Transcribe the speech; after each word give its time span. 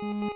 Hallo 0.00 0.30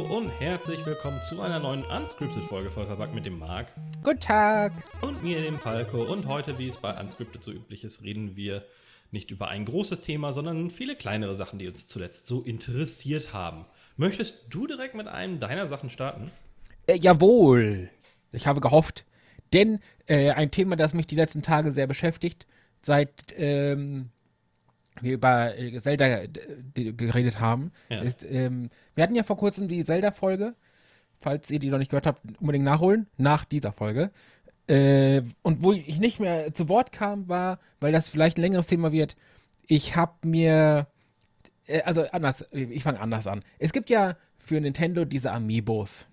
und 0.00 0.28
herzlich 0.40 0.84
willkommen 0.84 1.22
zu 1.22 1.40
einer 1.40 1.60
neuen 1.60 1.84
Unscripted-Folge 1.84 2.70
voll 2.70 2.86
verpackt 2.86 3.14
mit 3.14 3.24
dem 3.24 3.38
Marc 3.38 3.72
Guten 4.02 4.18
Tag. 4.18 4.72
und 5.02 5.22
mir, 5.22 5.40
dem 5.40 5.60
Falco. 5.60 6.02
Und 6.02 6.26
heute, 6.26 6.58
wie 6.58 6.66
es 6.66 6.78
bei 6.78 7.00
Unscripted 7.00 7.44
so 7.44 7.52
üblich 7.52 7.84
ist, 7.84 8.02
reden 8.02 8.34
wir 8.34 8.64
nicht 9.12 9.30
über 9.30 9.46
ein 9.46 9.64
großes 9.64 10.00
Thema, 10.00 10.32
sondern 10.32 10.70
viele 10.70 10.96
kleinere 10.96 11.36
Sachen, 11.36 11.60
die 11.60 11.68
uns 11.68 11.86
zuletzt 11.86 12.26
so 12.26 12.42
interessiert 12.42 13.32
haben. 13.32 13.64
Möchtest 13.96 14.34
du 14.50 14.66
direkt 14.66 14.96
mit 14.96 15.06
einem 15.06 15.38
deiner 15.38 15.68
Sachen 15.68 15.88
starten? 15.88 16.32
Äh, 16.88 16.98
jawohl. 16.98 17.90
Ich 18.32 18.46
habe 18.46 18.60
gehofft. 18.60 19.04
Denn 19.52 19.78
äh, 20.06 20.30
ein 20.30 20.50
Thema, 20.50 20.76
das 20.76 20.94
mich 20.94 21.06
die 21.06 21.14
letzten 21.16 21.42
Tage 21.42 21.72
sehr 21.72 21.86
beschäftigt, 21.86 22.46
seit 22.82 23.10
ähm, 23.36 24.10
wir 25.00 25.14
über 25.14 25.56
äh, 25.56 25.78
Zelda 25.78 26.06
äh, 26.06 26.28
geredet 26.92 27.40
haben, 27.40 27.70
Ja. 27.88 28.00
ist, 28.00 28.24
ähm, 28.24 28.70
wir 28.94 29.04
hatten 29.04 29.14
ja 29.14 29.22
vor 29.22 29.36
kurzem 29.36 29.68
die 29.68 29.84
Zelda-Folge. 29.84 30.54
Falls 31.20 31.50
ihr 31.50 31.58
die 31.58 31.70
noch 31.70 31.78
nicht 31.78 31.90
gehört 31.90 32.06
habt, 32.06 32.20
unbedingt 32.40 32.64
nachholen. 32.64 33.06
Nach 33.16 33.44
dieser 33.44 33.72
Folge. 33.72 34.10
Äh, 34.68 35.22
und 35.42 35.62
wo 35.62 35.72
ich 35.72 35.98
nicht 35.98 36.20
mehr 36.20 36.52
zu 36.54 36.68
Wort 36.68 36.92
kam, 36.92 37.28
war, 37.28 37.58
weil 37.80 37.90
das 37.92 38.10
vielleicht 38.10 38.38
ein 38.38 38.42
längeres 38.42 38.66
Thema 38.66 38.92
wird, 38.92 39.16
ich 39.66 39.96
habe 39.96 40.12
mir 40.26 40.86
äh, 41.66 41.82
also 41.82 42.02
anders, 42.10 42.44
ich 42.52 42.82
fange 42.82 43.00
anders 43.00 43.26
an. 43.26 43.42
Es 43.58 43.72
gibt 43.72 43.88
ja 43.90 44.16
für 44.38 44.60
Nintendo 44.60 45.04
diese 45.04 45.32
Amiibos. 45.32 46.06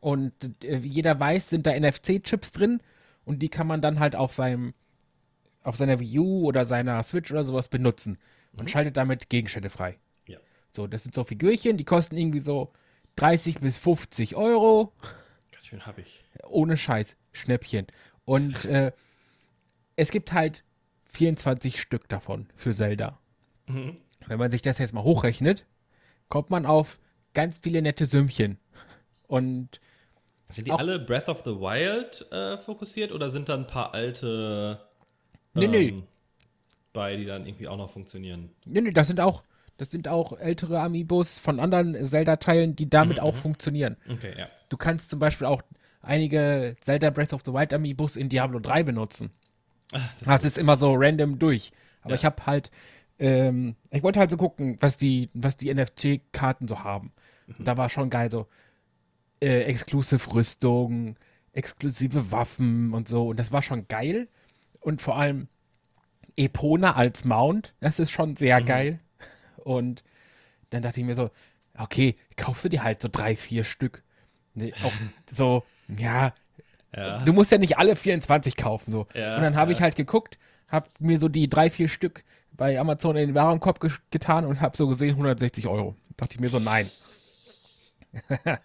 Und 0.00 0.32
äh, 0.64 0.82
wie 0.82 0.88
jeder 0.88 1.18
weiß, 1.18 1.50
sind 1.50 1.66
da 1.66 1.72
NFC-Chips 1.78 2.52
drin 2.52 2.80
und 3.24 3.40
die 3.40 3.48
kann 3.48 3.66
man 3.66 3.80
dann 3.80 4.00
halt 4.00 4.16
auf 4.16 4.32
seinem 4.32 4.74
auf 5.62 5.76
seiner 5.76 6.00
Wii 6.00 6.18
U 6.20 6.46
oder 6.46 6.64
seiner 6.64 7.02
Switch 7.02 7.30
oder 7.30 7.44
sowas 7.44 7.68
benutzen 7.68 8.16
und 8.56 8.70
schaltet 8.70 8.96
damit 8.96 9.28
Gegenstände 9.28 9.70
frei. 9.70 9.98
Ja. 10.26 10.38
So, 10.72 10.86
das 10.86 11.02
sind 11.02 11.14
so 11.14 11.24
Figürchen, 11.24 11.76
die 11.76 11.84
kosten 11.84 12.16
irgendwie 12.16 12.38
so 12.38 12.72
30 13.16 13.60
bis 13.60 13.76
50 13.76 14.36
Euro. 14.36 14.92
Ganz 15.52 15.66
schön 15.66 15.84
hab 15.84 15.98
ich. 15.98 16.24
Ohne 16.48 16.76
Scheiß. 16.76 17.16
Schnäppchen. 17.32 17.86
Und 18.24 18.64
äh, 18.66 18.92
es 19.96 20.10
gibt 20.10 20.32
halt 20.32 20.64
24 21.06 21.80
Stück 21.80 22.08
davon 22.08 22.46
für 22.56 22.72
Zelda. 22.72 23.18
Wenn 24.26 24.38
man 24.38 24.50
sich 24.50 24.62
das 24.62 24.78
jetzt 24.78 24.94
mal 24.94 25.02
hochrechnet, 25.02 25.66
kommt 26.28 26.50
man 26.50 26.64
auf 26.64 26.98
ganz 27.34 27.58
viele 27.58 27.82
nette 27.82 28.06
Sümmchen. 28.06 28.58
Und 29.28 29.80
Sind 30.48 30.66
die 30.66 30.72
alle 30.72 30.98
Breath 30.98 31.28
of 31.28 31.42
the 31.44 31.52
Wild 31.52 32.26
äh, 32.32 32.58
fokussiert 32.58 33.12
oder 33.12 33.30
sind 33.30 33.48
da 33.48 33.54
ein 33.54 33.66
paar 33.68 33.94
alte 33.94 34.80
Nee, 35.54 35.68
nee. 35.68 35.88
ähm, 35.88 36.02
bei, 36.92 37.16
die 37.16 37.24
dann 37.26 37.46
irgendwie 37.46 37.68
auch 37.68 37.76
noch 37.76 37.90
funktionieren? 37.90 38.50
nee, 38.64 38.80
nee, 38.80 38.90
das 38.90 39.06
sind 39.06 39.20
auch, 39.20 39.42
das 39.76 39.90
sind 39.90 40.08
auch 40.08 40.36
ältere 40.38 40.80
Amiibos 40.80 41.38
von 41.38 41.60
anderen 41.60 42.04
Zelda-Teilen, 42.04 42.74
die 42.74 42.88
damit 42.90 43.20
auch 43.20 43.34
funktionieren. 43.36 43.96
Okay, 44.10 44.34
ja. 44.36 44.46
Du 44.68 44.76
kannst 44.76 45.10
zum 45.10 45.18
Beispiel 45.20 45.46
auch 45.46 45.62
einige 46.02 46.74
Zelda 46.80 47.10
Breath 47.10 47.32
of 47.32 47.42
the 47.44 47.52
Wild 47.52 47.72
Amiibos 47.72 48.16
in 48.16 48.28
Diablo 48.28 48.58
3 48.58 48.82
benutzen. 48.82 49.30
Das, 50.24 50.44
ist 50.44 50.58
immer 50.58 50.76
so 50.76 50.94
random 50.94 51.38
durch. 51.38 51.72
Aber 52.02 52.10
Ja. 52.10 52.16
ich 52.16 52.24
habe 52.24 52.46
halt, 52.46 52.70
ähm, 53.18 53.74
ich 53.90 54.02
wollte 54.02 54.20
halt 54.20 54.30
so 54.30 54.36
gucken, 54.36 54.76
was 54.80 54.96
die, 54.96 55.30
was 55.34 55.56
die 55.56 55.72
NFC-Karten 55.72 56.68
so 56.68 56.84
haben. 56.84 57.12
Und 57.58 57.66
da 57.66 57.76
war 57.76 57.88
schon 57.88 58.10
geil, 58.10 58.30
so 58.30 58.46
äh, 59.40 59.62
Exclusive 59.62 60.34
Rüstung, 60.34 61.16
exklusive 61.52 62.30
Waffen 62.30 62.92
und 62.94 63.08
so. 63.08 63.28
Und 63.28 63.38
das 63.38 63.52
war 63.52 63.62
schon 63.62 63.88
geil. 63.88 64.28
Und 64.80 65.02
vor 65.02 65.16
allem 65.16 65.48
Epona 66.36 66.94
als 66.94 67.24
Mount, 67.24 67.74
das 67.80 67.98
ist 67.98 68.10
schon 68.10 68.36
sehr 68.36 68.62
geil. 68.62 69.00
Und 69.56 70.04
dann 70.70 70.82
dachte 70.82 71.00
ich 71.00 71.06
mir 71.06 71.14
so, 71.14 71.30
okay, 71.76 72.16
kaufst 72.36 72.64
du 72.64 72.68
dir 72.68 72.82
halt 72.82 73.02
so 73.02 73.08
drei, 73.10 73.34
vier 73.36 73.64
Stück. 73.64 74.02
Nee, 74.54 74.72
auch 74.84 74.92
so, 75.34 75.64
ja, 75.88 76.32
Ja. 76.94 77.18
du 77.24 77.32
musst 77.32 77.50
ja 77.50 77.58
nicht 77.58 77.78
alle 77.78 77.96
24 77.96 78.56
kaufen, 78.56 78.92
so. 78.92 79.06
Ja, 79.14 79.36
und 79.36 79.42
dann 79.42 79.56
habe 79.56 79.72
ja. 79.72 79.76
ich 79.76 79.82
halt 79.82 79.96
geguckt, 79.96 80.38
habe 80.68 80.88
mir 81.00 81.18
so 81.18 81.28
die 81.28 81.48
drei, 81.48 81.70
vier 81.70 81.88
Stück 81.88 82.24
bei 82.52 82.78
Amazon 82.78 83.16
in 83.16 83.28
den 83.28 83.34
Warenkorb 83.34 83.80
ge 83.80 83.90
getan 84.10 84.44
und 84.44 84.60
habe 84.60 84.76
so 84.76 84.86
gesehen 84.88 85.10
160 85.10 85.66
Euro. 85.66 85.96
Dachte 86.16 86.34
ich 86.34 86.40
mir 86.40 86.48
so, 86.48 86.58
nein. 86.58 86.86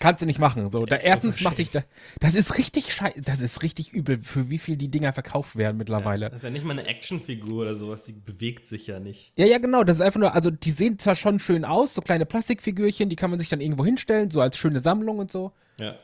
Kannst 0.00 0.22
du 0.22 0.26
nicht 0.26 0.38
machen. 0.38 0.70
So, 0.70 0.86
da, 0.86 0.96
erstens 0.96 1.40
machte 1.40 1.62
ich 1.62 1.70
da, 1.70 1.82
das 2.20 2.34
ist 2.34 2.56
richtig 2.58 2.92
scheiße, 2.92 3.20
das 3.20 3.40
ist 3.40 3.62
richtig 3.62 3.92
übel, 3.92 4.18
für 4.18 4.48
wie 4.48 4.58
viel 4.58 4.76
die 4.76 4.88
Dinger 4.88 5.12
verkauft 5.12 5.56
werden 5.56 5.76
mittlerweile. 5.76 6.30
Das 6.30 6.38
ist 6.38 6.44
ja 6.44 6.50
nicht 6.50 6.64
mal 6.64 6.78
eine 6.78 6.86
Actionfigur 6.86 7.62
oder 7.62 7.76
sowas, 7.76 8.04
die 8.04 8.12
bewegt 8.12 8.66
sich 8.66 8.86
ja 8.86 9.00
nicht. 9.00 9.32
Ja, 9.36 9.46
ja, 9.46 9.58
genau. 9.58 9.84
Das 9.84 9.96
ist 9.96 10.00
einfach 10.00 10.20
nur, 10.20 10.34
also 10.34 10.50
die 10.50 10.70
sehen 10.70 10.98
zwar 10.98 11.14
schon 11.14 11.38
schön 11.40 11.64
aus, 11.64 11.94
so 11.94 12.02
kleine 12.02 12.26
Plastikfigürchen, 12.26 13.08
die 13.08 13.16
kann 13.16 13.30
man 13.30 13.40
sich 13.40 13.48
dann 13.48 13.60
irgendwo 13.60 13.84
hinstellen, 13.84 14.30
so 14.30 14.40
als 14.40 14.56
schöne 14.56 14.80
Sammlung 14.80 15.18
und 15.18 15.32
so. 15.32 15.52
Ja. 15.80 15.96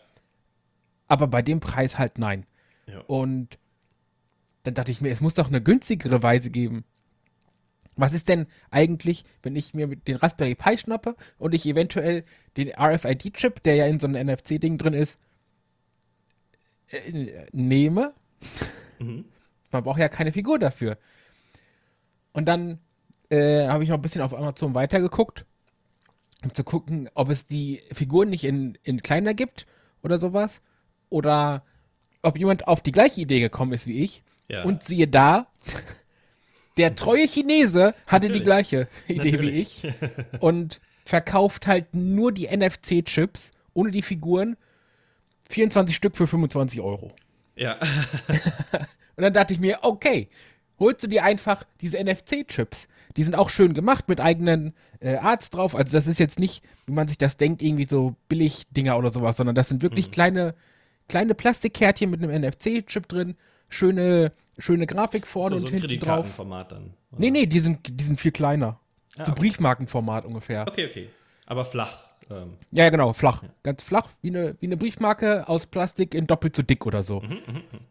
Aber 1.07 1.27
bei 1.27 1.43
dem 1.43 1.61
Preis 1.61 1.99
halt 1.99 2.19
nein. 2.19 2.47
ja. 2.87 3.01
Und 3.01 3.59
dann 4.65 4.75
dachte 4.75 4.91
ich 4.91 5.01
mir, 5.01 5.11
es 5.11 5.21
muss 5.21 5.35
doch 5.35 5.49
eine 5.49 5.63
günstigere 5.63 6.23
Weise 6.23 6.51
geben. 6.51 6.85
Was 7.97 8.13
ist 8.13 8.29
denn 8.29 8.47
eigentlich, 8.71 9.25
wenn 9.43 9.57
ich 9.57 9.75
mir 9.75 9.87
den 9.87 10.17
Raspberry 10.17 10.55
Pi 10.55 10.77
schnappe 10.79 11.17
und 11.39 11.55
ich 11.55 11.67
eventuell 11.67 12.25
den 12.57 12.71
RFID-Chip, 12.71 13.63
der 13.63 13.77
ja 13.77 13.87
in 13.87 13.99
so 13.99 14.07
einem 14.07 14.27
NFC-Ding 14.27 14.79
drin 14.79 14.95
ist, 14.95 15.19
äh, 16.91 17.47
nehme? 17.53 18.15
Man 19.71 19.85
braucht 19.85 19.99
ja 19.99 20.09
keine 20.09 20.33
Figur 20.33 20.59
dafür. 20.59 20.99
Und 22.33 22.47
dann 22.47 22.79
äh, 23.31 23.67
habe 23.69 23.85
ich 23.85 23.91
noch 23.91 23.99
ein 23.99 24.03
bisschen 24.03 24.23
auf 24.23 24.35
Amazon 24.35 24.75
weitergeguckt, 24.75 25.45
um 26.43 26.53
zu 26.53 26.65
gucken, 26.65 27.09
ob 27.15 27.31
es 27.31 27.47
die 27.47 27.83
Figuren 27.93 28.31
nicht 28.31 28.45
in, 28.45 28.77
in 28.83 29.03
kleiner 29.03 29.35
gibt 29.35 29.67
oder 30.03 30.19
sowas. 30.19 30.63
Oder 31.11 31.65
ob 32.23 32.39
jemand 32.39 32.67
auf 32.67 32.81
die 32.81 32.93
gleiche 32.93 33.21
Idee 33.21 33.41
gekommen 33.41 33.73
ist 33.73 33.87
wie 33.87 34.01
ich. 34.01 34.23
Ja. 34.49 34.65
Und 34.65 34.85
siehe 34.85 35.09
da, 35.09 35.47
der 36.77 36.97
treue 36.97 37.29
Chinese 37.29 37.95
hatte 38.07 38.27
die 38.27 38.41
Natürlich. 38.41 38.45
gleiche 38.45 38.89
Idee 39.09 39.31
Natürlich. 39.31 39.83
wie 39.83 39.89
ich. 39.89 40.41
Und 40.41 40.81
verkauft 41.05 41.67
halt 41.67 41.95
nur 41.95 42.33
die 42.33 42.49
NFC-Chips 42.49 43.53
ohne 43.75 43.91
die 43.91 44.03
Figuren. 44.03 44.57
24 45.51 45.95
Stück 45.95 46.17
für 46.17 46.27
25 46.27 46.81
Euro. 46.81 47.13
Ja. 47.57 47.75
Und 49.17 49.23
dann 49.23 49.33
dachte 49.33 49.53
ich 49.53 49.61
mir, 49.61 49.79
okay, 49.83 50.29
holst 50.79 51.05
du 51.05 51.09
dir 51.09 51.23
einfach 51.23 51.65
diese 51.81 52.03
NFC-Chips. 52.03 52.89
Die 53.17 53.23
sind 53.23 53.35
auch 53.35 53.51
schön 53.51 53.75
gemacht 53.75 54.09
mit 54.09 54.21
eigenen 54.21 54.75
äh, 55.01 55.17
Arts 55.17 55.51
drauf. 55.51 55.77
Also 55.77 55.93
das 55.93 56.07
ist 56.07 56.19
jetzt 56.19 56.41
nicht, 56.41 56.65
wie 56.87 56.93
man 56.93 57.07
sich 57.07 57.19
das 57.19 57.37
denkt, 57.37 57.63
irgendwie 57.63 57.87
so 57.89 58.17
Billig-Dinger 58.29 58.99
oder 58.99 59.13
sowas, 59.13 59.37
sondern 59.37 59.55
das 59.55 59.69
sind 59.69 59.83
wirklich 59.83 60.11
kleine, 60.11 60.55
kleine 61.09 61.35
Plastikkärtchen 61.35 62.11
mit 62.11 62.23
einem 62.23 62.43
NFC-Chip 62.43 63.07
drin. 63.07 63.37
Schöne, 63.69 64.33
schöne 64.59 64.87
Grafik 64.87 65.27
vorne 65.27 65.57
so, 65.57 65.61
so 65.61 65.67
und 65.67 65.73
ein 65.75 65.81
hinten 65.81 66.01
drauf. 66.01 66.23
Kreditkartenformat 66.23 66.73
dann. 66.73 66.83
oder? 67.11 67.21
Nee, 67.21 67.31
nee, 67.31 67.47
die 67.47 67.61
sind, 67.61 67.81
die 67.89 68.05
sind 68.05 68.21
viel 68.21 68.33
kleiner. 68.33 68.79
Ah, 69.19 69.25
so 69.27 69.33
okay. 69.33 69.41
Briefmarkenformat 69.41 70.25
ungefähr. 70.25 70.67
Okay, 70.69 70.87
okay. 70.87 71.09
Aber 71.47 71.65
flach. 71.65 72.01
Ähm, 72.31 72.55
Ja, 72.71 72.89
genau, 72.91 73.13
flach. 73.13 73.43
Ganz 73.63 73.83
flach, 73.83 74.09
wie 74.23 74.29
eine, 74.29 74.57
wie 74.61 74.67
eine 74.67 74.77
Briefmarke 74.77 75.49
aus 75.49 75.67
Plastik 75.67 76.15
in 76.15 76.27
doppelt 76.27 76.57
so 76.57 76.63
dick 76.63 76.87
oder 76.87 77.03
so. 77.03 77.23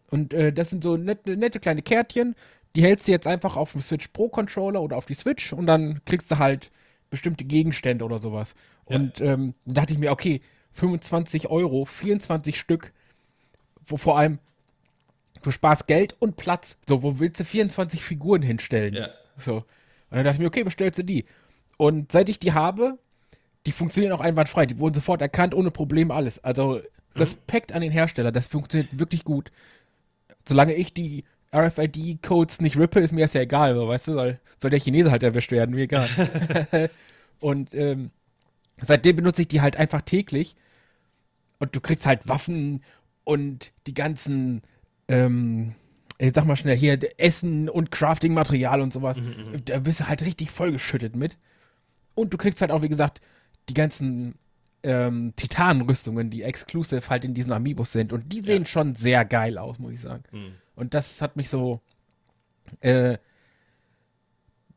Und 0.10 0.34
äh, 0.34 0.52
das 0.52 0.70
sind 0.70 0.84
so 0.84 0.98
nette, 0.98 1.38
nette 1.38 1.60
kleine 1.60 1.82
Kärtchen. 1.82 2.36
Die 2.76 2.82
hältst 2.84 3.08
du 3.08 3.12
jetzt 3.12 3.28
einfach 3.28 3.56
auf 3.56 3.74
dem 3.74 3.82
Switch 3.82 4.08
Pro 4.08 4.30
Controller 4.30 4.82
oder 4.82 4.98
auf 4.98 5.06
die 5.06 5.14
Switch 5.14 5.54
und 5.54 5.68
dann 5.68 6.02
kriegst 6.06 6.32
du 6.32 6.40
halt 6.40 6.72
bestimmte 7.12 7.44
Gegenstände 7.46 8.04
oder 8.04 8.18
sowas. 8.18 8.56
Ja. 8.90 8.96
Und 8.96 9.22
ähm, 9.22 9.54
da 9.66 9.82
dachte 9.82 9.94
ich 9.94 10.00
mir, 10.00 10.12
okay, 10.12 10.42
25 10.72 11.48
Euro, 11.50 11.86
24 11.86 12.60
Stück, 12.60 12.92
wo 13.86 13.98
vor 13.98 14.18
allem 14.18 14.40
du 15.44 15.51
sparst 15.51 15.88
Geld 15.88 16.16
und 16.19 16.36
Platz. 16.36 16.78
So, 16.88 17.04
wo 17.04 17.19
willst 17.19 17.40
du 17.40 17.45
24 17.45 18.04
Figuren 18.04 18.42
hinstellen? 18.42 18.94
Ja. 18.94 19.10
So. 19.38 19.57
Und 19.57 19.66
dann 20.10 20.24
dachte 20.24 20.36
ich 20.36 20.40
mir, 20.40 20.48
okay, 20.48 20.63
bestellst 20.63 21.00
du 21.00 21.04
die. 21.04 21.25
Und 21.78 22.12
seit 22.12 22.30
ich 22.30 22.40
die 22.40 22.54
habe, 22.54 22.98
die 23.66 23.72
funktionieren 23.72 24.13
auch 24.13 24.22
einwandfrei. 24.22 24.66
Die 24.66 24.80
wurden 24.80 24.95
sofort 24.95 25.22
erkannt, 25.22 25.54
ohne 25.54 25.72
Probleme, 25.72 26.13
alles. 26.13 26.44
Also 26.44 26.81
Respekt 27.16 27.72
an 27.72 27.81
den 27.81 27.92
Hersteller, 27.92 28.31
das 28.31 28.48
funktioniert 28.48 29.00
wirklich 29.00 29.24
gut. 29.24 29.51
Solange 30.48 30.74
ich 30.74 30.94
die 30.94 31.24
RFID-Codes 31.54 32.62
nicht 32.62 32.78
rippe, 32.78 33.00
ist 33.00 33.13
mir 33.13 33.22
das 33.22 33.34
ja 33.34 33.42
egal, 33.42 33.75
so, 33.75 33.88
weißt 33.88 34.07
du, 34.07 34.13
soll, 34.13 34.40
soll 34.57 34.72
der 34.72 34.80
Chinese 34.80 35.12
halt 35.12 35.24
erwischt 35.24 35.51
werden, 35.51 35.75
mir 35.75 35.84
egal. 35.84 36.10
und 37.40 37.74
ähm, 37.75 38.10
seitdem 38.81 39.18
benutze 39.18 39.44
ich 39.44 39.48
die 39.48 39.62
halt 39.62 39.78
einfach 39.78 40.01
täglich. 40.01 40.56
Und 41.60 41.75
du 41.75 41.80
kriegst 41.80 42.06
halt 42.06 42.28
Waffen 42.28 42.84
und 43.24 43.72
die 43.88 43.94
ganzen, 43.94 44.63
ähm, 45.08 45.74
ich 46.18 46.34
sag 46.34 46.46
mal 46.46 46.56
schnell 46.56 46.78
hier, 46.78 47.00
Essen 47.20 47.70
und 47.70 47.92
Crafting-Material 47.92 48.82
und 48.82 48.94
sowas. 48.94 49.18
Da 49.66 49.80
bist 49.80 50.00
du 50.02 50.08
halt 50.08 50.22
richtig 50.24 50.52
vollgeschüttet 50.52 51.16
mit. 51.16 51.38
Und 52.16 52.34
du 52.34 52.38
kriegst 52.38 52.62
halt 52.62 52.72
auch, 52.72 52.82
wie 52.82 52.90
gesagt, 52.90 53.22
die 53.70 53.74
ganzen 53.74 54.36
ähm, 54.84 55.34
Titanenrüstungen, 55.36 56.30
die 56.30 56.44
exclusive 56.44 57.10
halt 57.10 57.26
in 57.26 57.34
diesen 57.34 57.52
Amiibos 57.52 57.92
sind. 57.92 58.14
Und 58.14 58.32
die 58.32 58.42
sehen 58.42 58.64
Ja. 58.64 58.68
schon 58.68 58.96
sehr 58.96 59.26
geil 59.26 59.58
aus, 59.58 59.80
muss 59.80 59.94
ich 59.94 60.02
sagen. 60.02 60.24
Hm. 60.32 60.52
Und 60.76 60.94
das 60.94 61.22
hat 61.22 61.36
mich 61.36 61.50
so 61.50 61.82
äh, 62.82 63.18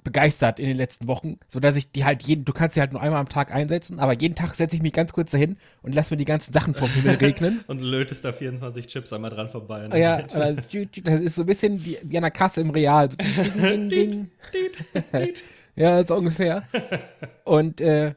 begeistert 0.06 0.60
in 0.60 0.68
den 0.68 0.76
letzten 0.76 1.08
Wochen, 1.08 1.40
sodass 1.48 1.74
ich 1.74 1.90
die 1.90 2.04
halt 2.04 2.22
jeden, 2.22 2.44
du 2.44 2.52
kannst 2.52 2.74
sie 2.74 2.80
halt 2.80 2.92
nur 2.92 3.02
einmal 3.02 3.18
am 3.18 3.28
Tag 3.28 3.52
einsetzen, 3.52 3.98
aber 3.98 4.14
jeden 4.14 4.36
Tag 4.36 4.54
setze 4.54 4.76
ich 4.76 4.82
mich 4.82 4.92
ganz 4.92 5.12
kurz 5.12 5.32
dahin 5.32 5.56
und 5.82 5.96
lass 5.96 6.12
mir 6.12 6.16
die 6.16 6.24
ganzen 6.24 6.52
Sachen 6.52 6.74
vom 6.74 6.88
Himmel 6.88 7.16
regnen. 7.20 7.64
Und 7.66 7.80
lötest 7.80 8.24
da 8.24 8.32
24 8.32 8.86
Chips 8.86 9.12
einmal 9.12 9.30
dran 9.30 9.48
vorbei. 9.48 9.88
Ja, 9.98 10.22
das, 10.22 10.62
das 11.02 11.20
ist 11.20 11.34
so 11.34 11.42
ein 11.42 11.46
bisschen 11.46 11.84
wie, 11.84 11.98
wie 12.04 12.16
an 12.16 12.22
der 12.22 12.30
Kasse 12.30 12.60
im 12.60 12.70
Real. 12.70 13.10
So 13.10 13.16
ding, 13.60 13.88
ding, 13.88 14.30
ding. 14.54 15.32
ja, 15.74 16.06
so 16.06 16.14
ungefähr. 16.14 16.62
Und 17.44 17.80
äh, 17.80 18.14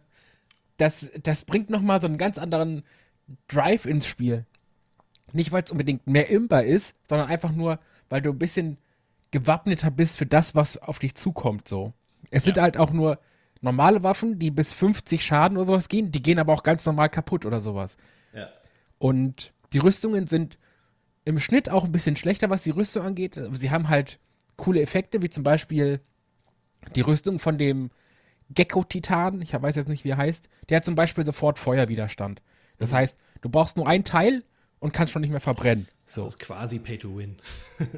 das, 0.77 1.09
das 1.23 1.43
bringt 1.43 1.71
nochmal 1.71 1.99
so 1.99 2.07
einen 2.07 2.19
ganz 2.19 2.37
anderen 2.37 2.83
Drive 3.47 3.87
ins 3.87 4.05
Spiel. 4.05 4.45
Nicht, 5.33 5.51
weil 5.51 5.63
es 5.63 5.71
unbedingt 5.71 6.05
mehr 6.05 6.29
imbar 6.29 6.63
ist, 6.63 6.93
sondern 7.09 7.29
einfach 7.29 7.51
nur, 7.51 7.79
weil 8.09 8.21
du 8.21 8.29
ein 8.29 8.37
bisschen 8.37 8.77
gewappneter 9.31 9.91
bist 9.91 10.17
für 10.17 10.25
das, 10.25 10.55
was 10.55 10.77
auf 10.77 10.99
dich 10.99 11.15
zukommt. 11.15 11.67
So. 11.67 11.93
Es 12.31 12.43
sind 12.43 12.57
Ja. 12.57 12.63
halt 12.63 12.77
auch 12.77 12.91
nur 12.91 13.19
normale 13.61 14.03
Waffen, 14.03 14.39
die 14.39 14.51
bis 14.51 14.73
50 14.73 15.23
Schaden 15.23 15.57
oder 15.57 15.67
sowas 15.67 15.89
gehen, 15.89 16.11
die 16.11 16.21
gehen 16.23 16.39
aber 16.39 16.53
auch 16.53 16.63
ganz 16.63 16.85
normal 16.85 17.09
kaputt 17.09 17.45
oder 17.45 17.59
sowas. 17.61 17.97
ja. 18.33 18.47
Und 18.97 19.53
die 19.71 19.77
Rüstungen 19.79 20.27
sind 20.27 20.57
im 21.25 21.39
Schnitt 21.39 21.69
auch 21.69 21.83
ein 21.85 21.91
bisschen 21.91 22.15
schlechter, 22.15 22.49
was 22.49 22.63
die 22.63 22.71
Rüstung 22.71 23.05
angeht. 23.05 23.39
Sie 23.53 23.69
haben 23.71 23.87
halt 23.89 24.19
coole 24.57 24.81
Effekte, 24.81 25.21
wie 25.21 25.29
zum 25.29 25.43
Beispiel 25.43 26.01
die 26.95 27.01
Rüstung 27.01 27.39
von 27.39 27.57
dem 27.57 27.91
Gecko-Titan. 28.49 29.41
Ich 29.41 29.53
weiß 29.53 29.75
jetzt 29.75 29.87
nicht, 29.89 30.03
wie 30.03 30.09
er 30.09 30.17
heißt. 30.17 30.49
Der 30.69 30.77
hat 30.77 30.85
zum 30.85 30.95
Beispiel 30.95 31.25
sofort 31.25 31.59
Feuerwiderstand. 31.59 32.41
Das 32.77 32.91
heißt, 32.91 33.15
du 33.41 33.49
brauchst 33.49 33.77
nur 33.77 33.87
ein 33.87 34.03
Teil 34.03 34.43
und 34.79 34.93
kannst 34.93 35.13
schon 35.13 35.21
nicht 35.21 35.31
mehr 35.31 35.39
verbrennen. 35.39 35.87
So. 36.13 36.23
Das 36.25 36.33
ist 36.33 36.39
quasi 36.39 36.79
Pay 36.79 36.97
to 36.97 37.17
Win. 37.17 37.35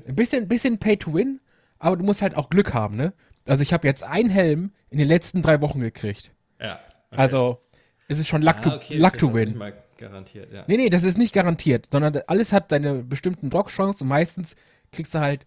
Ein 0.07 0.15
bisschen, 0.15 0.47
bisschen 0.47 0.77
Pay 0.77 0.97
to 0.97 1.13
Win, 1.13 1.39
aber 1.79 1.97
du 1.97 2.03
musst 2.03 2.21
halt 2.21 2.35
auch 2.35 2.49
Glück 2.49 2.73
haben, 2.73 2.95
ne? 2.95 3.13
Also 3.47 3.63
ich 3.63 3.73
habe 3.73 3.87
jetzt 3.87 4.03
einen 4.03 4.29
Helm 4.29 4.71
in 4.89 4.97
den 4.97 5.07
letzten 5.07 5.41
drei 5.41 5.61
Wochen 5.61 5.79
gekriegt. 5.79 6.31
Ja. 6.59 6.79
okay. 7.11 7.21
Also 7.21 7.61
es 8.07 8.19
ist 8.19 8.27
schon 8.27 8.41
Luck, 8.41 8.57
Ah, 8.59 8.61
to, 8.61 8.75
okay, 8.75 8.97
luck 8.97 9.17
to 9.17 9.27
das 9.27 9.35
ist 9.35 9.47
win. 9.49 9.57
Mal 9.57 9.73
garantiert, 9.97 10.51
ja. 10.51 10.63
Nee, 10.67 10.77
nee, 10.77 10.89
das 10.89 11.03
ist 11.03 11.17
nicht 11.17 11.33
garantiert, 11.33 11.87
sondern 11.91 12.21
alles 12.27 12.51
hat 12.51 12.69
seine 12.69 12.95
bestimmten 13.03 13.49
Drops-Chancen 13.49 14.03
und 14.03 14.09
meistens 14.09 14.55
kriegst 14.91 15.15
du 15.15 15.19
halt 15.19 15.45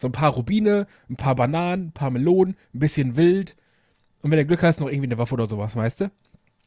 so 0.00 0.08
ein 0.08 0.12
paar 0.12 0.32
Rubine, 0.32 0.86
ein 1.10 1.16
paar 1.16 1.34
Bananen, 1.34 1.88
ein 1.88 1.92
paar 1.92 2.10
Melonen, 2.10 2.56
ein 2.74 2.78
bisschen 2.78 3.16
Wild 3.16 3.56
und 4.22 4.30
wenn 4.30 4.38
du 4.38 4.46
Glück 4.46 4.62
hast, 4.62 4.80
noch 4.80 4.88
irgendwie 4.88 5.08
eine 5.08 5.18
Waffe 5.18 5.34
oder 5.34 5.46
sowas, 5.46 5.76
weißt 5.76 6.00
du? 6.00 6.10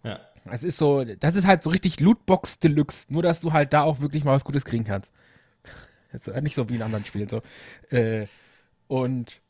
Ja. 0.03 0.19
Es 0.51 0.63
ist 0.63 0.77
so, 0.77 1.03
das 1.03 1.35
ist 1.35 1.45
halt 1.45 1.63
so 1.63 1.69
richtig 1.69 1.99
Lootbox 1.99 2.59
Deluxe, 2.59 3.05
nur 3.09 3.23
dass 3.23 3.39
du 3.39 3.53
halt 3.53 3.73
da 3.73 3.83
auch 3.83 3.99
wirklich 3.99 4.23
mal 4.23 4.33
was 4.33 4.45
Gutes 4.45 4.65
kriegen 4.65 4.83
kannst. 4.83 5.11
Jetzt 6.13 6.27
äh, 6.27 6.41
nicht 6.41 6.55
so 6.55 6.69
wie 6.69 6.75
in 6.75 6.81
anderen 6.81 7.05
Spielen 7.05 7.29
so. 7.29 7.41
Äh, 7.89 8.27
und 8.87 9.41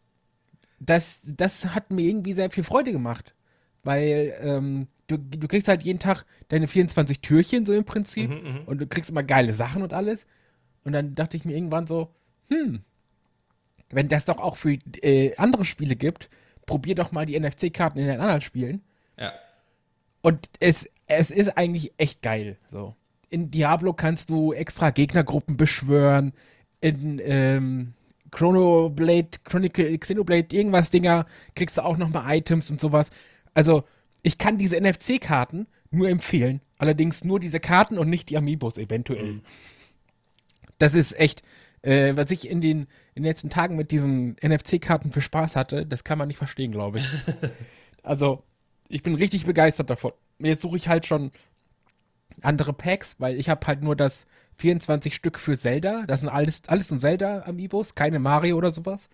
das, 0.80 1.19
das 1.24 1.66
hat 1.66 1.92
mir 1.92 2.02
irgendwie 2.04 2.34
sehr 2.34 2.50
viel 2.52 2.63
Freude 2.63 2.92
gemacht, 2.92 3.34
weil 3.84 4.36
ähm, 4.42 4.88
du, 5.08 5.18
du 5.18 5.48
kriegst 5.48 5.68
halt 5.68 5.84
jeden 5.84 6.00
Tag 6.00 6.25
deine 6.50 6.68
24 6.68 7.22
Türchen 7.22 7.66
so 7.66 7.74
im 7.74 7.86
Prinzip 7.86 8.30
Mhm, 8.30 8.36
mhm. 8.36 8.62
und 8.66 8.80
du 8.81 8.88
kriegst 8.88 9.10
immer 9.10 9.24
geile 9.24 9.54
Sachen 9.54 9.84
und 9.84 9.94
alles. 9.94 10.25
Und 10.84 10.94
dann 10.94 11.13
dachte 11.13 11.38
ich 11.38 11.46
mir 11.46 11.56
irgendwann 11.56 11.88
so, 11.88 12.10
hm, 12.50 12.81
wenn 13.90 14.07
das 14.07 14.25
doch 14.25 14.40
auch 14.40 14.56
für 14.57 14.74
äh, 15.04 15.36
andere 15.38 15.66
Spiele 15.66 15.96
gibt, 15.96 16.30
probier 16.66 16.96
doch 16.96 17.12
mal 17.12 17.25
die 17.25 17.40
NFC-Karten 17.40 18.00
in 18.00 18.07
den 18.07 18.19
anderen 18.19 18.42
Spielen. 18.42 18.81
Ja. 19.18 19.34
Und 20.22 20.34
Und 20.34 20.50
es, 20.60 20.90
es 21.07 21.31
ist 21.31 21.57
eigentlich 21.57 21.94
echt 21.98 22.22
geil. 22.22 22.57
So. 22.69 22.96
In 23.31 23.50
Diablo 23.50 23.94
kannst 23.94 24.30
du 24.30 24.51
extra 24.51 24.89
Gegnergruppen 24.89 25.56
beschwören. 25.56 26.33
In 26.81 27.19
ähm, 27.24 27.94
Chronoblade, 28.30 29.39
Chronicle, 29.45 29.98
Xenoblade, 29.98 30.54
irgendwas 30.56 30.89
Dinger, 30.89 31.25
kriegst 31.56 31.78
du 31.78 31.83
auch 31.83 31.98
nochmal 31.98 32.38
Items 32.38 32.69
und 32.69 32.81
sowas. 32.81 33.10
Also, 33.54 33.86
ich 34.22 34.38
kann 34.38 34.57
diese 34.57 34.80
NFC-Karten 34.80 35.68
nur 35.92 36.10
empfehlen. 36.10 36.60
Allerdings 36.78 37.24
nur 37.24 37.39
diese 37.39 37.62
Karten 37.62 37.98
und 37.98 38.10
nicht 38.10 38.30
die 38.30 38.38
Amiibos 38.38 38.78
eventuell. 38.78 39.33
Mhm. 39.33 39.42
Das 40.78 40.94
ist 40.94 41.18
echt, 41.18 41.42
äh, 41.83 42.13
was 42.18 42.31
ich 42.31 42.50
in 42.50 42.60
den, 42.60 42.81
in 43.16 43.24
den 43.24 43.30
letzten 43.30 43.50
Tagen 43.50 43.78
mit 43.78 43.92
diesen 43.92 44.36
NFC-Karten 44.44 45.13
für 45.13 45.22
Spaß 45.22 45.56
hatte, 45.56 45.86
das 45.86 46.04
kann 46.04 46.18
man 46.18 46.28
nicht 46.28 46.38
verstehen, 46.38 46.74
glaube 46.74 47.00
ich. 47.00 47.07
also, 48.04 48.44
ich 48.89 49.04
bin 49.04 49.16
richtig 49.16 49.45
begeistert 49.45 49.89
davon. 49.89 50.12
Jetzt 50.39 50.63
suche 50.63 50.75
ich 50.75 50.89
halt 50.89 51.06
schon 51.06 51.31
andere 52.42 52.74
Packs, 52.74 53.16
weil 53.20 53.38
ich 53.40 53.50
habe 53.50 53.66
halt 53.68 53.82
nur 53.82 53.96
das 53.96 54.26
24 54.58 55.16
Stück 55.16 55.40
für 55.40 55.58
Zelda. 55.58 56.04
Das 56.08 56.20
sind 56.22 56.30
alles, 56.30 56.62
alles 56.68 56.90
nur 56.92 57.00
Zelda-Amiibos, 57.00 57.96
keine 57.96 58.20
Mario 58.20 58.58
oder 58.58 58.72
sowas. 58.72 59.10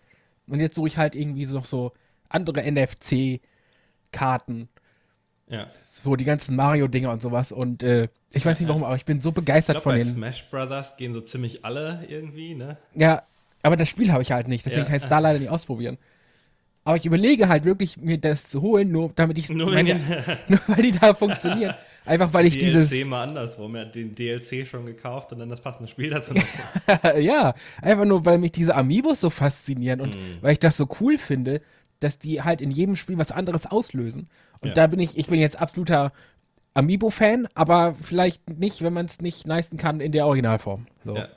Und 0.48 0.60
jetzt 0.60 0.76
suche 0.76 0.88
ich 0.88 0.98
halt 0.98 1.16
irgendwie 1.16 1.46
noch 1.46 1.66
so 1.66 1.94
andere 2.30 2.64
NFC-Karten, 2.70 4.70
ja. 5.50 5.68
so 5.86 6.16
die 6.16 6.24
ganzen 6.26 6.56
Mario-Dinger 6.56 7.12
und 7.12 7.22
sowas. 7.22 7.52
Und 7.52 7.84
äh, 7.84 8.08
ich 8.32 8.46
weiß 8.46 8.60
nicht 8.60 8.70
warum, 8.70 8.84
aber 8.84 8.96
ich 8.96 9.06
bin 9.06 9.22
so 9.22 9.30
Ich 9.30 9.36
begeistert 9.36 9.76
glaube, 9.76 9.84
von 9.84 9.92
bei 9.94 9.98
den. 10.00 10.06
Smash 10.06 10.50
Brothers 10.50 10.98
gehen 10.98 11.14
so 11.14 11.22
ziemlich 11.22 11.64
alle 11.66 12.04
irgendwie, 12.08 12.56
ne? 12.56 12.78
Ja, 12.96 13.24
aber 13.64 13.78
das 13.78 13.90
Spiel 13.90 14.12
habe 14.12 14.22
ich 14.22 14.32
halt 14.32 14.48
nicht, 14.48 14.66
deswegen 14.66 14.84
Ja. 14.84 14.88
kann 14.88 14.96
ich 14.98 15.04
es 15.04 15.10
da 15.10 15.20
leider 15.20 15.40
nicht 15.40 15.50
ausprobieren. 15.50 15.98
Aber 16.88 16.96
ich 16.96 17.06
überlege 17.06 17.50
halt 17.50 17.66
wirklich, 17.66 17.98
mir 17.98 18.18
das 18.18 18.48
zu 18.48 18.62
holen, 18.62 18.94
nur 18.94 19.12
damit 19.14 19.38
ich 19.38 19.50
Nur 19.50 19.70
meine, 19.74 19.96
nur 20.48 20.60
weil 20.68 20.84
die 20.84 20.92
da 20.92 21.14
funktionieren. 21.14 21.76
Einfach 22.06 22.32
weil 22.34 22.46
ich 22.46 22.54
DLC 22.58 22.64
dieses. 22.90 23.06
mal 23.06 23.24
andersrum. 23.24 23.76
Er 23.76 23.88
hat 23.88 23.96
den 23.96 24.16
DLC 24.16 24.66
schon 24.66 24.86
gekauft 24.86 25.34
und 25.34 25.40
dann 25.40 25.50
das 25.50 25.60
passende 25.60 25.90
Spiel 25.90 26.10
dazu 26.10 26.34
noch. 26.34 26.44
ja, 27.20 27.56
einfach 27.82 28.06
nur, 28.06 28.24
weil 28.24 28.38
mich 28.38 28.54
diese 28.54 28.74
Amiibos 28.74 29.20
so 29.20 29.30
faszinieren 29.30 30.00
und 30.00 30.16
Mhm. 30.16 30.38
weil 30.40 30.54
ich 30.54 30.60
das 30.60 30.78
so 30.78 30.88
cool 31.02 31.18
finde, 31.18 31.62
dass 32.00 32.20
die 32.20 32.42
halt 32.42 32.62
in 32.62 32.72
jedem 32.72 32.96
Spiel 32.96 33.18
was 33.18 33.34
anderes 33.34 33.66
auslösen. 33.66 34.30
Und 34.62 34.70
Ja. 34.70 34.74
da 34.76 34.88
bin 34.88 35.02
ich, 35.02 35.18
ich 35.18 35.28
bin 35.28 35.42
jetzt 35.42 35.60
absoluter 35.60 36.14
Amiibo-Fan, 36.74 37.50
aber 37.54 37.96
vielleicht 38.02 38.50
nicht, 38.58 38.82
wenn 38.82 38.94
man 38.94 39.08
es 39.08 39.20
nicht 39.20 39.46
leisten 39.46 39.76
kann 39.76 40.00
in 40.00 40.14
der 40.14 40.26
Originalform. 40.26 40.88
So. 41.04 41.18
ja. 41.18 41.28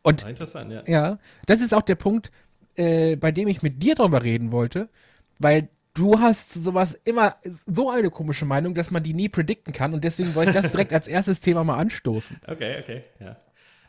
Und 0.00 0.26
interessant, 0.26 0.72
ja. 0.72 0.82
ja, 0.86 1.18
das 1.44 1.60
ist 1.60 1.74
auch 1.74 1.82
der 1.82 1.96
Punkt, 1.96 2.30
äh, 2.80 3.16
bei 3.16 3.30
dem 3.30 3.48
ich 3.48 3.62
mit 3.62 3.82
dir 3.82 3.94
drüber 3.94 4.22
reden 4.22 4.52
wollte, 4.52 4.88
weil 5.38 5.68
du 5.92 6.18
hast 6.18 6.54
sowas 6.54 6.98
immer 7.04 7.36
so 7.66 7.90
eine 7.90 8.10
komische 8.10 8.46
Meinung, 8.46 8.74
dass 8.74 8.90
man 8.90 9.02
die 9.02 9.12
nie 9.12 9.28
predikten 9.28 9.74
kann 9.74 9.92
und 9.92 10.02
deswegen 10.02 10.34
wollte 10.34 10.50
ich 10.50 10.56
das 10.56 10.70
direkt 10.70 10.92
als 10.94 11.06
erstes 11.06 11.40
Thema 11.40 11.62
mal 11.62 11.76
anstoßen. 11.76 12.40
Okay, 12.46 12.80
okay, 12.80 13.04
ja. 13.20 13.36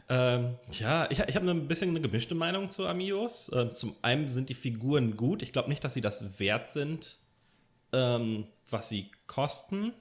Ähm, 0.10 0.56
ja, 0.72 1.08
ich, 1.10 1.20
ich 1.20 1.36
habe 1.38 1.50
ein 1.50 1.68
bisschen 1.70 1.90
eine 1.92 2.02
gemischte 2.02 2.36
Meinung 2.36 2.70
zu 2.70 2.86
Amiibos. 2.86 3.50
Ähm, 3.54 3.74
zum 3.74 3.96
einen 4.02 4.28
sind 4.28 4.50
die 4.50 4.56
Figuren 4.56 5.16
gut. 5.16 5.42
Ich 5.42 5.54
glaube 5.54 5.70
nicht, 5.70 5.84
dass 5.86 5.94
sie 5.94 6.02
das 6.02 6.38
wert 6.38 6.70
sind, 6.70 7.20
ähm, 7.94 8.46
was 8.70 8.90
sie 8.90 9.10
kosten. 9.28 9.94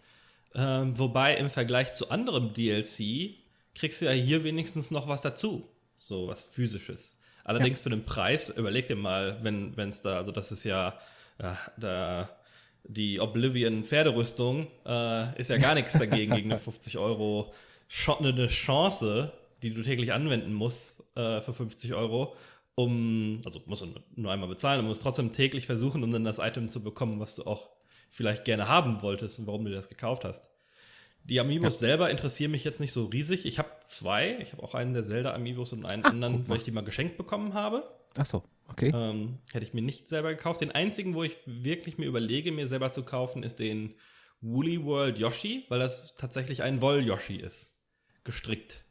Ähm, 0.56 0.98
wobei 0.98 1.36
im 1.36 1.48
Vergleich 1.48 1.92
zu 1.92 2.10
anderem 2.10 2.52
DLC 2.52 3.36
kriegst 3.76 4.00
du 4.00 4.06
ja 4.06 4.10
hier 4.10 4.42
wenigstens 4.42 4.90
noch 4.90 5.06
was 5.06 5.20
dazu. 5.20 5.68
So 5.96 6.26
was 6.26 6.42
physisches. 6.42 7.19
Allerdings 7.44 7.80
für 7.80 7.90
den 7.90 8.04
Preis, 8.04 8.48
überleg 8.48 8.86
dir 8.86 8.96
mal, 8.96 9.38
wenn 9.42 9.88
es 9.88 10.02
da, 10.02 10.16
also 10.16 10.32
das 10.32 10.52
ist 10.52 10.64
ja, 10.64 10.94
ja 11.40 11.58
da, 11.76 12.28
die 12.84 13.20
Oblivion 13.20 13.84
Pferderüstung 13.84 14.66
äh, 14.86 15.38
ist 15.38 15.50
ja 15.50 15.58
gar 15.58 15.74
nichts 15.74 15.94
dagegen 15.94 16.34
gegen 16.34 16.50
eine 16.50 16.58
50 16.60 16.98
Euro 16.98 17.52
eine 18.20 18.48
Chance, 18.48 19.32
die 19.62 19.74
du 19.74 19.82
täglich 19.82 20.12
anwenden 20.12 20.52
musst 20.52 21.02
äh, 21.16 21.40
für 21.40 21.52
50 21.52 21.94
Euro, 21.94 22.34
um, 22.74 23.40
also 23.44 23.60
musst 23.66 23.82
du 23.82 23.88
nur 24.14 24.32
einmal 24.32 24.48
bezahlen, 24.48 24.80
und 24.80 24.86
musst 24.86 25.02
trotzdem 25.02 25.32
täglich 25.32 25.66
versuchen, 25.66 26.02
um 26.02 26.10
dann 26.10 26.24
das 26.24 26.38
Item 26.38 26.70
zu 26.70 26.82
bekommen, 26.82 27.20
was 27.20 27.36
du 27.36 27.44
auch 27.44 27.68
vielleicht 28.10 28.44
gerne 28.44 28.68
haben 28.68 29.02
wolltest 29.02 29.38
und 29.38 29.46
warum 29.46 29.64
du 29.64 29.70
das 29.70 29.88
gekauft 29.88 30.24
hast. 30.24 30.49
Die 31.24 31.38
Amiibos 31.38 31.78
selber 31.78 32.10
interessieren 32.10 32.50
mich 32.50 32.64
jetzt 32.64 32.80
nicht 32.80 32.92
so 32.92 33.04
riesig. 33.06 33.46
Ich 33.46 33.58
habe 33.58 33.68
zwei. 33.84 34.36
Ich 34.40 34.52
habe 34.52 34.62
auch 34.62 34.74
einen 34.74 34.94
der 34.94 35.04
Zelda 35.04 35.34
Amiibos 35.34 35.72
und 35.72 35.84
einen 35.84 36.04
anderen, 36.04 36.48
weil 36.48 36.56
ich 36.56 36.64
die 36.64 36.72
mal 36.72 36.80
geschenkt 36.82 37.16
bekommen 37.16 37.54
habe. 37.54 37.88
Ach 38.16 38.26
so, 38.26 38.42
okay. 38.68 38.90
Ähm, 38.94 39.38
hätte 39.52 39.64
ich 39.64 39.72
mir 39.74 39.82
nicht 39.82 40.08
selber 40.08 40.30
gekauft. 40.30 40.60
Den 40.60 40.72
einzigen, 40.72 41.14
wo 41.14 41.22
ich 41.22 41.38
wirklich 41.46 41.98
mir 41.98 42.06
überlege, 42.06 42.50
mir 42.50 42.66
selber 42.66 42.90
zu 42.90 43.04
kaufen, 43.04 43.42
ist 43.44 43.58
den 43.60 43.94
Woolly 44.40 44.82
World 44.84 45.18
Yoshi, 45.18 45.66
weil 45.68 45.78
das 45.78 46.14
tatsächlich 46.16 46.62
ein 46.62 46.80
Woll-Yoshi 46.80 47.36
ist. 47.36 47.76
Gestrickt. 48.24 48.84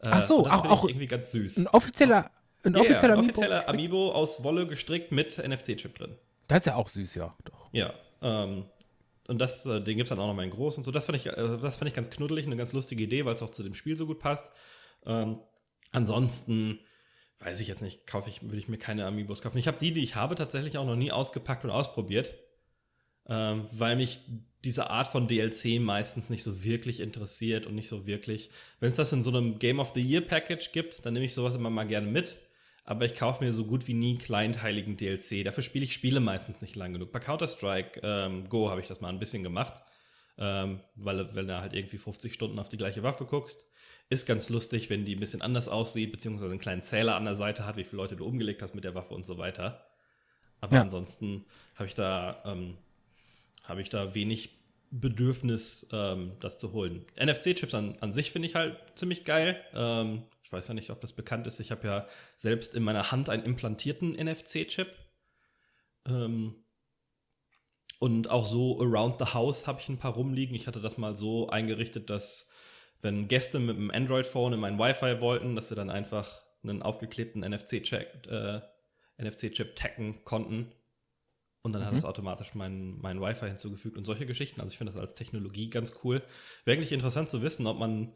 Äh, 0.00 0.08
Ach 0.10 0.22
so, 0.26 0.42
das 0.44 0.52
auch- 0.54 0.64
auch 0.70 0.84
irgendwie 0.88 1.06
ganz 1.08 1.30
süß. 1.32 1.58
Ein 1.58 1.66
offizieller, 1.68 2.30
ein 2.64 2.74
Ja, 2.74 2.78
ja, 2.78 2.90
offizieller, 2.90 3.02
ein 3.02 3.10
Amiibo? 3.18 3.30
offizieller 3.32 3.68
Amiibo 3.68 4.12
aus 4.12 4.42
Wolle 4.44 4.66
gestrickt 4.66 5.12
mit 5.12 5.36
NFC-Chip 5.38 5.96
drin. 5.98 6.16
Das 6.48 6.60
ist 6.60 6.66
ja 6.66 6.76
auch 6.76 6.88
süß, 6.88 7.14
ja. 7.16 7.36
Doch. 7.44 7.68
Ja, 7.72 7.92
ähm, 8.22 8.64
und 9.28 9.38
das, 9.38 9.66
äh, 9.66 9.80
den 9.80 9.96
gibt 9.96 10.04
es 10.04 10.08
dann 10.08 10.18
auch 10.18 10.26
noch 10.26 10.34
mal 10.34 10.44
in 10.44 10.50
groß 10.50 10.78
und 10.78 10.84
so. 10.84 10.90
Das 10.90 11.06
fand 11.06 11.16
ich, 11.16 11.26
äh, 11.26 11.58
das 11.60 11.76
fand 11.76 11.88
ich 11.88 11.94
ganz 11.94 12.10
knuddelig, 12.10 12.46
eine 12.46 12.56
ganz 12.56 12.72
lustige 12.72 13.04
Idee, 13.04 13.24
weil 13.24 13.34
es 13.34 13.42
auch 13.42 13.50
zu 13.50 13.62
dem 13.62 13.74
Spiel 13.74 13.96
so 13.96 14.06
gut 14.06 14.18
passt. 14.18 14.44
Ähm, 15.06 15.40
ansonsten 15.92 16.80
weiß 17.38 17.60
ich 17.60 17.68
jetzt 17.68 17.82
nicht, 17.82 18.06
kaufe 18.06 18.30
ich, 18.30 18.42
würde 18.42 18.58
ich 18.58 18.68
mir 18.68 18.78
keine 18.78 19.06
Amiibos 19.06 19.42
kaufen. 19.42 19.58
Ich 19.58 19.66
habe 19.66 19.78
die, 19.80 19.92
die 19.92 20.02
ich 20.02 20.14
habe, 20.14 20.34
tatsächlich 20.34 20.78
auch 20.78 20.86
noch 20.86 20.96
nie 20.96 21.12
ausgepackt 21.12 21.64
und 21.64 21.70
ausprobiert, 21.70 22.34
ähm, 23.26 23.66
weil 23.72 23.96
mich 23.96 24.20
diese 24.64 24.90
Art 24.90 25.08
von 25.08 25.26
DLC 25.26 25.80
meistens 25.80 26.30
nicht 26.30 26.44
so 26.44 26.62
wirklich 26.62 27.00
interessiert 27.00 27.66
und 27.66 27.74
nicht 27.74 27.88
so 27.88 28.06
wirklich. 28.06 28.50
Wenn 28.78 28.90
es 28.90 28.96
das 28.96 29.12
in 29.12 29.22
so 29.22 29.30
einem 29.30 29.58
Game 29.58 29.80
of 29.80 29.92
the 29.94 30.00
Year 30.00 30.20
Package 30.20 30.70
gibt, 30.72 31.04
dann 31.04 31.14
nehme 31.14 31.26
ich 31.26 31.34
sowas 31.34 31.54
immer 31.54 31.70
mal 31.70 31.84
gerne 31.84 32.06
mit. 32.06 32.38
Aber 32.92 33.06
ich 33.06 33.14
kaufe 33.14 33.42
mir 33.42 33.54
so 33.54 33.64
gut 33.64 33.88
wie 33.88 33.94
nie 33.94 34.18
kleinteiligen 34.18 34.98
DLC. 34.98 35.44
Dafür 35.44 35.62
spiele 35.62 35.84
ich 35.84 35.94
Spiele 35.94 36.20
meistens 36.20 36.60
nicht 36.60 36.76
lang 36.76 36.92
genug. 36.92 37.10
Bei 37.10 37.20
Counter-Strike 37.20 38.00
ähm, 38.02 38.46
Go 38.50 38.68
habe 38.68 38.82
ich 38.82 38.86
das 38.86 39.00
mal 39.00 39.08
ein 39.08 39.18
bisschen 39.18 39.42
gemacht. 39.42 39.80
Ähm, 40.36 40.78
weil, 40.96 41.34
wenn 41.34 41.46
du 41.46 41.58
halt 41.58 41.72
irgendwie 41.72 41.96
50 41.96 42.34
Stunden 42.34 42.58
auf 42.58 42.68
die 42.68 42.76
gleiche 42.76 43.02
Waffe 43.02 43.24
guckst, 43.24 43.66
ist 44.10 44.26
ganz 44.26 44.50
lustig, 44.50 44.90
wenn 44.90 45.06
die 45.06 45.16
ein 45.16 45.20
bisschen 45.20 45.40
anders 45.40 45.68
aussieht, 45.68 46.12
beziehungsweise 46.12 46.50
einen 46.50 46.60
kleinen 46.60 46.82
Zähler 46.82 47.16
an 47.16 47.24
der 47.24 47.34
Seite 47.34 47.64
hat, 47.64 47.78
wie 47.78 47.84
viele 47.84 48.02
Leute 48.02 48.16
du 48.16 48.26
umgelegt 48.26 48.60
hast 48.60 48.74
mit 48.74 48.84
der 48.84 48.94
Waffe 48.94 49.14
und 49.14 49.24
so 49.24 49.38
weiter. 49.38 49.86
Aber 50.60 50.76
ja. 50.76 50.82
ansonsten 50.82 51.46
habe 51.76 51.86
ich 51.86 51.94
da 51.94 52.42
ähm, 52.44 52.76
habe 53.64 53.80
ich 53.80 53.88
da 53.88 54.14
wenig 54.14 54.50
Bedürfnis, 54.90 55.88
ähm, 55.92 56.32
das 56.40 56.58
zu 56.58 56.72
holen. 56.72 57.06
NFC-Chips 57.16 57.72
an, 57.72 57.96
an 58.00 58.12
sich 58.12 58.32
finde 58.32 58.48
ich 58.48 58.54
halt 58.54 58.76
ziemlich 58.96 59.24
geil. 59.24 59.58
Ähm, 59.74 60.24
ich 60.52 60.58
weiß 60.58 60.68
ja 60.68 60.74
nicht, 60.74 60.90
ob 60.90 61.00
das 61.00 61.14
bekannt 61.14 61.46
ist. 61.46 61.60
Ich 61.60 61.70
habe 61.70 61.86
ja 61.86 62.06
selbst 62.36 62.74
in 62.74 62.82
meiner 62.82 63.10
Hand 63.10 63.30
einen 63.30 63.44
implantierten 63.44 64.12
NFC-Chip. 64.12 64.94
Ähm, 66.06 66.62
und 67.98 68.28
auch 68.28 68.44
so 68.44 68.78
around 68.78 69.16
the 69.18 69.32
house 69.32 69.66
habe 69.66 69.80
ich 69.80 69.88
ein 69.88 69.96
paar 69.96 70.12
rumliegen. 70.12 70.54
Ich 70.54 70.66
hatte 70.66 70.82
das 70.82 70.98
mal 70.98 71.16
so 71.16 71.48
eingerichtet, 71.48 72.10
dass 72.10 72.50
wenn 73.00 73.28
Gäste 73.28 73.60
mit 73.60 73.76
einem 73.76 73.90
Android-Phone 73.90 74.52
in 74.52 74.60
mein 74.60 74.78
Wi-Fi 74.78 75.22
wollten, 75.22 75.56
dass 75.56 75.70
sie 75.70 75.74
dann 75.74 75.88
einfach 75.88 76.42
einen 76.62 76.82
aufgeklebten 76.82 77.40
NFC-Chip 77.42 78.26
äh, 78.26 78.60
NFC 79.18 79.54
taggen 79.74 80.22
konnten 80.24 80.70
und 81.62 81.72
dann 81.72 81.80
mhm. 81.80 81.86
hat 81.86 81.94
es 81.94 82.04
automatisch 82.04 82.54
mein, 82.54 82.98
mein 82.98 83.22
Wi-Fi 83.22 83.46
hinzugefügt 83.46 83.96
und 83.96 84.04
solche 84.04 84.26
Geschichten. 84.26 84.60
Also 84.60 84.72
ich 84.72 84.78
finde 84.78 84.92
das 84.92 85.00
als 85.00 85.14
Technologie 85.14 85.70
ganz 85.70 85.94
cool. 86.04 86.22
Wäre 86.66 86.76
eigentlich 86.76 86.92
interessant 86.92 87.30
zu 87.30 87.40
wissen, 87.40 87.66
ob 87.66 87.78
man, 87.78 88.12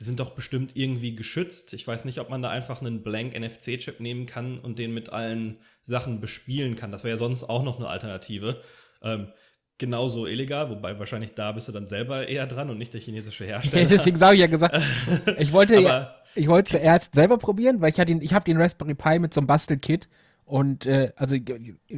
die 0.00 0.06
sind 0.06 0.18
doch 0.18 0.30
bestimmt 0.30 0.72
irgendwie 0.74 1.14
geschützt. 1.14 1.74
Ich 1.74 1.86
weiß 1.86 2.06
nicht, 2.06 2.20
ob 2.20 2.30
man 2.30 2.40
da 2.40 2.48
einfach 2.48 2.80
einen 2.80 3.02
Blank 3.02 3.38
NFC-Chip 3.38 4.00
nehmen 4.00 4.24
kann 4.24 4.58
und 4.58 4.78
den 4.78 4.94
mit 4.94 5.12
allen 5.12 5.58
Sachen 5.82 6.20
bespielen 6.20 6.74
kann. 6.74 6.90
Das 6.90 7.04
wäre 7.04 7.14
ja 7.14 7.18
sonst 7.18 7.44
auch 7.44 7.62
noch 7.62 7.78
eine 7.78 7.88
Alternative. 7.88 8.62
Ähm, 9.02 9.28
genauso 9.76 10.26
illegal, 10.26 10.70
wobei 10.70 10.98
wahrscheinlich 10.98 11.34
da 11.34 11.52
bist 11.52 11.68
du 11.68 11.72
dann 11.72 11.86
selber 11.86 12.28
eher 12.28 12.46
dran 12.46 12.70
und 12.70 12.78
nicht 12.78 12.94
der 12.94 13.00
chinesische 13.02 13.44
Hersteller. 13.46 13.86
Deswegen 13.86 14.18
habe 14.20 14.34
ich 14.34 14.40
ja 14.40 14.46
gesagt, 14.46 14.80
ich 15.38 15.52
wollte 15.52 15.78
ja, 15.78 16.14
ich 16.34 16.48
wollte 16.48 16.70
zuerst 16.70 17.14
selber 17.14 17.36
probieren, 17.36 17.82
weil 17.82 17.90
ich, 17.90 17.98
ich 17.98 18.32
habe 18.32 18.44
den 18.46 18.56
Raspberry 18.56 18.94
Pi 18.94 19.18
mit 19.18 19.34
so 19.34 19.40
einem 19.40 19.48
Bastelkit 19.48 20.08
und 20.46 20.86
äh, 20.86 21.12
also 21.16 21.36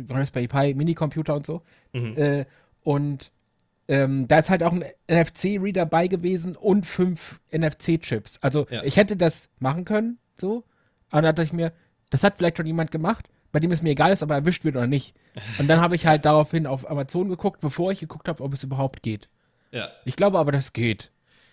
Raspberry 0.09 0.49
Pi, 0.49 0.75
Minicomputer 0.75 1.37
und 1.37 1.47
so. 1.47 1.63
Mhm. 1.93 2.17
Äh, 2.17 2.47
und 2.83 3.31
ähm, 3.89 4.29
da 4.29 4.39
ist 4.39 4.51
halt 4.51 4.63
auch 4.63 4.73
ein 4.73 4.85
NFC-Reader 5.11 5.87
bei 5.87 6.07
gewesen 6.07 6.57
und 6.57 6.87
fünf 6.87 7.41
NFC-Chips. 7.51 8.39
Also 8.41 8.67
ja. 8.71 8.83
ich 8.85 8.97
hätte 8.97 9.17
das 9.17 9.43
machen 9.59 9.85
können, 9.85 10.19
so. 10.41 10.65
Aber 11.11 11.23
dann 11.23 11.35
dachte 11.35 11.47
ich 11.47 11.53
mir, 11.53 11.73
das 12.11 12.23
hat 12.23 12.39
vielleicht 12.39 12.57
schon 12.57 12.67
jemand 12.67 12.91
gemacht, 12.91 13.29
bei 13.51 13.61
dem 13.61 13.73
es 13.73 13.83
mir 13.83 13.91
egal 13.91 14.13
ist, 14.13 14.23
ob 14.23 14.31
er 14.31 14.37
erwischt 14.37 14.65
wird 14.65 14.77
oder 14.77 14.87
nicht. 14.87 15.15
Und 15.59 15.69
dann 15.69 15.81
habe 15.81 15.95
ich 15.95 16.07
halt 16.07 16.25
daraufhin 16.25 16.67
auf 16.67 16.89
Amazon 16.89 17.29
geguckt, 17.29 17.61
bevor 17.61 17.93
ich 17.93 18.01
geguckt 18.01 18.29
habe, 18.29 18.43
ob 18.43 18.55
es 18.55 18.63
überhaupt 18.63 19.03
geht. 19.03 19.29
Ja. 19.73 19.91
Ich 20.05 20.17
glaube 20.17 20.39
aber, 20.39 20.53
das 20.53 20.73
geht. 20.73 21.11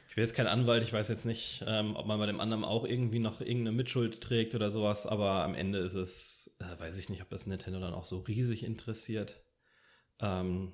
Ich 0.09 0.15
bin 0.15 0.24
jetzt 0.24 0.33
kein 0.33 0.48
Anwalt, 0.48 0.83
ich 0.83 0.91
weiß 0.91 1.07
jetzt 1.07 1.25
nicht, 1.25 1.63
ähm, 1.67 1.95
ob 1.95 2.05
man 2.07 2.19
bei 2.19 2.25
dem 2.25 2.39
anderen 2.39 2.63
auch 2.63 2.83
irgendwie 2.83 3.19
noch 3.19 3.41
irgendeine 3.41 3.74
Mitschuld 3.74 4.21
trägt 4.21 4.55
oder 4.55 4.71
sowas, 4.71 5.05
aber 5.05 5.43
am 5.43 5.53
Ende 5.53 5.79
ist 5.79 5.93
es, 5.93 6.55
äh, 6.59 6.79
weiß 6.81 6.98
ich 6.98 7.09
nicht, 7.09 7.21
ob 7.21 7.29
das 7.29 7.45
Nintendo 7.45 7.79
dann 7.79 7.93
auch 7.93 8.05
so 8.05 8.19
riesig 8.19 8.65
interessiert. 8.65 9.41
Ähm, 10.19 10.74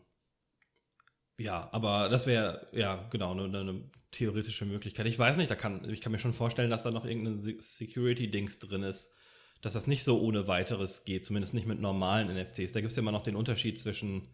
ja, 1.37 1.69
aber 1.71 2.09
das 2.09 2.27
wäre, 2.27 2.67
ja, 2.71 3.07
genau, 3.09 3.31
eine, 3.31 3.43
eine, 3.43 3.83
theoretische 4.11 4.65
Möglichkeit. 4.65 5.07
Ich 5.07 5.19
weiß 5.19 5.35
nicht, 5.35 5.51
da 5.51 5.55
kann, 5.55 5.89
ich 5.89 5.99
kann 5.99 6.13
mir 6.13 6.19
schon 6.19 6.31
vorstellen, 6.31 6.69
dass 6.69 6.83
da 6.83 6.91
noch 6.91 7.03
irgendein 7.03 7.37
Security-Dings 7.37 8.59
drin 8.59 8.81
ist, 8.83 9.13
dass 9.61 9.73
das 9.73 9.87
nicht 9.87 10.05
so 10.05 10.21
ohne 10.21 10.47
weiteres 10.47 11.03
geht, 11.03 11.25
zumindest 11.25 11.53
nicht 11.53 11.67
mit 11.67 11.81
normalen 11.81 12.33
NFCs. 12.33 12.71
Da 12.71 12.79
gibt 12.79 12.91
es 12.91 12.95
ja 12.95 13.01
immer 13.01 13.11
noch 13.11 13.23
den 13.23 13.35
Unterschied 13.35 13.77
zwischen 13.77 14.29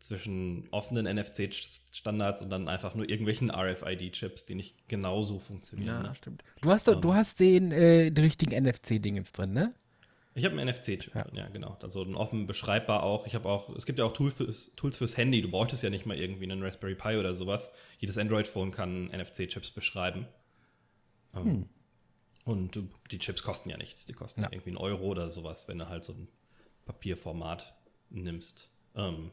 zwischen 0.00 0.66
offenen 0.70 1.04
NFC-Standards 1.04 2.42
und 2.42 2.50
dann 2.50 2.68
einfach 2.68 2.94
nur 2.94 3.08
irgendwelchen 3.08 3.50
RFID-Chips, 3.50 4.46
die 4.46 4.54
nicht 4.54 4.88
genauso 4.88 5.38
funktionieren. 5.38 6.02
Ja, 6.02 6.08
ne? 6.08 6.14
stimmt. 6.14 6.42
Du 6.62 6.70
hast, 6.70 6.88
um, 6.88 6.94
ähm. 6.94 7.00
du 7.02 7.14
hast 7.14 7.38
den, 7.38 7.70
äh, 7.70 8.10
den 8.10 8.24
richtigen 8.24 8.52
NFC-Dingens 8.64 9.32
drin, 9.32 9.52
ne? 9.52 9.74
Ich 10.34 10.44
habe 10.44 10.58
einen 10.58 10.70
NFC-Chip, 10.70 11.14
ja. 11.14 11.26
ja. 11.32 11.48
genau. 11.48 11.76
Also 11.82 12.02
ein 12.02 12.14
offen 12.14 12.46
beschreibbar 12.46 13.02
auch. 13.02 13.26
Ich 13.26 13.34
habe 13.34 13.48
auch, 13.48 13.68
es 13.76 13.84
gibt 13.84 13.98
ja 13.98 14.04
auch 14.04 14.12
Tool 14.12 14.30
fürs, 14.30 14.74
Tools 14.76 14.96
fürs 14.96 15.16
Handy. 15.16 15.42
Du 15.42 15.50
bräuchtest 15.50 15.82
ja 15.82 15.90
nicht 15.90 16.06
mal 16.06 16.16
irgendwie 16.16 16.44
einen 16.44 16.62
Raspberry 16.62 16.94
Pi 16.94 17.16
oder 17.16 17.34
sowas. 17.34 17.70
Jedes 17.98 18.16
Android-Phone 18.16 18.70
kann 18.70 19.08
NFC-Chips 19.08 19.72
beschreiben. 19.72 20.28
Ähm, 21.34 21.44
hm. 21.44 21.68
Und 22.44 22.78
die 23.10 23.18
Chips 23.18 23.42
kosten 23.42 23.70
ja 23.70 23.76
nichts. 23.76 24.06
Die 24.06 24.12
kosten 24.12 24.42
ja. 24.42 24.48
irgendwie 24.50 24.70
einen 24.70 24.78
Euro 24.78 25.04
oder 25.04 25.30
sowas, 25.30 25.68
wenn 25.68 25.78
du 25.78 25.88
halt 25.88 26.04
so 26.04 26.12
ein 26.12 26.28
Papierformat 26.86 27.74
nimmst. 28.10 28.70
Um, 28.94 29.30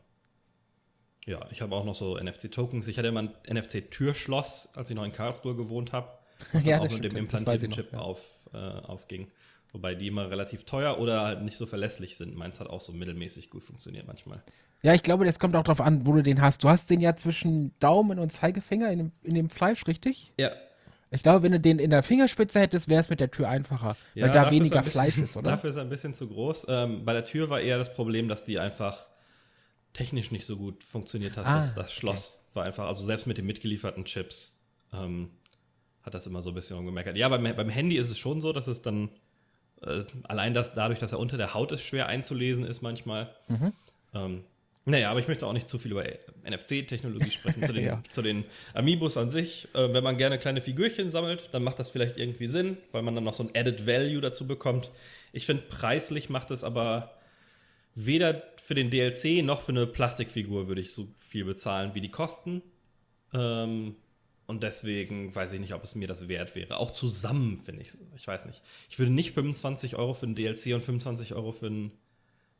ja, 1.25 1.45
ich 1.51 1.61
habe 1.61 1.75
auch 1.75 1.83
noch 1.83 1.95
so 1.95 2.17
NFC-Tokens. 2.17 2.87
Ich 2.87 2.97
hatte 2.97 3.09
immer 3.09 3.21
ein 3.21 3.33
NFC-Türschloss, 3.49 4.69
als 4.75 4.89
ich 4.89 4.95
noch 4.95 5.03
in 5.03 5.11
Karlsruhe 5.11 5.55
gewohnt 5.55 5.93
habe. 5.93 6.09
Was 6.53 6.65
ja, 6.65 6.79
auch 6.79 6.89
mit 6.89 7.03
dem 7.03 7.15
implantierten 7.15 7.71
Chip 7.71 7.93
ja. 7.93 7.99
auf, 7.99 8.49
äh, 8.53 8.57
aufging. 8.57 9.31
Wobei 9.71 9.95
die 9.95 10.07
immer 10.07 10.29
relativ 10.29 10.63
teuer 10.63 10.99
oder 10.99 11.21
halt 11.21 11.43
nicht 11.43 11.57
so 11.57 11.65
verlässlich 11.65 12.17
sind. 12.17 12.35
Meins 12.35 12.59
hat 12.59 12.67
auch 12.67 12.79
so 12.79 12.93
mittelmäßig 12.93 13.49
gut 13.49 13.63
funktioniert 13.63 14.07
manchmal. 14.07 14.41
Ja, 14.81 14.93
ich 14.93 15.03
glaube, 15.03 15.25
das 15.25 15.39
kommt 15.39 15.55
auch 15.55 15.63
darauf 15.63 15.81
an, 15.81 16.05
wo 16.05 16.13
du 16.13 16.23
den 16.23 16.41
hast. 16.41 16.63
Du 16.63 16.69
hast 16.69 16.89
den 16.89 17.01
ja 17.01 17.15
zwischen 17.15 17.77
Daumen 17.79 18.19
und 18.19 18.31
Zeigefinger 18.31 18.91
in 18.91 18.99
dem, 18.99 19.11
in 19.23 19.33
dem 19.35 19.49
Fleisch, 19.49 19.85
richtig? 19.87 20.31
Ja. 20.39 20.51
Ich 21.09 21.23
glaube, 21.23 21.43
wenn 21.43 21.53
du 21.53 21.59
den 21.59 21.79
in 21.79 21.89
der 21.89 22.03
Fingerspitze 22.03 22.59
hättest, 22.59 22.89
wäre 22.89 22.99
es 22.99 23.09
mit 23.09 23.19
der 23.19 23.31
Tür 23.31 23.47
einfacher, 23.47 23.95
ja, 24.13 24.25
weil 24.25 24.31
da 24.33 24.51
weniger 24.51 24.81
bisschen, 24.81 24.91
Fleisch 24.91 25.17
ist, 25.17 25.37
oder? 25.37 25.51
Dafür 25.51 25.69
ist 25.69 25.77
er 25.77 25.83
ein 25.83 25.89
bisschen 25.89 26.13
zu 26.13 26.27
groß. 26.27 26.67
Ähm, 26.69 27.05
bei 27.05 27.13
der 27.13 27.23
Tür 27.23 27.49
war 27.49 27.61
eher 27.61 27.77
das 27.77 27.93
Problem, 27.93 28.27
dass 28.27 28.43
die 28.43 28.59
einfach 28.59 29.07
technisch 29.93 30.31
nicht 30.31 30.45
so 30.45 30.57
gut 30.57 30.83
funktioniert 30.83 31.37
hast. 31.37 31.47
Ah, 31.47 31.59
das, 31.59 31.75
das 31.75 31.93
Schloss 31.93 32.43
okay. 32.49 32.55
war 32.55 32.63
einfach, 32.65 32.87
also 32.87 33.05
selbst 33.05 33.25
mit 33.25 33.37
den 33.37 33.45
mitgelieferten 33.45 34.03
Chips 34.05 34.61
ähm, 34.93 35.31
hat 36.03 36.13
das 36.13 36.27
immer 36.27 36.41
so 36.41 36.49
ein 36.49 36.55
bisschen 36.55 36.77
umgemeckert. 36.77 37.15
Ja, 37.15 37.29
beim, 37.29 37.43
beim 37.43 37.69
Handy 37.69 37.97
ist 37.97 38.09
es 38.09 38.17
schon 38.17 38.41
so, 38.41 38.51
dass 38.51 38.67
es 38.67 38.81
dann 38.81 39.09
äh, 39.81 40.03
allein 40.23 40.53
das, 40.53 40.73
dadurch, 40.73 40.99
dass 40.99 41.11
er 41.11 41.19
unter 41.19 41.37
der 41.37 41.53
Haut 41.53 41.71
ist, 41.71 41.81
schwer 41.81 42.07
einzulesen 42.07 42.65
ist 42.65 42.81
manchmal. 42.81 43.35
Mhm. 43.47 43.73
Ähm, 44.13 44.43
naja, 44.85 45.11
aber 45.11 45.19
ich 45.19 45.27
möchte 45.27 45.45
auch 45.45 45.53
nicht 45.53 45.67
zu 45.67 45.77
viel 45.77 45.91
über 45.91 46.05
NFC-Technologie 46.49 47.31
sprechen. 47.31 47.61
zu, 47.63 47.73
den, 47.73 47.83
ja. 47.83 48.01
zu 48.09 48.21
den 48.21 48.45
Amiibos 48.73 49.17
an 49.17 49.29
sich. 49.29 49.67
Äh, 49.73 49.93
wenn 49.93 50.03
man 50.03 50.17
gerne 50.17 50.39
kleine 50.39 50.61
Figürchen 50.61 51.09
sammelt, 51.09 51.49
dann 51.51 51.63
macht 51.63 51.79
das 51.79 51.89
vielleicht 51.89 52.17
irgendwie 52.17 52.47
Sinn, 52.47 52.77
weil 52.93 53.01
man 53.01 53.13
dann 53.13 53.25
noch 53.25 53.33
so 53.33 53.43
ein 53.43 53.49
Added 53.53 53.85
Value 53.85 54.21
dazu 54.21 54.47
bekommt. 54.47 54.89
Ich 55.33 55.45
finde, 55.45 55.63
preislich 55.63 56.29
macht 56.29 56.51
es 56.51 56.63
aber 56.63 57.11
weder 57.95 58.43
für 58.57 58.75
den 58.75 58.89
DLC 58.89 59.43
noch 59.43 59.59
für 59.59 59.71
eine 59.73 59.87
Plastikfigur 59.87 60.67
würde 60.67 60.81
ich 60.81 60.93
so 60.93 61.07
viel 61.17 61.43
bezahlen, 61.43 61.93
wie 61.95 62.01
die 62.01 62.11
kosten. 62.11 62.61
Ähm, 63.33 63.95
und 64.47 64.63
deswegen 64.63 65.35
weiß 65.35 65.53
ich 65.53 65.59
nicht, 65.59 65.73
ob 65.73 65.83
es 65.83 65.93
mir 65.93 66.07
das 66.07 66.29
wert 66.29 66.55
wäre. 66.55 66.77
Auch 66.77 66.91
zusammen 66.91 67.57
finde 67.57 67.81
ich 67.81 67.89
es. 67.89 67.99
Ich 68.15 68.27
weiß 68.27 68.45
nicht. 68.45 68.63
Ich 68.89 68.97
würde 68.97 69.11
nicht 69.11 69.33
25 69.33 69.97
Euro 69.97 70.13
für 70.13 70.25
einen 70.25 70.35
DLC 70.35 70.73
und 70.73 70.81
25 70.81 71.33
Euro 71.35 71.51
für, 71.51 71.67
ein, 71.67 71.91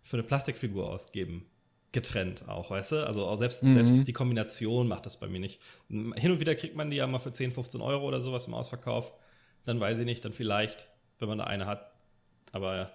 für 0.04 0.18
eine 0.18 0.24
Plastikfigur 0.24 0.90
ausgeben. 0.90 1.46
Getrennt 1.94 2.50
auch, 2.50 2.72
weißt 2.72 2.92
du? 2.92 3.08
Also 3.08 3.34
selbst, 3.38 3.64
mhm. 3.64 3.74
selbst 3.74 4.06
die 4.06 4.14
Kombination 4.14 4.90
macht 4.90 5.06
das 5.06 5.18
bei 5.18 5.28
mir 5.28 5.40
nicht. 5.40 5.62
Hin 5.88 6.14
und 6.14 6.42
wieder 6.42 6.56
kriegt 6.56 6.76
man 6.76 6.90
die 6.90 6.98
ja 6.98 7.08
mal 7.08 7.20
für 7.20 7.32
10, 7.32 7.54
15 7.54 7.80
Euro 7.80 8.06
oder 8.06 8.22
sowas 8.22 8.48
im 8.48 8.54
Ausverkauf. 8.54 9.14
Dann 9.64 9.80
weiß 9.80 10.00
ich 10.00 10.06
nicht, 10.06 10.26
dann 10.26 10.34
vielleicht, 10.34 10.90
wenn 11.20 11.30
man 11.30 11.38
da 11.38 11.46
eine 11.46 11.68
hat. 11.68 11.94
Aber 12.52 12.92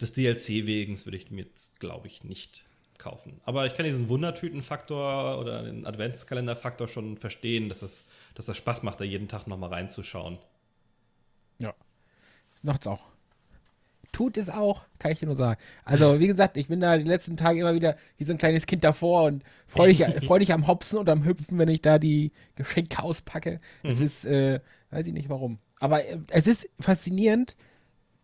des 0.00 0.12
DLC 0.12 0.66
wegen 0.66 1.02
würde 1.04 1.18
ich 1.18 1.30
mir 1.30 1.44
jetzt, 1.44 1.78
glaube 1.78 2.06
ich, 2.06 2.24
nicht 2.24 2.64
kaufen. 2.98 3.40
Aber 3.44 3.66
ich 3.66 3.74
kann 3.74 3.84
diesen 3.84 4.08
Wundertüten-Faktor 4.08 5.38
oder 5.38 5.62
den 5.62 5.86
Adventskalender-Faktor 5.86 6.88
schon 6.88 7.16
verstehen, 7.16 7.68
dass 7.68 7.80
das, 7.80 8.06
dass 8.34 8.46
das 8.46 8.56
Spaß 8.56 8.82
macht, 8.82 9.00
da 9.00 9.04
jeden 9.04 9.28
Tag 9.28 9.46
nochmal 9.46 9.70
reinzuschauen. 9.70 10.38
Ja, 11.58 11.74
macht's 12.62 12.86
auch. 12.86 13.00
Tut 14.12 14.36
es 14.36 14.48
auch, 14.48 14.84
kann 15.00 15.10
ich 15.10 15.18
dir 15.18 15.26
nur 15.26 15.34
sagen. 15.34 15.60
Also, 15.84 16.20
wie 16.20 16.28
gesagt, 16.28 16.56
ich 16.56 16.68
bin 16.68 16.78
da 16.78 16.96
die 16.96 17.02
letzten 17.02 17.36
Tage 17.36 17.58
immer 17.58 17.74
wieder 17.74 17.96
wie 18.16 18.22
so 18.22 18.32
ein 18.32 18.38
kleines 18.38 18.64
Kind 18.66 18.84
davor 18.84 19.24
und 19.24 19.42
freue 19.66 19.92
dich, 19.92 20.04
freu 20.24 20.38
dich 20.38 20.52
am 20.52 20.68
Hopsen 20.68 20.98
und 20.98 21.08
am 21.08 21.24
Hüpfen, 21.24 21.58
wenn 21.58 21.68
ich 21.68 21.82
da 21.82 21.98
die 21.98 22.30
Geschenke 22.54 23.02
auspacke. 23.02 23.60
Es 23.82 23.98
mhm. 23.98 24.06
ist, 24.06 24.24
äh, 24.24 24.60
weiß 24.90 25.08
ich 25.08 25.12
nicht 25.12 25.28
warum. 25.28 25.58
Aber 25.80 26.04
äh, 26.04 26.18
es 26.30 26.46
ist 26.46 26.68
faszinierend, 26.78 27.56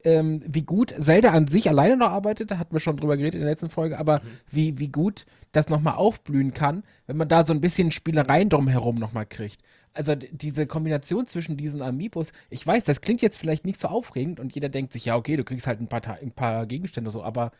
ähm, 0.05 0.43
wie 0.47 0.63
gut 0.63 0.95
Zelda 0.99 1.31
an 1.31 1.47
sich 1.47 1.69
alleine 1.69 1.97
noch 1.97 2.09
arbeitet, 2.09 2.51
da 2.51 2.59
hatten 2.59 2.75
wir 2.75 2.81
schon 2.81 2.97
drüber 2.97 3.17
geredet 3.17 3.35
in 3.35 3.41
der 3.41 3.51
letzten 3.51 3.71
Folge, 3.71 3.99
aber 3.99 4.21
mhm. 4.21 4.29
wie, 4.51 4.79
wie 4.79 4.89
gut 4.89 5.27
das 5.53 5.69
nochmal 5.69 5.95
aufblühen 5.95 6.55
kann, 6.55 6.85
wenn 7.07 7.17
man 7.17 7.29
da 7.29 7.47
so 7.47 7.53
ein 7.53 7.61
bisschen 7.61 7.91
Spielereien 7.91 8.49
drumherum 8.49 8.97
nochmal 8.97 9.27
kriegt. 9.27 9.61
Also 9.93 10.15
diese 10.15 10.67
Kombination 10.67 11.27
zwischen 11.27 11.57
diesen 11.57 11.83
Amiibos, 11.83 12.33
ich 12.49 12.65
weiß, 12.65 12.85
das 12.85 13.01
klingt 13.01 13.23
jetzt 13.23 13.39
vielleicht 13.39 13.65
nicht 13.65 13.81
so 13.81 13.89
aufregend 13.89 14.39
und 14.39 14.55
jeder 14.55 14.69
denkt 14.69 14.93
sich, 14.93 15.05
ja, 15.07 15.17
okay, 15.17 15.37
du 15.37 15.45
kriegst 15.45 15.67
halt 15.67 15.81
ein 15.81 15.89
paar, 15.89 16.03
ein 16.23 16.31
paar 16.31 16.67
Gegenstände 16.67 17.11
so, 17.11 17.25
aber 17.25 17.51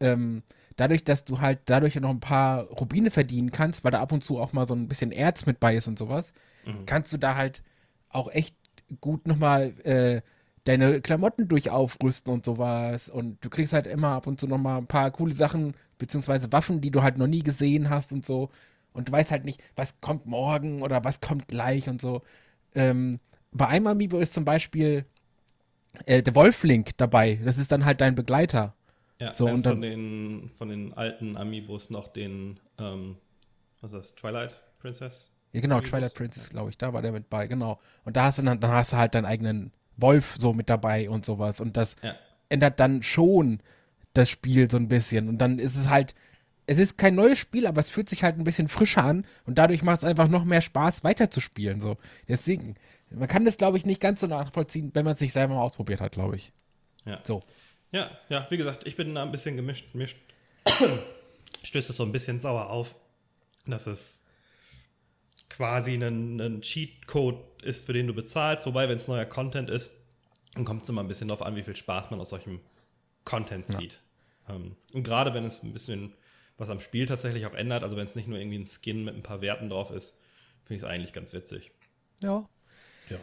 ähm, 0.00 0.42
dadurch, 0.76 1.04
dass 1.04 1.24
du 1.24 1.40
halt 1.40 1.60
dadurch 1.66 1.96
noch 1.96 2.10
ein 2.10 2.20
paar 2.20 2.64
Rubine 2.64 3.10
verdienen 3.10 3.50
kannst, 3.50 3.84
weil 3.84 3.92
da 3.92 4.00
ab 4.00 4.12
und 4.12 4.24
zu 4.24 4.38
auch 4.38 4.52
mal 4.52 4.66
so 4.66 4.74
ein 4.74 4.88
bisschen 4.88 5.12
Erz 5.12 5.44
mit 5.44 5.60
bei 5.60 5.76
ist 5.76 5.86
und 5.88 5.98
sowas, 5.98 6.32
Mhm. 6.66 6.86
kannst 6.86 7.12
du 7.12 7.18
da 7.18 7.36
halt 7.36 7.62
auch 8.08 8.30
echt 8.30 8.54
gut 9.00 9.26
nochmal 9.26 9.74
äh, 9.84 10.22
deine 10.66 11.00
Klamotten 11.02 11.48
durch 11.48 11.70
aufrüsten 11.70 12.34
und 12.34 12.46
sowas. 12.46 13.08
Und 13.10 13.44
du 13.44 13.50
kriegst 13.50 13.74
halt 13.74 13.88
immer 13.88 14.10
ab 14.10 14.28
und 14.28 14.40
zu 14.40 14.48
nochmal 14.48 14.78
ein 14.80 14.88
paar 14.88 15.10
coole 15.12 15.34
Sachen, 15.34 15.74
beziehungsweise 15.98 16.52
Waffen, 16.52 16.82
die 16.82 16.92
du 16.92 17.02
halt 17.04 17.18
noch 17.18 17.28
nie 17.28 17.44
gesehen 17.44 17.90
hast 17.90 18.12
und 18.12 18.26
so. 18.26 18.50
Und 18.94 19.08
du 19.08 19.12
weißt 19.12 19.32
halt 19.32 19.46
nicht, 19.46 19.62
was 19.76 20.00
kommt 20.02 20.26
morgen 20.26 20.82
oder 20.82 21.04
was 21.04 21.20
kommt 21.22 21.48
gleich 21.48 21.88
und 21.88 22.02
so. 22.02 22.22
Ähm, 22.74 23.20
bei 23.52 23.68
einem 23.68 23.88
Amiibo 23.88 24.18
ist 24.20 24.34
zum 24.34 24.44
Beispiel 24.44 25.06
äh, 26.06 26.22
der 26.22 26.34
Wolflink 26.34 26.96
dabei. 26.98 27.40
Das 27.44 27.58
ist 27.58 27.72
dann 27.72 27.84
halt 27.84 28.00
dein 28.00 28.14
Begleiter. 28.14 28.74
Ja, 29.20 29.34
So, 29.34 29.46
und 29.46 29.64
dann- 29.64 29.74
von, 29.74 29.82
den, 29.82 30.50
von 30.50 30.68
den 30.68 30.92
alten 30.94 31.36
Amiibos 31.36 31.90
noch 31.90 32.08
den, 32.08 32.60
ähm, 32.78 33.16
was 33.80 33.92
ist 33.92 33.98
das, 33.98 34.14
Twilight 34.16 34.56
Princess? 34.80 35.30
Ja, 35.52 35.60
genau, 35.60 35.76
Amiibos? 35.76 35.90
Twilight 35.90 36.14
Princess, 36.14 36.50
glaube 36.50 36.70
ich, 36.70 36.78
da 36.78 36.92
war 36.92 37.02
der 37.02 37.12
mit 37.12 37.30
bei, 37.30 37.46
genau. 37.46 37.80
Und 38.04 38.16
da 38.16 38.24
hast 38.26 38.38
du 38.38 38.42
dann, 38.42 38.60
dann 38.60 38.70
hast 38.72 38.92
du 38.92 38.96
halt 38.96 39.14
deinen 39.14 39.24
eigenen 39.24 39.72
Wolf 39.96 40.36
so 40.38 40.52
mit 40.52 40.68
dabei 40.70 41.08
und 41.10 41.24
sowas. 41.24 41.60
Und 41.60 41.76
das 41.76 41.96
Ja. 42.02 42.14
ändert 42.48 42.80
dann 42.80 43.02
schon 43.02 43.60
das 44.14 44.30
Spiel 44.30 44.70
so 44.70 44.76
ein 44.76 44.88
bisschen. 44.88 45.28
Und 45.28 45.38
dann 45.38 45.58
ist 45.58 45.76
es 45.76 45.88
halt, 45.88 46.14
es 46.66 46.78
ist 46.78 46.98
kein 46.98 47.14
neues 47.14 47.38
Spiel, 47.38 47.66
aber 47.66 47.80
es 47.80 47.90
fühlt 47.90 48.08
sich 48.08 48.22
halt 48.24 48.38
ein 48.38 48.44
bisschen 48.44 48.68
frischer 48.68 49.04
an 49.04 49.26
und 49.44 49.56
dadurch 49.58 49.82
macht 49.82 49.98
es 49.98 50.04
einfach 50.04 50.28
noch 50.28 50.44
mehr 50.44 50.60
Spaß, 50.60 51.04
weiterzuspielen. 51.04 51.80
So. 51.80 51.96
Deswegen, 52.28 52.74
man 53.10 53.28
kann 53.28 53.44
das, 53.44 53.56
glaube 53.56 53.78
ich, 53.78 53.86
nicht 53.86 54.00
ganz 54.00 54.20
so 54.20 54.26
nachvollziehen, 54.26 54.90
wenn 54.94 55.04
man 55.04 55.12
es 55.14 55.18
sich 55.20 55.32
selber 55.32 55.54
mal 55.54 55.62
ausprobiert 55.62 56.00
hat, 56.00 56.12
glaube 56.12 56.36
ich. 56.36 56.52
Ja. 57.04 57.20
So. 57.24 57.40
Ja, 57.92 58.10
ja, 58.28 58.46
wie 58.50 58.56
gesagt, 58.56 58.86
ich 58.86 58.96
bin 58.96 59.14
da 59.14 59.22
ein 59.22 59.30
bisschen 59.30 59.56
gemischt. 59.56 59.94
Mischt. 59.94 60.16
Stößt 61.62 61.90
es 61.90 61.96
so 61.96 62.02
ein 62.04 62.12
bisschen 62.12 62.40
sauer 62.40 62.70
auf, 62.70 62.96
dass 63.66 63.86
es 63.86 64.24
quasi 65.48 65.94
ein, 65.94 66.40
ein 66.40 66.60
Cheatcode 66.62 67.62
ist, 67.62 67.86
für 67.86 67.92
den 67.92 68.06
du 68.06 68.14
bezahlst. 68.14 68.66
Wobei, 68.66 68.88
wenn 68.88 68.98
es 68.98 69.08
neuer 69.08 69.24
Content 69.24 69.70
ist, 69.70 69.90
dann 70.54 70.64
kommt 70.64 70.82
es 70.84 70.88
immer 70.88 71.02
ein 71.02 71.08
bisschen 71.08 71.28
darauf 71.28 71.42
an, 71.46 71.56
wie 71.56 71.62
viel 71.62 71.76
Spaß 71.76 72.10
man 72.10 72.20
aus 72.20 72.30
solchem 72.30 72.60
Content 73.24 73.66
zieht. 73.68 74.00
Ähm, 74.48 74.76
und 74.94 75.02
gerade 75.02 75.34
wenn 75.34 75.44
es 75.44 75.62
ein 75.62 75.72
bisschen 75.72 76.12
was 76.58 76.70
am 76.70 76.80
Spiel 76.80 77.06
tatsächlich 77.06 77.44
auch 77.46 77.54
ändert, 77.54 77.82
also 77.82 77.96
wenn 77.96 78.06
es 78.06 78.14
nicht 78.14 78.28
nur 78.28 78.38
irgendwie 78.38 78.58
ein 78.58 78.66
Skin 78.66 79.04
mit 79.04 79.14
ein 79.14 79.22
paar 79.22 79.40
Werten 79.42 79.68
drauf 79.68 79.90
ist, 79.90 80.18
finde 80.64 80.76
ich 80.76 80.82
es 80.82 80.88
eigentlich 80.88 81.12
ganz 81.12 81.32
witzig. 81.32 81.72
Ja. 82.22 82.48
Ja. 83.10 83.18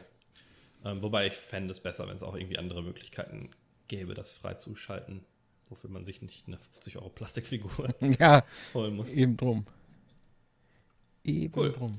Ähm, 0.86 1.02
wobei 1.02 1.26
ich 1.28 1.34
fände 1.34 1.72
es 1.72 1.80
besser, 1.80 2.08
wenn 2.08 2.16
es 2.18 2.24
auch 2.24 2.36
irgendwie 2.36 2.60
andere 2.60 2.84
Möglichkeiten 2.84 3.50
gäbe, 3.88 4.14
das 4.14 4.34
freizuschalten, 4.34 5.26
wofür 5.70 5.90
man 5.90 6.06
sich 6.06 6.22
nicht 6.22 6.48
eine 6.48 6.60
50 6.60 6.98
Euro 6.98 7.10
Plastikfigur 7.10 7.90
Ja, 8.20 8.46
holen 8.76 8.96
muss. 8.96 9.14
eben 9.14 9.36
drum. 9.36 9.66
Eben 11.24 11.54
Cool. 11.58 11.72
drum. 11.74 11.90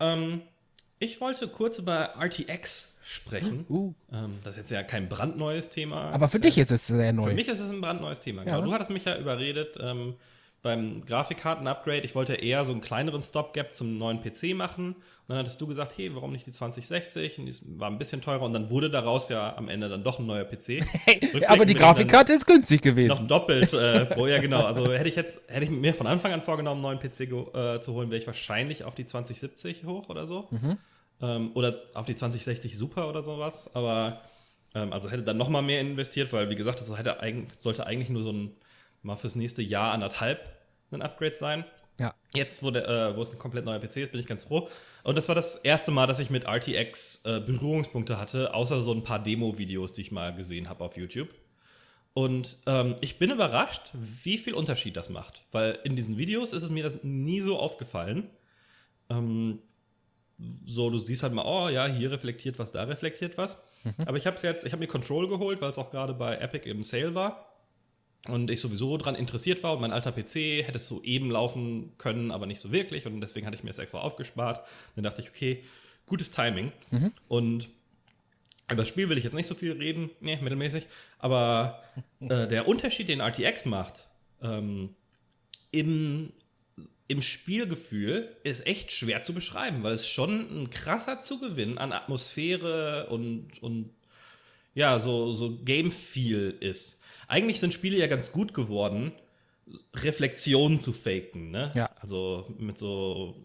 Ähm, 0.00 0.42
ich 0.98 1.20
wollte 1.20 1.48
kurz 1.48 1.78
über 1.78 2.14
RTX 2.20 2.94
sprechen. 3.02 3.64
Uh, 3.68 3.94
Ähm, 4.12 4.38
das 4.44 4.54
ist 4.54 4.58
jetzt 4.58 4.70
ja 4.70 4.82
kein 4.82 5.08
brandneues 5.08 5.70
Thema. 5.70 6.10
aber 6.10 6.28
für 6.28 6.38
Das 6.38 6.46
dich 6.46 6.56
ja, 6.56 6.62
ist 6.62 6.70
es 6.70 6.86
sehr 6.86 7.12
neu. 7.12 7.28
Für 7.28 7.34
mich 7.34 7.48
ist 7.48 7.60
es 7.60 7.70
ein 7.70 7.80
brandneues 7.80 8.20
Thema. 8.20 8.44
Ja. 8.44 8.56
Genau. 8.56 8.66
Du 8.66 8.72
hattest 8.72 8.90
mich 8.90 9.04
ja 9.04 9.16
überredet 9.18 9.76
ähm, 9.80 10.14
beim 10.62 11.00
Grafikkarten-Upgrade. 11.00 12.00
Ich 12.00 12.14
wollte 12.14 12.34
eher 12.34 12.64
so 12.64 12.72
einen 12.72 12.82
kleineren 12.82 13.22
Stopgap 13.22 13.74
zum 13.74 13.96
neuen 13.96 14.20
PC 14.22 14.54
machen. 14.54 14.88
Und 14.92 14.96
dann 15.28 15.38
hattest 15.38 15.60
du 15.60 15.66
gesagt, 15.66 15.96
hey, 15.96 16.14
warum 16.14 16.32
nicht 16.32 16.46
die 16.46 16.50
2060? 16.50 17.38
Und 17.38 17.46
die 17.46 17.54
war 17.78 17.90
ein 17.90 17.98
bisschen 17.98 18.20
teurer. 18.20 18.42
Und 18.42 18.52
dann 18.52 18.68
wurde 18.68 18.90
daraus 18.90 19.30
ja 19.30 19.56
am 19.56 19.68
Ende 19.68 19.88
dann 19.88 20.04
doch 20.04 20.18
ein 20.18 20.26
neuer 20.26 20.44
PC. 20.44 20.84
Aber 21.48 21.64
die 21.64 21.74
Grafikkarte 21.74 22.34
ist 22.34 22.46
günstig 22.46 22.80
Noch 22.80 22.90
gewesen. 22.90 23.28
doppelt 23.28 23.72
äh, 23.72 24.04
froh, 24.14 24.26
ja 24.26 24.38
genau. 24.38 24.64
Also 24.64 24.92
hätte 24.92 25.08
ich 25.08 25.16
jetzt, 25.16 25.40
hätte 25.48 25.64
ich 25.64 25.70
mir 25.70 25.94
von 25.94 26.06
Anfang 26.06 26.32
an 26.32 26.42
vorgenommen, 26.42 26.84
einen 26.84 26.98
neuen 27.00 27.10
PC 27.10 27.20
äh, 27.54 27.80
zu 27.80 27.94
holen, 27.94 28.10
wäre 28.10 28.20
ich 28.20 28.26
wahrscheinlich 28.26 28.84
auf 28.84 28.94
die 28.94 29.06
2070 29.06 29.84
hoch 29.84 30.08
oder 30.10 30.26
so. 30.26 30.46
Ähm, 31.22 31.52
oder 31.54 31.80
auf 31.94 32.04
die 32.04 32.16
2060 32.16 32.76
Super 32.76 33.08
oder 33.08 33.22
sowas. 33.22 33.74
Aber 33.74 34.20
ähm, 34.74 34.92
also 34.92 35.10
hätte 35.10 35.22
dann 35.22 35.38
noch 35.38 35.48
mal 35.48 35.62
mehr 35.62 35.80
investiert, 35.80 36.32
weil 36.34 36.50
wie 36.50 36.54
gesagt, 36.54 36.80
das 36.80 36.96
hätte 36.98 37.20
eigentlich, 37.20 37.58
sollte 37.58 37.86
eigentlich 37.86 38.10
nur 38.10 38.22
so 38.22 38.32
ein 38.32 38.54
mal 39.02 39.16
fürs 39.16 39.36
nächste 39.36 39.62
Jahr 39.62 39.92
anderthalb 39.92 40.40
ein 40.92 41.02
Upgrade 41.02 41.36
sein. 41.36 41.64
Ja. 41.98 42.14
Jetzt, 42.34 42.62
wo, 42.62 42.70
der, 42.70 42.88
äh, 42.88 43.16
wo 43.16 43.22
es 43.22 43.30
ein 43.30 43.38
komplett 43.38 43.64
neuer 43.64 43.78
PC 43.78 43.98
ist, 43.98 44.12
bin 44.12 44.20
ich 44.20 44.26
ganz 44.26 44.44
froh. 44.44 44.68
Und 45.04 45.16
das 45.16 45.28
war 45.28 45.34
das 45.34 45.56
erste 45.56 45.90
Mal, 45.90 46.06
dass 46.06 46.18
ich 46.18 46.30
mit 46.30 46.44
RTX 46.46 47.24
äh, 47.24 47.40
Berührungspunkte 47.40 48.18
hatte, 48.18 48.54
außer 48.54 48.80
so 48.80 48.92
ein 48.92 49.04
paar 49.04 49.22
Demo-Videos, 49.22 49.92
die 49.92 50.00
ich 50.00 50.10
mal 50.10 50.34
gesehen 50.34 50.68
habe 50.68 50.82
auf 50.84 50.96
YouTube. 50.96 51.28
Und 52.14 52.56
ähm, 52.66 52.96
ich 53.02 53.18
bin 53.18 53.30
überrascht, 53.30 53.90
wie 53.92 54.38
viel 54.38 54.54
Unterschied 54.54 54.96
das 54.96 55.10
macht. 55.10 55.44
Weil 55.52 55.78
in 55.84 55.94
diesen 55.94 56.16
Videos 56.16 56.52
ist 56.52 56.62
es 56.62 56.70
mir 56.70 56.82
das 56.82 57.04
nie 57.04 57.40
so 57.40 57.58
aufgefallen. 57.58 58.30
Ähm, 59.10 59.60
so, 60.38 60.88
du 60.88 60.96
siehst 60.96 61.22
halt 61.22 61.34
mal, 61.34 61.44
oh 61.44 61.68
ja, 61.68 61.86
hier 61.86 62.10
reflektiert 62.10 62.58
was, 62.58 62.72
da 62.72 62.84
reflektiert 62.84 63.36
was. 63.36 63.58
Aber 64.06 64.16
ich 64.16 64.26
habe 64.26 64.38
jetzt, 64.42 64.64
ich 64.64 64.72
habe 64.72 64.80
mir 64.80 64.86
Control 64.86 65.28
geholt, 65.28 65.60
weil 65.60 65.70
es 65.70 65.78
auch 65.78 65.90
gerade 65.90 66.14
bei 66.14 66.36
Epic 66.36 66.68
im 66.68 66.82
Sale 66.82 67.14
war. 67.14 67.49
Und 68.28 68.50
ich 68.50 68.60
sowieso 68.60 68.96
dran 68.98 69.14
interessiert 69.14 69.62
war 69.62 69.72
und 69.72 69.80
mein 69.80 69.92
alter 69.92 70.12
PC 70.12 70.66
hätte 70.66 70.76
es 70.76 70.86
so 70.86 71.02
eben 71.02 71.30
laufen 71.30 71.92
können, 71.96 72.30
aber 72.30 72.46
nicht 72.46 72.60
so 72.60 72.70
wirklich. 72.70 73.06
Und 73.06 73.20
deswegen 73.20 73.46
hatte 73.46 73.56
ich 73.56 73.64
mir 73.64 73.70
das 73.70 73.78
extra 73.78 73.98
aufgespart. 73.98 74.66
Dann 74.94 75.04
dachte 75.04 75.22
ich, 75.22 75.30
okay, 75.30 75.64
gutes 76.06 76.30
Timing. 76.30 76.70
Und 77.28 77.70
über 78.70 78.82
das 78.82 78.88
Spiel 78.88 79.08
will 79.08 79.18
ich 79.18 79.24
jetzt 79.24 79.34
nicht 79.34 79.46
so 79.46 79.54
viel 79.54 79.72
reden, 79.72 80.10
nee, 80.20 80.36
mittelmäßig. 80.36 80.86
Aber 81.18 81.82
äh, 82.20 82.46
der 82.46 82.68
Unterschied, 82.68 83.08
den 83.08 83.20
RTX 83.20 83.64
macht, 83.64 84.08
ähm, 84.42 84.94
im, 85.72 86.32
im 87.08 87.22
Spielgefühl 87.22 88.36
ist 88.44 88.66
echt 88.66 88.92
schwer 88.92 89.22
zu 89.22 89.32
beschreiben, 89.32 89.82
weil 89.82 89.94
es 89.94 90.06
schon 90.06 90.62
ein 90.62 90.70
krasser 90.70 91.20
Zugewinn 91.20 91.78
an 91.78 91.92
Atmosphäre 91.92 93.08
und, 93.08 93.62
und 93.62 93.90
ja, 94.74 94.98
so, 94.98 95.32
so 95.32 95.58
Game-Feel 95.64 96.56
ist. 96.60 96.99
Eigentlich 97.30 97.60
sind 97.60 97.72
Spiele 97.72 97.96
ja 97.96 98.08
ganz 98.08 98.32
gut 98.32 98.54
geworden, 98.54 99.12
Reflexionen 99.94 100.80
zu 100.80 100.92
faken, 100.92 101.52
ne? 101.52 101.70
Ja. 101.76 101.90
Also 102.00 102.52
mit 102.58 102.76
so 102.76 103.36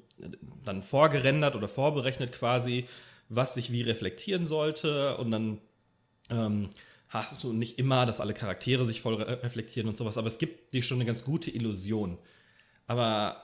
dann 0.66 0.82
vorgerendert 0.82 1.56
oder 1.56 1.68
vorberechnet 1.68 2.32
quasi, 2.32 2.86
was 3.30 3.54
sich 3.54 3.72
wie 3.72 3.84
reflektieren 3.84 4.48
sollte 4.48 5.18
und 5.18 5.30
dann 5.30 5.60
ähm, 6.32 6.72
hast 7.10 7.44
du 7.44 7.54
nicht 7.54 7.78
immer, 7.78 8.08
dass 8.08 8.22
alle 8.22 8.34
Charaktere 8.34 8.86
sich 8.86 9.02
voll 9.02 9.16
re 9.16 9.44
reflektieren 9.44 9.88
und 9.88 9.96
sowas, 9.96 10.18
aber 10.18 10.28
es 10.28 10.40
gibt 10.40 10.74
dir 10.74 10.82
schon 10.82 10.98
eine 10.98 11.06
ganz 11.06 11.24
gute 11.24 11.52
Illusion. 11.52 12.18
Aber 12.88 13.44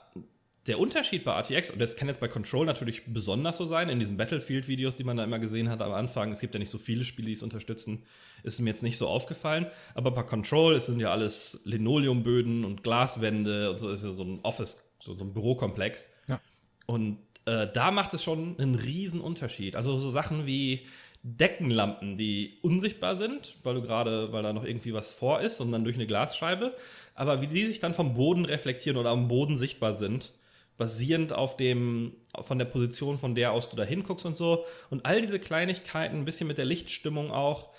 der 0.68 0.80
Unterschied 0.80 1.24
bei 1.24 1.40
RTX, 1.40 1.72
und 1.72 1.80
das 1.80 1.96
kann 1.96 2.08
jetzt 2.08 2.20
bei 2.20 2.28
Control 2.28 2.66
natürlich 2.66 3.06
besonders 3.06 3.58
so 3.58 3.66
sein, 3.66 3.90
in 3.90 3.98
diesen 4.00 4.18
Battlefield-Videos, 4.18 4.96
die 4.96 5.04
man 5.04 5.18
da 5.18 5.24
immer 5.24 5.40
gesehen 5.40 5.70
hat 5.70 5.82
am 5.82 5.92
Anfang, 5.92 6.32
es 6.32 6.40
gibt 6.40 6.54
ja 6.54 6.60
nicht 6.60 6.70
so 6.70 6.78
viele 6.78 7.04
Spiele, 7.04 7.28
die 7.28 7.34
es 7.34 7.42
unterstützen, 7.42 8.04
ist 8.44 8.60
mir 8.60 8.70
jetzt 8.70 8.84
nicht 8.84 8.98
so 8.98 9.08
aufgefallen. 9.08 9.66
Aber 9.96 10.12
bei 10.12 10.24
Control, 10.24 10.76
es 10.76 10.86
sind 10.86 11.00
ja 11.00 11.12
alles 11.12 11.62
Linoleumböden 11.64 12.64
und 12.64 12.84
Glaswände 12.84 13.72
und 13.72 13.80
so, 13.80 13.90
ist 13.90 14.04
ja 14.04 14.12
so 14.12 14.24
ein 14.24 14.40
Office, 14.44 14.92
so, 15.00 15.16
so 15.16 15.24
ein 15.24 15.34
Bürokomplex. 15.34 16.10
Ja. 16.28 16.40
Und 16.86 17.18
äh, 17.46 17.68
da 17.74 17.90
macht 17.90 18.14
es 18.14 18.24
schon 18.24 18.60
einen 18.60 18.76
riesen 18.76 19.20
Unterschied. 19.20 19.76
Also 19.76 19.98
so 19.98 20.12
Sachen 20.12 20.46
wie 20.46 20.86
Deckenlampen, 21.24 22.18
die 22.18 22.58
unsichtbar 22.62 23.16
sind, 23.16 23.56
weil 23.64 23.76
du 23.76 23.82
gerade, 23.82 24.32
weil 24.32 24.44
da 24.44 24.54
noch 24.54 24.66
irgendwie 24.66 24.94
was 24.94 25.12
vor 25.12 25.42
ist 25.42 25.60
und 25.60 25.72
dann 25.72 25.84
durch 25.84 25.96
eine 25.96 26.08
Glasscheibe, 26.08 26.76
aber 27.14 27.42
wie 27.42 27.48
die 27.48 27.66
sich 27.66 27.80
dann 27.80 27.94
vom 27.94 28.14
Boden 28.14 28.46
reflektieren 28.46 28.98
oder 28.98 29.12
am 29.12 29.28
Boden 29.28 29.58
sichtbar 29.58 29.96
sind, 29.96 30.34
basierend 30.82 31.32
auf 31.32 31.58
dem, 31.58 32.16
von 32.42 32.58
der 32.58 32.66
Position, 32.66 33.20
von 33.20 33.36
der 33.36 33.52
aus 33.52 33.70
du 33.70 33.76
da 33.76 33.84
hinguckst 33.84 34.26
und 34.26 34.36
so. 34.36 34.66
Und 34.90 35.06
all 35.06 35.22
diese 35.22 35.38
Kleinigkeiten, 35.40 36.18
ein 36.18 36.26
bisschen 36.26 36.48
mit 36.48 36.58
der 36.58 36.66
Lichtstimmung 36.66 37.30
auch, 37.30 37.70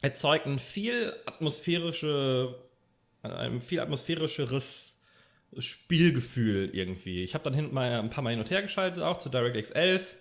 erzeugt 0.00 0.46
ein 0.46 0.58
viel 0.58 1.14
atmosphärische, 1.24 2.58
ein 3.22 3.60
viel 3.60 3.78
atmosphärischeres 3.78 4.98
Spielgefühl 5.56 6.70
irgendwie. 6.72 7.22
Ich 7.22 7.34
habe 7.34 7.44
dann 7.44 7.54
hinten 7.54 7.74
mal 7.74 8.00
ein 8.00 8.10
paar 8.10 8.24
Mal 8.24 8.30
hin 8.30 8.40
und 8.40 8.50
her 8.50 8.62
geschaltet, 8.62 9.04
auch 9.04 9.18
zu 9.18 9.28
DirectX 9.28 9.70
11. 9.70 10.16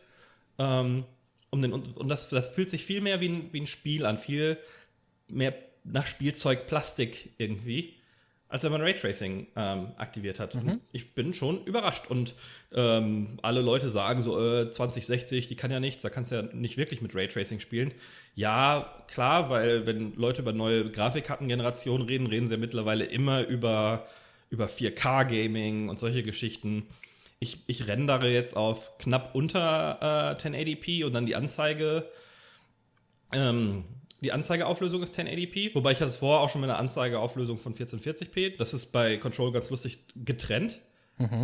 Ähm, 0.59 1.05
um 1.49 1.63
den, 1.63 1.73
und 1.73 1.97
und 1.97 2.07
das, 2.07 2.29
das 2.29 2.49
fühlt 2.49 2.69
sich 2.69 2.85
viel 2.85 3.01
mehr 3.01 3.19
wie 3.19 3.29
ein, 3.29 3.51
wie 3.51 3.61
ein 3.61 3.67
Spiel 3.67 4.05
an, 4.05 4.19
viel 4.19 4.59
mehr 5.27 5.55
nach 5.83 6.05
Spielzeug 6.05 6.67
Plastik 6.67 7.33
irgendwie, 7.39 7.95
als 8.51 8.65
wenn 8.65 8.71
man 8.73 8.81
Raytracing 8.81 9.47
ähm, 9.55 9.93
aktiviert 9.95 10.41
hat. 10.41 10.55
Und 10.55 10.81
ich 10.91 11.15
bin 11.15 11.33
schon 11.33 11.63
überrascht. 11.63 12.07
Und 12.09 12.35
ähm, 12.73 13.39
alle 13.41 13.61
Leute 13.61 13.89
sagen 13.89 14.21
so, 14.21 14.37
äh, 14.37 14.69
2060, 14.69 15.47
die 15.47 15.55
kann 15.55 15.71
ja 15.71 15.79
nichts, 15.79 16.03
da 16.03 16.09
kannst 16.09 16.31
du 16.31 16.35
ja 16.35 16.41
nicht 16.41 16.75
wirklich 16.75 17.01
mit 17.01 17.15
Raytracing 17.15 17.61
spielen. 17.61 17.93
Ja, 18.35 19.03
klar, 19.07 19.49
weil 19.49 19.87
wenn 19.87 20.13
Leute 20.15 20.41
über 20.41 20.51
neue 20.51 20.91
Grafikkartengenerationen 20.91 22.05
reden, 22.05 22.27
reden 22.27 22.47
sie 22.47 22.55
ja 22.55 22.59
mittlerweile 22.59 23.05
immer 23.05 23.47
über, 23.47 24.05
über 24.49 24.65
4K-Gaming 24.65 25.87
und 25.87 25.97
solche 25.97 26.21
Geschichten. 26.21 26.87
Ich, 27.39 27.59
ich 27.67 27.87
rendere 27.87 28.29
jetzt 28.29 28.57
auf 28.57 28.97
knapp 28.97 29.33
unter 29.33 30.35
äh, 30.37 30.41
1080p 30.41 31.05
und 31.05 31.13
dann 31.13 31.25
die 31.25 31.37
Anzeige 31.37 32.05
ähm, 33.33 33.85
Die 34.21 34.31
Anzeigeauflösung 34.31 35.01
ist 35.01 35.17
1080p, 35.17 35.73
wobei 35.73 35.91
ich 35.93 36.01
es 36.01 36.15
vorher 36.15 36.41
auch 36.41 36.49
schon 36.49 36.61
mit 36.61 36.69
einer 36.69 36.79
Anzeigeauflösung 36.79 37.57
von 37.57 37.73
1440p. 37.73 38.57
Das 38.57 38.73
ist 38.73 38.87
bei 38.87 39.17
Control 39.17 39.51
ganz 39.51 39.69
lustig 39.71 39.99
getrennt. 40.15 40.79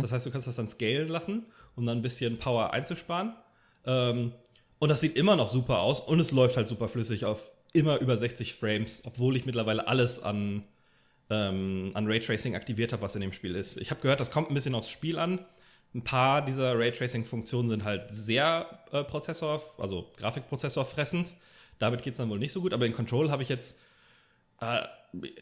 Das 0.02 0.12
heißt, 0.12 0.26
du 0.26 0.30
kannst 0.30 0.46
das 0.48 0.56
dann 0.56 0.68
scalen 0.68 1.08
lassen, 1.08 1.46
um 1.76 1.86
dann 1.86 1.98
ein 1.98 2.02
bisschen 2.02 2.38
Power 2.38 2.72
einzusparen. 2.72 3.34
Ähm, 3.86 4.32
und 4.78 4.88
das 4.88 5.00
sieht 5.00 5.16
immer 5.16 5.36
noch 5.36 5.48
super 5.48 5.80
aus 5.80 6.00
und 6.00 6.20
es 6.20 6.30
läuft 6.30 6.56
halt 6.56 6.68
super 6.68 6.88
flüssig 6.88 7.24
auf 7.24 7.50
immer 7.72 7.98
über 8.00 8.16
60 8.16 8.54
Frames, 8.54 9.02
obwohl 9.04 9.36
ich 9.36 9.44
mittlerweile 9.46 9.86
alles 9.86 10.22
an, 10.22 10.64
ähm, 11.30 11.90
an 11.94 12.06
Raytracing 12.06 12.54
aktiviert 12.54 12.92
habe, 12.92 13.02
was 13.02 13.14
in 13.14 13.20
dem 13.20 13.32
Spiel 13.32 13.54
ist. 13.54 13.76
Ich 13.76 13.90
habe 13.90 14.00
gehört, 14.00 14.20
das 14.20 14.30
kommt 14.30 14.50
ein 14.50 14.54
bisschen 14.54 14.74
aufs 14.74 14.90
Spiel 14.90 15.18
an. 15.18 15.40
Ein 15.94 16.02
paar 16.02 16.44
dieser 16.44 16.78
Raytracing-Funktionen 16.78 17.68
sind 17.68 17.84
halt 17.84 18.06
sehr 18.10 18.80
äh, 18.92 19.04
Prozessor, 19.04 19.62
also 19.78 20.10
Grafikprozessor 20.16 20.84
fressend. 20.84 21.32
Damit 21.78 22.02
geht 22.02 22.14
es 22.14 22.18
dann 22.18 22.30
wohl 22.30 22.38
nicht 22.38 22.52
so 22.52 22.60
gut, 22.60 22.72
aber 22.72 22.86
in 22.86 22.92
Control 22.92 23.30
habe 23.30 23.42
ich 23.42 23.48
jetzt 23.48 23.80
äh, 24.60 24.86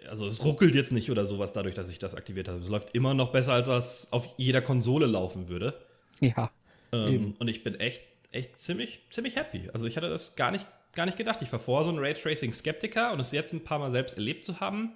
also 0.08 0.26
es 0.26 0.44
ruckelt 0.44 0.74
jetzt 0.74 0.92
nicht 0.92 1.10
oder 1.10 1.26
sowas 1.26 1.52
dadurch, 1.52 1.74
dass 1.74 1.90
ich 1.90 1.98
das 1.98 2.14
aktiviert 2.14 2.48
habe. 2.48 2.60
Es 2.60 2.68
läuft 2.68 2.94
immer 2.94 3.14
noch 3.14 3.32
besser, 3.32 3.52
als 3.52 3.68
es 3.68 4.12
auf 4.12 4.34
jeder 4.36 4.62
Konsole 4.62 5.06
laufen 5.06 5.48
würde. 5.48 5.74
Ja. 6.20 6.50
Ähm, 6.92 7.34
und 7.38 7.48
ich 7.48 7.64
bin 7.64 7.74
echt, 7.74 8.02
echt 8.30 8.56
ziemlich, 8.56 9.00
ziemlich 9.10 9.36
happy. 9.36 9.68
Also 9.72 9.86
ich 9.86 9.96
hatte 9.96 10.08
das 10.08 10.36
gar 10.36 10.50
nicht, 10.50 10.66
gar 10.92 11.06
nicht 11.06 11.18
gedacht. 11.18 11.42
Ich 11.42 11.52
war 11.52 11.58
vorher 11.58 11.84
so 11.84 11.90
ein 11.90 11.98
Raytracing-Skeptiker 11.98 13.12
und 13.12 13.20
es 13.20 13.32
jetzt 13.32 13.52
ein 13.52 13.64
paar 13.64 13.78
Mal 13.78 13.90
selbst 13.90 14.16
erlebt 14.16 14.44
zu 14.44 14.60
haben, 14.60 14.92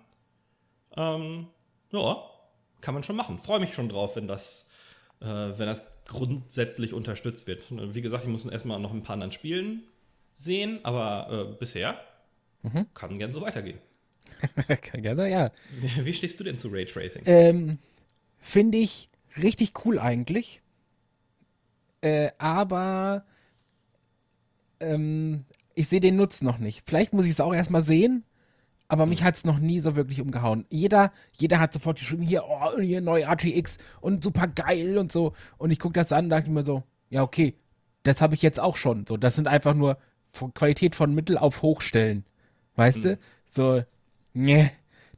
ähm, 0.96 1.48
ja, 1.92 2.24
kann 2.80 2.94
man 2.94 3.02
schon 3.02 3.16
machen. 3.16 3.38
Freue 3.38 3.60
mich 3.60 3.74
schon 3.74 3.88
drauf, 3.88 4.16
wenn 4.16 4.28
das, 4.28 4.70
äh, 5.20 5.26
wenn 5.26 5.66
das 5.66 5.84
grundsätzlich 6.06 6.94
unterstützt 6.94 7.46
wird. 7.46 7.64
Wie 7.70 8.02
gesagt, 8.02 8.24
ich 8.24 8.30
muss 8.30 8.44
erstmal 8.44 8.78
noch 8.78 8.92
ein 8.92 9.02
paar 9.02 9.14
anderen 9.14 9.32
Spielen 9.32 9.82
sehen, 10.34 10.80
aber 10.82 11.28
äh, 11.50 11.56
bisher 11.58 12.00
kann 12.94 13.18
gern 13.18 13.32
so 13.32 13.40
weitergehen. 13.40 13.78
also, 14.68 15.22
ja. 15.22 15.50
Wie, 16.02 16.12
stehst 16.12 16.40
du 16.40 16.44
denn 16.44 16.56
zu 16.56 16.68
Raytracing? 16.68 17.22
Ähm, 17.26 17.78
Finde 18.38 18.78
ich 18.78 19.10
richtig 19.36 19.84
cool 19.84 19.98
eigentlich. 19.98 20.62
Äh, 22.00 22.30
aber 22.38 23.24
ähm, 24.80 25.44
ich 25.74 25.88
sehe 25.88 26.00
den 26.00 26.16
Nutzen 26.16 26.46
noch 26.46 26.58
nicht. 26.58 26.82
Vielleicht 26.86 27.12
muss 27.12 27.26
ich 27.26 27.32
es 27.32 27.40
auch 27.40 27.52
erstmal 27.52 27.82
sehen, 27.82 28.24
aber 28.88 29.06
mich 29.06 29.22
hat 29.22 29.36
es 29.36 29.44
noch 29.44 29.58
nie 29.58 29.80
so 29.80 29.96
wirklich 29.96 30.20
umgehauen. 30.20 30.64
Jeder, 30.70 31.12
jeder 31.38 31.60
hat 31.60 31.72
sofort 31.72 31.98
geschrieben, 31.98 32.22
hier, 32.22 32.44
oh, 32.44 32.78
hier 32.80 33.00
neu 33.02 33.22
RTX 33.22 33.76
und 34.00 34.24
super 34.24 34.48
geil 34.48 34.96
und 34.96 35.12
so. 35.12 35.34
Und 35.58 35.70
ich 35.70 35.78
gucke 35.78 35.94
das 35.94 36.12
an 36.12 36.24
und 36.24 36.30
dachte 36.30 36.50
mir 36.50 36.64
so, 36.64 36.82
ja, 37.10 37.22
okay, 37.22 37.54
das 38.02 38.22
habe 38.22 38.34
ich 38.34 38.42
jetzt 38.42 38.58
auch 38.60 38.76
schon. 38.76 39.06
So, 39.06 39.18
das 39.18 39.34
sind 39.34 39.46
einfach 39.46 39.74
nur 39.74 39.98
von 40.32 40.54
Qualität 40.54 40.96
von 40.96 41.14
Mittel 41.14 41.38
auf 41.38 41.62
Hochstellen. 41.62 42.24
Weißt 42.76 43.04
du? 43.04 43.18
So, 43.54 43.82
ne. 44.32 44.70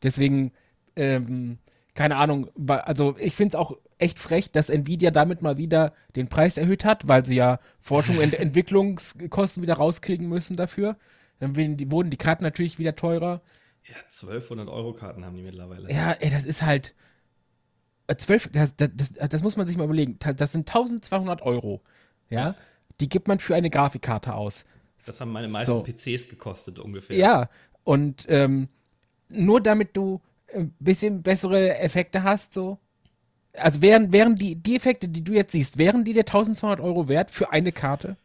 Deswegen, 0.03 0.53
ähm, 0.97 1.59
keine 1.95 2.17
Ahnung, 2.17 2.49
also 2.69 3.17
ich 3.19 3.37
finde 3.37 3.57
es 3.57 3.61
auch 3.61 3.77
echt 3.99 4.19
frech, 4.19 4.51
dass 4.51 4.69
Nvidia 4.69 5.11
damit 5.11 5.43
mal 5.43 5.59
wieder 5.59 5.93
den 6.17 6.29
Preis 6.29 6.57
erhöht 6.57 6.85
hat, 6.85 7.07
weil 7.07 7.25
sie 7.25 7.37
ja 7.37 7.61
Forschung 7.81 8.19
und 8.19 8.35
Entwicklungskosten 8.39 9.63
wieder 9.63 9.75
rauskriegen 9.75 10.29
müssen 10.29 10.57
dafür. 10.57 10.97
Dann 11.39 11.57
wurden 11.57 12.11
die 12.11 12.17
Karten 12.17 12.43
natürlich 12.45 12.79
wieder 12.79 12.97
teurer. 12.97 13.41
Ja, 13.85 13.97
1200 14.05 14.69
Euro 14.69 14.93
Karten 14.93 15.25
haben 15.25 15.37
die 15.37 15.43
mittlerweile. 15.43 15.91
Ja, 15.93 16.13
ey, 16.13 16.31
das 16.31 16.45
ist 16.45 16.63
halt. 16.63 16.95
äh, 18.07 18.17
12, 18.17 18.51
das, 18.53 18.77
das, 18.77 18.91
das, 18.95 19.13
das 19.31 19.43
muss 19.43 19.57
man 19.57 19.67
sich 19.67 19.77
mal 19.77 19.85
überlegen. 19.85 20.19
Das 20.19 20.53
sind 20.53 20.69
1200 20.69 21.43
Euro. 21.43 21.83
Ja? 22.31 22.41
Ja. 22.41 22.55
Die 23.01 23.09
gibt 23.09 23.29
man 23.29 23.39
für 23.41 23.55
eine 23.55 23.71
Grafikkarte 23.71 24.35
aus. 24.35 24.65
Das 25.07 25.21
haben 25.21 25.33
meine 25.33 25.49
meisten 25.49 25.73
So. 25.73 25.83
PCs 25.83 26.29
gekostet 26.29 26.79
ungefähr. 26.79 27.17
Ja, 27.17 27.49
und 27.85 28.27
ähm, 28.29 28.69
nur 29.29 29.61
damit 29.61 29.97
du 29.97 30.21
ein 30.55 30.75
bisschen 30.79 31.23
bessere 31.23 31.79
Effekte 31.79 32.23
hast, 32.23 32.55
so. 32.55 32.79
Also 33.55 33.83
wären, 33.83 34.13
wären 34.13 34.37
die, 34.37 34.55
die 34.57 34.77
Effekte, 34.77 35.09
die 35.09 35.23
du 35.25 35.33
jetzt 35.35 35.53
siehst, 35.53 35.79
wären 35.79 36.05
die 36.05 36.15
dir 36.15 36.21
1200 36.21 36.81
Euro 36.81 37.09
wert 37.09 37.31
für 37.31 37.53
eine 37.53 37.73
Karte? 37.73 38.17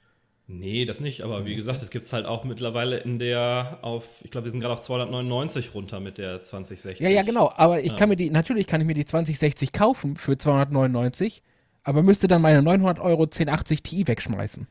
Nee, 0.50 0.86
das 0.86 1.02
nicht, 1.02 1.24
aber 1.24 1.46
wie 1.46 1.56
gesagt, 1.58 1.82
es 1.82 1.90
gibt 1.90 2.06
es 2.06 2.14
halt 2.14 2.26
auch 2.26 2.46
mittlerweile 2.46 2.98
in 3.00 3.20
der 3.20 3.80
auf, 3.82 4.22
ich 4.24 4.32
glaube, 4.32 4.46
wir 4.46 4.52
sind 4.52 4.62
gerade 4.62 4.74
auf 4.74 4.80
299 4.80 5.74
runter 5.74 6.00
mit 6.00 6.18
der 6.18 6.42
2060. 6.42 7.06
Ja, 7.06 7.10
ja, 7.14 7.24
genau. 7.24 7.52
Aber 7.58 7.82
ich 7.84 7.92
Ja. 7.92 7.98
kann 7.98 8.08
mir 8.08 8.16
die, 8.16 8.30
natürlich 8.30 8.66
kann 8.66 8.80
ich 8.80 8.88
mir 8.88 8.94
die 8.94 9.04
2060 9.04 9.74
kaufen 9.74 10.16
für 10.16 10.38
299, 10.38 11.44
aber 11.84 12.02
müsste 12.02 12.30
dann 12.30 12.42
meine 12.42 12.62
900 12.62 13.00
Euro 13.00 13.28
1080 13.28 13.84
Ti 13.84 14.08
wegschmeißen. 14.08 14.68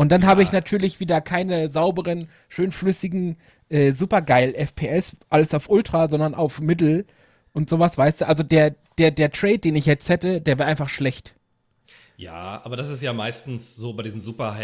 Und 0.00 0.08
dann 0.08 0.24
habe 0.24 0.42
ich 0.42 0.50
natürlich 0.50 0.98
wieder 0.98 1.20
keine 1.20 1.70
sauberen, 1.70 2.30
schön 2.48 2.72
flüssigen, 2.72 3.36
äh, 3.68 3.92
supergeil 3.92 4.54
FPS, 4.54 5.14
alles 5.28 5.52
auf 5.52 5.68
Ultra, 5.68 6.08
sondern 6.08 6.34
auf 6.34 6.58
Mittel 6.58 7.04
und 7.52 7.68
sowas, 7.68 7.98
weißt 7.98 8.22
du? 8.22 8.26
Also 8.26 8.42
der, 8.42 8.76
der, 8.96 9.10
der 9.10 9.30
Trade, 9.30 9.58
den 9.58 9.76
ich 9.76 9.84
jetzt 9.84 10.08
hätte, 10.08 10.40
der 10.40 10.58
wäre 10.58 10.66
einfach 10.66 10.88
schlecht. 10.88 11.34
Ja, 12.16 12.62
aber 12.64 12.78
das 12.78 12.88
ist 12.88 13.02
ja 13.02 13.12
meistens 13.12 13.76
so 13.76 13.92
bei 13.92 14.02
diesen 14.02 14.22
super 14.22 14.56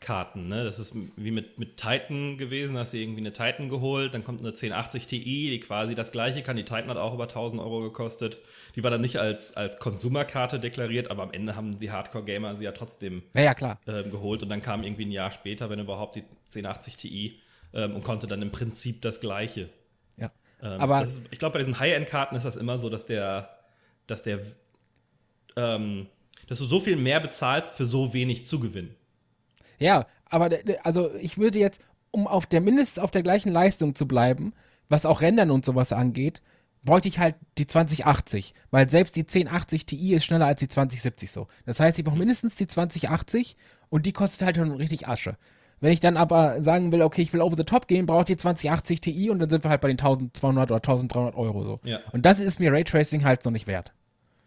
High-End-Karten, 0.00 0.48
ne? 0.48 0.64
Das 0.64 0.78
ist 0.78 0.94
wie 1.16 1.30
mit, 1.30 1.58
mit 1.58 1.76
Titan 1.76 2.38
gewesen, 2.38 2.76
hast 2.76 2.92
du 2.92 2.98
irgendwie 2.98 3.20
eine 3.20 3.32
Titan 3.32 3.68
geholt, 3.68 4.14
dann 4.14 4.24
kommt 4.24 4.40
eine 4.40 4.48
1080 4.48 5.06
Ti, 5.06 5.20
die 5.50 5.60
quasi 5.60 5.94
das 5.94 6.12
gleiche 6.12 6.42
kann. 6.42 6.56
Die 6.56 6.64
Titan 6.64 6.88
hat 6.88 6.96
auch 6.96 7.14
über 7.14 7.24
1000 7.24 7.60
Euro 7.60 7.80
gekostet. 7.82 8.40
Die 8.76 8.82
war 8.82 8.90
dann 8.90 9.00
nicht 9.00 9.18
als, 9.18 9.56
als 9.56 9.78
Konsumerkarte 9.78 10.58
deklariert, 10.58 11.10
aber 11.10 11.22
am 11.22 11.32
Ende 11.32 11.54
haben 11.56 11.78
die 11.78 11.90
Hardcore-Gamer 11.90 12.56
sie 12.56 12.64
ja 12.64 12.72
trotzdem 12.72 13.22
Naja, 13.34 13.54
klar. 13.54 13.78
ähm, 13.86 14.10
geholt 14.10 14.42
und 14.42 14.48
dann 14.48 14.62
kam 14.62 14.82
irgendwie 14.82 15.04
ein 15.04 15.12
Jahr 15.12 15.30
später, 15.30 15.70
wenn 15.70 15.78
überhaupt, 15.78 16.16
die 16.16 16.24
1080 16.46 16.96
Ti 16.96 17.40
ähm, 17.74 17.94
und 17.94 18.04
konnte 18.04 18.26
dann 18.26 18.42
im 18.42 18.50
Prinzip 18.50 19.02
das 19.02 19.20
Gleiche. 19.20 19.68
Ja. 20.16 20.30
Ähm, 20.62 20.80
Aber- 20.80 21.02
ist, 21.02 21.22
ich 21.30 21.38
glaube, 21.38 21.54
bei 21.54 21.58
diesen 21.58 21.78
High-End-Karten 21.78 22.36
ist 22.36 22.44
das 22.46 22.56
immer 22.56 22.78
so, 22.78 22.88
dass 22.88 23.06
der, 23.06 23.50
dass 24.06 24.22
der, 24.22 24.40
ähm, 25.56 26.06
dass 26.48 26.58
du 26.58 26.64
so 26.66 26.80
viel 26.80 26.96
mehr 26.96 27.20
bezahlst 27.20 27.76
für 27.76 27.84
so 27.84 28.12
wenig 28.14 28.44
Zugewinn. 28.46 28.94
Ja, 29.80 30.06
aber 30.26 30.50
also 30.84 31.12
ich 31.14 31.38
würde 31.38 31.58
jetzt, 31.58 31.80
um 32.10 32.26
auf 32.26 32.46
der 32.46 32.60
mindestens 32.60 33.02
auf 33.02 33.10
der 33.10 33.22
gleichen 33.22 33.50
Leistung 33.50 33.94
zu 33.94 34.06
bleiben, 34.06 34.52
was 34.88 35.06
auch 35.06 35.20
Rendern 35.20 35.50
und 35.50 35.64
sowas 35.64 35.92
angeht, 35.92 36.42
bräuchte 36.82 37.08
ich 37.08 37.18
halt 37.18 37.34
die 37.58 37.66
2080, 37.66 38.54
weil 38.70 38.88
selbst 38.88 39.16
die 39.16 39.22
1080 39.22 39.86
Ti 39.86 40.14
ist 40.14 40.24
schneller 40.24 40.46
als 40.46 40.60
die 40.60 40.68
2070 40.68 41.30
so. 41.30 41.46
Das 41.66 41.80
heißt, 41.80 41.98
ich 41.98 42.04
brauche 42.04 42.16
mindestens 42.16 42.54
die 42.54 42.66
2080 42.66 43.56
und 43.88 44.06
die 44.06 44.12
kostet 44.12 44.42
halt 44.42 44.56
schon 44.56 44.72
richtig 44.72 45.08
Asche. 45.08 45.36
Wenn 45.80 45.92
ich 45.92 46.00
dann 46.00 46.18
aber 46.18 46.62
sagen 46.62 46.92
will, 46.92 47.02
okay, 47.02 47.22
ich 47.22 47.32
will 47.32 47.40
over 47.40 47.56
the 47.56 47.64
top 47.64 47.88
gehen, 47.88 48.04
brauche 48.04 48.20
ich 48.20 48.26
die 48.26 48.36
2080 48.36 49.00
Ti 49.00 49.30
und 49.30 49.38
dann 49.38 49.48
sind 49.48 49.64
wir 49.64 49.70
halt 49.70 49.80
bei 49.80 49.88
den 49.88 49.98
1200 49.98 50.70
oder 50.70 50.76
1300 50.76 51.34
Euro 51.34 51.64
so. 51.64 51.76
Ja. 51.84 52.00
Und 52.12 52.26
das 52.26 52.38
ist 52.38 52.60
mir 52.60 52.72
Raytracing 52.72 53.24
halt 53.24 53.44
noch 53.44 53.52
nicht 53.52 53.66
wert. 53.66 53.92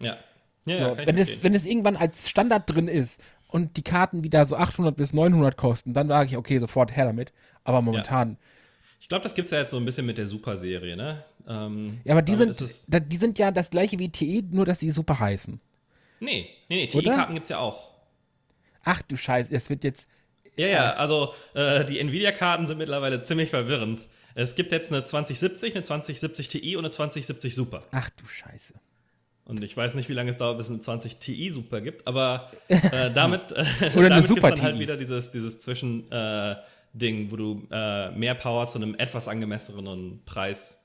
Ja. 0.01 0.17
Ja, 0.65 0.77
So, 0.77 1.01
ja, 1.01 1.07
wenn, 1.07 1.17
es, 1.17 1.43
wenn 1.43 1.55
es 1.55 1.65
irgendwann 1.65 1.97
als 1.97 2.29
Standard 2.29 2.69
drin 2.69 2.87
ist 2.87 3.21
und 3.53 3.77
die 3.77 3.83
Karten 3.83 4.23
wieder 4.23 4.47
so 4.47 4.55
800 4.55 4.95
bis 4.95 5.13
900 5.13 5.55
kosten, 5.55 5.93
dann 5.93 6.07
sage 6.07 6.27
ich, 6.29 6.37
okay, 6.37 6.57
sofort 6.57 6.95
her 6.95 7.05
damit. 7.05 7.31
Aber 7.63 7.83
momentan. 7.83 8.37
Ich 8.99 9.07
glaube, 9.07 9.21
das 9.21 9.35
gibt 9.35 9.45
es 9.45 9.51
ja 9.51 9.59
jetzt 9.59 9.69
so 9.69 9.77
ein 9.77 9.85
bisschen 9.85 10.07
mit 10.07 10.17
der 10.17 10.25
Super-Serie, 10.25 10.97
ne? 10.97 11.23
Ähm, 11.47 11.99
Ja, 12.03 12.13
aber 12.13 12.23
die 12.23 12.33
sind, 12.33 12.57
die 12.59 13.17
sind 13.17 13.37
ja 13.37 13.51
das 13.51 13.69
gleiche 13.69 13.99
wie 13.99 14.09
TE, 14.09 14.43
nur 14.49 14.65
dass 14.65 14.79
die 14.79 14.89
super 14.89 15.19
heißen. 15.19 15.59
nee, 16.19 16.49
nee, 16.67 16.75
nee, 16.77 16.89
Oder? 16.95 17.11
TI-Karten 17.11 17.33
gibt 17.35 17.43
es 17.43 17.49
ja 17.51 17.59
auch. 17.59 17.91
Ach 18.83 19.03
du 19.03 19.15
Scheiße, 19.15 19.53
es 19.53 19.69
wird 19.69 19.83
jetzt. 19.83 20.07
Ja, 20.55 20.67
ja, 20.67 20.93
also 20.93 21.33
äh, 21.53 21.85
die 21.85 21.99
Nvidia-Karten 21.99 22.65
sind 22.65 22.79
mittlerweile 22.79 23.21
ziemlich 23.21 23.51
verwirrend. 23.51 24.01
Es 24.33 24.55
gibt 24.55 24.71
jetzt 24.71 24.91
eine 24.91 25.03
2070, 25.03 25.75
eine 25.75 25.83
2070 25.83 26.47
Ti 26.47 26.75
und 26.75 26.85
eine 26.85 26.91
2070 26.91 27.53
Super. 27.53 27.83
Ach 27.91 28.09
du 28.09 28.25
Scheiße. 28.25 28.73
Und 29.45 29.61
ich 29.63 29.75
weiß 29.75 29.95
nicht, 29.95 30.07
wie 30.07 30.13
lange 30.13 30.29
es 30.29 30.37
dauert, 30.37 30.57
bis 30.57 30.67
es 30.67 30.71
eine 30.71 30.79
20 30.79 31.17
Ti 31.17 31.51
Super 31.51 31.81
gibt, 31.81 32.07
aber 32.07 32.49
äh, 32.69 33.11
damit, 33.13 33.51
äh, 33.51 33.65
damit 33.93 34.27
Super 34.27 34.47
gibt's 34.49 34.61
dann 34.61 34.61
halt 34.61 34.79
wieder 34.79 34.95
dieses, 34.95 35.31
dieses 35.31 35.59
Zwischen-Ding, 35.59 37.31
wo 37.31 37.35
du 37.35 37.67
äh, 37.69 38.11
mehr 38.11 38.35
Power 38.35 38.65
zu 38.67 38.77
einem 38.77 38.95
etwas 38.95 39.27
angemessenen 39.27 40.21
Preis 40.23 40.83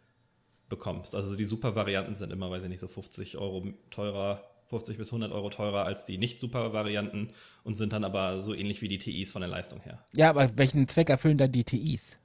bekommst. 0.68 1.14
Also 1.14 1.37
die 1.37 1.44
Super-Varianten 1.44 2.14
sind 2.14 2.33
immer, 2.33 2.51
weiß 2.51 2.62
ich 2.64 2.68
nicht, 2.68 2.81
so 2.81 2.88
50 2.88 3.38
Euro 3.38 3.68
teurer, 3.90 4.42
50 4.66 4.99
bis 4.99 5.09
100 5.09 5.33
Euro 5.33 5.51
teurer 5.51 5.85
als 5.85 6.05
die 6.05 6.18
Nicht-Super-Varianten 6.18 7.31
und 7.62 7.77
sind 7.77 7.92
dann 7.92 8.05
aber 8.05 8.40
so 8.40 8.55
ähnlich 8.55 8.83
wie 8.83 8.88
die 8.88 8.99
TIs 8.99 9.31
von 9.31 9.40
der 9.40 9.49
Leistung 9.49 9.81
her. 9.81 10.05
Ja, 10.12 10.31
aber 10.31 10.57
welchen 10.57 10.88
Zweck 10.88 11.11
erfüllen 11.11 11.38
dann 11.38 11.53
die 11.53 11.64
TIs? 11.64 12.18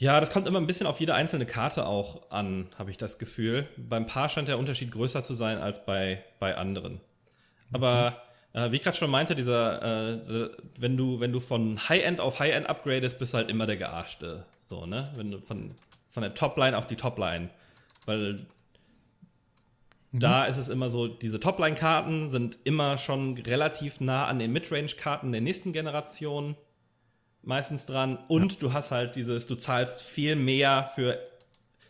Ja, 0.00 0.20
das 0.20 0.30
kommt 0.30 0.46
immer 0.46 0.60
ein 0.60 0.66
bisschen 0.68 0.86
auf 0.86 1.00
jede 1.00 1.14
einzelne 1.14 1.44
Karte 1.44 1.84
auch 1.84 2.30
an, 2.30 2.68
habe 2.78 2.90
ich 2.92 2.98
das 2.98 3.18
Gefühl. 3.18 3.66
Beim 3.76 4.06
Paar 4.06 4.28
scheint 4.28 4.46
der 4.46 4.58
Unterschied 4.58 4.92
größer 4.92 5.22
zu 5.22 5.34
sein 5.34 5.58
als 5.58 5.84
bei, 5.84 6.22
bei 6.38 6.56
anderen. 6.56 7.00
Aber 7.72 8.22
äh, 8.52 8.70
wie 8.70 8.76
ich 8.76 8.82
gerade 8.82 8.96
schon 8.96 9.10
meinte, 9.10 9.34
dieser, 9.34 9.82
äh, 9.82 10.50
wenn 10.78 10.96
du, 10.96 11.18
wenn 11.18 11.32
du 11.32 11.40
von 11.40 11.88
High-End 11.88 12.20
auf 12.20 12.38
High-End 12.38 12.68
upgradest, 12.68 13.18
bist 13.18 13.34
du 13.34 13.38
halt 13.38 13.50
immer 13.50 13.66
der 13.66 13.76
Gearschte. 13.76 14.44
So, 14.60 14.86
ne? 14.86 15.10
Wenn 15.16 15.32
du 15.32 15.40
von, 15.40 15.74
von 16.10 16.22
der 16.22 16.32
Topline 16.32 16.78
auf 16.78 16.86
die 16.86 16.96
Topline. 16.96 17.50
Weil 18.06 18.46
da 20.12 20.44
ist 20.44 20.58
es 20.58 20.68
immer 20.68 20.90
so, 20.90 21.08
diese 21.08 21.40
Topline-Karten 21.40 22.28
sind 22.28 22.56
immer 22.62 22.98
schon 22.98 23.36
relativ 23.36 23.98
nah 23.98 24.26
an 24.26 24.38
den 24.38 24.52
Midrange-Karten 24.52 25.32
der 25.32 25.40
nächsten 25.40 25.72
Generation 25.72 26.56
meistens 27.48 27.86
dran. 27.86 28.18
Und 28.28 28.52
ja. 28.52 28.58
du 28.60 28.72
hast 28.72 28.90
halt 28.90 29.16
dieses, 29.16 29.46
du 29.46 29.56
zahlst 29.56 30.02
viel 30.02 30.36
mehr 30.36 30.90
für 30.94 31.18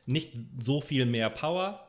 nicht 0.06 0.32
so 0.58 0.80
viel 0.80 1.04
mehr 1.04 1.28
Power. 1.28 1.84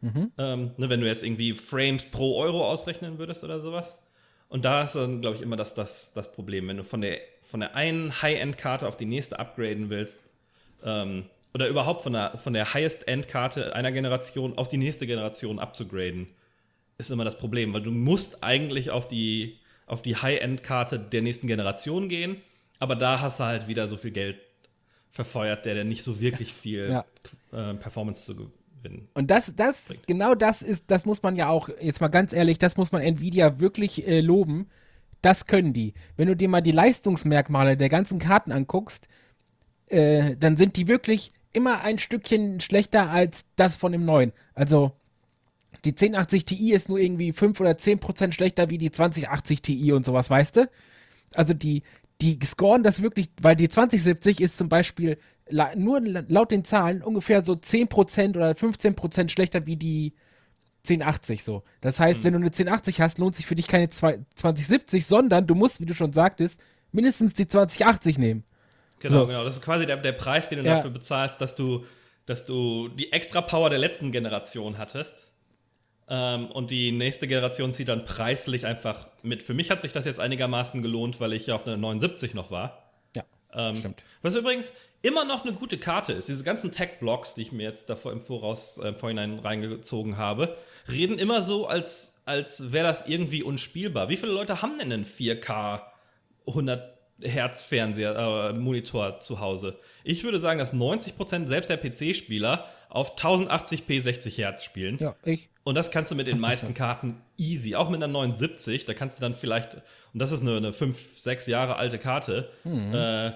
Mhm. 0.00 0.32
Ähm, 0.38 0.70
ne, 0.76 0.88
wenn 0.88 1.00
du 1.00 1.06
jetzt 1.06 1.22
irgendwie 1.22 1.52
Frames 1.52 2.04
pro 2.10 2.36
Euro 2.38 2.66
ausrechnen 2.68 3.18
würdest 3.18 3.44
oder 3.44 3.60
sowas. 3.60 4.02
Und 4.48 4.64
da 4.64 4.82
ist 4.82 4.94
dann, 4.94 5.20
glaube 5.20 5.36
ich, 5.36 5.42
immer 5.42 5.56
das, 5.56 5.74
das, 5.74 6.12
das 6.14 6.32
Problem. 6.32 6.66
Wenn 6.66 6.78
du 6.78 6.84
von 6.84 7.00
der, 7.00 7.18
von 7.42 7.60
der 7.60 7.76
einen 7.76 8.22
High-End-Karte 8.22 8.88
auf 8.88 8.96
die 8.96 9.06
nächste 9.06 9.38
upgraden 9.38 9.90
willst, 9.90 10.18
ähm, 10.82 11.26
oder 11.52 11.68
überhaupt 11.68 12.02
von 12.02 12.14
der, 12.14 12.36
von 12.36 12.52
der 12.52 12.74
Highest-End-Karte 12.74 13.76
einer 13.76 13.92
Generation 13.92 14.58
auf 14.58 14.68
die 14.68 14.76
nächste 14.76 15.06
Generation 15.06 15.58
abzugraden, 15.58 16.26
ist 16.98 17.10
immer 17.10 17.24
das 17.24 17.38
Problem, 17.38 17.72
weil 17.72 17.82
du 17.82 17.90
musst 17.90 18.42
eigentlich 18.42 18.90
auf 18.90 19.08
die, 19.08 19.58
auf 19.86 20.02
die 20.02 20.16
High-End-Karte 20.16 20.98
der 20.98 21.22
nächsten 21.22 21.46
Generation 21.46 22.08
gehen, 22.08 22.42
aber 22.84 22.96
da 22.96 23.18
hast 23.22 23.40
du 23.40 23.44
halt 23.44 23.66
wieder 23.66 23.88
so 23.88 23.96
viel 23.96 24.10
Geld 24.10 24.36
verfeuert, 25.08 25.64
der 25.64 25.74
dir 25.74 25.84
nicht 25.84 26.02
so 26.02 26.20
wirklich 26.20 26.52
viel 26.52 26.90
ja. 26.90 27.04
äh, 27.50 27.72
Performance 27.72 28.26
zu 28.26 28.36
gewinnen. 28.36 29.08
Und 29.14 29.30
das, 29.30 29.50
das, 29.56 29.80
bringt. 29.84 30.06
genau 30.06 30.34
das 30.34 30.60
ist, 30.60 30.84
das 30.88 31.06
muss 31.06 31.22
man 31.22 31.34
ja 31.34 31.48
auch, 31.48 31.70
jetzt 31.80 32.02
mal 32.02 32.08
ganz 32.08 32.34
ehrlich, 32.34 32.58
das 32.58 32.76
muss 32.76 32.92
man 32.92 33.00
Nvidia 33.00 33.58
wirklich 33.58 34.06
äh, 34.06 34.20
loben. 34.20 34.68
Das 35.22 35.46
können 35.46 35.72
die. 35.72 35.94
Wenn 36.18 36.28
du 36.28 36.36
dir 36.36 36.50
mal 36.50 36.60
die 36.60 36.72
Leistungsmerkmale 36.72 37.78
der 37.78 37.88
ganzen 37.88 38.18
Karten 38.18 38.52
anguckst, 38.52 39.08
äh, 39.86 40.36
dann 40.36 40.58
sind 40.58 40.76
die 40.76 40.86
wirklich 40.86 41.32
immer 41.54 41.80
ein 41.80 41.98
Stückchen 41.98 42.60
schlechter 42.60 43.08
als 43.08 43.46
das 43.56 43.78
von 43.78 43.92
dem 43.92 44.04
neuen. 44.04 44.34
Also 44.52 44.92
die 45.86 45.92
1080 45.92 46.44
Ti 46.44 46.72
ist 46.72 46.90
nur 46.90 46.98
irgendwie 46.98 47.32
5 47.32 47.58
oder 47.60 47.78
10 47.78 47.98
Prozent 47.98 48.34
schlechter 48.34 48.68
wie 48.68 48.76
die 48.76 48.90
2080 48.90 49.62
Ti 49.62 49.92
und 49.92 50.04
sowas, 50.04 50.28
weißt 50.28 50.56
du? 50.56 50.70
Also 51.34 51.54
die, 51.54 51.82
die 52.24 52.46
scoren 52.46 52.82
das 52.82 53.02
wirklich, 53.02 53.28
weil 53.40 53.56
die 53.56 53.68
2070 53.68 54.40
ist 54.40 54.56
zum 54.56 54.68
Beispiel 54.68 55.18
nur 55.76 56.00
laut 56.00 56.50
den 56.50 56.64
Zahlen 56.64 57.02
ungefähr 57.02 57.44
so 57.44 57.52
10% 57.52 58.30
oder 58.30 58.52
15% 58.52 59.28
schlechter 59.28 59.66
wie 59.66 59.76
die 59.76 60.14
1080 60.88 61.44
so. 61.44 61.62
Das 61.80 61.98
heißt, 61.98 62.20
mhm. 62.20 62.24
wenn 62.24 62.32
du 62.32 62.38
eine 62.38 62.46
1080 62.46 63.00
hast, 63.00 63.18
lohnt 63.18 63.36
sich 63.36 63.46
für 63.46 63.54
dich 63.54 63.68
keine 63.68 63.88
2070, 63.88 65.06
sondern 65.06 65.46
du 65.46 65.54
musst, 65.54 65.80
wie 65.80 65.86
du 65.86 65.94
schon 65.94 66.12
sagtest, 66.12 66.60
mindestens 66.92 67.34
die 67.34 67.46
2080 67.46 68.18
nehmen. 68.18 68.44
Genau, 69.00 69.20
so. 69.20 69.26
genau. 69.26 69.44
Das 69.44 69.54
ist 69.54 69.62
quasi 69.62 69.86
der, 69.86 69.96
der 69.96 70.12
Preis, 70.12 70.48
den 70.48 70.60
du 70.60 70.64
ja. 70.64 70.76
dafür 70.76 70.90
bezahlst, 70.90 71.40
dass 71.40 71.54
du, 71.54 71.84
dass 72.26 72.46
du 72.46 72.88
die 72.88 73.12
extra 73.12 73.40
Power 73.40 73.70
der 73.70 73.78
letzten 73.78 74.12
Generation 74.12 74.78
hattest. 74.78 75.32
Ähm, 76.08 76.46
und 76.50 76.70
die 76.70 76.92
nächste 76.92 77.26
Generation 77.26 77.72
zieht 77.72 77.88
dann 77.88 78.04
preislich 78.04 78.66
einfach 78.66 79.08
mit. 79.22 79.42
Für 79.42 79.54
mich 79.54 79.70
hat 79.70 79.80
sich 79.80 79.92
das 79.92 80.04
jetzt 80.04 80.20
einigermaßen 80.20 80.82
gelohnt, 80.82 81.20
weil 81.20 81.32
ich 81.32 81.46
ja 81.46 81.54
auf 81.54 81.66
einer 81.66 81.76
79 81.76 82.34
noch 82.34 82.50
war. 82.50 82.92
Ja, 83.16 83.24
ähm, 83.54 83.76
stimmt. 83.76 84.02
Was 84.22 84.34
übrigens 84.34 84.74
immer 85.00 85.24
noch 85.24 85.44
eine 85.44 85.54
gute 85.54 85.78
Karte 85.78 86.12
ist. 86.12 86.28
Diese 86.28 86.44
ganzen 86.44 86.72
Tech-Blocks, 86.72 87.34
die 87.34 87.42
ich 87.42 87.52
mir 87.52 87.62
jetzt 87.62 87.88
davor 87.88 88.12
im 88.12 88.20
Voraus 88.20 88.78
äh, 88.78 88.92
vorhinein 88.94 89.38
reingezogen 89.38 90.16
habe, 90.18 90.56
reden 90.90 91.18
immer 91.18 91.42
so, 91.42 91.66
als, 91.66 92.20
als 92.26 92.72
wäre 92.72 92.86
das 92.86 93.06
irgendwie 93.06 93.42
unspielbar. 93.42 94.08
Wie 94.08 94.16
viele 94.16 94.32
Leute 94.32 94.60
haben 94.60 94.78
denn 94.78 94.92
einen 94.92 95.06
4K 95.06 95.82
100 96.46 96.98
Hertz-Fernseher, 97.22 98.50
äh, 98.50 98.52
Monitor 98.52 99.20
zu 99.20 99.40
Hause? 99.40 99.78
Ich 100.04 100.24
würde 100.24 100.40
sagen, 100.40 100.58
dass 100.58 100.74
90% 100.74 101.48
selbst 101.48 101.70
der 101.70 101.78
PC-Spieler 101.78 102.68
auf 102.90 103.16
1080p 103.16 104.00
60 104.02 104.38
Hertz 104.38 104.64
spielen. 104.64 104.98
Ja, 104.98 105.16
ich. 105.24 105.48
Und 105.64 105.74
das 105.74 105.90
kannst 105.90 106.10
du 106.12 106.14
mit 106.14 106.26
den 106.26 106.38
meisten 106.38 106.74
Karten 106.74 107.22
easy. 107.38 107.74
Auch 107.74 107.88
mit 107.88 108.02
einer 108.02 108.12
79, 108.12 108.84
da 108.84 108.92
kannst 108.92 109.18
du 109.18 109.22
dann 109.22 109.32
vielleicht, 109.32 109.74
und 110.12 110.20
das 110.20 110.30
ist 110.30 110.42
eine, 110.42 110.58
eine 110.58 110.72
5, 110.74 111.18
6 111.18 111.46
Jahre 111.46 111.76
alte 111.76 111.98
Karte, 111.98 112.50
mhm. 112.64 112.94
äh, 112.94 113.32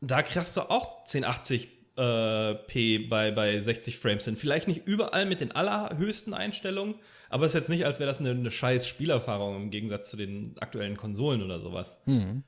da 0.00 0.22
kriegst 0.22 0.56
du 0.56 0.60
auch 0.60 1.00
1080 1.00 1.68
äh, 1.96 2.54
P 2.54 2.98
bei, 2.98 3.30
bei 3.30 3.60
60 3.60 3.98
Frames 3.98 4.24
hin. 4.24 4.36
Vielleicht 4.36 4.68
nicht 4.68 4.86
überall 4.86 5.26
mit 5.26 5.40
den 5.40 5.52
allerhöchsten 5.52 6.34
Einstellungen, 6.34 6.94
aber 7.30 7.46
es 7.46 7.52
ist 7.52 7.60
jetzt 7.60 7.68
nicht, 7.70 7.86
als 7.86 7.98
wäre 7.98 8.08
das 8.08 8.20
eine, 8.20 8.30
eine 8.30 8.50
scheiß 8.50 8.86
Spielerfahrung 8.86 9.56
im 9.56 9.70
Gegensatz 9.70 10.10
zu 10.10 10.16
den 10.16 10.54
aktuellen 10.60 10.96
Konsolen 10.96 11.42
oder 11.42 11.60
sowas. 11.60 12.00
Mhm. 12.06 12.44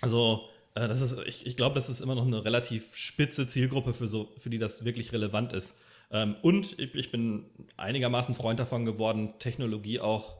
Also, 0.00 0.48
äh, 0.74 0.88
das 0.88 1.00
ist, 1.00 1.18
ich, 1.26 1.46
ich 1.46 1.56
glaube, 1.56 1.74
das 1.76 1.88
ist 1.88 2.00
immer 2.00 2.14
noch 2.14 2.26
eine 2.26 2.44
relativ 2.44 2.96
spitze 2.96 3.46
Zielgruppe, 3.46 3.92
für, 3.92 4.08
so, 4.08 4.32
für 4.38 4.50
die 4.50 4.58
das 4.58 4.84
wirklich 4.84 5.12
relevant 5.12 5.52
ist. 5.52 5.80
Ähm, 6.12 6.36
und 6.42 6.78
ich, 6.78 7.10
bin 7.10 7.46
einigermaßen 7.76 8.34
Freund 8.34 8.60
davon 8.60 8.84
geworden, 8.84 9.34
Technologie 9.38 9.98
auch 9.98 10.36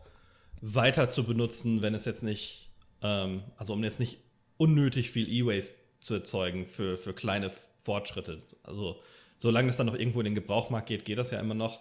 weiter 0.61 1.09
zu 1.09 1.25
benutzen, 1.25 1.83
wenn 1.83 1.95
es 1.95 2.05
jetzt 2.05 2.23
nicht, 2.23 2.71
ähm, 3.03 3.43
also 3.57 3.73
um 3.73 3.83
jetzt 3.83 3.99
nicht 3.99 4.19
unnötig 4.59 5.11
viel 5.11 5.29
E-Waste 5.29 5.79
zu 5.99 6.15
erzeugen 6.15 6.67
für, 6.67 6.99
für 6.99 7.15
kleine 7.15 7.51
Fortschritte. 7.83 8.41
Also 8.63 9.01
solange 9.39 9.71
es 9.71 9.77
dann 9.77 9.87
noch 9.87 9.97
irgendwo 9.97 10.21
in 10.21 10.27
den 10.27 10.35
Gebrauchmarkt 10.35 10.89
geht, 10.89 11.05
geht 11.05 11.19
das 11.19 11.31
ja 11.31 11.41
immer 11.41 11.55
noch. 11.55 11.81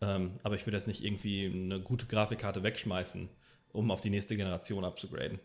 Ähm, 0.00 0.32
aber 0.42 0.54
ich 0.54 0.66
würde 0.66 0.76
jetzt 0.76 0.88
nicht 0.88 1.04
irgendwie 1.04 1.46
eine 1.46 1.80
gute 1.80 2.06
Grafikkarte 2.06 2.62
wegschmeißen, 2.62 3.28
um 3.72 3.90
auf 3.90 4.00
die 4.00 4.10
nächste 4.10 4.36
Generation 4.36 4.84
abzugraden. 4.84 5.38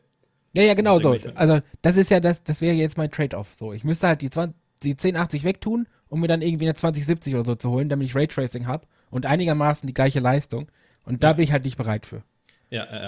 Ja, 0.55 0.63
ja, 0.63 0.73
genau 0.75 0.99
so. 0.99 1.17
Also 1.35 1.59
das 1.81 1.97
ist 1.97 2.11
ja 2.11 2.19
das, 2.19 2.43
das 2.43 2.61
wäre 2.61 2.75
jetzt 2.75 2.97
mein 2.97 3.11
Trade-off. 3.11 3.47
So, 3.57 3.73
ich 3.73 3.83
müsste 3.83 4.07
halt 4.07 4.21
die, 4.21 4.29
20, 4.29 4.55
die 4.83 4.91
1080 4.91 5.43
wegtun, 5.43 5.87
um 6.13 6.19
mir 6.19 6.27
dann 6.27 6.43
irgendwie 6.43 6.65
eine 6.65 6.75
2070 6.75 7.33
oder 7.33 7.43
so 7.43 7.55
zu 7.55 7.71
holen, 7.71 7.89
damit 7.89 8.07
ich 8.07 8.15
Raytracing 8.15 8.67
habe 8.67 8.85
und 9.09 9.25
einigermaßen 9.25 9.87
die 9.87 9.95
gleiche 9.95 10.19
Leistung. 10.19 10.69
Und 11.05 11.23
da 11.23 11.29
ja. 11.29 11.33
bin 11.33 11.43
ich 11.43 11.51
halt 11.51 11.65
nicht 11.65 11.75
bereit 11.75 12.05
für. 12.05 12.21
Ja, 12.69 12.85
ja, 12.85 13.03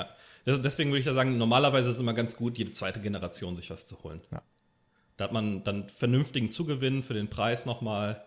ja. 0.48 0.58
Deswegen 0.58 0.90
würde 0.90 1.00
ich 1.00 1.06
da 1.06 1.14
sagen, 1.14 1.38
normalerweise 1.38 1.90
ist 1.90 1.98
es 1.98 2.02
immer 2.02 2.16
ganz 2.16 2.36
gut, 2.36 2.58
jede 2.58 2.72
zweite 2.72 3.00
Generation 3.00 3.56
sich 3.56 3.70
was 3.70 3.86
zu 3.86 4.02
holen. 4.02 4.22
Ja. 4.32 4.42
Da 5.18 5.26
hat 5.26 5.34
man 5.34 5.64
dann 5.64 5.88
vernünftigen 5.88 6.50
Zugewinn 6.50 7.04
für 7.04 7.14
den 7.14 7.30
Preis 7.30 7.68
nochmal, 7.68 8.24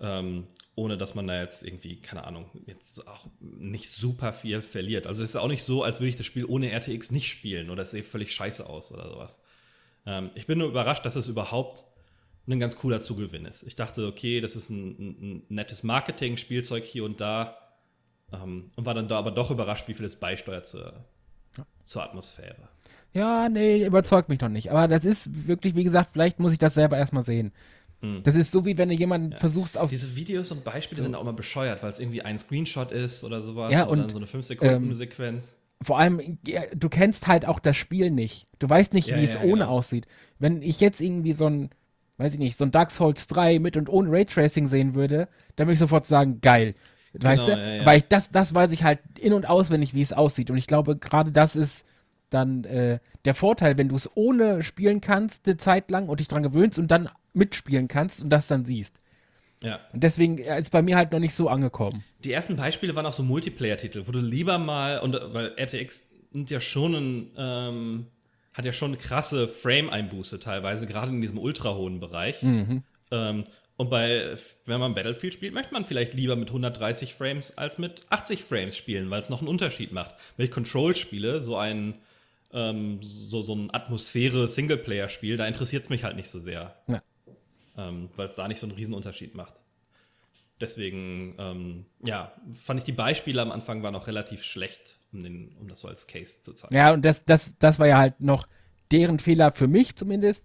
ähm, 0.00 0.46
ohne 0.74 0.98
dass 0.98 1.14
man 1.14 1.26
da 1.26 1.40
jetzt 1.40 1.66
irgendwie, 1.66 1.96
keine 1.96 2.24
Ahnung, 2.24 2.50
jetzt 2.66 3.08
auch 3.08 3.26
nicht 3.40 3.88
super 3.88 4.34
viel 4.34 4.60
verliert. 4.60 5.06
Also 5.06 5.24
es 5.24 5.30
ist 5.30 5.36
auch 5.36 5.48
nicht 5.48 5.64
so, 5.64 5.82
als 5.82 6.00
würde 6.00 6.10
ich 6.10 6.16
das 6.16 6.26
Spiel 6.26 6.44
ohne 6.44 6.70
RTX 6.70 7.10
nicht 7.10 7.30
spielen 7.30 7.70
oder 7.70 7.84
es 7.84 7.92
sehe 7.92 8.02
völlig 8.02 8.34
scheiße 8.34 8.66
aus 8.66 8.92
oder 8.92 9.08
sowas. 9.08 9.40
Ähm, 10.04 10.30
ich 10.34 10.46
bin 10.46 10.58
nur 10.58 10.68
überrascht, 10.68 11.06
dass 11.06 11.16
es 11.16 11.26
überhaupt 11.26 11.84
ein 12.56 12.60
ganz 12.60 12.76
cooler 12.76 13.00
Zugewinn 13.00 13.44
ist. 13.44 13.62
Ich 13.62 13.76
dachte, 13.76 14.06
okay, 14.06 14.40
das 14.40 14.56
ist 14.56 14.70
ein, 14.70 14.98
ein 14.98 15.42
nettes 15.48 15.82
Marketing-Spielzeug 15.82 16.84
hier 16.84 17.04
und 17.04 17.20
da 17.20 17.56
ähm, 18.32 18.68
und 18.76 18.86
war 18.86 18.94
dann 18.94 19.08
da 19.08 19.18
aber 19.18 19.30
doch 19.30 19.50
überrascht, 19.50 19.88
wie 19.88 19.94
viel 19.94 20.06
es 20.06 20.16
beisteuert 20.16 20.66
zur, 20.66 21.04
ja. 21.56 21.66
zur 21.84 22.02
Atmosphäre. 22.02 22.68
Ja, 23.12 23.48
nee, 23.48 23.84
überzeugt 23.84 24.28
mich 24.28 24.40
noch 24.40 24.48
nicht. 24.48 24.70
Aber 24.70 24.86
das 24.86 25.04
ist 25.04 25.46
wirklich, 25.46 25.74
wie 25.74 25.84
gesagt, 25.84 26.10
vielleicht 26.12 26.38
muss 26.38 26.52
ich 26.52 26.58
das 26.58 26.74
selber 26.74 26.96
erstmal 26.96 27.24
sehen. 27.24 27.52
Hm. 28.02 28.22
Das 28.22 28.36
ist 28.36 28.52
so, 28.52 28.64
wie 28.64 28.78
wenn 28.78 28.88
du 28.88 28.94
jemanden 28.94 29.32
ja. 29.32 29.38
versuchst 29.38 29.76
auf. 29.76 29.90
Diese 29.90 30.14
Videos 30.16 30.52
und 30.52 30.64
Beispiele 30.64 31.02
so. 31.02 31.06
sind 31.06 31.14
auch 31.16 31.22
immer 31.22 31.32
bescheuert, 31.32 31.82
weil 31.82 31.90
es 31.90 32.00
irgendwie 32.00 32.22
ein 32.22 32.38
Screenshot 32.38 32.92
ist 32.92 33.24
oder 33.24 33.42
sowas. 33.42 33.72
Ja, 33.72 33.84
und, 33.84 34.00
oder 34.00 34.12
so 34.12 34.18
eine 34.18 34.26
5-Sekunden-Sequenz. 34.26 35.52
Ähm, 35.52 35.58
vor 35.82 35.98
allem, 35.98 36.38
du 36.74 36.88
kennst 36.88 37.26
halt 37.26 37.46
auch 37.46 37.58
das 37.58 37.76
Spiel 37.76 38.10
nicht. 38.10 38.46
Du 38.58 38.68
weißt 38.68 38.92
nicht, 38.92 39.08
ja, 39.08 39.18
wie 39.18 39.24
es 39.24 39.36
ohne 39.36 39.64
genau. 39.64 39.70
aussieht. 39.70 40.06
Wenn 40.38 40.62
ich 40.62 40.78
jetzt 40.80 41.00
irgendwie 41.00 41.32
so 41.32 41.46
ein 41.46 41.70
weiß 42.20 42.34
ich 42.34 42.38
nicht, 42.38 42.58
so 42.58 42.64
ein 42.64 42.70
Dark 42.70 42.90
Souls 42.90 43.26
3 43.26 43.58
mit 43.58 43.76
und 43.76 43.88
ohne 43.88 44.12
Raytracing 44.12 44.68
sehen 44.68 44.94
würde, 44.94 45.26
dann 45.56 45.66
würde 45.66 45.74
ich 45.74 45.78
sofort 45.78 46.06
sagen, 46.06 46.40
geil. 46.40 46.74
Weißt 47.14 47.46
genau, 47.46 47.56
du? 47.56 47.62
Ja, 47.62 47.74
ja. 47.76 47.86
Weil 47.86 47.98
ich 47.98 48.04
das, 48.08 48.30
das 48.30 48.54
weiß 48.54 48.70
ich 48.72 48.84
halt 48.84 49.00
in- 49.18 49.32
und 49.32 49.48
auswendig, 49.48 49.94
wie 49.94 50.02
es 50.02 50.12
aussieht. 50.12 50.50
Und 50.50 50.58
ich 50.58 50.66
glaube, 50.66 50.96
gerade 50.96 51.32
das 51.32 51.56
ist 51.56 51.84
dann 52.28 52.64
äh, 52.64 53.00
der 53.24 53.34
Vorteil, 53.34 53.76
wenn 53.78 53.88
du 53.88 53.96
es 53.96 54.08
ohne 54.14 54.62
spielen 54.62 55.00
kannst, 55.00 55.46
eine 55.46 55.56
Zeit 55.56 55.90
lang 55.90 56.08
und 56.08 56.20
dich 56.20 56.28
dran 56.28 56.42
gewöhnst 56.42 56.78
und 56.78 56.90
dann 56.90 57.08
mitspielen 57.32 57.88
kannst 57.88 58.22
und 58.22 58.30
das 58.30 58.46
dann 58.46 58.64
siehst. 58.64 59.00
Ja. 59.62 59.80
Und 59.92 60.02
deswegen 60.02 60.38
ist 60.38 60.48
es 60.48 60.70
bei 60.70 60.82
mir 60.82 60.96
halt 60.96 61.12
noch 61.12 61.18
nicht 61.18 61.34
so 61.34 61.48
angekommen. 61.48 62.04
Die 62.24 62.32
ersten 62.32 62.56
Beispiele 62.56 62.94
waren 62.94 63.06
auch 63.06 63.12
so 63.12 63.22
Multiplayer-Titel, 63.22 64.04
wo 64.06 64.12
du 64.12 64.20
lieber 64.20 64.58
mal, 64.58 65.00
und 65.00 65.18
weil 65.32 65.52
RTX 65.58 66.10
nimmt 66.32 66.50
ja 66.50 66.60
schon 66.60 66.94
ein, 66.94 67.30
ähm, 67.36 68.06
hat 68.52 68.64
ja 68.64 68.72
schon 68.72 68.98
krasse 68.98 69.48
Frame-Einbuße 69.48 70.40
teilweise, 70.40 70.86
gerade 70.86 71.10
in 71.10 71.20
diesem 71.20 71.38
ultra 71.38 71.74
hohen 71.74 72.00
Bereich. 72.00 72.42
Mhm. 72.42 72.82
Ähm, 73.10 73.44
und 73.76 73.88
bei, 73.88 74.36
wenn 74.66 74.78
man 74.78 74.94
Battlefield 74.94 75.32
spielt, 75.32 75.54
möchte 75.54 75.72
man 75.72 75.86
vielleicht 75.86 76.12
lieber 76.12 76.36
mit 76.36 76.48
130 76.48 77.14
Frames 77.14 77.56
als 77.56 77.78
mit 77.78 78.02
80 78.10 78.44
Frames 78.44 78.76
spielen, 78.76 79.08
weil 79.08 79.20
es 79.20 79.30
noch 79.30 79.38
einen 79.38 79.48
Unterschied 79.48 79.92
macht. 79.92 80.16
Wenn 80.36 80.44
ich 80.44 80.50
Control 80.50 80.94
spiele, 80.94 81.40
so 81.40 81.56
ein, 81.56 81.94
ähm, 82.52 82.98
so, 83.02 83.40
so 83.40 83.54
ein 83.54 83.72
Atmosphäre-Singleplayer-Spiel, 83.72 85.38
da 85.38 85.46
interessiert 85.46 85.84
es 85.84 85.88
mich 85.88 86.04
halt 86.04 86.16
nicht 86.16 86.28
so 86.28 86.38
sehr. 86.38 86.76
Ja. 86.88 87.02
Ähm, 87.78 88.10
weil 88.16 88.28
es 88.28 88.34
da 88.34 88.48
nicht 88.48 88.58
so 88.58 88.66
einen 88.66 88.76
riesen 88.76 88.92
Unterschied 88.92 89.34
macht. 89.34 89.54
Deswegen, 90.60 91.36
ähm, 91.38 91.86
ja, 92.04 92.34
fand 92.52 92.80
ich 92.80 92.84
die 92.84 92.92
Beispiele 92.92 93.40
am 93.40 93.50
Anfang 93.50 93.82
waren 93.82 93.94
auch 93.94 94.08
relativ 94.08 94.44
schlecht 94.44 94.99
um, 95.12 95.22
den, 95.22 95.56
um 95.60 95.68
das 95.68 95.80
so 95.80 95.88
als 95.88 96.06
Case 96.06 96.40
zu 96.42 96.52
zeigen. 96.52 96.74
Ja, 96.74 96.92
und 96.92 97.04
das, 97.04 97.24
das, 97.24 97.52
das 97.58 97.78
war 97.78 97.86
ja 97.86 97.98
halt 97.98 98.20
noch 98.20 98.46
deren 98.90 99.18
Fehler 99.18 99.52
für 99.52 99.68
mich 99.68 99.96
zumindest. 99.96 100.44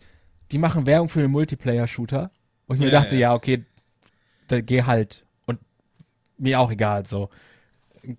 Die 0.52 0.58
machen 0.58 0.86
Werbung 0.86 1.10
für 1.10 1.20
einen 1.20 1.32
Multiplayer-Shooter. 1.32 2.32
Und 2.68 2.76
ich 2.76 2.82
mir 2.82 2.92
ja, 2.92 3.02
dachte, 3.02 3.16
ja. 3.16 3.22
ja, 3.22 3.34
okay, 3.34 3.66
da 4.48 4.62
geh 4.62 4.84
halt. 4.84 5.26
Und 5.46 5.60
mir 6.38 6.60
auch 6.60 6.72
egal, 6.72 7.06
so. 7.06 7.30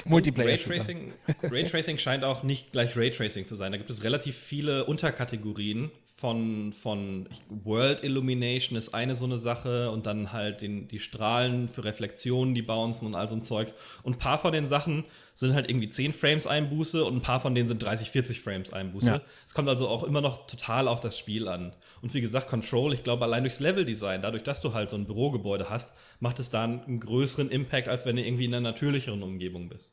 Multiplayer. 0.05 0.49
Raytracing, 0.49 1.13
Raytracing 1.43 1.99
scheint 1.99 2.25
auch 2.25 2.43
nicht 2.43 2.73
gleich 2.73 2.97
Raytracing 2.97 3.47
zu 3.47 3.55
sein. 3.55 3.71
Da 3.71 3.79
gibt 3.79 3.91
es 3.91 4.03
relativ 4.03 4.37
viele 4.37 4.85
Unterkategorien 4.85 5.91
von, 6.19 6.73
von 6.73 7.29
World 7.51 8.03
Illumination 8.03 8.79
ist 8.79 8.95
eine 8.95 9.17
so 9.17 9.27
eine 9.27 9.37
Sache 9.37 9.91
und 9.91 10.07
dann 10.07 10.33
halt 10.33 10.63
den, 10.63 10.89
die 10.89 10.99
Strahlen 10.99 11.69
für 11.69 11.85
Reflexionen, 11.85 12.55
die 12.55 12.63
bouncen 12.63 13.07
und 13.07 13.15
all 13.15 13.29
so 13.29 13.37
ein 13.37 13.43
Zeugs. 13.43 13.75
Und 14.03 14.15
ein 14.15 14.19
paar 14.19 14.39
von 14.39 14.51
den 14.53 14.67
Sachen 14.67 15.05
sind 15.35 15.53
halt 15.53 15.69
irgendwie 15.69 15.91
10 15.91 16.15
Frames 16.15 16.47
Einbuße 16.47 17.05
und 17.05 17.17
ein 17.17 17.21
paar 17.21 17.39
von 17.41 17.55
denen 17.55 17.69
sind 17.69 17.83
30, 17.83 18.11
40 18.11 18.41
Frames 18.41 18.73
Einbuße. 18.73 19.09
Ja. 19.09 19.21
Es 19.47 19.53
kommt 19.53 19.69
also 19.69 19.89
auch 19.89 20.05
immer 20.05 20.23
noch 20.23 20.47
total 20.47 20.89
auf 20.89 21.01
das 21.01 21.19
Spiel 21.19 21.49
an. 21.49 21.77
Und 22.01 22.15
wie 22.15 22.23
gesagt, 22.23 22.49
Control, 22.49 22.95
ich 22.95 23.05
glaube, 23.05 23.25
allein 23.27 23.43
durchs 23.43 23.61
Leveldesign, 23.61 24.23
dadurch, 24.23 24.43
dass 24.43 24.63
du 24.63 24.73
halt 24.73 24.89
so 24.89 24.97
ein 24.97 25.05
Bürogebäude 25.05 25.69
hast, 25.69 25.93
macht 26.21 26.39
es 26.39 26.49
da 26.49 26.65
einen 26.65 26.99
größeren 26.99 27.51
Impact, 27.51 27.89
als 27.89 28.07
wenn 28.07 28.17
du 28.17 28.23
irgendwie 28.25 28.47
in 28.47 28.55
einer 28.55 28.63
natürlicheren 28.71 29.23
Umgebung 29.23 29.69
bist. 29.69 29.93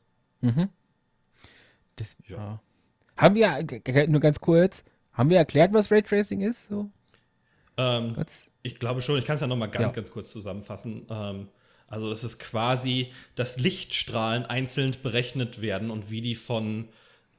Das, 1.96 2.16
Ja. 2.28 2.36
ja. 2.36 2.60
Haben 3.18 3.34
wir, 3.34 3.62
g- 3.62 4.06
nur 4.08 4.20
ganz 4.22 4.40
kurz, 4.40 4.82
haben 5.14 5.30
wir 5.30 5.38
erklärt, 5.38 5.72
was 5.72 5.90
Raytracing 5.90 6.40
ist? 6.40 6.68
So? 6.68 6.90
Ähm, 7.76 8.16
ich 8.62 8.78
glaube 8.78 9.02
schon, 9.02 9.18
ich 9.18 9.24
kann 9.24 9.36
es 9.36 9.40
ja 9.40 9.46
noch 9.46 9.56
mal 9.56 9.66
ganz, 9.66 9.92
Ja. 9.92 9.96
ganz 9.96 10.10
kurz 10.10 10.30
zusammenfassen. 10.30 11.06
Ähm, 11.10 11.48
also 11.86 12.10
es 12.10 12.24
ist 12.24 12.38
quasi, 12.38 13.12
dass 13.34 13.58
Lichtstrahlen 13.58 14.44
einzeln 14.46 14.96
berechnet 15.02 15.60
werden 15.60 15.90
und 15.90 16.10
wie 16.10 16.20
die 16.20 16.34
von 16.34 16.88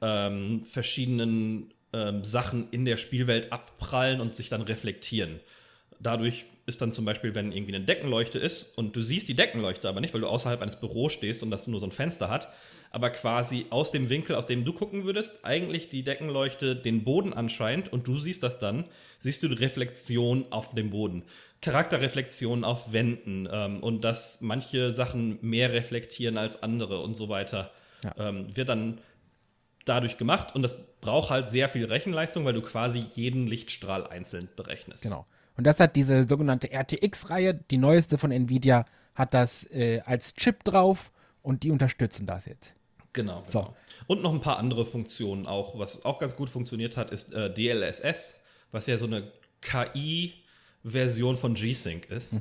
ähm, 0.02 0.64
verschiedenen 0.66 1.74
ähm, 1.94 2.24
Sachen 2.24 2.70
in 2.72 2.86
der 2.86 2.98
Spielwelt 2.98 3.52
abprallen 3.52 4.22
und 4.22 4.36
sich 4.36 4.50
dann 4.50 4.62
reflektieren. 4.62 5.40
Dadurch 6.00 6.46
ist 6.66 6.82
dann 6.82 6.92
zum 6.92 7.06
Beispiel, 7.06 7.36
wenn 7.36 7.52
irgendwie 7.52 7.76
eine 7.76 7.86
Deckenleuchte 7.86 8.40
ist 8.40 8.78
und 8.78 8.96
du 8.96 9.02
siehst 9.02 9.28
die 9.28 9.36
Deckenleuchte 9.36 9.88
aber 9.88 10.02
nicht, 10.02 10.14
weil 10.14 10.22
du 10.22 10.28
außerhalb 10.28 10.62
eines 10.62 10.78
Büros 10.78 11.14
stehst 11.14 11.44
und 11.44 11.52
das 11.52 11.68
nur 11.68 11.80
so 11.80 11.86
ein 11.86 11.92
Fenster 11.92 12.30
hat, 12.30 12.50
aber 12.92 13.10
quasi 13.12 13.66
aus 13.70 13.92
dem 13.92 14.10
Winkel, 14.10 14.36
aus 14.36 14.46
dem 14.48 14.66
du 14.66 14.74
gucken 14.74 15.04
würdest, 15.06 15.44
eigentlich 15.46 15.90
die 15.90 16.04
Deckenleuchte 16.04 16.76
den 16.76 17.04
Boden 17.04 17.34
anscheint 17.34 17.92
und 17.94 18.08
du 18.08 18.18
siehst 18.18 18.42
das 18.42 18.58
dann, 18.58 18.86
siehst 19.20 19.44
du 19.44 19.48
die 19.48 19.56
Reflexion 19.56 20.46
auf 20.52 20.74
dem 20.74 20.90
Boden. 20.90 21.24
Charakterreflexion 21.62 22.64
auf 22.64 22.94
Wänden 22.94 23.48
ähm, 23.52 23.82
und 23.84 24.04
dass 24.04 24.42
manche 24.42 24.92
Sachen 24.92 25.38
mehr 25.42 25.74
reflektieren 25.74 26.38
als 26.38 26.64
andere 26.64 27.02
und 27.02 27.16
so 27.16 27.30
weiter, 27.30 27.72
Ja. 28.04 28.14
ähm, 28.30 28.56
wird 28.56 28.70
dann 28.70 29.00
dadurch 29.86 30.18
gemacht 30.18 30.56
und 30.56 30.64
das 30.64 30.76
braucht 31.02 31.30
halt 31.30 31.48
sehr 31.50 31.68
viel 31.70 31.86
Rechenleistung, 31.86 32.46
weil 32.46 32.54
du 32.54 32.62
quasi 32.62 33.06
jeden 33.14 33.46
Lichtstrahl 33.46 34.08
einzeln 34.08 34.50
berechnest. 34.56 35.04
Genau. 35.04 35.26
Und 35.58 35.64
das 35.66 35.80
hat 35.80 35.96
diese 35.96 36.28
sogenannte 36.28 36.70
RTX-Reihe, 36.72 37.54
die 37.54 37.78
neueste 37.78 38.18
von 38.18 38.32
Nvidia, 38.32 38.86
hat 39.14 39.34
das 39.34 39.64
äh, 39.72 40.02
als 40.06 40.34
Chip 40.34 40.64
drauf 40.64 41.12
und 41.42 41.64
die 41.64 41.72
unterstützen 41.72 42.26
das 42.26 42.46
jetzt. 42.46 42.74
Genau, 43.14 43.44
So. 43.50 43.60
genau. 43.62 43.76
Und 44.08 44.22
noch 44.24 44.34
ein 44.34 44.42
paar 44.42 44.58
andere 44.58 44.86
Funktionen 44.86 45.46
auch. 45.46 45.80
Was 45.80 46.04
auch 46.04 46.20
ganz 46.20 46.36
gut 46.36 46.50
funktioniert 46.50 46.98
hat, 46.98 47.12
ist 47.12 47.34
äh, 47.34 47.54
DLSS, 47.54 48.42
was 48.72 48.88
ja 48.88 48.98
so 48.98 49.06
eine 49.06 49.32
KI-Version 50.84 51.38
von 51.38 51.54
G-Sync 51.54 52.10
ist. 52.12 52.38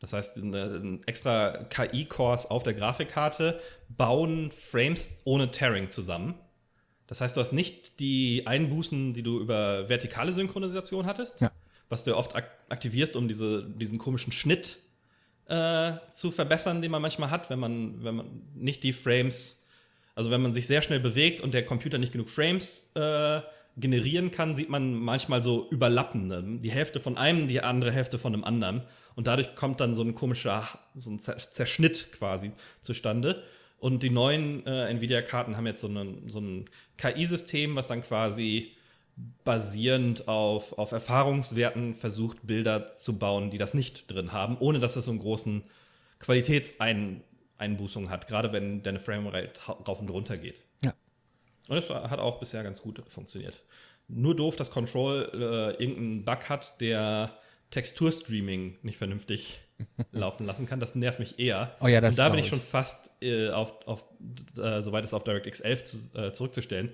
Das 0.00 0.12
heißt, 0.12 0.38
ein 0.38 1.00
extra 1.06 1.64
KI-Cores 1.70 2.46
auf 2.46 2.64
der 2.64 2.74
Grafikkarte 2.74 3.60
bauen 3.88 4.50
Frames 4.50 5.12
ohne 5.24 5.50
Tearing 5.52 5.90
zusammen. 5.90 6.34
Das 7.06 7.20
heißt, 7.20 7.36
du 7.36 7.40
hast 7.40 7.52
nicht 7.52 8.00
die 8.00 8.42
Einbußen, 8.46 9.12
die 9.14 9.22
du 9.22 9.38
über 9.38 9.88
vertikale 9.88 10.32
Synchronisation 10.32 11.06
hattest, 11.06 11.40
Ja. 11.40 11.52
Was 11.92 12.02
du 12.04 12.16
oft 12.16 12.34
ak 12.34 12.50
aktivierst, 12.70 13.16
um 13.16 13.28
diese, 13.28 13.68
diesen 13.68 13.98
komischen 13.98 14.32
Schnitt 14.32 14.78
äh, 15.46 15.92
zu 16.10 16.30
verbessern, 16.30 16.80
den 16.80 16.90
man 16.90 17.02
manchmal 17.02 17.30
hat, 17.30 17.50
wenn 17.50 17.58
man, 17.58 18.02
wenn 18.02 18.14
man 18.14 18.26
nicht 18.54 18.82
die 18.82 18.94
Frames, 18.94 19.66
also 20.14 20.30
wenn 20.30 20.40
man 20.40 20.54
sich 20.54 20.66
sehr 20.66 20.80
schnell 20.80 21.00
bewegt 21.00 21.42
und 21.42 21.52
der 21.52 21.66
Computer 21.66 21.98
nicht 21.98 22.12
genug 22.12 22.30
Frames 22.30 22.90
äh, 22.94 23.42
generieren 23.76 24.30
kann, 24.30 24.56
sieht 24.56 24.70
man 24.70 24.94
manchmal 24.94 25.42
so 25.42 25.68
überlappende. 25.70 26.42
Die 26.60 26.70
Hälfte 26.70 26.98
von 26.98 27.18
einem, 27.18 27.46
die 27.46 27.60
andere 27.60 27.92
Hälfte 27.92 28.16
von 28.16 28.32
einem 28.32 28.44
anderen. 28.44 28.82
Und 29.14 29.26
dadurch 29.26 29.54
kommt 29.54 29.80
dann 29.80 29.94
so 29.94 30.02
ein 30.02 30.14
komischer, 30.14 30.66
so 30.94 31.10
ein 31.10 31.20
Zer 31.20 31.36
Zerschnitt 31.36 32.10
quasi 32.12 32.52
zustande. 32.80 33.42
Und 33.78 34.02
die 34.02 34.10
neuen 34.10 34.64
äh, 34.66 34.88
Nvidia-Karten 34.88 35.58
haben 35.58 35.66
jetzt 35.66 35.82
so, 35.82 35.88
einen, 35.88 36.28
so 36.30 36.40
ein 36.40 36.64
KI-System, 36.96 37.76
was 37.76 37.88
dann 37.88 38.00
quasi 38.02 38.72
basierend 39.44 40.28
auf, 40.28 40.78
auf 40.78 40.92
Erfahrungswerten 40.92 41.94
versucht, 41.94 42.46
Bilder 42.46 42.92
zu 42.92 43.18
bauen, 43.18 43.50
die 43.50 43.58
das 43.58 43.74
nicht 43.74 44.10
drin 44.10 44.32
haben, 44.32 44.56
ohne 44.58 44.78
dass 44.78 44.96
es 44.96 45.04
so 45.04 45.10
einen 45.10 45.20
großen 45.20 45.64
Qualitätseinbußung 46.18 48.10
hat, 48.10 48.26
gerade 48.26 48.52
wenn 48.52 48.82
deine 48.82 49.00
Framerate 49.00 49.60
rauf 49.66 50.00
und 50.00 50.08
runter 50.10 50.36
geht. 50.36 50.64
Ja. 50.84 50.94
Und 51.68 51.76
das 51.76 51.88
hat 51.90 52.20
auch 52.20 52.38
bisher 52.38 52.62
ganz 52.62 52.82
gut 52.82 53.02
funktioniert. 53.08 53.62
Nur 54.08 54.34
doof, 54.34 54.56
dass 54.56 54.70
Control 54.70 55.30
äh, 55.32 55.82
irgendeinen 55.82 56.24
Bug 56.24 56.48
hat, 56.48 56.80
der 56.80 57.36
Texturstreaming 57.70 58.78
nicht 58.82 58.98
vernünftig 58.98 59.60
laufen 60.12 60.46
lassen 60.46 60.66
kann. 60.66 60.80
Das 60.80 60.94
nervt 60.94 61.18
mich 61.18 61.38
eher. 61.38 61.76
Oh 61.80 61.86
ja, 61.88 62.00
das 62.00 62.10
Und 62.10 62.18
da 62.18 62.28
bin 62.28 62.38
ich. 62.38 62.48
schon 62.48 62.60
fast 62.60 63.10
äh, 63.22 63.50
auf, 63.50 63.86
auf 63.86 64.04
äh, 64.56 64.80
soweit 64.80 65.04
es 65.04 65.14
auf 65.14 65.24
DirectX 65.24 65.60
11 65.60 65.84
zu, 65.84 66.18
äh, 66.18 66.32
zurückzustellen. 66.32 66.90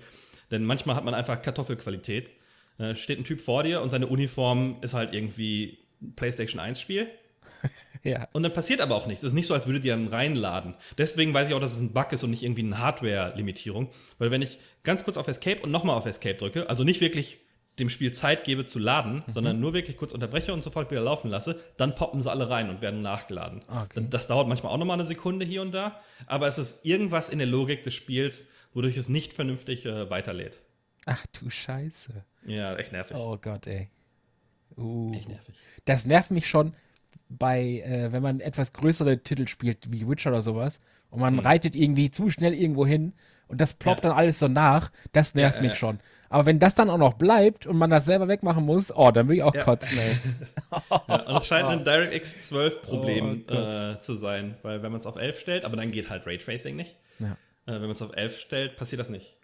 Denn 0.51 0.63
manchmal 0.63 0.95
hat 0.95 1.03
man 1.05 1.13
einfach 1.13 1.41
Kartoffelqualität. 1.41 2.31
Äh, 2.77 2.95
steht 2.95 3.19
ein 3.19 3.23
Typ 3.25 3.41
vor 3.41 3.63
dir 3.63 3.81
und 3.81 3.89
seine 3.89 4.07
Uniform 4.07 4.77
ist 4.81 4.93
halt 4.93 5.13
irgendwie 5.13 5.79
PlayStation 6.15 6.59
1 6.59 6.79
Spiel. 6.79 7.07
Ja. 8.01 8.29
Und 8.31 8.43
dann 8.43 8.53
passiert 8.53 8.79
aber 8.79 8.95
auch 8.95 9.07
nichts. 9.07 9.23
Es 9.23 9.31
ist 9.31 9.33
nicht 9.33 9.47
so, 9.47 9.53
als 9.53 9.67
würde 9.67 9.81
die 9.81 9.89
dann 9.89 10.07
reinladen. 10.07 10.75
Deswegen 10.97 11.33
weiß 11.33 11.49
ich 11.49 11.53
auch, 11.53 11.59
dass 11.59 11.73
es 11.73 11.79
ein 11.81 11.91
Bug 11.91 12.13
ist 12.13 12.23
und 12.23 12.29
nicht 12.29 12.43
irgendwie 12.43 12.61
eine 12.61 12.77
Hardware-Limitierung. 12.79 13.89
Weil 14.19 14.31
wenn 14.31 14.41
ich 14.41 14.57
ganz 14.83 15.03
kurz 15.03 15.17
auf 15.17 15.27
Escape 15.27 15.61
und 15.61 15.71
nochmal 15.71 15.97
auf 15.97 16.05
Escape 16.05 16.35
drücke, 16.35 16.69
also 16.69 16.85
nicht 16.85 17.01
wirklich 17.01 17.39
dem 17.77 17.89
Spiel 17.89 18.13
Zeit 18.13 18.45
gebe 18.45 18.65
zu 18.65 18.79
laden, 18.79 19.23
sondern 19.27 19.59
nur 19.59 19.73
wirklich 19.73 19.97
kurz 19.97 20.13
unterbreche 20.13 20.53
und 20.53 20.63
sofort 20.63 20.91
wieder 20.91 21.01
laufen 21.01 21.29
lasse, 21.29 21.59
dann 21.75 21.93
poppen 21.95 22.21
sie 22.21 22.31
alle 22.31 22.49
rein 22.49 22.69
und 22.69 22.81
werden 22.81 23.01
nachgeladen. 23.01 23.61
Okay. 23.67 23.87
Dann- 23.95 24.09
Das 24.09 24.27
dauert 24.27 24.47
manchmal 24.47 24.71
auch 24.71 24.77
nochmal 24.77 24.97
eine 24.97 25.07
Sekunde 25.07 25.45
hier 25.45 25.61
und 25.61 25.73
da, 25.73 25.99
aber 26.25 26.47
es 26.47 26.57
ist 26.57 26.85
irgendwas 26.85 27.27
in 27.27 27.39
der 27.39 27.47
Logik 27.47 27.83
des 27.83 27.93
Spiels, 27.95 28.47
wodurch 28.73 28.97
es 28.97 29.09
nicht 29.09 29.33
vernünftig 29.33 29.85
äh, 29.85 30.09
weiterlädt. 30.09 30.61
Ach 31.05 31.25
du 31.39 31.49
Scheiße. 31.49 32.23
Ja, 32.45 32.75
echt 32.75 32.91
nervig. 32.91 33.17
Oh 33.17 33.37
Gott, 33.41 33.67
ey. 33.67 33.89
Uh. 34.77 35.11
Echt 35.13 35.27
nervig. 35.29 35.55
Das 35.85 36.05
nervt 36.05 36.31
mich 36.31 36.47
schon 36.47 36.73
bei, 37.29 37.81
äh, 37.85 38.11
wenn 38.11 38.23
man 38.23 38.39
etwas 38.39 38.73
größere 38.73 39.19
Titel 39.23 39.47
spielt, 39.47 39.91
wie 39.91 40.07
Witcher 40.07 40.29
oder 40.31 40.41
sowas, 40.41 40.79
und 41.09 41.19
man 41.21 41.39
reitet 41.39 41.75
irgendwie 41.75 42.11
zu 42.11 42.29
schnell 42.29 42.53
irgendwo 42.53 42.85
hin 42.85 43.13
und 43.47 43.59
das 43.59 43.73
ploppt 43.73 44.03
Ja. 44.03 44.09
dann 44.09 44.17
alles 44.17 44.37
so 44.39 44.47
nach, 44.47 44.91
das 45.11 45.33
nervt 45.33 45.55
Ja, 45.57 45.61
mich 45.63 45.71
ja. 45.71 45.77
schon. 45.77 45.99
Aber 46.29 46.45
wenn 46.45 46.59
das 46.59 46.75
dann 46.75 46.91
auch 46.91 46.99
noch 46.99 47.15
bleibt 47.15 47.65
und 47.65 47.77
man 47.77 47.89
das 47.89 48.05
selber 48.05 48.27
wegmachen 48.27 48.63
muss, 48.63 48.95
oh, 48.95 49.09
dann 49.09 49.27
will 49.27 49.37
ich 49.37 49.43
auch 49.43 49.55
kotzen, 49.57 49.97
ey. 49.97 50.17
Und 51.27 51.37
es 51.37 51.47
scheint 51.47 51.67
ein 51.67 51.83
DirectX 51.83 52.41
12 52.41 52.81
Problem 52.83 53.43
Oh 53.49 53.53
äh, 53.53 53.99
zu 53.99 54.13
sein, 54.13 54.55
weil 54.61 54.83
wenn 54.83 54.91
man 54.91 55.01
es 55.01 55.07
auf 55.07 55.15
11 55.15 55.39
stellt, 55.39 55.65
aber 55.65 55.75
dann 55.75 55.89
geht 55.89 56.11
halt 56.11 56.27
Raytracing 56.27 56.75
nicht. 56.75 56.97
Ja. 57.17 57.35
Äh, 57.69 57.73
wenn 57.73 57.81
man 57.81 57.91
es 57.91 58.01
auf 58.01 58.15
11 58.15 58.39
stellt, 58.39 58.75
passiert 58.75 58.99
das 58.99 59.09
nicht. 59.09 59.35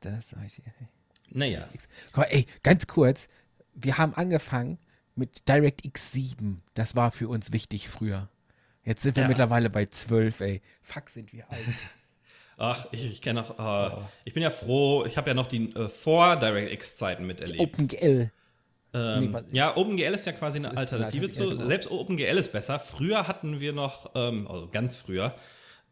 Das 0.00 0.30
sag 0.30 0.44
ich 0.46 0.54
dir, 0.56 0.62
ey. 0.66 0.86
Naja. 1.30 1.68
Mal, 2.14 2.24
ey, 2.24 2.46
ganz 2.62 2.86
kurz. 2.86 3.28
Wir 3.74 3.98
haben 3.98 4.14
angefangen 4.14 4.78
mit 5.14 5.48
DirectX 5.48 6.12
7. 6.12 6.62
Das 6.74 6.96
war 6.96 7.10
für 7.10 7.28
uns 7.28 7.52
wichtig 7.52 7.88
früher. 7.88 8.28
Jetzt 8.84 9.02
sind 9.02 9.16
wir 9.16 9.22
Ja. 9.24 9.28
mittlerweile 9.28 9.70
bei 9.70 9.86
12, 9.86 10.40
ey. 10.40 10.62
Fuck, 10.82 11.08
sind 11.10 11.32
wir 11.32 11.48
alt. 11.50 11.60
Ach, 12.58 12.86
ich, 12.92 13.04
ich 13.10 13.22
kenne 13.22 13.42
auch, 13.42 13.90
äh, 13.92 13.94
Oh. 13.96 14.02
ich 14.24 14.34
bin 14.34 14.42
ja 14.42 14.50
froh, 14.50 15.04
ich 15.06 15.16
habe 15.16 15.30
ja 15.30 15.34
noch 15.34 15.46
die 15.46 15.74
äh, 15.74 15.88
vor 15.88 16.36
DirectX-Zeiten 16.36 17.26
miterlebt. 17.26 17.60
OpenGL. 17.60 18.30
Ähm, 18.94 19.30
Nee, 19.30 19.42
ja, 19.52 19.74
OpenGL 19.76 20.12
ist 20.14 20.26
ja 20.26 20.32
quasi 20.32 20.58
eine 20.58 20.76
Alternative 20.76 21.22
Alternative, 21.26 21.30
zu. 21.30 21.48
genau. 21.56 21.66
Selbst 21.66 21.90
OpenGL 21.90 22.36
ist 22.36 22.52
besser. 22.52 22.78
Früher 22.78 23.26
hatten 23.26 23.60
wir 23.60 23.72
noch, 23.72 24.10
ähm, 24.14 24.46
also 24.48 24.68
ganz 24.68 24.96
früher, 24.96 25.34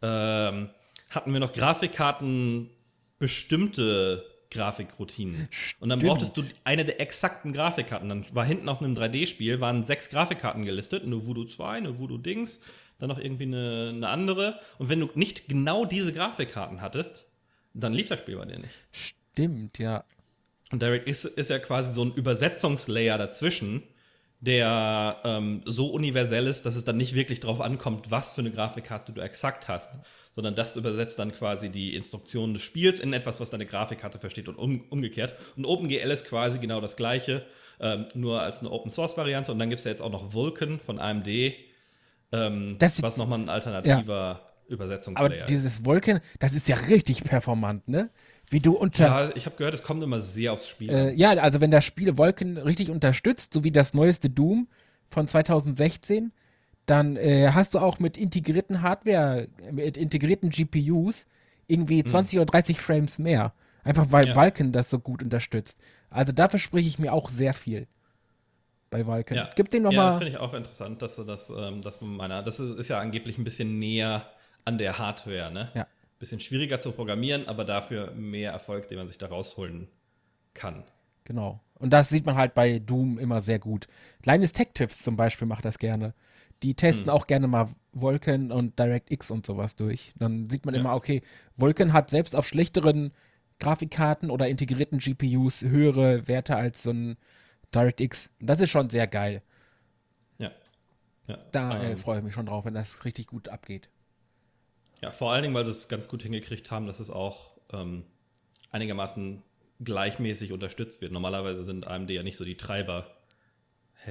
ähm, 0.03 0.69
hatten 1.11 1.33
wir 1.33 1.41
noch 1.41 1.53
Grafikkarten 1.53 2.71
bestimmte 3.19 4.25
Grafikroutinen. 4.51 5.49
Und 5.79 5.89
dann 5.89 6.01
Stimmt. 6.01 6.11
brauchtest 6.11 6.37
du 6.37 6.43
eine 6.65 6.85
der 6.85 7.01
exakten 7.01 7.53
Grafikkarten. 7.53 8.09
Dann 8.09 8.25
war 8.35 8.45
hinten 8.45 8.69
auf 8.69 8.83
einem 8.83 8.95
3D-Spiel 8.95 9.61
waren 9.61 9.85
sechs 9.85 10.09
Grafikkarten 10.11 10.65
gelistet, 10.65 11.05
eine 11.05 11.25
Voodoo 11.25 11.45
2, 11.45 11.77
eine 11.77 11.99
Voodoo 11.99 12.19
Dings, 12.19 12.61
dann 12.99 13.09
noch 13.09 13.19
irgendwie 13.19 13.45
eine, 13.45 13.93
eine 13.95 14.09
andere. 14.09 14.59
Und 14.79 14.89
wenn 14.89 15.01
du 15.01 15.09
nicht 15.15 15.49
genau 15.49 15.85
diese 15.85 16.13
Grafikkarten 16.13 16.81
hattest, 16.81 17.27
dann 17.75 17.93
lief 17.93 18.09
das 18.09 18.19
Spiel 18.19 18.37
bei 18.37 18.47
dir 18.47 18.59
nicht. 18.59 18.75
Stimmt, 18.93 19.79
ja. 19.79 20.05
Und 20.73 20.83
DirectX 20.83 21.25
ist, 21.25 21.39
ist 21.39 21.51
ja 21.51 21.59
quasi 21.59 21.93
so 21.93 22.05
ein 22.05 22.15
Übersetzungslayer 22.15 23.19
dazwischen, 23.19 23.83
der 24.41 25.19
ähm, 25.25 25.63
so 25.65 25.89
universell 25.89 26.47
ist, 26.47 26.65
dass 26.65 26.75
es 26.75 26.85
dann 26.85 26.97
nicht 26.97 27.15
wirklich 27.15 27.41
drauf 27.41 27.61
ankommt, 27.61 28.11
was 28.11 28.35
für 28.35 28.41
eine 28.41 28.51
Grafikkarte 28.51 29.13
du 29.13 29.21
exakt 29.21 29.69
hast, 29.69 29.99
sondern 30.41 30.55
das 30.55 30.75
übersetzt 30.77 31.19
dann 31.19 31.35
quasi 31.35 31.69
die 31.69 31.95
Instruktionen 31.95 32.55
des 32.55 32.63
Spiels 32.63 32.99
in 32.99 33.13
etwas, 33.13 33.41
was 33.41 33.51
deine 33.51 33.67
Grafikkarte 33.67 34.19
versteht 34.19 34.49
und 34.49 34.57
um, 34.57 34.83
umgekehrt. 34.89 35.35
Und 35.55 35.67
OpenGL 35.67 36.11
ist 36.11 36.25
quasi 36.25 36.59
genau 36.59 36.81
das 36.81 36.97
gleiche, 36.97 37.45
ähm, 37.79 38.07
nur 38.15 38.41
als 38.41 38.61
eine 38.61 38.71
Open-Source-Variante. 38.71 39.53
Und 39.53 39.59
dann 39.59 39.69
gibt 39.69 39.81
es 39.81 39.85
ja 39.85 39.91
jetzt 39.91 40.01
auch 40.01 40.11
noch 40.11 40.33
Vulkan 40.33 40.81
von 40.81 40.99
AMD, 40.99 41.29
ähm, 42.33 42.77
Das- 42.79 43.03
was 43.03 43.19
nochmal 43.19 43.41
ein 43.41 43.51
alternativer 43.51 44.41
Übersetzungslayer 44.69 45.27
Aber 45.27 45.47
dieses 45.47 45.85
Wolken, 45.85 46.21
das 46.39 46.55
ist 46.55 46.69
ja 46.69 46.77
richtig 46.77 47.23
performant, 47.25 47.87
ne? 47.87 48.09
Wie 48.49 48.61
du 48.61 48.73
unter. 48.73 49.05
Ja, 49.05 49.31
ich 49.35 49.45
habe 49.45 49.57
gehört, 49.57 49.75
es 49.75 49.83
kommt 49.83 50.03
immer 50.03 50.21
sehr 50.21 50.55
aufs 50.55 50.69
Spiel. 50.71 50.89
Äh, 50.89 51.13
ja, 51.17 51.33
also 51.33 51.61
wenn 51.61 51.71
das 51.71 51.85
Spiel 51.85 52.17
Wolken 52.17 52.57
richtig 52.57 52.89
unterstützt, 52.89 53.53
so 53.53 53.63
wie 53.63 53.73
das 53.73 53.93
neueste 53.93 54.31
Doom 54.31 54.69
von 55.11 55.29
2016, 55.29 56.33
dann 56.87 57.17
äh, 57.17 57.51
hast 57.53 57.75
du 57.75 57.79
auch 57.79 57.99
mit 57.99 58.17
integrierten 58.17 58.83
Hardware, 58.83 59.49
mit 59.71 59.97
integrierten 59.97 60.51
GPUs 60.51 61.27
irgendwie 61.67 62.03
20 62.03 62.39
oder 62.39 62.47
30 62.47 62.81
Frames 62.81 63.19
mehr. 63.19 63.53
Einfach 63.85 64.11
weil 64.11 64.29
Ja. 64.29 64.37
Vulkan 64.37 64.73
das 64.73 64.91
so 64.91 64.99
gut 64.99 65.23
unterstützt. 65.23 65.77
Also 66.11 66.33
dafür 66.33 66.59
spreche 66.59 66.89
ich 66.89 66.99
mir 66.99 67.13
auch 67.13 67.29
sehr 67.29 67.55
viel 67.55 67.87
bei 68.91 69.07
Vulkan. 69.07 69.37
Ja, 69.37 69.51
Gib 69.55 69.71
dem 69.71 69.89
ja 69.91 70.05
das 70.07 70.19
finde 70.19 70.33
ich 70.33 70.39
auch 70.39 70.53
interessant, 70.53 71.01
dass 71.01 71.17
du 71.17 71.25
das, 71.25 71.51
ähm, 71.51 71.81
dass 71.81 72.01
man 72.01 72.17
meiner, 72.17 72.43
das 72.43 72.61
ist, 72.61 72.77
ist 72.79 72.89
ja 72.89 72.99
angeblich 72.99 73.39
ein 73.39 73.45
bisschen 73.45 73.79
näher 73.79 74.27
an 74.65 74.77
der 74.79 74.99
Hardware, 74.99 75.51
ne? 75.51 75.71
Ja. 75.75 75.87
Bisschen 76.19 76.41
schwieriger 76.41 76.81
zu 76.81 76.93
programmieren, 76.93 77.49
aber 77.49 77.65
dafür 77.65 78.11
mehr 78.11 78.53
Erfolg, 78.53 78.89
den 78.89 78.99
man 78.99 79.09
sich 79.09 79.17
da 79.17 79.29
rausholen 79.29 79.89
kann. 80.53 80.85
Genau. 81.25 81.61
Und 81.79 81.91
das 81.91 82.11
sieht 82.11 82.27
man 82.27 82.37
halt 82.37 82.55
bei 82.55 82.79
Doom 82.79 83.19
immer 83.19 83.41
sehr 83.41 83.59
gut. 83.59 83.87
Kleines 84.23 84.53
Tech-Tips 84.53 85.03
zum 85.03 85.17
Beispiel 85.17 85.49
macht 85.49 85.65
das 85.65 85.79
gerne. 85.79 86.13
Die 86.63 86.75
testen 86.75 87.07
Hm. 87.07 87.13
auch 87.13 87.27
gerne 87.27 87.49
mal 87.49 87.69
Vulkan 87.93 88.53
und 88.53 88.79
DirectX 88.79 89.31
und 89.31 89.47
sowas 89.47 89.77
durch. 89.77 90.13
Dann 90.19 90.49
sieht 90.49 90.67
man 90.67 90.75
Ja. 90.75 90.81
immer, 90.81 90.95
okay, 90.95 91.23
Vulkan 91.57 91.93
hat 91.93 92.11
selbst 92.11 92.37
auf 92.37 92.47
schlechteren 92.47 93.13
Grafikkarten 93.59 94.31
oder 94.31 94.49
integrierten 94.49 94.99
GPUs 94.99 95.63
höhere 95.63 96.27
Werte 96.29 96.57
als 96.57 96.83
so 96.83 96.91
ein 96.93 97.17
DirectX. 97.75 98.31
Und 98.41 98.47
das 98.47 98.61
ist 98.61 98.71
schon 98.71 98.91
sehr 98.91 99.07
geil. 99.07 99.43
Ja. 100.39 100.51
ja. 101.27 101.39
Da 101.53 101.83
äh, 101.83 101.93
ähm, 101.93 101.99
freue 101.99 102.19
ich 102.19 102.25
mich 102.25 102.35
schon 102.35 102.47
drauf, 102.47 102.65
wenn 102.65 102.75
das 102.75 103.05
richtig 103.05 103.27
gut 103.27 103.49
abgeht. 103.49 103.89
Ja, 105.03 105.11
vor 105.11 105.33
allen 105.33 105.43
Dingen, 105.43 105.55
weil 105.55 105.65
sie 105.65 105.71
es 105.71 105.89
ganz 105.89 106.09
gut 106.09 106.23
hingekriegt 106.23 106.71
haben, 106.71 106.87
dass 106.87 107.01
es 107.01 107.11
auch 107.11 107.57
ähm, 107.73 108.05
einigermaßen 108.71 109.43
gleichmäßig 109.83 110.53
unterstützt 110.53 111.01
wird. 111.01 111.13
Normalerweise 111.13 111.65
sind 111.65 111.87
AMD 111.87 112.11
ja 112.11 112.23
nicht 112.23 112.37
so 112.37 112.45
die 112.45 112.57
Treiber. 112.57 113.07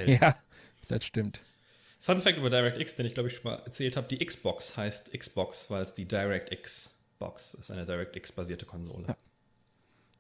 Ja, 0.06 0.36
das 0.88 1.06
stimmt. 1.06 1.44
Fun 2.00 2.22
Fact 2.22 2.38
über 2.38 2.50
DirectX, 2.50 2.96
den 2.96 3.06
ich 3.06 3.14
glaube 3.14 3.30
ich 3.30 3.36
schon 3.36 3.52
mal 3.52 3.58
erzählt 3.66 3.98
habe: 3.98 4.08
Die 4.08 4.26
Xbox 4.26 4.78
heißt 4.78 5.12
Xbox, 5.18 5.70
weil 5.70 5.84
es 5.84 5.94
die 5.94 6.06
DirectX 6.06 6.96
Box 7.20 7.54
ist, 7.54 7.70
eine 7.70 7.86
DirectX-basierte 7.86 8.66
Konsole. 8.66 9.06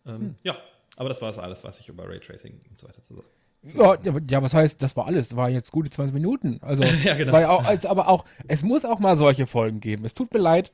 Ja. 0.06 0.16
Ähm, 0.16 0.36
ja, 0.44 0.58
aber 0.98 1.10
das 1.10 1.22
war 1.22 1.30
es 1.30 1.38
alles, 1.38 1.64
was 1.64 1.80
ich 1.80 1.88
über 1.90 2.08
Raytracing 2.08 2.60
und 2.70 2.78
so 2.78 2.88
weiter 2.88 3.02
zu 3.02 3.16
sagen. 3.16 3.28
Ja, 3.64 3.98
ja, 4.30 4.42
was 4.44 4.54
heißt, 4.54 4.82
das 4.82 4.96
war 4.96 5.06
alles. 5.06 5.30
Das 5.30 5.38
war 5.38 5.50
jetzt 5.50 5.72
gute 5.72 5.90
20 5.90 6.14
Minuten. 6.14 6.60
Also, 6.62 6.84
Ja, 7.04 7.16
genau. 7.16 7.34
auch, 7.48 7.66
als, 7.66 7.86
aber 7.86 8.08
auch, 8.08 8.26
es 8.48 8.64
muss 8.64 8.86
auch 8.86 9.00
mal 9.00 9.18
solche 9.18 9.48
Folgen 9.48 9.80
geben. 9.80 10.06
Es 10.06 10.14
tut 10.14 10.34
mir 10.34 10.40
leid. 10.40 10.72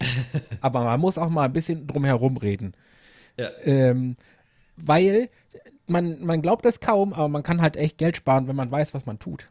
aber 0.60 0.84
man 0.84 1.00
muss 1.00 1.18
auch 1.18 1.28
mal 1.28 1.44
ein 1.44 1.52
bisschen 1.52 1.86
drum 1.86 2.04
herum 2.04 2.36
reden. 2.36 2.74
Ja, 3.38 3.50
Ähm, 3.64 4.16
weil 4.76 5.30
man, 5.86 6.24
man 6.24 6.42
glaubt 6.42 6.66
es 6.66 6.80
kaum, 6.80 7.12
aber 7.12 7.28
man 7.28 7.42
kann 7.42 7.60
halt 7.60 7.76
echt 7.76 7.98
Geld 7.98 8.16
sparen, 8.16 8.48
wenn 8.48 8.56
man 8.56 8.70
weiß, 8.70 8.94
was 8.94 9.06
man 9.06 9.18
tut. 9.18 9.48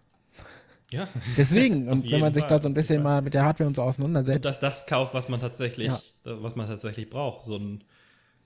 Ja. 0.94 1.08
Deswegen, 1.38 1.88
und 1.90 2.10
wenn 2.12 2.20
man 2.22 2.34
sich 2.34 2.44
Fall, 2.44 2.58
da 2.58 2.62
so 2.62 2.68
ein 2.70 2.74
bisschen 2.74 3.02
mal 3.04 3.22
mit 3.22 3.34
der 3.34 3.44
Hardware 3.46 3.68
und 3.68 3.76
so 3.76 3.82
Und 3.84 3.88
auseinandersetzt. 3.90 4.46
dass 4.46 4.60
das 4.60 4.86
kauft, 4.88 5.14
was 5.14 5.30
man 5.30 5.40
tatsächlich, 5.40 5.88
Ja. 5.88 5.96
äh, 6.26 6.42
was 6.44 6.56
man 6.56 6.68
tatsächlich 6.68 7.10
braucht. 7.10 7.46
So 7.46 7.58
ein 7.58 7.84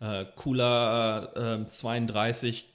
äh, 0.01 0.25
cooler 0.35 1.31
ähm, 1.35 1.69
32 1.69 2.67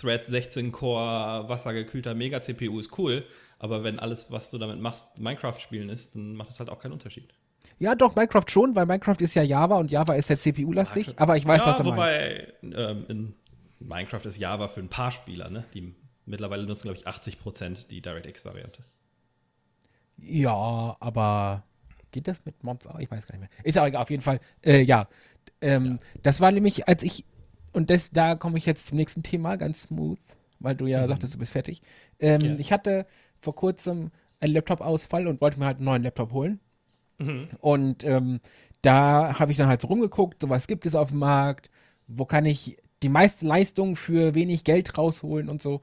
Thread 0.00 0.26
16 0.26 0.72
Core 0.72 1.48
wassergekühlter 1.48 2.14
Mega 2.14 2.40
CPU 2.40 2.78
ist 2.80 2.98
cool, 2.98 3.24
aber 3.58 3.84
wenn 3.84 3.98
alles, 3.98 4.30
was 4.30 4.50
du 4.50 4.58
damit 4.58 4.80
machst, 4.80 5.18
Minecraft 5.18 5.58
spielen 5.60 5.88
ist, 5.88 6.14
dann 6.14 6.34
macht 6.34 6.50
es 6.50 6.58
halt 6.58 6.68
auch 6.70 6.78
keinen 6.78 6.92
Unterschied. 6.92 7.32
Ja, 7.78 7.94
doch, 7.94 8.14
Minecraft 8.16 8.44
schon, 8.48 8.74
weil 8.74 8.86
Minecraft 8.86 9.16
ist 9.20 9.34
ja 9.34 9.42
Java 9.42 9.76
und 9.76 9.90
Java 9.90 10.14
ist 10.14 10.30
ja 10.30 10.38
CPU-lastig, 10.38 11.14
aber 11.18 11.36
ich 11.36 11.44
weiß, 11.46 11.60
ja, 11.64 11.66
was 11.70 11.76
du 11.76 11.82
meinst. 11.84 11.96
wobei 11.96 12.52
ähm, 12.62 13.04
in 13.08 13.34
Minecraft 13.80 14.24
ist 14.24 14.38
Java 14.38 14.68
für 14.68 14.80
ein 14.80 14.88
paar 14.88 15.12
Spieler, 15.12 15.50
ne? 15.50 15.64
Die 15.74 15.94
mittlerweile 16.26 16.64
nutzen, 16.64 16.82
glaube 16.88 16.98
ich, 16.98 17.06
80% 17.06 17.88
die 17.88 18.00
DirectX-Variante. 18.02 18.82
Ja, 20.18 20.96
aber 21.00 21.64
geht 22.12 22.28
das 22.28 22.44
mit 22.44 22.62
Mods 22.64 22.86
auch? 22.86 22.98
Ich 22.98 23.10
weiß 23.10 23.26
gar 23.26 23.32
nicht 23.38 23.40
mehr. 23.40 23.64
Ist 23.64 23.74
ja 23.74 23.82
auch 23.82 23.86
egal, 23.86 24.02
auf 24.02 24.10
jeden 24.10 24.22
Fall. 24.22 24.40
Äh, 24.64 24.82
ja. 24.82 25.08
Ähm, 25.60 25.98
Das 26.22 26.40
war 26.40 26.50
nämlich, 26.52 26.88
als 26.88 27.02
ich, 27.02 27.24
und 27.72 27.90
das, 27.90 28.10
da 28.10 28.34
komme 28.34 28.58
ich 28.58 28.66
jetzt 28.66 28.88
zum 28.88 28.96
nächsten 28.96 29.22
Thema, 29.22 29.56
ganz 29.56 29.82
smooth, 29.82 30.18
weil 30.58 30.74
du 30.74 30.86
ja 30.86 31.06
sagtest, 31.06 31.34
du 31.34 31.38
bist 31.38 31.52
fertig. 31.52 31.82
Ähm, 32.18 32.40
Ja. 32.40 32.54
Ich 32.58 32.72
hatte 32.72 33.06
vor 33.40 33.54
kurzem 33.54 34.10
einen 34.40 34.54
Laptop-Ausfall 34.54 35.26
und 35.26 35.40
wollte 35.40 35.58
mir 35.58 35.66
halt 35.66 35.76
einen 35.78 35.86
neuen 35.86 36.02
Laptop 36.02 36.32
holen. 36.32 36.60
Und 37.60 38.04
ähm, 38.04 38.40
da 38.82 39.38
habe 39.38 39.50
ich 39.50 39.56
dann 39.58 39.68
halt 39.68 39.80
so 39.80 39.88
rumgeguckt, 39.88 40.42
so 40.42 40.50
was 40.50 40.66
gibt 40.66 40.84
es 40.84 40.94
auf 40.94 41.08
dem 41.08 41.18
Markt, 41.18 41.70
wo 42.08 42.26
kann 42.26 42.44
ich 42.44 42.76
die 43.02 43.08
meiste 43.08 43.46
Leistung 43.46 43.96
für 43.96 44.34
wenig 44.34 44.64
Geld 44.64 44.96
rausholen 44.98 45.48
und 45.48 45.62
so. 45.62 45.80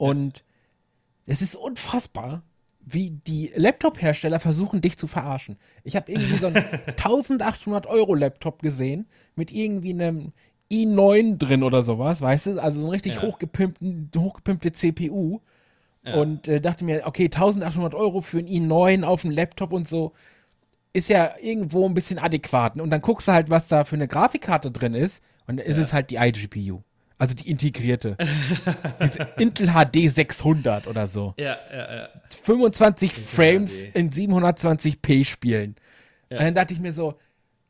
Und 0.00 0.44
es 1.26 1.42
ist 1.42 1.56
unfassbar, 1.56 2.42
wie 2.80 3.10
die 3.10 3.52
Laptop-Hersteller 3.54 4.40
versuchen, 4.40 4.80
dich 4.80 4.96
zu 4.96 5.06
verarschen. 5.06 5.58
Ich 5.84 5.94
habe 5.94 6.10
irgendwie 6.10 6.36
so 6.36 6.46
einen 6.46 6.56
1800 6.86 7.86
Euro 7.86 8.14
Laptop 8.14 8.62
gesehen 8.62 9.06
mit 9.36 9.50
irgendwie 9.52 9.90
einem 9.92 10.32
i9 10.72 11.36
drin 11.36 11.62
oder 11.62 11.82
sowas, 11.82 12.22
weißt 12.22 12.46
du? 12.46 12.58
Also 12.62 12.80
so 12.80 12.86
ein 12.86 12.90
richtig 12.92 13.16
Ja. 13.16 13.22
hochgepimpten, 13.22 14.10
hochgepimpte 14.16 14.72
CPU. 14.72 15.40
Ja. 16.02 16.14
Und 16.14 16.48
äh, 16.48 16.62
dachte 16.62 16.86
mir, 16.86 17.02
okay, 17.04 17.24
1800 17.24 17.94
Euro 17.94 18.22
für 18.22 18.38
ein 18.38 18.46
i9 18.48 19.02
auf 19.04 19.20
dem 19.20 19.30
Laptop 19.32 19.72
und 19.74 19.86
so 19.86 20.12
ist 20.94 21.10
ja 21.10 21.34
irgendwo 21.42 21.86
ein 21.86 21.92
bisschen 21.94 22.18
adäquat. 22.18 22.80
Und 22.80 22.88
dann 22.88 23.02
guckst 23.02 23.28
du 23.28 23.32
halt, 23.32 23.50
was 23.50 23.68
da 23.68 23.84
für 23.84 23.96
eine 23.96 24.08
Grafikkarte 24.08 24.70
drin 24.70 24.94
ist. 24.94 25.22
Und 25.46 25.58
dann 25.58 25.66
ist 25.66 25.76
Ja. 25.76 25.82
es 25.82 25.92
halt 25.92 26.08
die 26.10 26.16
iGPU. 26.16 26.80
Also 27.20 27.34
die 27.34 27.50
integrierte. 27.50 28.16
Diese 29.02 29.28
Intel 29.38 29.68
HD 29.68 30.10
600 30.10 30.86
oder 30.86 31.06
so. 31.06 31.34
Ja, 31.38 31.56
ja, 31.72 31.96
ja. 31.96 32.08
25 32.44 33.12
Frames 33.12 33.82
HD. 33.82 33.94
in 33.94 34.10
720p 34.10 35.26
spielen. 35.26 35.76
Ja. 36.30 36.38
Und 36.38 36.44
dann 36.46 36.54
dachte 36.54 36.72
ich 36.72 36.80
mir 36.80 36.92
so, 36.94 37.14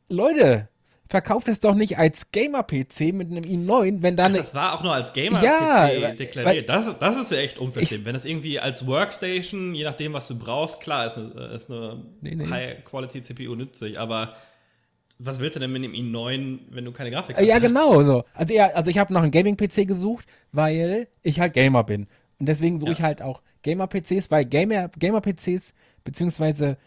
Leute, 0.07 0.69
verkauft 1.09 1.49
es 1.49 1.59
doch 1.59 1.75
nicht 1.75 1.97
als 1.97 2.31
Gamer-PC 2.31 3.11
mit 3.13 3.29
einem 3.29 3.43
i9, 3.43 4.01
wenn 4.01 4.15
da 4.15 4.25
eine 4.27 4.37
Das 4.37 4.55
war 4.55 4.73
auch 4.73 4.83
nur 4.83 4.93
als 4.93 5.11
Gamer-PC 5.11 5.43
Ja, 5.43 6.11
deklariert. 6.13 6.69
Das, 6.69 6.87
ist- 6.87 6.99
das 6.99 7.19
ist 7.19 7.31
ja 7.33 7.39
echt 7.39 7.57
unverschämt. 7.59 8.05
Wenn 8.05 8.13
das 8.13 8.23
irgendwie 8.23 8.57
als 8.59 8.87
Workstation, 8.87 9.75
je 9.75 9.83
nachdem, 9.83 10.13
was 10.13 10.29
du 10.29 10.37
brauchst, 10.39 10.79
klar, 10.79 11.07
ist 11.07 11.17
eine, 11.17 11.27
ist 11.53 11.69
eine 11.69 12.01
Nee, 12.21 12.35
nee. 12.35 12.47
High-Quality-CPU 12.49 13.55
nützlich, 13.55 13.99
aber 13.99 14.33
was 15.23 15.39
willst 15.39 15.55
du 15.55 15.59
denn 15.59 15.71
mit 15.71 15.83
dem 15.83 15.93
i9, 15.93 16.59
wenn 16.71 16.85
du 16.85 16.91
keine 16.91 17.11
Grafik 17.11 17.37
Äh, 17.37 17.45
Ja, 17.45 17.55
hast? 17.55 17.61
genau 17.61 18.01
so. 18.03 18.23
Also, 18.33 18.53
ja, 18.53 18.67
also 18.71 18.89
ich 18.89 18.97
habe 18.97 19.13
noch 19.13 19.21
einen 19.21 19.31
Gaming-PC 19.31 19.85
gesucht, 19.87 20.25
weil 20.51 21.07
ich 21.21 21.39
halt 21.39 21.53
Gamer 21.53 21.83
bin. 21.83 22.07
Und 22.39 22.47
deswegen 22.47 22.79
suche 22.79 22.91
Ja. 22.91 22.97
ich 22.97 23.01
halt 23.03 23.21
auch 23.21 23.41
Gamer-PCs, 23.63 24.31
weil 24.31 24.45
Gamer- 24.45 24.89
Gamer-PCs 24.97 25.73
beziehungsweise 26.03 26.77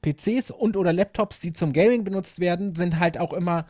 PCs 0.00 0.50
und 0.50 0.76
oder 0.76 0.92
Laptops, 0.92 1.40
die 1.40 1.52
zum 1.52 1.72
Gaming 1.72 2.02
benutzt 2.04 2.40
werden, 2.40 2.74
sind 2.74 2.98
halt 2.98 3.18
auch 3.18 3.32
immer 3.32 3.66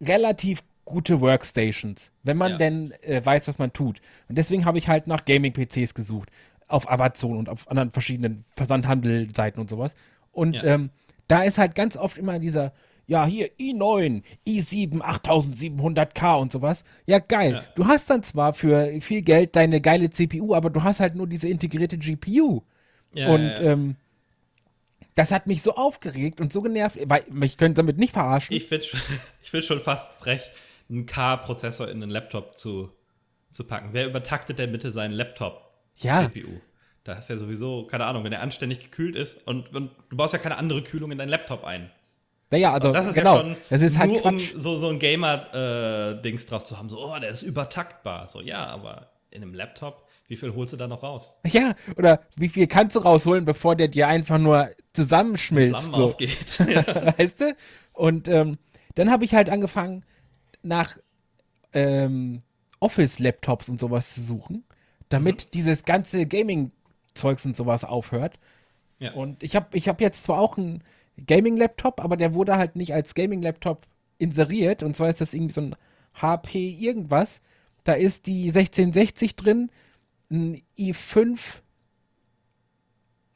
relativ 0.00 0.62
gute 0.84 1.20
Workstations, 1.20 2.10
wenn 2.24 2.36
man 2.36 2.52
Ja. 2.52 2.58
denn 2.58 2.92
äh, 3.02 3.24
weiß, 3.24 3.48
was 3.48 3.58
man 3.58 3.72
tut. 3.72 4.00
Und 4.28 4.38
deswegen 4.38 4.64
habe 4.64 4.78
ich 4.78 4.88
halt 4.88 5.06
nach 5.06 5.24
Gaming-PCs 5.24 5.94
gesucht. 5.94 6.30
Auf 6.66 6.90
Amazon 6.90 7.36
und 7.36 7.48
auf 7.48 7.68
anderen 7.70 7.90
verschiedenen 7.90 8.44
Versandhandelseiten 8.56 9.60
und 9.60 9.70
sowas. 9.70 9.94
Und 10.32 10.56
Ja. 10.56 10.64
ähm, 10.74 10.90
da 11.26 11.42
ist 11.42 11.58
halt 11.58 11.74
ganz 11.74 11.96
oft 11.96 12.16
immer 12.18 12.38
dieser, 12.38 12.72
ja, 13.08 13.24
hier 13.24 13.50
i9, 13.58 14.22
i7, 14.46 15.00
8700K 15.00 16.40
und 16.40 16.52
sowas. 16.52 16.84
Ja, 17.06 17.18
geil. 17.18 17.52
Ja. 17.52 17.64
Du 17.74 17.86
hast 17.86 18.10
dann 18.10 18.22
zwar 18.22 18.52
für 18.52 19.00
viel 19.00 19.22
Geld 19.22 19.56
deine 19.56 19.80
geile 19.80 20.10
CPU, 20.10 20.54
aber 20.54 20.68
du 20.68 20.82
hast 20.82 21.00
halt 21.00 21.14
nur 21.14 21.26
diese 21.26 21.48
integrierte 21.48 21.96
GPU. 21.96 22.62
Ja, 23.14 23.28
und 23.28 23.40
ja, 23.40 23.62
ja. 23.62 23.72
Ähm, 23.72 23.96
das 25.14 25.32
hat 25.32 25.46
mich 25.46 25.62
so 25.62 25.74
aufgeregt 25.74 26.40
und 26.40 26.52
so 26.52 26.60
genervt, 26.60 26.98
weil 27.06 27.24
ich 27.42 27.56
könnte 27.56 27.82
damit 27.82 27.96
nicht 27.96 28.12
verarschen. 28.12 28.54
Ich 28.54 28.66
finde 28.66 28.84
schon, 28.84 29.00
ich 29.42 29.50
find 29.50 29.64
schon 29.64 29.80
fast 29.80 30.14
frech, 30.14 30.50
einen 30.90 31.06
K-Prozessor 31.06 31.88
in 31.88 32.02
einen 32.02 32.12
Laptop 32.12 32.56
zu, 32.56 32.92
zu 33.50 33.64
packen. 33.64 33.88
Wer 33.92 34.06
übertaktet 34.06 34.58
denn 34.58 34.70
bitte 34.70 34.92
seinen 34.92 35.12
Ja. 35.12 35.18
Laptop-CPU? 35.18 36.60
Da 37.04 37.14
ist 37.14 37.30
ja 37.30 37.38
sowieso, 37.38 37.86
keine 37.86 38.04
Ahnung, 38.04 38.22
wenn 38.24 38.32
er 38.34 38.42
anständig 38.42 38.80
gekühlt 38.80 39.16
ist 39.16 39.46
und, 39.46 39.74
und 39.74 39.92
du 40.10 40.16
baust 40.16 40.34
ja 40.34 40.38
keine 40.38 40.58
andere 40.58 40.82
Kühlung 40.82 41.10
in 41.10 41.16
deinen 41.16 41.30
Laptop 41.30 41.64
ein. 41.64 41.90
Naja, 42.50 42.72
also 42.72 42.92
Das 42.92 43.06
ist 43.06 43.14
genau. 43.14 43.36
ja 43.36 43.40
schon 43.42 43.56
das 43.70 43.82
ist 43.82 43.98
halt 43.98 44.10
nur, 44.10 44.20
Quatsch. 44.22 44.52
um 44.54 44.60
so, 44.60 44.78
so 44.78 44.88
ein 44.88 44.98
Gamer-Dings 44.98 46.46
drauf 46.46 46.64
zu 46.64 46.78
haben. 46.78 46.88
So, 46.88 46.98
oh, 47.00 47.18
der 47.20 47.30
ist 47.30 47.42
übertaktbar. 47.42 48.28
So, 48.28 48.40
ja, 48.40 48.66
aber 48.66 49.10
in 49.30 49.42
einem 49.42 49.54
Laptop, 49.54 50.06
wie 50.28 50.36
viel 50.36 50.54
holst 50.54 50.72
du 50.72 50.76
da 50.76 50.86
noch 50.88 51.02
raus? 51.02 51.34
Ja, 51.46 51.74
oder 51.96 52.20
wie 52.36 52.48
viel 52.48 52.66
kannst 52.66 52.96
du 52.96 53.00
rausholen, 53.00 53.44
bevor 53.44 53.76
der 53.76 53.88
dir 53.88 54.08
einfach 54.08 54.38
nur 54.38 54.70
zusammenschmilzt? 54.92 55.70
Flammen 55.80 55.94
So. 55.94 56.04
aufgeht. 56.04 56.58
weißt 57.18 57.40
du? 57.40 57.56
Und 57.92 58.28
ähm, 58.28 58.58
dann 58.94 59.10
habe 59.10 59.24
ich 59.24 59.34
halt 59.34 59.50
angefangen, 59.50 60.04
nach 60.62 60.96
ähm, 61.72 62.42
Office-Laptops 62.80 63.68
und 63.68 63.80
sowas 63.80 64.14
zu 64.14 64.20
suchen, 64.22 64.64
damit 65.08 65.46
Mhm. 65.46 65.50
dieses 65.54 65.84
ganze 65.84 66.26
Gaming-Zeugs 66.26 67.44
und 67.46 67.56
sowas 67.56 67.84
aufhört. 67.84 68.38
Ja. 68.98 69.12
Und 69.12 69.42
ich 69.42 69.54
habe 69.54 69.76
ich 69.76 69.88
hab 69.88 70.00
jetzt 70.00 70.26
zwar 70.26 70.38
auch 70.40 70.56
einen 70.58 70.82
Gaming-Laptop, 71.26 72.02
aber 72.02 72.16
der 72.16 72.34
wurde 72.34 72.56
halt 72.56 72.76
nicht 72.76 72.94
als 72.94 73.14
Gaming-Laptop 73.14 73.86
inseriert. 74.18 74.82
Und 74.82 74.96
zwar 74.96 75.08
ist 75.08 75.20
das 75.20 75.34
irgendwie 75.34 75.54
so 75.54 75.60
ein 75.60 75.76
HP 76.14 76.70
irgendwas. 76.70 77.40
Da 77.84 77.94
ist 77.94 78.26
die 78.26 78.48
1660 78.48 79.36
drin, 79.36 79.70
ein 80.30 80.62
i5, 80.78 81.38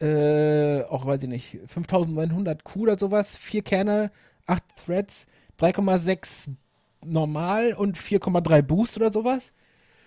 äh, 0.00 0.82
auch 0.84 1.06
weiß 1.06 1.22
ich 1.22 1.28
nicht, 1.28 1.58
5900Q 1.66 2.76
oder 2.76 2.98
sowas, 2.98 3.36
vier 3.36 3.62
Kerne, 3.62 4.10
8 4.46 4.62
Threads, 4.84 5.26
3,6 5.60 6.50
normal 7.04 7.72
und 7.74 7.96
4,3 7.96 8.62
Boost 8.62 8.96
oder 8.96 9.12
sowas. 9.12 9.52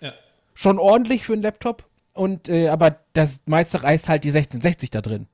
Ja. 0.02 0.14
Schon 0.54 0.80
ordentlich 0.80 1.24
für 1.26 1.34
einen 1.34 1.42
Laptop. 1.42 1.86
Und, 2.14 2.48
äh, 2.48 2.70
aber 2.70 3.00
das 3.14 3.40
meiste 3.46 3.84
reißt 3.84 4.08
halt 4.08 4.24
die 4.24 4.30
1660 4.30 4.90
da 4.90 5.02
drin. 5.02 5.28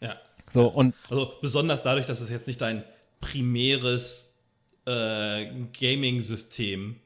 Ja. 0.00 0.16
So, 0.54 0.68
und 0.68 0.94
Also 1.10 1.34
besonders 1.42 1.82
dadurch, 1.82 2.06
dass 2.06 2.20
es 2.20 2.30
jetzt 2.30 2.46
nicht 2.46 2.60
dein 2.60 2.84
primäres 3.20 4.38
äh, 4.86 5.46
Gaming-System 5.78 7.00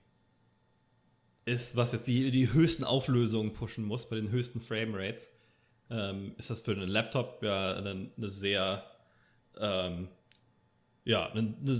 ist, 1.47 1.75
was 1.75 1.93
jetzt 1.93 2.07
die, 2.07 2.31
die 2.31 2.53
höchsten 2.53 2.85
Auflösungen 2.85 3.55
pushen 3.55 3.85
muss, 3.85 4.07
bei 4.11 4.17
den 4.17 4.31
höchsten 4.31 4.61
Framerates, 4.61 5.35
ähm, 5.91 6.35
ist 6.37 6.51
das 6.51 6.61
für 6.61 6.73
einen 6.73 6.89
Laptop 6.89 7.43
ja 7.43 7.73
eine, 7.73 8.11
eine 8.19 8.29
sehr, 8.29 8.85
ähm, 9.59 10.09
ja, 11.07 11.31
eine, 11.31 11.55
eine 11.59 11.79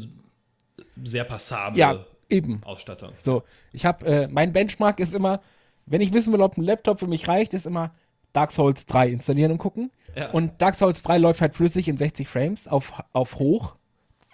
sehr 1.05 1.25
passable 1.25 1.79
ja, 1.79 2.03
eben. 2.31 2.63
Ausstattung. 2.65 3.13
So, 3.23 3.43
ich 3.75 3.85
habe, 3.85 4.07
äh, 4.07 4.29
mein 4.29 4.55
Benchmark 4.55 5.01
ist 5.01 5.13
immer, 5.13 5.43
wenn 5.85 6.01
ich 6.01 6.15
wissen 6.15 6.33
will, 6.33 6.41
ob 6.41 6.57
ein 6.57 6.63
Laptop 6.63 6.99
für 6.99 7.07
mich 7.07 7.29
reicht, 7.29 7.53
ist 7.53 7.67
immer 7.67 7.93
Dark 8.33 8.53
Souls 8.53 8.87
3 8.87 9.09
installieren 9.09 9.53
und 9.53 9.59
gucken. 9.59 9.91
Ja. 10.17 10.31
Und 10.31 10.61
Dark 10.61 10.75
Souls 10.77 11.03
3 11.03 11.19
läuft 11.19 11.41
halt 11.41 11.55
flüssig 11.55 11.89
in 11.89 11.97
60 11.97 12.29
Frames 12.29 12.69
auf, 12.69 12.93
auf 13.13 13.39
hoch. 13.39 13.77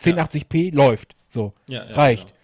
1080p 0.03 0.75
läuft. 0.75 1.17
So. 1.29 1.53
Ja, 1.69 1.85
ja, 1.85 1.93
reicht. 1.95 2.29
genau. 2.29 2.39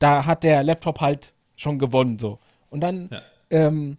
Da 0.00 0.26
hat 0.26 0.44
der 0.44 0.62
Laptop 0.62 1.00
halt 1.00 1.32
schon 1.56 1.78
gewonnen. 1.78 2.18
So. 2.18 2.38
Und 2.70 2.80
dann 2.80 3.08
Ja. 3.10 3.22
ähm, 3.50 3.96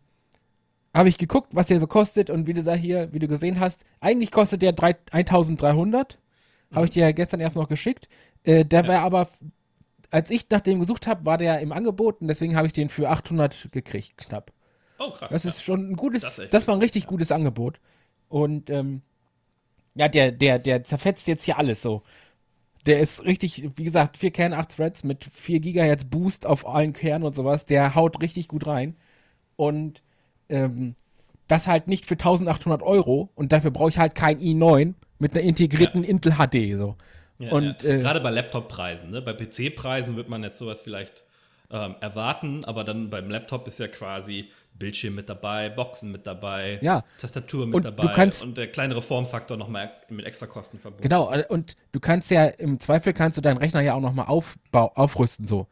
habe 0.93 1.09
ich 1.09 1.17
geguckt, 1.17 1.49
was 1.53 1.67
der 1.67 1.79
so 1.79 1.87
kostet. 1.87 2.29
Und 2.29 2.47
wie 2.47 2.53
du 2.53 2.63
da 2.63 2.73
hier, 2.73 3.11
wie 3.13 3.19
du 3.19 3.27
gesehen 3.27 3.59
hast, 3.59 3.83
eigentlich 3.99 4.31
kostet 4.31 4.61
der 4.61 4.71
drei- 4.73 4.95
1300. 5.11 6.17
Habe 6.73 6.85
ich 6.85 6.91
dir 6.91 7.01
ja 7.03 7.11
gestern 7.11 7.39
erst 7.39 7.55
noch 7.55 7.67
geschickt. 7.67 8.07
Äh, 8.43 8.63
der 8.63 8.87
war 8.87 8.99
aber, 9.01 9.27
als 10.11 10.29
ich 10.29 10.47
nach 10.49 10.61
dem 10.61 10.79
gesucht 10.79 11.07
habe, 11.07 11.25
war 11.25 11.37
der 11.37 11.59
im 11.61 11.71
Angebot. 11.71 12.21
Und 12.21 12.27
deswegen 12.27 12.55
habe 12.55 12.67
ich 12.67 12.73
den 12.73 12.89
für 12.89 13.09
800 13.09 13.69
gekriegt, 13.71 14.17
knapp. 14.17 14.51
Oh, 14.99 15.11
krass. 15.11 15.29
Das 15.29 15.45
ist 15.45 15.63
schon 15.63 15.91
ein 15.91 15.95
gutes, 15.95 16.21
Das 16.21 16.49
das, 16.49 16.67
war 16.67 16.75
ein 16.75 16.81
richtig 16.81 17.03
ja. 17.03 17.09
gutes 17.09 17.31
Angebot. 17.31 17.79
Und 18.27 18.69
ähm, 18.69 19.01
ja, 19.95 20.07
der, 20.07 20.31
der, 20.31 20.59
der 20.59 20.83
zerfetzt 20.83 21.27
jetzt 21.27 21.45
hier 21.45 21.57
alles 21.57 21.81
so. 21.81 22.03
Der 22.85 22.99
ist 22.99 23.25
richtig, 23.25 23.69
wie 23.75 23.83
gesagt, 23.83 24.17
4 24.17 24.31
Kerne, 24.31 24.57
8 24.57 24.75
Threads 24.75 25.03
mit 25.03 25.25
4 25.25 25.59
Gigahertz 25.59 26.05
Boost 26.05 26.45
auf 26.45 26.67
allen 26.67 26.93
Kernen 26.93 27.25
und 27.25 27.35
sowas. 27.35 27.65
Der 27.65 27.95
haut 27.95 28.21
richtig 28.21 28.47
gut 28.47 28.67
rein. 28.67 28.95
Und 29.55 30.01
ähm, 30.49 30.95
das 31.47 31.67
halt 31.67 31.87
nicht 31.87 32.05
für 32.05 32.13
1800 32.13 32.81
Euro. 32.81 33.29
Und 33.35 33.51
dafür 33.51 33.71
brauche 33.71 33.89
ich 33.89 33.97
halt 33.97 34.15
kein 34.15 34.39
i9 34.39 34.93
mit 35.17 35.35
einer 35.35 35.45
integrierten 35.45 36.03
Intel 36.03 36.33
HD. 36.33 36.77
So. 36.77 36.95
Ja, 37.39 37.51
und 37.51 37.83
ja. 37.83 37.89
äh, 37.89 37.99
Gerade 37.99 38.21
bei 38.21 38.31
Laptop-Preisen, 38.31 39.11
ne? 39.11 39.21
bei 39.21 39.33
PC-Preisen 39.33 40.15
wird 40.15 40.29
man 40.29 40.43
jetzt 40.43 40.57
sowas 40.57 40.81
vielleicht 40.81 41.23
ähm, 41.71 41.95
erwarten, 42.01 42.65
aber 42.65 42.83
dann 42.83 43.09
beim 43.09 43.29
Laptop 43.29 43.67
ist 43.67 43.79
ja 43.79 43.87
quasi 43.87 44.49
Bildschirm 44.79 45.15
mit 45.15 45.29
dabei, 45.29 45.69
Boxen 45.69 46.11
mit 46.11 46.25
dabei, 46.25 46.79
Ja. 46.81 47.03
Tastatur 47.19 47.65
mit 47.67 47.75
Und 47.75 47.85
dabei 47.85 48.07
kannst- 48.15 48.43
und 48.43 48.57
der 48.57 48.67
kleinere 48.67 49.01
Formfaktor 49.01 49.57
nochmal 49.57 49.91
mit 50.09 50.25
extra 50.25 50.47
Kosten 50.47 50.79
verbunden. 50.79 51.03
Genau, 51.03 51.31
äh, 51.31 51.45
und 51.49 51.75
du 51.91 51.99
kannst 51.99 52.31
ja, 52.31 52.45
im 52.45 52.79
Zweifel 52.79 53.13
kannst 53.13 53.37
du 53.37 53.41
deinen 53.41 53.57
Rechner 53.57 53.81
ja 53.81 53.93
auch 53.93 54.01
nochmal 54.01 54.25
aufrüsten, 54.27 55.47
so. 55.47 55.67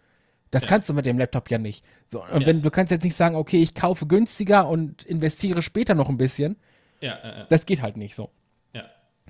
Das 0.52 0.64
Ja. 0.64 0.70
kannst 0.70 0.88
du 0.90 0.94
mit 0.94 1.06
dem 1.06 1.18
Laptop 1.18 1.50
ja 1.50 1.58
nicht. 1.58 1.84
So, 2.12 2.24
und 2.24 2.42
Ja. 2.42 2.48
wenn 2.48 2.62
du 2.62 2.70
kannst 2.72 2.92
jetzt 2.92 3.04
nicht 3.04 3.16
sagen, 3.16 3.36
okay, 3.36 3.62
ich 3.62 3.74
kaufe 3.74 4.06
günstiger 4.08 4.68
und 4.68 5.04
investiere 5.04 5.62
später 5.62 5.96
noch 5.96 6.10
ein 6.10 6.18
bisschen, 6.18 6.58
Ja, 7.02 7.18
ja, 7.24 7.38
ja. 7.40 7.44
das 7.50 7.66
geht 7.66 7.82
halt 7.82 7.98
nicht 7.98 8.16
so. 8.16 8.30
ja. 8.74 8.84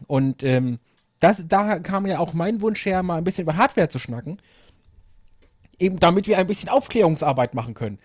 Und 0.08 0.44
ähm, 0.44 0.80
das, 1.20 1.44
da 1.48 1.80
kam 1.80 2.06
ja 2.06 2.20
auch 2.20 2.34
mein 2.34 2.62
Wunsch 2.62 2.86
her, 2.86 3.02
mal 3.02 3.18
ein 3.18 3.24
bisschen 3.24 3.44
über 3.44 3.58
Hardware 3.58 3.90
zu 3.90 3.98
schnacken. 3.98 4.40
Eben 5.80 6.00
damit 6.00 6.28
wir 6.28 6.38
ein 6.38 6.48
bisschen 6.48 6.70
Aufklärungsarbeit 6.70 7.54
machen 7.54 7.74
können. 7.74 8.00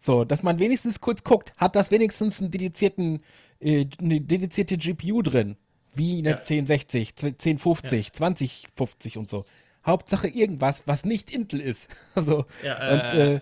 So, 0.00 0.24
dass 0.24 0.42
man 0.42 0.58
wenigstens 0.58 1.00
kurz 1.00 1.24
guckt, 1.24 1.52
hat 1.56 1.76
das 1.76 1.90
wenigstens 1.90 2.40
einen 2.40 2.50
dedizierten, 2.50 3.20
äh, 3.60 3.86
eine 4.00 4.20
dedizierte 4.20 4.78
GPU 4.78 5.22
drin? 5.22 5.56
Wie 5.94 6.18
eine 6.18 6.30
Ja. 6.30 6.36
1060, 6.36 7.14
1050, 7.16 8.12
2050 8.12 9.18
und 9.18 9.30
so. 9.30 9.44
Hauptsache 9.84 10.28
irgendwas, 10.28 10.86
was 10.86 11.04
nicht 11.04 11.30
Intel 11.30 11.60
ist. 11.60 11.88
Also, 12.14 12.46
Ja, 12.62 12.74
und 12.92 13.12
äh, 13.12 13.34
äh, 13.36 13.40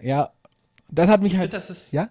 ja, 0.00 0.32
das 0.90 1.08
hat 1.08 1.22
mich 1.22 1.32
Ich 1.34 1.38
halt. 1.38 1.50
finde, 1.50 1.56
das 1.56 1.70
ist, 1.70 1.92
ja? 1.92 2.10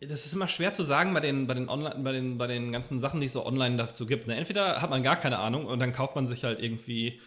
das 0.00 0.26
ist 0.26 0.32
immer 0.32 0.46
schwer 0.48 0.72
zu 0.72 0.82
sagen 0.82 1.12
bei 1.12 1.20
den, 1.20 1.46
bei 1.46 1.54
den 1.54 1.68
Online, 1.68 1.96
bei 2.02 2.12
den, 2.12 2.38
bei 2.38 2.46
den 2.46 2.70
ganzen 2.72 3.00
Sachen, 3.00 3.20
die 3.20 3.26
es 3.26 3.32
so 3.32 3.44
online 3.44 3.76
dazu 3.76 4.06
gibt. 4.06 4.26
Ne? 4.28 4.36
Entweder 4.36 4.80
hat 4.80 4.90
man 4.90 5.02
gar 5.02 5.16
keine 5.16 5.38
Ahnung 5.38 5.66
und 5.66 5.80
dann 5.80 5.92
kauft 5.92 6.14
man 6.14 6.28
sich 6.28 6.44
halt 6.44 6.60
irgendwie 6.60 7.20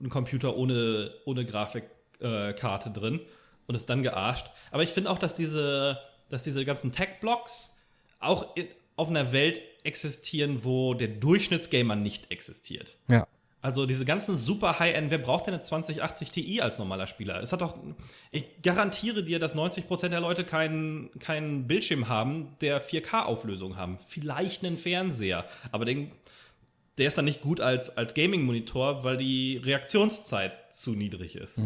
einen 0.00 0.08
Computer 0.08 0.56
ohne, 0.56 1.10
ohne 1.26 1.44
Grafikkarte 1.44 1.90
äh, 2.20 2.52
Karte 2.54 2.90
drin 2.90 3.20
und 3.66 3.74
ist 3.74 3.86
dann 3.86 4.02
gearscht. 4.02 4.46
Aber 4.70 4.82
ich 4.82 4.90
finde 4.90 5.10
auch, 5.10 5.18
dass 5.18 5.34
diese, 5.34 5.98
dass 6.28 6.42
diese 6.42 6.64
ganzen 6.64 6.92
Tech-Blocks 6.92 7.78
auch 8.20 8.56
in, 8.56 8.66
auf 8.96 9.08
einer 9.08 9.32
Welt 9.32 9.60
existieren, 9.82 10.64
wo 10.64 10.94
der 10.94 11.08
Durchschnittsgamer 11.08 11.96
nicht 11.96 12.30
existiert. 12.30 12.96
Ja. 13.08 13.26
Also 13.64 13.86
diese 13.86 14.04
ganzen 14.04 14.36
super 14.36 14.78
High-End, 14.78 15.10
wer 15.10 15.16
braucht 15.16 15.46
denn 15.46 15.54
eine 15.54 15.62
2080 15.62 16.30
Ti 16.30 16.60
als 16.60 16.78
normaler 16.78 17.06
Spieler? 17.06 17.42
Es 17.42 17.50
hat 17.50 17.62
doch, 17.62 17.74
ich 18.30 18.44
garantiere 18.62 19.24
dir, 19.24 19.38
dass 19.38 19.56
90% 19.56 20.08
der 20.08 20.20
Leute 20.20 20.44
keinen, 20.44 21.10
keinen 21.18 21.66
Bildschirm 21.66 22.08
haben, 22.08 22.56
der 22.60 22.82
4K-Auflösung 22.82 23.78
haben. 23.78 23.98
Vielleicht 24.06 24.66
einen 24.66 24.76
Fernseher, 24.76 25.46
aber 25.72 25.86
den, 25.86 26.12
der 26.98 27.08
ist 27.08 27.16
dann 27.16 27.24
nicht 27.24 27.40
gut 27.40 27.62
als, 27.62 27.96
als 27.96 28.12
Gaming-Monitor, 28.12 29.02
weil 29.02 29.16
die 29.16 29.56
Reaktionszeit 29.56 30.52
zu 30.70 30.92
niedrig 30.92 31.36
ist. 31.36 31.62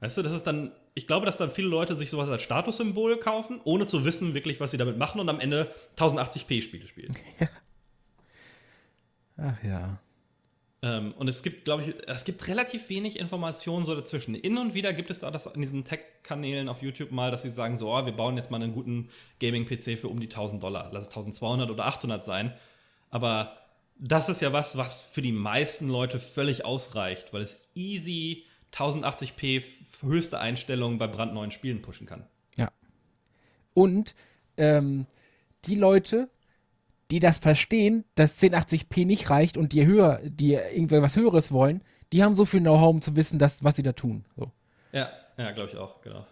Weißt 0.00 0.18
du, 0.18 0.22
das 0.22 0.34
ist 0.34 0.46
dann, 0.46 0.72
ich 0.98 1.06
glaube, 1.06 1.26
dass 1.26 1.38
dann 1.38 1.48
viele 1.48 1.68
Leute 1.68 1.94
sich 1.94 2.10
sowas 2.10 2.28
als 2.28 2.42
Statussymbol 2.42 3.18
kaufen, 3.20 3.60
ohne 3.62 3.86
zu 3.86 4.04
wissen 4.04 4.34
wirklich, 4.34 4.58
was 4.58 4.72
sie 4.72 4.78
damit 4.78 4.98
machen 4.98 5.20
und 5.20 5.28
am 5.28 5.38
Ende 5.38 5.72
1080p-Spiele 5.96 6.88
spielen. 6.88 7.16
Ach 9.36 9.62
ja. 9.62 10.00
Ähm, 10.82 11.14
und 11.16 11.28
es 11.28 11.44
gibt, 11.44 11.64
glaube 11.64 11.84
ich, 11.84 11.94
es 12.08 12.24
gibt 12.24 12.48
relativ 12.48 12.88
wenig 12.88 13.16
Informationen 13.20 13.86
so 13.86 13.94
dazwischen. 13.94 14.34
In 14.34 14.58
und 14.58 14.74
wieder 14.74 14.92
gibt 14.92 15.12
es 15.12 15.20
da 15.20 15.30
das 15.30 15.46
in 15.46 15.60
diesen 15.60 15.84
Tech-Kanälen 15.84 16.68
auf 16.68 16.82
YouTube 16.82 17.12
mal, 17.12 17.30
dass 17.30 17.42
sie 17.42 17.52
sagen 17.52 17.76
so, 17.76 17.94
oh, 17.94 18.04
wir 18.04 18.12
bauen 18.12 18.36
jetzt 18.36 18.50
mal 18.50 18.60
einen 18.60 18.74
guten 18.74 19.08
Gaming-PC 19.38 20.00
für 20.00 20.08
um 20.08 20.18
die 20.18 20.26
1000 20.26 20.60
Dollar. 20.60 20.90
Lass 20.92 21.04
es 21.04 21.10
1200 21.10 21.70
oder 21.70 21.86
800 21.86 22.24
sein. 22.24 22.52
Aber 23.10 23.56
das 24.00 24.28
ist 24.28 24.42
ja 24.42 24.52
was, 24.52 24.76
was 24.76 25.00
für 25.00 25.22
die 25.22 25.30
meisten 25.30 25.88
Leute 25.88 26.18
völlig 26.18 26.64
ausreicht, 26.64 27.32
weil 27.32 27.42
es 27.42 27.68
easy 27.76 28.44
1080p 28.74 29.58
f- 29.58 30.02
höchste 30.02 30.40
Einstellungen 30.40 30.98
bei 30.98 31.06
brandneuen 31.06 31.50
Spielen 31.50 31.82
pushen 31.82 32.06
kann. 32.06 32.26
Ja. 32.56 32.70
Und 33.74 34.14
ähm, 34.56 35.06
die 35.66 35.74
Leute, 35.74 36.28
die 37.10 37.20
das 37.20 37.38
verstehen, 37.38 38.04
dass 38.14 38.38
1080p 38.38 39.06
nicht 39.06 39.30
reicht 39.30 39.56
und 39.56 39.72
die 39.72 39.86
höher, 39.86 40.20
die 40.24 40.52
irgendwas 40.52 41.16
Höheres 41.16 41.52
wollen, 41.52 41.82
die 42.12 42.22
haben 42.22 42.34
so 42.34 42.44
viel 42.44 42.60
Know-how, 42.60 42.90
um 42.90 43.02
zu 43.02 43.16
wissen, 43.16 43.38
dass, 43.38 43.62
was 43.64 43.76
sie 43.76 43.82
da 43.82 43.92
tun. 43.92 44.24
So. 44.36 44.50
Ja, 44.92 45.10
ja, 45.36 45.50
glaube 45.52 45.70
ich 45.70 45.76
auch, 45.76 46.00
genau. 46.00 46.26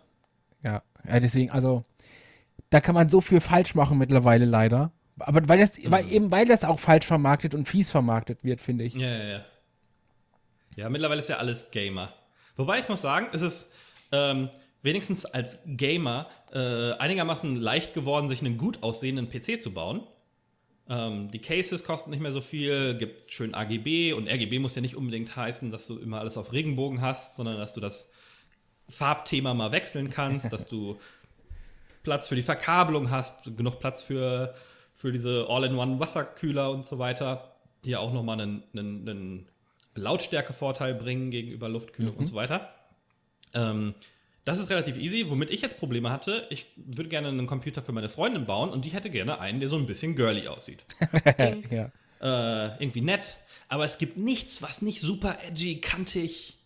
Ja. 0.63 0.83
ja, 1.07 1.21
deswegen, 1.21 1.51
also, 1.51 1.83
da 2.71 2.81
kann 2.81 2.95
man 2.95 3.09
so 3.09 3.21
viel 3.21 3.41
falsch 3.41 3.75
machen 3.75 3.99
mittlerweile 3.99 4.45
leider. 4.45 4.91
Aber 5.19 5.49
weil 5.49 5.59
das, 5.61 5.71
weil, 5.85 6.11
eben 6.13 6.31
weil 6.31 6.47
das 6.47 6.65
auch 6.65 6.79
falsch 6.79 7.07
vermarktet 7.07 7.55
und 7.55 7.67
fies 7.69 7.91
vermarktet 7.91 8.45
wird, 8.45 8.61
finde 8.61 8.85
ich. 8.85 8.95
Ja, 8.95 9.09
ja, 9.09 9.25
ja. 9.25 9.45
Ja, 10.77 10.89
mittlerweile 10.91 11.21
ist 11.21 11.29
ja 11.29 11.37
alles 11.37 11.71
Gamer. 11.71 12.13
Wobei 12.57 12.81
ich 12.81 12.89
muss 12.89 13.03
sagen, 13.03 13.29
es 13.33 13.43
ist 13.43 13.73
ähm, 14.13 14.51
wenigstens 14.83 15.25
als 15.25 15.63
Gamer 15.67 16.27
äh, 16.53 16.93
einigermaßen 16.93 17.57
leicht 17.57 17.95
geworden, 17.95 18.29
sich 18.29 18.41
einen 18.41 18.57
gut 18.57 18.83
aussehenden 18.83 19.29
PC 19.29 19.61
zu 19.61 19.73
bauen. 19.73 20.07
Ähm, 20.89 21.31
die 21.31 21.41
Cases 21.41 21.83
kosten 21.85 22.11
nicht 22.11 22.21
mehr 22.21 22.33
so 22.33 22.41
viel, 22.41 22.97
gibt 22.97 23.33
schön 23.33 23.55
AGB 23.55 24.13
und 24.13 24.29
RGB 24.29 24.59
muss 24.59 24.75
ja 24.75 24.83
nicht 24.83 24.97
unbedingt 24.97 25.35
heißen, 25.35 25.71
dass 25.71 25.87
du 25.87 25.99
immer 25.99 26.21
alles 26.21 26.37
auf 26.37 26.53
Regenbogen 26.53 27.01
hast, 27.01 27.37
sondern 27.37 27.59
dass 27.59 27.75
du 27.75 27.81
das 27.81 28.11
Farbthema 28.89 29.53
mal 29.53 29.73
wechseln 29.73 30.11
kannst, 30.11 30.53
dass 30.53 30.67
du 30.67 30.99
Platz 32.05 32.29
für 32.29 32.37
die 32.37 32.43
Verkabelung 32.43 33.11
hast, 33.11 33.57
genug 33.57 33.81
Platz 33.81 34.01
für, 34.01 34.55
für 34.95 35.11
diese 35.11 35.47
All-in-One-Wasserkühler 35.49 36.71
und 36.71 36.87
so 36.87 37.01
weiter, 37.01 37.57
die 37.85 37.91
ja 37.91 37.99
auch 37.99 38.13
nochmal 38.13 38.41
einen, 38.41 38.63
einen, 38.73 39.09
einen 39.09 39.49
Lautstärkevorteil 39.97 40.95
bringen 40.95 41.31
gegenüber 41.31 41.69
Luftkühlung 41.69 42.17
und 42.17 42.27
so 42.27 42.35
weiter. 42.35 42.75
Ähm, 43.55 43.95
das 44.47 44.61
ist 44.61 44.71
relativ 44.71 44.97
easy. 44.97 45.29
Womit 45.29 45.51
ich 45.51 45.61
jetzt 45.61 45.77
Probleme 45.77 46.11
hatte, 46.11 46.47
ich 46.51 46.69
würde 46.77 47.09
gerne 47.09 47.29
einen 47.29 47.49
Computer 47.49 47.83
für 47.83 47.93
meine 47.93 48.09
Freundin 48.09 48.47
bauen 48.47 48.71
und 48.71 48.85
die 48.85 48.91
hätte 48.91 49.11
gerne 49.11 49.41
einen, 49.41 49.59
der 49.59 49.69
so 49.69 49.77
ein 49.77 49.87
bisschen 49.87 50.15
girly 50.15 50.47
aussieht. 50.47 50.85
ja. 51.71 51.91
äh, 52.21 52.83
irgendwie 52.83 53.01
nett, 53.01 53.39
aber 53.69 53.85
es 53.85 53.99
gibt 53.99 54.17
nichts, 54.17 54.63
was 54.63 54.83
nicht 54.83 55.01
super 55.01 55.39
edgy, 55.45 55.81
kantig, 55.81 56.59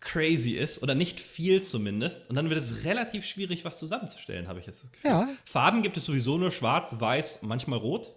crazy 0.00 0.52
ist 0.52 0.82
oder 0.82 0.94
nicht 0.94 1.20
viel 1.20 1.62
zumindest. 1.62 2.28
Und 2.30 2.36
dann 2.36 2.48
wird 2.48 2.58
es 2.58 2.84
relativ 2.84 3.26
schwierig, 3.26 3.66
was 3.66 3.78
zusammenzustellen, 3.78 4.48
habe 4.48 4.60
ich 4.60 4.66
jetzt 4.66 4.84
das 4.84 4.92
Gefühl. 4.92 5.10
Ja. 5.10 5.28
Farben 5.44 5.82
gibt 5.82 5.98
es 5.98 6.06
sowieso 6.06 6.38
nur 6.38 6.50
schwarz, 6.50 6.94
weiß, 6.98 7.42
manchmal 7.42 7.80
rot. 7.80 8.14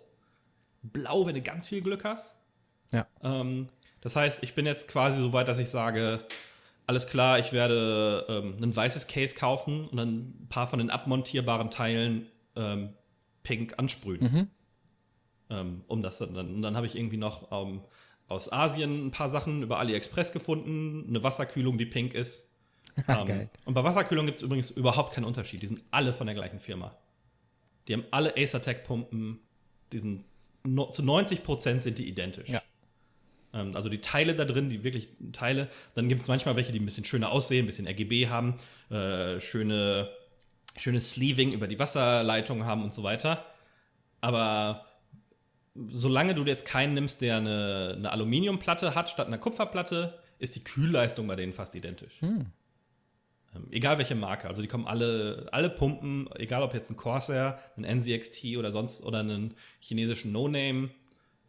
Blau, 0.81 1.25
wenn 1.25 1.35
du 1.35 1.41
ganz 1.41 1.67
viel 1.67 1.81
Glück 1.81 2.05
hast. 2.05 2.35
Ja. 2.93 3.05
Ähm, 3.21 3.67
das 4.01 4.15
heißt, 4.15 4.43
ich 4.43 4.55
bin 4.55 4.65
jetzt 4.65 4.87
quasi 4.87 5.19
so 5.21 5.33
weit, 5.33 5.47
dass 5.47 5.59
ich 5.59 5.69
sage, 5.69 6.21
alles 6.87 7.07
klar, 7.07 7.39
ich 7.39 7.53
werde 7.53 8.25
ähm, 8.27 8.57
ein 8.61 8.75
weißes 8.75 9.07
Case 9.07 9.35
kaufen 9.35 9.87
und 9.87 9.97
dann 9.97 10.09
ein 10.09 10.47
paar 10.49 10.67
von 10.67 10.79
den 10.79 10.89
abmontierbaren 10.89 11.69
Teilen 11.69 12.27
ähm, 12.55 12.89
pink 13.43 13.77
ansprühen. 13.77 14.49
Ähm, 15.49 15.83
um 15.87 16.01
das 16.01 16.17
dann, 16.17 16.35
und 16.35 16.61
dann 16.61 16.75
habe 16.75 16.87
ich 16.87 16.95
irgendwie 16.95 17.17
noch 17.17 17.51
ähm, 17.51 17.81
aus 18.27 18.51
Asien 18.51 19.07
ein 19.07 19.11
paar 19.11 19.29
Sachen 19.29 19.61
über 19.61 19.79
AliExpress 19.79 20.31
gefunden, 20.31 21.05
eine 21.07 21.23
Wasserkühlung, 21.23 21.77
die 21.77 21.85
pink 21.85 22.13
ist. 22.13 22.47
Ähm, 23.07 23.25
Geil. 23.25 23.49
und 23.63 23.73
bei 23.73 23.85
Wasserkühlung 23.85 24.25
gibt 24.25 24.39
es 24.39 24.41
übrigens 24.41 24.69
überhaupt 24.69 25.13
keinen 25.13 25.23
Unterschied. 25.23 25.61
Die 25.61 25.67
sind 25.67 25.81
alle 25.91 26.11
von 26.11 26.27
der 26.27 26.35
gleichen 26.35 26.59
Firma. 26.59 26.91
Die 27.87 27.93
haben 27.93 28.03
alle 28.11 28.35
Acertec-Pumpen, 28.35 29.39
die 29.93 29.99
sind 29.99 30.25
no, 30.65 30.91
zu 30.91 31.01
90 31.01 31.41
Prozent 31.41 31.83
sind 31.83 31.99
die 31.99 32.09
identisch. 32.09 32.49
Ja. 32.49 32.61
Ähm, 33.53 33.75
also 33.75 33.89
die 33.89 34.01
Teile 34.01 34.35
da 34.35 34.45
drin, 34.45 34.69
die 34.69 34.83
wirklich 34.83 35.09
Teile. 35.33 35.67
Dann 35.93 36.09
gibt 36.09 36.21
es 36.21 36.27
manchmal 36.27 36.55
welche, 36.55 36.71
die 36.71 36.79
ein 36.79 36.85
bisschen 36.85 37.05
schöner 37.05 37.31
aussehen, 37.31 37.63
ein 37.63 37.67
bisschen 37.67 37.87
RGB 37.87 38.27
haben, 38.27 38.55
äh, 38.89 39.39
schöne, 39.39 40.09
schönes 40.77 41.11
Sleeving 41.11 41.53
über 41.53 41.67
die 41.67 41.79
Wasserleitung 41.79 42.65
haben 42.65 42.83
und 42.83 42.93
so 42.93 43.03
weiter. 43.03 43.45
Aber 44.21 44.85
solange 45.75 46.35
du 46.35 46.45
jetzt 46.45 46.65
keinen 46.65 46.93
nimmst, 46.93 47.21
der 47.21 47.37
eine, 47.37 47.95
eine 47.97 48.11
Aluminiumplatte 48.11 48.95
hat 48.95 49.09
statt 49.09 49.27
einer 49.27 49.37
Kupferplatte, 49.37 50.19
ist 50.39 50.55
die 50.55 50.63
Kühlleistung 50.63 51.27
bei 51.27 51.35
denen 51.35 51.53
fast 51.53 51.75
identisch. 51.75 52.19
Ähm, 53.55 53.67
egal 53.71 53.97
welche 53.97 54.15
Marke. 54.15 54.47
Also 54.47 54.61
die 54.61 54.67
kommen 54.67 54.87
alle, 54.87 55.47
alle 55.51 55.69
Pumpen, 55.69 56.29
egal 56.35 56.63
ob 56.63 56.73
jetzt 56.73 56.89
ein 56.89 56.97
Corsair, 56.97 57.59
ein 57.77 57.99
NZXT 57.99 58.57
oder 58.57 58.71
sonst 58.71 59.03
oder 59.03 59.19
einen 59.19 59.55
chinesischen 59.79 60.31
No-Name. 60.31 60.89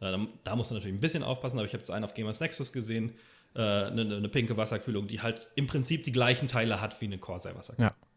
Äh, 0.03 0.11
da, 0.11 0.27
da 0.43 0.55
musst 0.55 0.71
du 0.71 0.75
natürlich 0.75 0.95
ein 0.95 0.99
bisschen 1.01 1.23
aufpassen, 1.23 1.57
aber 1.57 1.65
ich 1.65 1.73
habe 1.73 1.81
jetzt 1.81 1.89
einen 1.89 2.03
auf 2.03 2.13
Gamers 2.13 2.39
Nexus 2.39 2.73
gesehen, 2.73 3.13
äh, 3.55 3.61
eine, 3.61 4.01
eine 4.01 4.29
pinke 4.29 4.57
Wasserkühlung, 4.57 5.07
die 5.07 5.21
halt 5.21 5.47
im 5.55 5.67
Prinzip 5.67 6.03
die 6.03 6.11
gleichen 6.11 6.47
Teile 6.47 6.81
hat 6.81 6.99
wie 6.99 7.05
eine 7.05 7.17
Corsair 7.17 7.55
Wasserkühlung. 7.55 7.91
Ja. 7.91 8.07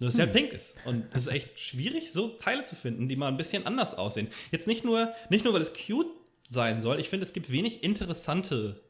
Nur 0.00 0.08
dass 0.08 0.16
sie 0.16 0.22
halt 0.22 0.32
pink 0.32 0.52
ist. 0.52 0.78
Und 0.86 1.04
es 1.12 1.26
ist 1.26 1.32
echt 1.32 1.60
schwierig, 1.60 2.10
so 2.10 2.30
Teile 2.30 2.64
zu 2.64 2.74
finden, 2.74 3.06
die 3.08 3.16
mal 3.16 3.28
ein 3.28 3.36
bisschen 3.36 3.66
anders 3.66 3.94
aussehen. 3.94 4.28
Jetzt 4.50 4.66
nicht 4.66 4.82
nur, 4.82 5.12
nicht 5.28 5.44
nur 5.44 5.52
weil 5.52 5.60
es 5.60 5.74
cute 5.74 6.08
sein 6.42 6.80
soll, 6.80 6.98
ich 6.98 7.10
finde, 7.10 7.24
es 7.24 7.34
gibt 7.34 7.52
wenig 7.52 7.84
interessante 7.84 8.80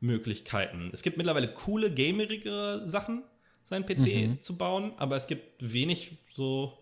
Möglichkeiten. 0.00 0.90
Es 0.92 1.02
gibt 1.02 1.16
mittlerweile 1.16 1.48
coole, 1.48 1.92
gamerige 1.92 2.82
Sachen, 2.84 3.22
seinen 3.62 3.86
PC 3.86 4.42
zu 4.42 4.58
bauen, 4.58 4.92
aber 4.96 5.16
es 5.16 5.28
gibt 5.28 5.72
wenig 5.72 6.18
so, 6.34 6.76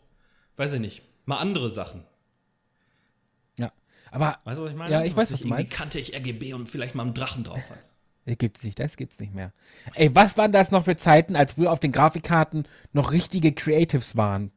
weiß 0.56 0.72
ich 0.74 0.80
nicht, 0.80 1.02
mal 1.26 1.36
andere 1.36 1.68
Sachen. 1.68 2.04
Aber 4.10 4.38
Weißt 4.44 4.58
du, 4.58 4.64
was 4.64 4.70
ich 4.70 4.76
meine? 4.76 4.92
Ja, 4.92 5.04
ich 5.04 5.16
weiß, 5.16 5.32
was 5.32 5.40
du 5.40 5.48
meinst. 5.48 5.70
kantig 5.72 6.14
RGB 6.16 6.54
und 6.54 6.68
vielleicht 6.68 6.94
mal 6.94 7.02
einen 7.04 7.14
Drachen 7.14 7.44
drauf 7.44 7.68
hat. 7.70 7.78
äh, 8.26 8.36
gibt's 8.36 8.62
nicht, 8.62 8.78
das 8.78 8.96
gibt's 8.96 9.18
nicht 9.18 9.34
mehr. 9.34 9.52
Ey, 9.94 10.14
was 10.14 10.36
waren 10.36 10.52
das 10.52 10.70
noch 10.70 10.84
für 10.84 10.96
Zeiten, 10.96 11.36
als 11.36 11.54
früher 11.54 11.72
auf 11.72 11.80
den 11.80 11.92
Grafikkarten 11.92 12.66
noch 12.92 13.12
richtige 13.12 13.52
Creatives 13.52 14.16
waren? 14.16 14.50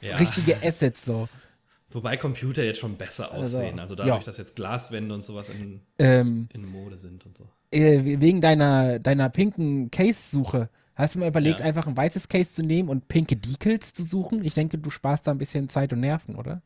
Ja. 0.00 0.16
Richtige 0.16 0.56
Assets 0.62 1.04
so. 1.04 1.28
Wobei 1.90 2.16
Computer 2.16 2.64
jetzt 2.64 2.80
schon 2.80 2.96
besser 2.96 3.32
Also, 3.32 3.58
aussehen. 3.58 3.78
Also 3.78 3.94
dadurch, 3.94 4.18
ja. 4.20 4.24
dass 4.24 4.38
jetzt 4.38 4.56
Glaswände 4.56 5.14
und 5.14 5.24
sowas 5.24 5.50
in, 5.50 5.80
Ähm, 5.98 6.48
in 6.52 6.64
Mode 6.70 6.96
sind 6.96 7.26
und 7.26 7.36
so. 7.36 7.46
äh, 7.70 8.18
wegen 8.18 8.40
deiner, 8.40 8.98
deiner 8.98 9.28
pinken 9.28 9.90
Case-Suche. 9.90 10.70
Hast 10.94 11.14
du 11.14 11.18
mal 11.20 11.28
überlegt, 11.28 11.60
Ja. 11.60 11.66
einfach 11.66 11.86
ein 11.86 11.96
weißes 11.96 12.28
Case 12.28 12.52
zu 12.54 12.62
nehmen 12.62 12.88
und 12.88 13.08
pinke 13.08 13.36
Decals 13.36 13.92
zu 13.94 14.04
suchen? 14.04 14.44
Ich 14.44 14.54
denke, 14.54 14.78
du 14.78 14.88
sparst 14.90 15.26
da 15.26 15.30
ein 15.32 15.38
bisschen 15.38 15.68
Zeit 15.68 15.92
und 15.92 16.00
Nerven, 16.00 16.34
oder? 16.36 16.62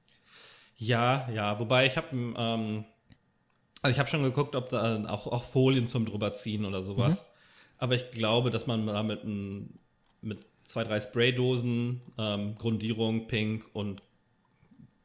Ja, 0.77 1.29
ja, 1.33 1.59
wobei 1.59 1.87
ich 1.87 1.97
habe 1.97 2.09
ähm, 2.15 2.85
also 3.87 3.93
ich 3.93 3.99
habe 4.01 4.09
schon 4.09 4.25
geguckt, 4.25 4.57
ob 4.57 4.69
da 4.69 5.05
auch, 5.09 5.27
auch 5.29 5.45
Folien 5.45 5.87
zum 5.87 6.07
drüberziehen 6.07 6.65
oder 6.65 6.83
sowas. 6.83 7.31
Aber 7.79 7.95
ich 7.95 8.11
glaube, 8.11 8.51
dass 8.51 8.67
man 8.67 8.87
da 8.87 9.03
mit, 9.05 9.23
ein, 9.23 9.79
mit 10.23 10.47
zwei, 10.65 10.83
drei 10.83 11.01
Spraydosen, 11.01 12.01
ähm, 12.19 12.57
Grundierung, 12.57 13.29
Pink 13.29 13.65
und 13.75 14.03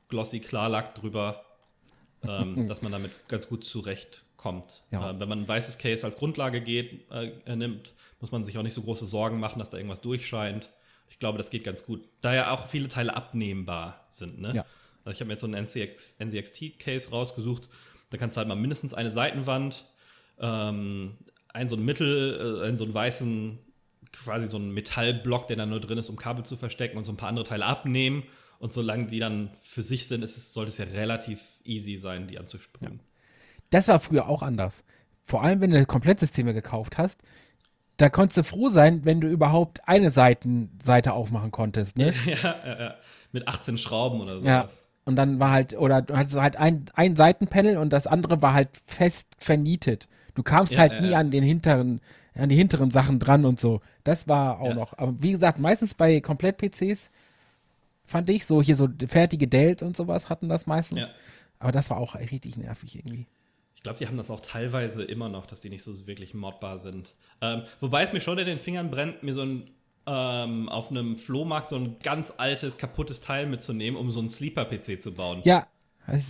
Glossy 0.07 0.39
Klarlack 0.39 0.95
drüber, 0.95 1.45
ähm, 2.24 2.67
dass 2.67 2.82
man 2.82 2.91
damit 2.91 3.11
ganz 3.28 3.47
gut 3.47 3.63
zurechtkommt. 3.63 4.84
Ja. 4.89 5.11
Äh, 5.11 5.19
wenn 5.19 5.30
man 5.30 5.41
ein 5.41 5.47
weißes 5.47 5.78
Case 5.78 6.05
als 6.05 6.17
Grundlage 6.17 6.61
geht, 6.61 7.05
äh, 7.11 7.55
nimmt, 7.55 7.93
muss 8.19 8.32
man 8.32 8.43
sich 8.43 8.57
auch 8.57 8.63
nicht 8.63 8.74
so 8.74 8.82
große 8.82 9.05
Sorgen 9.05 9.39
machen, 9.39 9.59
dass 9.59 9.69
da 9.69 9.78
irgendwas 9.78 10.01
durchscheint. 10.01 10.72
Ich 11.09 11.19
glaube, 11.19 11.38
das 11.38 11.49
geht 11.49 11.65
ganz 11.65 11.86
gut. 11.86 12.03
Da 12.22 12.34
ja 12.34 12.51
auch 12.51 12.67
viele 12.67 12.88
Teile 12.88 13.15
abnehmbar 13.15 14.05
sind. 14.09 14.39
Ne? 14.39 14.53
Ja. 14.55 14.65
Also 15.04 15.16
ich 15.16 15.20
habe 15.22 15.28
mir 15.28 15.34
jetzt 15.34 15.41
so 15.41 15.47
einen 15.47 15.66
NCX, 15.66 16.18
NCXT-Case 16.20 17.10
rausgesucht. 17.10 17.70
Da 18.10 18.18
kannst 18.18 18.36
du 18.36 18.39
halt 18.39 18.47
mal 18.47 18.56
mindestens 18.56 18.93
eine 18.93 19.12
Seitenwand, 19.12 19.86
ähm, 20.39 21.18
ein 21.49 21.70
so 21.70 21.76
ein 21.76 21.84
Mittel, 21.84 22.62
äh, 22.62 22.68
einen 22.68 22.78
so 22.78 22.84
einen 22.84 22.93
weißen, 22.93 23.58
quasi 24.12 24.47
so 24.47 24.58
einen 24.58 24.72
Metallblock, 24.74 25.47
der 25.47 25.58
da 25.58 25.66
nur 25.66 25.80
drin 25.80 25.97
ist, 25.97 26.10
um 26.10 26.18
Kabel 26.18 26.45
zu 26.45 26.58
verstecken 26.58 26.97
und 26.97 27.06
so 27.06 27.12
ein 27.12 27.18
paar 27.18 27.30
andere 27.30 27.45
Teile 27.45 27.66
abnehmen. 27.66 28.24
Und 28.60 28.74
solange 28.74 29.08
die 29.08 29.20
dann 29.20 29.49
für 29.64 29.82
sich 29.82 30.08
sind, 30.08 30.24
ist 30.24 30.38
es, 30.38 30.54
sollte 30.54 30.70
es 30.70 30.78
ja 30.78 30.86
relativ 30.86 31.41
easy 31.64 31.97
sein, 31.97 32.28
die 32.28 32.38
anzusprühen. 32.38 32.99
Das 33.72 33.88
war 33.88 33.99
früher 33.99 34.28
auch 34.28 34.43
anders. 34.43 34.84
Vor 35.26 35.43
allem, 35.43 35.62
wenn 35.62 35.72
du 35.72 35.86
Komplettsysteme 35.86 36.54
gekauft 36.54 36.97
hast, 36.97 37.22
da 37.97 38.10
konntest 38.10 38.38
du 38.38 38.43
froh 38.43 38.70
sein, 38.70 39.06
wenn 39.06 39.22
du 39.22 39.28
überhaupt 39.28 39.88
eine 39.88 40.12
Seiten, 40.12 40.78
Seite 40.84 41.14
aufmachen 41.14 41.52
konntest. 41.52 41.97
Ne? 41.97 42.14
Ja, 42.26 42.56
ja, 42.66 42.80
ja. 42.80 42.95
Mit 43.32 43.47
18 43.47 43.78
Schrauben 43.78 44.22
oder 44.22 44.39
Ja. 44.39 44.68
Und 45.12 45.16
dann 45.18 45.39
war 45.39 45.51
halt, 45.51 45.78
oder 45.78 46.01
du 46.01 46.16
hattest 46.16 46.38
halt 46.38 46.55
ein, 46.55 46.86
ein 46.93 47.16
Seitenpanel 47.16 47.78
und 47.78 47.91
das 47.91 48.07
andere 48.07 48.41
war 48.41 48.53
halt 48.53 48.70
fest 48.86 49.28
vernietet. 49.38 50.07
Du 50.36 50.43
kamst 50.43 50.74
Ja, 50.74 50.80
halt 50.80 50.93
ja, 50.93 51.01
nie 51.01 51.09
ja. 51.12 51.20
an 51.20 51.32
den 51.32 51.43
hinteren, 51.43 51.99
an 52.34 52.49
die 52.49 52.55
hinteren 52.55 52.89
Sachen 52.91 53.20
dran 53.20 53.45
und 53.45 53.59
so. 53.59 53.82
Das 54.03 54.28
war 54.28 54.62
auch 54.62 54.74
noch. 54.74 54.97
Aber 54.97 55.14
wie 55.22 55.32
gesagt, 55.32 55.59
meistens 55.59 55.93
bei 55.93 56.22
Komplett-PCs 56.22 57.09
fand 58.05 58.30
ich 58.30 58.45
so 58.45 58.62
hier 58.62 58.76
so 58.76 58.88
fertige 59.07 59.47
Dells 59.47 59.82
und 59.84 59.95
sowas 59.95 60.30
hatten 60.30 60.49
das 60.49 60.66
meistens. 60.66 61.01
Ja. 61.01 61.09
Aber 61.59 61.72
das 61.72 61.89
war 61.89 61.97
auch 61.97 62.16
richtig 62.16 62.57
nervig 62.57 62.95
irgendwie. 62.95 63.28
Ich 63.76 63.84
glaube, 63.84 63.99
die 63.99 64.07
haben 64.07 64.18
das 64.18 64.32
auch 64.32 64.41
teilweise 64.41 65.03
immer 65.03 65.28
noch, 65.28 65.45
dass 65.45 65.62
die 65.62 65.70
nicht 65.70 65.84
so 65.84 66.07
wirklich 66.07 66.34
modbar 66.34 66.78
sind. 66.78 67.16
Ähm, 67.41 67.64
wobei 67.80 68.03
es 68.03 68.14
mir 68.14 68.22
schon 68.22 68.38
in 68.38 68.45
den 68.45 68.59
Fingern 68.59 68.91
brennt, 68.91 69.24
mir 69.24 69.34
so 69.34 69.41
ein 69.41 69.66
ähm, 70.08 70.70
auf 70.70 70.89
einem 70.91 71.18
Flohmarkt 71.18 71.70
so 71.70 71.76
ein 71.76 71.97
ganz 72.04 72.34
altes, 72.38 72.78
kaputtes 72.78 73.22
Teil 73.22 73.45
mitzunehmen, 73.45 73.99
um 73.99 74.12
so 74.12 74.20
einen 74.20 74.30
Sleeper-PC 74.30 75.02
zu 75.02 75.14
bauen. 75.14 75.41
Ja, 75.43 75.68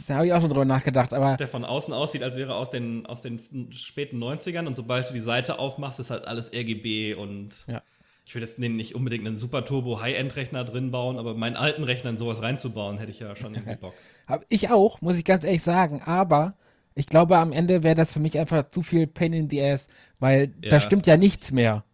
da 0.08 0.16
habe 0.16 0.28
ich 0.28 0.34
auch 0.34 0.42
schon 0.42 0.50
drüber 0.50 0.66
nachgedacht, 0.66 1.14
aber 1.14 1.38
Der 1.38 1.48
von 1.48 1.64
außen 1.66 1.94
aussieht, 1.94 2.24
als 2.24 2.36
wäre 2.36 2.56
aus 2.56 2.70
den, 2.70 3.06
aus 3.06 3.22
den 3.22 3.40
späten 3.72 4.22
90ern 4.22 4.68
und 4.68 4.76
sobald 4.76 5.10
du 5.10 5.14
die 5.14 5.22
Seite 5.22 5.60
aufmachst, 5.60 6.00
ist 6.00 6.12
halt 6.12 6.28
alles 6.28 6.52
RGB 6.54 7.14
und 7.16 7.50
Ja. 7.68 7.82
ich 8.26 8.36
will 8.36 8.42
jetzt 8.42 8.60
nicht 8.60 8.94
unbedingt 8.96 9.26
einen 9.26 9.38
Super 9.38 9.64
Turbo 9.66 10.02
High-End-Rechner 10.02 10.66
drin 10.66 10.92
bauen, 10.92 11.18
aber 11.18 11.34
meinen 11.34 11.56
alten 11.56 11.84
Rechner 11.86 12.10
in 12.12 12.18
sowas 12.18 12.42
reinzubauen, 12.42 12.98
hätte 12.98 13.12
ich 13.12 13.20
ja 13.20 13.36
schon 13.38 13.56
irgendwie 13.56 13.78
Bock. 13.78 13.94
Hab 14.28 14.46
ich 14.50 14.70
auch, 14.70 15.00
muss 15.02 15.18
ich 15.18 15.24
ganz 15.26 15.44
ehrlich 15.46 15.64
sagen. 15.64 16.02
Aber 16.04 16.56
ich 16.94 17.08
glaube, 17.08 17.38
am 17.38 17.54
Ende 17.54 17.84
wäre 17.84 17.96
das 17.96 18.12
für 18.12 18.20
mich 18.20 18.38
einfach 18.38 18.70
zu 18.70 18.84
viel 18.84 19.08
Pain 19.08 19.32
in 19.34 19.50
the 19.50 19.64
Ass, 19.64 19.88
weil 20.20 20.50
da 20.50 20.76
Ja. 20.76 20.80
stimmt 20.82 21.08
ja 21.08 21.16
nichts 21.16 21.52
mehr 21.54 21.86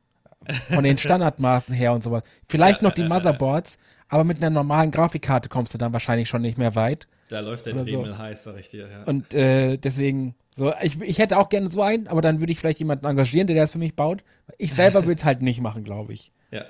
von 0.69 0.83
den 0.83 0.97
Standardmaßen 0.97 1.73
her 1.73 1.93
und 1.93 2.03
sowas. 2.03 2.23
Vielleicht 2.47 2.81
Ja, 2.81 2.87
noch 2.87 2.93
die 2.93 3.01
ja, 3.01 3.07
ja, 3.07 3.13
ja. 3.13 3.19
Motherboards, 3.19 3.77
aber 4.09 4.23
mit 4.23 4.37
einer 4.37 4.49
normalen 4.49 4.91
Grafikkarte 4.91 5.49
kommst 5.49 5.73
du 5.73 5.77
dann 5.77 5.93
wahrscheinlich 5.93 6.29
schon 6.29 6.41
nicht 6.41 6.57
mehr 6.57 6.75
weit. 6.75 7.07
Da 7.29 7.39
läuft 7.41 7.65
der 7.65 7.73
Oder 7.75 7.85
so. 7.85 7.91
Dremel 7.91 8.17
heiß, 8.17 8.43
sag 8.43 8.59
ich 8.59 8.69
dir. 8.69 8.87
Ja. 8.87 9.03
Und 9.05 9.33
äh, 9.33 9.77
deswegen, 9.77 10.35
so, 10.55 10.73
ich, 10.81 10.99
ich 11.01 11.19
hätte 11.19 11.37
auch 11.37 11.49
gerne 11.49 11.71
so 11.71 11.81
einen, 11.81 12.07
aber 12.07 12.21
dann 12.21 12.39
würde 12.39 12.51
ich 12.53 12.59
vielleicht 12.59 12.79
jemanden 12.79 13.05
engagieren, 13.05 13.47
der 13.47 13.55
das 13.55 13.71
für 13.71 13.77
mich 13.79 13.95
baut. 13.95 14.23
Ich 14.57 14.73
selber 14.73 15.03
würde 15.05 15.19
es 15.19 15.25
halt 15.25 15.41
nicht 15.41 15.61
machen, 15.61 15.83
glaube 15.83 16.13
ich. 16.13 16.31
ja. 16.51 16.63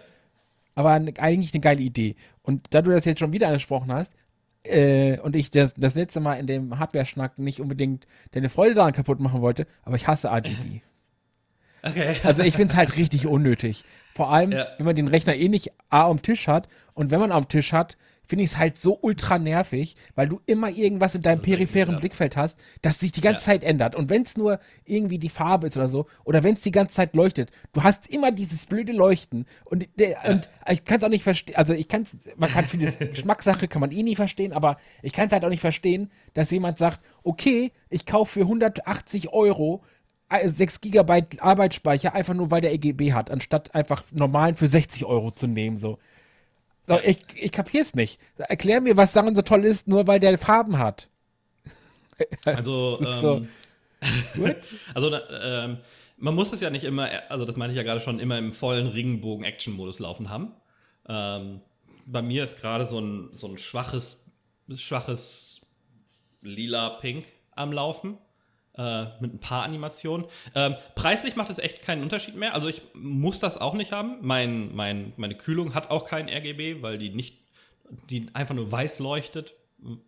Aber 0.76 0.92
eine, 0.92 1.12
eigentlich 1.18 1.54
eine 1.54 1.62
geile 1.62 1.82
Idee. 1.82 2.16
Und 2.44 2.68
da 2.70 2.82
du 2.84 2.92
das 2.92 3.06
jetzt 3.06 3.20
schon 3.20 3.34
wieder 3.34 3.48
angesprochen 3.48 3.92
hast, 3.92 4.12
äh, 4.64 5.18
und 5.20 5.36
ich 5.36 5.50
das, 5.50 5.74
das 5.76 5.96
letzte 5.96 6.20
Mal 6.20 6.36
in 6.36 6.46
dem 6.46 6.78
Hardware-Schnack 6.78 7.40
nicht 7.40 7.60
unbedingt 7.62 8.06
deine 8.32 8.50
Freude 8.50 8.76
daran 8.76 8.94
kaputt 8.94 9.20
machen 9.20 9.42
wollte, 9.42 9.66
aber 9.84 9.96
ich 9.96 10.08
hasse 10.08 10.30
RGB. 10.30 10.82
Okay. 11.90 12.16
Also 12.24 12.44
ich 12.44 12.56
finde 12.56 12.74
es 12.74 12.78
halt 12.78 12.96
richtig 12.96 13.28
unnötig. 13.28 13.84
Vor 14.16 14.32
allem, 14.32 14.52
Ja. 14.52 14.68
wenn 14.78 14.86
man 14.86 14.96
den 14.96 15.08
Rechner 15.08 15.36
eh 15.36 15.48
nicht 15.48 15.72
A 15.90 16.08
am 16.10 16.22
Tisch 16.22 16.48
hat 16.48 16.68
und 16.94 17.12
wenn 17.12 17.20
man 17.20 17.32
am 17.32 17.48
Tisch 17.48 17.74
hat, 17.74 17.98
finde 18.28 18.44
ich 18.44 18.52
es 18.52 18.58
halt 18.58 18.78
so 18.78 19.00
ultra 19.02 19.40
nervig, 19.40 19.96
weil 20.16 20.28
du 20.28 20.42
immer 20.46 20.70
irgendwas 20.70 21.16
in 21.16 21.22
deinem 21.22 21.42
peripheren 21.42 22.00
Blickfeld 22.00 22.36
hast, 22.36 22.60
das 22.82 23.00
sich 23.00 23.12
die 23.12 23.22
ganze 23.22 23.40
ja. 23.40 23.54
Zeit 23.54 23.64
ändert. 23.64 23.96
Und 23.96 24.10
wenn 24.10 24.24
es 24.24 24.36
nur 24.38 24.60
irgendwie 24.86 25.18
die 25.18 25.30
Farbe 25.30 25.68
ist 25.68 25.78
oder 25.78 25.88
so, 25.88 26.08
oder 26.26 26.44
wenn 26.44 26.54
es 26.56 26.62
die 26.62 26.72
ganze 26.72 26.94
Zeit 26.94 27.16
leuchtet, 27.16 27.52
du 27.74 27.84
hast 27.84 28.08
immer 28.08 28.32
dieses 28.32 28.66
blöde 28.66 28.92
Leuchten. 28.92 29.46
Und, 29.66 29.88
der, 29.98 30.10
ja. 30.10 30.32
und 30.32 30.50
ich 30.70 30.84
kann 30.84 30.98
es 30.98 31.04
auch 31.04 31.10
nicht 31.10 31.24
verstehen, 31.24 31.56
also 31.56 31.74
ich 31.74 31.88
kann 31.88 32.02
es, 32.02 32.18
man 32.36 32.50
kann 32.50 32.66
vieles 32.66 33.00
Geschmackssache, 33.00 33.68
kann 33.68 33.80
man 33.80 33.92
eh 33.92 34.04
nie 34.04 34.16
verstehen, 34.16 34.52
aber 34.52 34.78
ich 35.02 35.14
kann 35.14 35.28
es 35.28 35.34
halt 35.34 35.46
auch 35.46 35.50
nicht 35.50 35.62
verstehen, 35.62 36.12
dass 36.34 36.52
jemand 36.52 36.78
sagt, 36.78 37.02
okay, 37.24 37.72
ich 37.90 38.06
kaufe 38.06 38.34
für 38.34 38.42
180 38.42 39.30
Euro 39.32 39.84
6 40.30 40.76
äh, 40.76 40.80
Gigabyte 40.82 41.42
Arbeitsspeicher, 41.42 42.14
einfach 42.14 42.34
nur 42.34 42.52
weil 42.52 42.62
der 42.62 42.74
EGB 42.74 43.14
hat, 43.14 43.32
anstatt 43.32 43.74
einfach 43.74 44.04
normalen 44.12 44.56
für 44.56 44.68
60 44.68 45.06
Euro 45.06 45.32
zu 45.32 45.48
nehmen. 45.48 45.78
So. 45.78 45.98
So, 46.88 47.00
ich, 47.04 47.20
ich 47.36 47.52
kapier's 47.52 47.96
nicht. 47.96 48.20
Erklär 48.38 48.80
mir, 48.80 48.96
was 48.96 49.12
daran 49.12 49.36
so 49.36 49.42
toll 49.42 49.66
ist, 49.66 49.88
nur 49.88 50.08
weil 50.08 50.20
der 50.20 50.38
Farben 50.38 50.78
hat. 50.78 51.10
Also, 52.46 53.00
ähm, 53.00 53.22
so. 53.22 53.46
also 54.96 55.14
ähm, 55.14 55.78
man 56.18 56.34
muss 56.34 56.52
es 56.52 56.62
ja 56.62 56.72
nicht 56.72 56.84
immer, 56.84 57.08
also 57.30 57.46
das 57.46 57.58
meine 57.58 57.74
ich 57.74 57.78
ja 57.78 57.84
gerade 57.84 58.00
schon, 58.00 58.20
immer 58.20 58.40
im 58.40 58.54
vollen 58.54 58.88
Regenbogen-Action-Modus 58.88 60.00
laufen 60.00 60.32
haben. 60.32 60.54
Ähm, 61.08 61.62
bei 62.08 62.24
mir 62.24 62.44
ist 62.44 62.60
gerade 62.60 62.86
so 62.86 63.00
ein, 63.00 63.30
so 63.36 63.48
ein 63.48 63.60
schwaches, 63.60 64.26
schwaches 64.74 65.68
lila-pink 66.42 67.26
am 67.56 67.72
Laufen 67.72 68.18
äh, 68.78 69.06
mit 69.20 69.34
ein 69.34 69.40
paar 69.40 69.64
Animationen. 69.64 70.28
Ähm, 70.56 70.76
preislich 70.96 71.36
macht 71.36 71.50
es 71.50 71.60
echt 71.60 71.82
keinen 71.82 72.04
Unterschied 72.04 72.36
mehr. 72.36 72.54
Also 72.54 72.68
ich 72.68 72.82
muss 72.94 73.40
das 73.40 73.58
auch 73.58 73.74
nicht 73.74 73.92
haben. 73.92 74.18
Mein, 74.22 74.76
mein, 74.76 75.14
meine 75.18 75.36
Kühlung 75.36 75.74
hat 75.74 75.90
auch 75.90 76.06
kein 76.06 76.30
RGB, 76.30 76.82
weil 76.82 76.98
die 76.98 77.10
nicht, 77.10 77.40
die 78.10 78.28
einfach 78.34 78.56
nur 78.56 78.72
weiß 78.72 79.00
leuchtet. 79.00 79.56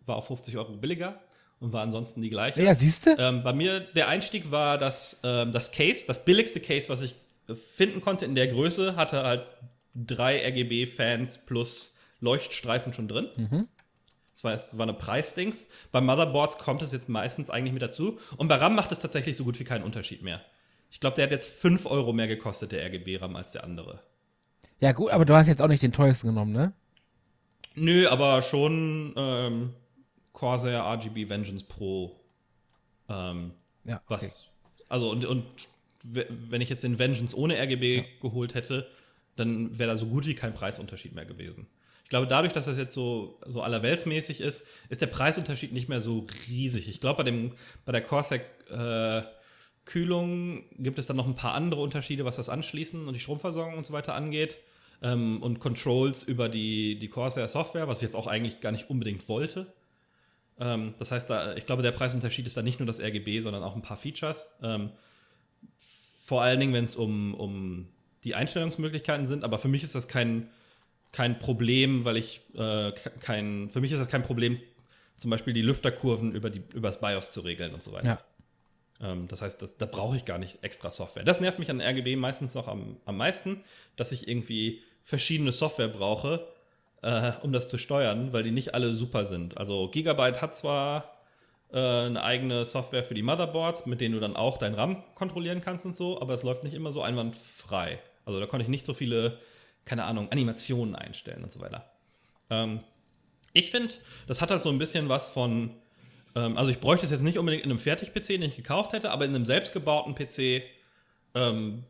War 0.06 0.16
auch 0.16 0.24
50 0.24 0.56
Euro 0.56 0.72
billiger 0.72 1.20
und 1.60 1.72
war 1.72 1.82
ansonsten 1.82 2.22
die 2.22 2.30
gleiche. 2.30 2.62
Ja, 2.62 2.74
siehst 2.74 3.06
du? 3.06 3.16
Ähm, 3.18 3.42
bei 3.42 3.52
mir 3.52 3.80
der 3.80 4.08
Einstieg 4.08 4.50
war 4.50 4.78
das, 4.78 5.20
ähm, 5.24 5.52
das 5.52 5.72
Case, 5.72 6.04
das 6.06 6.24
billigste 6.24 6.60
Case, 6.60 6.88
was 6.88 7.02
ich 7.02 7.14
finden 7.54 8.00
konnte 8.00 8.24
in 8.24 8.34
der 8.34 8.48
Größe, 8.48 8.96
hatte 8.96 9.22
halt 9.24 9.46
drei 9.94 10.44
RGB-Fans 10.46 11.46
plus 11.46 11.98
Leuchtstreifen 12.20 12.92
schon 12.92 13.08
drin. 13.08 13.28
Mhm. 13.36 13.66
Das 14.40 14.44
war, 14.44 14.52
das 14.52 14.78
war 14.78 14.84
eine 14.84 14.94
Preisdings. 14.94 15.66
Bei 15.92 16.00
Motherboards 16.00 16.56
kommt 16.56 16.80
es 16.80 16.92
jetzt 16.92 17.10
meistens 17.10 17.50
eigentlich 17.50 17.74
mit 17.74 17.82
dazu. 17.82 18.18
Und 18.38 18.48
bei 18.48 18.54
RAM 18.54 18.74
macht 18.74 18.90
es 18.90 18.98
tatsächlich 18.98 19.36
so 19.36 19.44
gut 19.44 19.60
wie 19.60 19.64
keinen 19.64 19.84
Unterschied 19.84 20.22
mehr. 20.22 20.40
Ich 20.90 20.98
glaube, 20.98 21.16
der 21.16 21.24
hat 21.24 21.30
jetzt 21.30 21.52
5 21.60 21.84
Euro 21.84 22.14
mehr 22.14 22.26
gekostet, 22.26 22.72
der 22.72 22.84
RGB-RAM, 22.86 23.36
als 23.36 23.52
der 23.52 23.64
andere. 23.64 24.00
Ja, 24.80 24.92
gut, 24.92 25.10
aber 25.10 25.26
du 25.26 25.36
hast 25.36 25.46
jetzt 25.46 25.60
auch 25.60 25.68
nicht 25.68 25.82
den 25.82 25.92
teuersten 25.92 26.28
genommen, 26.28 26.52
ne? 26.52 26.72
Nö, 27.74 28.08
aber 28.08 28.40
schon 28.40 29.12
ähm, 29.16 29.74
Corsair 30.32 30.84
RGB 30.84 31.28
Vengeance 31.28 31.64
Pro. 31.66 32.16
Ähm, 33.10 33.52
ja. 33.84 33.96
Okay. 33.96 34.04
Was. 34.08 34.52
Also, 34.88 35.10
und, 35.10 35.24
und 35.26 35.44
wenn 36.02 36.62
ich 36.62 36.70
jetzt 36.70 36.82
den 36.82 36.98
Vengeance 36.98 37.36
ohne 37.36 37.60
RGB 37.60 37.98
ja. 37.98 38.04
geholt 38.22 38.54
hätte, 38.54 38.88
dann 39.36 39.78
wäre 39.78 39.90
da 39.90 39.96
so 39.96 40.06
gut 40.06 40.26
wie 40.26 40.34
kein 40.34 40.54
Preisunterschied 40.54 41.14
mehr 41.14 41.26
gewesen. 41.26 41.66
Ich 42.10 42.12
glaube, 42.12 42.26
dadurch, 42.26 42.52
dass 42.52 42.64
das 42.64 42.76
jetzt 42.76 42.92
so, 42.92 43.38
so 43.46 43.62
allerweltsmäßig 43.62 44.40
ist, 44.40 44.66
ist 44.88 45.00
der 45.00 45.06
Preisunterschied 45.06 45.72
nicht 45.72 45.88
mehr 45.88 46.00
so 46.00 46.26
riesig. 46.48 46.88
Ich 46.88 47.00
glaube, 47.00 47.22
bei, 47.22 47.50
bei 47.84 47.92
der 47.92 48.00
Corsair 48.00 48.40
äh, 48.68 49.22
Kühlung 49.84 50.64
gibt 50.76 50.98
es 50.98 51.06
dann 51.06 51.16
noch 51.16 51.28
ein 51.28 51.36
paar 51.36 51.54
andere 51.54 51.80
Unterschiede, 51.80 52.24
was 52.24 52.34
das 52.34 52.48
Anschließen 52.48 53.06
und 53.06 53.14
die 53.14 53.20
Stromversorgung 53.20 53.78
und 53.78 53.86
so 53.86 53.92
weiter 53.92 54.14
angeht. 54.14 54.58
Ähm, 55.02 55.40
und 55.40 55.60
Controls 55.60 56.24
über 56.24 56.48
die, 56.48 56.98
die 56.98 57.06
Corsair 57.06 57.46
Software, 57.46 57.86
was 57.86 57.98
ich 57.98 58.08
jetzt 58.08 58.16
auch 58.16 58.26
eigentlich 58.26 58.58
gar 58.58 58.72
nicht 58.72 58.90
unbedingt 58.90 59.28
wollte. 59.28 59.72
Ähm, 60.58 60.94
das 60.98 61.12
heißt, 61.12 61.30
da, 61.30 61.54
ich 61.54 61.64
glaube, 61.64 61.84
der 61.84 61.92
Preisunterschied 61.92 62.44
ist 62.44 62.56
da 62.56 62.62
nicht 62.62 62.80
nur 62.80 62.88
das 62.88 62.98
RGB, 62.98 63.38
sondern 63.38 63.62
auch 63.62 63.76
ein 63.76 63.82
paar 63.82 63.96
Features. 63.96 64.48
Ähm, 64.64 64.90
vor 66.24 66.42
allen 66.42 66.58
Dingen, 66.58 66.72
wenn 66.72 66.86
es 66.86 66.96
um, 66.96 67.34
um 67.34 67.86
die 68.24 68.34
Einstellungsmöglichkeiten 68.34 69.28
sind. 69.28 69.44
Aber 69.44 69.60
für 69.60 69.68
mich 69.68 69.84
ist 69.84 69.94
das 69.94 70.08
kein 70.08 70.48
kein 71.12 71.38
Problem, 71.38 72.04
weil 72.04 72.16
ich 72.16 72.42
äh, 72.54 72.92
kein, 73.22 73.70
für 73.70 73.80
mich 73.80 73.92
ist 73.92 73.98
das 73.98 74.08
kein 74.08 74.22
Problem, 74.22 74.60
zum 75.16 75.30
Beispiel 75.30 75.52
die 75.52 75.62
Lüfterkurven 75.62 76.32
über, 76.32 76.50
die, 76.50 76.62
über 76.72 76.88
das 76.88 77.00
BIOS 77.00 77.30
zu 77.30 77.40
regeln 77.40 77.74
und 77.74 77.82
so 77.82 77.92
weiter. 77.92 78.22
Ja. 79.00 79.10
Ähm, 79.12 79.28
das 79.28 79.42
heißt, 79.42 79.60
das, 79.62 79.76
da 79.76 79.86
brauche 79.86 80.16
ich 80.16 80.24
gar 80.24 80.38
nicht 80.38 80.62
extra 80.62 80.90
Software. 80.90 81.24
Das 81.24 81.40
nervt 81.40 81.58
mich 81.58 81.70
an 81.70 81.80
RGB 81.80 82.16
meistens 82.16 82.54
noch 82.54 82.68
am, 82.68 82.96
am 83.04 83.16
meisten, 83.16 83.62
dass 83.96 84.12
ich 84.12 84.28
irgendwie 84.28 84.82
verschiedene 85.02 85.52
Software 85.52 85.88
brauche, 85.88 86.46
äh, 87.02 87.32
um 87.42 87.52
das 87.52 87.68
zu 87.68 87.78
steuern, 87.78 88.32
weil 88.32 88.42
die 88.42 88.50
nicht 88.50 88.74
alle 88.74 88.94
super 88.94 89.26
sind. 89.26 89.58
Also 89.58 89.88
Gigabyte 89.88 90.40
hat 90.40 90.54
zwar 90.54 91.16
äh, 91.72 91.78
eine 91.78 92.22
eigene 92.22 92.64
Software 92.64 93.04
für 93.04 93.14
die 93.14 93.22
Motherboards, 93.22 93.86
mit 93.86 94.00
denen 94.00 94.14
du 94.14 94.20
dann 94.20 94.36
auch 94.36 94.58
dein 94.58 94.74
RAM 94.74 95.02
kontrollieren 95.14 95.60
kannst 95.60 95.86
und 95.86 95.96
so, 95.96 96.20
aber 96.20 96.34
es 96.34 96.42
läuft 96.42 96.64
nicht 96.64 96.74
immer 96.74 96.92
so 96.92 97.02
einwandfrei. 97.02 97.98
Also 98.24 98.40
da 98.40 98.46
konnte 98.46 98.64
ich 98.64 98.68
nicht 98.68 98.84
so 98.84 98.94
viele 98.94 99.38
keine 99.84 100.04
Ahnung, 100.04 100.30
Animationen 100.30 100.94
einstellen 100.94 101.42
und 101.42 101.52
so 101.52 101.60
weiter. 101.60 101.90
Ähm, 102.50 102.80
ich 103.52 103.70
finde, 103.70 103.94
das 104.26 104.40
hat 104.40 104.50
halt 104.50 104.62
so 104.62 104.68
ein 104.68 104.78
bisschen 104.78 105.08
was 105.08 105.30
von, 105.30 105.70
ähm, 106.34 106.56
also 106.56 106.70
ich 106.70 106.80
bräuchte 106.80 107.04
es 107.04 107.12
jetzt 107.12 107.22
nicht 107.22 107.38
unbedingt 107.38 107.64
in 107.64 107.70
einem 107.70 107.80
Fertig-PC, 107.80 108.26
den 108.26 108.42
ich 108.42 108.56
gekauft 108.56 108.92
hätte, 108.92 109.10
aber 109.10 109.24
in 109.24 109.34
einem 109.34 109.46
selbstgebauten 109.46 110.14
PC 110.14 110.62
ähm, 111.34 111.84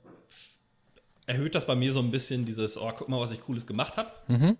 erhöht 1.26 1.55
das 1.55 1.66
bei 1.66 1.74
mir 1.74 1.93
so 1.93 2.01
ein 2.01 2.11
bisschen 2.11 2.45
dieses, 2.45 2.78
oh, 2.78 2.93
guck 2.97 3.09
mal, 3.09 3.20
was 3.20 3.32
ich 3.32 3.41
Cooles 3.41 3.66
gemacht 3.66 3.97
habe. 3.97 4.11
Mhm. 4.28 4.57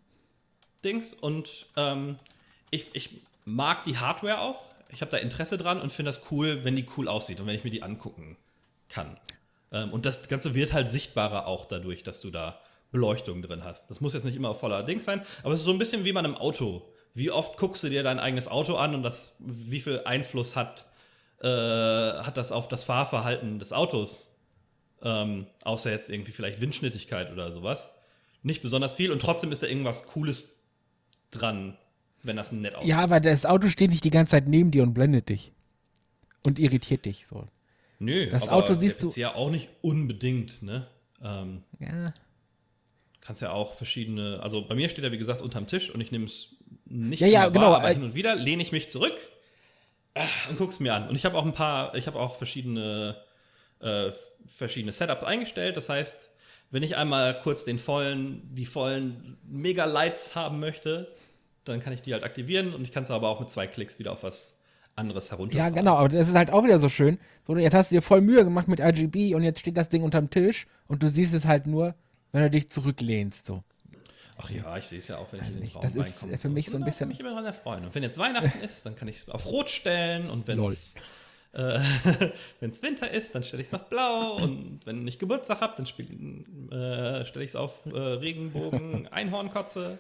Dings. 0.85 1.15
Und 1.15 1.67
ähm, 1.77 2.17
ich, 2.71 2.87
ich 2.93 3.11
mag 3.45 3.85
die 3.85 3.99
Hardware 3.99 4.41
auch. 4.41 4.63
Ich 4.91 5.01
habe 5.03 5.11
da 5.11 5.19
Interesse 5.19 5.59
dran 5.59 5.81
und 5.81 5.91
finde 5.93 6.11
das 6.11 6.21
cool, 6.31 6.65
wenn 6.65 6.77
die 6.77 6.87
cool 6.97 7.09
aussieht 7.09 7.41
und 7.41 7.47
wenn 7.47 7.55
ich 7.55 7.65
mir 7.65 7.71
die 7.71 7.83
angucken 7.83 8.37
kann. 8.89 9.19
Ähm, 9.73 9.93
und 9.93 10.07
das 10.07 10.29
Ganze 10.29 10.55
wird 10.55 10.73
halt 10.73 10.91
sichtbarer 10.91 11.47
auch 11.47 11.65
dadurch, 11.67 12.03
dass 12.03 12.21
du 12.21 12.31
da 12.31 12.61
Beleuchtung 12.91 13.43
drin 13.43 13.65
hast. 13.65 13.91
Das 13.91 14.01
muss 14.01 14.15
jetzt 14.15 14.25
nicht 14.25 14.37
immer 14.37 14.55
voller 14.55 14.83
Dings 14.83 15.05
sein, 15.05 15.23
aber 15.43 15.53
es 15.53 15.61
ist 15.61 15.65
so 15.65 15.73
ein 15.73 15.79
bisschen 15.79 16.05
wie 16.05 16.13
man 16.13 16.25
im 16.25 16.37
Auto. 16.37 16.83
Wie 17.13 17.31
oft 17.31 17.57
guckst 17.57 17.83
du 17.83 17.89
dir 17.89 18.03
dein 18.03 18.21
eigenes 18.21 18.49
Auto 18.49 18.75
an 18.75 18.95
und 18.95 19.03
das, 19.03 19.35
wie 19.39 19.81
viel 19.81 20.03
Einfluss 20.05 20.55
hat, 20.55 20.87
äh, 21.41 21.47
hat 21.49 22.37
das 22.37 22.53
auf 22.53 22.69
das 22.69 22.85
Fahrverhalten 22.85 23.59
des 23.59 23.73
Autos? 23.73 24.37
Ähm, 25.03 25.47
außer 25.65 25.91
jetzt 25.91 26.11
irgendwie 26.11 26.33
vielleicht 26.33 26.61
Windschnittigkeit 26.61 27.33
oder 27.33 27.53
sowas. 27.53 27.97
Nicht 28.43 28.63
besonders 28.63 28.95
viel 28.95 29.13
und 29.13 29.21
trotzdem 29.21 29.51
ist 29.51 29.63
da 29.63 29.67
irgendwas 29.67 30.07
Cooles 30.09 30.59
dran, 31.31 31.77
wenn 32.23 32.37
das 32.37 32.53
nett 32.53 32.75
aussieht. 32.75 32.91
Ja, 32.91 32.99
aber 32.99 33.21
das 33.21 33.47
Auto 33.47 33.69
steht 33.69 33.91
nicht 33.91 34.05
die 34.05 34.11
ganze 34.11 34.33
Zeit 34.33 34.47
neben 34.47 34.71
dir 34.71 34.83
und 34.83 34.95
blendet 34.95 35.29
dich. 35.29 35.53
Und 36.43 36.59
irritiert 36.59 37.05
dich 37.05 37.27
so. 37.29 37.47
Nö, 37.99 38.31
das 38.31 38.49
Auto 38.49 38.73
siehst 38.79 39.03
du. 39.03 39.11
ja 39.11 39.35
auch 39.35 39.51
nicht 39.51 39.69
unbedingt, 39.83 40.63
ne? 40.63 40.87
Ähm, 41.23 41.65
ja 41.79 42.07
kannst 43.31 43.43
ja 43.43 43.53
auch 43.53 43.75
verschiedene, 43.75 44.41
also 44.43 44.67
bei 44.67 44.75
mir 44.75 44.89
steht 44.89 45.05
er 45.05 45.13
wie 45.13 45.19
gesagt 45.19 45.41
unterm 45.41 45.69
Tisch 45.69 45.89
und 45.89 46.01
ich 46.01 46.11
nehme 46.11 46.25
es 46.25 46.49
nicht 46.87 47.21
ja, 47.21 47.29
ja, 47.29 47.49
genau, 47.49 47.71
wahr, 47.71 47.77
aber 47.77 47.91
hin 47.91 48.03
und 48.03 48.17
wieder 48.17 48.35
lehne 48.35 48.61
ich 48.61 48.73
mich 48.73 48.91
zurück 48.91 49.15
äh, 50.15 50.25
und 50.49 50.59
gucke 50.59 50.73
es 50.73 50.81
mir 50.81 50.95
an. 50.95 51.09
Und 51.09 51.15
ich 51.15 51.25
habe 51.25 51.39
auch 51.39 51.47
ein 51.47 51.55
paar, 51.55 51.95
ich 51.95 52.09
habe 52.09 52.19
auch 52.19 52.35
verschiedene, 52.35 53.15
äh, 53.79 54.11
verschiedene 54.49 54.93
Setups 54.93 55.23
eingestellt. 55.23 55.77
Das 55.77 55.89
heißt, 55.89 56.29
wenn 56.73 56.83
ich 56.83 56.97
einmal 56.97 57.39
kurz 57.41 57.65
den 57.65 57.79
vollen, 57.79 58.53
die 58.53 58.67
vollen 58.67 59.39
Mega-Lights 59.49 60.35
haben 60.35 60.59
möchte, 60.59 61.15
dann 61.63 61.79
kann 61.79 61.93
ich 61.93 62.03
die 62.03 62.13
halt 62.15 62.25
aktivieren 62.25 62.75
und 62.75 62.83
ich 62.83 62.91
kann 62.91 63.05
es 63.05 63.13
aber 63.13 63.29
auch 63.29 63.39
mit 63.39 63.49
zwei 63.49 63.69
Klicks 63.69 64.01
wieder 64.01 64.11
auf 64.11 64.25
was 64.25 64.59
anderes 64.97 65.31
herunterfahren. 65.31 65.73
Ja, 65.73 65.81
genau, 65.81 65.95
aber 65.95 66.09
das 66.09 66.29
ist 66.29 66.35
halt 66.35 66.51
auch 66.51 66.65
wieder 66.65 66.81
so 66.81 66.89
schön. 66.89 67.21
So, 67.47 67.57
jetzt 67.57 67.75
hast 67.75 67.93
du 67.93 67.95
dir 67.95 68.03
voll 68.03 68.23
Mühe 68.23 68.43
gemacht 68.43 68.67
mit 68.67 68.81
RGB 68.81 69.37
und 69.37 69.45
jetzt 69.45 69.61
steht 69.61 69.77
das 69.77 69.89
Ding 69.89 70.03
unterm 70.03 70.31
Tisch 70.31 70.67
und 70.89 71.05
du 71.05 71.09
siehst 71.09 71.33
es 71.33 71.45
halt 71.45 71.69
nur 71.69 71.95
wenn 72.33 72.43
du 72.43 72.51
dich 72.51 72.71
zurücklehnst. 72.71 73.47
So. 73.47 73.63
Ach 74.43 74.51
ja, 74.51 74.77
ich 74.77 74.85
sehe 74.85 74.99
es 74.99 75.09
ja 75.09 75.19
auch, 75.19 75.27
wenn 75.33 75.43
ich 75.43 75.49
in 75.49 75.61
den 75.61 75.69
Raum 75.71 75.83
das 75.83 75.97
reinkomme. 75.97 76.33
Das 76.33 76.39
ist 76.39 76.43
für 76.43 76.51
mich 76.51 76.65
so, 76.67 76.71
so 76.73 76.77
ein 76.79 76.85
bisschen. 76.85 77.09
mich 77.09 77.21
immer 77.21 77.31
daran 77.31 77.45
erfreuen. 77.45 77.85
Und 77.85 77.95
wenn 77.95 78.03
jetzt 78.03 78.19
Weihnachten 78.19 78.59
ist, 78.63 78.87
dann 78.87 78.97
kann 78.97 79.09
ich 79.09 79.17
es 79.17 79.29
auf 79.29 79.47
Rot 79.47 79.71
stellen. 79.71 80.31
Und 80.31 80.47
wenn 80.49 80.63
es 80.65 80.95
äh, 81.53 81.81
Winter 82.61 83.11
ist, 83.11 83.35
dann 83.35 83.45
stelle 83.45 83.63
ich 83.63 83.69
es 83.69 83.75
auf 83.75 83.89
Blau. 83.89 84.37
Und 84.37 84.81
wenn 84.85 85.07
ich 85.07 85.19
Geburtstag 85.19 85.61
habe, 85.61 85.75
dann 85.77 86.71
äh, 86.71 87.25
stelle 87.27 87.45
ich 87.45 87.51
es 87.51 87.57
auf 87.57 87.85
äh, 87.87 87.99
Regenbogen, 87.99 89.09
Einhornkotze. 89.11 89.99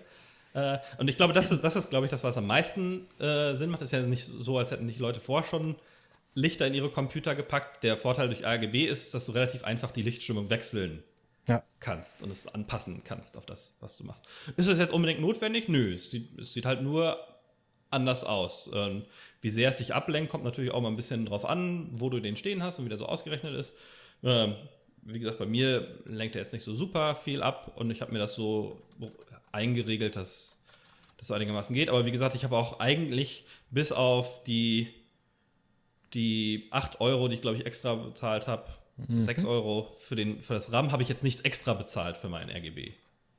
Äh, 0.55 0.79
und 0.99 1.09
ich 1.09 1.17
glaube, 1.17 1.35
das 1.35 1.51
ist, 1.51 1.63
das 1.63 1.77
ist, 1.77 1.91
glaube 1.91 2.07
ich, 2.07 2.11
das, 2.11 2.25
was 2.25 2.39
am 2.39 2.47
meisten 2.47 3.07
äh, 3.19 3.55
Sinn 3.55 3.71
macht. 3.71 3.83
Das 3.83 3.93
ist 3.93 3.99
ja 3.99 4.07
nicht 4.07 4.25
so, 4.25 4.57
als 4.57 4.71
hätten 4.71 4.87
nicht 4.87 5.01
Leute 5.01 5.21
vorher 5.21 5.47
schon 5.47 5.77
Lichter 6.35 6.67
in 6.67 6.73
ihre 6.73 6.89
Computer 6.89 7.35
gepackt. 7.35 7.83
Der 7.83 7.99
Vorteil 7.99 8.29
durch 8.29 8.47
RGB 8.47 8.87
ist, 8.87 9.13
dass 9.13 9.27
du 9.27 9.33
relativ 9.33 9.65
einfach 9.65 9.91
die 9.91 10.03
Lichtstimmung 10.03 10.49
wechseln 10.49 11.03
ja. 11.51 11.63
kannst 11.81 12.23
und 12.23 12.31
es 12.31 12.47
anpassen 12.47 13.03
kannst 13.05 13.37
auf 13.37 13.47
das, 13.47 13.77
was 13.81 13.97
du 13.97 14.05
machst. 14.05 14.27
Ist 14.57 14.69
das 14.69 14.79
jetzt 14.79 14.93
unbedingt 14.93 15.21
notwendig? 15.21 15.69
Nö, 15.69 15.93
es 15.93 16.11
sieht, 16.11 16.39
es 16.39 16.55
sieht 16.55 16.65
halt 16.65 16.83
nur 16.83 17.19
anders 17.91 18.25
aus. 18.25 18.71
Ähm, 18.73 19.05
wie 19.41 19.51
sehr 19.51 19.69
es 19.69 19.77
dich 19.77 19.95
ablenkt, 19.95 20.31
kommt 20.31 20.45
natürlich 20.45 20.71
auch 20.71 20.81
mal 20.81 20.89
ein 20.89 20.97
bisschen 20.97 21.27
drauf 21.27 21.45
an, 21.45 21.89
wo 21.93 22.09
du 22.09 22.21
den 22.21 22.37
stehen 22.37 22.63
hast 22.63 22.79
und 22.79 22.85
wie 22.85 22.89
der 22.89 22.99
so 22.99 23.07
ausgerechnet 23.07 23.55
ist. 23.55 23.75
Ähm, 24.23 24.55
wie 25.03 25.19
gesagt, 25.19 25.39
bei 25.39 25.47
mir 25.47 25.99
lenkt 26.05 26.37
er 26.37 26.43
jetzt 26.43 26.53
nicht 26.53 26.63
so 26.63 26.75
super 26.75 27.15
viel 27.15 27.43
ab 27.43 27.73
und 27.77 27.91
ich 27.91 28.01
habe 28.01 28.13
mir 28.13 28.19
das 28.19 28.35
so 28.35 28.81
eingeregelt, 29.51 30.15
dass, 30.15 30.63
das 31.17 31.31
einigermaßen 31.31 31.75
geht. 31.75 31.89
Aber 31.89 32.07
wie 32.07 32.13
gesagt, 32.13 32.35
ich 32.35 32.45
habe 32.45 32.57
auch 32.57 32.81
eigentlich 32.81 33.45
bis 33.71 33.93
auf 33.93 34.45
die, 34.45 34.89
die 36.15 36.69
8 36.71 37.01
Euro, 37.01 37.29
die 37.29 37.35
ich 37.35 37.41
glaube 37.41 37.57
ich 37.57 37.67
extra 37.67 37.95
bezahlt 37.95 38.47
habe, 38.47 38.67
mhm. 39.09 39.23
6 39.23 39.45
Euro 39.45 39.95
für, 39.99 40.17
den, 40.17 40.41
für 40.43 40.55
das 40.55 40.73
RAM, 40.73 40.93
habe 40.93 41.03
ich 41.03 41.09
jetzt 41.09 41.23
nichts 41.23 41.41
extra 41.43 41.75
bezahlt 41.75 42.17
für 42.17 42.29
meinen 42.29 42.51
RGB. 42.51 42.93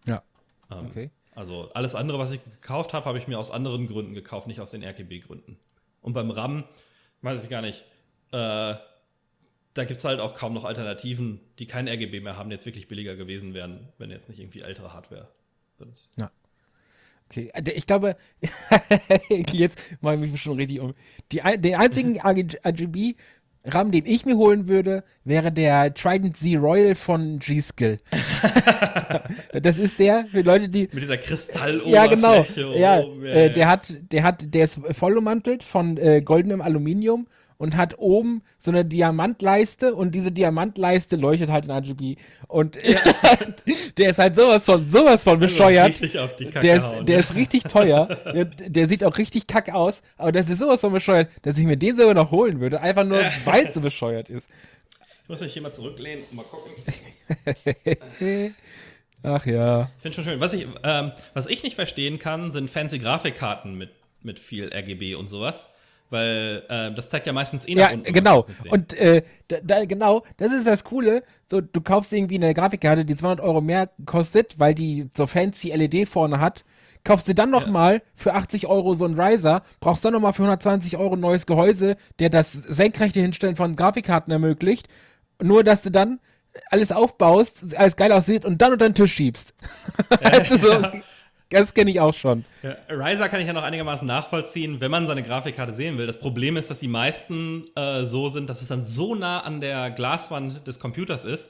Ja. 0.07 0.23
Ähm, 0.71 0.87
okay. 0.87 1.09
Also 1.33 1.71
alles 1.73 1.95
andere, 1.95 2.19
was 2.19 2.31
ich 2.31 2.41
gekauft 2.43 2.93
habe, 2.93 3.05
habe 3.05 3.17
ich 3.17 3.27
mir 3.27 3.39
aus 3.39 3.51
anderen 3.51 3.87
Gründen 3.87 4.13
gekauft, 4.13 4.47
nicht 4.47 4.59
aus 4.59 4.71
den 4.71 4.83
RGB-Gründen. 4.83 5.57
Und 6.01 6.13
beim 6.13 6.31
RAM, 6.31 6.65
weiß 7.21 7.43
ich 7.43 7.49
gar 7.49 7.61
nicht, 7.61 7.85
äh, 8.31 8.75
da 9.73 9.85
gibt 9.85 9.99
es 9.99 10.05
halt 10.05 10.19
auch 10.19 10.35
kaum 10.35 10.53
noch 10.53 10.65
Alternativen, 10.65 11.39
die 11.59 11.65
kein 11.65 11.87
RGB 11.87 12.19
mehr 12.19 12.37
haben, 12.37 12.49
die 12.49 12.55
jetzt 12.55 12.65
wirklich 12.65 12.87
billiger 12.87 13.15
gewesen 13.15 13.53
wären, 13.53 13.87
wenn 13.97 14.11
jetzt 14.11 14.27
nicht 14.29 14.39
irgendwie 14.39 14.61
ältere 14.61 14.93
Hardware 14.93 15.29
benutzt. 15.77 16.11
Ja. 16.19 16.31
Okay, 17.29 17.49
äh, 17.53 17.71
ich 17.71 17.87
glaube, 17.87 18.17
jetzt 19.29 19.79
mache 20.01 20.15
ich 20.15 20.31
mich 20.31 20.41
schon 20.41 20.57
richtig 20.57 20.81
um. 20.81 20.93
Die, 21.31 21.41
den 21.57 21.75
einzigen 21.75 22.19
RGB 22.19 23.15
RAM, 23.63 23.91
den 23.91 24.05
ich 24.05 24.25
mir 24.25 24.37
holen 24.37 24.67
würde, 24.67 25.03
wäre 25.23 25.51
der 25.51 25.93
Trident 25.93 26.37
Z 26.37 26.59
Royal 26.59 26.95
von 26.95 27.39
G-Skill. 27.39 27.99
das 29.61 29.77
ist 29.77 29.99
der 29.99 30.25
für 30.25 30.41
Leute, 30.41 30.67
die. 30.69 30.89
Mit 30.91 31.03
dieser 31.03 31.17
Kristalloberfläche. 31.17 31.95
Ja, 31.95 32.07
genau. 32.07 32.45
Ja, 32.75 32.99
äh, 33.23 33.53
der 33.53 33.67
hat, 33.67 33.93
der 34.11 34.23
hat, 34.23 34.53
der 34.53 34.65
ist 34.65 34.81
vollummantelt 34.91 35.63
von 35.63 35.97
äh, 35.97 36.21
goldenem 36.21 36.61
Aluminium 36.61 37.27
und 37.61 37.77
hat 37.77 37.99
oben 37.99 38.41
so 38.57 38.71
eine 38.71 38.83
Diamantleiste 38.83 39.93
und 39.93 40.15
diese 40.15 40.31
Diamantleiste 40.31 41.15
leuchtet 41.15 41.51
halt 41.51 41.65
in 41.65 41.71
RGB. 41.71 42.15
Und 42.47 42.75
ja. 42.83 42.99
der 43.97 44.09
ist 44.09 44.17
halt 44.17 44.35
sowas 44.35 44.65
von, 44.65 44.91
sowas 44.91 45.23
von 45.23 45.39
bescheuert. 45.39 45.89
Richtig 45.89 46.17
auf 46.17 46.35
die 46.35 46.45
Kacke 46.45 46.65
der 46.65 46.77
ist, 46.77 46.89
der 47.03 47.19
ist 47.19 47.35
richtig 47.35 47.63
teuer. 47.65 48.07
der, 48.33 48.45
der, 48.45 48.89
sieht 48.89 49.03
auch 49.03 49.15
richtig 49.15 49.45
kack 49.45 49.71
aus, 49.71 50.01
aber 50.17 50.31
das 50.31 50.49
ist 50.49 50.57
sowas 50.57 50.81
von 50.81 50.91
bescheuert, 50.91 51.29
dass 51.43 51.55
ich 51.55 51.65
mir 51.65 51.77
den 51.77 51.95
sogar 51.97 52.15
noch 52.15 52.31
holen 52.31 52.59
würde. 52.59 52.81
Einfach 52.81 53.03
nur, 53.03 53.21
weil 53.45 53.67
es 53.67 53.75
so 53.75 53.81
bescheuert 53.81 54.31
ist. 54.31 54.49
Ich 55.21 55.29
muss 55.29 55.39
mich 55.39 55.53
hier 55.53 55.61
mal 55.61 55.71
zurücklehnen 55.71 56.23
und 56.31 56.37
mal 56.37 56.45
gucken. 56.45 56.71
Ach 59.21 59.45
ja. 59.45 59.91
Ich 59.97 60.01
finde 60.01 60.15
schon 60.15 60.23
schön. 60.23 60.39
Was 60.39 60.53
ich, 60.53 60.67
ähm, 60.81 61.11
was 61.35 61.45
ich 61.45 61.61
nicht 61.61 61.75
verstehen 61.75 62.17
kann, 62.17 62.49
sind 62.49 62.71
fancy 62.71 62.97
Grafikkarten 62.97 63.77
mit, 63.77 63.91
mit 64.23 64.39
viel 64.39 64.73
RGB 64.73 65.13
und 65.13 65.27
sowas. 65.27 65.67
Weil 66.11 66.63
äh, 66.67 66.93
das 66.93 67.07
zeigt 67.07 67.25
ja 67.25 67.31
meistens 67.31 67.65
eh 67.65 67.73
nach 67.73 67.89
ja, 67.89 67.95
unten. 67.95 68.13
Genau. 68.13 68.45
Und 68.69 68.93
äh, 68.93 69.21
da, 69.47 69.57
da, 69.63 69.85
genau, 69.85 70.23
das 70.35 70.51
ist 70.51 70.67
das 70.67 70.83
Coole. 70.83 71.23
So, 71.49 71.61
du 71.61 71.79
kaufst 71.79 72.11
irgendwie 72.11 72.35
eine 72.35 72.53
Grafikkarte, 72.53 73.05
die 73.05 73.15
200 73.15 73.39
Euro 73.39 73.61
mehr 73.61 73.89
kostet, 74.05 74.59
weil 74.59 74.75
die 74.75 75.09
so 75.15 75.25
fancy 75.25 75.71
LED 75.71 76.09
vorne 76.09 76.41
hat. 76.41 76.65
Kaufst 77.05 77.29
du 77.29 77.33
dann 77.33 77.49
nochmal 77.49 77.95
ja. 77.95 78.01
für 78.15 78.33
80 78.33 78.67
Euro 78.67 78.93
so 78.93 79.05
einen 79.05 79.19
Riser, 79.19 79.63
brauchst 79.79 80.03
dann 80.03 80.11
nochmal 80.11 80.33
für 80.33 80.43
120 80.43 80.97
Euro 80.97 81.15
ein 81.15 81.21
neues 81.21 81.45
Gehäuse, 81.45 81.95
der 82.19 82.29
das 82.29 82.51
senkrechte 82.51 83.21
Hinstellen 83.21 83.55
von 83.55 83.77
Grafikkarten 83.77 84.31
ermöglicht. 84.33 84.87
Nur, 85.41 85.63
dass 85.63 85.81
du 85.81 85.91
dann 85.91 86.19
alles 86.69 86.91
aufbaust, 86.91 87.73
alles 87.75 87.95
geil 87.95 88.11
aussieht 88.11 88.43
und 88.43 88.61
dann 88.61 88.73
unter 88.73 88.87
den 88.87 88.95
Tisch 88.95 89.13
schiebst. 89.13 89.53
also 90.21 90.57
so, 90.57 90.73
ja. 90.73 90.91
Das 91.51 91.73
kenne 91.73 91.91
ich 91.91 91.99
auch 91.99 92.13
schon. 92.13 92.45
Ja, 92.63 92.75
Riser 92.89 93.29
kann 93.29 93.41
ich 93.41 93.47
ja 93.47 93.53
noch 93.53 93.63
einigermaßen 93.63 94.07
nachvollziehen, 94.07 94.79
wenn 94.81 94.89
man 94.89 95.05
seine 95.07 95.21
Grafikkarte 95.21 95.73
sehen 95.73 95.97
will. 95.97 96.07
Das 96.07 96.19
Problem 96.19 96.57
ist, 96.57 96.69
dass 96.69 96.79
die 96.79 96.87
meisten 96.87 97.65
äh, 97.75 98.05
so 98.05 98.29
sind, 98.29 98.49
dass 98.49 98.61
es 98.61 98.69
dann 98.69 98.83
so 98.83 99.15
nah 99.15 99.41
an 99.41 99.61
der 99.61 99.91
Glaswand 99.91 100.65
des 100.67 100.79
Computers 100.79 101.25
ist, 101.25 101.49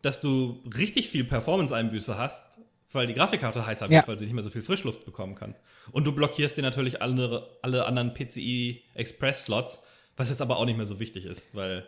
dass 0.00 0.20
du 0.20 0.62
richtig 0.76 1.08
viel 1.08 1.24
Performance-Einbüße 1.24 2.16
hast, 2.16 2.60
weil 2.92 3.06
die 3.06 3.14
Grafikkarte 3.14 3.66
heißer 3.66 3.88
wird, 3.88 4.02
ja. 4.02 4.08
weil 4.08 4.18
sie 4.18 4.24
nicht 4.24 4.34
mehr 4.34 4.44
so 4.44 4.50
viel 4.50 4.62
Frischluft 4.62 5.04
bekommen 5.04 5.34
kann. 5.34 5.54
Und 5.92 6.04
du 6.04 6.12
blockierst 6.12 6.56
dir 6.56 6.62
natürlich 6.62 7.02
alle, 7.02 7.48
alle 7.62 7.86
anderen 7.86 8.14
PCI 8.14 8.82
Express 8.94 9.44
Slots, 9.44 9.84
was 10.16 10.30
jetzt 10.30 10.42
aber 10.42 10.58
auch 10.58 10.66
nicht 10.66 10.76
mehr 10.76 10.86
so 10.86 11.00
wichtig 11.00 11.24
ist, 11.24 11.54
weil, 11.54 11.86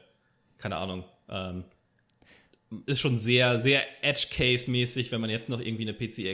keine 0.58 0.76
Ahnung, 0.76 1.04
ähm, 1.28 1.64
ist 2.86 3.00
schon 3.00 3.18
sehr, 3.18 3.60
sehr 3.60 3.82
Edge-Case-mäßig, 4.02 5.12
wenn 5.12 5.20
man 5.20 5.30
jetzt 5.30 5.48
noch 5.48 5.60
irgendwie 5.60 5.88
eine 5.88 5.94
PCI 5.94 6.28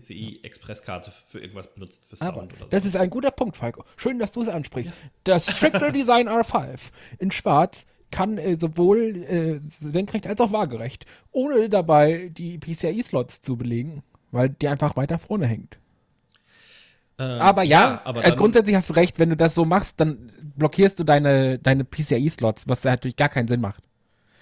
PCI-Expresskarte 0.00 1.12
für 1.26 1.40
irgendwas 1.40 1.72
benutzt, 1.72 2.08
für 2.08 2.16
Sound 2.16 2.36
Aber 2.36 2.42
oder 2.44 2.58
so. 2.60 2.66
Das 2.70 2.84
ist 2.84 2.96
ein 2.96 3.10
guter 3.10 3.30
Punkt, 3.30 3.56
Falco. 3.56 3.84
Schön, 3.96 4.18
dass 4.18 4.30
du 4.30 4.42
es 4.42 4.48
ansprichst. 4.48 4.90
Ja. 4.90 5.10
Das 5.24 5.46
Strictly 5.46 5.92
Design 5.98 6.28
R5 6.28 6.78
in 7.18 7.30
Schwarz 7.30 7.86
kann 8.10 8.38
äh, 8.38 8.56
sowohl 8.58 9.24
äh, 9.24 9.60
senkrecht 9.68 10.26
als 10.26 10.40
auch 10.40 10.52
waagerecht, 10.52 11.06
ohne 11.30 11.68
dabei 11.68 12.30
die 12.32 12.58
PCI-Slots 12.58 13.42
zu 13.42 13.56
belegen, 13.56 14.02
weil 14.30 14.48
die 14.48 14.68
einfach 14.68 14.96
weiter 14.96 15.18
vorne 15.18 15.46
hängt. 15.46 15.78
Ähm, 17.18 17.40
aber 17.40 17.62
ja, 17.62 17.80
ja 17.80 18.00
aber 18.04 18.24
also 18.24 18.36
grundsätzlich 18.36 18.76
hast 18.76 18.90
du 18.90 18.94
recht, 18.94 19.18
wenn 19.18 19.30
du 19.30 19.36
das 19.36 19.54
so 19.54 19.64
machst, 19.64 20.00
dann 20.00 20.32
blockierst 20.56 20.98
du 20.98 21.04
deine, 21.04 21.58
deine 21.58 21.84
PCI-Slots, 21.84 22.68
was 22.68 22.84
natürlich 22.84 23.16
gar 23.16 23.28
keinen 23.28 23.48
Sinn 23.48 23.60
macht. 23.60 23.82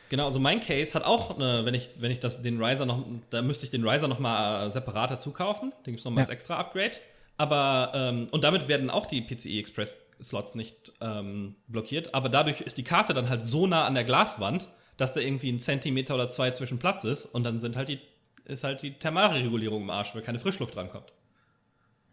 Genau, 0.09 0.27
also 0.27 0.39
mein 0.39 0.61
Case 0.61 0.95
hat 0.95 1.05
auch, 1.05 1.37
eine, 1.37 1.65
wenn 1.65 1.75
ich, 1.75 1.91
wenn 1.99 2.11
ich 2.11 2.21
das, 2.21 2.43
den 2.43 2.63
Riser 2.63 2.87
noch, 2.87 3.05
da 3.31 3.43
müsste 3.43 3.65
ich 3.65 3.71
den 3.71 3.87
Riser 3.87 4.09
noch 4.09 4.21
mal 4.21 4.67
äh, 4.67 4.71
separat 4.71 5.11
dazu 5.11 5.33
kaufen. 5.33 5.73
Den 5.85 5.93
gibt 5.93 5.99
es 5.99 6.05
nochmal 6.05 6.23
ja. 6.23 6.25
als 6.25 6.31
extra 6.31 6.59
Upgrade. 6.59 6.93
Aber, 7.39 7.93
ähm, 7.95 8.29
und 8.31 8.45
damit 8.45 8.69
werden 8.69 8.89
auch 8.89 9.07
die 9.07 9.21
PCI 9.21 9.59
Express 9.59 10.03
Slots 10.23 10.55
nicht 10.55 10.93
ähm, 11.01 11.57
blockiert. 11.67 12.15
Aber 12.15 12.29
dadurch 12.29 12.61
ist 12.61 12.79
die 12.79 12.85
Karte 12.85 13.15
dann 13.15 13.29
halt 13.29 13.45
so 13.45 13.67
nah 13.67 13.85
an 13.85 13.95
der 13.95 14.05
Glaswand, 14.05 14.69
dass 14.97 15.13
da 15.13 15.21
irgendwie 15.21 15.51
ein 15.51 15.61
Zentimeter 15.61 16.15
oder 16.15 16.31
zwei 16.31 16.51
zwischen 16.53 16.79
Platz 16.79 17.05
ist. 17.05 17.27
Und 17.27 17.45
dann 17.45 17.61
sind 17.61 17.77
halt 17.77 17.89
die, 17.89 18.01
ist 18.45 18.65
halt 18.65 18.83
die 18.83 18.93
Thermalregulierung 18.93 19.83
im 19.83 19.91
Arsch, 19.91 20.15
weil 20.15 20.23
keine 20.23 20.39
Frischluft 20.39 20.77
rankommt. 20.77 21.13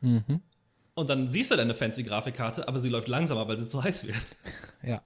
Mhm. 0.01 0.41
Und 0.95 1.09
dann 1.09 1.27
siehst 1.27 1.51
du 1.51 1.55
deine 1.55 1.73
fancy 1.73 2.03
Grafikkarte, 2.03 2.67
aber 2.67 2.79
sie 2.79 2.89
läuft 2.89 3.07
langsamer, 3.07 3.47
weil 3.47 3.57
sie 3.57 3.67
zu 3.67 3.83
heiß 3.83 4.07
wird. 4.07 4.17
Ja. 4.83 5.01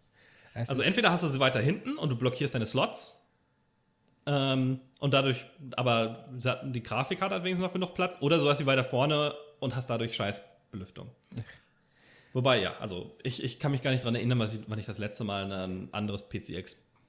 Es 0.58 0.70
also 0.70 0.82
entweder 0.82 1.12
hast 1.12 1.24
du 1.24 1.28
sie 1.28 1.40
weiter 1.40 1.60
hinten 1.60 1.98
und 1.98 2.10
du 2.10 2.16
blockierst 2.16 2.56
deine 2.56 2.66
Slots. 2.66 3.24
Ähm, 4.26 4.82
und 5.00 5.14
dadurch, 5.14 5.46
aber 5.76 6.30
die 6.64 6.84
Grafikkarte 6.84 7.36
hat 7.36 7.44
wenigstens 7.44 7.66
noch 7.66 7.74
genug 7.74 7.94
Platz. 7.94 8.18
Oder 8.22 8.40
so 8.40 8.50
hast 8.50 8.58
sie 8.58 8.66
weiter 8.66 8.84
vorne 8.84 9.34
und 9.60 9.76
hast 9.76 9.90
dadurch 9.90 10.16
scheiß 10.16 10.42
Belüftung. 10.72 11.10
Wobei, 12.34 12.62
ja, 12.62 12.76
also 12.80 13.16
ich, 13.24 13.44
ich 13.44 13.60
kann 13.60 13.72
mich 13.72 13.82
gar 13.82 13.92
nicht 13.92 14.04
daran 14.04 14.16
erinnern, 14.16 14.40
wann 14.68 14.80
ich 14.80 14.86
das 14.86 14.98
letzte 14.98 15.24
Mal 15.24 15.52
ein 15.52 15.90
anderes 15.92 16.28
PCI, 16.28 16.64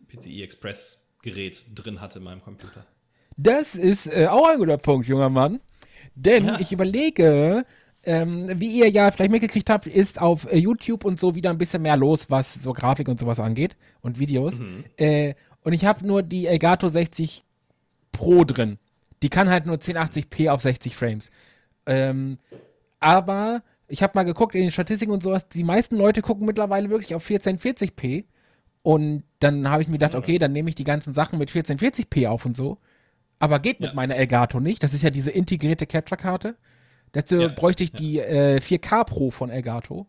PCI 0.09 0.43
Express 0.43 1.13
Gerät 1.23 1.67
drin 1.75 2.01
hatte 2.01 2.19
in 2.19 2.25
meinem 2.25 2.43
Computer. 2.43 2.87
Das 3.37 3.75
ist 3.75 4.07
äh, 4.07 4.27
auch 4.29 4.49
ein 4.49 4.59
guter 4.59 4.79
Punkt, 4.79 5.09
junger 5.09 5.29
Mann. 5.29 5.61
Denn 6.15 6.47
ja. 6.47 6.61
ich 6.61 6.73
überlege, 6.73 7.65
ähm, 8.09 8.49
wie 8.59 8.79
ihr 8.79 8.89
ja 8.89 9.11
vielleicht 9.11 9.31
mitgekriegt 9.31 9.69
habt, 9.69 9.87
ist 9.87 10.19
auf 10.19 10.51
äh, 10.51 10.57
YouTube 10.57 11.05
und 11.05 11.21
so 11.21 11.35
wieder 11.35 11.51
ein 11.51 11.59
bisschen 11.59 11.83
mehr 11.83 11.99
los, 11.99 12.31
was 12.31 12.55
so 12.55 12.73
Grafik 12.73 13.07
und 13.07 13.21
sowas 13.21 13.39
angeht 13.39 13.77
und 14.01 14.19
Videos. 14.19 14.59
Mhm. 14.59 14.85
Äh, 14.97 15.35
und 15.61 15.75
ich 15.75 15.85
habe 15.85 16.07
nur 16.07 16.23
die 16.23 16.47
Elgato 16.47 16.89
60 16.89 17.45
Pro 18.11 18.45
drin. 18.45 18.79
Die 19.23 19.29
kann 19.29 19.51
halt 19.51 19.67
nur 19.67 19.77
1080p 19.77 20.49
auf 20.49 20.63
60 20.63 20.97
Frames. 20.97 21.31
Ähm, 21.85 22.39
aber 22.99 23.63
ich 23.89 24.03
habe 24.03 24.15
mal 24.15 24.23
geguckt 24.23 24.55
in 24.55 24.63
den 24.63 24.71
Statistiken 24.71 25.13
und 25.13 25.23
sowas, 25.23 25.47
die 25.51 25.63
meisten 25.63 25.97
Leute 25.97 26.23
gucken 26.23 26.47
mittlerweile 26.47 26.89
wirklich 26.89 27.15
auf 27.15 27.29
1440p. 27.29 28.25
Und 28.81 29.25
dann 29.41 29.69
habe 29.69 29.83
ich 29.83 29.89
mir 29.89 29.99
gedacht, 29.99 30.15
okay, 30.15 30.39
dann 30.39 30.53
nehme 30.53 30.71
ich 30.71 30.75
die 30.75 30.85
ganzen 30.85 31.13
Sachen 31.13 31.39
mit 31.39 31.51
1440p 31.51 32.27
auf 32.27 32.47
und 32.47 32.57
so. 32.57 32.79
Aber 33.39 33.59
geht 33.59 33.81
mit 33.81 33.91
ja. 33.91 33.95
meiner 33.95 34.17
Elgato 34.17 34.61
nicht. 34.61 34.83
Das 34.83 34.95
ist 34.95 35.03
ja 35.03 35.11
diese 35.11 35.31
integrierte 35.31 35.87
Capture-Karte. 35.87 36.57
Dazu 37.13 37.37
ja, 37.37 37.49
bräuchte 37.49 37.85
ich 37.85 37.91
ja. 37.93 37.99
die 37.99 38.19
äh, 38.19 38.61
4K 38.61 39.05
Pro 39.05 39.31
von 39.31 39.51
Elgato. 39.51 40.07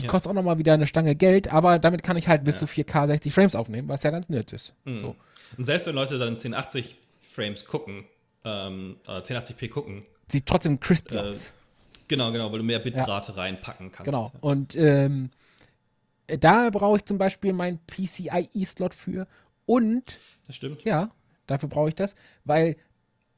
Die 0.00 0.04
ja. 0.04 0.10
kostet 0.10 0.30
auch 0.30 0.34
nochmal 0.34 0.58
wieder 0.58 0.74
eine 0.74 0.86
Stange 0.86 1.14
Geld, 1.14 1.52
aber 1.52 1.78
damit 1.78 2.02
kann 2.02 2.16
ich 2.16 2.26
halt 2.26 2.44
bis 2.44 2.56
zu 2.56 2.66
4K 2.66 3.06
60 3.06 3.32
Frames 3.32 3.54
aufnehmen, 3.54 3.88
was 3.88 4.02
ja 4.02 4.10
ganz 4.10 4.28
nett 4.28 4.52
ist. 4.52 4.74
Mhm. 4.84 5.00
So. 5.00 5.16
Und 5.56 5.64
selbst 5.64 5.86
wenn 5.86 5.94
Leute 5.94 6.18
dann 6.18 6.30
1080 6.30 6.96
Frames 7.20 7.64
gucken, 7.64 8.04
ähm, 8.44 8.96
äh, 9.06 9.20
1080p 9.20 9.68
gucken, 9.68 10.02
sieht 10.30 10.46
trotzdem 10.46 10.80
crispy 10.80 11.14
äh, 11.14 11.18
aus. 11.18 11.40
Genau, 12.08 12.32
genau, 12.32 12.50
weil 12.50 12.58
du 12.58 12.64
mehr 12.64 12.80
Bitrate 12.80 13.36
reinpacken 13.36 13.92
kannst. 13.92 14.10
Genau. 14.10 14.32
Und 14.40 14.74
ähm, 14.76 15.30
da 16.26 16.70
brauche 16.70 16.98
ich 16.98 17.04
zum 17.04 17.18
Beispiel 17.18 17.52
meinen 17.52 17.78
PCIe-Slot 17.86 18.94
für 18.94 19.26
und. 19.66 20.04
Das 20.46 20.56
stimmt. 20.56 20.82
Ja, 20.84 21.10
dafür 21.46 21.68
brauche 21.68 21.88
ich 21.88 21.94
das, 21.94 22.14
weil 22.44 22.76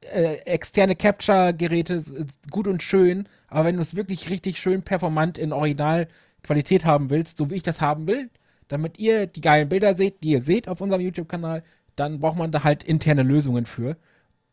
äh, 0.02 0.36
externe 0.44 0.96
Capture-Geräte 0.96 2.02
gut 2.50 2.66
und 2.66 2.82
schön, 2.82 3.28
aber 3.48 3.66
wenn 3.66 3.76
du 3.76 3.82
es 3.82 3.96
wirklich 3.96 4.30
richtig 4.30 4.58
schön 4.58 4.82
performant 4.82 5.38
in 5.38 5.52
Originalqualität 5.52 6.84
haben 6.84 7.10
willst, 7.10 7.38
so 7.38 7.50
wie 7.50 7.54
ich 7.56 7.62
das 7.62 7.80
haben 7.80 8.06
will, 8.06 8.30
damit 8.68 8.98
ihr 8.98 9.26
die 9.26 9.40
geilen 9.40 9.68
Bilder 9.68 9.94
seht, 9.94 10.22
die 10.22 10.30
ihr 10.30 10.42
seht 10.42 10.68
auf 10.68 10.80
unserem 10.80 11.02
YouTube-Kanal, 11.02 11.62
dann 11.94 12.20
braucht 12.20 12.36
man 12.36 12.52
da 12.52 12.64
halt 12.64 12.84
interne 12.84 13.22
Lösungen 13.22 13.66
für. 13.66 13.96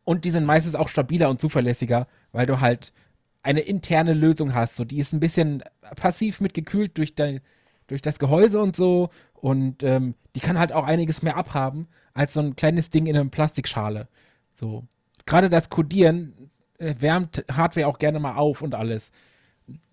Und 0.05 0.25
die 0.25 0.31
sind 0.31 0.45
meistens 0.45 0.75
auch 0.75 0.89
stabiler 0.89 1.29
und 1.29 1.39
zuverlässiger, 1.39 2.07
weil 2.31 2.45
du 2.45 2.59
halt 2.59 2.93
eine 3.41 3.61
interne 3.61 4.13
Lösung 4.13 4.53
hast. 4.53 4.77
So, 4.77 4.85
die 4.85 4.99
ist 4.99 5.13
ein 5.13 5.19
bisschen 5.19 5.63
passiv 5.95 6.41
mitgekühlt 6.41 6.97
durch 6.97 7.15
dein, 7.15 7.41
durch 7.87 8.01
das 8.01 8.19
Gehäuse 8.19 8.61
und 8.61 8.75
so. 8.75 9.09
Und 9.33 9.83
ähm, 9.83 10.15
die 10.35 10.39
kann 10.39 10.57
halt 10.57 10.71
auch 10.71 10.85
einiges 10.85 11.21
mehr 11.21 11.37
abhaben 11.37 11.87
als 12.13 12.33
so 12.33 12.41
ein 12.41 12.55
kleines 12.55 12.89
Ding 12.89 13.05
in 13.05 13.15
einer 13.15 13.29
Plastikschale. 13.29 14.07
So 14.53 14.85
gerade 15.26 15.49
das 15.49 15.69
Codieren 15.69 16.51
äh, 16.78 16.95
wärmt 16.99 17.45
Hardware 17.51 17.88
auch 17.88 17.99
gerne 17.99 18.19
mal 18.19 18.36
auf 18.36 18.61
und 18.61 18.76
alles. 18.76 19.11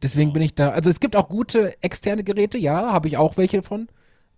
Deswegen 0.03 0.33
bin 0.33 0.43
ich 0.43 0.55
da. 0.55 0.71
Also 0.71 0.91
es 0.91 1.01
gibt 1.01 1.15
auch 1.17 1.29
gute 1.29 1.81
externe 1.83 2.25
Geräte, 2.25 2.59
ja, 2.59 2.93
habe 2.93 3.09
ich 3.09 3.17
auch 3.17 3.37
welche 3.37 3.63
von. 3.63 3.89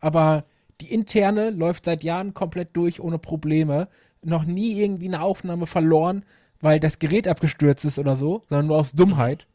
Aber 0.01 0.45
die 0.81 0.93
interne 0.93 1.51
läuft 1.51 1.85
seit 1.85 2.03
Jahren 2.03 2.35
komplett 2.35 2.71
durch 2.75 3.01
ohne 3.01 3.19
Probleme. 3.19 3.89
Noch 4.23 4.45
nie 4.45 4.73
irgendwie 4.73 5.09
eine 5.09 5.23
Aufnahme 5.23 5.67
verloren, 5.67 6.25
weil 6.61 6.81
das 6.81 6.99
Gerät 6.99 7.27
abgestürzt 7.27 7.85
ist 7.85 7.99
oder 7.99 8.17
so, 8.17 8.43
sondern 8.49 8.67
nur 8.67 8.77
aus 8.77 8.93
Dummheit. 8.93 9.47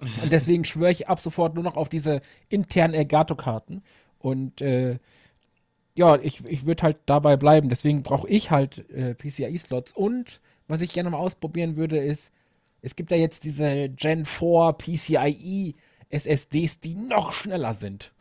Und 0.22 0.32
deswegen 0.32 0.64
schwöre 0.64 0.92
ich 0.92 1.08
ab 1.08 1.20
sofort 1.20 1.54
nur 1.54 1.64
noch 1.64 1.76
auf 1.76 1.88
diese 1.88 2.22
internen 2.48 2.94
Elgato-Karten. 2.94 3.82
Und 4.18 4.60
äh, 4.62 4.98
ja, 5.94 6.16
ich, 6.16 6.44
ich 6.46 6.64
würde 6.64 6.84
halt 6.84 6.98
dabei 7.06 7.36
bleiben. 7.36 7.68
Deswegen 7.68 8.02
brauche 8.02 8.28
ich 8.28 8.50
halt 8.50 8.88
äh, 8.90 9.14
PCIe-Slots. 9.14 9.92
Und 9.92 10.40
was 10.70 10.80
ich 10.80 10.92
gerne 10.92 11.10
mal 11.10 11.18
ausprobieren 11.18 11.76
würde, 11.76 11.98
ist, 11.98 12.32
es 12.82 12.96
gibt 12.96 13.10
ja 13.10 13.16
jetzt 13.16 13.44
diese 13.44 13.88
Gen 13.90 14.24
4 14.24 14.74
PCIe 14.78 15.74
SSDs, 16.08 16.80
die 16.80 16.94
noch 16.94 17.32
schneller 17.32 17.74
sind. 17.74 18.12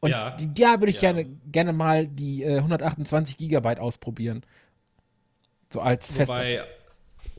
Und 0.00 0.10
Ja. 0.10 0.30
die, 0.36 0.52
da 0.52 0.80
würde 0.80 0.90
ich 0.90 0.96
Ja. 1.00 1.12
gerne, 1.12 1.24
gerne 1.50 1.72
mal 1.72 2.06
die 2.06 2.42
äh, 2.42 2.58
128 2.58 3.36
Gigabyte 3.38 3.78
ausprobieren. 3.78 4.42
So 5.72 5.80
als. 5.80 6.18
Wobei, 6.18 6.64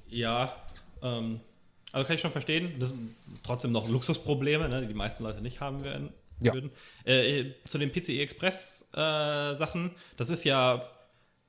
ja, 0.09 0.55
ähm, 1.01 1.39
also 1.91 2.05
kann 2.07 2.15
ich 2.15 2.21
schon 2.21 2.31
verstehen. 2.31 2.79
Das 2.79 2.89
sind 2.89 3.15
trotzdem 3.43 3.71
noch 3.71 3.87
Luxusprobleme, 3.87 4.69
ne, 4.69 4.81
die 4.81 4.87
die 4.87 4.93
meisten 4.93 5.23
Leute 5.23 5.41
nicht 5.41 5.61
haben 5.61 5.83
werden. 5.83 6.13
Ja. 6.39 6.53
Würden. 6.53 6.71
Äh, 7.05 7.51
zu 7.67 7.77
den 7.77 7.91
PCI 7.91 8.19
Express 8.19 8.87
äh, 8.93 9.55
Sachen, 9.55 9.91
das 10.17 10.29
ist 10.29 10.43
ja, 10.43 10.79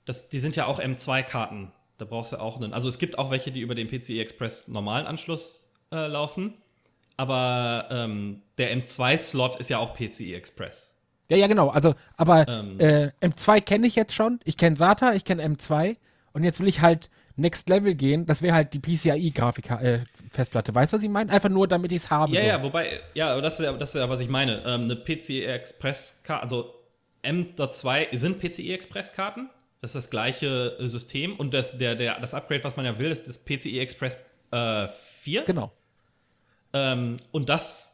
das, 0.05 0.29
die 0.29 0.39
sind 0.39 0.57
ja 0.57 0.67
auch 0.67 0.79
M2-Karten. 0.79 1.73
Da 1.99 2.05
brauchst 2.05 2.33
du 2.33 2.41
auch 2.41 2.57
einen. 2.57 2.73
Also 2.73 2.89
es 2.89 2.99
gibt 2.99 3.19
auch 3.19 3.31
welche, 3.31 3.51
die 3.53 3.61
über 3.61 3.75
den 3.75 3.89
PCI 3.89 4.21
Express 4.21 4.69
normalen 4.69 5.07
Anschluss 5.07 5.71
äh, 5.93 6.07
laufen. 6.07 6.55
Aber 7.17 7.87
ähm, 7.91 8.43
der 8.59 8.77
M2-Slot 8.77 9.57
ist 9.57 9.71
ja 9.71 9.79
auch 9.79 9.95
PCI 9.95 10.35
Express. 10.35 10.95
Ja, 11.31 11.37
ja, 11.37 11.47
genau. 11.47 11.69
Also, 11.69 11.95
aber 12.17 12.47
Ähm. 12.49 12.81
äh, 12.81 13.11
M2 13.23 13.61
kenne 13.61 13.87
ich 13.87 13.95
jetzt 13.95 14.15
schon. 14.15 14.41
Ich 14.45 14.57
kenne 14.57 14.77
SATA, 14.77 15.15
ich 15.15 15.25
kenne 15.25 15.45
M2. 15.47 15.97
Und 16.33 16.43
jetzt 16.43 16.59
will 16.61 16.67
ich 16.69 16.81
halt 16.81 17.09
Next 17.37 17.69
Level 17.69 17.95
gehen. 17.95 18.27
Das 18.27 18.43
wäre 18.43 18.55
halt 18.55 18.75
die 18.75 18.81
PCIe-Grafik-Festplatte. 18.81 20.75
weißt 20.75 20.93
du, 20.93 20.97
was 20.97 21.05
ich 21.05 21.11
meine? 21.11 21.31
Einfach 21.33 21.49
nur, 21.49 21.69
damit 21.69 21.93
ich 21.93 22.03
es 22.03 22.11
habe. 22.11 22.33
Ja, 22.35 22.41
so. 22.41 22.47
ja, 22.47 22.63
wobei, 22.63 23.01
ja, 23.15 23.33
aber 23.33 23.43
das 23.43 23.59
ist 23.59 23.65
ja, 23.65 23.73
das 23.73 23.95
ist 23.95 24.01
ja 24.01 24.09
was 24.09 24.21
ich 24.21 24.29
meine. 24.29 24.63
Ähm, 24.67 24.83
eine 24.83 24.97
PCI 24.97 25.45
Express 25.45 26.21
Karte, 26.25 26.43
also 26.43 26.75
M.2 27.23 28.17
sind 28.17 28.41
PCI 28.41 28.73
Express 28.75 29.13
Karten. 29.13 29.49
Das 29.85 29.91
ist 29.91 29.97
das 29.97 30.09
gleiche 30.09 30.79
äh, 30.81 30.89
System. 30.89 31.37
Und 31.37 31.53
das, 31.53 31.77
der, 31.77 31.95
der, 31.95 32.19
das 32.19 32.33
Upgrade, 32.33 32.65
was 32.65 32.75
man 32.75 32.87
ja 32.87 32.99
will, 32.99 33.11
ist 33.11 33.29
das 33.29 33.37
PCI 33.37 33.81
Express 33.81 34.17
äh, 34.51 34.89
4. 34.89 35.43
Genau. 35.43 35.73
Ähm, 36.73 37.19
und 37.33 37.51
das, 37.51 37.93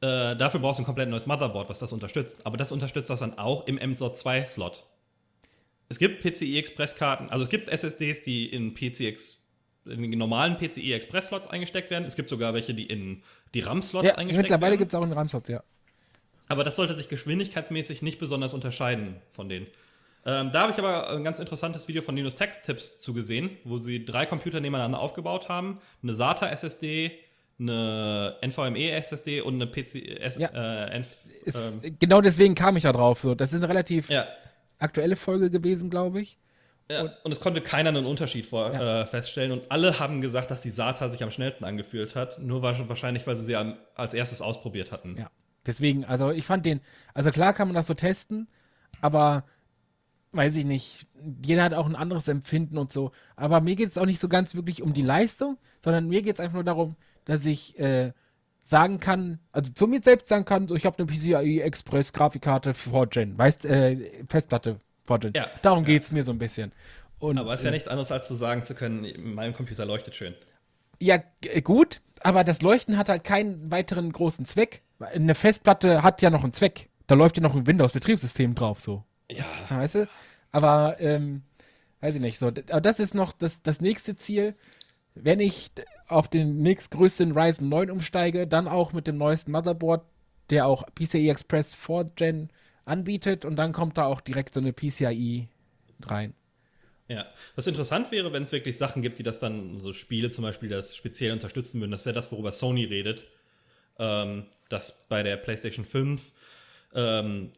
äh, 0.00 0.34
dafür 0.34 0.58
brauchst 0.58 0.80
du 0.80 0.82
ein 0.82 0.86
komplett 0.86 1.08
neues 1.08 1.26
Motherboard, 1.26 1.68
was 1.68 1.78
das 1.78 1.92
unterstützt. 1.92 2.44
Aber 2.44 2.56
das 2.56 2.72
unterstützt 2.72 3.08
das 3.08 3.20
dann 3.20 3.38
auch 3.38 3.68
im 3.68 3.78
M.2-Slot. 3.78 4.84
Es 5.88 6.00
gibt 6.00 6.24
PCI 6.24 6.58
Express-Karten, 6.58 7.28
also 7.28 7.44
es 7.44 7.50
gibt 7.50 7.68
SSDs, 7.68 8.22
die 8.22 8.46
in 8.46 8.74
PCX, 8.74 9.46
in 9.84 10.10
den 10.10 10.18
normalen 10.18 10.56
PCI 10.56 10.92
Express-Slots 10.92 11.46
eingesteckt 11.46 11.92
werden. 11.92 12.04
Es 12.04 12.16
gibt 12.16 12.30
sogar 12.30 12.52
welche, 12.52 12.74
die 12.74 12.86
in 12.86 13.22
die 13.54 13.60
RAM-Slots 13.60 14.08
Ja, 14.08 14.16
eingesteckt 14.16 14.42
mittlerweile 14.42 14.72
werden. 14.72 14.78
gibt 14.80 14.92
es 14.92 14.96
auch 14.96 15.04
einen 15.04 15.12
RAM-Slot, 15.12 15.48
ja. 15.50 15.62
Aber 16.48 16.64
das 16.64 16.74
sollte 16.74 16.94
sich 16.94 17.08
geschwindigkeitsmäßig 17.08 18.02
nicht 18.02 18.18
besonders 18.18 18.54
unterscheiden 18.54 19.20
von 19.30 19.48
denen. 19.48 19.68
Ähm, 20.30 20.50
da 20.52 20.60
habe 20.62 20.72
ich 20.72 20.78
aber 20.78 21.08
ein 21.10 21.24
ganz 21.24 21.38
interessantes 21.38 21.88
Video 21.88 22.02
von 22.02 22.14
Linus 22.14 22.34
Tech 22.34 22.50
Tips 22.64 22.98
zugesehen, 22.98 23.50
wo 23.64 23.78
sie 23.78 24.04
drei 24.04 24.26
Computer 24.26 24.60
nebeneinander 24.60 25.00
aufgebaut 25.00 25.48
haben: 25.48 25.78
eine 26.02 26.12
SATA 26.14 26.48
SSD, 26.50 27.12
eine 27.58 28.36
NVMe 28.42 28.90
SSD 28.90 29.40
und 29.40 29.54
eine 29.54 29.66
PC. 29.66 30.20
S, 30.20 30.36
Ja. 30.36 30.48
äh, 30.50 31.00
Ist, 31.44 31.56
ähm, 31.56 31.96
genau 31.98 32.20
deswegen 32.20 32.54
kam 32.54 32.76
ich 32.76 32.82
da 32.82 32.92
drauf. 32.92 33.20
So. 33.22 33.34
Das 33.34 33.52
ist 33.52 33.56
eine 33.62 33.68
relativ 33.70 34.10
ja. 34.10 34.26
aktuelle 34.78 35.16
Folge 35.16 35.48
gewesen, 35.50 35.88
glaube 35.88 36.20
ich. 36.20 36.36
Ja, 36.90 37.02
und 37.22 37.32
es 37.32 37.40
konnte 37.40 37.60
keiner 37.60 37.90
einen 37.90 38.06
Unterschied 38.06 38.46
vor, 38.46 38.72
Ja. 38.72 39.02
äh, 39.02 39.06
feststellen. 39.06 39.52
Und 39.52 39.70
alle 39.70 39.98
haben 39.98 40.20
gesagt, 40.20 40.50
dass 40.50 40.60
die 40.60 40.70
SATA 40.70 41.08
sich 41.08 41.22
am 41.22 41.30
schnellsten 41.30 41.64
angefühlt 41.64 42.16
hat. 42.16 42.38
Nur 42.38 42.62
wa- 42.62 42.74
wahrscheinlich, 42.86 43.26
weil 43.26 43.36
sie 43.36 43.44
sie 43.44 43.56
am, 43.56 43.76
als 43.94 44.14
erstes 44.14 44.40
ausprobiert 44.40 44.90
hatten. 44.92 45.16
Ja. 45.18 45.30
Deswegen, 45.66 46.04
also 46.06 46.30
ich 46.30 46.46
fand 46.46 46.64
den, 46.64 46.80
also 47.12 47.30
klar 47.30 47.52
kann 47.52 47.68
man 47.68 47.74
das 47.74 47.86
so 47.86 47.94
testen, 47.94 48.48
aber 49.02 49.44
weiß 50.32 50.56
ich 50.56 50.64
nicht, 50.64 51.06
jeder 51.44 51.62
hat 51.64 51.74
auch 51.74 51.86
ein 51.86 51.96
anderes 51.96 52.28
Empfinden 52.28 52.78
und 52.78 52.92
so. 52.92 53.12
Aber 53.36 53.60
mir 53.60 53.76
geht 53.76 53.90
es 53.90 53.98
auch 53.98 54.06
nicht 54.06 54.20
so 54.20 54.28
ganz 54.28 54.54
wirklich 54.54 54.82
um 54.82 54.92
die 54.92 55.02
Leistung, 55.02 55.56
sondern 55.82 56.08
mir 56.08 56.22
geht 56.22 56.34
es 56.34 56.40
einfach 56.40 56.54
nur 56.54 56.64
darum, 56.64 56.96
dass 57.24 57.44
ich 57.46 57.78
äh, 57.78 58.12
sagen 58.64 59.00
kann, 59.00 59.38
also 59.52 59.72
zu 59.72 59.86
mir 59.86 60.02
selbst 60.02 60.28
sagen 60.28 60.44
kann, 60.44 60.68
so 60.68 60.74
ich 60.74 60.84
habe 60.86 60.98
eine 60.98 61.06
PCI 61.06 61.60
Express 61.60 62.12
Grafikkarte 62.12 62.72
4Gen, 62.72 63.36
weißt, 63.38 63.64
äh, 63.64 64.24
Festplatte 64.28 64.80
4Gen. 65.06 65.36
Ja. 65.36 65.46
Darum 65.62 65.84
geht 65.84 66.02
es 66.02 66.12
mir 66.12 66.22
so 66.22 66.32
ein 66.32 66.38
bisschen. 66.38 66.72
Und, 67.18 67.38
Aber 67.38 67.54
es 67.54 67.60
ist 67.60 67.64
ja 67.64 67.70
äh, 67.70 67.74
nichts 67.74 67.88
anderes, 67.88 68.12
als 68.12 68.28
zu 68.28 68.34
sagen 68.34 68.64
zu 68.64 68.74
können, 68.74 69.06
mein 69.34 69.54
Computer 69.54 69.84
leuchtet 69.86 70.14
schön. 70.14 70.34
Ja, 71.00 71.16
g- 71.40 71.60
gut, 71.62 72.00
aber 72.20 72.44
das 72.44 72.60
Leuchten 72.62 72.96
hat 72.98 73.08
halt 73.08 73.24
keinen 73.24 73.70
weiteren 73.70 74.12
großen 74.12 74.44
Zweck. 74.44 74.82
Eine 75.00 75.34
Festplatte 75.34 76.02
hat 76.02 76.22
ja 76.22 76.30
noch 76.30 76.42
einen 76.42 76.52
Zweck. 76.52 76.90
Da 77.06 77.14
läuft 77.14 77.36
ja 77.36 77.42
noch 77.42 77.54
ein 77.54 77.66
Windows-Betriebssystem 77.66 78.54
drauf, 78.54 78.80
so. 78.80 79.04
Ja. 79.30 79.46
Weißt 79.68 79.96
du? 79.96 80.08
Aber, 80.52 80.96
ähm, 81.00 81.42
weiß 82.00 82.14
ich 82.14 82.20
nicht, 82.20 82.38
so. 82.38 82.46
Aber 82.46 82.80
das 82.80 83.00
ist 83.00 83.14
noch 83.14 83.32
das, 83.32 83.60
das 83.62 83.80
nächste 83.80 84.16
Ziel. 84.16 84.54
Wenn 85.14 85.40
ich 85.40 85.70
auf 86.06 86.28
den 86.28 86.62
nächstgrößten 86.62 87.32
Ryzen 87.32 87.68
9 87.68 87.90
umsteige, 87.90 88.46
dann 88.46 88.68
auch 88.68 88.92
mit 88.92 89.06
dem 89.06 89.18
neuesten 89.18 89.52
Motherboard, 89.52 90.04
der 90.50 90.66
auch 90.66 90.84
PCI 90.94 91.28
Express 91.28 91.74
4 91.74 92.10
Gen 92.16 92.50
anbietet 92.84 93.44
und 93.44 93.56
dann 93.56 93.72
kommt 93.72 93.98
da 93.98 94.04
auch 94.06 94.20
direkt 94.20 94.54
so 94.54 94.60
eine 94.60 94.72
PCIe 94.72 95.48
rein. 96.06 96.34
Ja, 97.08 97.26
was 97.56 97.66
interessant 97.66 98.10
wäre, 98.10 98.32
wenn 98.32 98.42
es 98.42 98.52
wirklich 98.52 98.76
Sachen 98.76 99.00
gibt, 99.02 99.18
die 99.18 99.22
das 99.22 99.38
dann, 99.38 99.80
so 99.80 99.92
Spiele 99.92 100.30
zum 100.30 100.44
Beispiel, 100.44 100.68
das 100.68 100.94
speziell 100.94 101.32
unterstützen 101.32 101.80
würden. 101.80 101.90
Das 101.90 102.02
ist 102.02 102.06
ja 102.06 102.12
das, 102.12 102.30
worüber 102.32 102.52
Sony 102.52 102.84
redet. 102.84 103.26
Ähm, 103.98 104.46
dass 104.68 105.08
bei 105.08 105.22
der 105.22 105.36
PlayStation 105.38 105.84
5 105.84 106.32
ähm, 106.94 107.50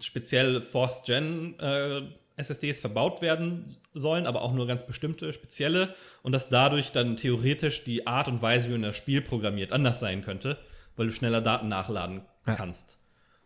speziell 0.00 0.62
Fourth 0.62 1.04
Gen 1.04 1.58
äh, 1.60 2.02
SSDs 2.36 2.80
verbaut 2.80 3.20
werden 3.22 3.76
sollen, 3.92 4.26
aber 4.26 4.42
auch 4.42 4.52
nur 4.52 4.66
ganz 4.66 4.86
bestimmte 4.86 5.32
spezielle 5.32 5.94
und 6.22 6.32
dass 6.32 6.48
dadurch 6.48 6.90
dann 6.92 7.16
theoretisch 7.16 7.84
die 7.84 8.06
Art 8.06 8.28
und 8.28 8.40
Weise, 8.42 8.68
wie 8.68 8.72
man 8.72 8.82
das 8.82 8.96
Spiel 8.96 9.20
programmiert, 9.20 9.72
anders 9.72 10.00
sein 10.00 10.24
könnte, 10.24 10.56
weil 10.96 11.06
du 11.08 11.12
schneller 11.12 11.40
Daten 11.42 11.68
nachladen 11.68 12.22
Ja. 12.46 12.54
kannst. 12.54 12.96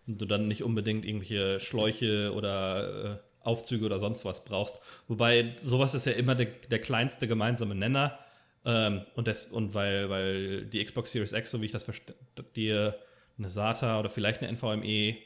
Und 0.06 0.20
du 0.20 0.26
dann 0.26 0.46
nicht 0.46 0.62
unbedingt 0.62 1.04
irgendwelche 1.04 1.58
Schläuche 1.58 2.32
oder 2.32 3.04
äh, 3.04 3.18
Aufzüge 3.46 3.84
oder 3.86 3.98
sonst 3.98 4.24
was 4.24 4.44
brauchst. 4.44 4.78
Wobei 5.08 5.54
sowas 5.58 5.94
ist 5.94 6.06
ja 6.06 6.12
immer 6.12 6.34
der, 6.36 6.46
der 6.46 6.78
kleinste 6.80 7.26
gemeinsame 7.26 7.74
Nenner. 7.74 8.18
Ähm, 8.64 9.02
und, 9.16 9.26
das, 9.28 9.46
und 9.46 9.74
weil, 9.74 10.08
weil 10.10 10.64
die 10.66 10.84
Xbox 10.84 11.10
Series 11.12 11.32
X, 11.32 11.50
so 11.50 11.60
wie 11.60 11.66
ich 11.66 11.72
das 11.72 11.84
verstehe, 11.84 12.94
eine 13.38 13.50
SATA 13.50 13.98
oder 14.00 14.10
vielleicht 14.10 14.42
eine 14.42 14.50
NVMe 14.52 15.16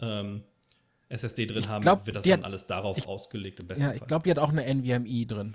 ähm, 0.00 0.42
SSD 1.08 1.46
drin 1.46 1.68
haben, 1.68 1.82
glaub, 1.82 2.06
wird 2.06 2.16
das 2.16 2.24
dann 2.24 2.32
hat- 2.40 2.44
alles 2.44 2.66
darauf 2.66 2.98
ich- 2.98 3.06
ausgelegt 3.06 3.60
im 3.60 3.66
besten 3.68 3.84
Ja, 3.84 3.92
ich 3.92 3.98
Fall. 3.98 4.08
glaube, 4.08 4.24
die 4.24 4.30
hat 4.30 4.38
auch 4.38 4.48
eine 4.50 4.64
NVMe 4.64 5.26
drin. 5.26 5.54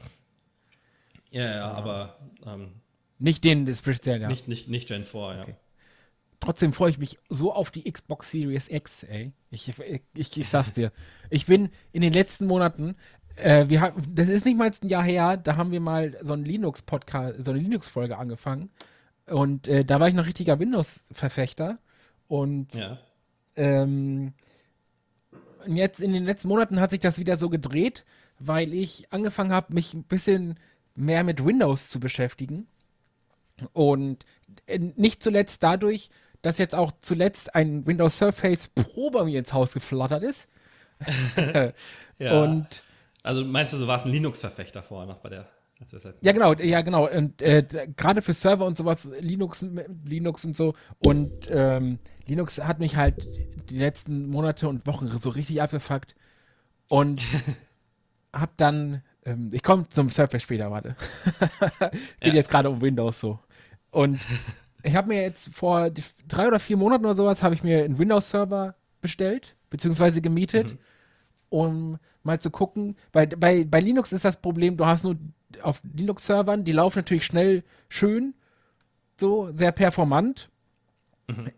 ja, 1.31 1.45
ja, 1.55 1.71
aber 1.71 2.17
ähm, 2.45 2.73
Nicht 3.17 3.43
den, 3.43 3.65
das 3.65 3.79
speziell, 3.79 4.21
ja. 4.21 4.27
nicht, 4.27 4.47
nicht, 4.47 4.69
nicht 4.69 4.87
Gen 4.87 5.03
4, 5.03 5.19
ja. 5.35 5.41
Okay. 5.43 5.55
Trotzdem 6.39 6.71
freue 6.71 6.89
ich 6.89 6.97
mich 6.97 7.19
so 7.27 7.51
auf 7.53 7.69
die 7.69 7.83
Xbox 7.91 8.31
Series 8.31 8.69
X, 8.69 9.03
ey. 9.03 9.33
Ich, 9.51 9.71
ich, 10.13 10.37
ich 10.37 10.47
sag's 10.47 10.71
dir. 10.71 10.91
Ich 11.29 11.45
bin 11.47 11.69
in 11.91 12.01
den 12.01 12.13
letzten 12.13 12.45
Monaten, 12.47 12.95
äh, 13.35 13.67
wir 13.67 13.81
haben, 13.81 14.01
das 14.15 14.29
ist 14.29 14.45
nicht 14.45 14.57
mal 14.57 14.71
ein 14.81 14.87
Jahr 14.89 15.03
her, 15.03 15.35
da 15.37 15.57
haben 15.57 15.71
wir 15.71 15.81
mal 15.81 16.17
so 16.21 16.31
einen 16.33 16.45
Linux-Podcast, 16.45 17.43
so 17.45 17.51
eine 17.51 17.59
Linux-Folge 17.59 18.17
angefangen. 18.17 18.69
Und 19.27 19.67
äh, 19.67 19.83
da 19.83 19.99
war 19.99 20.07
ich 20.07 20.13
noch 20.13 20.25
richtiger 20.25 20.57
Windows-Verfechter. 20.59 21.77
Und 22.29 22.73
Ja. 22.73 22.97
ähm, 23.57 24.33
und 25.69 25.77
jetzt 25.77 25.99
in 25.99 26.13
den 26.13 26.25
letzten 26.25 26.47
Monaten 26.47 26.79
hat 26.79 26.91
sich 26.91 26.99
das 26.99 27.19
wieder 27.19 27.37
so 27.37 27.49
gedreht, 27.49 28.03
weil 28.39 28.73
ich 28.73 29.07
angefangen 29.11 29.51
habe, 29.51 29.73
mich 29.73 29.93
ein 29.93 30.03
bisschen 30.03 30.59
mehr 30.95 31.23
mit 31.23 31.45
Windows 31.45 31.89
zu 31.89 31.99
beschäftigen. 31.99 32.67
Und 33.73 34.25
äh, 34.65 34.79
nicht 34.79 35.21
zuletzt 35.21 35.61
dadurch, 35.61 36.09
dass 36.41 36.57
jetzt 36.57 36.73
auch 36.73 36.91
zuletzt 37.01 37.53
ein 37.53 37.85
Windows 37.85 38.17
Surface 38.17 38.69
Pro 38.69 39.11
bei 39.11 39.23
mir 39.25 39.39
ins 39.39 39.53
Haus 39.53 39.73
geflattert 39.73 40.23
ist. 40.23 40.47
Ja. 42.17 42.41
Und 42.43 42.83
Also 43.23 43.45
meinst 43.45 43.71
du, 43.71 43.77
du 43.77 43.87
warst 43.87 44.05
ein 44.05 44.11
Linux-Verfechter 44.11 44.83
vorher 44.83 45.07
noch 45.07 45.19
bei 45.19 45.29
der, 45.29 45.47
Ja, 46.21 46.33
genau, 46.33 46.53
ja, 46.53 46.81
genau. 46.81 47.09
Und 47.09 47.41
äh, 47.41 47.65
gerade 47.95 48.21
für 48.21 48.33
Server 48.33 48.65
und 48.65 48.77
sowas, 48.77 49.07
Linux, 49.19 49.65
Linux 50.05 50.43
und 50.45 50.57
so. 50.57 50.73
Und 50.99 51.31
ähm, 51.49 51.99
Linux 52.27 52.59
hat 52.59 52.79
mich 52.79 52.95
halt 52.97 53.29
die 53.69 53.77
letzten 53.77 54.27
Monate 54.29 54.67
und 54.67 54.85
Wochen 54.87 55.07
so 55.19 55.29
richtig 55.29 55.61
abgefuckt. 55.61 56.15
Und 56.89 57.21
hab 58.33 58.55
dann 58.57 59.01
Ähm, 59.25 59.49
ich 59.51 59.63
komme 59.63 59.87
zum 59.89 60.09
Surface 60.09 60.43
später, 60.43 60.71
warte. 60.71 60.95
Geht 62.21 62.33
Ja. 62.33 62.33
jetzt 62.35 62.49
gerade 62.49 62.69
um 62.69 62.81
Windows 62.81 63.19
so. 63.19 63.39
Und 63.91 64.19
ich 64.83 64.95
habe 64.95 65.09
mir 65.09 65.21
jetzt 65.21 65.53
vor 65.53 65.91
drei 66.27 66.47
oder 66.47 66.59
vier 66.59 66.77
Monaten 66.77 67.05
oder 67.05 67.15
sowas, 67.17 67.43
habe 67.43 67.53
ich 67.55 67.63
mir 67.63 67.83
einen 67.83 67.97
Windows-Server 67.97 68.75
bestellt, 69.01 69.55
beziehungsweise 69.69 70.21
gemietet, 70.21 70.77
um 71.49 71.97
mal 72.23 72.39
zu 72.39 72.49
gucken. 72.49 72.95
Weil 73.11 73.27
bei, 73.27 73.65
bei 73.65 73.79
Linux 73.81 74.11
ist 74.13 74.25
das 74.25 74.37
Problem, 74.37 74.77
du 74.77 74.85
hast 74.85 75.03
nur 75.03 75.17
auf 75.61 75.81
Linux-Servern, 75.95 76.63
die 76.63 76.71
laufen 76.71 76.99
natürlich 76.99 77.25
schnell, 77.25 77.63
schön, 77.89 78.33
so, 79.19 79.51
sehr 79.55 79.71
performant. 79.71 80.49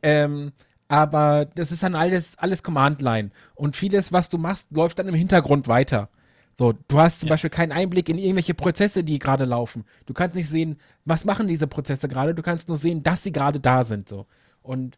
Ähm, 0.02 0.52
aber 0.88 1.46
das 1.56 1.72
ist 1.72 1.84
dann 1.84 1.96
alles, 1.96 2.38
alles 2.38 2.64
Command-Line. 2.64 3.32
Und 3.56 3.76
vieles, 3.76 4.12
was 4.12 4.28
du 4.28 4.38
machst, 4.38 4.68
läuft 4.72 5.00
dann 5.00 5.08
im 5.08 5.16
Hintergrund 5.16 5.68
weiter. 5.68 6.10
So, 6.58 6.74
du 6.74 7.00
hast 7.00 7.22
zum 7.22 7.28
Ja. 7.28 7.34
Beispiel 7.34 7.50
keinen 7.50 7.72
Einblick 7.72 8.10
in 8.10 8.18
irgendwelche 8.18 8.54
Prozesse, 8.54 9.04
die 9.04 9.20
gerade 9.20 9.46
laufen. 9.46 9.86
Du 10.06 10.14
kannst 10.14 10.36
nicht 10.36 10.50
sehen, 10.50 10.78
was 11.06 11.24
machen 11.24 11.48
diese 11.48 11.68
Prozesse 11.68 12.10
gerade. 12.10 12.36
Du 12.36 12.42
kannst 12.42 12.68
nur 12.68 12.78
sehen, 12.78 13.04
dass 13.04 13.24
sie 13.24 13.32
gerade 13.32 13.62
da 13.62 13.86
sind. 13.86 14.10
So. 14.10 14.26
Und 14.62 14.98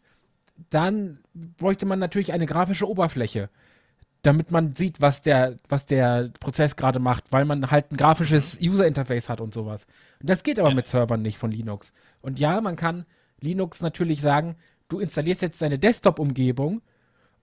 dann 0.70 1.20
bräuchte 1.34 1.86
man 1.86 2.00
natürlich 2.00 2.32
eine 2.32 2.46
grafische 2.46 2.88
Oberfläche, 2.88 3.50
damit 4.24 4.50
man 4.50 4.74
sieht, 4.74 5.00
was 5.00 5.22
der, 5.22 5.56
was 5.68 5.86
der 5.86 6.30
Prozess 6.40 6.76
gerade 6.76 6.98
macht, 6.98 7.24
weil 7.30 7.44
man 7.44 7.70
halt 7.70 7.92
ein 7.92 7.96
grafisches 7.96 8.58
User-Interface 8.60 9.28
hat 9.28 9.40
und 9.40 9.54
sowas. 9.54 9.86
Und 10.20 10.30
das 10.30 10.42
geht 10.42 10.58
aber 10.58 10.70
Ja. 10.70 10.74
mit 10.74 10.86
Servern 10.86 11.22
nicht 11.22 11.38
von 11.38 11.50
Linux. 11.50 11.92
Und 12.22 12.38
ja, 12.38 12.60
man 12.60 12.76
kann 12.76 13.04
Linux 13.40 13.80
natürlich 13.80 14.20
sagen, 14.22 14.56
du 14.88 14.98
installierst 14.98 15.42
jetzt 15.42 15.60
deine 15.60 15.78
Desktop-Umgebung 15.78 16.80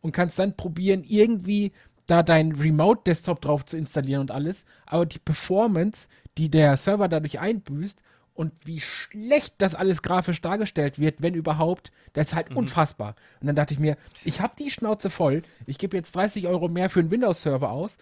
und 0.01 0.11
kannst 0.11 0.39
dann 0.39 0.57
probieren, 0.57 1.03
irgendwie 1.07 1.71
da 2.07 2.23
dein 2.23 2.53
Remote-Desktop 2.53 3.41
drauf 3.41 3.63
zu 3.65 3.77
installieren 3.77 4.21
und 4.21 4.31
alles. 4.31 4.65
Aber 4.87 5.05
die 5.05 5.19
Performance, 5.19 6.07
die 6.37 6.49
der 6.49 6.75
Server 6.77 7.07
dadurch 7.07 7.39
einbüßt 7.39 8.01
und 8.41 8.53
wie 8.65 8.79
schlecht 8.79 9.53
das 9.59 9.75
alles 9.75 10.01
grafisch 10.01 10.41
dargestellt 10.41 10.97
wird, 10.97 11.21
wenn 11.21 11.35
überhaupt, 11.35 11.91
das 12.13 12.29
ist 12.29 12.33
halt 12.33 12.55
unfassbar. 12.55 13.13
Und 13.39 13.45
dann 13.45 13.55
dachte 13.55 13.75
ich 13.75 13.79
mir, 13.79 13.97
ich 14.23 14.41
habe 14.41 14.55
die 14.57 14.71
Schnauze 14.71 15.11
voll, 15.11 15.43
ich 15.67 15.77
gebe 15.77 15.95
jetzt 15.95 16.15
30 16.15 16.47
Euro 16.47 16.67
mehr 16.67 16.89
für 16.89 17.01
einen 17.01 17.11
Windows-Server 17.11 17.69
aus, 17.69 17.97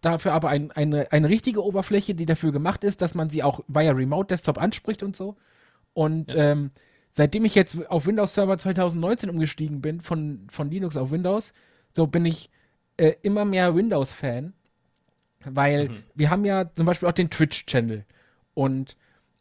dafür 0.00 0.32
aber 0.32 0.48
ein, 0.48 0.72
eine, 0.72 1.12
eine 1.12 1.28
richtige 1.28 1.64
Oberfläche, 1.64 2.16
die 2.16 2.26
dafür 2.26 2.50
gemacht 2.50 2.82
ist, 2.82 3.00
dass 3.00 3.14
man 3.14 3.30
sie 3.30 3.44
auch 3.44 3.60
via 3.68 3.92
Remote-Desktop 3.92 4.58
anspricht 4.58 5.04
und 5.04 5.14
so. 5.14 5.36
Und 5.94 6.34
ähm, 6.36 6.72
seitdem 7.12 7.44
ich 7.44 7.54
jetzt 7.54 7.88
auf 7.88 8.06
Windows 8.06 8.34
Server 8.34 8.58
2019 8.58 9.30
umgestiegen 9.30 9.82
bin, 9.82 10.00
von, 10.00 10.48
von 10.50 10.68
Linux 10.68 10.96
auf 10.96 11.12
Windows, 11.12 11.52
so 11.94 12.08
bin 12.08 12.24
ich 12.24 12.50
äh, 12.96 13.12
immer 13.22 13.44
mehr 13.44 13.76
Windows-Fan, 13.76 14.52
weil 15.44 15.90
wir 16.16 16.30
haben 16.30 16.44
ja 16.44 16.74
zum 16.74 16.86
Beispiel 16.86 17.08
auch 17.08 17.12
den 17.12 17.30
Twitch-Channel 17.30 18.04
und 18.54 18.96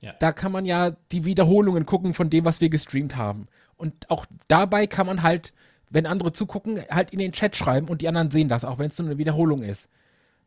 Ja. 0.05 0.13
da 0.19 0.31
kann 0.31 0.51
man 0.51 0.65
ja 0.65 0.91
die 1.11 1.25
Wiederholungen 1.25 1.85
gucken 1.85 2.13
von 2.13 2.29
dem, 2.29 2.45
was 2.45 2.61
wir 2.61 2.69
gestreamt 2.69 3.15
haben. 3.15 3.47
Und 3.75 4.09
auch 4.11 4.25
dabei 4.47 4.85
kann 4.85 5.07
man 5.07 5.23
halt, 5.23 5.51
wenn 5.89 6.05
andere 6.05 6.31
zugucken, 6.31 6.79
halt 6.91 7.11
in 7.11 7.19
den 7.19 7.31
Chat 7.31 7.55
schreiben 7.55 7.87
und 7.87 8.01
die 8.01 8.07
anderen 8.07 8.29
sehen 8.29 8.47
das, 8.47 8.63
auch 8.65 8.77
wenn 8.77 8.87
es 8.87 8.97
nur 8.99 9.07
eine 9.07 9.17
Wiederholung 9.17 9.63
ist. 9.63 9.89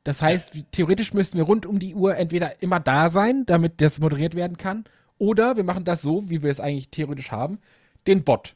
Das 0.04 0.22
heißt, 0.22 0.54
wie- 0.54 0.64
theoretisch 0.70 1.12
müssten 1.12 1.36
wir 1.38 1.44
rund 1.44 1.66
um 1.66 1.80
die 1.80 1.94
Uhr 1.94 2.16
entweder 2.16 2.62
immer 2.62 2.78
da 2.78 3.09
sein, 3.09 3.44
damit 3.46 3.80
das 3.80 3.98
moderiert 3.98 4.34
werden 4.36 4.56
kann, 4.56 4.84
oder 5.18 5.56
wir 5.56 5.64
machen 5.64 5.84
das 5.84 6.02
so, 6.02 6.30
wie 6.30 6.42
wir 6.42 6.50
es 6.50 6.61
eigentlich 6.61 6.90
theoretisch 6.90 7.32
haben, 7.32 7.59
den 8.06 8.22
Bot. 8.22 8.54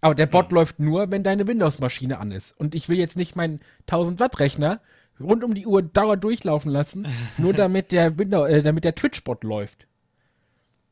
Aber 0.00 0.16
der 0.16 0.26
Bot 0.26 0.50
läuft 0.52 0.80
nur, 0.80 1.10
wenn 1.12 1.22
deine 1.22 1.46
Windows-Maschine 1.46 2.18
an 2.18 2.32
ist. 2.32 2.52
Und 2.58 2.74
ich 2.74 2.88
will 2.88 2.98
jetzt 2.98 3.16
nicht 3.16 3.36
meinen 3.36 3.60
1000-Watt-Rechner 3.86 4.80
rund 5.20 5.44
um 5.44 5.54
die 5.54 5.66
Uhr 5.66 5.82
dauer 5.82 6.16
durchlaufen 6.16 6.70
lassen, 6.70 7.06
nur 7.38 7.52
damit 7.54 7.92
der, 7.92 8.18
Windows, 8.18 8.48
äh, 8.48 8.62
damit 8.62 8.84
der 8.84 8.94
Twitch-Bot 8.94 9.44
läuft. 9.44 9.86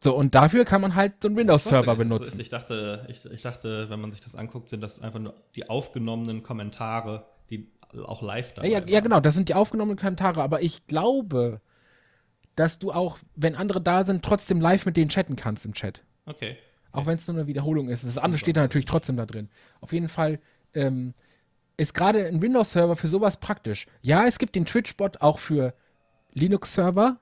So, 0.03 0.17
und 0.17 0.35
dafür 0.35 0.65
kann 0.65 0.81
man 0.81 0.95
halt 0.95 1.15
so 1.23 1.29
einen 1.29 1.37
Windows-Server 1.37 1.95
denn? 1.95 2.09
benutzen. 2.09 2.35
So 2.35 2.41
ich, 2.41 2.49
dachte, 2.49 3.07
ich, 3.09 3.25
ich 3.25 3.43
dachte, 3.43 3.89
wenn 3.89 4.01
man 4.01 4.11
sich 4.11 4.21
das 4.21 4.35
anguckt, 4.35 4.69
sind 4.69 4.81
das 4.81 5.01
einfach 5.01 5.21
nur 5.21 5.35
die 5.55 5.71
aufgenommenen 5.71 6.43
Kommentare, 6.43 7.27
die 7.51 7.69
auch 8.05 8.23
live 8.23 8.53
dabei 8.55 8.69
Ja, 8.69 8.81
ja, 8.81 8.87
ja, 8.87 9.01
genau, 9.01 9.21
das 9.21 9.35
sind 9.35 9.49
die 9.49 9.55
aufgenommenen 9.55 9.99
Kommentare, 9.99 10.43
aber 10.43 10.63
ich 10.63 10.87
glaube, 10.87 11.61
dass 12.57 12.79
du 12.79 12.91
auch, 12.93 13.19
wenn 13.37 13.55
andere 13.55 13.81
da 13.81 14.03
sind, 14.03 14.25
trotzdem 14.25 14.61
live 14.61 14.87
mit 14.87 14.97
denen 14.97 15.09
chatten 15.09 15.37
kannst 15.37 15.65
im 15.65 15.75
Chat. 15.75 16.03
Okay. 16.27 16.57
Auch 16.91 17.07
wenn 17.07 17.17
es 17.17 17.27
nur 17.27 17.37
eine 17.37 17.47
Wiederholung 17.47 17.89
ist. 17.89 18.05
Das 18.05 18.19
andere 18.19 18.39
steht 18.39 18.57
da 18.57 18.61
natürlich 18.61 18.87
trotzdem 18.87 19.17
da 19.17 19.25
drin. 19.25 19.49
Auf 19.81 19.93
jeden 19.93 20.09
Fall 20.09 20.41
ähm, 20.75 21.15
ist 21.83 21.95
gerade 21.95 22.27
ein 22.27 22.41
Windows-Server 22.43 22.97
für 22.97 23.09
sowas 23.09 23.37
praktisch. 23.39 23.87
Ja, 24.01 24.27
es 24.27 24.39
gibt 24.39 24.55
den 24.55 24.65
Twitch-Bot 24.67 25.21
auch 25.21 25.39
für 25.39 25.75
Linux-Server, 26.35 27.19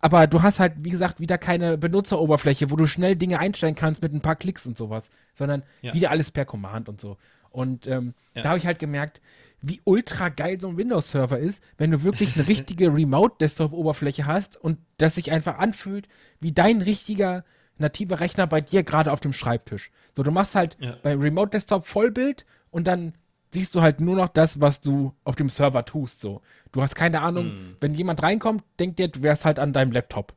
aber 0.00 0.26
du 0.26 0.42
hast 0.42 0.60
halt, 0.60 0.74
wie 0.78 0.90
gesagt, 0.90 1.20
wieder 1.20 1.36
keine 1.38 1.76
Benutzeroberfläche, 1.76 2.70
wo 2.70 2.76
du 2.76 2.86
schnell 2.86 3.16
Dinge 3.16 3.38
einstellen 3.38 3.74
kannst 3.74 4.02
mit 4.02 4.12
ein 4.14 4.20
paar 4.22 4.36
Klicks 4.36 4.66
und 4.66 4.76
sowas, 4.78 5.10
sondern 5.34 5.62
Ja. 5.82 5.92
wieder 5.94 6.10
alles 6.10 6.30
per 6.30 6.44
Command 6.44 6.88
und 6.88 7.00
so. 7.00 7.16
Und 7.50 7.86
ähm, 7.86 8.14
Ja. 8.34 8.42
da 8.42 8.48
habe 8.50 8.58
ich 8.58 8.66
halt 8.66 8.78
gemerkt, 8.78 9.20
wie 9.62 9.80
ultra 9.84 10.30
geil 10.30 10.58
so 10.60 10.68
ein 10.68 10.76
Windows-Server 10.78 11.38
ist, 11.38 11.62
wenn 11.76 11.90
du 11.90 12.02
wirklich 12.02 12.36
eine 12.36 12.48
richtige 12.48 12.86
Remote-Desktop-Oberfläche 12.94 14.24
hast 14.24 14.56
und 14.56 14.78
das 14.96 15.16
sich 15.16 15.32
einfach 15.32 15.58
anfühlt 15.58 16.08
wie 16.40 16.52
dein 16.52 16.80
richtiger 16.80 17.44
nativer 17.76 18.20
Rechner 18.20 18.46
bei 18.46 18.60
dir 18.60 18.82
gerade 18.84 19.12
auf 19.12 19.20
dem 19.20 19.32
Schreibtisch. 19.32 19.90
So, 20.16 20.22
du 20.22 20.30
machst 20.30 20.54
halt 20.54 20.76
Ja. 20.80 20.96
bei 21.02 21.14
Remote-Desktop 21.14 21.86
Vollbild 21.86 22.46
und 22.70 22.86
dann 22.86 23.14
siehst 23.52 23.74
du 23.74 23.80
halt 23.82 24.00
nur 24.00 24.16
noch 24.16 24.28
das, 24.28 24.60
was 24.60 24.80
du 24.80 25.12
auf 25.24 25.36
dem 25.36 25.48
Server 25.48 25.84
tust. 25.84 26.20
So, 26.20 26.40
du 26.72 26.82
hast 26.82 26.94
keine 26.94 27.20
Ahnung, 27.22 27.46
Hm. 27.46 27.76
wenn 27.80 27.94
jemand 27.94 28.22
reinkommt, 28.22 28.62
denkt 28.78 28.98
der, 28.98 29.08
du 29.08 29.22
wärst 29.22 29.44
halt 29.44 29.58
an 29.58 29.72
deinem 29.72 29.92
Laptop. 29.92 30.34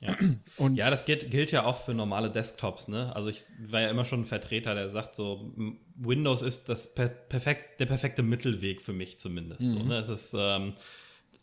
Ja. 0.00 0.16
Und 0.56 0.76
Ja, 0.76 0.88
das 0.90 1.04
gilt, 1.04 1.30
gilt 1.30 1.50
ja 1.52 1.64
auch 1.64 1.76
für 1.76 1.92
normale 1.92 2.30
Desktops, 2.30 2.88
ne? 2.88 3.14
Also 3.14 3.28
ich 3.28 3.40
war 3.66 3.80
ja 3.82 3.88
immer 3.90 4.04
schon 4.04 4.20
ein 4.20 4.24
Vertreter, 4.24 4.74
der 4.74 4.88
sagt 4.88 5.14
so, 5.14 5.52
Windows 5.96 6.42
ist 6.42 6.68
das 6.68 6.94
per 6.94 7.08
perfekt, 7.08 7.80
der 7.80 7.86
perfekte 7.86 8.22
Mittelweg 8.22 8.80
für 8.80 8.92
mich 8.94 9.18
zumindest. 9.18 9.60
So, 9.60 9.78
ne? 9.82 9.96
Es 9.98 10.08
ist 10.08 10.34
ähm, 10.38 10.72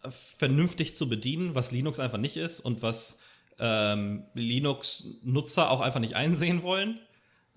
vernünftig 0.09 0.95
zu 0.95 1.07
bedienen, 1.09 1.53
was 1.55 1.71
Linux 1.71 1.99
einfach 1.99 2.17
nicht 2.17 2.37
ist 2.37 2.59
und 2.59 2.81
was 2.81 3.19
ähm, 3.59 4.23
Linux-Nutzer 4.33 5.69
auch 5.69 5.81
einfach 5.81 5.99
nicht 5.99 6.15
einsehen 6.15 6.63
wollen. 6.63 6.99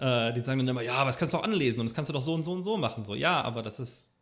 Äh, 0.00 0.32
die 0.32 0.40
sagen 0.40 0.60
dann 0.60 0.68
immer, 0.68 0.82
ja, 0.82 0.94
aber 0.94 1.10
das 1.10 1.18
kannst 1.18 1.34
du 1.34 1.38
auch 1.38 1.44
anlesen 1.44 1.80
und 1.80 1.86
das 1.86 1.94
kannst 1.94 2.08
du 2.08 2.12
doch 2.12 2.22
so 2.22 2.32
und 2.34 2.42
so 2.42 2.52
und 2.52 2.62
so 2.62 2.76
machen. 2.78 3.04
So, 3.04 3.14
ja, 3.14 3.42
aber 3.42 3.62
das 3.62 3.78
ist 3.78 4.16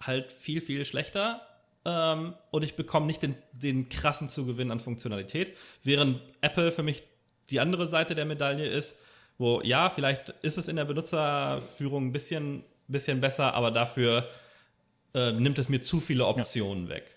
halt 0.00 0.32
viel, 0.32 0.60
viel 0.60 0.84
schlechter. 0.84 1.42
Ähm, 1.84 2.34
und 2.50 2.64
ich 2.64 2.74
bekomme 2.74 3.06
nicht 3.06 3.22
den, 3.22 3.36
den 3.52 3.88
krassen 3.88 4.28
Zugewinn 4.28 4.70
an 4.70 4.80
Funktionalität, 4.80 5.56
während 5.82 6.20
Apple 6.40 6.72
für 6.72 6.82
mich 6.82 7.04
die 7.48 7.60
andere 7.60 7.88
Seite 7.88 8.14
der 8.14 8.26
Medaille 8.26 8.66
ist, 8.66 8.98
wo 9.38 9.60
ja, 9.62 9.88
vielleicht 9.88 10.30
ist 10.42 10.58
es 10.58 10.68
in 10.68 10.76
der 10.76 10.84
Benutzerführung 10.84 12.08
ein 12.08 12.12
bisschen, 12.12 12.64
bisschen 12.88 13.20
besser, 13.20 13.54
aber 13.54 13.70
dafür 13.70 14.28
äh, 15.14 15.32
nimmt 15.32 15.58
es 15.58 15.68
mir 15.68 15.80
zu 15.80 16.00
viele 16.00 16.26
Optionen 16.26 16.88
weg. 16.88 17.10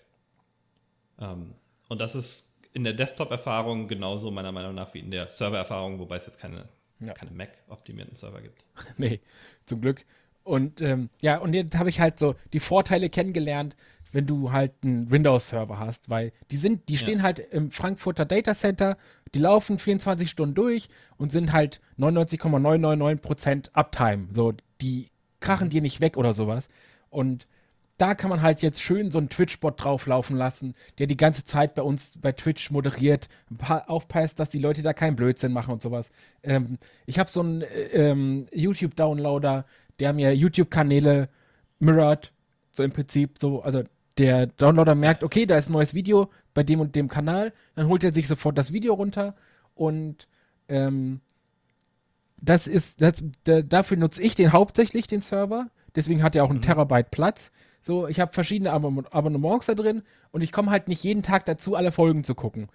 Ähm, 1.20 1.54
und 1.88 2.00
das 2.00 2.14
ist 2.14 2.58
in 2.72 2.84
der 2.84 2.94
Desktop-Erfahrung 2.94 3.88
genauso 3.88 4.30
meiner 4.30 4.52
Meinung 4.52 4.74
nach 4.74 4.94
wie 4.94 5.00
in 5.00 5.10
der 5.10 5.28
Server-Erfahrung, 5.28 5.98
wobei 5.98 6.16
es 6.16 6.26
jetzt 6.26 6.40
keine, 6.40 6.66
Ja. 7.08 7.14
keine 7.14 7.30
Mac-optimierten 7.32 8.14
Server 8.14 8.40
gibt. 8.40 8.64
nee, 8.96 9.20
zum 9.66 9.80
Glück. 9.80 10.04
Und 10.42 10.80
ähm, 10.82 11.08
ja, 11.22 11.38
und 11.38 11.54
jetzt 11.54 11.78
habe 11.78 11.88
ich 11.88 12.00
halt 12.00 12.18
so 12.18 12.34
die 12.52 12.60
Vorteile 12.60 13.08
kennengelernt, 13.08 13.76
wenn 14.12 14.26
du 14.26 14.52
halt 14.52 14.72
einen 14.84 15.10
Windows-Server 15.10 15.78
hast, 15.78 16.08
weil 16.08 16.32
die 16.50 16.56
sind, 16.56 16.88
die 16.88 16.96
stehen 16.96 17.22
halt 17.22 17.40
im 17.40 17.72
Frankfurter 17.72 18.24
Data 18.24 18.54
Center, 18.54 18.96
die 19.34 19.40
laufen 19.40 19.78
24 19.78 20.30
Stunden 20.30 20.54
durch 20.54 20.88
und 21.16 21.32
sind 21.32 21.52
halt 21.52 21.80
99,999% 21.98 23.70
Uptime. 23.72 24.28
So, 24.32 24.54
die 24.80 25.08
krachen 25.40 25.68
dir 25.68 25.82
nicht 25.82 26.00
weg 26.00 26.16
oder 26.16 26.32
sowas. 26.32 26.68
Und 27.10 27.48
da 28.04 28.14
kann 28.14 28.28
man 28.28 28.42
halt 28.42 28.60
jetzt 28.60 28.82
schön 28.82 29.10
so 29.10 29.18
einen 29.18 29.30
Twitch-Bot 29.30 29.82
drauflaufen 29.82 30.36
lassen, 30.36 30.74
der 30.98 31.06
die 31.06 31.16
ganze 31.16 31.44
Zeit 31.44 31.74
bei 31.74 31.80
uns 31.80 32.10
bei 32.20 32.32
Twitch 32.32 32.70
moderiert, 32.70 33.28
pa- 33.56 33.84
aufpasst, 33.86 34.38
dass 34.38 34.50
die 34.50 34.58
Leute 34.58 34.82
da 34.82 34.92
keinen 34.92 35.16
Blödsinn 35.16 35.52
machen 35.52 35.72
und 35.72 35.82
sowas. 35.82 36.10
Ähm, 36.42 36.76
ich 37.06 37.18
habe 37.18 37.30
so 37.30 37.40
einen 37.40 37.62
äh, 37.62 38.10
ähm, 38.10 38.46
YouTube-Downloader, 38.52 39.64
der 40.00 40.12
mir 40.12 40.36
YouTube-Kanäle 40.36 41.30
mirrored, 41.78 42.30
so 42.72 42.82
im 42.82 42.92
Prinzip 42.92 43.38
so, 43.40 43.62
also 43.62 43.84
der 44.18 44.48
Downloader 44.48 44.94
merkt, 44.94 45.24
okay, 45.24 45.46
da 45.46 45.56
ist 45.56 45.70
ein 45.70 45.72
neues 45.72 45.94
Video 45.94 46.28
bei 46.52 46.62
dem 46.62 46.80
und 46.80 46.94
dem 46.94 47.08
Kanal, 47.08 47.52
dann 47.74 47.88
holt 47.88 48.04
er 48.04 48.12
sich 48.12 48.28
sofort 48.28 48.58
das 48.58 48.70
Video 48.72 48.92
runter 48.92 49.34
und 49.74 50.28
ähm, 50.68 51.20
das 52.40 52.66
ist, 52.66 53.00
das, 53.00 53.24
da, 53.44 53.62
dafür 53.62 53.96
nutze 53.96 54.20
ich 54.20 54.34
den 54.34 54.52
hauptsächlich, 54.52 55.06
den 55.06 55.22
Server. 55.22 55.70
Deswegen 55.96 56.22
hat 56.22 56.36
er 56.36 56.44
auch 56.44 56.50
einen 56.50 56.60
Terabyte 56.60 57.10
Platz. 57.10 57.50
So, 57.86 58.08
ich 58.08 58.18
habe 58.18 58.32
verschiedene 58.32 58.72
Abon 58.72 59.06
Abonnements 59.10 59.66
da 59.66 59.74
drin 59.74 60.02
und 60.32 60.40
ich 60.40 60.52
komme 60.52 60.70
halt 60.70 60.88
nicht 60.88 61.04
jeden 61.04 61.22
Tag 61.22 61.44
dazu, 61.44 61.76
alle 61.76 61.92
Folgen 61.92 62.24
zu 62.24 62.34
gucken. 62.34 62.68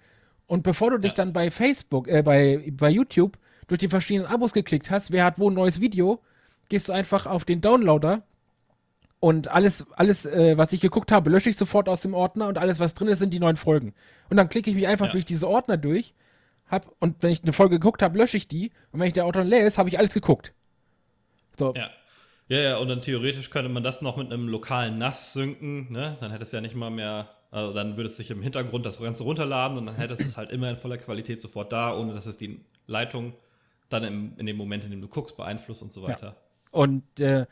Und 0.46 0.62
bevor 0.62 0.90
du 0.92 0.98
dich 0.98 1.12
Ja. 1.12 1.16
dann 1.16 1.32
bei 1.32 1.50
Facebook, 1.50 2.06
äh, 2.06 2.22
bei, 2.22 2.72
bei 2.72 2.90
YouTube 2.90 3.36
durch 3.66 3.80
die 3.80 3.88
verschiedenen 3.88 4.30
Abos 4.30 4.52
geklickt 4.52 4.88
hast, 4.90 5.10
wer 5.10 5.24
hat 5.24 5.38
wo 5.40 5.50
ein 5.50 5.54
neues 5.54 5.80
Video, 5.80 6.20
gehst 6.68 6.88
du 6.88 6.92
einfach 6.92 7.26
auf 7.26 7.44
den 7.44 7.60
Downloader 7.60 8.22
Und 9.22 9.48
alles, 9.48 9.84
alles, 9.96 10.24
äh, 10.24 10.56
was 10.56 10.72
ich 10.72 10.80
geguckt 10.80 11.12
habe, 11.12 11.28
lösche 11.28 11.50
ich 11.50 11.56
sofort 11.58 11.88
aus 11.90 12.00
dem 12.00 12.14
Ordner 12.14 12.46
und 12.48 12.56
alles, 12.56 12.80
was 12.80 12.94
drin 12.94 13.08
ist, 13.08 13.18
sind 13.18 13.34
die 13.34 13.38
neuen 13.40 13.58
Folgen. 13.58 13.92
Und 14.30 14.38
dann 14.38 14.48
klicke 14.48 14.70
ich 14.70 14.76
mich 14.76 14.86
einfach 14.88 15.06
Ja. 15.06 15.12
durch 15.12 15.26
diese 15.26 15.46
Ordner 15.46 15.76
durch. 15.76 16.14
Hab, 16.70 16.90
und 17.00 17.22
wenn 17.22 17.30
ich 17.30 17.42
eine 17.42 17.52
Folge 17.52 17.78
geguckt 17.78 18.00
habe, 18.02 18.16
lösche 18.16 18.38
ich 18.38 18.48
die. 18.48 18.70
Und 18.92 19.00
wenn 19.00 19.08
ich 19.08 19.12
der 19.12 19.26
Ordner 19.26 19.44
leer 19.44 19.66
ist, 19.66 19.76
habe 19.76 19.90
ich 19.90 19.98
alles 19.98 20.14
geguckt. 20.14 20.54
So. 21.58 21.74
Ja. 21.74 21.90
Ja, 22.50 22.58
ja, 22.58 22.76
und 22.78 22.88
dann 22.88 22.98
theoretisch 22.98 23.48
könnte 23.48 23.68
man 23.68 23.84
das 23.84 24.02
noch 24.02 24.16
mit 24.16 24.32
einem 24.32 24.48
lokalen 24.48 24.98
NAS 24.98 25.32
synken, 25.34 25.86
ne? 25.92 26.16
Dann 26.18 26.32
hättest 26.32 26.52
du 26.52 26.56
ja 26.56 26.60
nicht 26.60 26.74
mal 26.74 26.90
mehr, 26.90 27.28
also 27.52 27.72
dann 27.72 27.96
würde 27.96 28.08
es 28.08 28.16
sich 28.16 28.28
im 28.32 28.42
Hintergrund 28.42 28.84
das 28.84 29.00
Ganze 29.00 29.22
runterladen 29.22 29.78
und 29.78 29.86
dann 29.86 29.94
hättest 29.94 30.22
du 30.22 30.26
es 30.26 30.36
halt 30.36 30.50
immer 30.50 30.68
in 30.68 30.74
voller 30.74 30.98
Qualität 30.98 31.40
sofort 31.40 31.72
da, 31.72 31.96
ohne 31.96 32.12
dass 32.12 32.26
es 32.26 32.38
die 32.38 32.60
Leitung 32.88 33.34
dann 33.88 34.02
im, 34.02 34.32
in 34.36 34.46
dem 34.46 34.56
Moment, 34.56 34.82
in 34.82 34.90
dem 34.90 35.00
du 35.00 35.06
guckst, 35.06 35.36
beeinflusst 35.36 35.80
und 35.82 35.92
so 35.92 36.02
weiter. 36.02 36.34
Und 36.72 37.04
äh, 37.20 37.46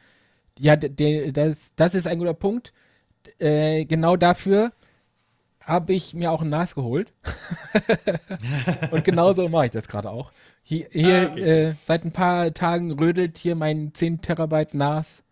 ja, 0.59 0.75
das, 0.75 1.59
das 1.77 1.95
ist 1.95 2.09
ein 2.09 2.19
guter 2.19 2.35
Punkt. 2.35 2.73
Äh, 3.39 3.85
genau 3.85 4.17
dafür 4.17 4.73
habe 5.61 5.93
ich 5.93 6.13
mir 6.13 6.33
auch 6.33 6.43
ein 6.43 6.49
NAS 6.49 6.75
geholt. 6.75 7.13
Und 8.91 9.05
genauso 9.05 9.49
mache 9.49 9.67
ich 9.67 9.73
das 9.73 9.87
gerade 9.87 10.11
auch. 10.11 10.33
Hier, 10.69 10.87
hier 10.93 11.31
Ah, 11.31 11.33
okay. 11.33 11.69
äh, 11.69 11.75
seit 11.87 12.05
ein 12.05 12.13
paar 12.13 12.53
Tagen 12.53 12.93
rödelt 12.93 13.39
hier 13.39 13.55
mein 13.55 13.95
10 13.95 14.21
Terabyte 14.21 14.75
NAS. 14.75 15.25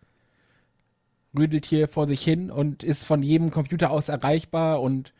Rödelt 1.37 1.67
hier 1.67 1.87
vor 1.87 2.07
sich 2.07 2.23
hin 2.23 2.49
und 2.49 2.83
ist 2.83 3.03
von 3.03 3.21
jedem 3.21 3.51
Computer 3.51 3.91
aus 3.91 4.09
erreichbar 4.09 4.81
und, 4.81 5.13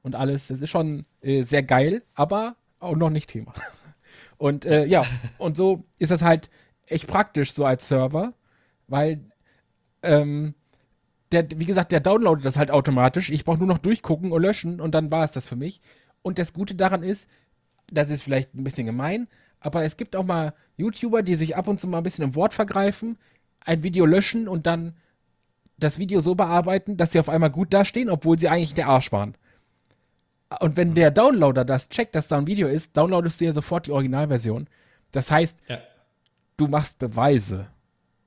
und 0.00 0.14
alles. 0.14 0.46
Das 0.46 0.62
ist 0.62 0.70
schon 0.70 1.04
äh, 1.20 1.42
sehr 1.42 1.62
geil, 1.62 2.02
aber 2.14 2.56
auch 2.80 2.96
noch 2.96 3.10
nicht 3.10 3.28
Thema. 3.28 3.52
Und 4.38 4.64
äh, 4.64 4.84
ja, 4.86 5.02
und 5.38 5.56
so 5.56 5.84
ist 5.98 6.12
das 6.12 6.22
halt 6.22 6.48
echt 6.86 7.08
praktisch 7.08 7.52
so 7.54 7.64
als 7.64 7.88
Server, 7.88 8.34
weil 8.86 9.20
ähm, 10.04 10.54
der, 11.32 11.44
wie 11.56 11.64
gesagt, 11.64 11.90
der 11.90 11.98
downloadet 11.98 12.44
das 12.44 12.56
halt 12.56 12.70
automatisch. 12.70 13.30
Ich 13.30 13.44
brauche 13.44 13.58
nur 13.58 13.66
noch 13.66 13.78
durchgucken 13.78 14.30
und 14.30 14.40
löschen 14.40 14.80
und 14.80 14.92
dann 14.92 15.10
war 15.10 15.24
es 15.24 15.32
das 15.32 15.48
für 15.48 15.56
mich. 15.56 15.80
Und 16.22 16.38
das 16.38 16.52
Gute 16.52 16.76
daran 16.76 17.02
ist, 17.02 17.28
das 17.90 18.12
ist 18.12 18.22
vielleicht 18.22 18.54
ein 18.54 18.62
bisschen 18.62 18.86
gemein, 18.86 19.26
aber 19.60 19.84
es 19.84 19.96
gibt 19.96 20.14
auch 20.16 20.24
mal 20.24 20.54
YouTuber, 20.76 21.22
die 21.22 21.34
sich 21.34 21.56
ab 21.56 21.68
und 21.68 21.80
zu 21.80 21.88
mal 21.88 21.98
ein 21.98 22.02
bisschen 22.04 22.24
im 22.24 22.34
Wort 22.34 22.54
vergreifen, 22.54 23.18
ein 23.60 23.82
Video 23.82 24.06
löschen 24.06 24.48
und 24.48 24.66
dann 24.66 24.94
das 25.78 25.98
Video 25.98 26.20
so 26.20 26.34
bearbeiten, 26.34 26.96
dass 26.96 27.12
sie 27.12 27.20
auf 27.20 27.28
einmal 27.28 27.50
gut 27.50 27.72
dastehen, 27.72 28.10
obwohl 28.10 28.38
sie 28.38 28.48
eigentlich 28.48 28.74
der 28.74 28.88
Arsch 28.88 29.12
waren. 29.12 29.34
Und 30.60 30.76
wenn 30.76 30.94
der 30.94 31.10
Downloader 31.10 31.64
das 31.64 31.88
checkt, 31.88 32.14
dass 32.14 32.26
da 32.28 32.38
ein 32.38 32.46
Video 32.46 32.68
ist, 32.68 32.96
downloadest 32.96 33.40
du 33.40 33.44
ja 33.44 33.52
sofort 33.52 33.86
die 33.86 33.92
Originalversion. 33.92 34.66
Das 35.12 35.30
heißt, 35.30 35.56
Ja. 35.68 35.78
du 36.56 36.68
machst 36.68 36.98
Beweise. 36.98 37.66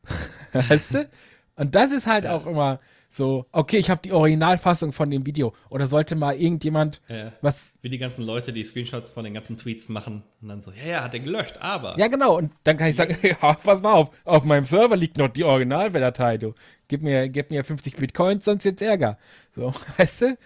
weißt 0.53 0.93
du? 0.93 1.09
Und 1.55 1.75
das 1.75 1.91
ist 1.91 2.07
halt 2.07 2.25
Ja. 2.25 2.35
auch 2.35 2.45
immer 2.45 2.79
so, 3.13 3.45
okay, 3.51 3.77
ich 3.77 3.89
habe 3.89 4.01
die 4.01 4.13
Originalfassung 4.13 4.93
von 4.93 5.11
dem 5.11 5.25
Video. 5.25 5.53
Oder 5.69 5.87
sollte 5.87 6.15
mal 6.15 6.35
irgendjemand 6.35 7.01
Ja. 7.09 7.33
was. 7.41 7.57
Wie 7.81 7.89
die 7.89 7.97
ganzen 7.97 8.25
Leute, 8.25 8.53
die 8.53 8.63
Screenshots 8.63 9.11
von 9.11 9.23
den 9.25 9.33
ganzen 9.33 9.57
Tweets 9.57 9.89
machen 9.89 10.23
und 10.41 10.47
dann 10.47 10.61
so, 10.61 10.71
ja, 10.71 10.91
ja, 10.91 11.03
hat 11.03 11.13
er 11.13 11.19
gelöscht, 11.19 11.57
aber. 11.59 11.97
Ja, 11.97 12.07
genau. 12.07 12.37
Und 12.37 12.51
dann 12.63 12.77
kann 12.77 12.87
ich 12.89 12.95
sagen, 12.95 13.17
ja, 13.21 13.53
pass 13.53 13.81
mal 13.81 13.93
auf, 13.93 14.11
auf 14.23 14.43
meinem 14.43 14.65
Server 14.65 14.95
liegt 14.95 15.17
noch 15.17 15.27
die 15.29 15.43
Originaldatei, 15.43 16.37
du. 16.37 16.53
Gib 16.87 17.01
mir, 17.03 17.27
gib 17.29 17.51
mir 17.51 17.63
50 17.63 17.95
Bitcoins, 17.95 18.45
sonst 18.45 18.63
gibt's 18.63 18.81
Ärger. 18.81 19.17
So, 19.55 19.73
weißt 19.97 20.21
du? 20.21 20.37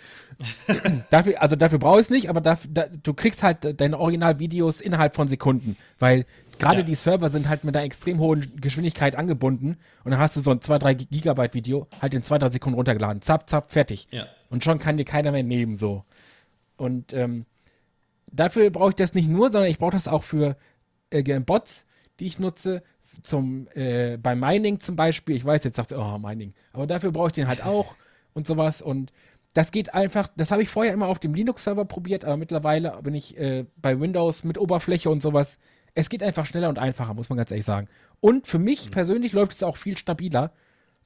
dafür, 1.10 1.42
also 1.42 1.56
dafür 1.56 1.80
brauche 1.80 2.00
ich 2.00 2.04
es 2.06 2.10
nicht, 2.10 2.30
aber 2.30 2.42
dafür, 2.42 2.70
da, 2.74 2.86
du 2.88 3.14
kriegst 3.14 3.44
halt 3.44 3.80
deine 3.80 4.00
Originalvideos 4.00 4.82
innerhalb 4.82 5.16
von 5.16 5.28
Sekunden, 5.28 5.78
weil 6.00 6.26
gerade 6.60 6.78
Ja. 6.78 6.84
die 6.84 6.96
Server 6.96 7.30
sind 7.30 7.50
halt 7.50 7.64
mit 7.64 7.76
einer 7.76 7.86
extrem 7.86 8.20
hohen 8.20 8.60
Geschwindigkeit 8.60 9.16
angebunden 9.16 9.78
und 10.04 10.12
dann 10.12 10.20
hast 10.20 10.36
du 10.36 10.42
so 10.42 10.52
ein 10.52 10.60
2-3 10.60 10.94
Gigabyte 10.96 11.54
Video 11.54 11.88
halt 12.02 12.14
in 12.14 12.24
2-3 12.24 12.52
Sekunden 12.52 12.76
runtergeladen. 12.76 13.22
Zap, 13.22 13.50
zap, 13.50 13.72
fertig. 13.72 14.08
Ja. 14.12 14.28
Und 14.50 14.64
schon 14.64 14.80
kann 14.80 14.98
dir 14.98 15.06
keiner 15.06 15.32
mehr 15.32 15.44
nehmen, 15.44 15.76
so. 15.76 16.04
Und 16.78 17.14
ähm, 17.14 17.46
dafür 18.32 18.70
brauche 18.70 18.90
ich 18.90 18.96
das 18.96 19.14
nicht 19.14 19.30
nur, 19.30 19.52
sondern 19.52 19.70
ich 19.70 19.80
brauche 19.80 19.92
das 19.92 20.08
auch 20.08 20.24
für 20.24 20.58
äh, 21.10 21.40
Bots, 21.40 21.86
die 22.20 22.26
ich 22.26 22.40
nutze, 22.40 22.84
zum, 23.24 23.68
äh, 23.74 24.18
beim 24.18 24.40
Mining 24.40 24.80
zum 24.80 24.96
Beispiel. 24.96 25.36
Ich 25.36 25.46
weiß, 25.46 25.64
jetzt 25.64 25.78
sagt 25.78 25.94
oh, 25.94 26.18
Mining. 26.18 26.54
Aber 26.74 26.88
dafür 26.88 27.12
brauche 27.12 27.28
ich 27.28 27.34
den 27.34 27.48
halt 27.48 27.66
auch 27.66 27.96
und 28.34 28.46
sowas. 28.46 28.82
Und 28.82 29.12
das 29.54 29.72
geht 29.72 29.94
einfach, 29.94 30.30
das 30.36 30.52
habe 30.52 30.62
ich 30.62 30.70
vorher 30.70 30.94
immer 30.94 31.08
auf 31.08 31.20
dem 31.20 31.34
Linux-Server 31.34 31.86
probiert, 31.86 32.26
aber 32.26 32.36
mittlerweile 32.38 33.00
bin 33.02 33.16
ich 33.16 33.38
äh, 33.38 33.66
bei 33.78 34.00
Windows 34.00 34.44
mit 34.44 34.58
Oberfläche 34.58 35.10
und 35.10 35.22
sowas. 35.22 35.58
Es 35.96 36.10
geht 36.10 36.22
einfach 36.22 36.46
schneller 36.46 36.70
und 36.70 36.78
einfacher, 36.78 37.14
muss 37.14 37.30
man 37.30 37.38
ganz 37.38 37.50
ehrlich 37.52 37.66
sagen. 37.66 37.88
Und 38.20 38.48
für 38.48 38.60
mich 38.60 38.92
persönlich 38.92 39.34
läuft 39.34 39.54
es 39.56 39.64
auch 39.64 39.78
viel 39.78 39.98
stabiler, 39.98 40.52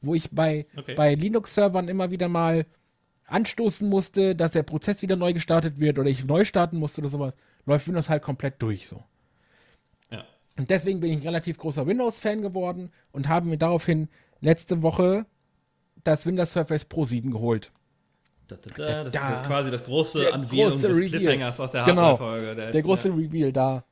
wo 0.01 0.15
ich 0.15 0.29
bei, 0.31 0.65
Okay. 0.75 0.95
bei 0.95 1.13
Linux-Servern 1.15 1.87
immer 1.87 2.11
wieder 2.11 2.27
mal 2.27 2.65
anstoßen 3.27 3.87
musste, 3.87 4.35
dass 4.35 4.51
der 4.51 4.63
Prozess 4.63 5.01
wieder 5.03 5.15
neu 5.15 5.33
gestartet 5.33 5.79
wird 5.79 5.99
oder 5.99 6.09
ich 6.09 6.25
neu 6.25 6.43
starten 6.45 6.77
musste 6.77 7.01
oder 7.01 7.09
sowas, 7.09 7.33
läuft 7.65 7.87
Windows 7.87 8.09
halt 8.09 8.23
komplett 8.23 8.59
durch 8.61 8.87
so. 8.87 9.03
Ja. 10.09 10.23
Und 10.57 10.71
deswegen 10.71 10.99
bin 10.99 11.11
ich 11.11 11.17
ein 11.17 11.23
relativ 11.23 11.59
großer 11.59 11.85
Windows-Fan 11.85 12.41
geworden 12.41 12.91
und 13.11 13.27
habe 13.27 13.47
mir 13.47 13.57
daraufhin 13.57 14.09
letzte 14.41 14.81
Woche 14.81 15.27
das 16.03 16.25
Windows 16.25 16.51
Surface 16.53 16.85
Pro 16.85 17.03
7 17.03 17.29
geholt. 17.29 17.71
Da, 18.47 18.55
da, 18.55 18.69
da, 18.75 19.03
das 19.03 19.13
Da. 19.13 19.29
ist 19.33 19.39
jetzt 19.39 19.47
quasi 19.47 19.69
das 19.69 19.83
große 19.83 20.21
Der 20.21 20.33
Anwählung 20.33 20.81
des 20.81 20.97
Reveal. 20.97 21.09
Cliffhangers 21.09 21.59
aus 21.59 21.71
der 21.71 21.83
Genau. 21.83 22.01
Hardware-Folge. 22.19 22.71
Der 22.71 22.81
große 22.81 23.09
Reveal 23.09 23.51
da 23.53 23.83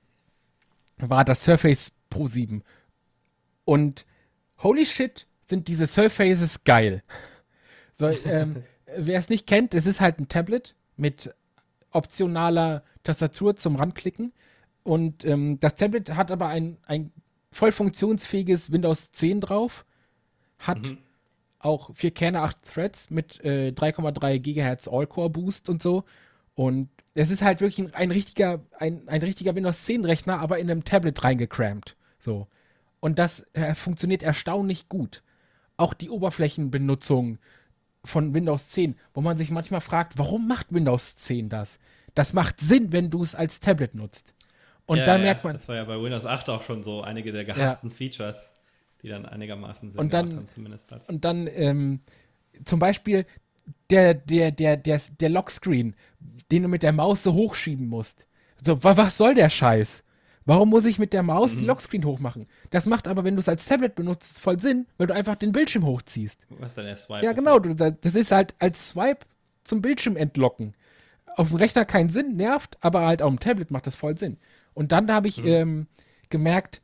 war 0.98 1.26
das 1.26 1.44
Surface 1.44 1.92
Pro 2.10 2.28
7. 2.28 2.64
Und 3.66 4.06
holy 4.60 4.86
shit, 4.86 5.28
sind 5.48 5.68
diese 5.68 5.88
Surfaces 5.88 6.64
geil. 6.64 7.04
So, 7.94 8.10
ähm, 8.26 8.64
wer 8.98 9.20
es 9.20 9.30
nicht 9.30 9.48
kennt, 9.48 9.74
es 9.74 9.86
ist 9.86 10.02
halt 10.02 10.20
ein 10.20 10.28
Tablet 10.28 10.76
mit 10.98 11.34
optionaler 11.92 12.84
Tastatur 13.04 13.56
zum 13.56 13.76
Ranklicken. 13.76 14.34
Und 14.84 15.26
ähm, 15.26 15.60
das 15.60 15.76
Tablet 15.76 16.12
hat 16.16 16.32
aber 16.32 16.48
ein, 16.48 16.78
ein 16.86 17.12
voll 17.52 17.72
funktionsfähiges 17.72 18.72
Windows 18.72 19.12
10 19.12 19.42
drauf. 19.42 19.86
Hat 20.60 20.80
Mhm. 20.80 20.98
auch 21.60 21.94
vier 21.96 22.12
Kerne, 22.12 22.42
acht 22.42 22.64
Threads 22.64 23.10
mit 23.10 23.44
äh, 23.44 23.72
3,3 23.76 24.40
GHz 24.40 24.88
All-Core 24.88 25.30
Boost 25.30 25.70
und 25.70 25.82
so. 25.82 26.04
Und 26.56 26.90
es 27.18 27.32
ist 27.32 27.42
halt 27.42 27.62
wirklich 27.62 27.80
ein, 27.80 27.94
ein 27.96 28.12
richtiger, 28.12 28.62
ein, 28.78 29.08
ein 29.08 29.22
richtiger 29.22 29.56
Windows 29.56 29.84
10 29.84 30.06
Rechner, 30.06 30.40
aber 30.40 30.60
in 30.60 30.70
einem 30.70 30.84
Tablet 30.84 31.24
reingecrampt. 31.24 31.96
So. 32.20 32.48
Und 33.00 33.18
das 33.18 33.46
äh, 33.54 33.74
funktioniert 33.74 34.22
erstaunlich 34.22 34.88
gut. 34.88 35.24
Auch 35.78 35.94
die 35.96 36.12
Oberflächenbenutzung 36.12 37.40
von 38.06 38.34
Windows 38.36 38.70
10, 38.70 38.96
wo 39.14 39.22
man 39.22 39.38
sich 39.38 39.50
manchmal 39.50 39.82
fragt, 39.82 40.18
warum 40.18 40.48
macht 40.48 40.72
Windows 40.72 41.16
10 41.18 41.50
das? 41.50 41.80
Das 42.14 42.34
macht 42.34 42.60
Sinn, 42.60 42.92
wenn 42.92 43.10
du 43.10 43.24
es 43.24 43.34
als 43.34 43.60
Tablet 43.60 43.96
nutzt. 43.96 44.34
Und 44.86 45.00
ja, 45.00 45.06
da 45.06 45.18
ja, 45.18 45.24
merkt 45.24 45.44
man, 45.44 45.54
Das 45.54 45.68
war 45.68 45.76
ja 45.76 45.86
bei 45.86 46.00
Windows 46.00 46.26
8 46.26 46.50
auch 46.50 46.62
schon 46.62 46.84
so 46.84 47.02
einige 47.02 47.32
der 47.32 47.46
gehassten 47.46 47.90
Features, 47.90 48.54
die 49.02 49.10
dann 49.10 49.26
einigermaßen 49.26 49.92
Sinn 49.92 50.00
Und 50.02 50.14
dann- 50.14 50.36
haben, 50.36 50.48
zumindest 50.48 50.94
als. 50.94 51.10
Und 51.10 51.26
dann 51.26 51.48
ähm, 51.48 52.00
zum 52.64 52.80
Beispiel 52.80 53.26
der, 53.90 54.14
der, 54.14 54.52
der, 54.52 54.78
der, 54.78 55.02
der 55.20 55.30
Lockscreen, 55.30 55.96
den 56.52 56.64
du 56.64 56.70
mit 56.70 56.84
der 56.84 56.94
Maus 56.94 57.24
so 57.24 57.34
hochschieben 57.34 57.88
musst. 57.88 58.26
So, 58.66 58.84
wa, 58.84 58.98
was 58.98 59.18
soll 59.18 59.34
der 59.36 59.50
Scheiß? 59.50 60.04
Warum 60.46 60.70
muss 60.70 60.86
ich 60.86 60.98
mit 60.98 61.12
der 61.14 61.24
Maus 61.24 61.54
Mhm. 61.54 61.58
die 61.60 61.66
Lockscreen 61.66 62.06
hochmachen? 62.06 62.46
Das 62.70 62.86
macht 62.86 63.08
aber, 63.08 63.24
wenn 63.26 63.36
du 63.36 63.40
es 63.40 63.50
als 63.50 63.66
Tablet 63.66 63.96
benutzt, 63.96 64.40
voll 64.40 64.60
Sinn, 64.60 64.88
weil 64.98 65.08
du 65.08 65.14
einfach 65.14 65.36
den 65.36 65.52
Bildschirm 65.52 65.86
hochziehst. 65.86 66.40
was 66.50 66.76
denn 66.76 66.86
der 66.86 66.96
Swipe 66.98 67.26
Ja, 67.26 67.34
genau. 67.34 67.60
Du, 67.60 67.74
das 67.76 68.16
ist 68.16 68.32
halt 68.32 68.56
als 68.60 68.90
Swipe 68.92 69.26
zum 69.66 69.82
Bildschirm 69.82 70.16
entlocken. 70.16 70.74
Auf 71.36 71.50
dem 71.50 71.58
Rechner 71.58 71.86
keinen 71.86 72.10
Sinn, 72.10 72.36
nervt, 72.38 72.78
aber 72.82 73.06
halt 73.06 73.22
auf 73.22 73.30
dem 73.30 73.40
Tablet 73.40 73.72
macht 73.72 73.88
das 73.88 73.96
voll 73.96 74.18
Sinn. 74.18 74.38
Und 74.74 74.92
dann 74.94 75.12
habe 75.12 75.28
ich 75.28 75.44
ähm, 75.46 75.88
gemerkt, 76.30 76.82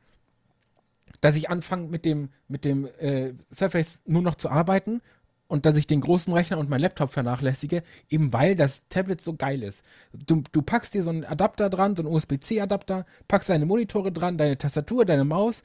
dass 1.22 1.36
ich 1.38 1.50
anfange 1.50 1.88
mit 1.88 2.04
dem, 2.06 2.30
mit 2.50 2.66
dem 2.66 2.86
äh, 3.00 3.34
Surface 3.52 4.00
nur 4.06 4.22
noch 4.22 4.36
zu 4.36 4.50
arbeiten 4.50 5.02
und 5.48 5.66
dass 5.66 5.78
ich 5.78 5.88
den 5.88 6.02
großen 6.02 6.34
Rechner 6.34 6.58
und 6.58 6.70
meinen 6.70 6.82
Laptop 6.82 7.12
vernachlässige, 7.12 7.84
eben 8.10 8.34
weil 8.34 8.56
das 8.56 8.82
Tablet 8.90 9.22
so 9.22 9.36
geil 9.36 9.62
ist. 9.64 9.84
Du, 10.14 10.44
du 10.52 10.62
packst 10.62 10.94
dir 10.94 11.04
so 11.04 11.10
einen 11.10 11.26
Adapter 11.26 11.70
dran, 11.70 11.96
so 11.96 12.04
einen 12.04 12.14
USB-C-Adapter, 12.14 13.06
packst 13.28 13.50
deine 13.50 13.66
Monitore 13.66 14.12
dran, 14.12 14.38
deine 14.38 14.58
Tastatur, 14.58 15.06
deine 15.06 15.26
Maus 15.26 15.64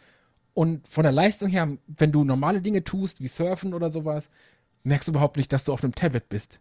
und 0.54 0.88
von 0.88 1.04
der 1.04 1.12
Leistung 1.12 1.48
her, 1.48 1.78
wenn 1.86 2.12
du 2.12 2.24
normale 2.24 2.60
Dinge 2.60 2.82
tust, 2.84 3.20
wie 3.20 3.28
Surfen 3.28 3.74
oder 3.74 3.90
sowas, 3.90 4.28
merkst 4.82 5.08
du 5.08 5.12
überhaupt 5.12 5.36
nicht, 5.36 5.52
dass 5.52 5.64
du 5.64 5.72
auf 5.72 5.84
einem 5.84 5.94
Tablet 5.94 6.28
bist. 6.28 6.60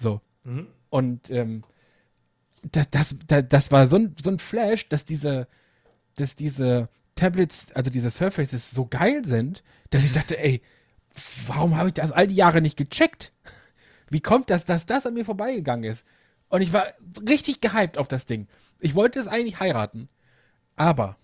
So. 0.00 0.20
Mhm. 0.44 0.68
Und 0.90 1.30
ähm, 1.30 1.64
das, 2.70 2.88
das, 2.90 3.16
das, 3.48 3.72
war 3.72 3.88
so 3.88 3.96
ein, 3.96 4.14
so 4.22 4.30
ein 4.30 4.38
Flash, 4.38 4.88
dass 4.88 5.04
diese, 5.04 5.48
dass 6.14 6.36
diese 6.36 6.88
Tablets, 7.14 7.66
also 7.74 7.90
diese 7.90 8.10
Surfaces 8.10 8.70
so 8.70 8.86
geil 8.86 9.24
sind, 9.24 9.62
dass 9.90 10.04
ich 10.04 10.12
dachte, 10.12 10.38
ey, 10.38 10.62
warum 11.46 11.76
habe 11.76 11.88
ich 11.88 11.94
das 11.94 12.12
all 12.12 12.26
die 12.26 12.34
Jahre 12.34 12.60
nicht 12.60 12.76
gecheckt? 12.76 13.32
Wie 14.10 14.20
kommt 14.20 14.50
das, 14.50 14.64
dass 14.64 14.86
das 14.86 15.06
an 15.06 15.14
mir 15.14 15.24
vorbeigegangen 15.24 15.90
ist? 15.90 16.04
Und 16.48 16.60
ich 16.62 16.72
war 16.72 16.86
richtig 17.28 17.60
gehypt 17.60 17.98
auf 17.98 18.08
das 18.08 18.26
Ding. 18.26 18.48
Ich 18.80 18.94
wollte 18.94 19.18
es 19.18 19.26
eigentlich 19.26 19.60
heiraten. 19.60 20.08
Aber 20.76 21.16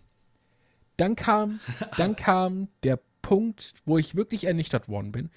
dann 0.96 1.16
kam, 1.16 1.60
dann 1.96 2.16
kam 2.16 2.68
der 2.82 2.98
Punkt, 3.22 3.74
wo 3.84 3.98
ich 3.98 4.14
wirklich 4.14 4.44
ernüchtert 4.44 4.88
worden 4.88 5.12
bin. 5.12 5.30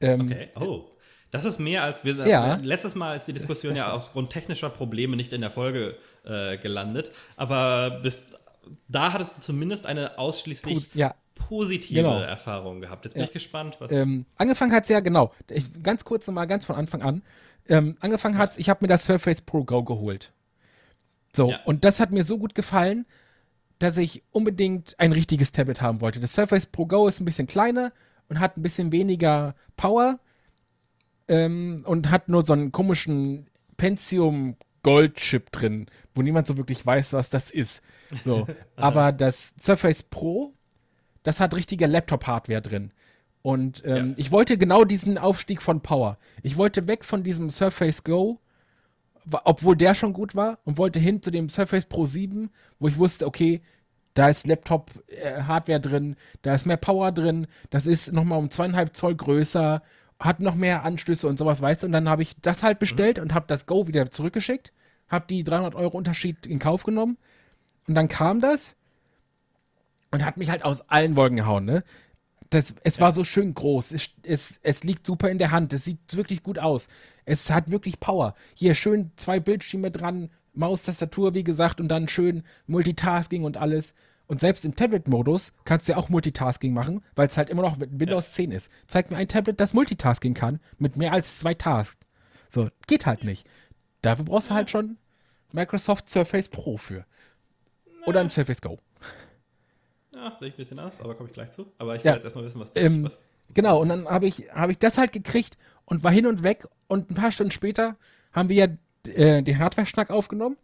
Ähm, 0.00 0.22
Okay, 0.22 0.48
oh. 0.58 0.88
Das 1.30 1.46
ist 1.46 1.58
mehr 1.58 1.82
als 1.82 2.04
wir. 2.04 2.26
Ja. 2.28 2.56
Letztes 2.56 2.94
Mal 2.94 3.16
ist 3.16 3.24
die 3.26 3.32
Diskussion 3.32 3.74
ja 3.74 3.92
aufgrund 3.92 4.28
technischer 4.28 4.68
Probleme 4.68 5.16
nicht 5.16 5.32
in 5.32 5.40
der 5.40 5.50
Folge 5.50 5.96
äh, 6.26 6.58
gelandet. 6.58 7.10
Aber 7.38 8.00
bis 8.02 8.22
da 8.88 9.14
hattest 9.14 9.38
du 9.38 9.40
zumindest 9.40 9.86
eine 9.86 10.18
ausschließlich 10.18 10.78
Pu- 10.78 10.88
ja. 10.98 11.14
Positive 11.34 12.02
Genau. 12.02 12.18
Erfahrung 12.20 12.80
gehabt. 12.80 13.04
Jetzt 13.04 13.14
bin 13.14 13.20
Ja. 13.22 13.26
ich 13.26 13.32
gespannt, 13.32 13.76
was. 13.80 13.90
Ähm, 13.92 14.24
angefangen 14.36 14.72
hat 14.72 14.84
es 14.84 14.88
ja, 14.90 15.00
genau, 15.00 15.32
ich, 15.48 15.82
ganz 15.82 16.04
kurz 16.04 16.26
nochmal, 16.26 16.46
ganz 16.46 16.64
von 16.64 16.76
Anfang 16.76 17.02
an. 17.02 17.22
Ähm, 17.68 17.96
angefangen 18.00 18.38
hat 18.38 18.58
ich 18.58 18.68
habe 18.68 18.78
mir 18.82 18.88
das 18.88 19.04
Surface 19.04 19.40
Pro 19.40 19.64
Go 19.64 19.82
geholt. 19.84 20.32
So, 21.34 21.50
Ja. 21.50 21.60
und 21.64 21.84
das 21.84 22.00
hat 22.00 22.10
mir 22.10 22.24
so 22.24 22.38
gut 22.38 22.54
gefallen, 22.54 23.06
dass 23.78 23.96
ich 23.96 24.22
unbedingt 24.32 24.94
ein 24.98 25.12
richtiges 25.12 25.52
Tablet 25.52 25.80
haben 25.80 26.00
wollte. 26.00 26.20
Das 26.20 26.32
Surface 26.34 26.66
Pro 26.66 26.86
Go 26.86 27.08
ist 27.08 27.20
ein 27.20 27.24
bisschen 27.24 27.46
kleiner 27.46 27.92
und 28.28 28.38
hat 28.40 28.56
ein 28.56 28.62
bisschen 28.62 28.92
weniger 28.92 29.54
Power 29.76 30.18
ähm, 31.28 31.82
und 31.86 32.10
hat 32.10 32.28
nur 32.28 32.44
so 32.44 32.52
einen 32.52 32.72
komischen 32.72 33.46
Pentium 33.76 34.56
Gold 34.82 35.14
Chip 35.16 35.52
drin, 35.52 35.86
wo 36.14 36.22
niemand 36.22 36.46
so 36.48 36.56
wirklich 36.56 36.84
weiß, 36.84 37.12
was 37.12 37.28
das 37.28 37.50
ist. 37.50 37.82
So, 38.24 38.46
aber 38.76 39.12
das 39.12 39.52
Surface 39.62 40.02
Pro, 40.02 40.52
das 41.22 41.40
hat 41.40 41.54
richtige 41.54 41.86
Laptop-Hardware 41.86 42.62
drin. 42.62 42.92
Und 43.42 43.82
ähm, 43.84 44.10
Ja. 44.10 44.14
ich 44.16 44.30
wollte 44.30 44.56
genau 44.56 44.84
diesen 44.84 45.18
Aufstieg 45.18 45.62
von 45.62 45.80
Power. 45.80 46.18
Ich 46.42 46.56
wollte 46.56 46.86
weg 46.86 47.04
von 47.04 47.22
diesem 47.24 47.50
Surface 47.50 48.04
Go, 48.04 48.38
obwohl 49.44 49.76
der 49.76 49.94
schon 49.94 50.12
gut 50.12 50.34
war, 50.34 50.58
und 50.64 50.78
wollte 50.78 50.98
hin 50.98 51.22
zu 51.22 51.30
dem 51.30 51.48
Surface 51.48 51.86
Pro 51.86 52.06
7, 52.06 52.50
wo 52.78 52.88
ich 52.88 52.98
wusste, 52.98 53.26
okay, 53.26 53.62
da 54.14 54.28
ist 54.28 54.46
Laptop-Hardware 54.46 55.80
drin, 55.80 56.16
da 56.42 56.54
ist 56.54 56.66
mehr 56.66 56.76
Power 56.76 57.12
drin, 57.12 57.46
das 57.70 57.86
ist 57.86 58.12
nochmal 58.12 58.38
um 58.38 58.50
zweieinhalb 58.50 58.94
Zoll 58.94 59.14
größer, 59.14 59.82
hat 60.18 60.40
noch 60.40 60.54
mehr 60.54 60.84
Anschlüsse 60.84 61.26
und 61.28 61.38
sowas, 61.38 61.60
weißt 61.62 61.82
du. 61.82 61.86
Und 61.86 61.92
dann 61.92 62.08
habe 62.08 62.22
ich 62.22 62.34
das 62.42 62.62
halt 62.62 62.78
bestellt 62.78 63.18
und 63.18 63.34
habe 63.34 63.46
das 63.48 63.66
Go 63.66 63.86
wieder 63.88 64.10
zurückgeschickt, 64.10 64.72
habe 65.08 65.24
die 65.28 65.42
300 65.44 65.74
Euro 65.74 65.96
Unterschied 65.96 66.46
in 66.46 66.58
Kauf 66.58 66.84
genommen 66.84 67.16
und 67.88 67.94
dann 67.94 68.08
kam 68.08 68.40
das 68.40 68.74
und 70.12 70.24
hat 70.24 70.36
mich 70.36 70.50
halt 70.50 70.64
aus 70.64 70.88
allen 70.88 71.16
Wolken 71.16 71.38
gehauen, 71.38 71.64
ne? 71.64 71.82
Das, 72.50 72.74
es 72.84 73.00
war 73.00 73.14
so 73.14 73.24
schön 73.24 73.54
groß, 73.54 73.92
es, 73.92 74.10
es, 74.24 74.60
es 74.62 74.84
liegt 74.84 75.06
super 75.06 75.30
in 75.30 75.38
der 75.38 75.50
Hand, 75.50 75.72
es 75.72 75.84
sieht 75.84 76.14
wirklich 76.14 76.42
gut 76.42 76.58
aus. 76.58 76.86
Es 77.24 77.50
hat 77.50 77.70
wirklich 77.70 77.98
Power. 77.98 78.34
Hier 78.54 78.74
schön 78.74 79.10
zwei 79.16 79.40
Bildschirme 79.40 79.90
dran, 79.90 80.28
Maus, 80.52 80.82
Tastatur, 80.82 81.32
wie 81.32 81.44
gesagt, 81.44 81.80
und 81.80 81.88
dann 81.88 82.08
schön 82.08 82.42
Multitasking 82.66 83.44
und 83.44 83.56
alles. 83.56 83.94
Und 84.26 84.40
selbst 84.40 84.66
im 84.66 84.76
Tablet-Modus 84.76 85.52
kannst 85.64 85.88
du 85.88 85.92
ja 85.92 85.98
auch 85.98 86.10
Multitasking 86.10 86.74
machen, 86.74 87.02
weil 87.14 87.28
es 87.28 87.38
halt 87.38 87.48
immer 87.48 87.62
noch 87.62 87.78
mit 87.78 87.98
Windows 87.98 88.32
10 88.32 88.52
ist. 88.52 88.70
Zeig 88.86 89.10
mir 89.10 89.16
ein 89.16 89.28
Tablet, 89.28 89.58
das 89.58 89.72
Multitasking 89.72 90.34
kann, 90.34 90.60
mit 90.78 90.96
mehr 90.96 91.12
als 91.12 91.38
zwei 91.38 91.54
Tasks. 91.54 92.06
So, 92.50 92.68
geht 92.86 93.06
halt 93.06 93.24
nicht. 93.24 93.46
Dafür 94.02 94.26
brauchst 94.26 94.50
du 94.50 94.54
halt 94.54 94.70
schon 94.70 94.98
Microsoft 95.52 96.10
Surface 96.10 96.50
Pro 96.50 96.76
für. 96.76 97.06
Oder 98.04 98.20
ein 98.20 98.30
Surface 98.30 98.60
Go. 98.60 98.78
Ja, 100.22 100.36
sehe 100.36 100.48
ich 100.48 100.54
ein 100.54 100.56
bisschen 100.56 100.78
anders, 100.78 101.00
aber 101.00 101.14
komme 101.14 101.28
ich 101.28 101.34
gleich 101.34 101.50
zu. 101.52 101.66
Aber 101.78 101.96
ich 101.96 102.04
will 102.04 102.10
Ja. 102.10 102.14
jetzt 102.14 102.24
erstmal 102.24 102.44
wissen, 102.44 102.60
was 102.60 102.72
dich. 102.72 102.82
Ähm, 102.84 103.04
was, 103.04 103.22
Genau, 103.54 103.80
und 103.82 103.88
dann 103.90 104.06
habe 104.06 104.26
ich, 104.26 104.44
hab 104.54 104.70
ich 104.70 104.78
das 104.78 104.96
halt 104.96 105.12
gekriegt 105.12 105.58
und 105.84 106.02
war 106.04 106.12
hin 106.12 106.26
und 106.26 106.42
weg. 106.42 106.66
Und 106.88 107.10
ein 107.10 107.14
paar 107.14 107.32
Stunden 107.32 107.50
später 107.50 107.96
haben 108.32 108.48
wir 108.48 108.56
ja 108.56 109.12
äh, 109.12 109.42
den 109.42 109.58
Hardware-Schnack 109.58 110.10
aufgenommen. 110.10 110.56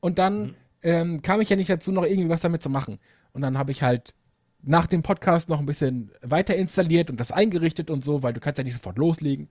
Und 0.00 0.18
dann 0.18 0.54
ähm, 0.82 1.20
kam 1.22 1.40
ich 1.40 1.50
ja 1.50 1.56
nicht 1.56 1.68
dazu, 1.70 1.92
noch 1.92 2.04
irgendwie 2.04 2.28
was 2.30 2.40
damit 2.40 2.62
zu 2.62 2.70
machen. 2.70 2.98
Und 3.32 3.42
dann 3.42 3.58
habe 3.58 3.70
ich 3.70 3.82
halt 3.82 4.14
nach 4.62 4.86
dem 4.86 5.02
Podcast 5.02 5.48
noch 5.48 5.58
ein 5.60 5.66
bisschen 5.66 6.10
weiter 6.22 6.56
installiert 6.56 7.10
und 7.10 7.18
das 7.20 7.32
eingerichtet 7.32 7.90
und 7.90 8.04
so, 8.04 8.22
weil 8.22 8.32
du 8.32 8.40
kannst 8.40 8.58
ja 8.58 8.64
nicht 8.64 8.74
sofort 8.74 8.96
loslegen. 8.98 9.48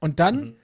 Und 0.00 0.20
dann 0.20 0.56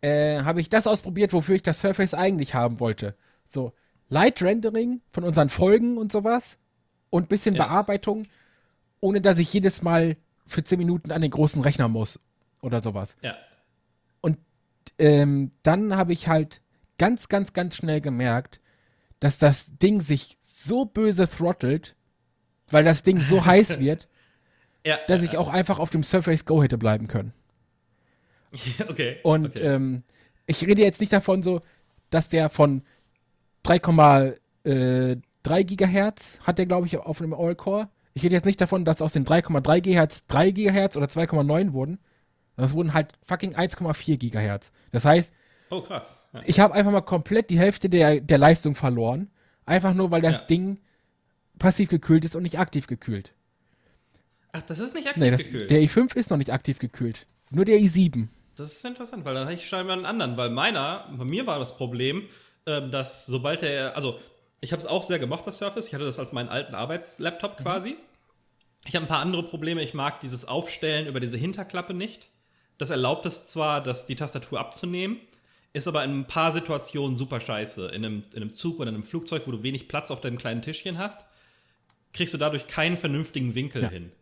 äh, 0.00 0.42
habe 0.42 0.60
ich 0.60 0.68
das 0.68 0.86
ausprobiert, 0.86 1.32
wofür 1.32 1.56
ich 1.56 1.62
das 1.62 1.80
Surface 1.80 2.14
eigentlich 2.14 2.54
haben 2.54 2.78
wollte. 2.80 3.14
So 3.46 3.72
Light 4.08 4.42
Rendering 4.42 5.00
von 5.10 5.24
unseren 5.24 5.48
Folgen 5.48 5.98
und 5.98 6.12
sowas 6.12 6.58
und 7.10 7.28
bisschen 7.28 7.54
Ja. 7.54 7.64
Bearbeitung, 7.66 8.26
ohne 9.00 9.20
dass 9.20 9.38
ich 9.38 9.52
jedes 9.52 9.82
Mal 9.82 10.16
für 10.46 10.64
10 10.64 10.78
Minuten 10.78 11.10
an 11.12 11.20
den 11.22 11.30
großen 11.30 11.60
Rechner 11.62 11.88
muss 11.88 12.18
oder 12.62 12.82
sowas. 12.82 13.14
ja. 13.22 13.36
Und 14.20 14.38
ähm, 14.98 15.50
dann 15.62 15.94
habe 15.96 16.12
ich 16.12 16.26
halt 16.28 16.60
ganz, 16.98 17.28
ganz, 17.28 17.52
ganz 17.52 17.76
schnell 17.76 18.00
gemerkt, 18.00 18.60
dass 19.20 19.38
das 19.38 19.66
Ding 19.80 20.00
sich 20.00 20.38
so 20.42 20.84
böse 20.84 21.28
throttelt, 21.28 21.94
weil 22.70 22.84
das 22.84 23.02
Ding 23.02 23.18
so 23.18 23.44
heiß 23.44 23.78
wird, 23.80 24.08
Ja, 24.86 24.98
dass 25.06 25.22
ich 25.22 25.36
auch 25.36 25.48
einfach 25.48 25.78
auf 25.78 25.90
dem 25.90 26.02
Surface 26.02 26.44
Go 26.46 26.62
hätte 26.62 26.78
bleiben 26.78 27.06
können. 27.08 27.32
okay. 28.88 29.18
Und 29.22 29.46
okay. 29.50 29.60
ähm, 29.60 30.02
ich 30.46 30.66
rede 30.66 30.82
jetzt 30.82 31.00
nicht 31.00 31.12
davon 31.12 31.42
so, 31.42 31.60
dass 32.10 32.28
der 32.28 32.48
von 32.48 32.82
3,3 33.68 35.64
Gigahertz 35.64 36.38
hat 36.42 36.58
der, 36.58 36.66
glaube 36.66 36.86
ich, 36.86 36.96
auf 36.96 37.20
einem 37.20 37.34
All-Core. 37.34 37.88
Ich 38.14 38.22
rede 38.24 38.34
jetzt 38.34 38.46
nicht 38.46 38.60
davon, 38.60 38.84
dass 38.84 39.00
aus 39.02 39.12
den 39.12 39.24
3,3 39.24 39.80
Gigahertz 39.80 40.26
3 40.26 40.50
Gigahertz 40.50 40.96
oder 40.96 41.06
2,9 41.06 41.72
wurden. 41.72 41.98
Das 42.56 42.74
wurden 42.74 42.92
halt 42.92 43.12
fucking 43.22 43.54
1,4 43.54 44.16
Gigahertz. 44.16 44.72
Das 44.90 45.04
heißt, 45.04 45.32
oh, 45.70 45.80
krass. 45.80 46.28
Ja. 46.32 46.40
ich 46.44 46.58
habe 46.60 46.74
einfach 46.74 46.90
mal 46.90 47.02
komplett 47.02 47.50
die 47.50 47.58
Hälfte 47.58 47.88
der, 47.88 48.20
der 48.20 48.38
Leistung 48.38 48.74
verloren. 48.74 49.30
Einfach 49.64 49.94
nur, 49.94 50.10
weil 50.10 50.22
das 50.22 50.40
Ja. 50.40 50.44
Ding 50.46 50.78
passiv 51.58 51.88
gekühlt 51.88 52.24
ist 52.24 52.34
und 52.34 52.42
nicht 52.42 52.58
aktiv 52.58 52.86
gekühlt. 52.86 53.32
Ach, 54.52 54.62
das 54.62 54.78
ist 54.80 54.94
nicht 54.94 55.06
aktiv 55.06 55.22
Nee, 55.22 55.30
das, 55.30 55.42
gekühlt. 55.42 55.70
der 55.70 55.80
i5 55.82 56.16
ist 56.16 56.30
noch 56.30 56.36
nicht 56.38 56.52
aktiv 56.52 56.78
gekühlt. 56.78 57.26
Nur 57.50 57.64
der 57.64 57.78
i7. 57.78 58.28
Das 58.56 58.72
ist 58.72 58.84
interessant, 58.84 59.24
weil 59.24 59.34
dann 59.34 59.44
hatte 59.44 59.54
ich 59.54 59.68
scheinbar 59.68 59.94
einen 59.96 60.06
anderen, 60.06 60.36
weil 60.36 60.50
meiner, 60.50 61.06
bei 61.16 61.24
mir 61.24 61.46
war 61.46 61.60
das 61.60 61.76
Problem, 61.76 62.24
ähm, 62.68 62.90
dass 62.90 63.26
sobald 63.26 63.62
der, 63.62 63.96
also 63.96 64.20
ich 64.60 64.72
habe 64.72 64.80
es 64.80 64.86
auch 64.86 65.02
sehr 65.02 65.18
gemocht, 65.18 65.46
das 65.46 65.58
Surface, 65.58 65.88
ich 65.88 65.94
hatte 65.94 66.04
das 66.04 66.18
als 66.18 66.32
meinen 66.32 66.48
alten 66.48 66.74
Arbeitslaptop 66.74 67.56
quasi. 67.56 67.96
Ich 68.86 68.94
habe 68.94 69.04
ein 69.04 69.08
paar 69.08 69.20
andere 69.20 69.42
Probleme, 69.42 69.82
ich 69.82 69.94
mag 69.94 70.20
dieses 70.20 70.46
Aufstellen 70.46 71.06
über 71.06 71.20
diese 71.20 71.36
Hinterklappe 71.36 71.94
nicht. 71.94 72.28
Das 72.78 72.90
erlaubt 72.90 73.26
es 73.26 73.44
zwar, 73.44 73.82
das, 73.82 74.06
die 74.06 74.14
Tastatur 74.14 74.60
abzunehmen, 74.60 75.18
ist 75.72 75.88
aber 75.88 76.04
in 76.04 76.20
ein 76.20 76.26
paar 76.26 76.52
Situationen 76.52 77.16
super 77.16 77.40
scheiße. 77.40 77.88
In 77.88 78.04
einem, 78.04 78.22
in 78.32 78.42
einem 78.42 78.52
Zug 78.52 78.78
oder 78.78 78.88
in 78.88 78.94
einem 78.94 79.04
Flugzeug, 79.04 79.42
wo 79.46 79.50
du 79.50 79.62
wenig 79.62 79.88
Platz 79.88 80.10
auf 80.10 80.20
deinem 80.20 80.38
kleinen 80.38 80.62
Tischchen 80.62 80.98
hast, 80.98 81.18
kriegst 82.12 82.32
du 82.32 82.38
dadurch 82.38 82.66
keinen 82.66 82.96
vernünftigen 82.96 83.54
Winkel 83.54 83.82
Ja. 83.82 83.88
hin 83.88 84.12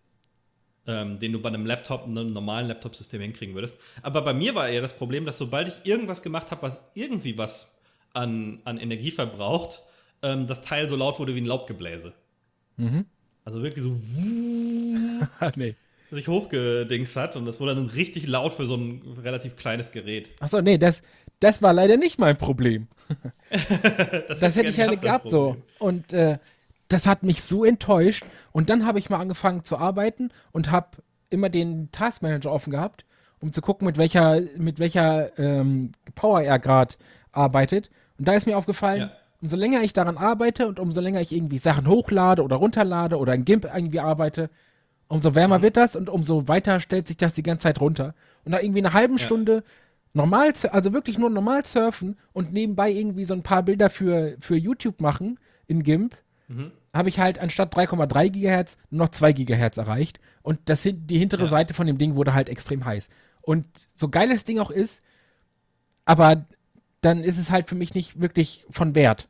ähm, 0.86 1.18
den 1.18 1.32
du 1.32 1.40
bei 1.40 1.48
einem 1.48 1.66
Laptop, 1.66 2.04
einem 2.04 2.32
normalen 2.32 2.68
Laptop-System 2.68 3.20
hinkriegen 3.20 3.54
würdest. 3.54 3.78
Aber 4.02 4.22
bei 4.22 4.32
mir 4.32 4.54
war 4.54 4.68
eher 4.68 4.80
das 4.80 4.94
Problem, 4.94 5.26
dass 5.26 5.38
sobald 5.38 5.68
ich 5.68 5.90
irgendwas 5.90 6.22
gemacht 6.22 6.50
habe, 6.50 6.62
was 6.62 6.82
irgendwie 6.94 7.36
was 7.36 7.75
an, 8.16 8.60
an 8.64 8.78
Energie 8.78 9.10
verbraucht, 9.10 9.82
ähm, 10.22 10.46
das 10.46 10.60
Teil 10.62 10.88
so 10.88 10.96
laut 10.96 11.18
wurde 11.18 11.34
wie 11.34 11.40
ein 11.40 11.46
Laubgebläse. 11.46 12.12
Mhm. 12.76 13.04
Also 13.44 13.62
wirklich 13.62 13.84
so 13.84 13.90
nee. 15.56 15.76
sich 16.10 16.26
hochgedingst 16.26 17.16
hat 17.16 17.36
und 17.36 17.46
das 17.46 17.60
wurde 17.60 17.74
dann 17.74 17.86
richtig 17.86 18.26
laut 18.26 18.52
für 18.52 18.66
so 18.66 18.76
ein 18.76 19.02
relativ 19.22 19.56
kleines 19.56 19.92
Gerät. 19.92 20.30
Achso, 20.40 20.60
nee, 20.62 20.78
das, 20.78 21.02
das 21.40 21.62
war 21.62 21.72
leider 21.72 21.96
nicht 21.96 22.18
mein 22.18 22.36
Problem. 22.36 22.88
Das, 24.28 24.40
Das 24.40 24.56
hätte 24.56 24.70
ich 24.70 24.76
ja 24.76 24.92
gehabt 24.92 25.30
so. 25.30 25.56
Und 25.78 26.12
äh, 26.12 26.38
das 26.88 27.06
hat 27.06 27.22
mich 27.22 27.42
so 27.42 27.64
enttäuscht. 27.64 28.24
Und 28.52 28.70
dann 28.70 28.86
habe 28.86 28.98
ich 28.98 29.10
mal 29.10 29.20
angefangen 29.20 29.64
zu 29.64 29.78
arbeiten 29.78 30.30
und 30.52 30.70
habe 30.70 30.98
immer 31.30 31.48
den 31.48 31.90
Taskmanager 31.92 32.50
offen 32.50 32.70
gehabt, 32.70 33.04
um 33.40 33.52
zu 33.52 33.60
gucken, 33.60 33.86
mit 33.86 33.98
welcher, 33.98 34.40
mit 34.56 34.78
welcher 34.78 35.38
ähm, 35.38 35.92
Power 36.14 36.42
er 36.42 36.58
gerade 36.58 36.94
arbeitet. 37.32 37.90
Und 38.18 38.26
da 38.28 38.32
ist 38.34 38.46
mir 38.46 38.56
aufgefallen, 38.56 39.00
Ja. 39.02 39.10
umso 39.42 39.56
länger 39.56 39.82
ich 39.82 39.92
daran 39.92 40.16
arbeite 40.16 40.66
und 40.68 40.80
umso 40.80 41.00
länger 41.00 41.20
ich 41.20 41.32
irgendwie 41.32 41.58
Sachen 41.58 41.86
hochlade 41.86 42.42
oder 42.42 42.56
runterlade 42.56 43.18
oder 43.18 43.34
in 43.34 43.44
GIMP 43.44 43.64
irgendwie 43.72 44.00
arbeite, 44.00 44.50
umso 45.08 45.34
wärmer 45.34 45.62
wird 45.62 45.76
das 45.76 45.94
und 45.96 46.08
umso 46.08 46.48
weiter 46.48 46.80
stellt 46.80 47.06
sich 47.06 47.16
das 47.16 47.34
die 47.34 47.42
ganze 47.42 47.64
Zeit 47.64 47.80
runter. 47.80 48.14
Und 48.44 48.52
nach 48.52 48.60
irgendwie 48.60 48.80
einer 48.80 48.92
halben 48.94 49.14
Ja. 49.16 49.20
Stunde 49.24 49.62
normal, 50.14 50.52
also 50.72 50.92
wirklich 50.92 51.18
nur 51.18 51.30
normal 51.30 51.64
surfen 51.66 52.16
und 52.32 52.52
nebenbei 52.52 52.90
irgendwie 52.90 53.24
so 53.24 53.34
ein 53.34 53.42
paar 53.42 53.62
Bilder 53.62 53.90
für, 53.90 54.36
für 54.40 54.56
YouTube 54.56 55.00
machen 55.00 55.38
in 55.66 55.82
GIMP, 55.82 56.16
Mhm. 56.48 56.70
habe 56.94 57.08
ich 57.08 57.18
halt 57.18 57.38
anstatt 57.40 57.74
3,3 57.74 58.30
Gigahertz 58.30 58.78
nur 58.90 59.06
noch 59.06 59.10
2 59.10 59.32
Gigahertz 59.32 59.76
erreicht. 59.78 60.20
Und 60.42 60.60
das, 60.66 60.82
die 60.82 61.18
hintere 61.18 61.42
Ja. 61.42 61.48
Seite 61.48 61.74
von 61.74 61.86
dem 61.88 61.98
Ding 61.98 62.14
wurde 62.14 62.34
halt 62.34 62.48
extrem 62.48 62.84
heiß. 62.84 63.08
Und 63.42 63.66
so 63.96 64.08
geil 64.08 64.28
das 64.30 64.44
Ding 64.44 64.58
auch 64.60 64.70
ist, 64.70 65.02
aber 66.04 66.46
dann 67.06 67.24
ist 67.24 67.38
es 67.38 67.50
halt 67.50 67.68
für 67.68 67.74
mich 67.74 67.94
nicht 67.94 68.20
wirklich 68.20 68.64
von 68.70 68.94
Wert. 68.94 69.28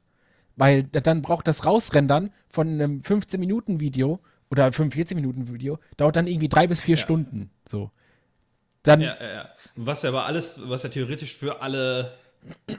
Weil 0.57 0.85
da- 0.85 1.01
dann 1.01 1.23
braucht 1.23 1.47
das 1.47 1.65
Rausrendern 1.67 2.33
von 2.49 2.67
einem 2.69 3.01
15-Minuten-Video 3.03 4.19
oder 4.51 4.69
45-Minuten-Video, 4.69 5.79
dauert 5.97 6.17
dann 6.17 6.27
irgendwie 6.27 6.49
drei 6.49 6.67
bis 6.67 6.81
vier 6.81 6.97
Ja. 6.97 7.03
Stunden. 7.03 7.51
So. 7.69 7.91
Dann, 8.83 9.01
Ja, 9.03 9.17
ja, 9.21 9.33
ja. 9.35 9.49
Was 9.75 10.03
ja 10.03 10.09
aber 10.11 10.25
alles, 10.27 10.61
was 10.69 10.83
ja 10.85 10.89
theoretisch 10.89 11.35
für 11.37 11.61
alle, 11.61 12.13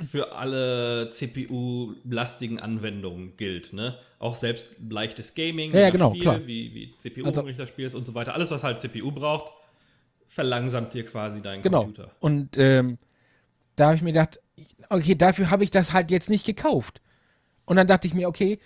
für 0.10 0.32
alle 0.32 1.10
CPU-lastigen 1.12 2.60
Anwendungen 2.60 3.36
gilt, 3.38 3.74
ne? 3.74 3.98
Auch 4.20 4.36
selbst 4.36 4.70
leichtes 4.90 5.36
Gaming, 5.36 5.72
Ja, 5.74 5.82
ja, 5.82 5.90
genau, 5.90 6.12
Spiel, 6.12 6.22
klar. 6.22 6.40
wie, 6.48 6.74
wie 6.74 6.86
Also- 6.88 6.98
CPU-Richterspiel 7.00 7.86
ist 7.86 7.94
und 7.96 8.06
so 8.06 8.16
weiter. 8.16 8.34
Alles, 8.34 8.50
was 8.52 8.64
halt 8.64 8.80
CPU 8.80 9.12
braucht, 9.12 9.52
verlangsamt 10.28 10.94
dir 10.94 11.06
quasi 11.06 11.42
deinen 11.42 11.62
genau. 11.62 11.84
Computer. 11.84 12.10
Und 12.22 12.58
ähm, 12.58 12.98
da 13.76 13.88
habe 13.88 13.96
ich 13.96 14.02
mir 14.02 14.14
gedacht, 14.14 14.40
okay, 14.90 15.16
dafür 15.16 15.50
habe 15.50 15.64
ich 15.64 15.72
das 15.72 15.94
halt 15.94 16.12
jetzt 16.12 16.30
nicht 16.30 16.46
gekauft. 16.46 17.02
Und 17.66 17.76
dann 17.78 17.88
dachte 17.88 18.08
ich 18.08 18.14
mir, 18.14 18.28
okay, 18.28 18.60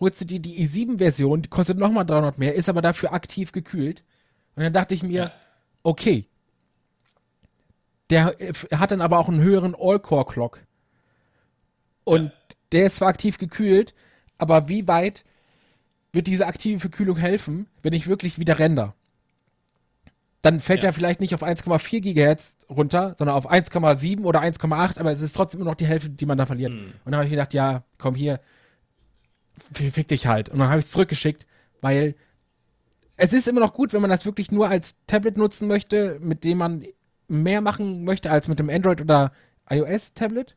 holst 0.00 0.20
du 0.20 0.24
dir 0.24 0.40
die 0.40 0.64
i7-Version, 0.66 1.42
die 1.42 1.48
kostet 1.48 1.78
nochmal 1.78 2.04
300 2.04 2.38
mehr, 2.38 2.54
ist 2.54 2.68
aber 2.68 2.82
dafür 2.82 3.12
aktiv 3.12 3.52
gekühlt. 3.52 4.02
Und 4.56 4.62
dann 4.64 4.72
dachte 4.72 4.94
ich 4.94 5.02
mir, 5.02 5.22
Ja. 5.22 5.32
okay, 5.82 6.26
der 8.10 8.40
äh, 8.40 8.52
hat 8.74 8.90
dann 8.90 9.00
aber 9.00 9.18
auch 9.18 9.28
einen 9.28 9.40
höheren 9.40 9.74
All-Core-Clock. 9.74 10.60
Und 12.04 12.24
Ja. 12.24 12.32
der 12.72 12.86
ist 12.86 12.96
zwar 12.96 13.08
aktiv 13.08 13.38
gekühlt, 13.38 13.94
aber 14.38 14.68
wie 14.68 14.86
weit 14.88 15.24
wird 16.12 16.26
diese 16.26 16.46
aktive 16.46 16.90
Kühlung 16.90 17.16
helfen, 17.16 17.66
wenn 17.82 17.94
ich 17.94 18.06
wirklich 18.08 18.38
wieder 18.38 18.58
render? 18.58 18.94
Dann 20.42 20.60
fällt 20.60 20.82
Ja. 20.82 20.90
er 20.90 20.92
vielleicht 20.92 21.20
nicht 21.20 21.34
auf 21.34 21.42
1,4 21.42 22.00
Gigahertz 22.00 22.52
runter, 22.72 23.14
sondern 23.18 23.36
auf 23.36 23.50
1,7 23.50 24.24
oder 24.24 24.40
1,8, 24.42 24.98
aber 24.98 25.12
es 25.12 25.20
ist 25.20 25.34
trotzdem 25.34 25.60
immer 25.60 25.70
noch 25.70 25.76
die 25.76 25.86
Hälfte, 25.86 26.10
die 26.10 26.26
man 26.26 26.38
da 26.38 26.46
verliert. 26.46 26.72
Mhm. 26.72 26.92
Und 27.04 27.12
dann 27.12 27.14
habe 27.16 27.24
ich 27.24 27.30
mir 27.30 27.36
gedacht, 27.36 27.54
ja, 27.54 27.84
komm 27.98 28.14
hier, 28.14 28.40
fick 29.72 30.08
dich 30.08 30.26
halt. 30.26 30.48
Und 30.48 30.58
dann 30.58 30.68
habe 30.68 30.78
ich 30.80 30.86
es 30.86 30.92
zurückgeschickt, 30.92 31.46
weil 31.80 32.14
es 33.16 33.32
ist 33.32 33.46
immer 33.48 33.60
noch 33.60 33.74
gut, 33.74 33.92
wenn 33.92 34.00
man 34.00 34.10
das 34.10 34.24
wirklich 34.26 34.50
nur 34.50 34.68
als 34.68 34.94
Tablet 35.06 35.36
nutzen 35.36 35.68
möchte, 35.68 36.18
mit 36.20 36.44
dem 36.44 36.58
man 36.58 36.84
mehr 37.28 37.60
machen 37.60 38.04
möchte 38.04 38.30
als 38.30 38.48
mit 38.48 38.58
dem 38.58 38.68
Android- 38.70 39.00
oder 39.00 39.32
iOS-Tablet. 39.70 40.56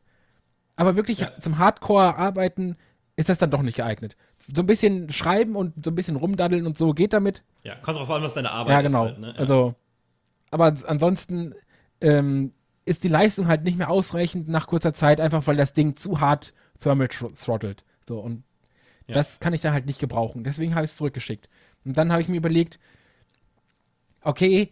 Aber 0.74 0.96
wirklich 0.96 1.20
Ja. 1.20 1.30
zum 1.40 1.58
Hardcore-Arbeiten 1.58 2.76
ist 3.16 3.28
das 3.28 3.38
dann 3.38 3.50
doch 3.50 3.62
nicht 3.62 3.76
geeignet. 3.76 4.16
So 4.54 4.62
ein 4.62 4.66
bisschen 4.66 5.10
schreiben 5.10 5.56
und 5.56 5.84
so 5.84 5.90
ein 5.90 5.94
bisschen 5.94 6.16
rumdaddeln 6.16 6.66
und 6.66 6.76
so 6.76 6.92
geht 6.92 7.12
damit. 7.12 7.42
Ja, 7.62 7.74
kommt 7.76 7.98
drauf 7.98 8.10
an, 8.10 8.22
was 8.22 8.34
deine 8.34 8.50
Arbeit 8.50 8.72
Ja, 8.74 8.82
genau. 8.82 9.04
ist. 9.06 9.10
Halt, 9.12 9.20
ne? 9.20 9.26
ja. 9.28 9.34
Also, 9.38 9.74
aber 10.50 10.64
ans- 10.66 10.84
ansonsten 10.84 11.54
ähm, 12.00 12.52
ist 12.84 13.04
die 13.04 13.08
Leistung 13.08 13.48
halt 13.48 13.64
nicht 13.64 13.78
mehr 13.78 13.90
ausreichend 13.90 14.48
nach 14.48 14.66
kurzer 14.66 14.92
Zeit, 14.92 15.20
einfach 15.20 15.46
weil 15.46 15.56
das 15.56 15.72
Ding 15.72 15.96
zu 15.96 16.20
hart 16.20 16.54
thermal 16.80 17.08
thr- 17.08 17.34
throttelt. 17.34 17.84
So, 18.08 18.20
und 18.20 18.44
Ja. 19.08 19.14
das 19.14 19.40
kann 19.40 19.54
ich 19.54 19.60
dann 19.60 19.72
halt 19.72 19.86
nicht 19.86 19.98
gebrauchen. 19.98 20.44
Deswegen 20.44 20.74
habe 20.74 20.84
ich 20.84 20.92
es 20.92 20.96
zurückgeschickt. 20.96 21.48
Und 21.84 21.96
dann 21.96 22.12
habe 22.12 22.22
ich 22.22 22.28
mir 22.28 22.36
überlegt, 22.36 22.78
okay, 24.22 24.70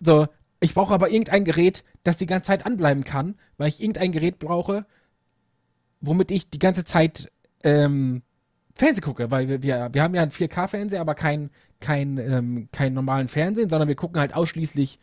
so, 0.00 0.28
ich 0.60 0.74
brauche 0.74 0.94
aber 0.94 1.10
irgendein 1.10 1.44
Gerät, 1.44 1.84
das 2.02 2.16
die 2.16 2.26
ganze 2.26 2.46
Zeit 2.48 2.66
anbleiben 2.66 3.04
kann, 3.04 3.36
weil 3.58 3.68
ich 3.68 3.80
irgendein 3.80 4.12
Gerät 4.12 4.38
brauche, 4.38 4.86
womit 6.00 6.30
ich 6.30 6.50
die 6.50 6.58
ganze 6.58 6.84
Zeit 6.84 7.30
ähm, 7.64 8.22
Fernsehen 8.74 9.02
gucke, 9.02 9.30
weil 9.30 9.48
wir, 9.48 9.62
wir, 9.62 9.88
wir 9.92 10.02
haben 10.02 10.14
ja 10.14 10.22
einen 10.22 10.30
4K-Fernseher, 10.30 11.00
aber 11.00 11.14
keinen 11.14 11.50
kein, 11.80 12.18
ähm, 12.18 12.68
keinen 12.72 12.94
normalen 12.94 13.28
Fernsehen, 13.28 13.68
sondern 13.68 13.88
wir 13.88 13.96
gucken 13.96 14.20
halt 14.20 14.34
ausschließlich 14.34 14.98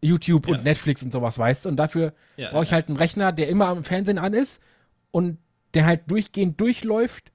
YouTube 0.00 0.46
Ja. 0.48 0.56
und 0.56 0.64
Netflix 0.64 1.02
und 1.02 1.12
sowas, 1.12 1.38
weißt 1.38 1.64
du? 1.64 1.68
Und 1.70 1.76
dafür 1.76 2.12
Ja, 2.36 2.50
brauche 2.50 2.64
ich 2.64 2.70
ja. 2.70 2.74
halt 2.76 2.88
einen 2.88 2.96
Rechner, 2.98 3.32
der 3.32 3.48
immer 3.48 3.66
am 3.68 3.84
Fernsehen 3.84 4.18
an 4.18 4.32
ist 4.34 4.60
und 5.10 5.38
der 5.74 5.86
halt 5.86 6.02
durchgehend 6.10 6.60
durchläuft, 6.60 7.32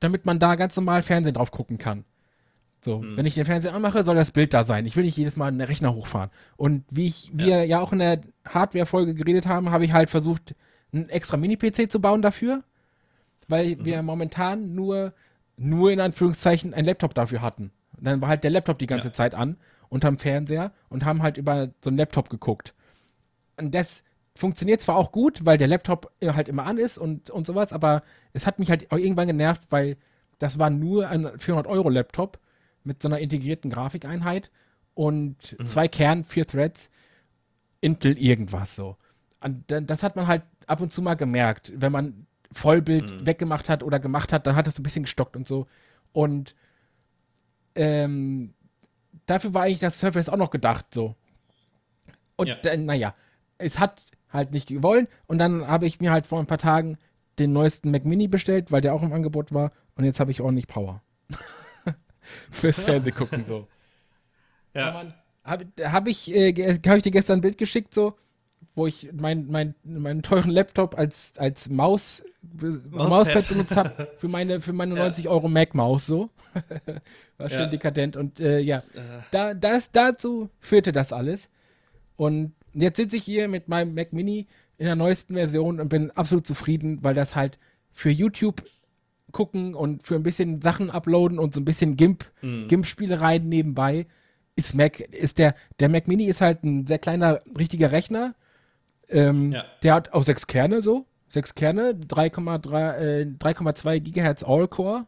damit 0.00 0.24
man 0.26 0.38
da 0.38 0.54
ganz 0.54 0.76
normal 0.76 1.02
Fernsehen 1.02 1.34
drauf 1.34 1.50
gucken 1.50 1.78
kann. 1.78 2.04
So, 2.84 3.00
Hm. 3.00 3.16
wenn 3.16 3.26
ich 3.26 3.34
den 3.34 3.44
Fernseher 3.44 3.74
anmache, 3.74 4.04
soll 4.04 4.16
das 4.16 4.32
Bild 4.32 4.52
da 4.54 4.64
sein. 4.64 4.86
Ich 4.86 4.96
will 4.96 5.04
nicht 5.04 5.16
jedes 5.16 5.36
Mal 5.36 5.46
einen 5.48 5.60
Rechner 5.60 5.94
hochfahren. 5.94 6.30
Und 6.56 6.84
wie 6.90 7.06
ich, 7.06 7.30
wir 7.32 7.64
ja, 7.64 7.80
auch 7.80 7.92
in 7.92 8.00
der 8.00 8.20
Hardware-Folge 8.48 9.14
geredet 9.14 9.46
haben, 9.46 9.70
habe 9.70 9.84
ich 9.84 9.92
halt 9.92 10.10
versucht, 10.10 10.54
einen 10.92 11.08
extra 11.08 11.36
Mini-PC 11.36 11.90
zu 11.90 12.00
bauen 12.00 12.22
dafür, 12.22 12.64
weil 13.48 13.76
Mhm. 13.76 13.84
wir 13.84 14.02
momentan 14.02 14.74
nur, 14.74 15.12
nur 15.56 15.92
in 15.92 16.00
Anführungszeichen 16.00 16.74
einen 16.74 16.86
Laptop 16.86 17.14
dafür 17.14 17.40
hatten. 17.42 17.70
Und 17.96 18.04
dann 18.06 18.20
war 18.20 18.28
halt 18.28 18.42
der 18.42 18.50
Laptop 18.50 18.78
die 18.78 18.86
ganze 18.86 19.08
Ja. 19.08 19.14
Zeit 19.14 19.34
an, 19.34 19.56
unterm 19.92 20.16
Fernseher 20.16 20.72
und 20.88 21.04
haben 21.04 21.22
halt 21.22 21.36
über 21.36 21.68
so 21.84 21.90
einen 21.90 21.98
Laptop 21.98 22.30
geguckt. 22.30 22.72
Und 23.58 23.74
das 23.74 24.02
funktioniert 24.34 24.80
zwar 24.80 24.96
auch 24.96 25.12
gut, 25.12 25.44
weil 25.44 25.58
der 25.58 25.68
Laptop 25.68 26.10
äh, 26.20 26.32
halt 26.32 26.48
immer 26.48 26.64
an 26.64 26.78
ist 26.78 26.96
und, 26.96 27.28
und 27.28 27.46
sowas, 27.46 27.74
aber 27.74 28.02
es 28.32 28.46
hat 28.46 28.58
mich 28.58 28.70
halt 28.70 28.90
auch 28.90 28.96
irgendwann 28.96 29.26
genervt, 29.26 29.64
weil 29.68 29.98
das 30.38 30.58
war 30.58 30.70
nur 30.70 31.08
ein 31.08 31.26
400-Euro-Laptop 31.26 32.38
mit 32.84 33.02
so 33.02 33.08
einer 33.08 33.18
integrierten 33.18 33.70
Grafikeinheit 33.70 34.50
und 34.94 35.56
zwei 35.64 35.88
Kern, 35.88 36.24
vier 36.24 36.46
Threads, 36.46 36.90
Intel 37.82 38.16
irgendwas 38.16 38.74
so. 38.74 38.96
Und 39.40 39.64
das 39.68 40.02
hat 40.02 40.16
man 40.16 40.26
halt 40.26 40.42
ab 40.66 40.80
und 40.80 40.90
zu 40.90 41.02
mal 41.02 41.14
gemerkt, 41.14 41.70
wenn 41.76 41.92
man 41.92 42.26
Vollbild 42.50 43.26
weggemacht 43.26 43.68
hat 43.68 43.82
oder 43.82 44.00
gemacht 44.00 44.32
hat, 44.32 44.46
dann 44.46 44.56
hat 44.56 44.66
es 44.66 44.76
so 44.76 44.80
ein 44.80 44.84
bisschen 44.84 45.04
gestockt 45.04 45.36
und 45.36 45.46
so. 45.46 45.66
Und 46.12 46.54
ähm, 47.74 48.54
dafür 49.26 49.54
war 49.54 49.62
eigentlich 49.62 49.80
das 49.80 49.98
Surface 49.98 50.28
auch 50.28 50.36
noch 50.36 50.50
gedacht 50.50 50.86
so. 50.92 51.14
Und 52.36 52.48
Ja. 52.48 52.56
dann, 52.56 52.86
naja, 52.86 53.14
es 53.58 53.78
hat 53.78 54.04
halt 54.32 54.52
nicht 54.52 54.68
gewollt. 54.68 55.08
Und 55.26 55.38
dann 55.38 55.66
habe 55.66 55.86
ich 55.86 56.00
mir 56.00 56.10
halt 56.10 56.26
vor 56.26 56.38
ein 56.40 56.46
paar 56.46 56.58
Tagen 56.58 56.98
den 57.38 57.52
neuesten 57.52 57.90
Mac 57.90 58.04
Mini 58.04 58.28
bestellt, 58.28 58.72
weil 58.72 58.80
der 58.80 58.94
auch 58.94 59.02
im 59.02 59.12
Angebot 59.12 59.52
war. 59.52 59.72
Und 59.96 60.04
jetzt 60.04 60.20
habe 60.20 60.30
ich 60.30 60.40
ordentlich 60.40 60.66
Power. 60.66 61.02
Fürs 62.50 62.84
Fernsehen 62.84 63.14
gucken 63.14 63.44
so. 63.44 63.68
ja. 64.74 65.12
Habe 65.44 65.66
hab 65.82 66.06
ich, 66.06 66.32
äh, 66.34 66.78
hab 66.86 66.96
ich 66.96 67.02
dir 67.02 67.10
gestern 67.10 67.38
ein 67.38 67.42
Bild 67.42 67.58
geschickt, 67.58 67.92
so, 67.92 68.16
wo 68.74 68.86
ich 68.86 69.10
mein, 69.12 69.46
mein, 69.48 69.74
meinen 69.84 70.22
teuren 70.22 70.50
Laptop 70.50 70.96
als, 70.98 71.32
als 71.36 71.68
Maus, 71.68 72.22
Mauspad, 72.90 73.10
Mauspad. 73.10 73.48
benutzt 73.48 73.76
habe 73.76 74.08
für 74.18 74.28
meine, 74.28 74.60
für 74.60 74.72
meine 74.72 74.94
Ja. 74.96 75.04
90 75.04 75.28
Euro 75.28 75.48
Mac-Maus, 75.48 76.06
so. 76.06 76.28
War 77.38 77.48
schön 77.50 77.60
Ja. 77.60 77.66
dekadent. 77.66 78.16
Und 78.16 78.40
äh, 78.40 78.58
ja, 78.60 78.78
Äh, 78.78 78.82
da, 79.30 79.54
das, 79.54 79.90
dazu 79.92 80.48
führte 80.60 80.92
das 80.92 81.12
alles. 81.12 81.48
Und 82.16 82.52
jetzt 82.72 82.96
sitze 82.96 83.16
ich 83.16 83.24
hier 83.24 83.48
mit 83.48 83.68
meinem 83.68 83.94
Mac 83.94 84.12
Mini 84.12 84.46
in 84.78 84.86
der 84.86 84.96
neuesten 84.96 85.34
Version 85.34 85.78
und 85.80 85.88
bin 85.88 86.10
absolut 86.12 86.46
zufrieden, 86.46 86.98
weil 87.02 87.14
das 87.14 87.34
halt 87.36 87.58
für 87.92 88.10
YouTube 88.10 88.62
gucken 89.32 89.74
und 89.74 90.02
für 90.06 90.14
ein 90.14 90.22
bisschen 90.22 90.60
Sachen 90.62 90.90
uploaden 90.90 91.38
und 91.38 91.54
so 91.54 91.60
ein 91.60 91.64
bisschen 91.64 91.96
GIMP, 91.96 92.24
Mhm. 92.42 92.68
GIMP-Spielereien 92.68 93.48
nebenbei 93.48 94.06
ist 94.56 94.74
Mac, 94.74 95.00
ist 95.00 95.38
der, 95.38 95.54
der 95.80 95.88
Mac 95.88 96.08
Mini 96.08 96.24
ist 96.24 96.40
halt 96.42 96.62
ein 96.64 96.86
sehr 96.86 96.98
kleiner, 96.98 97.40
richtiger 97.58 97.92
Rechner. 97.92 98.34
Ähm, 99.12 99.52
Ja. 99.52 99.64
Der 99.82 99.94
hat 99.94 100.12
auch 100.12 100.22
sechs 100.22 100.46
Kerne 100.46 100.82
so. 100.82 101.06
Sechs 101.28 101.54
Kerne, 101.54 101.94
3,3, 101.94 102.96
äh, 102.98 103.26
3,2 103.38 104.00
Gigahertz 104.00 104.42
All-Core. 104.42 105.06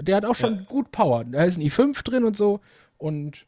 Der 0.00 0.16
hat 0.16 0.24
auch 0.26 0.34
schon 0.34 0.56
Ja. 0.56 0.62
gut 0.68 0.92
Power. 0.92 1.24
Da 1.24 1.44
ist 1.44 1.56
ein 1.58 1.62
i5 1.62 2.02
drin 2.04 2.24
und 2.24 2.36
so. 2.36 2.60
Und 2.98 3.46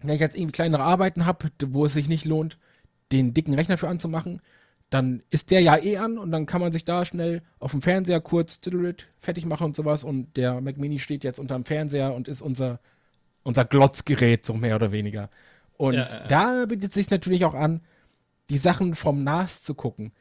wenn 0.00 0.14
ich 0.14 0.20
jetzt 0.20 0.36
irgendwie 0.36 0.52
kleinere 0.52 0.82
Arbeiten 0.82 1.26
habe, 1.26 1.48
wo 1.66 1.86
es 1.86 1.92
sich 1.92 2.08
nicht 2.08 2.24
lohnt, 2.24 2.56
den 3.10 3.34
dicken 3.34 3.54
Rechner 3.54 3.78
für 3.78 3.88
anzumachen, 3.88 4.40
dann 4.90 5.22
ist 5.30 5.50
der 5.50 5.60
ja 5.60 5.76
eh 5.76 5.98
an 5.98 6.16
und 6.18 6.30
dann 6.30 6.46
kann 6.46 6.60
man 6.62 6.72
sich 6.72 6.84
da 6.84 7.04
schnell 7.04 7.42
auf 7.58 7.72
dem 7.72 7.82
Fernseher 7.82 8.20
kurz 8.20 8.58
fertig 9.18 9.44
machen 9.44 9.64
und 9.66 9.76
sowas. 9.76 10.04
Und 10.04 10.36
der 10.36 10.60
Mac 10.60 10.78
Mini 10.78 10.98
steht 10.98 11.24
jetzt 11.24 11.38
unterm 11.40 11.64
Fernseher 11.64 12.14
und 12.14 12.28
ist 12.28 12.40
unser, 12.40 12.78
unser 13.42 13.64
Glotzgerät, 13.64 14.46
so 14.46 14.54
mehr 14.54 14.76
oder 14.76 14.92
weniger. 14.92 15.28
Und 15.76 15.94
Ja, 15.94 16.08
ja, 16.08 16.14
ja. 16.20 16.26
da 16.28 16.66
bietet 16.66 16.90
es 16.90 16.94
sich 16.94 17.10
natürlich 17.10 17.44
auch 17.44 17.54
an, 17.54 17.80
die 18.50 18.58
Sachen 18.58 18.94
vom 18.94 19.22
NAS 19.24 19.62
zu 19.62 19.74
gucken, 19.74 20.12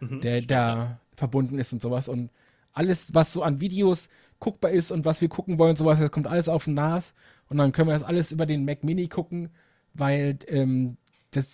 Mhm. 0.00 0.20
der 0.22 0.40
da 0.42 1.00
verbunden 1.14 1.58
ist 1.58 1.72
und 1.72 1.82
sowas. 1.82 2.08
Und 2.08 2.30
alles, 2.72 3.12
was 3.14 3.32
so 3.32 3.42
an 3.42 3.60
Videos 3.60 4.08
guckbar 4.38 4.70
ist 4.70 4.90
und 4.90 5.04
was 5.04 5.20
wir 5.20 5.28
gucken 5.28 5.58
wollen 5.58 5.70
und 5.70 5.76
sowas, 5.76 5.98
das 5.98 6.10
kommt 6.10 6.26
alles 6.26 6.48
auf 6.48 6.64
den 6.64 6.74
NAS. 6.74 7.12
Und 7.48 7.58
dann 7.58 7.72
können 7.72 7.88
wir 7.88 7.92
das 7.94 8.02
alles 8.02 8.32
über 8.32 8.46
den 8.46 8.64
Mac 8.64 8.82
Mini 8.84 9.08
gucken, 9.08 9.50
weil 9.92 10.38
ähm, 10.46 10.96
das, 11.32 11.44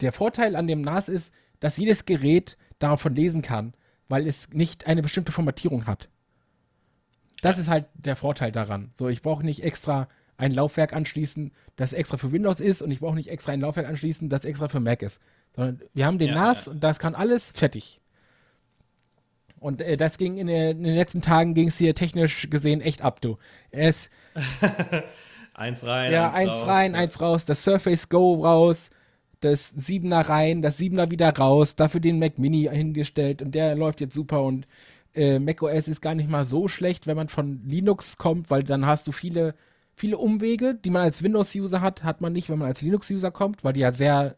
der 0.00 0.12
Vorteil 0.12 0.56
an 0.56 0.66
dem 0.66 0.82
NAS 0.82 1.08
ist, 1.08 1.32
dass 1.60 1.78
jedes 1.78 2.04
Gerät 2.04 2.58
davon 2.78 3.14
lesen 3.14 3.40
kann, 3.40 3.72
weil 4.08 4.26
es 4.26 4.50
nicht 4.50 4.86
eine 4.86 5.00
bestimmte 5.02 5.32
Formatierung 5.32 5.86
hat. 5.86 6.10
Das 7.40 7.58
ist 7.58 7.68
halt 7.68 7.86
der 7.94 8.16
Vorteil 8.16 8.52
daran. 8.52 8.90
So, 8.98 9.08
ich 9.08 9.22
brauche 9.22 9.44
nicht 9.44 9.62
extra 9.62 10.08
ein 10.38 10.52
Laufwerk 10.52 10.92
anschließen, 10.92 11.52
das 11.76 11.92
extra 11.92 12.16
für 12.16 12.32
Windows 12.32 12.60
ist 12.60 12.82
und 12.82 12.90
ich 12.90 13.00
brauche 13.00 13.14
nicht 13.16 13.28
extra 13.30 13.52
ein 13.52 13.60
Laufwerk 13.60 13.88
anschließen, 13.88 14.28
das 14.28 14.44
extra 14.44 14.68
für 14.68 14.80
Mac 14.80 15.02
ist. 15.02 15.20
Sondern 15.54 15.80
wir 15.94 16.06
haben 16.06 16.18
den 16.18 16.28
Ja, 16.28 16.34
NAS 16.34 16.66
ja. 16.66 16.72
und 16.72 16.84
das 16.84 16.98
kann 16.98 17.14
alles 17.14 17.50
fertig. 17.50 18.00
Und 19.58 19.80
äh, 19.80 19.96
das 19.96 20.18
ging 20.18 20.36
in, 20.36 20.48
der, 20.48 20.70
in 20.72 20.82
den 20.84 20.94
letzten 20.94 21.22
Tagen 21.22 21.54
ging 21.54 21.68
es 21.68 21.78
hier 21.78 21.94
technisch 21.94 22.48
gesehen 22.50 22.80
echt 22.80 23.02
ab, 23.02 23.20
du. 23.20 23.38
Es, 23.70 24.10
Eins 25.54 25.84
rein, 25.84 26.12
ja, 26.12 26.30
eins 26.32 26.50
raus. 26.50 26.66
rein, 26.66 26.94
Ja. 26.94 27.00
eins 27.00 27.20
raus, 27.20 27.44
das 27.46 27.64
Surface 27.64 28.08
Go 28.10 28.34
raus, 28.44 28.90
das 29.40 29.72
7er 29.74 30.28
rein, 30.28 30.60
das 30.62 30.78
7er 30.78 31.10
wieder 31.10 31.30
raus, 31.34 31.76
dafür 31.76 32.00
den 32.00 32.18
Mac 32.18 32.38
Mini 32.38 32.68
hingestellt 32.70 33.40
und 33.42 33.54
der 33.54 33.74
läuft 33.74 34.00
jetzt 34.02 34.14
super 34.14 34.42
und 34.42 34.66
äh, 35.14 35.38
macOS 35.38 35.88
ist 35.88 36.02
gar 36.02 36.14
nicht 36.14 36.28
mal 36.28 36.44
so 36.44 36.68
schlecht, 36.68 37.06
wenn 37.06 37.16
man 37.16 37.28
von 37.28 37.62
Linux 37.66 38.18
kommt, 38.18 38.50
weil 38.50 38.64
dann 38.64 38.84
hast 38.84 39.06
du 39.08 39.12
viele, 39.12 39.54
viele 39.96 40.18
Umwege, 40.18 40.74
die 40.74 40.90
man 40.90 41.02
als 41.02 41.22
Windows-User 41.22 41.80
hat, 41.80 42.04
hat 42.04 42.20
man 42.20 42.32
nicht, 42.32 42.48
wenn 42.50 42.58
man 42.58 42.68
als 42.68 42.82
Linux-User 42.82 43.30
kommt, 43.30 43.64
weil 43.64 43.72
die 43.72 43.80
ja 43.80 43.92
sehr 43.92 44.36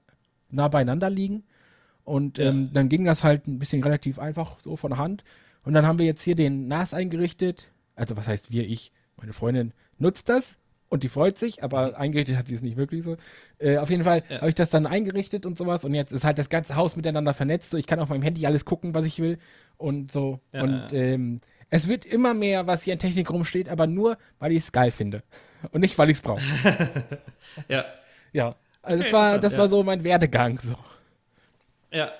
nah 0.50 0.68
beieinander 0.68 1.10
liegen. 1.10 1.42
Und 2.04 2.38
Ja. 2.38 2.46
ähm, 2.46 2.72
dann 2.72 2.88
ging 2.88 3.04
das 3.04 3.22
halt 3.24 3.46
ein 3.46 3.58
bisschen 3.58 3.82
relativ 3.82 4.18
einfach 4.18 4.60
so 4.60 4.76
von 4.76 4.96
Hand. 4.96 5.24
Und 5.64 5.74
dann 5.74 5.86
haben 5.86 5.98
wir 5.98 6.06
jetzt 6.06 6.22
hier 6.22 6.36
den 6.36 6.68
NAS 6.68 6.94
eingerichtet. 6.94 7.70
Also 7.96 8.16
was 8.16 8.28
heißt 8.28 8.50
wir, 8.50 8.64
ich, 8.64 8.92
meine 9.16 9.32
Freundin 9.32 9.72
nutzt 9.98 10.28
das 10.28 10.56
und 10.88 11.02
die 11.02 11.08
freut 11.08 11.36
sich, 11.36 11.62
aber 11.62 11.98
eingerichtet 11.98 12.36
hat 12.38 12.46
sie 12.46 12.54
es 12.54 12.62
nicht 12.62 12.76
wirklich 12.76 13.02
so. 13.02 13.16
Äh, 13.58 13.76
auf 13.78 13.90
jeden 13.90 14.04
Fall 14.04 14.22
ja. 14.30 14.36
habe 14.38 14.48
ich 14.48 14.54
das 14.54 14.70
dann 14.70 14.86
eingerichtet 14.86 15.44
und 15.44 15.58
sowas 15.58 15.84
und 15.84 15.92
jetzt 15.92 16.12
ist 16.12 16.24
halt 16.24 16.38
das 16.38 16.48
ganze 16.48 16.76
Haus 16.76 16.96
miteinander 16.96 17.34
vernetzt. 17.34 17.72
So, 17.72 17.76
ich 17.76 17.86
kann 17.86 17.98
auf 17.98 18.08
meinem 18.08 18.22
Handy 18.22 18.46
alles 18.46 18.64
gucken, 18.64 18.94
was 18.94 19.04
ich 19.04 19.18
will 19.18 19.38
und 19.76 20.12
so. 20.12 20.40
Ja, 20.52 20.62
und 20.62 20.92
ähm, 20.92 21.40
es 21.70 21.88
wird 21.88 22.04
immer 22.04 22.34
mehr, 22.34 22.66
was 22.66 22.82
hier 22.82 22.94
in 22.94 22.98
Technik 22.98 23.30
rumsteht, 23.30 23.68
aber 23.68 23.86
nur, 23.86 24.16
weil 24.38 24.52
ich 24.52 24.58
es 24.58 24.72
geil 24.72 24.90
finde 24.90 25.22
und 25.70 25.80
nicht, 25.80 25.98
weil 25.98 26.10
ich 26.10 26.16
es 26.16 26.22
brauche. 26.22 26.42
ja. 27.68 27.84
Ja. 28.32 28.54
Also 28.82 29.02
das 29.02 29.12
war, 29.12 29.38
das 29.38 29.58
war 29.58 29.68
so 29.68 29.82
mein 29.82 30.02
Werdegang. 30.02 30.58
So. 30.62 30.76
Ja. 31.92 32.12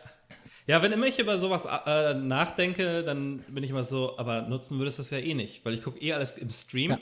Ja, 0.67 0.83
wenn 0.83 0.93
immer 0.93 1.07
ich 1.07 1.19
über 1.19 1.39
sowas 1.39 1.67
äh, 1.87 2.13
nachdenke, 2.13 3.03
dann 3.03 3.39
bin 3.49 3.65
ich 3.65 3.71
immer 3.71 3.85
so, 3.85 4.19
aber 4.19 4.43
nutzen 4.43 4.79
würdest 4.79 4.99
du 4.99 5.03
das 5.03 5.11
ja 5.11 5.19
eh 5.19 5.33
nicht, 5.33 5.65
weil 5.65 5.73
ich 5.73 5.83
gucke 5.83 5.99
eh 5.99 6.13
alles 6.13 6.33
im 6.37 6.51
Stream 6.51 6.91
ja. 6.91 6.99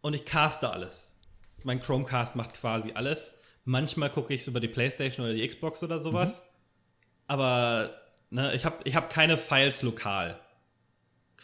und 0.00 0.14
ich 0.14 0.24
caste 0.24 0.70
alles. 0.70 1.14
Mein 1.62 1.82
Chromecast 1.82 2.36
macht 2.36 2.54
quasi 2.54 2.92
alles. 2.94 3.38
Manchmal 3.64 4.10
gucke 4.10 4.32
ich 4.32 4.42
es 4.42 4.46
über 4.46 4.60
die 4.60 4.68
Playstation 4.68 5.26
oder 5.26 5.34
die 5.34 5.46
Xbox 5.46 5.82
oder 5.82 6.02
sowas. 6.02 6.40
Mhm. 6.40 6.44
Aber 7.26 7.90
ne, 8.30 8.54
ich 8.54 8.64
habe 8.64 8.76
ich 8.84 8.96
hab 8.96 9.10
keine 9.10 9.36
Files 9.36 9.82
lokal 9.82 10.38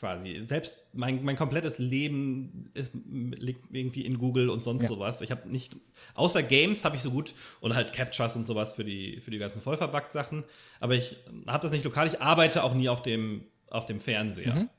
quasi. 0.00 0.40
Selbst 0.44 0.76
mein, 0.94 1.22
mein 1.22 1.36
komplettes 1.36 1.78
Leben 1.78 2.70
ist, 2.72 2.92
liegt 2.94 3.70
irgendwie 3.70 4.04
in 4.06 4.18
Google 4.18 4.48
und 4.48 4.64
sonst 4.64 4.84
ja. 4.84 4.88
sowas. 4.88 5.20
Ich 5.20 5.30
habe 5.30 5.48
nicht, 5.48 5.76
außer 6.14 6.42
Games 6.42 6.84
habe 6.84 6.96
ich 6.96 7.02
so 7.02 7.10
gut 7.10 7.34
und 7.60 7.74
halt 7.74 7.92
Captures 7.92 8.34
und 8.34 8.46
sowas 8.46 8.72
für 8.72 8.82
die, 8.82 9.20
für 9.20 9.30
die 9.30 9.38
ganzen 9.38 9.60
vollverbackt 9.60 10.10
Sachen. 10.10 10.44
Aber 10.80 10.94
ich 10.94 11.16
habe 11.46 11.62
das 11.62 11.72
nicht 11.72 11.84
lokal. 11.84 12.08
Ich 12.08 12.20
arbeite 12.22 12.64
auch 12.64 12.74
nie 12.74 12.88
auf 12.88 13.02
dem, 13.02 13.44
auf 13.68 13.84
dem 13.84 14.00
Fernseher. 14.00 14.54
Mhm. 14.54 14.70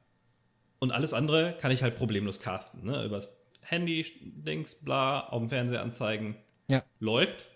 Und 0.79 0.91
alles 0.91 1.13
andere 1.13 1.55
kann 1.61 1.71
ich 1.71 1.83
halt 1.83 1.95
problemlos 1.95 2.39
casten. 2.39 2.83
Ne? 2.83 3.05
Übers 3.05 3.29
Handy, 3.61 4.03
Dings, 4.21 4.73
bla, 4.75 5.27
auf 5.27 5.39
dem 5.39 5.49
Fernseher 5.49 5.83
anzeigen. 5.83 6.35
Ja. 6.69 6.83
Läuft. 6.99 7.47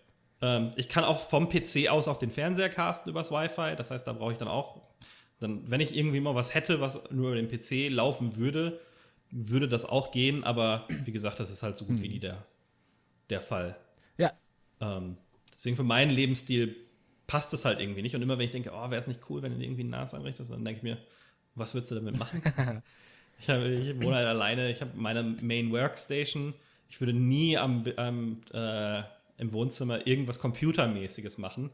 Ähm, 0.41 0.69
ich 0.75 0.87
kann 0.87 1.03
auch 1.03 1.19
vom 1.19 1.49
PC 1.49 1.89
aus 1.89 2.07
auf 2.07 2.19
den 2.19 2.29
Fernseher 2.29 2.69
casten 2.69 3.09
übers 3.09 3.31
Wi-Fi. 3.31 3.75
Das 3.75 3.89
heißt, 3.89 4.05
da 4.05 4.13
brauche 4.13 4.33
ich 4.33 4.37
dann 4.37 4.47
auch 4.47 4.81
dann, 5.39 5.69
wenn 5.69 5.81
ich 5.81 5.95
irgendwie 5.95 6.19
mal 6.19 6.35
was 6.35 6.53
hätte, 6.53 6.79
was 6.81 6.99
nur 7.11 7.31
über 7.31 7.41
den 7.41 7.49
PC 7.49 7.91
laufen 7.93 8.37
würde, 8.37 8.79
würde 9.31 9.67
das 9.67 9.85
auch 9.85 10.11
gehen, 10.11 10.43
aber 10.43 10.87
wie 11.03 11.11
gesagt, 11.11 11.39
das 11.39 11.49
ist 11.49 11.63
halt 11.63 11.75
so 11.75 11.85
gut 11.85 11.97
hm. 11.97 12.03
wie 12.03 12.09
nie 12.09 12.19
der, 12.19 12.45
der 13.29 13.41
Fall. 13.41 13.75
Ja. 14.17 14.33
Ähm, 14.79 15.17
deswegen 15.51 15.75
für 15.75 15.83
meinen 15.83 16.11
Lebensstil 16.11 16.75
passt 17.27 17.53
es 17.53 17.65
halt 17.65 17.79
irgendwie 17.79 18.01
nicht. 18.01 18.15
Und 18.15 18.21
immer 18.21 18.37
wenn 18.37 18.45
ich 18.45 18.51
denke, 18.51 18.71
oh, 18.73 18.89
wäre 18.89 18.97
es 18.97 19.07
nicht 19.07 19.21
cool, 19.29 19.41
wenn 19.41 19.57
du 19.57 19.63
irgendwie 19.63 19.83
ein 19.83 19.89
NAS 19.89 20.13
einrichtest, 20.13 20.51
dann 20.51 20.63
denke 20.63 20.77
ich 20.77 20.83
mir, 20.83 20.97
was 21.55 21.73
würdest 21.73 21.91
du 21.91 21.95
damit 21.95 22.17
machen? 22.17 22.41
ich, 23.39 23.49
hab, 23.49 23.63
ich 23.63 23.99
wohne 23.99 24.15
halt 24.15 24.27
alleine, 24.27 24.71
ich 24.71 24.81
habe 24.81 24.91
meine 24.95 25.23
Main 25.23 25.71
Workstation. 25.71 26.53
Ich 26.87 27.01
würde 27.01 27.13
nie 27.13 27.57
am, 27.57 27.83
am 27.97 28.41
äh, 28.53 29.03
im 29.37 29.51
Wohnzimmer 29.51 30.05
irgendwas 30.07 30.39
Computermäßiges 30.39 31.37
machen 31.37 31.71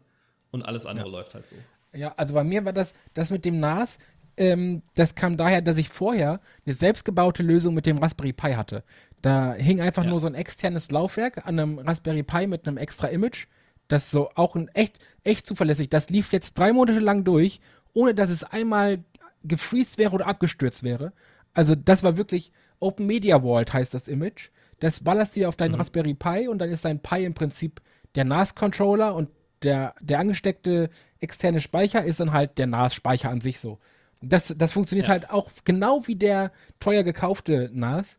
und 0.51 0.63
alles 0.63 0.85
andere 0.85 1.07
ja. 1.07 1.11
läuft 1.11 1.33
halt 1.33 1.47
so. 1.47 1.55
Ja, 1.93 2.13
also 2.17 2.33
bei 2.33 2.43
mir 2.43 2.63
war 2.65 2.73
das, 2.73 2.93
das 3.13 3.31
mit 3.31 3.45
dem 3.45 3.59
NAS, 3.59 3.97
ähm, 4.37 4.81
das 4.95 5.15
kam 5.15 5.37
daher, 5.37 5.61
dass 5.61 5.77
ich 5.77 5.89
vorher 5.89 6.39
eine 6.65 6.73
selbstgebaute 6.73 7.43
Lösung 7.43 7.73
mit 7.73 7.85
dem 7.85 7.97
Raspberry 7.97 8.33
Pi 8.33 8.53
hatte. 8.53 8.83
Da 9.21 9.53
hing 9.53 9.81
einfach 9.81 10.03
ja. 10.03 10.09
nur 10.09 10.19
so 10.19 10.27
ein 10.27 10.35
externes 10.35 10.89
Laufwerk 10.89 11.45
an 11.45 11.59
einem 11.59 11.79
Raspberry 11.79 12.23
Pi 12.23 12.47
mit 12.47 12.67
einem 12.67 12.77
extra 12.77 13.07
Image. 13.07 13.47
Das 13.87 14.09
so 14.09 14.29
auch 14.35 14.55
ein 14.55 14.69
echt, 14.69 14.99
echt 15.23 15.45
zuverlässig. 15.45 15.89
Das 15.89 16.09
lief 16.09 16.31
jetzt 16.31 16.57
drei 16.57 16.71
Monate 16.71 16.99
lang 16.99 17.23
durch, 17.23 17.59
ohne 17.93 18.15
dass 18.15 18.29
es 18.29 18.43
einmal 18.43 19.03
gefreezed 19.43 19.97
wäre 19.97 20.13
oder 20.13 20.27
abgestürzt 20.27 20.83
wäre. 20.83 21.11
Also 21.53 21.75
das 21.75 22.03
war 22.03 22.15
wirklich 22.15 22.51
Open 22.79 23.05
Media 23.05 23.41
Vault 23.41 23.73
heißt 23.73 23.93
das 23.93 24.07
Image. 24.07 24.49
Das 24.79 25.03
ballerst 25.03 25.35
du 25.35 25.41
dir 25.41 25.49
auf 25.49 25.55
deinen 25.55 25.73
mhm. 25.73 25.77
Raspberry 25.77 26.13
Pi 26.13 26.47
und 26.47 26.59
dann 26.59 26.69
ist 26.69 26.85
dein 26.85 26.99
Pi 26.99 27.23
im 27.25 27.33
Prinzip 27.33 27.81
der 28.15 28.25
NAS-Controller 28.25 29.13
und 29.13 29.29
der, 29.63 29.95
der 30.01 30.19
angesteckte 30.19 30.89
externe 31.19 31.61
Speicher 31.61 32.03
ist 32.03 32.19
dann 32.19 32.33
halt 32.33 32.57
der 32.57 32.67
NAS-Speicher 32.67 33.29
an 33.29 33.41
sich 33.41 33.59
so. 33.59 33.79
Das, 34.21 34.53
das 34.55 34.71
funktioniert 34.71 35.07
ja. 35.07 35.13
halt 35.13 35.29
auch 35.29 35.49
genau 35.63 36.07
wie 36.07 36.15
der 36.15 36.51
teuer 36.79 37.03
gekaufte 37.03 37.69
NAS. 37.73 38.17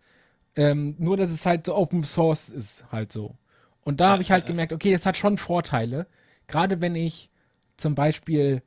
Ähm, 0.55 0.97
nur, 0.99 1.17
dass 1.17 1.31
es 1.31 1.47
halt 1.47 1.67
so 1.67 1.75
Open 1.75 2.03
Source 2.03 2.49
ist, 2.49 2.85
halt 2.93 3.13
so. 3.13 3.37
Und 3.85 4.01
da 4.01 4.11
habe 4.11 4.23
ich 4.23 4.31
halt 4.31 4.45
ja, 4.45 4.49
gemerkt, 4.49 4.73
okay, 4.73 4.93
das 4.93 5.07
hat 5.07 5.17
schon 5.17 5.39
Vorteile. 5.39 6.07
Gerade 6.47 6.81
wenn 6.81 6.95
ich 6.95 7.31
zum 7.77 7.95
Beispiel 7.95 8.63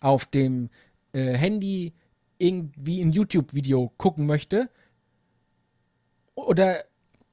auf 0.00 0.26
dem 0.26 0.70
äh, 1.12 1.34
Handy 1.34 1.92
irgendwie 2.38 3.02
ein 3.02 3.12
YouTube-Video 3.12 3.92
gucken 3.98 4.26
möchte 4.26 4.68
oder 6.34 6.84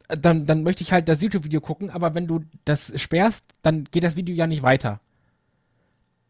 dann, 0.07 0.45
dann 0.45 0.63
möchte 0.63 0.83
ich 0.83 0.91
halt 0.91 1.09
das 1.09 1.21
YouTube-Video 1.21 1.61
gucken, 1.61 1.89
aber 1.89 2.15
wenn 2.15 2.27
du 2.27 2.41
das 2.65 2.99
sperrst, 2.99 3.43
dann 3.61 3.85
geht 3.85 4.03
das 4.03 4.15
Video 4.15 4.35
ja 4.35 4.47
nicht 4.47 4.63
weiter. 4.63 5.01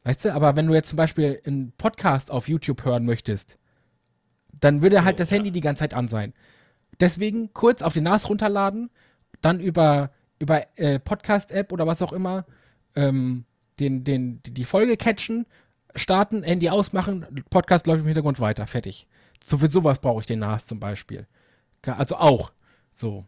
Weißt 0.04 0.26
du, 0.26 0.34
aber 0.34 0.56
wenn 0.56 0.68
du 0.68 0.74
jetzt 0.74 0.90
zum 0.90 0.98
Beispiel 0.98 1.42
einen 1.46 1.74
Podcast 1.74 2.32
auf 2.32 2.48
YouTube 2.48 2.86
hören 2.86 3.06
möchtest, 3.06 3.58
dann 4.60 4.82
würde 4.82 4.98
so, 4.98 5.04
halt 5.04 5.20
das 5.20 5.30
ja. 5.30 5.38
Handy 5.38 5.52
die 5.52 5.62
ganze 5.62 5.82
Zeit 5.82 5.94
an 5.94 6.08
sein. 6.08 6.34
Deswegen 7.00 7.54
kurz 7.54 7.82
auf 7.82 7.94
den 7.94 8.06
NAS 8.06 8.30
runterladen, 8.30 8.90
dann 9.42 9.60
über, 9.60 10.12
über 10.40 10.66
äh, 10.78 11.00
Podcast-App 11.00 11.72
oder 11.72 11.86
was 11.86 12.02
auch 12.02 12.14
immer 12.14 12.46
ähm, 12.96 13.46
den, 13.80 14.04
den, 14.04 14.42
die 14.44 14.66
Folge 14.66 14.98
catchen, 14.98 15.46
starten, 15.94 16.42
Handy 16.42 16.70
ausmachen, 16.70 17.44
Podcast 17.50 17.86
läuft 17.86 18.02
im 18.02 18.08
Hintergrund 18.08 18.40
weiter, 18.40 18.66
fertig. 18.66 19.08
So 19.46 19.60
für 19.60 19.70
sowas 19.70 20.00
brauche 20.00 20.22
ich 20.22 20.28
den 20.28 20.40
NAS 20.40 20.66
zum 20.66 20.80
Beispiel. 20.80 21.28
Also 21.84 22.16
auch. 22.16 22.52
So. 22.96 23.26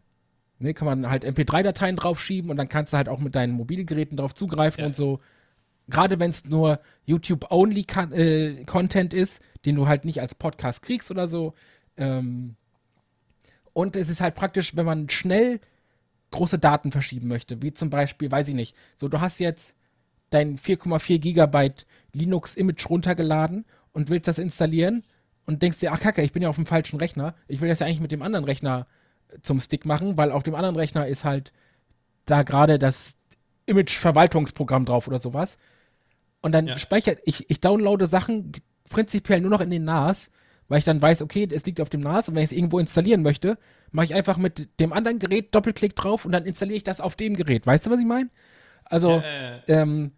Ne, 0.62 0.74
kann 0.74 0.84
man 0.84 1.08
halt 1.08 1.24
MP3-Dateien 1.24 1.96
draufschieben 1.96 2.50
und 2.50 2.58
dann 2.58 2.68
kannst 2.68 2.92
du 2.92 2.98
halt 2.98 3.08
auch 3.08 3.18
mit 3.18 3.34
deinen 3.34 3.54
Mobilgeräten 3.54 4.18
drauf 4.18 4.34
zugreifen 4.34 4.82
ja. 4.82 4.88
und 4.88 4.94
so. 4.94 5.20
Gerade 5.88 6.20
wenn 6.20 6.28
es 6.28 6.44
nur 6.44 6.80
YouTube-Only-Content 7.06 9.14
äh, 9.14 9.16
ist, 9.16 9.40
den 9.64 9.76
du 9.76 9.88
halt 9.88 10.04
nicht 10.04 10.20
als 10.20 10.34
Podcast 10.34 10.82
kriegst 10.82 11.10
oder 11.10 11.28
so. 11.28 11.54
Ähm, 11.96 12.56
und 13.72 13.96
es 13.96 14.10
ist 14.10 14.20
halt 14.20 14.34
praktisch, 14.34 14.76
wenn 14.76 14.84
man 14.84 15.08
schnell 15.08 15.60
große 16.30 16.58
Daten 16.58 16.92
verschieben 16.92 17.28
möchte, 17.28 17.62
wie 17.62 17.72
zum 17.72 17.88
Beispiel, 17.88 18.30
weiß 18.30 18.48
ich 18.48 18.54
nicht, 18.54 18.76
so 18.96 19.08
du 19.08 19.18
hast 19.18 19.40
jetzt 19.40 19.74
dein 20.28 20.58
4,4 20.58 21.18
Gigabyte 21.18 21.86
Linux-Image 22.12 22.90
runtergeladen 22.90 23.64
und 23.92 24.10
willst 24.10 24.28
das 24.28 24.38
installieren 24.38 25.04
und 25.46 25.62
denkst 25.62 25.78
dir, 25.78 25.92
ach 25.92 26.00
kacke, 26.00 26.22
ich 26.22 26.32
bin 26.32 26.42
ja 26.42 26.50
auf 26.50 26.56
dem 26.56 26.66
falschen 26.66 26.98
Rechner, 26.98 27.34
ich 27.48 27.62
will 27.62 27.70
das 27.70 27.78
ja 27.78 27.86
eigentlich 27.86 28.00
mit 28.00 28.12
dem 28.12 28.22
anderen 28.22 28.44
Rechner 28.44 28.86
zum 29.42 29.60
Stick 29.60 29.84
machen, 29.84 30.16
weil 30.16 30.32
auf 30.32 30.42
dem 30.42 30.54
anderen 30.54 30.76
Rechner 30.76 31.06
ist 31.06 31.24
halt 31.24 31.52
da 32.26 32.42
gerade 32.42 32.78
das 32.78 33.12
Image-Verwaltungsprogramm 33.66 34.84
drauf 34.84 35.08
oder 35.08 35.20
sowas. 35.20 35.58
Und 36.42 36.52
dann 36.52 36.66
ja. 36.66 36.78
speichere 36.78 37.18
ich, 37.24 37.48
ich 37.50 37.60
downloade 37.60 38.06
Sachen 38.06 38.52
prinzipiell 38.88 39.40
nur 39.40 39.50
noch 39.50 39.60
in 39.60 39.70
den 39.70 39.84
NAS, 39.84 40.30
weil 40.68 40.78
ich 40.78 40.84
dann 40.84 41.02
weiß, 41.02 41.22
okay, 41.22 41.48
es 41.50 41.66
liegt 41.66 41.80
auf 41.80 41.88
dem 41.88 42.00
NAS 42.00 42.28
und 42.28 42.34
wenn 42.34 42.42
ich 42.42 42.50
es 42.50 42.56
irgendwo 42.56 42.78
installieren 42.78 43.22
möchte, 43.22 43.58
mache 43.92 44.06
ich 44.06 44.14
einfach 44.14 44.36
mit 44.36 44.68
dem 44.80 44.92
anderen 44.92 45.18
Gerät 45.18 45.54
Doppelklick 45.54 45.96
drauf 45.96 46.24
und 46.24 46.32
dann 46.32 46.44
installiere 46.44 46.76
ich 46.76 46.84
das 46.84 47.00
auf 47.00 47.16
dem 47.16 47.36
Gerät. 47.36 47.66
Weißt 47.66 47.86
du, 47.86 47.90
was 47.90 48.00
ich 48.00 48.06
meine? 48.06 48.30
Also, 48.84 49.10
ja, 49.10 49.20
äh, 49.20 49.60
ähm, 49.66 50.12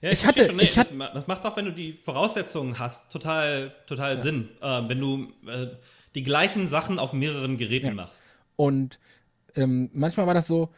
ja, 0.00 0.10
ich, 0.10 0.20
ich 0.20 0.26
hatte, 0.26 0.46
schon, 0.46 0.56
nee, 0.56 0.62
ich 0.62 0.74
das, 0.74 0.96
das, 0.96 1.26
macht 1.26 1.44
auch, 1.44 1.56
wenn 1.56 1.66
du 1.66 1.72
die 1.72 1.92
Voraussetzungen 1.92 2.78
hast, 2.78 3.12
total, 3.12 3.74
total 3.86 4.14
ja. 4.14 4.20
Sinn. 4.20 4.48
Äh, 4.62 4.88
wenn 4.88 4.98
du 4.98 5.32
äh, 5.46 5.66
die 6.14 6.22
gleichen 6.22 6.68
Sachen 6.68 6.98
auf 6.98 7.12
mehreren 7.12 7.56
Geräten 7.56 7.88
ja. 7.88 7.94
machst. 7.94 8.24
Und 8.56 8.98
ähm, 9.56 9.90
manchmal 9.92 10.26
war 10.26 10.34
das 10.34 10.46
so, 10.46 10.70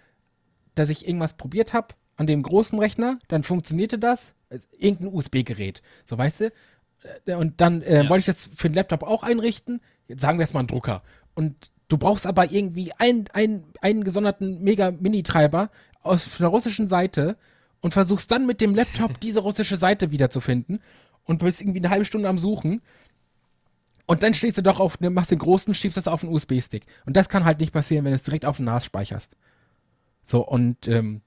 dass 0.74 0.88
ich 0.88 1.06
irgendwas 1.06 1.36
probiert 1.36 1.72
habe 1.72 1.94
an 2.16 2.26
dem 2.26 2.42
großen 2.42 2.78
Rechner, 2.78 3.18
dann 3.28 3.42
funktionierte 3.42 3.98
das, 3.98 4.34
also 4.50 4.66
irgendein 4.78 5.14
USB-Gerät, 5.14 5.82
so 6.06 6.16
weißt 6.16 6.40
du. 6.40 6.52
Äh, 7.26 7.34
und 7.34 7.60
dann 7.60 7.82
äh, 7.82 8.04
ja. 8.04 8.08
wollte 8.08 8.30
ich 8.30 8.36
das 8.36 8.50
für 8.54 8.68
den 8.68 8.74
Laptop 8.74 9.02
auch 9.02 9.22
einrichten. 9.22 9.80
Jetzt 10.08 10.20
sagen 10.20 10.38
wir 10.38 10.44
jetzt 10.44 10.54
mal 10.54 10.60
einen 10.60 10.68
Drucker. 10.68 11.02
Und 11.34 11.72
du 11.88 11.98
brauchst 11.98 12.26
aber 12.26 12.50
irgendwie 12.50 12.92
ein, 12.98 13.24
ein, 13.32 13.64
einen 13.80 14.04
gesonderten 14.04 14.62
Mega-Mini-Treiber 14.62 15.70
aus 16.02 16.28
der 16.38 16.48
russischen 16.48 16.88
Seite 16.88 17.36
und 17.80 17.92
versuchst 17.92 18.30
dann 18.30 18.46
mit 18.46 18.60
dem 18.60 18.74
Laptop 18.74 19.18
diese 19.20 19.40
russische 19.40 19.76
Seite 19.76 20.10
wiederzufinden 20.10 20.80
und 21.24 21.38
bist 21.38 21.60
irgendwie 21.60 21.80
eine 21.80 21.90
halbe 21.90 22.04
Stunde 22.04 22.28
am 22.28 22.38
Suchen 22.38 22.82
und 24.06 24.22
dann 24.22 24.34
stehst 24.34 24.58
du 24.58 24.62
doch 24.62 24.80
auf, 24.80 25.00
ne, 25.00 25.10
machst 25.10 25.30
den 25.30 25.38
großen, 25.38 25.74
schiebst 25.74 25.96
das 25.96 26.08
auf 26.08 26.22
einen 26.22 26.32
USB-Stick. 26.32 26.84
Und 27.06 27.16
das 27.16 27.28
kann 27.28 27.44
halt 27.44 27.60
nicht 27.60 27.72
passieren, 27.72 28.04
wenn 28.04 28.12
du 28.12 28.16
es 28.16 28.22
direkt 28.22 28.44
auf 28.44 28.56
den 28.56 28.66
NAS 28.66 28.84
speicherst. 28.84 29.36
So, 30.26 30.46
und 30.46 30.88
ähm, 30.88 31.22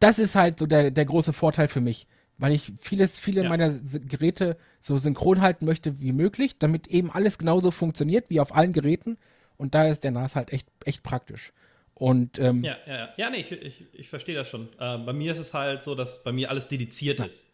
das 0.00 0.18
ist 0.18 0.34
halt 0.34 0.58
so 0.58 0.66
der, 0.66 0.90
der 0.90 1.04
große 1.04 1.32
Vorteil 1.32 1.68
für 1.68 1.80
mich, 1.80 2.06
weil 2.36 2.52
ich 2.52 2.72
vieles, 2.78 3.18
viele 3.18 3.44
ja. 3.44 3.48
meiner 3.48 3.70
Geräte 3.70 4.56
so 4.80 4.98
synchron 4.98 5.40
halten 5.40 5.64
möchte 5.64 6.00
wie 6.00 6.12
möglich, 6.12 6.58
damit 6.58 6.88
eben 6.88 7.10
alles 7.10 7.38
genauso 7.38 7.70
funktioniert 7.70 8.26
wie 8.28 8.40
auf 8.40 8.54
allen 8.54 8.72
Geräten. 8.72 9.18
Und 9.56 9.74
da 9.74 9.86
ist 9.88 10.04
der 10.04 10.12
NAS 10.12 10.36
halt 10.36 10.52
echt, 10.52 10.68
echt 10.84 11.02
praktisch. 11.02 11.52
Und, 11.94 12.38
ähm, 12.38 12.62
ja, 12.62 12.76
ja, 12.86 13.08
ja. 13.16 13.30
Nee, 13.30 13.38
ich, 13.38 13.50
ich, 13.50 13.86
ich 13.92 14.08
verstehe 14.08 14.36
das 14.36 14.48
schon. 14.48 14.68
Äh, 14.78 14.98
bei 14.98 15.12
mir 15.12 15.32
ist 15.32 15.38
es 15.38 15.52
halt 15.52 15.82
so, 15.82 15.96
dass 15.96 16.22
bei 16.22 16.30
mir 16.30 16.48
alles 16.48 16.68
dediziert 16.68 17.18
ja. 17.18 17.24
ist. 17.24 17.50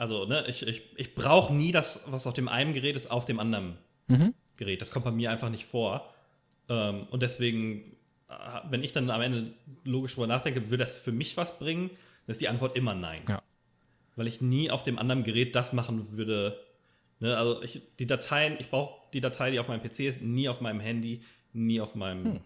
Also, 0.00 0.24
ne, 0.24 0.46
ich, 0.48 0.66
ich, 0.66 0.82
ich 0.96 1.14
brauche 1.14 1.52
nie 1.52 1.72
das, 1.72 2.04
was 2.06 2.26
auf 2.26 2.32
dem 2.32 2.48
einen 2.48 2.72
Gerät 2.72 2.96
ist, 2.96 3.10
auf 3.10 3.26
dem 3.26 3.38
anderen 3.38 3.76
mhm. 4.08 4.32
Gerät. 4.56 4.80
Das 4.80 4.90
kommt 4.90 5.04
bei 5.04 5.10
mir 5.10 5.30
einfach 5.30 5.50
nicht 5.50 5.66
vor. 5.66 6.08
Ähm, 6.70 7.06
und 7.10 7.20
deswegen, 7.20 7.82
äh, 8.30 8.32
wenn 8.70 8.82
ich 8.82 8.92
dann 8.92 9.10
am 9.10 9.20
Ende 9.20 9.52
logisch 9.84 10.14
drüber 10.14 10.26
nachdenke, 10.26 10.70
würde 10.70 10.84
das 10.84 10.96
für 10.96 11.12
mich 11.12 11.36
was 11.36 11.58
bringen, 11.58 11.90
dann 12.26 12.32
ist 12.32 12.40
die 12.40 12.48
Antwort 12.48 12.78
immer 12.78 12.94
nein. 12.94 13.20
Ja. 13.28 13.42
Weil 14.16 14.26
ich 14.26 14.40
nie 14.40 14.70
auf 14.70 14.84
dem 14.84 14.98
anderen 14.98 15.22
Gerät 15.22 15.54
das 15.54 15.74
machen 15.74 16.16
würde. 16.16 16.58
Ne? 17.18 17.36
Also 17.36 17.62
ich, 17.62 17.82
die 17.98 18.06
Dateien, 18.06 18.56
ich 18.58 18.70
brauche 18.70 18.94
die 19.12 19.20
Datei, 19.20 19.50
die 19.50 19.60
auf 19.60 19.68
meinem 19.68 19.82
PC 19.82 20.00
ist, 20.00 20.22
nie 20.22 20.48
auf 20.48 20.62
meinem 20.62 20.80
Handy, 20.80 21.20
nie 21.52 21.78
auf 21.78 21.94
meinem 21.94 22.24
Hm. 22.24 22.40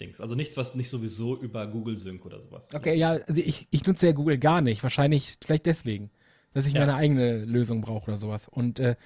Dings. 0.00 0.22
Also 0.22 0.36
nichts, 0.36 0.56
was 0.56 0.74
nicht 0.74 0.88
sowieso 0.88 1.36
über 1.36 1.66
Google 1.66 1.98
Sync 1.98 2.24
oder 2.24 2.40
sowas. 2.40 2.72
Okay, 2.72 2.94
ja, 2.94 3.10
also 3.10 3.42
ich, 3.42 3.68
ich 3.70 3.86
nutze 3.86 4.06
ja 4.06 4.12
Google 4.12 4.38
gar 4.38 4.62
nicht. 4.62 4.82
Wahrscheinlich, 4.82 5.34
vielleicht 5.44 5.66
deswegen. 5.66 6.10
Dass 6.54 6.66
ich 6.66 6.72
Ja. 6.72 6.80
meine 6.80 6.94
eigene 6.94 7.44
Lösung 7.44 7.80
brauche 7.82 8.06
oder 8.08 8.16
sowas. 8.16 8.48
Und 8.48 8.78
äh, 8.80 8.96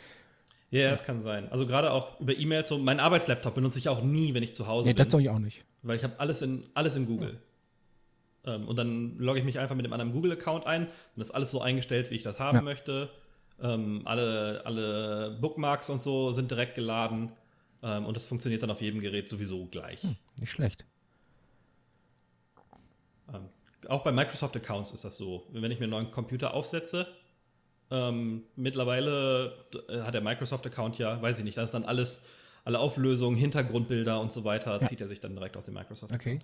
Ja, 0.70 0.90
das 0.90 1.02
kann 1.04 1.20
sein. 1.20 1.50
Also 1.50 1.66
gerade 1.66 1.90
auch 1.92 2.20
über 2.20 2.36
E-Mails, 2.36 2.68
so 2.68 2.78
mein 2.78 3.00
Arbeitslaptop 3.00 3.54
benutze 3.54 3.78
ich 3.78 3.88
auch 3.88 4.02
nie, 4.02 4.34
wenn 4.34 4.42
ich 4.42 4.54
zu 4.54 4.66
Hause 4.66 4.88
nee, 4.88 4.94
das 4.94 5.06
bin. 5.06 5.10
soll 5.12 5.20
ich 5.22 5.30
auch 5.30 5.38
nicht. 5.38 5.64
Weil 5.82 5.96
ich 5.96 6.04
habe 6.04 6.20
alles 6.20 6.42
in, 6.42 6.64
alles 6.74 6.94
in 6.96 7.06
Google. 7.06 7.40
Ähm, 8.44 8.68
und 8.68 8.76
dann 8.76 9.18
logge 9.18 9.38
ich 9.38 9.44
mich 9.44 9.58
einfach 9.58 9.74
mit 9.74 9.84
dem 9.86 9.92
anderen 9.92 10.12
Google-Account 10.12 10.66
ein. 10.66 10.86
Das 11.16 11.28
ist 11.28 11.34
alles 11.34 11.50
so 11.50 11.60
eingestellt, 11.62 12.10
wie 12.10 12.14
ich 12.16 12.22
das 12.22 12.38
haben 12.38 12.56
Ja. 12.56 12.62
möchte. 12.62 13.08
Ähm, 13.60 14.02
alle, 14.04 14.62
alle 14.66 15.36
Bookmarks 15.40 15.88
und 15.90 16.00
so 16.00 16.32
sind 16.32 16.50
direkt 16.50 16.74
geladen. 16.74 17.32
Ähm, 17.82 18.04
und 18.06 18.16
das 18.16 18.26
funktioniert 18.26 18.62
dann 18.62 18.70
auf 18.70 18.80
jedem 18.82 19.00
Gerät 19.00 19.28
sowieso 19.28 19.66
gleich. 19.66 20.06
Nicht 20.38 20.50
schlecht. 20.52 20.84
Ähm, 23.32 23.48
auch 23.88 24.02
bei 24.04 24.12
Microsoft-Accounts 24.12 24.92
ist 24.92 25.04
das 25.04 25.16
so. 25.16 25.46
Wenn 25.52 25.70
ich 25.70 25.78
mir 25.78 25.84
einen 25.84 25.90
neuen 25.92 26.10
Computer 26.10 26.54
aufsetze, 26.54 27.06
ähm, 27.90 28.43
mittlerweile 28.56 29.55
äh, 29.89 30.01
hat 30.01 30.15
der 30.15 30.20
Microsoft-Account 30.20 30.98
ja, 30.98 31.20
weiß 31.20 31.39
ich 31.39 31.44
nicht, 31.44 31.56
da 31.56 31.62
ist 31.62 31.73
dann 31.73 31.85
alles, 31.85 32.24
alle 32.65 32.78
Auflösungen, 32.78 33.36
Hintergrundbilder 33.36 34.20
und 34.20 34.32
so 34.32 34.44
weiter, 34.44 34.81
Ja. 34.81 34.86
zieht 34.86 35.01
er 35.01 35.09
sich 35.09 35.20
dann 35.20 35.35
direkt 35.35 35.56
aus 35.56 35.65
dem 35.65 35.74
Microsoft-Account. 35.74 36.20
Okay. 36.20 36.40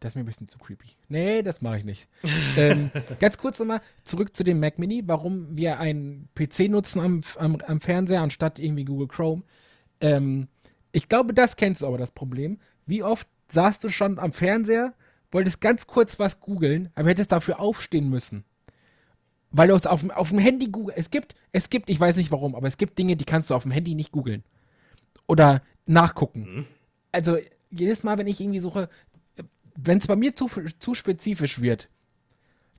Das 0.00 0.12
ist 0.12 0.14
mir 0.14 0.22
ein 0.22 0.26
bisschen 0.26 0.46
zu 0.48 0.58
creepy. 0.58 0.90
Nee, 1.08 1.42
das 1.42 1.60
mache 1.60 1.78
ich 1.78 1.84
nicht. 1.84 2.06
ähm, 2.56 2.90
ganz 3.18 3.36
kurz 3.36 3.58
nochmal 3.58 3.80
zurück 4.04 4.36
zu 4.36 4.44
dem 4.44 4.60
Mac 4.60 4.78
Mini, 4.78 5.02
warum 5.06 5.56
wir 5.56 5.80
einen 5.80 6.28
PC 6.36 6.68
nutzen 6.70 7.00
am, 7.00 7.22
am, 7.36 7.56
am 7.66 7.80
Fernseher 7.80 8.22
anstatt 8.22 8.60
irgendwie 8.60 8.84
Google 8.84 9.08
Chrome. 9.08 9.42
Ähm, 10.00 10.46
ich 10.92 11.08
glaube, 11.08 11.34
das 11.34 11.56
kennst 11.56 11.82
du 11.82 11.86
aber 11.86 11.98
das 11.98 12.12
Problem. 12.12 12.58
Wie 12.86 13.02
oft 13.02 13.26
saßt 13.52 13.82
du 13.82 13.88
schon 13.88 14.20
am 14.20 14.32
Fernseher, 14.32 14.94
wolltest 15.32 15.60
ganz 15.60 15.86
kurz 15.88 16.18
was 16.20 16.38
googeln, 16.40 16.90
aber 16.94 17.08
hättest 17.10 17.32
dafür 17.32 17.58
aufstehen 17.60 18.08
müssen. 18.08 18.44
Weil 19.50 19.68
du 19.68 19.74
es 19.74 19.86
auf, 19.86 20.00
dem- 20.00 20.10
auf 20.10 20.28
dem 20.28 20.38
Handy 20.38 20.66
googeln. 20.68 20.96
Es 20.98 21.10
gibt, 21.10 21.34
es 21.52 21.70
gibt, 21.70 21.88
ich 21.88 21.98
weiß 21.98 22.16
nicht 22.16 22.30
warum, 22.30 22.54
aber 22.54 22.68
es 22.68 22.76
gibt 22.76 22.98
Dinge, 22.98 23.16
die 23.16 23.24
kannst 23.24 23.50
du 23.50 23.54
auf 23.54 23.62
dem 23.62 23.72
Handy 23.72 23.94
nicht 23.94 24.12
googeln. 24.12 24.44
Oder 25.26 25.62
nachgucken. 25.86 26.66
Also 27.12 27.38
jedes 27.70 28.02
Mal, 28.02 28.18
wenn 28.18 28.26
ich 28.26 28.40
irgendwie 28.40 28.60
suche, 28.60 28.88
wenn 29.74 29.98
es 29.98 30.06
bei 30.06 30.16
mir 30.16 30.34
zu, 30.36 30.50
zu 30.80 30.94
spezifisch 30.94 31.60
wird, 31.60 31.88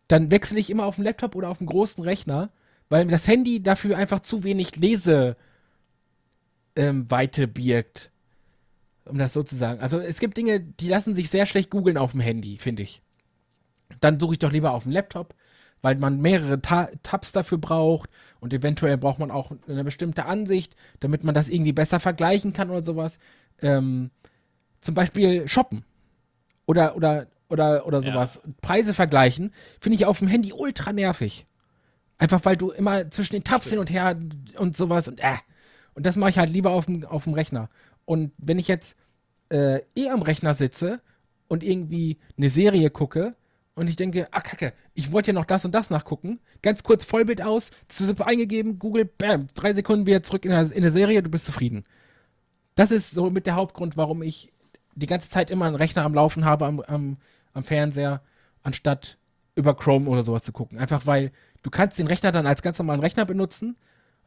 dann 0.07 0.31
wechsle 0.31 0.59
ich 0.59 0.69
immer 0.69 0.85
auf 0.85 0.95
den 0.95 1.05
Laptop 1.05 1.35
oder 1.35 1.49
auf 1.49 1.59
den 1.59 1.67
großen 1.67 2.03
Rechner, 2.03 2.49
weil 2.89 3.07
das 3.07 3.27
Handy 3.27 3.61
dafür 3.61 3.97
einfach 3.97 4.19
zu 4.19 4.43
wenig 4.43 4.75
Leseweite 4.75 5.35
ähm, 6.75 7.07
birgt. 7.53 8.11
Um 9.05 9.17
das 9.17 9.33
so 9.33 9.41
zu 9.41 9.55
sagen. 9.55 9.79
Also 9.81 9.99
es 9.99 10.19
gibt 10.19 10.37
Dinge, 10.37 10.59
die 10.59 10.87
lassen 10.87 11.15
sich 11.15 11.29
sehr 11.31 11.45
schlecht 11.47 11.71
googeln 11.71 11.97
auf 11.97 12.11
dem 12.11 12.19
Handy, 12.21 12.57
finde 12.57 12.83
ich. 12.83 13.01
Dann 14.01 14.19
suche 14.19 14.33
ich 14.33 14.39
doch 14.39 14.51
lieber 14.51 14.71
auf 14.73 14.83
dem 14.83 14.91
Laptop, 14.91 15.33
weil 15.81 15.95
man 15.95 16.19
mehrere 16.21 16.61
Ta 16.61 16.89
Tabs 17.03 17.31
dafür 17.31 17.57
braucht 17.57 18.09
und 18.39 18.53
eventuell 18.53 18.97
braucht 18.97 19.19
man 19.19 19.31
auch 19.31 19.51
eine 19.67 19.83
bestimmte 19.83 20.25
Ansicht, 20.25 20.75
damit 20.99 21.23
man 21.23 21.35
das 21.35 21.49
irgendwie 21.49 21.73
besser 21.73 21.99
vergleichen 21.99 22.53
kann 22.53 22.69
oder 22.69 22.83
sowas. 22.83 23.19
Ähm, 23.61 24.11
zum 24.81 24.95
Beispiel 24.95 25.47
shoppen 25.47 25.83
oder 26.65 26.95
oder 26.95 27.27
oder 27.49 27.85
oder 27.85 27.99
Ja. 28.01 28.11
sowas. 28.13 28.41
Preise 28.61 28.93
vergleichen 28.93 29.53
finde 29.79 29.95
ich 29.95 30.05
auf 30.05 30.19
dem 30.19 30.27
Handy 30.27 30.53
ultra 30.53 30.93
nervig. 30.93 31.45
Einfach 32.17 32.43
weil 32.43 32.57
du 32.57 32.71
immer 32.71 33.09
zwischen 33.11 33.33
den 33.33 33.43
Tabs 33.43 33.69
hin 33.69 33.79
und 33.79 33.89
her 33.89 34.17
und 34.57 34.75
sowas 34.77 35.07
und 35.07 35.19
äh. 35.21 35.35
Und 35.95 36.05
das 36.05 36.15
mache 36.15 36.29
ich 36.29 36.37
halt 36.37 36.51
lieber 36.51 36.71
auf 36.71 36.85
dem, 36.85 37.03
auf 37.05 37.25
dem 37.25 37.33
Rechner. 37.33 37.69
Und 38.05 38.31
wenn 38.37 38.59
ich 38.59 38.67
jetzt 38.67 38.95
äh, 39.49 39.81
eh 39.95 40.09
am 40.09 40.21
Rechner 40.21 40.53
sitze 40.53 41.01
und 41.47 41.63
irgendwie 41.63 42.19
eine 42.37 42.49
Serie 42.49 42.89
gucke 42.89 43.35
und 43.79 43.87
ich 43.87 43.95
denke, 43.95 44.27
ah 44.31 44.41
kacke, 44.41 44.73
ich 44.93 45.11
wollte 45.11 45.31
ja 45.31 45.33
noch 45.33 45.45
das 45.45 45.63
und 45.63 45.73
das 45.73 45.89
nachgucken, 45.89 46.39
ganz 46.61 46.83
kurz 46.83 47.05
Vollbild 47.05 47.41
aus, 47.41 47.71
ZZIP 47.87 48.21
eingegeben, 48.21 48.77
Google, 48.77 49.05
bam, 49.05 49.47
drei 49.55 49.73
Sekunden 49.73 50.05
wieder 50.05 50.21
zurück 50.21 50.43
in 50.43 50.51
der, 50.51 50.69
in 50.71 50.81
der 50.81 50.91
Serie, 50.91 51.23
du 51.23 51.29
bist 51.29 51.45
zufrieden. 51.45 51.85
Das 52.75 52.91
ist 52.91 53.11
so 53.11 53.29
mit 53.29 53.45
der 53.45 53.55
Hauptgrund, 53.55 53.95
warum 53.95 54.21
ich 54.21 54.51
die 54.95 55.05
ganze 55.05 55.29
Zeit 55.29 55.49
immer 55.49 55.65
einen 55.65 55.75
Rechner 55.75 56.03
am 56.03 56.13
Laufen 56.13 56.43
habe 56.43 56.65
am, 56.65 56.81
am, 56.81 57.17
am 57.53 57.63
Fernseher, 57.63 58.21
anstatt 58.63 59.17
über 59.55 59.75
Chrome 59.75 60.09
oder 60.09 60.23
sowas 60.23 60.43
zu 60.43 60.51
gucken. 60.51 60.77
Einfach 60.77 61.05
weil 61.05 61.31
du 61.63 61.69
kannst 61.69 61.99
den 61.99 62.07
Rechner 62.07 62.31
dann 62.31 62.47
als 62.47 62.61
ganz 62.61 62.77
normalen 62.79 62.99
Rechner 62.99 63.25
benutzen. 63.25 63.77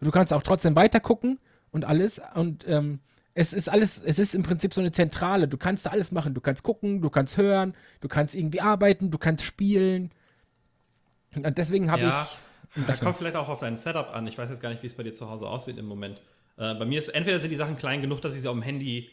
Du 0.00 0.10
kannst 0.10 0.32
auch 0.32 0.42
trotzdem 0.42 0.74
weiter 0.76 0.98
gucken 0.98 1.38
und 1.70 1.84
alles. 1.84 2.20
Und 2.34 2.66
ähm, 2.66 3.00
es 3.34 3.52
ist 3.52 3.68
alles, 3.68 4.02
es 4.04 4.18
ist 4.18 4.34
im 4.34 4.42
Prinzip 4.42 4.74
so 4.74 4.80
eine 4.80 4.92
Zentrale. 4.92 5.48
Du 5.48 5.56
kannst 5.56 5.86
da 5.86 5.90
alles 5.90 6.12
machen. 6.12 6.34
Du 6.34 6.40
kannst 6.40 6.62
gucken, 6.62 7.00
du 7.00 7.10
kannst 7.10 7.36
hören, 7.38 7.74
du 8.00 8.09
kannst 8.09 8.34
irgendwie 8.34 8.60
arbeiten, 8.60 9.10
du 9.10 9.18
kannst 9.18 9.44
spielen. 9.44 10.10
Und 11.34 11.56
deswegen 11.56 11.90
habe 11.90 12.02
Ja, 12.02 12.28
ich. 12.76 12.84
da 12.86 12.96
kommt 12.96 13.16
vielleicht 13.16 13.36
auch 13.36 13.48
auf 13.48 13.60
dein 13.60 13.76
Setup 13.76 14.14
an. 14.14 14.26
Ich 14.26 14.36
weiß 14.36 14.50
jetzt 14.50 14.60
gar 14.60 14.68
nicht, 14.68 14.82
wie 14.82 14.86
es 14.86 14.94
bei 14.94 15.02
dir 15.02 15.14
zu 15.14 15.30
Hause 15.30 15.46
aussieht 15.48 15.78
im 15.78 15.86
Moment. 15.86 16.20
Äh, 16.59 16.74
bei 16.74 16.84
mir 16.84 16.98
ist 16.98 17.09
entweder 17.09 17.40
sind 17.40 17.50
die 17.50 17.56
Sachen 17.56 17.76
klein 17.78 18.02
genug, 18.02 18.20
dass 18.20 18.34
ich 18.34 18.42
sie 18.42 18.48
auf 18.48 18.54
dem 18.54 18.62
Handy 18.62 19.09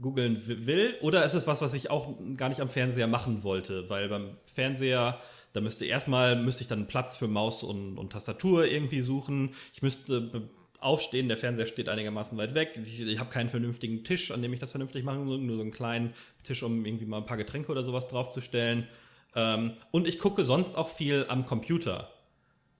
googeln 0.00 0.46
wi- 0.48 0.64
will, 0.66 0.94
oder 1.00 1.24
ist 1.24 1.34
es 1.34 1.46
was, 1.48 1.60
was 1.60 1.74
ich 1.74 1.90
auch 1.90 2.14
gar 2.36 2.48
nicht 2.48 2.60
am 2.60 2.68
Fernseher 2.68 3.08
machen 3.08 3.42
wollte, 3.42 3.90
weil 3.90 4.08
beim 4.08 4.30
Fernseher, 4.46 5.18
da 5.52 5.60
müsste 5.60 5.84
erstmal, 5.86 6.36
müsste 6.36 6.62
ich 6.62 6.68
dann 6.68 6.86
Platz 6.86 7.16
für 7.16 7.26
Maus 7.26 7.64
und, 7.64 7.98
und 7.98 8.12
Tastatur 8.12 8.64
irgendwie 8.66 9.02
suchen. 9.02 9.50
Ich 9.74 9.82
müsste 9.82 10.48
aufstehen, 10.80 11.28
der 11.28 11.36
Fernseher 11.36 11.66
steht 11.66 11.88
einigermaßen 11.88 12.38
weit 12.38 12.54
weg. 12.54 12.78
Ich, 12.82 13.00
ich 13.00 13.18
habe 13.18 13.30
keinen 13.30 13.48
vernünftigen 13.48 14.04
Tisch, 14.04 14.30
an 14.30 14.42
dem 14.42 14.52
ich 14.52 14.58
das 14.60 14.70
vernünftig 14.70 15.04
machen 15.04 15.24
muss, 15.24 15.40
nur 15.40 15.56
so 15.56 15.62
einen 15.62 15.72
kleinen 15.72 16.14
Tisch, 16.44 16.62
um 16.62 16.84
irgendwie 16.84 17.06
mal 17.06 17.18
ein 17.18 17.26
paar 17.26 17.36
Getränke 17.36 17.70
oder 17.72 17.84
sowas 17.84 18.06
draufzustellen. 18.06 18.86
Ähm, 19.34 19.72
und 19.90 20.06
ich 20.06 20.18
gucke 20.18 20.44
sonst 20.44 20.76
auch 20.76 20.88
viel 20.88 21.26
am 21.28 21.46
Computer. 21.46 22.10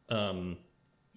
Ähm, 0.09 0.57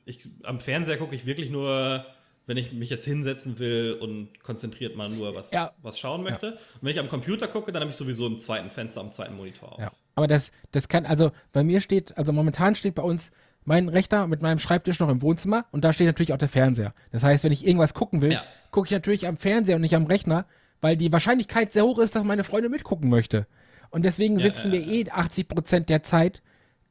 ich, 0.05 0.27
am 0.43 0.59
Fernseher 0.59 0.97
gucke 0.97 1.15
ich 1.15 1.25
wirklich 1.25 1.49
nur, 1.49 2.05
wenn 2.47 2.57
ich 2.57 2.73
mich 2.73 2.89
jetzt 2.89 3.05
hinsetzen 3.05 3.59
will 3.59 3.97
und 3.99 4.41
konzentriert 4.43 4.95
mal 4.95 5.09
nur 5.09 5.35
was, 5.35 5.51
Ja. 5.51 5.73
was 5.81 5.99
schauen 5.99 6.23
möchte. 6.23 6.53
Und 6.53 6.59
wenn 6.81 6.91
ich 6.91 6.99
am 6.99 7.09
Computer 7.09 7.47
gucke, 7.47 7.71
dann 7.71 7.81
habe 7.81 7.91
ich 7.91 7.97
sowieso 7.97 8.25
im 8.27 8.39
zweiten 8.39 8.69
Fenster, 8.69 9.01
am 9.01 9.11
zweiten 9.11 9.35
Monitor 9.35 9.73
auf. 9.73 9.79
Ja. 9.79 9.91
Aber 10.15 10.27
das, 10.27 10.51
das 10.71 10.89
kann, 10.89 11.05
also 11.05 11.31
bei 11.53 11.63
mir 11.63 11.79
steht, 11.79 12.17
also 12.17 12.33
momentan 12.33 12.75
steht 12.75 12.95
bei 12.95 13.03
uns 13.03 13.31
mein 13.65 13.89
Rechner 13.89 14.27
mit 14.27 14.41
meinem 14.41 14.59
Schreibtisch 14.59 14.99
noch 14.99 15.09
im 15.09 15.21
Wohnzimmer 15.21 15.65
und 15.71 15.83
da 15.83 15.93
steht 15.93 16.07
natürlich 16.07 16.33
auch 16.33 16.37
der 16.37 16.49
Fernseher. 16.49 16.93
Das 17.11 17.23
heißt, 17.23 17.43
wenn 17.43 17.51
ich 17.51 17.65
irgendwas 17.65 17.93
gucken 17.93 18.21
will, 18.21 18.33
Ja. 18.33 18.43
gucke 18.71 18.87
ich 18.87 18.91
natürlich 18.91 19.27
am 19.27 19.37
Fernseher 19.37 19.75
und 19.75 19.81
nicht 19.81 19.95
am 19.95 20.05
Rechner, 20.05 20.45
weil 20.81 20.97
die 20.97 21.11
Wahrscheinlichkeit 21.11 21.73
sehr 21.73 21.83
hoch 21.85 21.99
ist, 21.99 22.15
dass 22.15 22.23
meine 22.23 22.43
Freundin 22.43 22.71
mitgucken 22.71 23.09
möchte. 23.09 23.45
Und 23.91 24.03
deswegen 24.03 24.37
Ja, 24.37 24.43
sitzen 24.43 24.73
ja, 24.73 24.79
wir 24.79 24.87
eh 24.87 25.09
80 25.11 25.47
Prozent 25.47 25.89
der 25.89 26.01
Zeit 26.01 26.41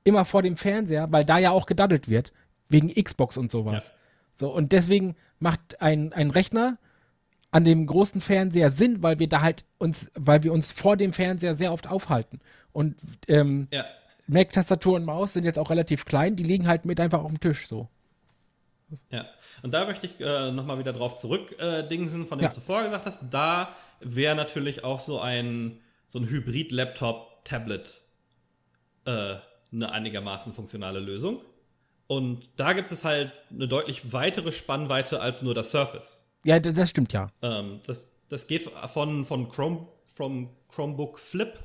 immer 0.05 0.25
vor 0.25 0.43
dem 0.43 0.57
Fernseher, 0.57 1.11
weil 1.11 1.25
da 1.25 1.39
ja 1.39 1.51
auch 1.51 1.67
gedaddelt 1.67 2.09
wird, 2.09 2.33
wegen 2.69 2.89
Xbox 2.93 3.37
und 3.37 3.51
sowas. 3.51 3.85
So, 4.39 4.55
und 4.55 4.73
deswegen 4.73 5.17
macht 5.41 5.81
ein, 5.83 6.13
ein 6.13 6.31
Rechner 6.31 6.79
an 7.51 7.65
dem 7.65 7.85
großen 7.87 8.21
Fernseher 8.21 8.71
Sinn, 8.71 9.03
weil 9.03 9.19
wir 9.19 9.29
da 9.29 9.43
halt 9.43 9.65
uns, 9.79 10.11
weil 10.15 10.45
wir 10.45 10.53
uns 10.53 10.71
vor 10.71 10.97
dem 10.97 11.13
Fernseher 11.13 11.55
sehr 11.55 11.73
oft 11.73 11.89
aufhalten. 11.89 12.41
Und 12.73 12.95
ähm, 13.27 13.67
Ja. 13.73 13.85
Mac-Tastatur 14.31 14.97
und 14.97 15.05
Maus 15.05 15.32
sind 15.32 15.44
jetzt 15.44 15.59
auch 15.59 15.70
relativ 15.70 16.05
klein, 16.05 16.36
die 16.36 16.43
liegen 16.43 16.66
halt 16.66 16.85
mit 16.85 17.01
einfach 17.01 17.20
auf 17.20 17.28
dem 17.28 17.40
Tisch 17.40 17.69
so. 17.69 17.89
Ja, 19.11 19.24
und 19.62 19.73
da 19.73 19.85
möchte 19.85 20.07
ich 20.07 20.20
äh, 20.20 20.51
nochmal 20.51 20.78
wieder 20.78 20.93
drauf 20.93 21.16
zurück 21.16 21.57
äh, 21.61 21.82
von 21.89 22.39
dem, 22.39 22.40
Ja. 22.40 22.48
du 22.48 22.61
vorher 22.61 22.86
gesagt 22.86 23.07
hast. 23.07 23.31
Da 23.31 23.74
wäre 24.01 24.35
natürlich 24.35 24.82
auch 24.85 24.98
so 24.98 25.20
ein, 25.20 25.78
so 26.07 26.19
ein 26.19 26.28
Hybrid-Laptop-Tablet 26.28 28.01
äh, 29.05 29.36
eine 29.73 29.93
einigermaßen 29.93 30.52
funktionale 30.52 30.98
Lösung. 30.98 31.40
Und 32.09 32.51
da 32.57 32.73
gibt 32.73 32.90
es 32.90 33.05
halt 33.05 33.32
eine 33.51 33.69
deutlich 33.69 34.12
weitere 34.12 34.51
Spannweite 34.51 35.20
als 35.20 35.43
nur 35.43 35.55
das 35.55 35.70
Surface. 35.70 36.27
Ja, 36.44 36.59
das 36.59 36.90
stimmt 36.90 37.12
ja. 37.12 37.31
Ähm, 37.43 37.81
das, 37.86 38.11
das 38.28 38.48
geht 38.48 38.62
von, 38.62 39.24
von 39.24 39.48
Chrome, 39.48 39.86
vom 40.16 40.51
Chromebook 40.69 41.20
Flip 41.20 41.57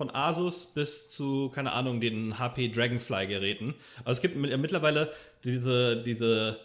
von 0.00 0.14
Asus 0.14 0.72
bis 0.72 1.08
zu, 1.08 1.50
keine 1.50 1.72
Ahnung, 1.72 2.00
den 2.00 2.38
HP 2.38 2.68
Dragonfly-Geräten. 2.68 3.74
Also 3.98 4.12
es 4.12 4.22
gibt 4.22 4.34
mit, 4.34 4.58
mittlerweile 4.58 5.12
diese, 5.44 6.02
diese 6.02 6.58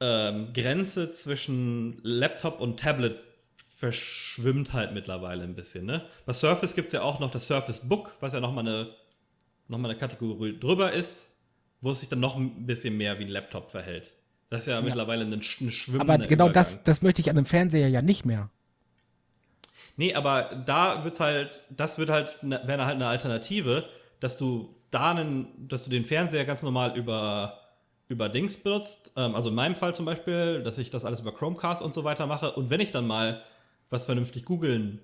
ähm, 0.00 0.52
Grenze 0.52 1.10
zwischen 1.12 1.98
Laptop 2.02 2.60
und 2.60 2.78
Tablet 2.78 3.16
verschwimmt 3.78 4.74
halt 4.74 4.92
mittlerweile 4.92 5.44
ein 5.44 5.54
bisschen. 5.54 5.86
Ne? 5.86 6.04
Bei 6.26 6.34
Surface 6.34 6.74
gibt 6.74 6.88
es 6.88 6.92
ja 6.92 7.00
auch 7.00 7.20
noch 7.20 7.30
das 7.30 7.46
Surface 7.46 7.88
Book, 7.88 8.12
was 8.20 8.34
ja 8.34 8.40
nochmal 8.40 8.68
eine, 8.68 8.88
noch 9.68 9.78
mal 9.78 9.88
eine 9.88 9.98
Kategorie 9.98 10.58
drüber 10.60 10.92
ist, 10.92 11.30
wo 11.80 11.92
es 11.92 12.00
sich 12.00 12.10
dann 12.10 12.20
noch 12.20 12.36
ein 12.36 12.66
bisschen 12.66 12.98
mehr 12.98 13.18
wie 13.18 13.24
ein 13.24 13.30
Laptop 13.30 13.70
verhält. 13.70 14.12
Das 14.50 14.60
ist 14.60 14.66
ja, 14.66 14.82
mittlerweile 14.82 15.24
ein, 15.24 15.32
ein 15.32 15.40
schwimmender 15.40 16.12
Aber 16.12 16.26
genau 16.26 16.50
das, 16.50 16.82
das 16.84 17.00
möchte 17.00 17.22
ich 17.22 17.30
an 17.30 17.38
einem 17.38 17.46
Fernseher 17.46 17.88
ja 17.88 18.02
nicht 18.02 18.26
mehr. 18.26 18.50
Nee, 20.02 20.14
aber 20.14 20.48
da 20.66 21.04
wird's 21.04 21.20
halt, 21.20 21.62
das 21.70 21.96
wird 21.96 22.10
halt, 22.10 22.42
ne- 22.42 22.60
wäre 22.64 22.84
halt 22.86 22.96
eine 22.96 23.06
Alternative, 23.06 23.84
dass 24.18 24.36
du 24.36 24.74
da 24.90 25.12
einen, 25.12 25.68
dass 25.68 25.84
du 25.84 25.90
den 25.90 26.04
Fernseher 26.04 26.44
ganz 26.44 26.64
normal 26.64 26.96
über, 26.98 27.60
über 28.08 28.28
Dings 28.28 28.56
benutzt. 28.56 29.12
Ähm, 29.16 29.36
also 29.36 29.50
in 29.50 29.54
meinem 29.54 29.76
Fall 29.76 29.94
zum 29.94 30.04
Beispiel, 30.04 30.60
dass 30.64 30.78
ich 30.78 30.90
das 30.90 31.04
alles 31.04 31.20
über 31.20 31.32
Chromecast 31.32 31.82
und 31.82 31.92
so 31.94 32.02
weiter 32.02 32.26
mache. 32.26 32.50
Und 32.50 32.68
wenn 32.68 32.80
ich 32.80 32.90
dann 32.90 33.06
mal 33.06 33.42
was 33.90 34.06
vernünftig 34.06 34.44
googeln 34.44 35.02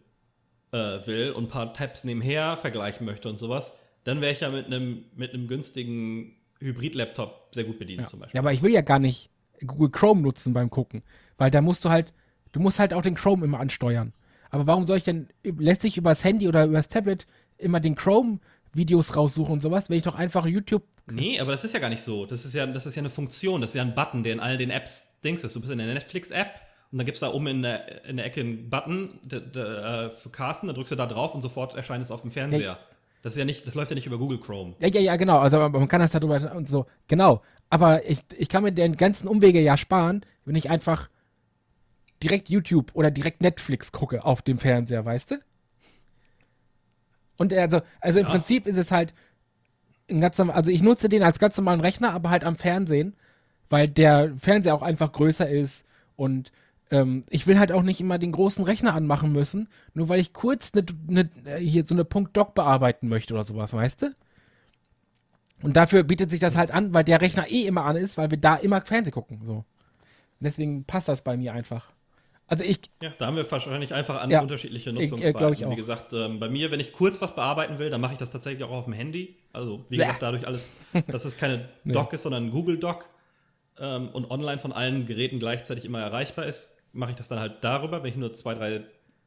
äh, 0.72 0.98
will 1.06 1.30
und 1.30 1.44
ein 1.44 1.48
paar 1.48 1.72
Tabs 1.74 2.02
nebenher 2.02 2.56
vergleichen 2.56 3.06
möchte 3.06 3.28
und 3.28 3.38
sowas, 3.38 3.74
dann 4.02 4.20
wäre 4.20 4.32
ich 4.32 4.40
ja 4.40 4.50
mit 4.50 4.66
einem 4.66 5.04
mit 5.14 5.32
einem 5.32 5.46
günstigen 5.46 6.34
Hybrid-Laptop 6.58 7.50
sehr 7.54 7.62
gut 7.64 7.78
bedient 7.78 8.00
Ja. 8.00 8.06
zum 8.06 8.18
Beispiel. 8.18 8.36
ja, 8.36 8.42
aber 8.42 8.52
ich 8.52 8.62
will 8.62 8.72
ja 8.72 8.80
gar 8.80 8.98
nicht 8.98 9.30
Google 9.64 9.90
Chrome 9.90 10.22
nutzen 10.22 10.52
beim 10.54 10.70
Gucken, 10.70 11.02
weil 11.36 11.52
da 11.52 11.60
musst 11.60 11.84
du 11.84 11.88
halt, 11.88 12.12
du 12.50 12.58
musst 12.58 12.80
halt 12.80 12.92
auch 12.94 13.02
den 13.02 13.14
Chrome 13.14 13.44
immer 13.44 13.60
ansteuern. 13.60 14.12
Aber 14.50 14.66
warum 14.66 14.86
soll 14.86 14.98
ich 14.98 15.04
denn, 15.04 15.28
lässt 15.42 15.82
sich 15.82 15.96
übers 15.96 16.24
Handy 16.24 16.48
oder 16.48 16.64
übers 16.64 16.88
Tablet 16.88 17.26
immer 17.58 17.80
den 17.80 17.94
Chrome-Videos 17.94 19.16
raussuchen 19.16 19.54
und 19.54 19.62
sowas, 19.62 19.90
wenn 19.90 19.98
ich 19.98 20.04
doch 20.04 20.14
einfach 20.14 20.46
YouTube 20.46 20.84
Nee, 21.10 21.40
aber 21.40 21.52
das 21.52 21.64
ist 21.64 21.72
ja 21.72 21.80
gar 21.80 21.88
nicht 21.88 22.02
so. 22.02 22.26
Das 22.26 22.44
ist 22.44 22.54
ja, 22.54 22.66
das 22.66 22.86
ist 22.86 22.94
ja 22.94 23.00
eine 23.00 23.10
Funktion, 23.10 23.60
das 23.60 23.70
ist 23.70 23.76
ja 23.76 23.82
ein 23.82 23.94
Button, 23.94 24.22
der 24.22 24.34
in 24.34 24.40
all 24.40 24.58
den 24.58 24.70
Apps 24.70 25.06
Dings 25.24 25.42
ist. 25.42 25.56
Du 25.56 25.60
bist 25.60 25.72
in 25.72 25.78
der 25.78 25.86
Netflix-App 25.86 26.60
und 26.92 26.98
dann 26.98 27.06
gibt 27.06 27.16
es 27.16 27.20
da 27.20 27.32
oben 27.32 27.46
in 27.48 27.62
der, 27.62 28.04
in 28.04 28.16
der 28.16 28.26
Ecke 28.26 28.40
einen 28.40 28.70
Button 28.70 29.18
der, 29.22 29.40
der, 29.40 29.84
äh, 29.84 30.10
für 30.10 30.30
Casten, 30.30 30.68
da 30.68 30.74
drückst 30.74 30.92
du 30.92 30.96
da 30.96 31.06
drauf 31.06 31.34
und 31.34 31.40
sofort 31.40 31.74
erscheint 31.74 32.02
es 32.02 32.10
auf 32.10 32.22
dem 32.22 32.30
Fernseher. 32.30 32.78
Das 33.22 33.32
ist 33.32 33.38
ja 33.38 33.44
nicht, 33.44 33.66
das 33.66 33.74
läuft 33.74 33.90
ja 33.90 33.94
nicht 33.94 34.06
über 34.06 34.18
Google 34.18 34.38
Chrome. 34.38 34.74
Ja, 34.80 34.88
ja, 34.88 35.00
ja, 35.00 35.16
genau. 35.16 35.38
Also 35.38 35.58
man 35.68 35.88
kann 35.88 36.00
das 36.00 36.12
darüber 36.12 36.54
und 36.54 36.68
so. 36.68 36.86
Genau. 37.08 37.42
Aber 37.68 38.08
ich, 38.08 38.20
ich 38.36 38.48
kann 38.48 38.62
mir 38.62 38.72
den 38.72 38.96
ganzen 38.96 39.28
Umwege 39.28 39.60
ja 39.60 39.76
sparen, 39.76 40.24
wenn 40.44 40.54
ich 40.54 40.70
einfach 40.70 41.08
direkt 42.22 42.48
YouTube 42.48 42.90
oder 42.94 43.10
direkt 43.10 43.42
Netflix 43.42 43.92
gucke 43.92 44.24
auf 44.24 44.42
dem 44.42 44.58
Fernseher, 44.58 45.04
weißt 45.04 45.32
du? 45.32 45.36
Und 47.38 47.52
also, 47.52 47.80
also 48.00 48.18
im 48.18 48.26
Ja. 48.26 48.32
Prinzip 48.32 48.66
ist 48.66 48.76
es 48.76 48.90
halt 48.90 49.14
ein 50.10 50.20
ganz 50.20 50.36
normal, 50.38 50.56
also 50.56 50.70
ich 50.70 50.82
nutze 50.82 51.08
den 51.08 51.22
als 51.22 51.38
ganz 51.38 51.56
normalen 51.56 51.80
Rechner, 51.80 52.12
aber 52.12 52.30
halt 52.30 52.44
am 52.44 52.56
Fernsehen, 52.56 53.14
weil 53.70 53.88
der 53.88 54.34
Fernseher 54.38 54.74
auch 54.74 54.82
einfach 54.82 55.12
größer 55.12 55.48
ist 55.48 55.84
und 56.16 56.50
ähm, 56.90 57.24
ich 57.28 57.46
will 57.46 57.58
halt 57.58 57.70
auch 57.70 57.82
nicht 57.82 58.00
immer 58.00 58.18
den 58.18 58.32
großen 58.32 58.64
Rechner 58.64 58.94
anmachen 58.94 59.32
müssen, 59.32 59.68
nur 59.94 60.08
weil 60.08 60.20
ich 60.20 60.32
kurz 60.32 60.72
ne, 60.72 60.84
ne, 61.06 61.28
hier 61.58 61.86
so 61.86 61.94
eine 61.94 62.04
Punkt-Doc 62.04 62.54
bearbeiten 62.54 63.08
möchte 63.08 63.34
oder 63.34 63.44
sowas, 63.44 63.72
weißt 63.72 64.02
du? 64.02 64.14
Und 65.62 65.76
dafür 65.76 66.04
bietet 66.04 66.30
sich 66.30 66.40
das 66.40 66.56
halt 66.56 66.70
an, 66.70 66.94
weil 66.94 67.04
der 67.04 67.20
Rechner 67.20 67.50
eh 67.50 67.66
immer 67.66 67.84
an 67.84 67.96
ist, 67.96 68.16
weil 68.16 68.30
wir 68.30 68.38
da 68.38 68.56
immer 68.56 68.80
Fernsehen 68.80 69.12
gucken. 69.12 69.40
So. 69.42 69.56
Und 69.56 69.64
deswegen 70.40 70.84
passt 70.84 71.08
das 71.08 71.22
bei 71.22 71.36
mir 71.36 71.52
einfach. 71.52 71.92
Also 72.50 72.64
ich, 72.64 72.80
Ja, 73.02 73.12
da 73.18 73.26
haben 73.26 73.36
wir 73.36 73.48
wahrscheinlich 73.50 73.92
einfach 73.94 74.20
an 74.22 74.30
Ja. 74.30 74.40
unterschiedliche 74.40 74.90
Ich- 74.90 75.12
äh, 75.12 75.52
ich. 75.52 75.68
Wie 75.70 75.76
gesagt, 75.76 76.12
ähm, 76.14 76.40
bei 76.40 76.48
mir, 76.48 76.70
wenn 76.70 76.80
ich 76.80 76.92
kurz 76.92 77.20
was 77.20 77.34
bearbeiten 77.34 77.78
will, 77.78 77.90
dann 77.90 78.00
mache 78.00 78.14
ich 78.14 78.18
das 78.18 78.30
tatsächlich 78.30 78.64
auch 78.64 78.70
auf 78.70 78.84
dem 78.86 78.94
Handy. 78.94 79.36
Also, 79.52 79.84
wie 79.90 79.98
Bäh. 79.98 80.04
gesagt, 80.04 80.22
dadurch 80.22 80.46
alles, 80.46 80.68
dass 81.08 81.24
es 81.26 81.36
keine. 81.36 81.68
Doc 81.84 82.12
ist, 82.14 82.22
sondern 82.22 82.46
ein 82.46 82.50
Google 82.50 82.78
Doc 82.78 83.06
ähm, 83.78 84.08
und 84.08 84.30
online 84.30 84.58
von 84.58 84.72
allen 84.72 85.04
Geräten 85.04 85.38
gleichzeitig 85.38 85.84
immer 85.84 86.00
erreichbar 86.00 86.46
ist, 86.46 86.70
mache 86.92 87.10
ich 87.10 87.16
das 87.16 87.28
dann 87.28 87.38
halt 87.38 87.56
darüber, 87.62 88.02
wenn 88.02 88.10
ich 88.10 88.16
nur 88.16 88.32
zwei, 88.32 88.54
drei, 88.54 88.82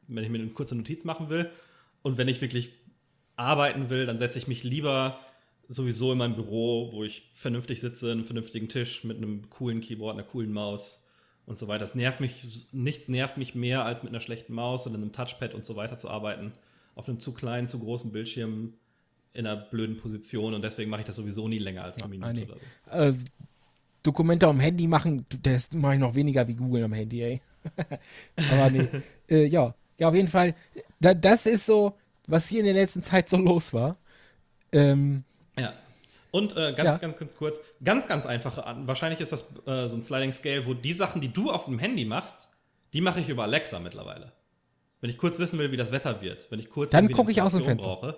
wenn 0.08 0.24
ich 0.24 0.30
mir 0.30 0.38
eine 0.38 0.48
kurze 0.48 0.74
Notiz 0.74 1.04
machen 1.04 1.30
will. 1.30 1.48
Und 2.02 2.18
wenn 2.18 2.26
ich 2.26 2.40
wirklich 2.40 2.72
arbeiten 3.36 3.88
will, 3.88 4.04
dann 4.04 4.18
setze 4.18 4.38
ich 4.38 4.48
mich 4.48 4.64
lieber 4.64 5.18
sowieso 5.68 6.10
in 6.12 6.18
meinem 6.18 6.34
Büro, 6.34 6.90
wo 6.92 7.04
ich 7.04 7.28
vernünftig 7.32 7.80
sitze, 7.80 8.10
einen 8.10 8.24
vernünftigen 8.24 8.68
Tisch 8.68 9.04
mit 9.04 9.16
einem 9.16 9.48
coolen 9.48 9.80
Keyboard, 9.80 10.14
einer 10.18 10.24
coolen 10.26 10.52
Maus 10.52 11.08
und 11.46 11.58
so 11.58 11.68
weiter. 11.68 11.80
Das 11.80 11.94
nervt 11.94 12.20
mich, 12.20 12.68
nichts 12.72 13.08
nervt 13.08 13.36
mich 13.36 13.54
mehr, 13.54 13.84
als 13.84 14.02
mit 14.02 14.10
einer 14.10 14.20
schlechten 14.20 14.54
Maus 14.54 14.86
und 14.86 14.94
einem 14.94 15.12
Touchpad 15.12 15.54
und 15.54 15.64
so 15.64 15.76
weiter 15.76 15.96
zu 15.96 16.08
arbeiten. 16.08 16.52
Auf 16.94 17.08
einem 17.08 17.18
zu 17.18 17.32
kleinen, 17.32 17.66
zu 17.66 17.78
großen 17.78 18.12
Bildschirm 18.12 18.74
in 19.34 19.46
einer 19.46 19.56
blöden 19.56 19.96
Position 19.96 20.54
und 20.54 20.62
deswegen 20.62 20.90
mache 20.90 21.00
ich 21.00 21.06
das 21.06 21.16
sowieso 21.16 21.48
nie 21.48 21.58
länger 21.58 21.84
als 21.84 22.02
eine 22.02 22.08
Minute 22.08 22.28
ah, 22.28 22.32
nee. 22.32 22.44
oder 22.44 22.56
so. 23.14 23.18
äh, 23.18 23.24
Dokumente 24.02 24.46
am 24.46 24.60
Handy 24.60 24.86
machen, 24.86 25.24
das 25.42 25.72
mache 25.72 25.94
ich 25.94 26.00
noch 26.00 26.14
weniger 26.14 26.46
wie 26.48 26.54
Google 26.54 26.84
am 26.84 26.92
Handy, 26.92 27.22
ey. 27.22 27.40
Aber 28.52 28.70
nee. 28.70 28.88
äh, 29.30 29.46
ja. 29.46 29.74
Ja, 29.98 30.08
auf 30.08 30.14
jeden 30.14 30.28
Fall. 30.28 30.54
Da, 31.00 31.14
das 31.14 31.46
ist 31.46 31.64
so, 31.66 31.94
was 32.26 32.48
hier 32.48 32.60
in 32.60 32.64
der 32.64 32.74
letzten 32.74 33.02
Zeit 33.02 33.28
so 33.28 33.36
los 33.36 33.72
war. 33.72 33.96
Ähm, 34.72 35.22
Ja. 35.58 35.72
Und 36.32 36.56
äh, 36.56 36.72
ganz, 36.72 36.90
Ja. 36.90 36.96
ganz, 36.96 37.16
ganz 37.16 37.36
kurz, 37.36 37.60
ganz, 37.84 38.08
ganz 38.08 38.26
einfache 38.26 38.66
An 38.66 38.88
Wahrscheinlich 38.88 39.20
ist 39.20 39.32
das 39.32 39.44
äh, 39.66 39.86
so 39.88 39.96
ein 39.96 40.02
Sliding 40.02 40.32
Scale, 40.32 40.66
wo 40.66 40.74
die 40.74 40.94
Sachen, 40.94 41.20
die 41.20 41.32
du 41.32 41.50
auf 41.52 41.66
dem 41.66 41.78
Handy 41.78 42.04
machst, 42.04 42.48
die 42.94 43.00
mache 43.02 43.20
ich 43.20 43.28
über 43.28 43.44
Alexa 43.44 43.78
mittlerweile. 43.78 44.32
Wenn 45.00 45.10
ich 45.10 45.18
kurz 45.18 45.38
wissen 45.38 45.58
will, 45.58 45.70
wie 45.72 45.76
das 45.76 45.92
Wetter 45.92 46.20
wird, 46.22 46.50
wenn 46.50 46.58
ich 46.58 46.70
kurz 46.70 46.90
Dann 46.90 47.04
irgendwie 47.04 47.14
guck 47.14 47.30
ich 47.30 47.42
aus 47.42 47.52
dem 47.52 47.64
Fenster. 47.64 47.86
brauche, 47.86 48.16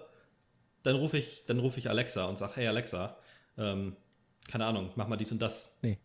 dann 0.84 0.96
rufe 0.96 1.18
ich, 1.18 1.44
dann 1.46 1.58
rufe 1.58 1.78
ich 1.78 1.90
Alexa 1.90 2.24
und 2.26 2.38
sage, 2.38 2.52
hey 2.56 2.68
Alexa, 2.68 3.16
ähm, 3.58 3.96
keine 4.48 4.66
Ahnung, 4.66 4.90
mach 4.94 5.08
mal 5.08 5.16
dies 5.16 5.32
und 5.32 5.42
das. 5.42 5.76
nee. 5.82 5.98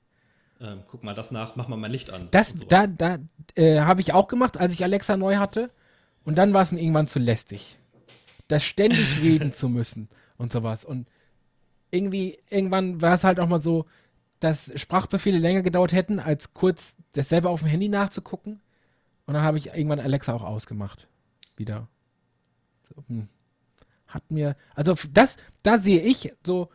Ähm, 0.62 0.84
guck 0.90 1.04
mal 1.04 1.14
das 1.14 1.32
nach, 1.32 1.56
mach 1.56 1.70
mal 1.70 1.78
mein 1.78 1.92
Licht 1.92 2.10
an. 2.12 2.28
Das, 2.32 2.54
da, 2.68 2.86
da 2.86 3.18
äh, 3.56 3.80
habe 3.80 4.02
ich 4.02 4.14
auch 4.14 4.28
gemacht, 4.28 4.58
als 4.58 4.74
ich 4.74 4.84
Alexa 4.84 5.16
neu 5.16 5.38
hatte. 5.38 5.70
Und 6.26 6.38
dann 6.38 6.54
war 6.54 6.64
es 6.64 6.74
mir 6.74 6.82
irgendwann 6.82 7.08
zu 7.08 7.18
lästig. 7.18 7.78
Das 8.50 8.66
ständig 8.66 9.08
reden 9.22 9.54
zu 9.54 9.70
müssen 9.70 10.10
und 10.38 10.52
sowas. 10.52 10.84
Und 10.84 11.08
irgendwie, 11.92 12.40
irgendwann 12.50 13.02
war 13.02 13.16
es 13.16 13.24
halt 13.24 13.40
auch 13.40 13.48
mal 13.48 13.62
so, 13.62 13.86
dass 14.40 14.72
Sprachbefehle 14.76 15.38
länger 15.38 15.64
gedauert 15.64 15.92
hätten, 15.92 16.20
als 16.20 16.54
kurz 16.54 16.94
das 17.14 17.30
selber 17.30 17.50
auf 17.50 17.62
dem 17.62 17.70
Handy 17.70 17.90
nachzugucken. 17.90 18.62
Und 19.26 19.34
dann 19.34 19.44
habe 19.44 19.58
ich 19.58 19.68
irgendwann 19.68 20.00
Alexa 20.00 20.34
auch 20.34 20.44
ausgemacht. 20.44 21.08
Wieder. 21.56 21.88
So, 22.88 23.04
hm. 23.08 23.28
Hat 24.08 24.32
mir, 24.32 24.56
also 24.76 24.96
das, 25.14 25.38
da 25.62 25.78
sehe 25.78 26.02
ich 26.02 26.34
so, 26.44 26.70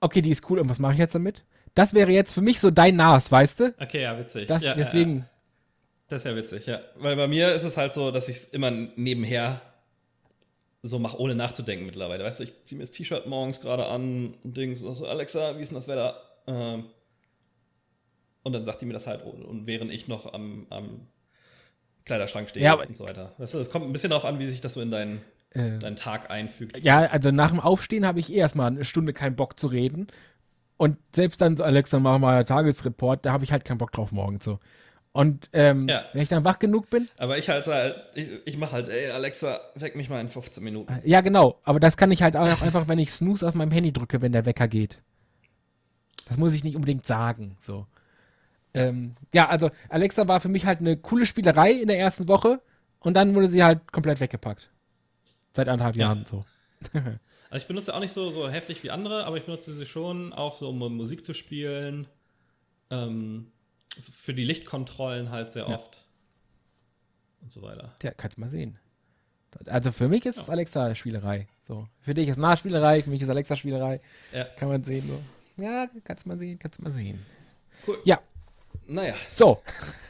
okay, 0.00 0.22
die 0.22 0.30
ist 0.30 0.48
cool, 0.50 0.60
und 0.60 0.68
was 0.68 0.78
mache 0.78 0.92
ich 0.92 0.98
jetzt 0.98 1.14
damit? 1.14 1.44
Das 1.74 1.94
wäre 1.94 2.10
jetzt 2.10 2.32
für 2.32 2.42
mich 2.42 2.60
so 2.60 2.70
dein 2.70 2.96
NAS, 2.96 3.32
weißt 3.32 3.60
du? 3.60 3.74
Okay, 3.80 4.02
ja, 4.02 4.18
witzig. 4.18 4.46
Das, 4.46 4.62
ja, 4.62 4.70
ja, 4.70 4.76
deswegen, 4.76 5.18
Ja. 5.18 5.30
Das 6.10 6.24
ist 6.24 6.30
ja 6.30 6.36
witzig, 6.36 6.66
ja. 6.66 6.80
Weil 6.96 7.14
bei 7.14 7.28
mir 7.28 7.54
ist 7.54 7.62
es 7.62 7.76
halt 7.76 7.92
so, 7.92 8.10
dass 8.10 8.28
ich 8.28 8.36
es 8.36 8.44
immer 8.46 8.72
nebenher 8.72 9.62
so 10.82 10.98
mache, 10.98 11.18
ohne 11.20 11.34
nachzudenken 11.34 11.86
mittlerweile. 11.86 12.24
Weißt 12.24 12.40
du, 12.40 12.44
ich 12.44 12.64
ziehe 12.64 12.78
mir 12.78 12.84
das 12.84 12.90
T-Shirt 12.90 13.26
morgens 13.26 13.60
gerade 13.60 13.86
an 13.86 14.34
und 14.42 14.56
Ding 14.56 14.74
so, 14.74 14.92
so, 14.94 15.06
Alexa, 15.06 15.56
wie 15.56 15.62
ist 15.62 15.70
denn 15.70 15.76
das 15.76 15.88
Wetter? 15.88 16.20
Ähm, 16.46 16.84
und 18.42 18.52
dann 18.54 18.64
sagt 18.64 18.80
die 18.80 18.86
mir 18.86 18.94
das 18.94 19.06
halt, 19.06 19.22
und 19.24 19.66
während 19.66 19.92
ich 19.92 20.08
noch 20.08 20.32
am, 20.32 20.66
am 20.70 21.06
Kleiderschrank 22.06 22.48
stehe 22.48 22.64
Ja, 22.64 22.74
und 22.74 22.96
so 22.96 23.04
weiter. 23.04 23.32
Weißt 23.38 23.54
du, 23.54 23.58
es 23.58 23.70
kommt 23.70 23.84
ein 23.84 23.92
bisschen 23.92 24.10
darauf 24.10 24.24
an, 24.24 24.38
wie 24.38 24.46
sich 24.46 24.62
das 24.62 24.74
so 24.74 24.80
in 24.80 24.90
deinen, 24.90 25.20
äh, 25.50 25.78
deinen 25.78 25.96
Tag 25.96 26.30
einfügt. 26.30 26.78
ja, 26.78 27.00
also 27.00 27.30
nach 27.30 27.50
dem 27.50 27.60
Aufstehen 27.60 28.06
habe 28.06 28.18
ich 28.18 28.32
eh 28.32 28.36
erstmal 28.36 28.68
eine 28.68 28.84
Stunde 28.84 29.12
keinen 29.12 29.36
Bock 29.36 29.58
zu 29.58 29.66
reden. 29.66 30.08
Und 30.78 30.96
selbst 31.14 31.42
dann 31.42 31.58
so, 31.58 31.64
Alexa, 31.64 32.00
mach 32.00 32.18
mal 32.18 32.42
Tagesreport, 32.44 33.26
da 33.26 33.32
habe 33.32 33.44
ich 33.44 33.52
halt 33.52 33.66
keinen 33.66 33.76
Bock 33.76 33.92
drauf 33.92 34.12
morgens 34.12 34.44
so. 34.44 34.58
Und 35.12 35.48
ähm, 35.52 35.88
Ja. 35.88 36.04
wenn 36.12 36.22
ich 36.22 36.28
dann 36.28 36.44
wach 36.44 36.58
genug 36.60 36.88
bin, 36.88 37.08
Aber 37.16 37.36
ich 37.36 37.48
halt, 37.48 37.66
halt 37.66 37.96
ich, 38.14 38.28
ich 38.44 38.56
mache 38.58 38.72
halt, 38.72 38.88
ey, 38.88 39.10
Alexa, 39.10 39.60
weck 39.74 39.96
mich 39.96 40.08
mal 40.08 40.20
in 40.20 40.28
15 40.28 40.62
Minuten. 40.62 40.92
ja 41.04 41.20
genau, 41.20 41.58
aber 41.64 41.80
das 41.80 41.96
kann 41.96 42.12
ich 42.12 42.22
halt 42.22 42.36
auch 42.36 42.62
einfach, 42.62 42.86
wenn 42.86 42.98
ich 43.00 43.12
Snooze 43.12 43.48
auf 43.48 43.54
meinem 43.54 43.72
Handy 43.72 43.92
drücke, 43.92 44.22
wenn 44.22 44.30
der 44.32 44.46
Wecker 44.46 44.68
geht. 44.68 44.98
Das 46.28 46.38
muss 46.38 46.52
ich 46.52 46.62
nicht 46.62 46.76
unbedingt 46.76 47.04
sagen, 47.06 47.56
so. 47.60 47.86
Ähm, 48.72 49.16
ja, 49.34 49.48
also 49.48 49.72
Alexa 49.88 50.28
war 50.28 50.40
für 50.40 50.48
mich 50.48 50.64
halt 50.64 50.78
eine 50.78 50.96
coole 50.96 51.26
Spielerei 51.26 51.72
in 51.72 51.88
der 51.88 51.98
ersten 51.98 52.28
Woche 52.28 52.60
und 53.00 53.14
dann 53.14 53.34
wurde 53.34 53.48
sie 53.48 53.64
halt 53.64 53.90
komplett 53.90 54.20
weggepackt. 54.20 54.70
Seit 55.56 55.68
anderthalb 55.68 55.96
Ja. 55.96 56.06
Jahren 56.06 56.24
so. 56.30 56.44
Also 57.52 57.64
ich 57.64 57.66
benutze 57.66 57.92
auch 57.92 57.98
nicht 57.98 58.12
so, 58.12 58.30
so 58.30 58.48
heftig 58.48 58.84
wie 58.84 58.92
andere, 58.92 59.24
aber 59.24 59.36
ich 59.36 59.44
benutze 59.44 59.74
sie 59.74 59.84
schon 59.84 60.32
auch 60.32 60.56
so, 60.56 60.68
um 60.68 60.78
Musik 60.96 61.24
zu 61.24 61.34
spielen. 61.34 62.06
Ähm, 62.90 63.48
für 64.00 64.34
die 64.34 64.44
Lichtkontrollen 64.44 65.30
halt 65.30 65.50
sehr 65.50 65.66
Ja. 65.68 65.74
oft. 65.76 66.04
Und 67.42 67.52
so 67.52 67.62
weiter. 67.62 67.92
Tja, 68.00 68.12
kannst 68.16 68.38
mal 68.38 68.50
sehen. 68.50 68.78
Also 69.66 69.90
für 69.92 70.08
mich 70.08 70.26
ist 70.26 70.36
es 70.38 70.48
Alexa-Spielerei. 70.48 71.48
So. 71.66 71.88
Für 72.02 72.14
dich 72.14 72.28
ist 72.28 72.36
Nah-Spielerei, 72.36 73.02
für 73.02 73.10
mich 73.10 73.22
ist 73.22 73.30
Alexa-Spielerei. 73.30 74.00
Ja. 74.32 74.44
Kann 74.44 74.68
man 74.68 74.84
sehen. 74.84 75.08
So. 75.08 75.62
Ja, 75.62 75.88
kannst 76.04 76.26
mal 76.26 76.38
sehen, 76.38 76.58
kannst 76.58 76.80
mal 76.82 76.92
sehen. 76.92 77.24
Cool. 77.86 77.98
Ja, 78.04 78.20
Naja. 78.86 79.14
so. 79.34 79.60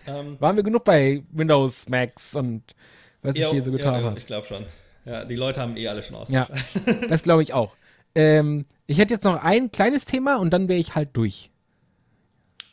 Ähm, 0.06 0.36
Waren 0.40 0.56
wir 0.56 0.62
genug 0.62 0.84
bei 0.84 1.22
Windows, 1.30 1.88
Macs 1.88 2.34
und 2.34 2.74
was 3.22 3.34
ich 3.36 3.46
hier 3.46 3.62
so 3.64 3.70
getan 3.72 3.94
ja, 3.94 4.00
ja, 4.00 4.06
habe? 4.06 4.18
ich 4.18 4.26
glaube 4.26 4.46
schon. 4.46 4.66
Ja, 5.04 5.24
die 5.24 5.36
Leute 5.36 5.60
haben 5.60 5.76
eh 5.76 5.88
alle 5.88 6.02
schon 6.02 6.14
Ja, 6.30 6.46
ausgeschaltet. 6.48 7.10
das 7.10 7.22
glaube 7.22 7.42
ich 7.42 7.54
auch. 7.54 7.74
Ähm, 8.14 8.66
ich 8.86 8.98
hätte 8.98 9.14
jetzt 9.14 9.24
noch 9.24 9.42
ein 9.42 9.70
kleines 9.72 10.04
Thema 10.04 10.36
und 10.36 10.50
dann 10.50 10.68
wäre 10.68 10.78
ich 10.78 10.94
halt 10.94 11.10
durch. 11.14 11.49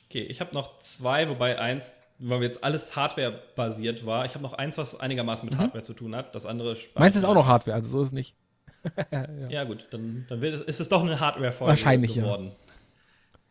Okay, 0.09 0.23
ich 0.23 0.39
habe 0.39 0.53
noch 0.53 0.79
zwei, 0.79 1.27
wobei 1.27 1.59
eins, 1.59 2.07
weil 2.19 2.41
jetzt 2.43 2.63
alles 2.63 2.95
Hardware-basiert 2.95 4.05
war. 4.05 4.25
Ich 4.25 4.33
habe 4.35 4.43
noch 4.43 4.53
eins, 4.53 4.77
was 4.77 4.99
einigermaßen 4.99 5.47
mit 5.47 5.57
Hardware 5.57 5.83
zu 5.83 5.93
tun 5.93 6.15
hat. 6.15 6.33
Das 6.33 6.45
andere 6.45 6.73
Mhm. 6.75 6.79
Meins 6.95 7.15
ist 7.15 7.25
auch 7.25 7.33
noch. 7.33 7.45
Hardware, 7.45 7.75
also 7.75 7.89
so 7.89 8.01
ist 8.01 8.07
es 8.07 8.13
nicht. 8.13 8.35
Ja, 9.49 9.65
gut, 9.65 9.87
dann, 9.91 10.25
dann 10.29 10.39
wird 10.39 10.55
es, 10.55 10.61
ist 10.61 10.79
es 10.79 10.87
doch 10.87 11.01
eine 11.01 11.19
Hardware-Folge 11.19 11.69
Wahrscheinlich, 11.71 12.15
ja. 12.15 12.23
geworden. 12.23 12.53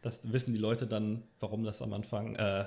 Das 0.01 0.21
wissen 0.33 0.55
die 0.55 0.61
Leute 0.61 0.87
dann, 0.87 1.25
warum 1.41 1.65
das 1.65 1.83
am 1.83 1.93
Anfang, 1.93 2.37
äh, 2.37 2.65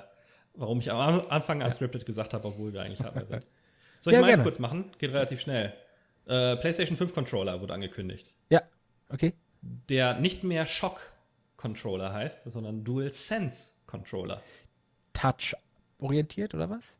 warum 0.54 0.78
ich 0.78 0.90
am 0.92 1.24
Anfang 1.28 1.62
Unscripted 1.62 2.06
gesagt 2.06 2.32
habe, 2.32 2.46
obwohl 2.46 2.72
wir 2.72 2.82
eigentlich 2.82 3.00
Hardware 3.02 3.26
sind. 3.26 3.46
Soll 4.00 4.12
ich 4.12 4.14
Ja, 4.16 4.20
mal 4.20 4.28
eins 4.28 4.36
gerne. 4.38 4.44
kurz 4.44 4.58
machen? 4.60 4.92
Geht 4.98 5.10
relativ 5.12 5.40
schnell. 5.40 5.72
Äh, 6.26 6.56
PlayStation 6.56 6.96
5 6.96 7.12
Controller 7.12 7.60
wurde 7.60 7.74
angekündigt. 7.74 8.34
Ja, 8.50 8.62
okay. 9.08 9.34
Der 9.62 10.14
nicht 10.20 10.44
mehr 10.44 10.66
Shock 10.66 11.10
Controller 11.56 12.12
heißt, 12.12 12.48
sondern 12.50 12.84
DualSense 12.84 13.72
Controller. 13.90 14.42
Touch-orientiert 15.12 16.54
oder 16.54 16.70
was? 16.70 16.96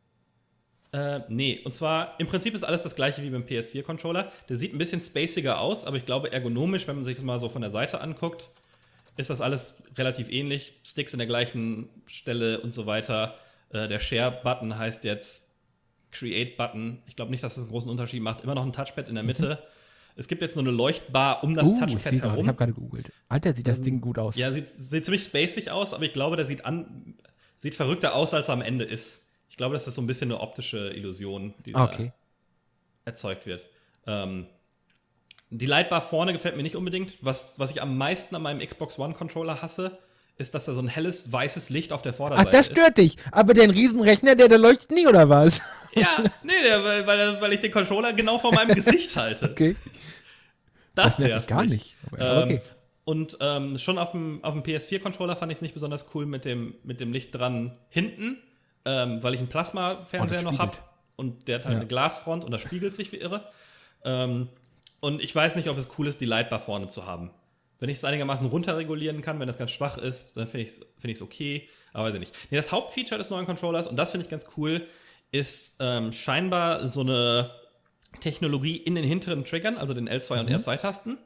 Äh, 0.93 1.21
nee, 1.29 1.61
und 1.63 1.73
zwar 1.73 2.19
im 2.19 2.27
Prinzip 2.27 2.53
ist 2.53 2.63
alles 2.63 2.83
das 2.83 2.95
gleiche 2.95 3.23
wie 3.23 3.29
beim 3.29 3.43
PS4-Controller. 3.43 4.27
Der 4.49 4.57
sieht 4.57 4.73
ein 4.73 4.77
bisschen 4.77 5.01
spaciger 5.01 5.61
aus, 5.61 5.85
aber 5.85 5.95
ich 5.97 6.05
glaube 6.05 6.33
ergonomisch, 6.33 6.87
wenn 6.87 6.95
man 6.97 7.05
sich 7.05 7.15
das 7.15 7.23
mal 7.23 7.39
so 7.39 7.47
von 7.47 7.61
der 7.61 7.71
Seite 7.71 8.01
anguckt, 8.01 8.51
ist 9.17 9.29
das 9.29 9.39
alles 9.39 9.81
relativ 9.97 10.29
ähnlich. 10.29 10.73
Sticks 10.83 11.13
in 11.13 11.19
der 11.19 11.27
gleichen 11.27 11.89
Stelle 12.07 12.59
und 12.59 12.73
so 12.73 12.85
weiter. 12.85 13.35
Äh, 13.69 13.87
der 13.87 13.99
Share-Button 13.99 14.77
heißt 14.77 15.05
jetzt 15.05 15.53
Create-Button. 16.11 17.01
Ich 17.07 17.15
glaube 17.15 17.31
nicht, 17.31 17.43
dass 17.43 17.55
das 17.55 17.63
einen 17.63 17.71
großen 17.71 17.89
Unterschied 17.89 18.21
macht. 18.21 18.43
Immer 18.43 18.55
noch 18.55 18.65
ein 18.65 18.73
Touchpad 18.73 19.07
in 19.07 19.15
der 19.15 19.23
Mitte. 19.23 19.63
Es 20.15 20.27
gibt 20.27 20.41
jetzt 20.41 20.55
nur 20.55 20.63
eine 20.65 20.71
Leuchtbar 20.75 21.43
um 21.43 21.53
das 21.55 21.67
uh, 21.67 21.73
ich 21.73 21.79
Touchpad 21.79 22.13
herum. 22.13 22.39
ich 22.39 22.47
habe 22.47 22.57
gerade 22.57 22.73
gegoogelt. 22.73 23.11
Alter, 23.29 23.53
sieht 23.53 23.67
das 23.67 23.81
Ding 23.81 24.01
gut 24.01 24.17
aus. 24.19 24.35
Ja, 24.35 24.51
sieht, 24.51 24.67
sieht 24.67 25.05
ziemlich 25.05 25.23
spacig 25.23 25.71
aus, 25.71 25.93
aber 25.93 26.03
ich 26.03 26.13
glaube, 26.13 26.35
der 26.35 26.45
sieht 26.45 26.65
an, 26.65 27.15
sieht 27.57 27.75
verrückter 27.75 28.15
aus, 28.15 28.33
als 28.33 28.47
er 28.49 28.53
am 28.53 28.61
Ende 28.61 28.85
ist. 28.85 29.21
Ich 29.49 29.57
glaube, 29.57 29.73
das 29.73 29.87
ist 29.87 29.95
so 29.95 30.01
ein 30.01 30.07
bisschen 30.07 30.31
eine 30.31 30.39
optische 30.41 30.89
Illusion, 30.93 31.53
die 31.65 31.75
Ah, 31.75 31.87
da 31.87 31.93
okay. 31.93 32.11
erzeugt 33.05 33.45
wird. 33.45 33.65
Ähm, 34.07 34.47
die 35.49 35.65
Lightbar 35.65 36.01
vorne 36.01 36.31
gefällt 36.33 36.55
mir 36.55 36.63
nicht 36.63 36.75
unbedingt. 36.77 37.17
Was, 37.21 37.59
was 37.59 37.71
ich 37.71 37.81
am 37.81 37.97
meisten 37.97 38.35
an 38.35 38.41
meinem 38.41 38.65
Xbox 38.65 38.97
One 38.97 39.13
Controller 39.13 39.61
hasse, 39.61 39.97
ist, 40.37 40.55
dass 40.55 40.65
da 40.65 40.73
so 40.73 40.81
ein 40.81 40.87
helles 40.87 41.31
weißes 41.31 41.69
Licht 41.69 41.91
auf 41.93 42.01
der 42.01 42.13
Ach, 42.13 42.17
Vorderseite 42.17 42.51
das 42.51 42.65
stört 42.67 42.97
dich. 42.97 43.17
Aber 43.31 43.53
der 43.53 43.69
Riesenrechner, 43.69 44.35
der, 44.35 44.47
der 44.47 44.57
leuchtet 44.57 44.91
nie, 44.91 45.07
oder 45.07 45.29
was? 45.29 45.61
Ja, 45.95 46.23
nee, 46.43 46.61
der, 46.63 46.83
weil, 46.83 47.05
weil, 47.07 47.41
weil 47.41 47.53
ich 47.53 47.59
den 47.59 47.71
Controller 47.71 48.13
genau 48.13 48.37
vor 48.37 48.53
meinem 48.53 48.75
Gesicht 48.75 49.15
halte. 49.15 49.49
Okay. 49.51 49.75
Das, 50.95 51.17
Das 51.17 51.19
nervt 51.19 51.47
gar 51.47 51.63
nicht. 51.65 51.95
Ähm, 52.17 52.43
okay. 52.43 52.61
Und 53.03 53.37
ähm, 53.41 53.77
schon 53.77 53.97
auf 53.97 54.11
dem, 54.11 54.43
auf 54.43 54.53
dem 54.53 54.63
PS4-Controller 54.63 55.35
fand 55.35 55.51
ich 55.51 55.57
es 55.57 55.61
nicht 55.61 55.73
besonders 55.73 56.05
cool 56.13 56.25
mit 56.25 56.45
dem, 56.45 56.75
mit 56.83 56.99
dem 56.99 57.11
Licht 57.11 57.33
dran 57.33 57.77
hinten, 57.89 58.37
ähm, 58.85 59.21
weil 59.23 59.33
ich 59.33 59.39
einen 59.39 59.49
Plasma-Fernseher 59.49 60.39
Oh, 60.41 60.51
noch 60.51 60.59
habe 60.59 60.77
und 61.15 61.47
der 61.47 61.55
hat 61.59 61.65
halt 61.65 61.73
Ja. 61.73 61.79
eine 61.79 61.87
Glasfront 61.87 62.45
und 62.45 62.51
das 62.51 62.61
spiegelt 62.61 62.93
sich 62.95 63.11
wie 63.11 63.17
irre. 63.17 63.49
Ähm, 64.05 64.49
und 64.99 65.21
ich 65.21 65.33
weiß 65.35 65.55
nicht, 65.55 65.67
ob 65.69 65.77
es 65.77 65.87
cool 65.97 66.07
ist, 66.07 66.21
die 66.21 66.25
Lightbar 66.25 66.59
vorne 66.59 66.87
zu 66.87 67.05
haben. 67.05 67.31
Wenn 67.79 67.89
ich 67.89 67.97
es 67.97 68.03
einigermaßen 68.05 68.45
runterregulieren 68.47 69.21
kann, 69.21 69.39
wenn 69.39 69.47
das 69.47 69.57
ganz 69.57 69.71
schwach 69.71 69.97
ist, 69.97 70.37
dann 70.37 70.47
finde 70.47 70.63
ich 70.63 70.69
es 70.69 70.81
find 70.99 71.21
okay, 71.21 71.67
aber 71.93 72.05
weiß 72.05 72.13
ich 72.13 72.19
nicht. 72.19 72.35
Nee, 72.51 72.57
das 72.57 72.71
Hauptfeature 72.71 73.17
des 73.17 73.31
neuen 73.31 73.45
Controllers, 73.47 73.87
und 73.87 73.95
das 73.97 74.11
finde 74.11 74.25
ich 74.25 74.29
ganz 74.29 74.45
cool, 74.57 74.85
ist 75.31 75.77
ähm, 75.79 76.11
scheinbar 76.11 76.87
so 76.87 77.01
eine 77.01 77.51
Technologie 78.19 78.77
in 78.77 78.95
den 78.95 79.03
hinteren 79.03 79.45
Triggern, 79.45 79.77
also 79.77 79.93
den 79.93 80.09
L2 80.09 80.41
und 80.41 80.49
R2-Tasten, 80.49 81.17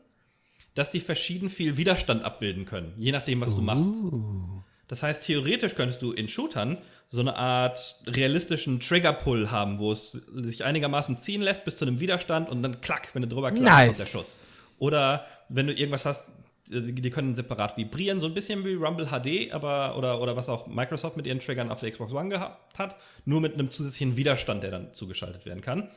dass 0.75 0.91
die 0.91 0.99
verschieden 0.99 1.49
viel 1.49 1.77
Widerstand 1.77 2.23
abbilden 2.23 2.65
können, 2.65 2.93
je 2.97 3.11
nachdem, 3.11 3.41
was 3.41 3.55
du 3.55 3.61
machst. 3.61 3.89
Uh. 3.89 4.61
Das 4.87 5.01
heißt, 5.01 5.23
theoretisch 5.23 5.73
könntest 5.73 6.01
du 6.03 6.11
in 6.11 6.27
Shootern 6.27 6.77
so 7.07 7.19
eine 7.19 7.35
Art 7.37 8.01
realistischen 8.05 8.79
Trigger-Pull 8.79 9.49
haben, 9.49 9.79
wo 9.79 9.91
es 9.91 10.11
sich 10.11 10.63
einigermaßen 10.63 11.19
ziehen 11.21 11.41
lässt 11.41 11.65
bis 11.65 11.75
zu 11.75 11.85
einem 11.85 11.99
Widerstand 11.99 12.49
und 12.49 12.61
dann 12.61 12.81
klack, 12.81 13.09
wenn 13.13 13.23
du 13.23 13.27
drüber 13.27 13.51
klackst, 13.51 13.63
Nice. 13.63 13.87
kommt 13.87 13.99
der 13.99 14.05
Schuss. 14.05 14.37
Oder 14.77 15.25
wenn 15.49 15.67
du 15.67 15.73
irgendwas 15.73 16.05
hast, 16.05 16.31
die 16.67 17.09
können 17.11 17.35
separat 17.35 17.77
vibrieren, 17.77 18.19
so 18.19 18.25
ein 18.25 18.33
bisschen 18.33 18.65
wie 18.65 18.73
Rumble 18.73 19.07
HD, 19.07 19.53
aber 19.53 19.97
oder, 19.97 20.19
oder 20.19 20.35
was 20.35 20.49
auch 20.49 20.65
Microsoft 20.67 21.15
mit 21.15 21.27
ihren 21.27 21.39
Triggern 21.39 21.71
auf 21.71 21.79
der 21.79 21.91
Xbox 21.91 22.11
One 22.11 22.29
gehabt 22.29 22.77
hat, 22.79 22.95
nur 23.23 23.39
mit 23.39 23.53
einem 23.53 23.69
zusätzlichen 23.69 24.17
Widerstand, 24.17 24.63
der 24.63 24.71
dann 24.71 24.93
zugeschaltet 24.93 25.45
werden 25.45 25.61
kann. 25.61 25.89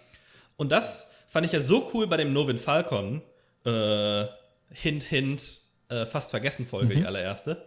Und 0.57 0.71
das 0.71 1.11
fand 1.29 1.47
ich 1.47 1.53
ja 1.53 1.61
so 1.61 1.91
cool 1.95 2.07
bei 2.07 2.19
dem 2.19 2.33
Novin 2.33 2.59
Falcon, 2.59 3.23
äh, 3.65 4.27
Hint, 4.71 5.05
Hint, 5.05 5.63
äh, 5.89 6.05
fast 6.05 6.31
vergessen 6.31 6.67
Folge, 6.67 6.97
die 6.97 7.07
allererste. 7.07 7.67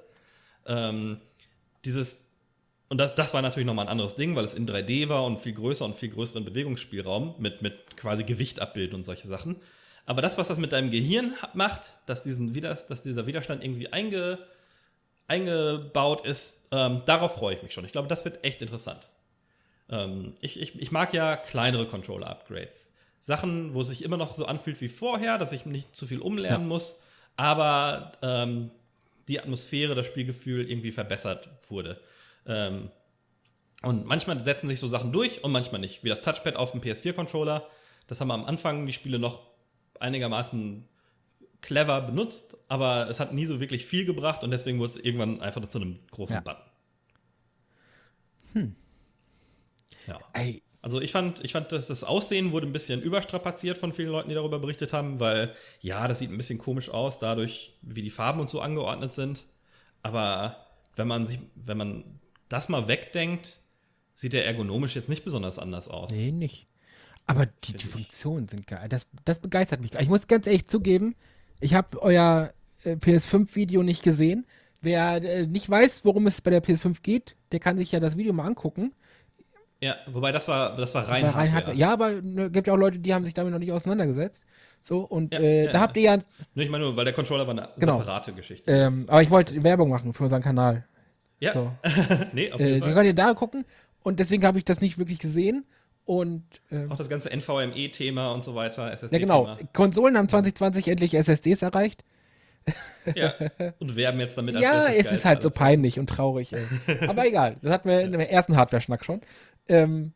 Ähm, 0.68 1.20
dieses, 1.86 2.28
und 2.90 3.00
das, 3.00 3.16
das 3.16 3.34
war 3.34 3.42
natürlich 3.42 3.66
nochmal 3.66 3.86
ein 3.86 3.92
anderes 3.92 4.16
Ding, 4.16 4.36
weil 4.36 4.46
es 4.46 4.54
in 4.54 4.68
3D 4.68 5.10
war 5.10 5.26
und 5.26 5.40
viel 5.40 5.54
größer 5.54 5.86
und 5.86 5.96
viel 5.96 6.10
größeren 6.10 6.46
Bewegungsspielraum 6.46 7.36
mit, 7.40 7.64
mit 7.64 7.98
quasi 7.98 8.24
Gewicht 8.24 8.60
abbilden 8.60 8.96
und 8.96 9.04
solche 9.04 9.28
Sachen. 9.28 9.56
Aber 10.06 10.22
das, 10.22 10.38
was 10.38 10.48
das 10.48 10.58
mit 10.58 10.72
deinem 10.72 10.92
Gehirn 10.92 11.34
macht, 11.54 11.94
dass, 12.06 12.24
diesen 12.24 12.54
dass 12.54 13.02
dieser 13.02 13.28
Widerstand 13.28 13.64
irgendwie 13.64 13.92
einge, 13.92 14.40
eingebaut 15.28 16.26
ist, 16.26 16.68
ähm, 16.72 17.04
darauf 17.06 17.36
freue 17.36 17.56
ich 17.56 17.64
mich 17.64 17.74
schon. 17.74 17.86
Ich 17.86 17.92
glaube, 17.92 18.08
das 18.08 18.26
wird 18.26 18.44
echt 18.44 18.62
interessant. 18.62 19.10
Ähm, 19.90 20.34
ich, 20.42 20.60
ich, 20.60 20.80
ich 20.80 20.92
mag 20.92 21.14
ja 21.14 21.36
kleinere 21.36 21.86
Controller-Upgrades. 21.86 22.94
Sachen, 23.20 23.76
wo 23.76 23.82
es 23.82 23.90
sich 23.90 24.04
immer 24.04 24.18
noch 24.18 24.34
so 24.34 24.46
anfühlt 24.46 24.82
wie 24.82 24.88
vorher, 24.88 25.38
dass 25.38 25.54
ich 25.54 25.66
nicht 25.66 25.96
zu 25.96 26.08
viel 26.08 26.20
umlernen 26.20 26.68
muss, 26.68 27.00
aber 27.38 28.14
ähm, 28.24 28.72
die 29.28 29.40
Atmosphäre, 29.40 29.94
das 29.94 30.08
Spielgefühl 30.08 30.70
irgendwie 30.70 30.92
verbessert 30.92 31.50
wurde. 31.70 32.02
Ähm, 32.48 32.90
und 33.84 34.06
manchmal 34.06 34.44
setzen 34.44 34.68
sich 34.68 34.80
so 34.80 34.88
Sachen 34.88 35.12
durch 35.12 35.44
und 35.44 35.52
manchmal 35.52 35.82
nicht. 35.82 36.04
Wie 36.04 36.10
das 36.10 36.22
Touchpad 36.22 36.56
auf 36.56 36.72
dem 36.72 36.82
PS4-Controller. 36.82 37.68
Das 38.08 38.22
haben 38.22 38.32
am 38.32 38.46
Anfang 38.46 38.86
die 38.86 38.94
Spiele 38.94 39.20
noch 39.20 39.51
einigermaßen 40.02 40.88
clever 41.62 42.02
benutzt, 42.02 42.58
aber 42.68 43.08
es 43.10 43.20
hat 43.20 43.34
nie 43.34 43.46
so 43.46 43.60
wirklich 43.60 43.86
viel 43.86 44.06
gebracht 44.06 44.44
und 44.44 44.52
deswegen 44.52 44.80
wurde 44.80 44.92
es 44.92 44.98
irgendwann 44.98 45.42
einfach 45.42 45.66
zu 45.68 45.80
einem 45.80 46.00
großen 46.10 46.36
Ja. 46.36 46.42
Button. 46.42 46.64
Ja. 50.08 50.20
Ey, 50.34 50.64
Also 50.84 51.00
ich 51.00 51.12
fand, 51.12 51.44
ich 51.46 51.52
fand, 51.52 51.72
dass 51.72 51.86
das 51.88 52.04
Aussehen 52.04 52.52
wurde 52.52 52.66
ein 52.66 52.74
bisschen 52.74 53.04
überstrapaziert 53.04 53.78
von 53.78 53.94
vielen 53.94 54.10
Leuten, 54.10 54.30
die 54.30 54.36
darüber 54.36 54.58
berichtet 54.58 54.94
haben, 54.94 55.20
weil 55.20 55.54
ja, 55.80 56.08
das 56.08 56.18
sieht 56.18 56.32
ein 56.32 56.38
bisschen 56.38 56.58
komisch 56.58 56.90
aus, 56.90 57.20
dadurch, 57.20 57.78
wie 57.84 58.02
die 58.02 58.10
Farben 58.10 58.40
und 58.40 58.50
so 58.50 58.62
angeordnet 58.62 59.14
sind. 59.14 59.46
Aber 60.02 60.58
wenn 60.96 61.08
man 61.08 61.28
sich, 61.28 61.38
wenn 61.54 61.78
man 61.78 62.20
das 62.50 62.68
mal 62.68 62.88
wegdenkt, 62.88 63.60
sieht 64.16 64.34
der 64.34 64.48
ergonomisch 64.48 64.96
jetzt 64.96 65.08
nicht 65.08 65.24
besonders 65.24 65.60
anders 65.60 65.88
aus. 65.88 66.12
nee, 66.12 66.32
nicht. 66.32 66.66
Aber 67.32 67.46
die, 67.64 67.74
die. 67.74 67.86
Funktionen 67.88 68.48
sind 68.48 68.68
geil. 68.68 68.88
Das, 68.90 69.08
das 69.26 69.40
begeistert 69.40 69.82
mich. 69.82 69.94
Ich 69.96 70.10
muss 70.10 70.28
ganz 70.28 70.46
ehrlich 70.48 70.68
zugeben, 70.68 71.16
ich 71.60 71.74
habe 71.74 72.02
euer 72.02 72.54
äh, 72.84 72.94
PS5-Video 72.96 73.84
nicht 73.84 74.04
gesehen. 74.04 74.46
Wer 74.82 75.24
äh, 75.24 75.46
nicht 75.48 75.70
weiß, 75.70 76.04
worum 76.06 76.28
es 76.28 76.42
bei 76.42 76.50
der 76.52 76.64
PS5 76.64 77.02
geht, 77.04 77.36
der 77.52 77.60
kann 77.60 77.78
sich 77.78 77.92
ja 77.92 78.00
das 78.00 78.18
Video 78.18 78.34
mal 78.34 78.46
angucken. 78.48 78.94
Ja, 79.80 79.96
wobei 80.08 80.32
das 80.32 80.48
war, 80.48 80.76
das 80.76 80.94
war 80.94 81.08
rein 81.08 81.24
Weil 81.24 81.30
rein 81.32 81.36
Hardware. 81.36 81.54
Hardware- 81.56 81.76
Ja, 81.76 81.92
aber 81.94 82.22
ne, 82.22 82.52
gibt 82.52 82.68
ja 82.68 82.74
auch 82.74 82.78
Leute, 82.78 83.00
die 83.00 83.14
haben 83.14 83.26
sich 83.26 83.34
damit 83.34 83.52
noch 83.52 83.60
nicht 83.60 83.72
auseinandergesetzt. 83.72 84.44
So, 84.84 85.00
und 85.02 85.34
Ja, 85.34 85.40
äh, 85.40 85.66
ja, 85.66 85.72
da 85.72 85.80
habt 85.82 85.98
ihr 85.98 86.04
ja, 86.04 86.18
Nur 86.54 86.66
ich 86.66 86.70
meine 86.70 86.84
nur, 86.86 86.96
weil 86.96 87.06
der 87.06 87.14
Controller 87.14 87.46
war 87.48 87.54
eine 87.54 87.70
Genau. 87.78 88.00
separate 88.00 88.34
Geschichte. 88.34 88.72
ähm, 88.72 89.06
aber 89.08 89.22
ich 89.22 89.30
wollte 89.30 89.64
Werbung 89.64 89.90
machen 89.90 90.14
für 90.14 90.24
unseren 90.24 90.42
Kanal. 90.42 90.86
ja, 91.40 91.54
So. 91.54 91.72
nee, 92.34 92.52
auf 92.52 92.60
Äh, 92.60 92.64
jeden 92.64 92.74
den 92.76 92.82
Fall. 92.84 92.94
könnt 92.94 93.06
ihr 93.06 93.14
da 93.16 93.34
gucken. 93.34 93.66
Und 94.04 94.20
deswegen 94.20 94.46
habe 94.46 94.58
ich 94.58 94.66
das 94.66 94.82
nicht 94.82 94.98
wirklich 94.98 95.20
gesehen. 95.20 95.66
Und 96.12 96.44
ähm, 96.70 96.92
Auch 96.92 96.98
das 96.98 97.08
ganze 97.08 97.30
NVMe-Thema 97.30 98.34
und 98.34 98.44
so 98.44 98.54
weiter, 98.54 98.88
ja, 98.88 98.92
SSD-Thema. 98.92 99.56
genau. 99.56 99.58
Konsolen 99.72 100.18
haben 100.18 100.28
2020 100.28 100.90
endlich 100.90 101.14
SSDs 101.14 101.62
erreicht. 101.62 102.04
Ja. 103.16 103.34
Und 103.80 103.96
werben 103.96 104.20
jetzt 104.20 104.38
damit 104.38 104.56
als 104.56 104.64
Ja, 104.64 104.88
das 104.88 104.98
es 104.98 105.12
ist 105.12 105.26
halt 105.26 105.42
so 105.42 105.50
peinlich 105.50 105.98
und 106.00 106.08
traurig. 106.08 106.54
Aber 107.08 107.26
egal, 107.26 107.56
das 107.64 107.72
hatten 107.72 107.90
wir 107.90 108.02
in 108.02 108.12
dem 108.12 108.22
ersten 108.22 108.56
Hardware-Schnack 108.56 109.04
schon. 109.04 109.22
Ähm, 109.68 110.12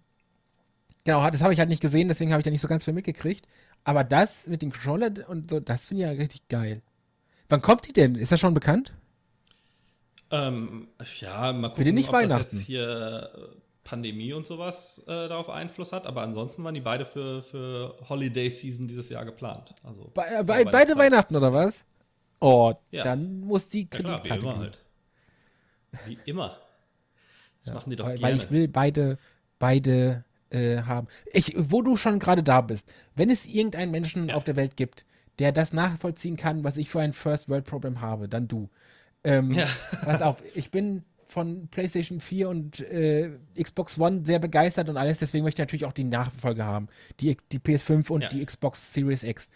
genau, 1.04 1.28
das 1.32 1.42
habe 1.42 1.54
ich 1.54 1.60
halt 1.60 1.70
nicht 1.70 1.82
gesehen, 1.82 2.10
deswegen 2.10 2.32
habe 2.32 2.42
ich 2.42 2.44
da 2.44 2.52
nicht 2.52 2.62
so 2.62 2.68
ganz 2.68 2.84
viel 2.84 2.94
mitgekriegt. 2.94 3.48
Aber 3.86 4.04
das 4.04 4.46
mit 4.46 4.62
dem 4.62 4.72
Controller 4.72 5.12
und 5.28 5.50
so, 5.50 5.60
das 5.60 5.88
finde 5.88 6.04
ich 6.04 6.10
ja 6.10 6.16
richtig 6.16 6.48
geil. 6.50 6.84
Wann 7.50 7.62
kommt 7.64 7.88
die 7.88 7.94
denn? 7.94 8.14
Ist 8.16 8.32
das 8.34 8.40
schon 8.40 8.54
bekannt? 8.54 8.94
Ähm, 10.30 10.90
ja, 11.20 11.54
mal 11.54 11.70
gucken, 11.70 11.86
die 11.86 11.92
nicht 11.94 12.10
ob 12.10 12.14
das 12.14 12.22
Weihnachten. 12.24 12.56
jetzt 12.56 12.66
hier 12.66 13.32
Pandemie 13.86 14.34
und 14.34 14.46
sowas 14.46 15.02
äh, 15.08 15.12
darauf 15.30 15.50
Einfluss 15.50 15.94
hat. 15.94 16.06
Aber 16.08 16.24
ansonsten 16.24 16.64
waren 16.66 16.74
die 16.74 16.82
beide 16.82 17.06
für, 17.06 17.42
für 17.42 17.96
Holiday 18.10 18.50
Season 18.50 18.88
dieses 18.88 19.10
Jahr 19.10 19.24
geplant. 19.24 19.74
Also 19.84 20.12
Bei, 20.14 20.44
bei, 20.44 20.66
beide. 20.66 20.98
Weihnachten 20.98 21.36
oder 21.38 21.54
was? 21.54 21.86
Oh, 22.42 22.74
Ja. 22.92 23.04
dann 23.04 23.40
muss 23.42 23.70
die 23.70 23.88
Ja 23.94 24.00
klar, 24.00 24.24
wie 24.24 24.28
Kreditkarte 24.30 24.42
immer 24.44 24.54
gehen. 24.54 24.62
halt. 24.62 24.80
Wie 26.06 26.18
immer. 26.26 26.58
Das 27.64 27.74
machen 27.74 27.90
die 27.90 27.96
doch 27.96 28.06
weil, 28.08 28.18
gerne. 28.18 28.34
weil 28.34 28.42
ich 28.44 28.52
will 28.52 28.68
beide, 28.68 29.18
beide 29.60 30.24
äh, 30.50 30.82
haben. 30.82 31.08
Ich, 31.32 31.54
wo 31.58 31.82
du 31.82 31.96
schon 31.96 32.20
gerade 32.20 32.44
da 32.44 32.62
bist, 32.62 32.88
wenn 33.16 33.30
es 33.30 33.46
irgendeinen 33.46 33.92
Menschen 33.92 34.30
Ja. 34.30 34.36
auf 34.36 34.44
der 34.44 34.56
Welt 34.56 34.76
gibt, 34.78 35.06
der 35.40 35.52
das 35.52 35.74
nachvollziehen 35.74 36.38
kann, 36.38 36.64
was 36.64 36.78
ich 36.78 36.90
für 36.90 37.00
ein 37.02 37.14
First 37.14 37.50
World 37.50 37.66
Problem 37.66 38.02
habe, 38.02 38.28
dann 38.30 38.48
du. 38.48 38.70
Ähm, 39.24 39.52
Ja. 39.52 39.68
Pass 40.04 40.22
auf, 40.22 40.38
ich 40.54 40.70
bin 40.72 41.04
von 41.36 41.68
PlayStation 41.68 42.22
4 42.22 42.48
und 42.48 42.80
äh, 42.80 43.30
Xbox 43.62 44.00
One 44.00 44.24
sehr 44.24 44.40
begeistert 44.40 44.88
und 44.88 44.96
alles, 44.96 45.18
deswegen 45.18 45.44
möchte 45.44 45.62
ich 45.62 45.66
natürlich 45.66 45.84
auch 45.84 45.92
die 45.92 46.06
Nachfolge 46.06 46.64
haben. 46.64 46.88
Die, 47.20 47.36
die 47.52 47.60
PS5 47.60 48.10
und 48.10 48.22
Ja. 48.22 48.30
die 48.30 48.44
Xbox 48.46 48.94
Series 48.94 49.24
X. 49.24 49.50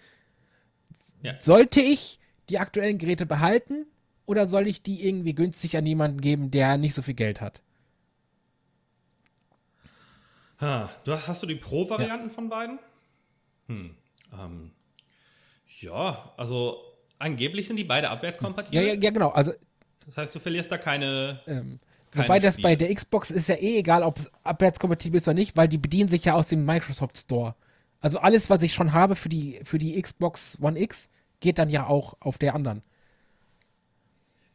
Ja. 1.23 1.35
Sollte 1.39 1.79
ich 1.79 2.19
die 2.49 2.59
aktuellen 2.59 2.97
Geräte 2.97 3.25
behalten 3.25 3.85
oder 4.25 4.49
soll 4.49 4.67
ich 4.67 4.83
die 4.83 5.07
irgendwie 5.07 5.33
günstig 5.33 5.77
an 5.77 5.85
jemanden 5.85 6.19
geben, 6.19 6.51
der 6.51 6.77
nicht 6.77 6.93
so 6.93 7.01
viel 7.01 7.13
Geld 7.13 7.39
hat? 7.39 7.61
Ha, 10.59 10.89
du, 11.05 11.13
hast 11.13 11.41
du 11.41 11.47
die 11.47 11.55
Pro-Varianten 11.55 12.27
ja. 12.27 12.33
von 12.33 12.49
beiden? 12.49 12.79
Hm. 13.67 13.95
Ähm, 14.37 14.71
ja, 15.79 16.33
also 16.35 16.83
angeblich 17.19 17.67
sind 17.67 17.77
die 17.77 17.85
beide 17.85 18.09
abwärtskompatibel. 18.09 18.77
Ja, 18.77 18.85
ja, 18.85 18.99
ja, 18.99 19.11
genau. 19.11 19.29
Also, 19.29 19.53
das 20.09 20.17
heißt, 20.17 20.35
du 20.35 20.39
verlierst 20.39 20.71
da 20.71 20.79
keine. 20.79 21.39
Ähm, 21.45 21.77
keine 22.09 22.23
wobei 22.23 22.39
das 22.39 22.57
bei 22.57 22.75
der 22.75 22.93
Xbox 22.93 23.29
ist 23.29 23.47
ja 23.47 23.55
eh 23.55 23.77
egal, 23.77 24.01
ob 24.01 24.17
es 24.17 24.31
abwärtskompatibel 24.43 25.19
ist 25.19 25.27
oder 25.27 25.35
nicht, 25.35 25.55
weil 25.55 25.67
die 25.67 25.77
bedienen 25.77 26.09
sich 26.09 26.25
ja 26.25 26.33
aus 26.33 26.47
dem 26.47 26.65
Microsoft 26.65 27.15
Store. 27.15 27.53
Also 28.01 28.17
alles, 28.17 28.49
was 28.49 28.63
ich 28.63 28.73
schon 28.73 28.93
habe 28.93 29.15
für 29.15 29.29
die, 29.29 29.59
für 29.63 29.77
die 29.77 30.01
Xbox 30.01 30.57
One 30.59 30.79
X, 30.79 31.09
geht 31.41 31.59
dann 31.59 31.69
ja 31.69 31.85
auch 31.85 32.15
auf 32.21 32.39
der 32.39 32.55
anderen. 32.55 32.81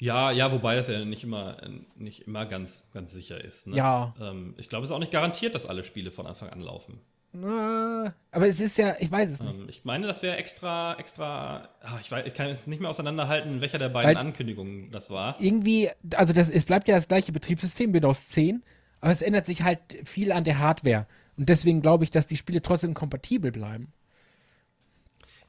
Ja, 0.01 0.33
ja, 0.33 0.51
wobei 0.51 0.75
das 0.75 0.89
ja 0.89 1.05
nicht 1.05 1.23
immer, 1.23 1.57
nicht 1.95 2.27
immer 2.27 2.47
ganz, 2.47 2.91
ganz 2.93 3.13
sicher 3.13 3.43
ist. 3.43 3.69
Ne? 3.69 3.77
Ja. 3.77 4.13
Ähm, 4.21 4.55
ich 4.57 4.69
glaube, 4.69 4.83
es 4.83 4.91
ist 4.91 4.97
auch 4.97 5.01
nicht 5.01 5.13
garantiert, 5.13 5.55
dass 5.55 5.67
alle 5.67 5.85
Spiele 5.85 6.11
von 6.11 6.27
Anfang 6.27 6.49
an 6.49 6.61
laufen. 6.61 7.01
Na, 7.37 8.15
aber 8.31 8.47
es 8.47 8.61
ist 8.61 8.79
ja, 8.79 8.95
ich 9.01 9.11
weiß 9.11 9.29
es 9.29 9.41
nicht. 9.41 9.53
Ähm, 9.53 9.67
ich 9.69 9.85
meine, 9.85 10.07
das 10.07 10.23
wäre 10.23 10.37
extra, 10.37 10.95
extra. 10.95 11.69
Ach, 11.83 12.01
ich, 12.01 12.09
weiß, 12.09 12.25
ich 12.29 12.35
kann 12.35 12.49
jetzt 12.49 12.69
nicht 12.69 12.81
mehr 12.81 12.89
auseinanderhalten, 12.89 13.61
welcher 13.61 13.79
der 13.79 13.89
beiden 13.89 14.15
Weil 14.15 14.17
Ankündigungen 14.17 14.93
das 14.93 15.11
war. 15.11 15.37
Irgendwie, 15.41 15.91
also 16.15 16.33
das, 16.33 16.49
es 16.49 16.65
bleibt 16.65 16.87
ja 16.87 16.95
das 16.95 17.09
gleiche 17.09 17.33
Betriebssystem, 17.33 17.93
Windows 17.93 18.29
10, 18.29 18.63
aber 19.01 19.11
es 19.11 19.21
ändert 19.21 19.47
sich 19.47 19.63
halt 19.63 19.81
viel 20.05 20.31
an 20.31 20.45
der 20.45 20.61
Hardware. 20.61 21.09
Und 21.37 21.49
deswegen 21.49 21.83
glaube 21.83 22.05
ich, 22.05 22.13
dass 22.13 22.29
die 22.29 22.37
Spiele 22.37 22.63
trotzdem 22.63 22.95
kompatibel 22.95 23.51
bleiben. 23.51 23.93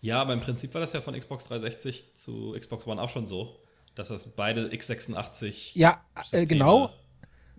Ja, 0.02 0.22
aber 0.22 0.34
im 0.34 0.40
Prinzip 0.40 0.74
war 0.74 0.82
das 0.82 0.94
ja 0.94 1.02
von 1.02 1.14
Xbox 1.14 1.48
360 1.50 2.16
zu 2.16 2.56
Xbox 2.60 2.88
One 2.88 3.00
auch 3.00 3.10
schon 3.12 3.28
so, 3.28 3.60
dass 3.94 4.08
das 4.08 4.28
beide 4.36 4.70
x86 4.70 5.78
Ja, 5.78 6.04
äh, 6.32 6.48
genau. 6.48 6.90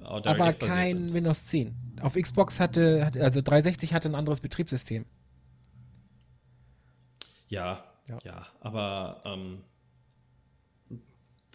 Aber 0.02 0.52
kein. 0.52 1.12
Windows 1.12 1.46
10. 1.46 1.74
Auf 2.00 2.14
Xbox 2.14 2.60
hatte, 2.60 3.10
also 3.18 3.40
360 3.40 3.94
hatte 3.94 4.08
ein 4.08 4.14
anderes 4.14 4.40
Betriebssystem. 4.40 5.06
Ja, 7.48 7.84
ja, 8.08 8.18
ja 8.24 8.46
aber 8.60 9.22
ähm, 9.24 9.62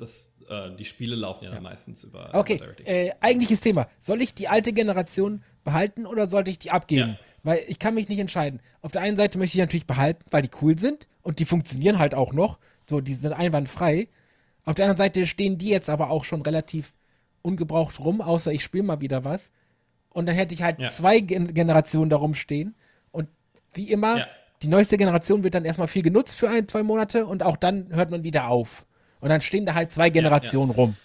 das, 0.02 0.34
äh, 0.50 0.76
die 0.76 0.86
Spiele 0.86 1.16
laufen 1.16 1.46
ja, 1.46 1.54
ja. 1.54 1.62
meistens 1.62 2.04
über. 2.04 2.32
Okay, 2.34 2.60
äh, 2.86 3.12
eigentliches 3.22 3.62
Thema. 3.62 3.88
Soll 4.00 4.22
ich 4.22 4.34
die 4.34 4.48
alte 4.48 4.74
Generation 4.74 5.44
behalten 5.64 6.06
oder 6.06 6.30
sollte 6.30 6.50
ich 6.50 6.60
die 6.60 6.72
abgeben? 6.72 7.12
Ja. 7.12 7.20
Weil 7.44 7.64
ich 7.68 7.80
kann 7.80 7.94
mich 7.94 8.10
nicht 8.10 8.20
entscheiden. 8.20 8.62
Auf 8.82 8.92
der 8.92 9.02
einen 9.02 9.18
Seite 9.18 9.38
möchte 9.38 9.58
ich 9.58 9.62
natürlich 9.62 9.86
behalten, 9.88 10.24
weil 10.32 10.42
die 10.42 10.52
cool 10.62 10.78
sind 10.78 11.08
und 11.22 11.40
die 11.40 11.46
funktionieren 11.46 12.00
halt 12.00 12.16
auch 12.16 12.34
noch. 12.34 12.58
So, 12.90 13.00
die 13.00 13.14
sind 13.14 13.34
einwandfrei. 13.34 14.08
Auf 14.66 14.76
der 14.76 14.86
anderen 14.86 14.98
Seite 14.98 15.26
stehen 15.28 15.58
die 15.58 15.70
jetzt 15.70 15.90
aber 15.90 16.10
auch 16.10 16.24
schon 16.24 16.42
relativ 16.42 16.94
ungebraucht 17.42 18.00
rum, 18.00 18.22
außer 18.22 18.52
ich 18.52 18.64
spiele 18.64 18.84
mal 18.84 19.02
wieder 19.02 19.24
was. 19.24 19.50
Und 20.10 20.26
dann 20.26 20.36
hätte 20.36 20.54
ich 20.54 20.62
halt 20.62 20.80
ja. 20.80 20.90
zwei 20.92 21.20
Gen 21.20 21.54
Generationen 21.54 22.10
darum 22.10 22.34
stehen. 22.34 22.76
Und 23.12 23.30
wie 23.74 23.90
immer, 23.92 24.20
ja. 24.20 24.28
die 24.62 24.68
neueste 24.68 24.98
Generation 24.98 25.44
wird 25.44 25.56
dann 25.56 25.66
erstmal 25.66 25.88
viel 25.88 26.04
genutzt 26.04 26.36
für 26.36 26.50
ein, 26.50 26.68
zwei 26.68 26.84
Monate 26.84 27.26
und 27.26 27.44
auch 27.44 27.58
dann 27.58 27.94
hört 27.94 28.12
man 28.12 28.24
wieder 28.24 28.48
auf. 28.48 28.86
Und 29.20 29.30
dann 29.30 29.42
stehen 29.42 29.66
da 29.66 29.74
halt 29.74 29.92
zwei 29.92 30.10
Generationen 30.10 30.72
ja, 30.72 30.78
rum. 30.78 30.96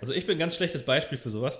Also 0.00 0.12
ich 0.12 0.26
bin 0.26 0.36
ein 0.36 0.38
ganz 0.38 0.54
schlechtes 0.54 0.84
Beispiel 0.84 1.18
für 1.18 1.30
sowas, 1.30 1.58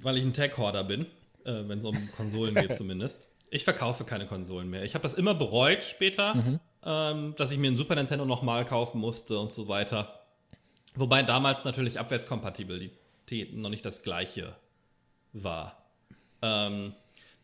weil 0.00 0.16
ich 0.16 0.24
ein 0.24 0.32
Tag-Horder 0.32 0.84
bin, 0.84 1.06
äh, 1.44 1.64
wenn 1.66 1.78
es 1.78 1.84
um 1.84 1.96
Konsolen 2.16 2.54
geht 2.54 2.74
zumindest. 2.76 3.28
Ich 3.50 3.64
verkaufe 3.64 4.04
keine 4.04 4.26
Konsolen 4.26 4.68
mehr. 4.70 4.84
Ich 4.84 4.94
habe 4.94 5.02
das 5.02 5.14
immer 5.14 5.34
bereut 5.34 5.84
später, 5.84 6.34
mhm. 6.34 6.60
ähm, 6.84 7.34
dass 7.36 7.50
ich 7.50 7.58
mir 7.58 7.70
ein 7.70 7.76
Super 7.76 7.94
Nintendo 7.94 8.24
nochmal 8.24 8.64
kaufen 8.64 9.00
musste 9.00 9.38
und 9.38 9.52
so 9.52 9.68
weiter. 9.68 10.22
Wobei 10.94 11.22
damals 11.22 11.64
natürlich 11.64 11.98
Abwärtskompatibilität 13.28 13.56
noch 13.56 13.70
nicht 13.70 13.84
das 13.84 14.02
gleiche 14.02 14.56
war. 15.32 15.76
Ähm, 16.42 16.94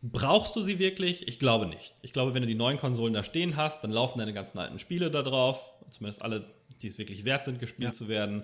brauchst 0.01 0.55
du 0.55 0.61
sie 0.61 0.79
wirklich? 0.79 1.27
Ich 1.27 1.39
glaube 1.39 1.67
nicht. 1.67 1.93
Ich 2.01 2.13
glaube, 2.13 2.33
wenn 2.33 2.41
du 2.41 2.47
die 2.47 2.55
neuen 2.55 2.77
Konsolen 2.77 3.13
da 3.13 3.23
stehen 3.23 3.55
hast, 3.55 3.83
dann 3.83 3.91
laufen 3.91 4.19
deine 4.19 4.33
ganzen 4.33 4.59
alten 4.59 4.79
Spiele 4.79 5.11
da 5.11 5.21
drauf. 5.21 5.73
Zumindest 5.89 6.23
alle, 6.23 6.45
die 6.81 6.87
es 6.87 6.97
wirklich 6.97 7.25
wert 7.25 7.43
sind, 7.43 7.59
gespielt 7.59 7.89
ja. 7.89 7.93
zu 7.93 8.07
werden. 8.07 8.43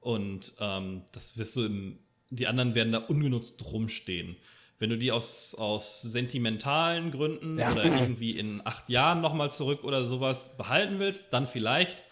Und 0.00 0.54
ähm, 0.60 1.02
das 1.12 1.38
wirst 1.38 1.56
du 1.56 1.64
im, 1.64 1.98
die 2.30 2.46
anderen 2.46 2.74
werden 2.74 2.92
da 2.92 2.98
ungenutzt 2.98 3.64
rumstehen. 3.72 4.36
Wenn 4.78 4.90
du 4.90 4.98
die 4.98 5.10
aus, 5.10 5.56
aus 5.56 6.02
sentimentalen 6.02 7.10
Gründen 7.10 7.58
ja. 7.58 7.72
oder 7.72 7.84
irgendwie 7.84 8.38
in 8.38 8.64
acht 8.64 8.88
Jahren 8.88 9.20
nochmal 9.20 9.50
zurück 9.50 9.82
oder 9.82 10.06
sowas 10.06 10.56
behalten 10.56 11.00
willst, 11.00 11.32
dann 11.32 11.48
vielleicht. 11.48 12.04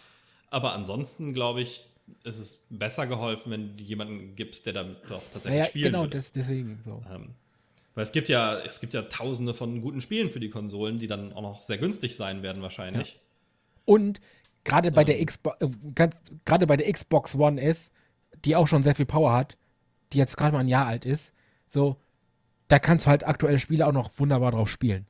Aber 0.51 0.73
ansonsten, 0.73 1.33
glaube 1.33 1.63
ich, 1.63 1.89
ist 2.25 2.39
es 2.39 2.67
besser 2.71 3.07
geholfen, 3.07 3.53
wenn 3.53 3.77
du 3.77 3.83
jemanden 3.83 4.37
gibst, 4.37 4.67
der 4.67 4.73
damit 4.73 4.99
doch 5.09 5.23
tatsächlich 5.33 5.59
ja, 5.61 5.65
spielen 5.65 5.93
genau, 5.93 6.07
das, 6.07 6.33
deswegen 6.33 6.81
so. 6.85 7.03
Ähm, 7.13 7.35
weil 7.95 8.03
es 8.03 8.13
gibt 8.13 8.29
ja, 8.29 8.59
es 8.59 8.81
gibt 8.81 8.95
ja 8.95 9.03
tausende 9.03 9.55
von 9.55 9.81
guten 9.81 10.01
Spielen 10.01 10.31
für 10.31 10.41
die 10.41 10.51
Konsolen, 10.51 10.99
die 10.99 11.07
dann 11.07 11.33
auch 11.33 11.43
noch 11.43 11.63
sehr 11.63 11.79
günstig 11.79 12.15
sein 12.15 12.43
werden 12.43 12.63
wahrscheinlich. 12.63 13.15
Ja. 13.15 13.21
Und 13.87 14.21
gerade 14.65 14.93
bei, 14.93 15.05
ähm, 15.05 15.27
äh, 15.97 16.09
gerade 16.45 16.67
bei 16.67 16.77
der 16.77 16.93
Xbox 16.93 17.35
One 17.35 17.61
S, 17.61 17.91
die 18.45 18.55
auch 18.55 18.69
schon 18.69 18.83
sehr 18.83 18.95
viel 18.95 19.07
Power 19.07 19.33
hat, 19.33 19.57
die 20.13 20.19
jetzt 20.19 20.37
gerade 20.37 20.53
mal 20.53 20.61
ein 20.61 20.69
Jahr 20.69 20.87
alt 20.87 21.07
ist, 21.07 21.33
so, 21.71 21.97
da 22.69 22.79
kannst 22.79 23.07
du 23.07 23.11
halt 23.11 23.27
aktuelle 23.27 23.59
Spiele 23.59 23.87
auch 23.87 23.93
noch 23.93 24.11
wunderbar 24.19 24.53
drauf 24.53 24.69
spielen. 24.69 25.07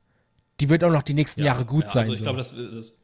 Die 0.59 0.69
wird 0.69 0.83
auch 0.83 0.91
noch 0.91 1.03
die 1.03 1.13
nächsten 1.13 1.41
ja, 1.41 1.47
Jahre 1.47 1.65
gut 1.65 1.83
ja, 1.83 1.91
sein. 1.91 1.99
Also 1.99 2.13
ich 2.13 2.19
so. 2.19 2.23
glaube, 2.23 2.37
das, 2.37 2.55
das, 2.55 2.99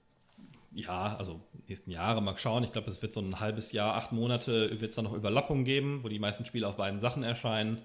ja, 0.74 1.18
also 1.18 1.42
nächsten 1.70 1.92
Jahre 1.92 2.22
mal 2.22 2.38
schauen. 2.38 2.64
Ich 2.64 2.72
glaube, 2.72 2.90
es 2.90 3.02
wird 3.02 3.14
so 3.14 3.22
ein 3.22 3.40
halbes 3.40 3.72
Jahr, 3.72 3.96
acht 3.96 4.12
Monate, 4.12 4.82
wird 4.82 4.90
es 4.90 4.96
dann 4.96 5.06
noch 5.06 5.14
Überlappungen 5.14 5.66
geben, 5.66 6.04
wo 6.04 6.10
die 6.10 6.20
meisten 6.20 6.46
Spiele 6.46 6.68
auf 6.68 6.78
beiden 6.78 7.00
Sachen 7.00 7.24
erscheinen. 7.24 7.82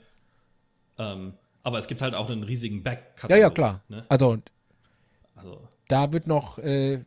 Ähm, 0.99 1.35
aber 1.63 1.79
es 1.79 1.87
gibt 1.87 2.01
halt 2.01 2.15
auch 2.15 2.31
einen 2.31 2.43
riesigen 2.43 2.83
Back-Katalog. 2.83 3.31
Ja, 3.31 3.37
ja, 3.37 3.51
klar. 3.51 3.83
Ne? 3.89 4.05
Also, 4.09 4.39
also, 5.35 5.61
da 5.89 6.13
wird 6.13 6.27
noch, 6.27 6.59
äh, 6.59 7.03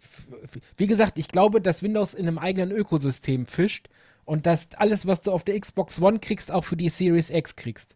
wie 0.78 0.88
gesagt, 0.88 1.18
ich 1.18 1.28
glaube, 1.28 1.62
dass 1.62 1.84
Windows 1.84 2.14
in 2.14 2.28
einem 2.28 2.38
eigenen 2.38 2.72
Ökosystem 2.72 3.46
fischt 3.46 3.90
und 4.26 4.46
dass 4.46 4.70
alles, 4.76 5.06
was 5.06 5.22
du 5.22 5.32
auf 5.32 5.44
der 5.44 5.60
Xbox 5.60 6.02
One 6.02 6.20
kriegst, 6.20 6.52
auch 6.52 6.64
für 6.64 6.78
die 6.78 6.90
Series 6.90 7.30
X 7.30 7.56
kriegst. 7.56 7.96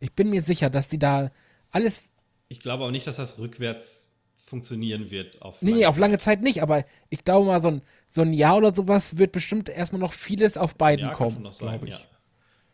Ich 0.00 0.12
bin 0.12 0.30
mir 0.30 0.42
sicher, 0.42 0.70
dass 0.70 0.88
die 0.88 0.98
da 0.98 1.30
alles. 1.70 2.08
Ich 2.48 2.60
glaube 2.60 2.84
auch 2.84 2.90
nicht, 2.90 3.06
dass 3.06 3.16
das 3.16 3.38
rückwärts 3.38 4.13
funktionieren 4.44 5.10
wird. 5.10 5.40
Auf 5.42 5.62
nee, 5.62 5.72
nee, 5.72 5.86
auf 5.86 5.98
lange 5.98 6.18
Zeit 6.18 6.42
nicht, 6.42 6.62
aber 6.62 6.84
ich 7.08 7.24
glaube 7.24 7.46
mal, 7.46 7.62
so 7.62 7.68
ein, 7.68 7.82
so 8.08 8.22
ein 8.22 8.32
Jahr 8.32 8.56
oder 8.56 8.74
sowas 8.74 9.16
wird 9.16 9.32
bestimmt 9.32 9.68
erstmal 9.68 10.00
noch 10.00 10.12
vieles 10.12 10.56
auf 10.56 10.74
beiden 10.76 11.06
ja, 11.06 11.14
kommen, 11.14 11.48
glaube 11.58 11.88
ich. 11.88 11.94
Ja. 11.94 12.00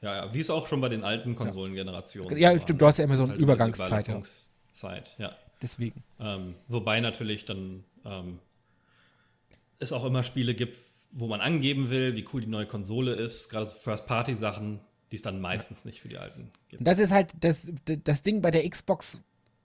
ja. 0.02 0.26
ja, 0.26 0.34
wie 0.34 0.40
es 0.40 0.50
auch 0.50 0.66
schon 0.66 0.80
bei 0.80 0.88
den 0.88 1.04
alten 1.04 1.34
Konsolengenerationen 1.34 2.36
Ja, 2.36 2.52
war. 2.52 2.60
stimmt, 2.60 2.80
du 2.80 2.86
hast 2.86 2.98
ja 2.98 3.04
immer 3.04 3.16
so 3.16 3.22
eine 3.22 3.32
halt 3.32 3.40
Übergangszeit. 3.40 4.06
Übergangszeit, 4.06 5.14
ja. 5.18 5.32
Deswegen. 5.62 6.02
Ähm, 6.18 6.54
wobei 6.68 7.00
natürlich 7.00 7.44
dann 7.44 7.84
ähm, 8.04 8.38
es 9.78 9.92
auch 9.92 10.04
immer 10.04 10.22
Spiele 10.22 10.54
gibt, 10.54 10.78
wo 11.12 11.26
man 11.26 11.40
angeben 11.40 11.90
will, 11.90 12.16
wie 12.16 12.24
cool 12.32 12.40
die 12.40 12.46
neue 12.46 12.66
Konsole 12.66 13.12
ist, 13.12 13.48
gerade 13.48 13.68
so 13.68 13.74
First-Party-Sachen 13.76 14.80
die 15.10 15.16
es 15.16 15.22
dann 15.22 15.40
meistens 15.40 15.84
nicht 15.84 16.00
für 16.00 16.08
die 16.08 16.18
alten 16.18 16.50
gibt. 16.68 16.86
Das 16.86 16.98
ist 16.98 17.10
halt 17.10 17.32
das, 17.40 17.60
das 17.84 18.22
Ding 18.22 18.42
bei 18.42 18.50
der 18.50 18.68
Xbox 18.68 19.20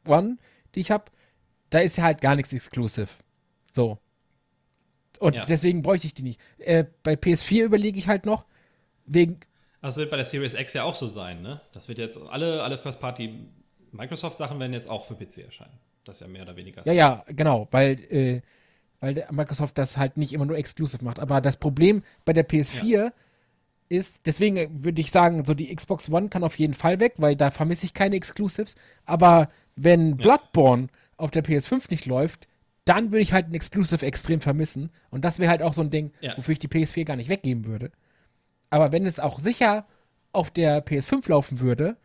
One, 0.07 0.38
die 0.73 0.80
ich 0.80 0.91
habe. 0.91 1.06
Da 1.70 1.80
ist 1.80 1.98
ja 1.98 2.04
halt 2.04 2.22
gar 2.22 2.36
nichts 2.36 2.54
exclusive. 2.54 3.08
So. 3.74 3.98
Und 5.20 5.36
ja. 5.36 5.46
deswegen 5.46 5.82
bräuchte 5.82 6.08
ich 6.08 6.14
die 6.14 6.24
nicht. 6.24 6.40
Äh, 6.58 6.86
bei 7.04 7.14
PS4 7.14 7.64
überlege 7.64 7.98
ich 7.98 8.08
halt 8.08 8.26
noch, 8.26 8.46
wegen. 9.06 9.40
Das 9.82 9.98
wird 9.98 10.10
bei 10.10 10.18
der 10.18 10.26
Series 10.26 10.54
X 10.54 10.74
ja 10.74 10.84
auch 10.84 10.96
so 10.96 11.08
sein, 11.08 11.42
ne? 11.42 11.62
Das 11.72 11.88
wird 11.88 12.00
jetzt, 12.00 12.18
alle, 12.30 12.64
alle 12.64 12.78
First-Party 12.78 13.48
Microsoft-Sachen 13.92 14.60
werden 14.60 14.74
jetzt 14.74 14.90
auch 14.90 15.06
für 15.06 15.16
PC 15.16 15.40
erscheinen. 15.46 15.80
Das 16.04 16.18
ist 16.18 16.22
ja 16.22 16.28
mehr 16.28 16.44
oder 16.44 16.56
weniger. 16.56 16.86
Ja, 16.86 16.94
ja, 16.94 17.26
genau, 17.28 17.68
weil, 17.72 18.00
äh, 18.12 18.42
weil 19.00 19.28
Microsoft 19.32 19.78
das 19.78 19.98
halt 19.98 20.18
nicht 20.18 20.34
immer 20.34 20.46
nur 20.46 20.58
exclusive 20.58 21.04
macht. 21.04 21.20
Aber 21.20 21.40
das 21.40 21.58
Problem 21.58 22.04
bei 22.26 22.34
der 22.34 22.48
PS4 22.48 22.86
ja 22.86 23.12
ist, 23.90 24.22
deswegen 24.26 24.84
würde 24.84 25.02
ich 25.02 25.12
sagen, 25.12 25.45
so 25.45 25.53
die 25.53 25.74
Xbox 25.74 26.10
One 26.10 26.30
kann 26.30 26.44
auf 26.44 26.57
jeden 26.57 26.74
Fall 26.74 26.99
weg, 26.99 27.14
weil 27.18 27.36
da 27.36 27.52
vermisse 27.52 27.86
ich 27.86 27.94
keine 27.94 28.16
Exclusives. 28.16 28.76
Aber 29.06 29.48
wenn 29.76 30.10
ja. 30.10 30.16
Bloodborne 30.16 30.88
auf 31.18 31.32
der 31.32 31.44
PS5 31.44 31.86
nicht 31.90 32.06
läuft, 32.06 32.48
dann 32.86 33.12
würde 33.12 33.22
ich 33.22 33.34
halt 33.34 33.48
ein 33.48 33.53
Exclusive 33.53 34.06
extrem 34.06 34.41
vermissen. 34.41 34.91
Und 35.10 35.26
das 35.26 35.40
wäre 35.40 35.49
halt 35.49 35.62
auch 35.62 35.74
so 35.74 35.82
ein 35.82 35.90
Ding, 35.90 36.12
ja. 36.22 36.36
wofür 36.38 36.53
ich 36.53 36.60
die 36.60 36.68
PS4 36.68 37.06
gar 37.06 37.16
nicht 37.16 37.30
weggeben 37.30 37.66
würde. 37.66 37.91
Aber 38.70 38.91
wenn 38.91 39.06
es 39.06 39.20
auch 39.20 39.40
sicher 39.40 39.86
auf 40.32 40.52
der 40.52 40.86
PS5 40.86 41.30
laufen 41.30 41.60
würde, 41.60 41.98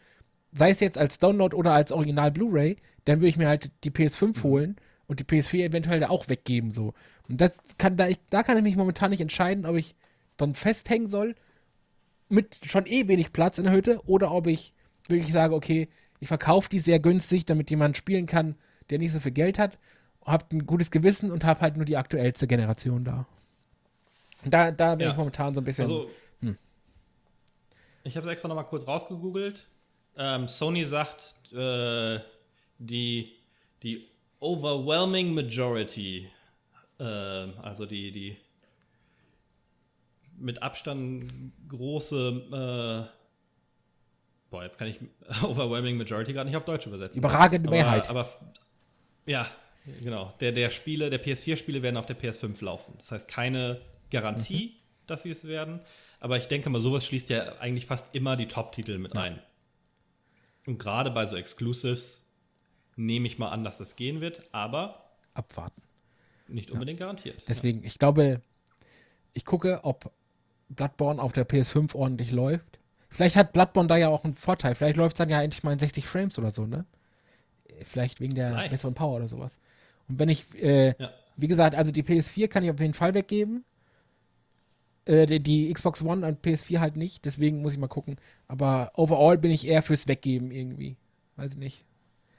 sei 0.52 0.70
es 0.70 0.80
jetzt 0.80 0.98
als 0.98 1.18
Download 1.18 1.54
oder 1.54 1.72
als 1.72 1.92
Original 1.92 2.30
Blu-ray, 2.30 2.76
dann 3.04 3.18
würde 3.18 3.28
ich 3.28 3.36
mir 3.36 3.48
halt 3.48 3.70
die 3.84 3.90
PS5 3.90 4.38
mhm. 4.38 4.42
holen 4.42 4.76
und 5.06 5.20
die 5.20 5.24
PS4 5.24 5.64
eventuell 5.64 6.00
da 6.00 6.08
auch 6.08 6.28
weggeben 6.28 6.72
so. 6.72 6.94
Und 7.28 7.40
das 7.40 7.52
kann 7.78 7.96
da 7.96 8.08
ich 8.08 8.18
da 8.30 8.42
kann 8.42 8.56
ich 8.56 8.62
mich 8.62 8.76
momentan 8.76 9.10
nicht 9.10 9.20
entscheiden, 9.20 9.66
ob 9.66 9.76
ich 9.76 9.94
dann 10.36 10.54
festhängen 10.54 11.08
soll 11.08 11.34
mit 12.30 12.58
schon 12.64 12.86
eh 12.86 13.08
wenig 13.08 13.32
Platz 13.32 13.58
in 13.58 13.64
der 13.64 13.72
Hütte 13.72 14.00
oder 14.06 14.32
ob 14.32 14.46
ich 14.46 14.72
wirklich 15.08 15.32
sage, 15.32 15.54
okay, 15.54 15.88
ich 16.20 16.28
verkaufe 16.28 16.68
die 16.68 16.78
sehr 16.78 17.00
günstig, 17.00 17.44
damit 17.44 17.70
jemand 17.70 17.96
spielen 17.96 18.26
kann, 18.26 18.54
der 18.90 18.98
nicht 18.98 19.12
so 19.12 19.20
viel 19.20 19.32
Geld 19.32 19.58
hat, 19.58 19.78
habt 20.24 20.52
ein 20.52 20.66
gutes 20.66 20.90
Gewissen 20.90 21.30
und 21.30 21.44
hab 21.44 21.60
halt 21.60 21.76
nur 21.76 21.84
die 21.84 21.96
aktuellste 21.96 22.46
Generation 22.46 23.04
da. 23.04 23.26
Da, 24.44 24.70
da 24.70 24.94
bin 24.94 25.06
ja. 25.06 25.12
ich 25.12 25.18
momentan 25.18 25.54
so 25.54 25.60
ein 25.60 25.64
bisschen. 25.64 25.84
Also, 25.84 26.10
hm. 26.40 26.56
Ich 28.04 28.16
habe 28.16 28.26
es 28.26 28.32
extra 28.32 28.48
nochmal 28.48 28.66
kurz 28.66 28.86
rausgegoogelt. 28.86 29.66
Ähm, 30.16 30.48
Sony 30.48 30.84
sagt, 30.84 31.34
äh, 31.52 32.20
die, 32.78 33.32
die 33.82 34.08
overwhelming 34.40 35.34
majority, 35.34 36.30
äh, 36.98 37.04
also 37.04 37.86
die, 37.86 38.10
die 38.10 38.36
mit 40.40 40.62
Abstand 40.62 41.52
große, 41.68 43.06
äh, 43.08 43.10
boah, 44.50 44.62
jetzt 44.64 44.78
kann 44.78 44.88
ich 44.88 45.00
overwhelming 45.42 45.96
majority 45.96 46.32
gar 46.32 46.44
nicht 46.44 46.56
auf 46.56 46.64
Deutsch 46.64 46.86
übersetzen. 46.86 47.18
Überragende 47.18 47.68
aber, 47.68 47.76
Mehrheit. 47.76 48.08
Aber 48.08 48.28
ja, 49.26 49.46
genau. 50.02 50.32
Der, 50.40 50.52
der 50.52 50.70
Spiele, 50.70 51.10
der 51.10 51.22
PS4-Spiele 51.22 51.82
werden 51.82 51.96
auf 51.96 52.06
der 52.06 52.18
PS5 52.18 52.64
laufen. 52.64 52.94
Das 52.98 53.12
heißt 53.12 53.28
keine 53.28 53.80
Garantie, 54.10 54.66
Mhm. 54.74 55.06
dass 55.06 55.22
sie 55.22 55.30
es 55.30 55.46
werden. 55.46 55.80
Aber 56.18 56.36
ich 56.36 56.46
denke 56.48 56.68
mal, 56.70 56.80
sowas 56.80 57.06
schließt 57.06 57.30
ja 57.30 57.58
eigentlich 57.60 57.86
fast 57.86 58.14
immer 58.14 58.36
die 58.36 58.48
Top-Titel 58.48 58.98
mit 58.98 59.16
ein. 59.16 59.38
Und 60.66 60.78
gerade 60.78 61.10
bei 61.10 61.24
so 61.26 61.36
Exclusives 61.36 62.26
nehme 62.96 63.26
ich 63.26 63.38
mal 63.38 63.48
an, 63.50 63.64
dass 63.64 63.78
das 63.78 63.96
gehen 63.96 64.20
wird, 64.20 64.42
aber 64.52 65.10
Abwarten. 65.32 65.80
nicht 66.48 66.70
unbedingt 66.70 66.98
garantiert. 66.98 67.42
Deswegen, 67.48 67.82
ich 67.84 67.98
glaube, 67.98 68.42
ich 69.32 69.46
gucke, 69.46 69.80
ob 69.84 70.12
Bloodborne 70.70 71.20
auf 71.20 71.32
der 71.32 71.46
PS5 71.48 71.94
ordentlich 71.94 72.30
läuft. 72.30 72.78
Vielleicht 73.08 73.36
hat 73.36 73.52
Bloodborne 73.52 73.88
da 73.88 73.96
ja 73.96 74.08
auch 74.08 74.24
einen 74.24 74.34
Vorteil. 74.34 74.74
Vielleicht 74.74 74.96
läuft 74.96 75.14
es 75.14 75.18
dann 75.18 75.28
ja 75.30 75.42
endlich 75.42 75.62
mal 75.64 75.72
in 75.72 75.78
60 75.78 76.06
Frames 76.06 76.38
oder 76.38 76.50
so, 76.52 76.64
ne? 76.66 76.84
Vielleicht 77.84 78.20
wegen 78.20 78.34
der 78.34 78.48
Vielleicht. 78.50 78.70
besseren 78.70 78.94
Power 78.94 79.16
oder 79.16 79.28
sowas. 79.28 79.58
Und 80.08 80.18
wenn 80.18 80.28
ich, 80.28 80.44
äh, 80.62 80.88
Ja. 80.98 81.10
wie 81.36 81.48
gesagt, 81.48 81.74
also 81.74 81.92
die 81.92 82.02
PS4 82.02 82.48
kann 82.48 82.62
ich 82.62 82.70
auf 82.70 82.78
jeden 82.80 82.94
Fall 82.94 83.14
weggeben. 83.14 83.64
Äh, 85.06 85.26
die, 85.26 85.40
die 85.40 85.72
Xbox 85.72 86.02
One 86.02 86.26
und 86.26 86.42
PS4 86.44 86.78
halt 86.78 86.96
nicht, 86.96 87.24
deswegen 87.24 87.62
muss 87.62 87.72
ich 87.72 87.78
mal 87.78 87.88
gucken. 87.88 88.16
Aber 88.48 88.92
overall 88.94 89.38
bin 89.38 89.50
ich 89.50 89.66
eher 89.66 89.82
fürs 89.82 90.06
Weggeben 90.08 90.50
irgendwie. 90.50 90.96
Weiß 91.36 91.52
ich 91.52 91.58
nicht. 91.58 91.84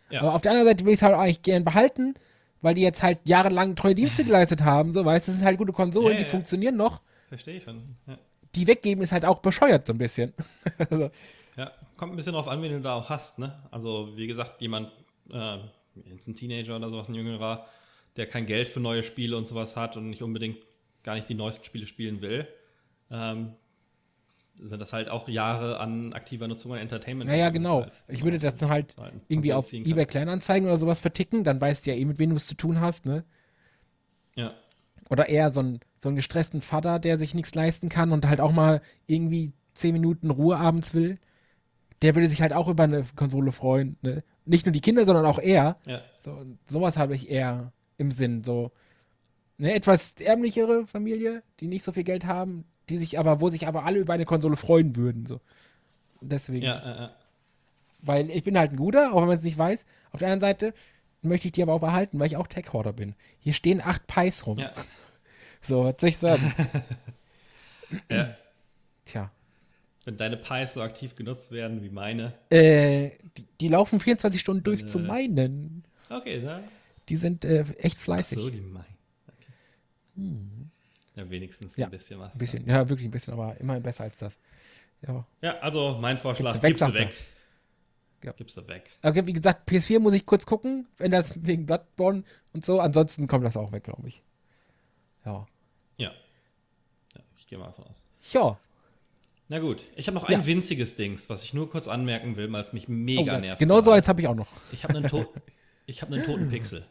Ja. 0.10 0.22
Aber 0.22 0.36
auf 0.36 0.42
der 0.42 0.52
anderen 0.52 0.70
Seite 0.70 0.86
will 0.86 0.94
ich 0.94 1.00
es 1.00 1.04
halt 1.04 1.16
eigentlich 1.16 1.42
gern 1.42 1.64
behalten, 1.66 2.14
weil 2.62 2.76
die 2.76 2.82
jetzt 2.82 3.02
halt 3.02 3.18
jahrelang 3.24 3.76
treue 3.76 3.96
Dienste 3.96 4.24
geleistet 4.26 4.62
haben. 4.64 4.94
So, 4.94 5.04
weißt 5.04 5.28
du, 5.28 5.32
das 5.32 5.40
sind 5.40 5.46
halt 5.48 5.58
gute 5.58 5.74
Konsolen, 5.74 6.18
Ja, 6.18 6.24
die 6.24 6.30
funktionieren 6.30 6.78
noch. 6.78 7.02
Verstehe 7.32 7.56
ich 7.60 7.64
schon. 7.64 7.96
Ja. 8.08 8.18
Die 8.56 8.68
weggeben 8.68 9.02
ist 9.02 9.14
halt 9.14 9.24
auch 9.24 9.40
bescheuert 9.40 9.88
so 9.88 9.94
ein 9.94 9.98
bisschen. 9.98 10.34
also, 10.78 11.10
Ja, 11.56 11.72
kommt 11.96 12.12
ein 12.12 12.18
bisschen 12.18 12.34
drauf 12.34 12.50
an, 12.50 12.62
wen 12.62 12.74
du 12.74 12.82
da 12.82 12.96
auch 12.96 13.10
hast, 13.10 13.40
ne? 13.40 13.58
Also, 13.72 14.18
wie 14.18 14.28
gesagt, 14.28 14.62
jemand, 14.62 14.92
äh, 15.32 15.60
jetzt 16.10 16.28
ein 16.28 16.36
Teenager 16.36 16.76
oder 16.76 16.90
sowas, 16.90 17.08
ein 17.08 17.16
Jüngerer, 17.16 17.66
der 18.18 18.26
kein 18.28 18.46
Geld 18.46 18.68
für 18.68 18.82
neue 18.82 19.02
Spiele 19.02 19.38
und 19.38 19.48
sowas 19.48 19.78
hat 19.78 19.96
und 19.96 20.10
nicht 20.10 20.22
unbedingt 20.22 20.58
gar 21.04 21.16
nicht 21.16 21.30
die 21.30 21.34
neuesten 21.34 21.64
Spiele 21.64 21.86
spielen 21.86 22.22
will, 22.22 22.46
ähm, 23.10 23.54
sind 24.60 24.82
das 24.82 24.92
halt 24.92 25.08
auch 25.08 25.30
Jahre 25.30 25.80
an 25.80 26.12
aktiver 26.12 26.50
Nutzung 26.50 26.72
und 26.74 26.80
Entertainment. 26.80 27.30
naja, 27.30 27.50
genau. 27.50 27.84
Als- 27.84 28.10
Ich 28.10 28.26
würde 28.26 28.40
das 28.40 28.56
dann 28.56 28.70
halt 28.70 28.94
irgendwie 29.30 29.54
auf 29.54 29.72
eBay 29.72 30.06
Kleinanzeigen 30.06 30.68
oder 30.68 30.76
sowas 30.78 31.00
verticken, 31.00 31.46
dann 31.46 31.62
weißt 31.62 31.86
du 31.86 31.92
ja 31.92 31.96
eh, 31.96 32.04
mit 32.04 32.20
wem 32.20 32.32
du 32.32 32.36
es 32.36 32.46
zu 32.46 32.56
tun 32.56 32.82
hast, 32.82 33.06
ne? 33.06 33.24
Ja, 34.36 34.54
Oder 35.10 35.30
eher 35.30 35.52
so, 35.52 35.62
ein, 35.62 35.80
so 36.02 36.10
einen 36.10 36.16
gestressten 36.16 36.62
Vater, 36.62 37.00
der 37.00 37.20
sich 37.20 37.36
nichts 37.36 37.54
leisten 37.54 37.88
kann 37.88 38.12
und 38.12 38.28
halt 38.28 38.42
auch 38.42 38.52
mal 38.52 38.82
irgendwie 39.06 39.54
10 39.76 39.94
Minuten 39.94 40.32
Ruhe 40.32 40.58
abends 40.58 40.94
will. 40.94 41.20
Der 42.02 42.16
würde 42.16 42.28
sich 42.28 42.42
halt 42.42 42.54
auch 42.54 42.68
über 42.68 42.84
eine 42.84 43.06
Konsole 43.16 43.52
freuen, 43.52 43.98
ne? 44.02 44.24
Nicht 44.46 44.66
nur 44.66 44.74
die 44.74 44.82
Kinder, 44.82 45.06
sondern 45.06 45.28
auch 45.28 45.38
er. 45.38 45.78
ja, 45.86 46.02
So, 46.22 46.44
sowas 46.68 46.98
habe 46.98 47.14
ich 47.14 47.30
eher 47.30 47.72
im 48.00 48.10
Sinn. 48.10 48.44
So 48.44 48.72
eine 49.60 49.74
etwas 49.76 50.16
ärmlichere 50.20 50.88
Familie, 50.88 51.44
die 51.60 51.68
nicht 51.68 51.86
so 51.86 51.92
viel 51.92 52.04
Geld 52.04 52.26
haben, 52.26 52.66
die 52.90 52.98
sich 52.98 53.20
aber, 53.20 53.40
wo 53.40 53.50
sich 53.50 53.68
aber 53.68 53.86
alle 53.86 54.00
über 54.00 54.14
eine 54.14 54.26
Konsole 54.26 54.58
freuen 54.58 54.96
würden. 54.96 55.28
So. 55.28 55.40
Deswegen. 56.20 56.66
ja, 56.66 56.82
ja, 56.84 56.96
ja. 56.96 57.12
Weil 58.02 58.32
ich 58.32 58.44
bin 58.44 58.58
halt 58.58 58.72
ein 58.72 58.78
guter, 58.78 59.14
auch 59.14 59.22
wenn 59.22 59.28
man 59.28 59.38
es 59.38 59.44
nicht 59.44 59.60
weiß. 59.60 59.86
Auf 60.12 60.20
der 60.20 60.30
anderen 60.30 60.42
Seite 60.42 60.74
möchte 61.22 61.48
ich 61.48 61.52
die 61.52 61.62
aber 61.62 61.74
auch 61.74 61.80
behalten, 61.82 62.20
weil 62.20 62.26
ich 62.26 62.38
auch 62.38 62.48
Tech-Hoarder 62.48 62.94
bin. 62.94 63.14
Hier 63.40 63.54
stehen 63.54 63.80
acht 63.80 64.08
Pies 64.08 64.48
rum. 64.48 64.58
ja. 64.58 64.72
So, 65.62 65.84
was 65.86 65.96
soll 66.00 66.10
ich 66.10 66.18
sagen? 66.18 66.54
ja. 68.10 68.36
Tja. 69.06 69.32
Wenn 70.06 70.18
deine 70.18 70.38
Pies 70.38 70.74
so 70.74 70.82
aktiv 70.82 71.16
genutzt 71.16 71.52
werden 71.52 71.84
wie 71.84 71.90
meine. 71.90 72.34
Äh, 72.50 73.12
die, 73.38 73.46
die 73.60 73.68
laufen 73.68 74.00
24 74.00 74.42
Stunden 74.42 74.64
durch 74.64 74.82
Äh. 74.82 74.86
zu 74.88 75.00
meinen. 75.00 75.84
Okay, 76.10 76.42
da. 76.42 76.62
Die 77.10 77.16
sind 77.16 77.46
äh, 77.46 77.62
echt 77.78 77.98
Ach 78.00 78.04
fleißig. 78.04 78.38
so, 78.38 78.50
die 78.50 78.62
meine. 78.62 78.86
Okay. 79.28 80.26
Ja, 81.16 81.30
wenigstens 81.30 81.78
Ja, 81.78 81.86
ein 81.88 81.92
bisschen 81.92 82.20
was. 82.20 82.34
Ein 82.34 82.40
bisschen, 82.40 82.68
ja, 82.68 82.88
wirklich 82.90 83.08
ein 83.08 83.12
bisschen, 83.12 83.34
aber 83.34 83.60
immerhin 83.60 83.84
besser 83.84 84.04
als 84.06 84.18
das. 84.18 84.34
Ja. 85.08 85.26
Ja, 85.42 85.58
also 85.60 85.98
mein 86.00 86.18
Vorschlag, 86.18 86.60
Gibst 86.62 86.82
du 86.82 86.94
weg, 86.94 87.10
weg. 87.10 87.14
Ja. 88.24 88.32
Gibst 88.34 88.56
du 88.58 88.68
weg. 88.68 88.90
Okay, 89.02 89.26
wie 89.26 89.34
gesagt, 89.34 89.70
PS4 89.70 90.00
muss 90.00 90.14
ich 90.14 90.26
kurz 90.26 90.46
gucken, 90.46 90.88
wenn 90.98 91.12
das 91.12 91.34
wegen 91.44 91.66
Bloodborne 91.66 92.24
und 92.54 92.66
so. 92.66 92.80
Ansonsten 92.80 93.28
kommt 93.28 93.46
das 93.46 93.58
auch 93.58 93.72
weg, 93.72 93.84
glaube 93.84 94.08
ich. 94.08 94.22
Ja. 95.26 95.48
Ja. 95.98 96.12
ja 97.16 97.22
ich 97.38 97.48
gehe 97.48 97.58
mal 97.58 97.66
davon 97.68 97.86
aus. 97.86 98.04
Ja. 98.32 98.60
Na 99.48 99.60
gut, 99.60 99.84
ich 99.96 100.08
habe 100.08 100.16
noch 100.16 100.30
Ja. 100.30 100.38
ein 100.38 100.46
winziges 100.46 100.96
Dings, 100.96 101.30
was 101.30 101.44
ich 101.44 101.54
nur 101.54 101.70
kurz 101.70 101.88
anmerken 101.88 102.38
will, 102.38 102.52
weil 102.52 102.64
es 102.64 102.72
mich 102.74 102.88
mega 102.88 103.22
Oh, 103.22 103.26
ja. 103.26 103.40
nervt. 103.40 103.60
Genau 103.60 103.82
so 103.82 103.92
eins 103.92 104.08
habe 104.08 104.22
ich 104.22 104.28
auch 104.28 104.36
noch. 104.36 104.48
Ich 104.72 104.84
habe 104.86 104.96
einen, 104.98 105.08
to 105.10 105.26
ich 105.86 106.02
hab 106.02 106.12
einen 106.12 106.24
toten 106.24 106.50
Pixel 106.50 106.86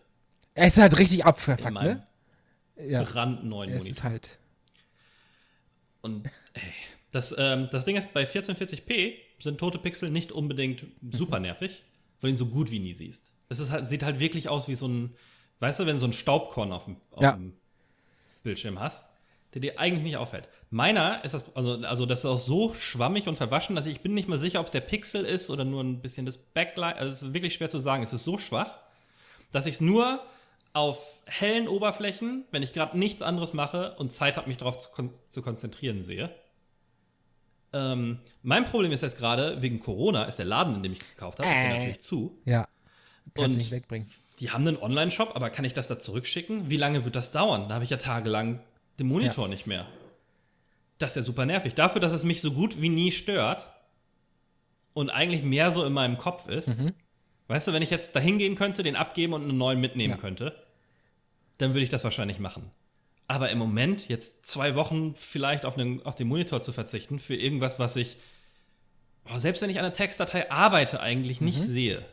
Er 0.54 0.66
ist 0.66 0.76
halt 0.76 0.98
richtig 0.98 1.24
meinem 1.24 1.74
ne? 1.74 2.06
Ja. 2.86 3.02
brandneuen 3.02 3.70
Monitor. 3.70 3.90
ist 3.90 4.02
halt. 4.02 4.38
Und 6.02 6.26
ey, 6.54 6.62
das, 7.10 7.34
ähm, 7.36 7.68
das 7.70 7.84
Ding 7.84 7.96
ist, 7.96 8.12
bei 8.12 8.24
1440p 8.24 9.14
sind 9.42 9.58
tote 9.58 9.78
Pixel 9.78 10.10
nicht 10.10 10.32
unbedingt 10.32 10.84
super 11.12 11.36
Mhm. 11.38 11.42
nervig, 11.46 11.82
weil 12.20 12.28
du 12.30 12.34
ihn 12.34 12.36
so 12.36 12.46
gut 12.46 12.70
wie 12.70 12.78
nie 12.78 12.94
siehst. 12.94 13.32
Es 13.48 13.58
ist 13.58 13.70
halt, 13.70 13.86
sieht 13.86 14.02
halt 14.02 14.18
wirklich 14.20 14.48
aus 14.48 14.68
wie 14.68 14.74
so 14.74 14.86
ein, 14.86 15.14
weißt 15.60 15.80
du, 15.80 15.86
wenn 15.86 15.98
so 15.98 16.06
ein 16.06 16.12
Staubkorn 16.12 16.72
auf 16.72 16.84
dem, 16.84 16.96
auf 17.10 17.22
Ja. 17.22 17.32
dem 17.32 17.54
Bildschirm 18.42 18.78
hast, 18.80 19.08
der 19.54 19.60
dir 19.60 19.78
eigentlich 19.78 20.04
nicht 20.04 20.16
auffällt. 20.16 20.48
Meiner 20.70 21.24
ist 21.24 21.34
das, 21.34 21.44
also, 21.54 21.74
also 21.84 22.06
das 22.06 22.20
ist 22.20 22.24
auch 22.26 22.38
so 22.38 22.74
schwammig 22.74 23.26
und 23.28 23.36
verwaschen, 23.36 23.74
dass 23.74 23.86
ich 23.86 24.00
bin 24.00 24.14
nicht 24.14 24.28
mal 24.28 24.38
sicher, 24.38 24.60
ob 24.60 24.66
es 24.66 24.72
der 24.72 24.80
Pixel 24.80 25.24
ist 25.24 25.50
oder 25.50 25.64
nur 25.64 25.82
ein 25.82 26.00
bisschen 26.00 26.26
das 26.26 26.38
Backlight. 26.38 26.96
Also 26.98 27.10
es 27.12 27.22
ist 27.22 27.34
wirklich 27.34 27.54
schwer 27.54 27.68
zu 27.68 27.80
sagen. 27.80 28.02
Es 28.02 28.12
ist 28.12 28.24
so 28.24 28.38
schwach, 28.38 28.78
dass 29.50 29.66
ich 29.66 29.74
es 29.74 29.80
nur 29.80 30.20
auf 30.72 31.20
hellen 31.26 31.66
Oberflächen, 31.66 32.44
wenn 32.52 32.62
ich 32.62 32.72
gerade 32.72 32.96
nichts 32.96 33.22
anderes 33.22 33.52
mache 33.52 33.96
und 33.96 34.12
Zeit 34.12 34.36
habe, 34.36 34.48
mich 34.48 34.58
darauf 34.58 34.78
zu, 34.78 34.90
kon 34.90 35.10
zu 35.10 35.42
konzentrieren, 35.42 36.02
sehe. 36.02 36.30
Ähm, 37.72 38.18
mein 38.42 38.64
Problem 38.64 38.92
ist 38.92 39.00
jetzt 39.02 39.18
gerade, 39.18 39.60
wegen 39.62 39.80
Corona 39.80 40.24
ist 40.24 40.36
der 40.36 40.46
Laden, 40.46 40.76
in 40.76 40.82
dem 40.82 40.92
ich 40.92 40.98
gekauft 41.00 41.38
habe, 41.40 41.50
ist 41.50 41.56
der 41.58 41.66
Äh. 41.66 41.78
natürlich 41.78 42.00
zu. 42.00 42.38
Ja. 42.44 42.68
Kannst 43.34 43.50
Und- 43.50 43.56
nicht 43.56 43.70
wegbringen. 43.70 44.08
Die 44.40 44.50
haben 44.50 44.66
einen 44.66 44.76
Online-Shop, 44.78 45.32
aber 45.34 45.50
kann 45.50 45.64
ich 45.64 45.74
das 45.74 45.86
da 45.88 45.98
zurückschicken? 45.98 46.70
Wie 46.70 46.76
lange 46.78 47.04
wird 47.04 47.14
das 47.14 47.30
dauern? 47.30 47.68
Da 47.68 47.74
habe 47.74 47.84
ich 47.84 47.90
ja 47.90 47.98
tagelang 47.98 48.60
den 48.98 49.06
Monitor 49.06 49.48
nicht 49.48 49.66
mehr. 49.66 49.86
Das 50.98 51.10
ist 51.10 51.16
ja 51.16 51.22
super 51.22 51.46
nervig. 51.46 51.74
Dafür, 51.74 52.00
dass 52.00 52.12
es 52.12 52.24
mich 52.24 52.40
so 52.40 52.52
gut 52.52 52.80
wie 52.80 52.88
nie 52.88 53.12
stört 53.12 53.68
und 54.94 55.10
eigentlich 55.10 55.42
mehr 55.42 55.72
so 55.72 55.84
in 55.84 55.92
meinem 55.92 56.18
Kopf 56.18 56.48
ist. 56.48 56.80
Mhm. 56.80 56.94
Weißt 57.48 57.68
du, 57.68 57.72
wenn 57.72 57.82
ich 57.82 57.90
jetzt 57.90 58.14
da 58.16 58.20
hingehen 58.20 58.54
könnte, 58.54 58.82
den 58.82 58.96
abgeben 58.96 59.32
und 59.34 59.42
einen 59.42 59.58
neuen 59.58 59.80
mitnehmen 59.80 60.14
Ja. 60.14 60.20
könnte, 60.20 60.54
dann 61.58 61.70
würde 61.74 61.82
ich 61.84 61.88
das 61.90 62.04
wahrscheinlich 62.04 62.38
machen. 62.38 62.70
Aber 63.28 63.50
im 63.50 63.58
Moment, 63.58 64.08
jetzt 64.08 64.46
zwei 64.46 64.74
Wochen 64.74 65.14
vielleicht 65.14 65.64
auf 65.64 65.76
den, 65.76 66.04
auf 66.04 66.14
den 66.14 66.26
Monitor 66.28 66.62
zu 66.62 66.72
verzichten, 66.72 67.18
für 67.18 67.36
irgendwas, 67.36 67.78
was 67.78 67.96
ich, 67.96 68.16
oh, 69.32 69.38
selbst 69.38 69.62
wenn 69.62 69.70
ich 69.70 69.78
an 69.78 69.84
einer 69.84 69.94
Textdatei 69.94 70.50
arbeite, 70.50 71.00
eigentlich 71.00 71.40
nicht 71.40 71.58
Mhm. 71.60 71.64
sehe. 71.64 72.04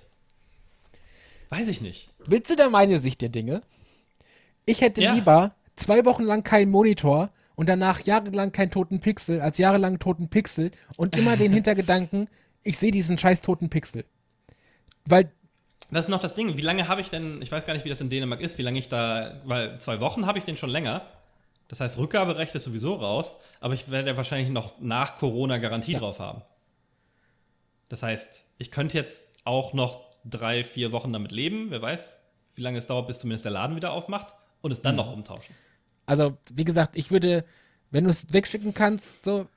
Weiß 1.49 1.67
ich 1.69 1.81
nicht. 1.81 2.09
Willst 2.25 2.49
du 2.51 2.55
da 2.55 2.69
meine 2.69 2.99
Sicht 2.99 3.21
der 3.21 3.29
Dinge? 3.29 3.61
Ich 4.65 4.81
hätte 4.81 5.01
Ja. 5.01 5.13
lieber 5.13 5.55
zwei 5.75 6.03
Wochen 6.05 6.23
lang 6.23 6.43
keinen 6.43 6.71
Monitor 6.71 7.29
und 7.55 7.69
danach 7.69 8.05
jahrelang 8.05 8.51
keinen 8.51 8.71
toten 8.71 8.99
Pixel, 8.99 9.41
als 9.41 9.57
jahrelang 9.57 9.99
toten 9.99 10.29
Pixel 10.29 10.71
und 10.97 11.17
immer 11.17 11.37
den 11.37 11.51
Hintergedanken, 11.53 12.27
ich 12.63 12.77
sehe 12.77 12.91
diesen 12.91 13.17
scheiß 13.17 13.41
toten 13.41 13.69
Pixel. 13.69 14.03
Weil, 15.05 15.31
Das 15.89 16.05
ist 16.05 16.09
noch 16.09 16.19
das 16.19 16.35
Ding. 16.35 16.57
Wie 16.57 16.61
lange 16.61 16.87
habe 16.89 16.99
ich 16.99 17.09
denn, 17.09 17.41
ich 17.41 17.51
weiß 17.51 17.65
gar 17.65 17.73
nicht, 17.73 17.85
wie 17.85 17.89
das 17.89 18.01
in 18.01 18.09
Dänemark 18.09 18.41
ist, 18.41 18.57
wie 18.57 18.63
lange 18.63 18.77
ich 18.79 18.89
da, 18.89 19.41
weil 19.45 19.79
zwei 19.79 20.01
Wochen 20.01 20.25
habe 20.25 20.37
ich 20.37 20.43
den 20.43 20.57
schon 20.57 20.69
länger. 20.69 21.03
Das 21.69 21.79
heißt, 21.79 21.97
Rückgaberecht 21.97 22.53
ist 22.55 22.63
sowieso 22.63 22.95
raus, 22.95 23.37
aber 23.61 23.73
ich 23.73 23.89
werde 23.89 24.09
ja 24.09 24.17
wahrscheinlich 24.17 24.49
noch 24.49 24.79
nach 24.79 25.15
Corona 25.17 25.57
Garantie 25.57 25.93
Ja. 25.93 25.99
drauf 25.99 26.19
haben. 26.19 26.41
Das 27.89 28.03
heißt, 28.03 28.43
ich 28.57 28.71
könnte 28.71 28.97
jetzt 28.97 29.33
auch 29.45 29.73
noch 29.73 30.06
drei, 30.29 30.63
vier 30.63 30.91
Wochen 30.91 31.13
damit 31.13 31.31
leben. 31.31 31.67
Wer 31.71 31.81
weiß, 31.81 32.21
wie 32.55 32.61
lange 32.61 32.77
es 32.79 32.87
dauert, 32.87 33.07
bis 33.07 33.19
zumindest 33.19 33.45
der 33.45 33.51
Laden 33.51 33.75
wieder 33.75 33.91
aufmacht 33.91 34.33
und 34.61 34.71
es 34.71 34.81
dann 34.81 34.93
Mhm. 34.95 34.97
noch 34.97 35.11
umtauschen. 35.13 35.55
also, 36.05 36.37
wie 36.53 36.63
gesagt, 36.63 36.95
ich 36.97 37.11
würde, 37.11 37.45
wenn 37.91 38.03
du 38.05 38.09
es 38.09 38.31
wegschicken 38.33 38.73
kannst, 38.73 39.03
so, 39.25 39.47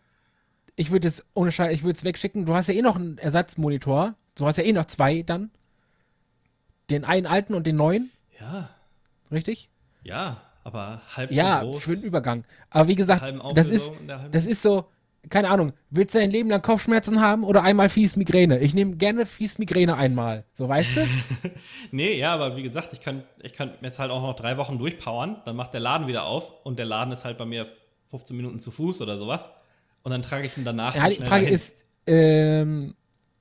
ich 0.77 0.91
würde 0.91 1.09
es 1.09 1.25
ohne 1.35 1.53
Scheiß, 1.53 1.73
ich 1.73 1.83
würde 1.85 1.97
es 1.99 2.05
wegschicken. 2.05 2.47
Du 2.47 2.55
hast 2.55 2.67
ja 2.69 2.75
eh 2.75 2.83
noch 2.83 2.97
einen 2.97 3.19
Ersatzmonitor. 3.19 4.15
Du 4.35 4.47
hast 4.47 4.57
ja 4.57 4.65
eh 4.65 4.73
noch 4.73 4.87
zwei 4.87 5.23
dann. 5.23 5.51
Den 6.91 7.05
einen 7.05 7.27
alten 7.27 7.55
und 7.55 7.67
den 7.67 7.77
neuen, 7.77 8.11
Ja, 8.41 8.71
richtig? 9.31 9.69
ja, 10.03 10.41
aber 10.65 11.03
halb 11.17 11.31
Ja, 11.31 11.61
so 11.61 11.71
groß. 11.71 11.83
für 11.85 11.95
den 11.97 12.03
Übergang. 12.05 12.45
Aber 12.71 12.89
wie 12.89 12.97
gesagt, 12.97 13.23
das 13.55 13.69
ist, 13.69 13.93
das 14.33 14.47
ist 14.47 14.63
so, 14.63 14.87
keine 15.29 15.51
Ahnung, 15.51 15.73
willst 15.91 16.15
du 16.15 16.19
dein 16.19 16.31
Leben 16.31 16.49
lang 16.49 16.63
Kopfschmerzen 16.63 17.21
haben 17.21 17.45
oder 17.45 17.63
einmal 17.63 17.89
fies 17.89 18.17
Migräne? 18.17 18.59
Ich 18.61 18.73
nehme 18.73 18.97
gerne 18.97 19.27
fies 19.27 19.59
Migräne 19.59 19.97
einmal. 19.97 20.45
So, 20.55 20.69
weißt 20.69 20.97
du? 20.97 21.07
nee, 21.91 22.19
ja, 22.19 22.33
aber 22.33 22.57
wie 22.57 22.63
gesagt, 22.63 22.93
ich 22.93 23.01
kann, 23.01 23.25
ich 23.43 23.53
kann 23.53 23.73
jetzt 23.83 23.99
halt 23.99 24.11
auch 24.11 24.23
noch 24.23 24.35
drei 24.35 24.57
Wochen 24.57 24.79
durchpowern, 24.79 25.43
dann 25.45 25.57
macht 25.57 25.75
der 25.75 25.81
Laden 25.81 26.07
wieder 26.07 26.25
auf 26.25 26.65
und 26.65 26.79
der 26.79 26.87
Laden 26.87 27.13
ist 27.13 27.25
halt 27.25 27.37
bei 27.37 27.45
mir 27.45 27.67
15 28.11 28.37
Minuten 28.37 28.61
zu 28.61 28.71
Fuß 28.71 29.03
oder 29.03 29.19
sowas. 29.19 29.51
Und 30.03 30.13
dann 30.13 30.23
trage 30.23 30.47
ich 30.47 30.57
ihn 30.57 30.65
danach. 30.65 30.95
Ja, 30.95 31.09
die 31.09 31.17
Frage 31.17 31.43
dahin. 31.43 31.55
ist, 31.55 31.73
ähm, 32.07 32.95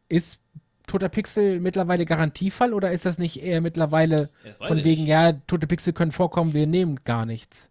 ist 0.10 0.40
Toter 0.88 1.10
Pixel 1.10 1.60
mittlerweile 1.60 2.06
Garantiefall 2.06 2.74
oder 2.74 2.92
ist 2.92 3.06
das 3.06 3.18
nicht 3.18 3.42
eher 3.42 3.62
mittlerweile 3.62 4.30
ja, 4.44 4.68
von 4.68 4.84
wegen, 4.84 5.06
ja, 5.06 5.34
Tote 5.34 5.68
Pixel 5.68 5.94
können 5.94 6.12
vorkommen, 6.12 6.54
wir 6.54 6.68
nehmen 6.68 7.00
gar 7.06 7.26
nichts? 7.26 7.69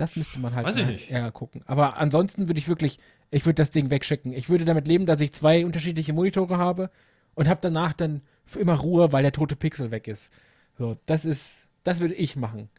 Das 0.00 0.16
müsste 0.16 0.38
man 0.38 0.54
halt 0.54 1.10
eher 1.10 1.30
gucken. 1.30 1.62
Aber 1.66 1.98
ansonsten 1.98 2.48
würde 2.48 2.58
ich 2.58 2.68
wirklich, 2.68 2.98
ich 3.30 3.44
würde 3.44 3.56
das 3.56 3.70
Ding 3.70 3.90
wegschicken. 3.90 4.32
Ich 4.32 4.48
würde 4.48 4.64
damit 4.64 4.88
leben, 4.88 5.04
dass 5.04 5.20
ich 5.20 5.34
zwei 5.34 5.66
unterschiedliche 5.66 6.14
Monitore 6.14 6.56
habe 6.56 6.90
und 7.34 7.48
habe 7.48 7.60
danach 7.60 7.92
dann 7.92 8.22
für 8.46 8.60
immer 8.60 8.76
Ruhe, 8.78 9.12
weil 9.12 9.22
der 9.22 9.32
tote 9.32 9.56
Pixel 9.56 9.90
weg 9.90 10.08
ist. 10.08 10.32
So, 10.78 10.96
das 11.04 11.26
ist, 11.26 11.50
das 11.84 12.00
würde 12.00 12.14
ich 12.14 12.34
machen. 12.34 12.70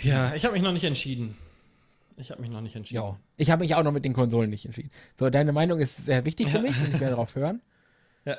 Ja, 0.00 0.34
ich 0.34 0.44
habe 0.44 0.54
mich 0.54 0.62
noch 0.62 0.72
nicht 0.72 0.82
entschieden. 0.82 1.36
Ich 2.16 2.32
habe 2.32 2.42
mich 2.42 2.50
noch 2.50 2.60
nicht 2.60 2.74
entschieden. 2.74 3.04
Ja, 3.04 3.20
ich 3.36 3.52
habe 3.52 3.62
mich 3.62 3.76
auch 3.76 3.84
noch 3.84 3.92
mit 3.92 4.04
den 4.04 4.14
Konsolen 4.14 4.50
nicht 4.50 4.66
entschieden. 4.66 4.90
So, 5.16 5.30
deine 5.30 5.52
Meinung 5.52 5.78
ist 5.78 6.04
sehr 6.06 6.24
wichtig 6.24 6.48
für 6.48 6.58
mich 6.58 6.76
und 6.76 6.88
ich 6.88 7.00
werde 7.00 7.10
darauf 7.10 7.36
hören. 7.36 7.60
Ja. 8.24 8.36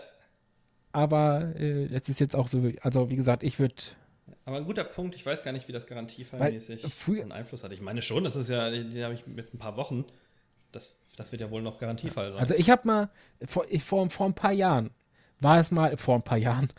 Aber 0.94 1.56
äh, 1.60 1.86
es 1.86 2.08
ist 2.08 2.20
jetzt 2.20 2.36
auch 2.36 2.48
so, 2.48 2.72
also 2.82 3.10
wie 3.10 3.16
gesagt, 3.16 3.44
ich 3.44 3.60
würde. 3.60 3.76
Aber 4.46 4.58
ein 4.58 4.66
guter 4.66 4.84
Punkt, 4.84 5.16
ich 5.16 5.26
weiß 5.26 5.44
gar 5.44 5.52
nicht, 5.52 5.68
wie 5.68 5.72
das 5.72 5.88
garantiefallmäßig 5.88 6.86
einen 7.08 7.32
Einfluss 7.32 7.64
hat. 7.64 7.72
Ich 7.72 7.82
meine 7.82 8.02
schon, 8.02 8.24
das 8.24 8.36
ist 8.36 8.50
ja, 8.50 8.70
die 8.70 9.04
habe 9.04 9.16
ich 9.16 9.24
jetzt 9.36 9.54
ein 9.54 9.58
paar 9.58 9.76
Wochen. 9.76 10.06
Das, 10.72 10.96
das 11.18 11.32
wird 11.32 11.42
ja 11.42 11.52
wohl 11.52 11.62
noch 11.62 11.80
Garantiefall 11.80 12.32
sein. 12.32 12.42
Also 12.42 12.54
ich 12.56 12.70
habe 12.70 12.88
mal, 12.88 13.10
vor, 13.46 13.66
ich, 13.70 13.84
vor, 13.84 14.10
vor 14.10 14.26
ein 14.28 14.34
paar 14.34 14.52
Jahren, 14.52 14.92
war 15.40 15.60
es 15.60 15.72
mal, 15.72 15.98
vor 15.98 16.16
ein 16.16 16.24
paar 16.24 16.38
Jahren, 16.38 16.72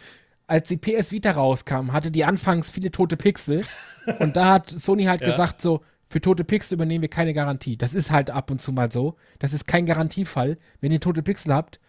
als 0.47 0.69
die 0.69 0.77
PS 0.77 1.11
Vita 1.11 1.33
rauskam, 1.33 1.93
hatte 1.93 2.11
die 2.11 2.25
anfangs 2.25 2.71
viele 2.71 2.91
tote 2.91 3.17
Pixel. 3.17 3.65
und 4.21 4.37
da 4.37 4.55
hat 4.55 4.71
Sony 4.71 5.05
halt 5.05 5.23
ja. 5.23 5.31
gesagt 5.31 5.61
so, 5.61 5.83
für 6.09 6.21
tote 6.21 6.45
Pixel 6.45 6.75
übernehmen 6.75 7.03
wir 7.03 7.09
keine 7.09 7.35
Garantie. 7.35 7.77
Das 7.77 7.95
ist 7.95 8.11
halt 8.11 8.31
ab 8.31 8.51
und 8.51 8.63
zu 8.63 8.73
mal 8.73 8.93
so. 8.93 9.17
Das 9.39 9.53
ist 9.53 9.67
kein 9.67 9.87
Garantiefall. 9.87 10.59
Wenn 10.81 10.93
ihr 10.93 11.01
tote 11.01 11.23
Pixel 11.23 11.53
habt, 11.53 11.81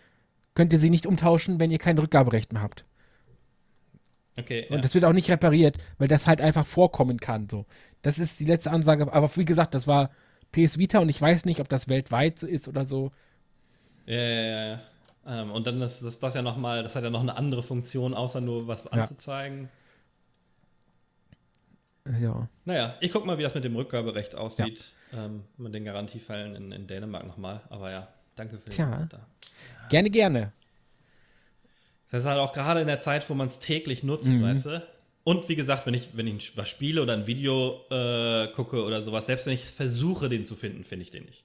könnt 0.56 0.74
ihr 0.74 0.80
sie 0.80 0.90
nicht 0.90 1.06
umtauschen, 1.06 1.60
wenn 1.60 1.72
ihr 1.72 1.78
kein 1.78 1.98
Rückgaberecht 1.98 2.52
mehr 2.52 2.64
habt. 2.64 2.86
Okay. 4.38 4.66
Und 4.70 4.78
ja. 4.78 4.82
das 4.82 4.94
wird 4.94 5.06
auch 5.06 5.14
nicht 5.14 5.30
repariert, 5.30 5.78
weil 5.98 6.08
das 6.08 6.28
halt 6.28 6.42
einfach 6.42 6.66
vorkommen 6.66 7.20
kann. 7.20 7.48
So. 7.50 7.66
Das 8.02 8.20
ist 8.20 8.40
die 8.40 8.46
letzte 8.46 8.72
Ansage. 8.72 9.12
Aber 9.14 9.34
wie 9.38 9.46
gesagt, 9.46 9.74
das 9.74 9.88
war 9.88 10.12
PS 10.52 10.78
Vita 10.78 11.00
und 11.00 11.10
ich 11.10 11.22
weiß 11.22 11.46
nicht, 11.46 11.60
ob 11.60 11.70
das 11.70 11.88
weltweit 11.88 12.40
so 12.40 12.48
ist 12.48 12.68
oder 12.68 12.86
so. 12.86 13.12
Ja, 14.06 14.18
ja, 14.18 14.68
ja. 14.68 14.80
Ähm, 15.28 15.52
und 15.52 15.66
dann 15.66 15.82
ist 15.82 16.02
das, 16.02 16.20
das 16.20 16.36
ja 16.36 16.42
nochmal, 16.42 16.84
das 16.84 16.96
hat 16.96 17.04
ja 17.04 17.10
noch 17.10 17.22
eine 17.22 17.36
andere 17.36 17.64
Funktion, 17.64 18.14
außer 18.14 18.42
nur 18.42 18.68
was 18.68 18.88
anzuzeigen. 18.88 19.70
Ja. 22.22 22.48
Naja, 22.66 22.96
ich 23.00 23.12
guck 23.12 23.26
mal, 23.26 23.38
wie 23.40 23.44
das 23.44 23.56
mit 23.56 23.64
dem 23.64 23.76
Rückgaberecht 23.76 24.36
aussieht. 24.36 24.94
Ja. 25.12 25.26
Ähm, 25.26 25.44
mit 25.58 25.74
den 25.74 25.86
Garantiefällen 25.86 26.56
in, 26.56 26.72
in 26.72 26.88
Dänemark 26.88 27.26
nochmal. 27.26 27.62
Aber 27.70 27.90
ja, 27.90 28.08
danke 28.36 28.60
für 28.60 28.70
den. 28.70 28.92
Kommentar. 28.92 29.28
Gerne, 29.90 30.10
gerne. 30.10 30.52
Das 32.12 32.22
ist 32.22 32.30
halt 32.30 32.40
auch 32.40 32.54
gerade 32.54 32.82
in 32.82 32.88
der 32.88 33.00
Zeit, 33.00 33.30
wo 33.30 33.34
man 33.34 33.48
es 33.48 33.60
täglich 33.60 34.04
nutzt, 34.04 34.32
mhm. 34.32 34.44
weißt 34.44 34.66
du? 34.68 34.88
Und 35.24 35.50
wie 35.50 35.56
gesagt, 35.56 35.88
wenn 35.88 35.96
ich, 35.96 36.10
wenn 36.14 36.28
ich 36.28 36.56
was 36.56 36.70
spiele 36.70 37.02
oder 37.02 37.14
ein 37.14 37.26
Video 37.26 37.82
äh, 37.90 38.48
gucke 38.50 38.84
oder 38.84 39.02
sowas, 39.02 39.26
selbst 39.26 39.48
wenn 39.48 39.54
ich 39.54 39.66
versuche, 39.66 40.30
den 40.30 40.46
zu 40.46 40.56
finden, 40.56 40.84
finde 40.84 41.04
ich 41.04 41.12
den 41.12 41.26
nicht. 41.26 41.44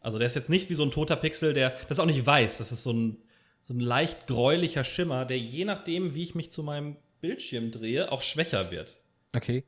Also 0.00 0.18
der 0.18 0.28
ist 0.28 0.36
jetzt 0.36 0.48
nicht 0.48 0.70
wie 0.70 0.74
so 0.74 0.84
ein 0.84 0.90
toter 0.90 1.16
Pixel, 1.16 1.54
der 1.54 1.74
das 1.88 1.98
auch 1.98 2.06
nicht 2.06 2.24
weiß. 2.24 2.58
Das 2.58 2.70
ist 2.70 2.84
so 2.84 2.92
ein, 2.92 3.16
so 3.62 3.74
ein 3.74 3.80
leicht 3.80 4.26
gräulicher 4.26 4.84
Schimmer, 4.84 5.24
der 5.24 5.38
je 5.38 5.64
nachdem, 5.64 6.14
wie 6.14 6.22
ich 6.22 6.34
mich 6.34 6.50
zu 6.50 6.62
meinem 6.62 6.96
Bildschirm 7.20 7.70
drehe, 7.72 8.10
auch 8.10 8.22
schwächer 8.22 8.70
wird. 8.70 8.96
Okay. 9.34 9.64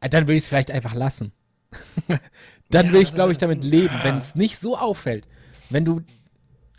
Ah, 0.00 0.08
dann 0.08 0.28
will 0.28 0.36
ich 0.36 0.44
es 0.44 0.48
vielleicht 0.48 0.70
einfach 0.70 0.94
lassen. 0.94 1.32
dann 2.70 2.86
ja, 2.86 2.92
will 2.92 3.02
ich, 3.02 3.14
glaube 3.14 3.32
ich, 3.32 3.38
damit 3.38 3.64
leben, 3.64 3.94
wenn 4.02 4.18
es 4.18 4.34
nicht 4.34 4.58
so 4.58 4.76
auffällt. 4.76 5.26
Wenn 5.70 5.84
du 5.84 6.02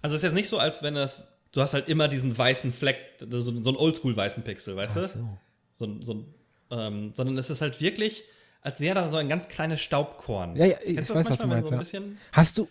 also 0.04 0.16
es 0.16 0.22
ist 0.22 0.28
jetzt 0.28 0.36
nicht 0.36 0.50
so, 0.50 0.60
als 0.60 0.84
wenn 0.84 0.94
das. 0.94 1.30
Du 1.54 1.62
hast 1.62 1.74
halt 1.74 1.88
immer 1.88 2.08
diesen 2.08 2.36
weißen 2.36 2.74
Fleck, 2.74 2.98
so, 3.20 3.40
so 3.40 3.52
einen 3.52 3.78
oldschool-weißen 3.78 4.44
Pixel, 4.44 4.76
weißt 4.76 4.96
du? 4.96 5.08
So. 5.08 5.38
So, 5.76 6.02
so, 6.02 6.26
ähm, 6.72 7.12
sondern 7.14 7.38
es 7.38 7.50
ist 7.50 7.62
halt 7.62 7.80
wirklich, 7.80 8.24
als 8.62 8.80
wäre 8.80 8.96
da 8.96 9.10
so 9.12 9.18
ein 9.18 9.30
ganz 9.30 9.48
kleines 9.48 9.82
Staubkorn. 9.82 10.56
Ja, 10.56 10.66
ja, 10.66 10.78
ich 10.84 10.96
Kennst 10.96 11.12
du 11.12 11.14
das 11.14 11.24
weiß, 11.24 11.30
manchmal, 11.30 11.58
was 11.64 11.70
du 11.70 11.76
meinst, 11.76 11.92
so 11.92 11.98
ein 11.98 12.04
bisschen. 12.04 12.18
Hast 12.32 12.58
du. 12.58 12.68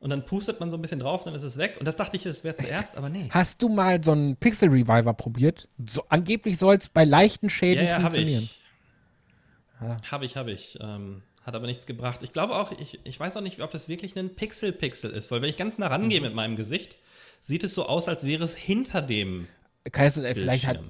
Und 0.00 0.10
dann 0.10 0.24
pustet 0.24 0.60
man 0.60 0.70
so 0.70 0.76
ein 0.76 0.82
bisschen 0.82 1.00
drauf, 1.00 1.24
dann 1.24 1.34
ist 1.34 1.42
es 1.42 1.56
weg. 1.58 1.76
Und 1.78 1.86
das 1.86 1.96
dachte 1.96 2.16
ich, 2.16 2.22
das 2.22 2.42
wäre 2.44 2.54
zuerst, 2.54 2.96
aber 2.96 3.08
nee. 3.08 3.28
Hast 3.30 3.62
du 3.62 3.68
mal 3.68 4.02
so 4.02 4.12
einen 4.12 4.36
Pixel 4.36 4.68
Reviver 4.68 5.14
probiert? 5.14 5.68
So, 5.86 6.04
angeblich 6.08 6.58
soll 6.58 6.76
es 6.76 6.88
bei 6.88 7.04
leichten 7.04 7.50
Schäden 7.50 7.84
ja, 7.84 7.92
ja, 7.92 8.00
funktionieren. 8.00 8.48
Habe 9.80 9.94
ich. 9.94 10.00
Ja. 10.04 10.10
Habe 10.10 10.24
ich, 10.24 10.36
habe 10.36 10.52
ich. 10.52 10.78
Ähm, 10.80 11.22
hat 11.46 11.54
aber 11.54 11.66
nichts 11.66 11.86
gebracht. 11.86 12.20
Ich 12.22 12.32
glaube 12.32 12.56
auch, 12.56 12.72
ich, 12.72 12.98
ich 13.04 13.18
weiß 13.18 13.36
auch 13.36 13.40
nicht, 13.40 13.62
ob 13.62 13.70
das 13.70 13.88
wirklich 13.88 14.18
ein 14.18 14.34
Pixel-Pixel 14.34 15.12
ist, 15.12 15.30
weil 15.30 15.40
wenn 15.42 15.48
ich 15.48 15.56
ganz 15.56 15.78
nah 15.78 15.86
rangehe 15.86 16.18
mhm. 16.18 16.26
mit 16.26 16.34
meinem 16.34 16.56
Gesicht, 16.56 16.98
sieht 17.40 17.62
es 17.62 17.72
so 17.72 17.86
aus, 17.86 18.08
als 18.08 18.26
wäre 18.26 18.42
es 18.42 18.56
hinter 18.56 19.00
dem. 19.00 19.46
Kann 19.92 20.06
es 20.06 20.14
vielleicht 20.14 20.66
halt 20.66 20.80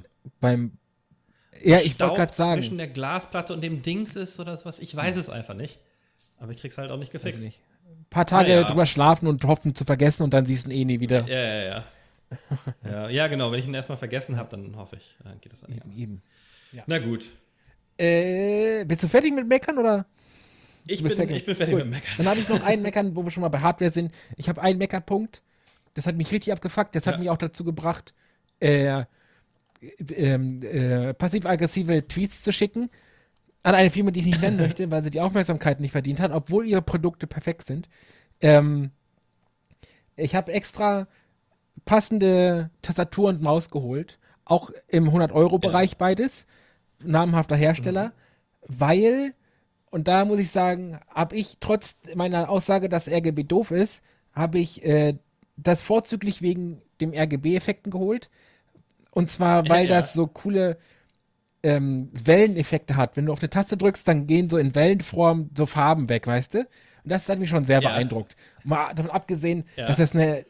beim. 0.40 0.78
Ja, 1.62 1.78
ich 1.78 2.00
wollte 2.00 2.16
gerade 2.16 2.34
sagen. 2.34 2.60
zwischen 2.60 2.78
der 2.78 2.88
Glasplatte 2.88 3.52
und 3.52 3.62
dem 3.62 3.82
Dings 3.82 4.16
ist 4.16 4.40
oder 4.40 4.58
was. 4.64 4.78
Ich 4.78 4.96
weiß 4.96 5.16
es 5.16 5.28
einfach 5.28 5.54
nicht. 5.54 5.78
Aber 6.38 6.52
ich 6.52 6.58
krieg's 6.58 6.78
halt 6.78 6.90
auch 6.90 6.98
nicht 6.98 7.12
gefixt. 7.12 7.44
Nicht. 7.44 7.60
Ein 7.86 8.06
paar 8.08 8.26
Tage 8.26 8.52
ja. 8.52 8.62
drüber 8.62 8.86
schlafen 8.86 9.26
und 9.26 9.44
hoffen 9.44 9.74
zu 9.74 9.84
vergessen 9.84 10.22
und 10.22 10.32
dann 10.32 10.46
siehst 10.46 10.66
du 10.66 10.70
ihn 10.70 10.80
eh 10.80 10.84
nie 10.84 11.00
wieder. 11.00 11.26
Ja, 11.26 11.38
ja, 11.38 11.64
ja. 11.64 11.84
ja, 12.84 13.08
ja, 13.08 13.28
genau. 13.28 13.52
Wenn 13.52 13.58
ich 13.58 13.66
ihn 13.66 13.74
erstmal 13.74 13.98
vergessen 13.98 14.36
habe, 14.36 14.48
dann 14.50 14.76
hoffe 14.76 14.96
ich, 14.96 15.16
dann 15.22 15.38
geht 15.40 15.52
das 15.52 15.60
dann 15.60 15.72
nicht 15.72 15.82
Eben. 15.96 16.22
Ja. 16.72 16.82
Na 16.86 16.98
gut. 16.98 17.30
Äh, 17.98 18.84
bist 18.84 19.02
du 19.02 19.08
fertig 19.08 19.34
mit 19.34 19.46
Meckern 19.46 19.78
oder? 19.78 20.06
Ich 20.86 21.02
bin, 21.02 21.30
ich 21.30 21.44
bin 21.44 21.54
fertig 21.54 21.74
cool. 21.74 21.84
mit 21.84 21.94
Meckern. 21.94 22.14
Dann 22.18 22.28
habe 22.28 22.38
ich 22.38 22.48
noch 22.48 22.62
einen 22.62 22.82
Meckern, 22.82 23.16
wo 23.16 23.24
wir 23.24 23.30
schon 23.30 23.40
mal 23.40 23.48
bei 23.48 23.60
Hardware 23.60 23.90
sind. 23.90 24.12
Ich 24.36 24.48
habe 24.48 24.62
einen 24.62 24.78
Meckerpunkt. 24.78 25.42
Das 25.94 26.06
hat 26.06 26.16
mich 26.16 26.30
richtig 26.30 26.52
abgefuckt. 26.52 26.94
Das 26.94 27.04
ja. 27.04 27.12
hat 27.12 27.20
mich 27.20 27.30
auch 27.30 27.38
dazu 27.38 27.64
gebracht, 27.64 28.14
äh, 28.60 29.04
ähm, 30.14 30.62
äh, 30.62 31.14
passiv-aggressive 31.14 32.06
Tweets 32.06 32.42
zu 32.42 32.52
schicken 32.52 32.90
an 33.66 33.74
eine 33.74 33.90
Firma, 33.90 34.12
die 34.12 34.20
ich 34.20 34.26
nicht 34.26 34.40
nennen 34.40 34.58
möchte, 34.58 34.90
weil 34.92 35.02
sie 35.02 35.10
die 35.10 35.20
Aufmerksamkeit 35.20 35.80
nicht 35.80 35.90
verdient 35.90 36.20
hat, 36.20 36.30
obwohl 36.30 36.66
ihre 36.66 36.82
Produkte 36.82 37.26
perfekt 37.26 37.66
sind. 37.66 37.88
Ähm, 38.40 38.92
ich 40.14 40.36
habe 40.36 40.52
extra 40.52 41.08
passende 41.84 42.70
Tastatur 42.80 43.28
und 43.28 43.42
Maus 43.42 43.70
geholt, 43.70 44.18
auch 44.44 44.70
im 44.86 45.10
100-Euro-Bereich 45.10 45.92
ja. 45.92 45.96
beides, 45.98 46.46
namhafter 47.02 47.56
Hersteller, 47.56 48.08
mhm. 48.08 48.12
weil 48.68 49.34
und 49.96 50.08
da 50.08 50.26
muss 50.26 50.38
ich 50.38 50.50
sagen, 50.50 51.00
habe 51.08 51.36
ich 51.36 51.56
trotz 51.58 51.96
meiner 52.14 52.50
Aussage, 52.50 52.90
dass 52.90 53.08
RGB 53.08 53.44
doof 53.44 53.70
ist, 53.70 54.02
habe 54.34 54.58
ich 54.58 54.84
äh, 54.84 55.14
das 55.56 55.80
vorzüglich 55.80 56.42
wegen 56.42 56.82
dem 57.00 57.14
RGB-Effekten 57.14 57.90
geholt. 57.90 58.28
Und 59.10 59.30
zwar, 59.30 59.66
weil 59.70 59.86
ja, 59.86 59.92
ja. 59.92 59.96
das 59.96 60.12
so 60.12 60.26
coole 60.26 60.76
ähm, 61.62 62.10
Welleneffekte 62.12 62.96
hat. 62.96 63.16
Wenn 63.16 63.24
du 63.24 63.32
auf 63.32 63.40
eine 63.40 63.48
Taste 63.48 63.78
drückst, 63.78 64.06
dann 64.06 64.26
gehen 64.26 64.50
so 64.50 64.58
in 64.58 64.74
Wellenform 64.74 65.48
so 65.56 65.64
Farben 65.64 66.10
weg, 66.10 66.26
weißt 66.26 66.52
du? 66.52 66.58
Und 66.58 66.66
das 67.04 67.26
hat 67.30 67.38
mich 67.38 67.48
schon 67.48 67.64
sehr 67.64 67.80
ja. 67.80 67.88
beeindruckt. 67.88 68.36
Mal 68.64 68.92
davon 68.92 69.10
abgesehen, 69.10 69.64
dass 69.78 69.98
es 69.98 70.12
eine 70.12 70.44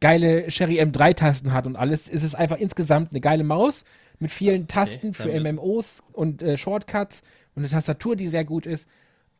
geile 0.00 0.50
Sherry 0.50 0.80
M3-Tasten 0.80 1.52
hat 1.52 1.66
und 1.66 1.76
alles, 1.76 2.08
ist 2.08 2.24
es 2.24 2.34
einfach 2.34 2.58
insgesamt 2.58 3.12
eine 3.12 3.20
geile 3.20 3.44
Maus 3.44 3.84
mit 4.18 4.32
vielen 4.32 4.62
okay, 4.62 4.72
Tasten 4.80 5.14
für 5.14 5.38
MMOs 5.40 6.02
und 6.12 6.42
äh, 6.42 6.56
Shortcuts 6.56 7.22
und 7.54 7.62
eine 7.62 7.70
Tastatur, 7.70 8.16
die 8.16 8.28
sehr 8.28 8.44
gut 8.44 8.66
ist. 8.66 8.88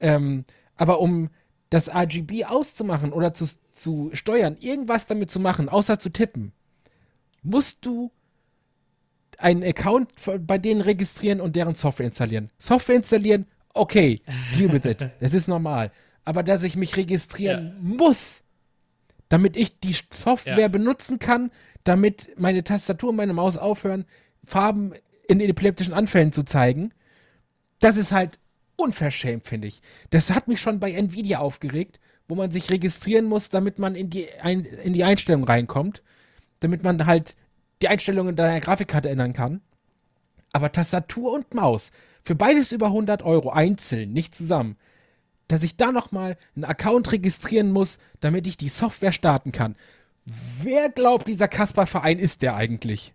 Ähm, 0.01 0.45
aber 0.77 1.01
um 1.01 1.31
das 1.71 1.89
RGB 1.89 2.45
auszumachen 2.45 3.13
oder 3.13 3.35
zu, 3.35 3.47
zu 3.73 4.11
steuern, 4.13 4.57
irgendwas 4.61 5.07
damit 5.07 5.31
zu 5.31 5.41
machen, 5.41 5.69
außer 5.69 5.99
zu 5.99 6.11
tippen, 6.11 6.53
musst 7.43 7.85
du 7.85 8.11
einen 9.39 9.65
Account 9.65 10.11
bei 10.47 10.59
denen 10.59 10.81
registrieren 10.81 11.41
und 11.41 11.57
deren 11.57 11.75
Software 11.75 12.07
installieren. 12.07 12.51
Software 12.59 12.97
installieren, 12.97 13.47
okay, 13.73 14.21
deal 14.57 14.73
with 14.73 14.85
it. 14.85 15.11
Das 15.21 15.35
ist 15.35 15.49
normal. 15.49 15.91
Aber 16.25 16.43
dass 16.43 16.63
ich 16.63 16.77
mich 16.77 16.97
registrieren 16.97 17.67
ja. 17.67 17.97
muss, 17.97 18.41
damit 19.29 19.57
ich 19.57 19.79
die 19.81 19.97
Software 20.11 20.59
ja. 20.59 20.69
benutzen 20.69 21.19
kann, 21.19 21.51
damit 21.83 22.31
meine 22.39 22.65
Tastatur 22.65 23.11
und 23.11 23.17
meine 23.17 23.35
Maus 23.35 23.57
aufhören, 23.57 24.07
Farben 24.45 24.95
in 25.29 25.41
epileptischen 25.41 25.93
Anfällen 25.93 26.33
zu 26.33 26.45
zeigen, 26.45 26.93
das 27.85 27.99
ist 27.99 28.13
halt 28.13 28.39
unverschämt, 28.77 29.47
finde 29.47 29.69
ich. 29.69 29.83
Das 30.11 30.31
hat 30.31 30.49
mich 30.49 30.61
schon 30.61 30.81
bei 30.81 30.93
Nvidia 30.93 31.39
aufgeregt, 31.39 32.01
wo 32.27 32.35
man 32.35 32.51
sich 32.51 32.71
registrieren 32.71 33.27
muss, 33.27 33.51
damit 33.51 33.79
man 33.79 33.95
in 33.95 34.09
die, 34.09 34.33
ein, 34.41 34.65
in 34.65 34.95
die 34.95 35.05
Einstellung 35.05 35.45
reinkommt, 35.45 36.03
damit 36.61 36.83
man 36.83 37.05
halt 37.05 37.37
die 37.83 37.89
Einstellungen 37.89 38.37
deiner 38.37 38.61
Grafikkarte 38.61 39.11
ändern 39.11 39.35
kann. 39.35 39.61
Aber 40.53 40.73
Tastatur 40.73 41.33
und 41.33 41.53
Maus, 41.53 41.91
für 42.23 42.35
beides 42.35 42.73
über 42.73 42.87
100 42.87 43.23
Euro 43.23 43.51
einzeln, 43.51 44.13
nicht 44.13 44.35
zusammen. 44.35 44.77
Dass 45.47 45.63
ich 45.63 45.77
da 45.77 45.93
nochmal 45.93 46.39
einen 46.57 46.65
Account 46.65 47.13
registrieren 47.13 47.71
muss, 47.71 47.99
damit 48.21 48.47
ich 48.47 48.57
die 48.57 48.71
Software 48.71 49.13
starten 49.13 49.53
kann. 49.53 49.77
Wer 50.63 50.89
glaubt, 50.89 51.29
dieser 51.29 51.49
Kasper-Verein 51.49 52.19
ist 52.19 52.41
der 52.41 52.57
eigentlich? 52.57 53.13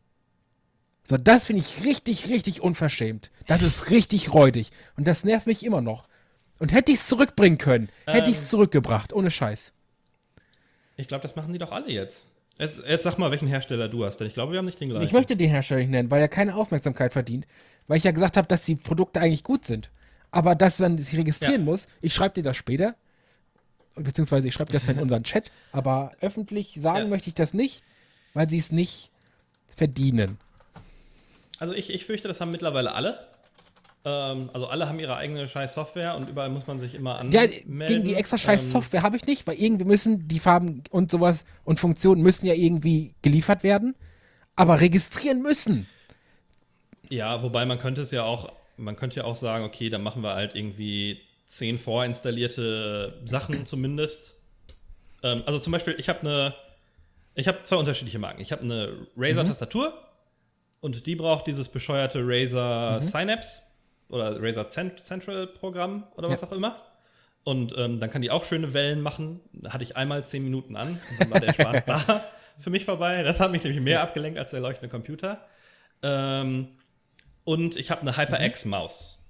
So, 1.10 1.18
das 1.18 1.45
finde 1.45 1.64
ich 1.64 1.84
richtig, 1.84 2.30
richtig 2.30 2.61
unverschämt. 2.61 3.31
Das 3.48 3.64
ist 3.64 3.90
richtig 3.90 4.31
räudig. 4.31 4.69
Und 4.95 5.07
das 5.07 5.23
nervt 5.23 5.48
mich 5.48 5.65
immer 5.65 5.81
noch. 5.81 6.07
Und 6.60 6.72
hätte 6.72 6.91
ich 6.91 6.99
es 6.99 7.07
zurückbringen 7.07 7.57
können, 7.57 7.90
hätte 8.06 8.27
Ähm. 8.27 8.31
ich 8.31 8.38
es 8.38 8.49
zurückgebracht, 8.49 9.11
ohne 9.11 9.31
Scheiß. 9.31 9.72
Ich 10.98 11.07
glaube, 11.07 11.23
das 11.23 11.36
machen 11.36 11.52
die 11.53 11.57
doch 11.60 11.72
alle 11.72 11.90
jetzt. 11.90 12.27
jetzt. 12.60 12.84
Jetzt 12.86 13.06
sag 13.06 13.18
mal, 13.18 13.31
welchen 13.31 13.48
Hersteller 13.48 13.88
du 13.88 14.06
hast, 14.06 14.18
denn 14.18 14.27
ich 14.27 14.34
glaube, 14.36 14.52
wir 14.52 14.60
haben 14.60 14.65
nicht 14.65 14.80
den 14.80 14.90
gleichen. 14.90 15.03
Ich 15.06 15.14
möchte 15.14 15.36
den 15.36 15.49
Hersteller 15.49 15.80
nicht 15.80 15.90
nennen, 15.90 16.11
weil 16.11 16.22
er 16.22 16.27
keine 16.27 16.53
Aufmerksamkeit 16.56 17.11
verdient. 17.14 17.48
Weil 17.88 17.98
ich 17.98 18.03
ja 18.03 18.11
gesagt 18.11 18.38
habe, 18.38 18.48
dass 18.48 18.64
die 18.64 18.76
Produkte 18.76 19.19
eigentlich 19.19 19.44
gut 19.44 19.65
sind. 19.65 19.90
Aber 20.30 20.53
dass 20.53 20.77
man 20.77 20.98
sich 20.99 21.18
registrieren 21.18 21.61
Ja. 21.61 21.65
muss, 21.65 21.88
ich 22.02 22.14
schreibe 22.14 22.36
dir 22.36 22.44
das 22.44 22.57
später. 22.57 22.94
Beziehungsweise 23.95 24.48
ich 24.48 24.53
schreibe 24.53 24.72
dir 24.72 24.80
das 24.80 24.88
in 24.88 24.99
unseren 24.99 25.23
Chat. 25.23 25.49
Aber 25.72 26.11
öffentlich 26.22 26.77
sagen 26.81 26.99
Ja. 26.99 27.07
möchte 27.07 27.30
ich 27.30 27.36
das 27.36 27.53
nicht, 27.56 27.81
weil 28.36 28.48
sie 28.48 28.60
es 28.60 28.72
nicht 28.72 29.10
verdienen. 29.76 30.38
Also 31.60 31.73
ich, 31.73 31.90
ich 31.94 32.06
fürchte, 32.06 32.27
das 32.27 32.41
haben 32.41 32.52
mittlerweile 32.52 32.94
alle. 32.94 33.19
Ähm, 34.06 34.49
also 34.53 34.68
alle 34.68 34.88
haben 34.88 34.99
ihre 34.99 35.18
eigene 35.18 35.48
scheiß 35.48 35.73
Software 35.73 36.15
und 36.15 36.30
überall 36.30 36.49
muss 36.49 36.68
man 36.68 36.80
sich 36.80 36.95
immer 36.95 37.11
Ja, 37.15 37.19
anmelden. 37.19 37.80
gegen 37.88 38.03
die 38.06 38.15
extra 38.15 38.38
scheiß 38.38 38.64
Ähm, 38.64 38.69
Software 38.69 39.03
habe 39.03 39.18
ich 39.18 39.26
nicht, 39.26 39.45
weil 39.45 39.60
irgendwie 39.61 39.84
müssen 39.86 40.27
die 40.27 40.40
Farben 40.40 40.84
und 40.90 41.11
sowas 41.11 41.44
und 41.65 41.80
Funktionen 41.80 42.22
müssen 42.22 42.45
ja 42.45 42.53
irgendwie 42.53 43.14
geliefert 43.22 43.64
werden. 43.64 43.95
Aber 44.56 44.80
registrieren 44.81 45.41
müssen. 45.41 45.88
Ja, 47.10 47.41
wobei 47.44 47.65
man 47.65 47.80
könnte 47.80 48.02
es 48.02 48.11
ja 48.11 48.23
auch, 48.23 48.52
man 48.77 48.95
könnte 48.95 49.18
ja 49.18 49.23
auch 49.26 49.36
sagen, 49.36 49.64
okay, 49.65 49.90
dann 49.90 50.03
machen 50.03 50.22
wir 50.22 50.34
halt 50.36 50.53
irgendwie 50.56 51.19
zehn 51.48 51.77
vorinstallierte 51.77 53.19
Sachen 53.26 53.65
zumindest. 53.65 54.36
Ähm, 55.23 55.44
also 55.45 55.60
zum 55.60 55.72
Beispiel, 55.73 55.95
ich 55.98 56.07
habe 56.10 56.22
eine, 56.22 56.56
ich 57.36 57.48
habe 57.48 57.64
zwei 57.64 57.77
unterschiedliche 57.77 58.19
Marken. 58.19 58.41
Ich 58.41 58.52
habe 58.52 58.64
eine 58.64 59.07
Razer-Tastatur 59.18 59.94
und 60.82 61.06
die 61.06 61.16
braucht 61.16 61.48
dieses 61.48 61.70
bescheuerte 61.70 62.20
Razer 62.24 63.02
Synapse 63.02 63.64
oder 64.10 64.42
Razer 64.42 64.68
Cent 64.70 65.00
Central-Programm 65.00 66.08
oder 66.16 66.30
was 66.30 66.42
Ja. 66.42 66.48
auch 66.48 66.52
immer. 66.52 66.78
Und 67.44 67.74
ähm, 67.78 68.00
dann 68.00 68.10
kann 68.10 68.22
die 68.22 68.32
auch 68.32 68.46
schöne 68.46 68.74
Wellen 68.74 69.02
machen. 69.02 69.40
Hatte 69.68 69.84
ich 69.84 69.96
einmal 69.98 70.26
zehn 70.26 70.44
Minuten 70.44 70.76
an 70.76 71.00
und 71.12 71.20
dann 71.22 71.30
war 71.32 71.40
der 71.40 71.54
Spaß 71.54 71.84
da 71.88 72.24
für 72.58 72.70
mich 72.70 72.86
vorbei. 72.86 73.24
Das 73.24 73.40
hat 73.40 73.52
mich 73.52 73.64
nämlich 73.64 73.82
mehr 73.82 74.02
abgelenkt 74.02 74.38
als 74.38 74.52
der 74.52 74.60
leuchtende 74.60 74.90
Computer. 74.90 75.46
Ähm, 76.04 76.68
und 77.46 77.76
ich 77.78 77.92
habe 77.92 78.02
eine 78.02 78.18
HyperX-Maus. 78.18 79.26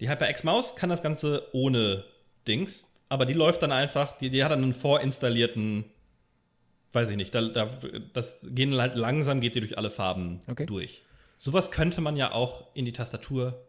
Die 0.00 0.08
HyperX-Maus 0.08 0.76
kann 0.76 0.90
das 0.90 1.02
Ganze 1.02 1.48
ohne 1.52 2.04
Dings, 2.48 2.88
aber 3.08 3.24
die 3.26 3.32
läuft 3.34 3.62
dann 3.62 3.72
einfach, 3.72 4.16
die, 4.18 4.30
die 4.30 4.42
hat 4.44 4.50
dann 4.52 4.62
einen 4.62 4.74
vorinstallierten, 4.74 5.84
weiß 6.92 7.10
ich 7.10 7.16
nicht, 7.16 7.34
da, 7.34 7.42
da, 7.42 7.68
das 8.14 8.46
gehen 8.50 8.76
halt 8.78 8.96
langsam, 8.96 9.40
geht 9.40 9.54
die 9.54 9.60
durch 9.60 9.76
alle 9.78 9.90
Farben 9.90 10.40
Okay. 10.48 10.66
durch. 10.66 11.04
Sowas 11.36 11.70
könnte 11.70 12.00
man 12.00 12.16
ja 12.16 12.32
auch 12.32 12.70
in 12.74 12.84
die 12.86 12.92
Tastatur 12.92 13.66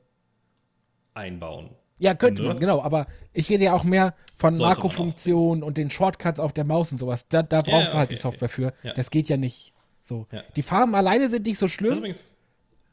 einbauen. 1.13 1.69
Ja, 1.99 2.13
könnte 2.13 2.43
Ne? 2.43 2.49
man, 2.49 2.59
genau. 2.59 2.81
Aber 2.81 3.07
ich 3.33 3.49
rede 3.49 3.65
ja 3.65 3.73
auch 3.73 3.83
mehr 3.83 4.13
von. 4.37 4.55
Makrofunktionen 4.55 5.63
und 5.63 5.77
den 5.77 5.89
Shortcuts 5.89 6.39
auf 6.39 6.53
der 6.53 6.63
Maus 6.63 6.91
und 6.91 6.99
sowas. 6.99 7.25
Da, 7.27 7.43
da 7.43 7.57
brauchst 7.57 7.87
ja, 7.87 7.91
du 7.91 7.97
halt 7.97 8.07
okay, 8.09 8.15
die 8.15 8.21
Software 8.21 8.49
für. 8.49 8.73
Ja. 8.83 8.93
Das 8.93 9.09
geht 9.09 9.29
ja 9.29 9.37
nicht 9.37 9.73
so. 10.03 10.27
Ja. 10.31 10.43
Die 10.55 10.61
Farben 10.61 10.95
alleine 10.95 11.29
sind 11.29 11.45
nicht 11.45 11.57
so 11.57 11.67
schlimm, 11.67 12.03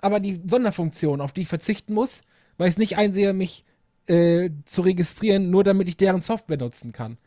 aber 0.00 0.20
die 0.20 0.40
Sonderfunktion, 0.46 1.20
auf 1.20 1.32
die 1.32 1.42
ich 1.42 1.48
verzichten 1.48 1.92
muss, 1.94 2.20
weil 2.56 2.68
ich 2.68 2.74
es 2.74 2.78
nicht 2.78 2.96
einsehe, 2.96 3.32
mich 3.34 3.64
äh, 4.06 4.50
zu 4.64 4.82
registrieren, 4.82 5.50
nur 5.50 5.64
damit 5.64 5.88
ich 5.88 5.96
deren 5.96 6.22
Software 6.22 6.58
nutzen 6.58 6.92
kann. 6.92 7.18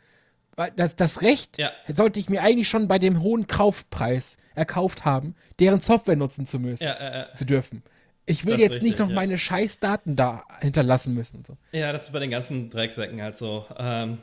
Das, 0.76 0.96
das 0.96 1.22
Recht 1.22 1.58
Ja. 1.60 1.72
sollte 1.94 2.20
ich 2.20 2.30
mir 2.30 2.42
eigentlich 2.42 2.68
schon 2.68 2.88
bei 2.88 2.98
dem 3.00 3.22
hohen 3.22 3.48
Kaufpreis 3.48 4.38
erkauft 4.56 5.06
haben, 5.06 5.36
deren 5.60 5.80
Software 5.80 6.16
nutzen 6.16 6.48
zu 6.48 6.60
müssen, 6.60 6.84
ja, 6.84 6.94
äh, 7.32 7.36
zu 7.36 7.46
dürfen. 7.46 7.84
Ich 8.26 8.46
will 8.46 8.60
jetzt 8.60 8.74
nicht 8.82 8.84
richtig, 8.84 9.00
noch 9.00 9.10
ja. 9.10 9.16
meine 9.16 9.38
scheiß 9.38 9.80
Daten 9.80 10.16
da 10.16 10.44
hinterlassen 10.60 11.14
müssen 11.14 11.46
so. 11.46 11.56
ja, 11.72 11.94
das 11.94 12.06
ist 12.06 12.12
bei 12.12 12.20
den 12.20 12.32
ganzen 12.32 12.70
Drecksäcken 12.70 13.22
halt 13.22 13.38
so. 13.38 13.66
Ähm, 13.78 14.18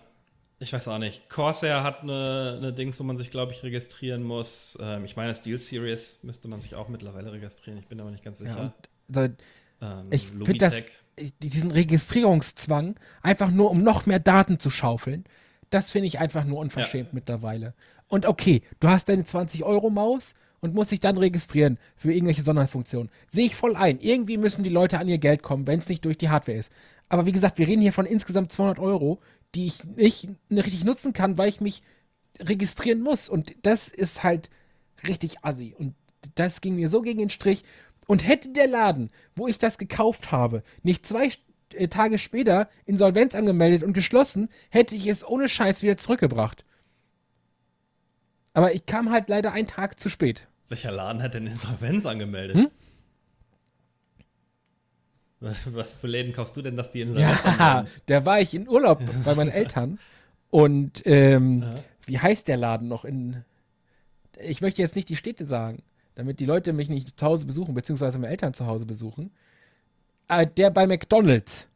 ich 0.58 0.72
weiß 0.72 0.88
auch 0.88 0.98
nicht. 0.98 1.28
Corsair 1.30 1.82
hat 1.82 2.02
eine, 2.02 2.56
eine 2.58 2.72
Dings, 2.72 2.98
wo 2.98 3.04
man 3.04 3.16
sich, 3.16 3.30
glaube 3.30 3.52
ich, 3.52 3.62
registrieren 3.62 4.22
muss. 4.22 4.76
Ähm, 4.80 5.04
ich 5.04 5.16
meine, 5.16 5.34
Steel 5.34 5.58
Series 5.58 6.20
müsste 6.22 6.48
man 6.48 6.60
sich 6.60 6.74
auch 6.74 6.88
mittlerweile 6.88 7.32
registrieren. 7.32 7.78
Ich 7.78 7.86
bin 7.86 8.00
aber 8.00 8.10
nicht 8.10 8.24
ganz 8.24 8.40
Ja, 8.40 8.46
sicher. 8.48 8.60
und, 8.60 8.72
so, 9.14 9.20
ähm, 9.86 10.06
Ich 10.10 10.26
finde 10.28 10.58
das, 10.58 10.74
diesen 11.42 11.70
Registrierungszwang, 11.70 12.96
einfach 13.22 13.50
nur 13.50 13.70
um 13.70 13.82
noch 13.82 14.06
mehr 14.06 14.20
Daten 14.20 14.58
zu 14.58 14.70
schaufeln, 14.70 15.24
das 15.74 15.90
finde 15.90 16.06
ich 16.06 16.20
einfach 16.20 16.44
nur 16.44 16.58
unverschämt 16.58 17.12
mittlerweile. 17.12 17.74
Und 18.08 18.26
okay, 18.26 18.62
du 18.80 18.88
hast 18.88 19.08
deine 19.08 19.22
20-Euro-Maus 19.22 20.34
und 20.60 20.72
musst 20.74 20.92
dich 20.92 21.00
dann 21.00 21.18
registrieren 21.18 21.78
für 21.96 22.12
irgendwelche 22.12 22.44
Sonderfunktionen. 22.44 23.10
Sehe 23.28 23.46
ich 23.46 23.56
voll 23.56 23.74
ein. 23.74 23.98
Irgendwie 24.00 24.38
müssen 24.38 24.62
die 24.62 24.70
Leute 24.70 24.98
an 24.98 25.08
ihr 25.08 25.18
Geld 25.18 25.42
kommen, 25.42 25.66
wenn 25.66 25.80
es 25.80 25.88
nicht 25.88 26.04
durch 26.04 26.16
die 26.16 26.30
Hardware 26.30 26.58
ist. 26.58 26.70
Aber 27.08 27.26
wie 27.26 27.32
gesagt, 27.32 27.58
wir 27.58 27.66
reden 27.66 27.82
hier 27.82 27.92
von 27.92 28.06
insgesamt 28.06 28.52
200 28.52 28.78
Euro, 28.78 29.20
die 29.54 29.66
ich 29.66 29.84
nicht 29.84 30.28
richtig 30.50 30.84
nutzen 30.84 31.12
kann, 31.12 31.36
weil 31.38 31.48
ich 31.48 31.60
mich 31.60 31.82
registrieren 32.40 33.00
muss. 33.00 33.28
Und 33.28 33.54
das 33.62 33.88
ist 33.88 34.22
halt 34.22 34.50
richtig 35.06 35.44
assi. 35.44 35.74
Und 35.76 35.94
das 36.36 36.60
ging 36.60 36.76
mir 36.76 36.88
so 36.88 37.02
gegen 37.02 37.18
den 37.18 37.30
Strich. 37.30 37.64
Und 38.06 38.26
hätte 38.26 38.50
der 38.50 38.68
Laden, 38.68 39.10
wo 39.34 39.48
ich 39.48 39.58
das 39.58 39.76
gekauft 39.76 40.30
habe, 40.30 40.62
nicht 40.82 41.04
zwei 41.04 41.30
Tage 41.90 42.18
später 42.18 42.68
Insolvenz 42.86 43.34
angemeldet 43.34 43.82
und 43.82 43.92
geschlossen, 43.92 44.48
hätte 44.70 44.94
ich 44.94 45.06
es 45.06 45.26
ohne 45.26 45.48
Scheiß 45.48 45.82
wieder 45.82 45.96
zurückgebracht. 45.96 46.64
Aber 48.52 48.72
ich 48.74 48.86
kam 48.86 49.10
halt 49.10 49.28
leider 49.28 49.52
einen 49.52 49.66
Tag 49.66 49.98
zu 49.98 50.08
spät. 50.08 50.46
Welcher 50.68 50.92
Laden 50.92 51.22
hat 51.22 51.34
denn 51.34 51.46
Insolvenz 51.46 52.06
angemeldet? 52.06 52.56
Hm? 52.56 52.70
Was 55.66 55.94
für 55.94 56.06
Läden 56.06 56.32
kaufst 56.32 56.56
du 56.56 56.62
denn, 56.62 56.76
dass 56.76 56.90
die 56.90 57.00
Insolvenz 57.02 57.44
Ja, 57.44 57.50
anmelden? 57.78 57.92
da 58.06 58.24
war 58.24 58.40
ich 58.40 58.54
in 58.54 58.68
Urlaub 58.68 59.02
bei 59.24 59.34
meinen 59.34 59.50
Eltern. 59.50 59.98
Und 60.50 61.02
ähm, 61.04 61.62
Ja. 61.62 61.74
wie 62.06 62.18
heißt 62.18 62.48
der 62.48 62.56
Laden 62.56 62.88
noch 62.88 63.04
in. 63.04 63.44
Ich 64.40 64.60
möchte 64.60 64.80
jetzt 64.82 64.96
nicht 64.96 65.08
die 65.08 65.16
Städte 65.16 65.46
sagen, 65.46 65.82
damit 66.14 66.40
die 66.40 66.46
Leute 66.46 66.72
mich 66.72 66.88
nicht 66.88 67.18
zu 67.18 67.26
Hause 67.26 67.44
besuchen, 67.46 67.74
beziehungsweise 67.74 68.18
meine 68.18 68.30
Eltern 68.30 68.54
zu 68.54 68.66
Hause 68.66 68.86
besuchen. 68.86 69.32
Äh, 70.28 70.46
der 70.46 70.70
bei 70.70 70.86
McDonalds. 70.86 71.66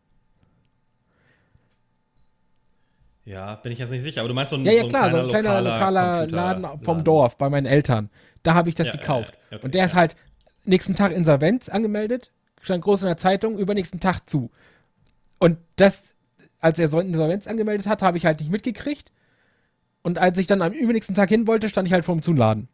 Ja, 3.24 3.56
bin 3.56 3.72
ich 3.72 3.78
jetzt 3.78 3.90
nicht 3.90 4.02
sicher. 4.02 4.20
Aber 4.22 4.28
du 4.28 4.34
meinst 4.34 4.50
so 4.50 4.56
ein, 4.56 4.64
Ja, 4.64 4.72
ja, 4.72 4.80
so 4.80 4.86
ein 4.86 4.88
klar, 4.88 5.10
so 5.10 5.10
kleiner, 5.10 5.22
ein 5.24 5.28
kleiner 5.28 5.60
lokaler, 5.62 6.18
Computerladen. 6.18 6.62
Laden 6.62 6.82
vom 6.82 7.04
Dorf 7.04 7.36
bei 7.36 7.50
meinen 7.50 7.66
Eltern. 7.66 8.08
Da 8.42 8.54
habe 8.54 8.70
ich 8.70 8.74
das 8.74 8.88
Ja, 8.88 8.96
gekauft. 8.96 9.34
ja, 9.50 9.56
okay, 9.58 9.66
und 9.66 9.74
der 9.74 9.84
ist 9.84 9.94
halt 9.94 10.16
nächsten 10.64 10.94
Tag 10.94 11.12
Insolvenz 11.12 11.68
angemeldet, 11.68 12.32
stand 12.62 12.82
groß 12.82 13.02
in 13.02 13.06
der 13.08 13.18
Zeitung, 13.18 13.58
übernächsten 13.58 14.00
Tag 14.00 14.28
zu. 14.30 14.50
Und 15.38 15.58
das, 15.76 16.02
als 16.60 16.78
er 16.78 16.88
so 16.88 17.00
Insolvenz 17.00 17.46
angemeldet 17.46 17.86
hat, 17.86 18.00
habe 18.02 18.16
ich 18.16 18.24
halt 18.24 18.40
nicht 18.40 18.50
mitgekriegt. 18.50 19.12
Und 20.02 20.18
als 20.18 20.38
ich 20.38 20.46
dann 20.46 20.62
am 20.62 20.72
übernächsten 20.72 21.14
Tag 21.14 21.28
hin 21.28 21.46
wollte, 21.46 21.68
stand 21.68 21.86
ich 21.86 21.92
halt 21.92 22.04
vor 22.06 22.14
dem 22.16 22.22
Zuladen. 22.22 22.68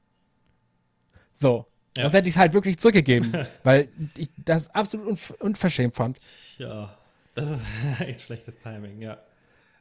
So. 1.41 1.67
Ja. 1.97 2.05
Sonst 2.05 2.15
hätte 2.15 2.29
ich 2.29 2.35
es 2.35 2.39
halt 2.39 2.53
wirklich 2.53 2.79
zurückgegeben, 2.79 3.33
weil 3.63 3.89
ich 4.17 4.29
das 4.37 4.69
absolut 4.71 5.07
unv 5.07 5.31
unverschämt 5.41 5.95
fand. 5.95 6.19
Ja, 6.59 6.97
das 7.35 7.51
ist 7.51 7.67
echt 8.01 8.23
schlechtes 8.23 8.59
Timing, 8.59 9.01
ja. 9.01 9.19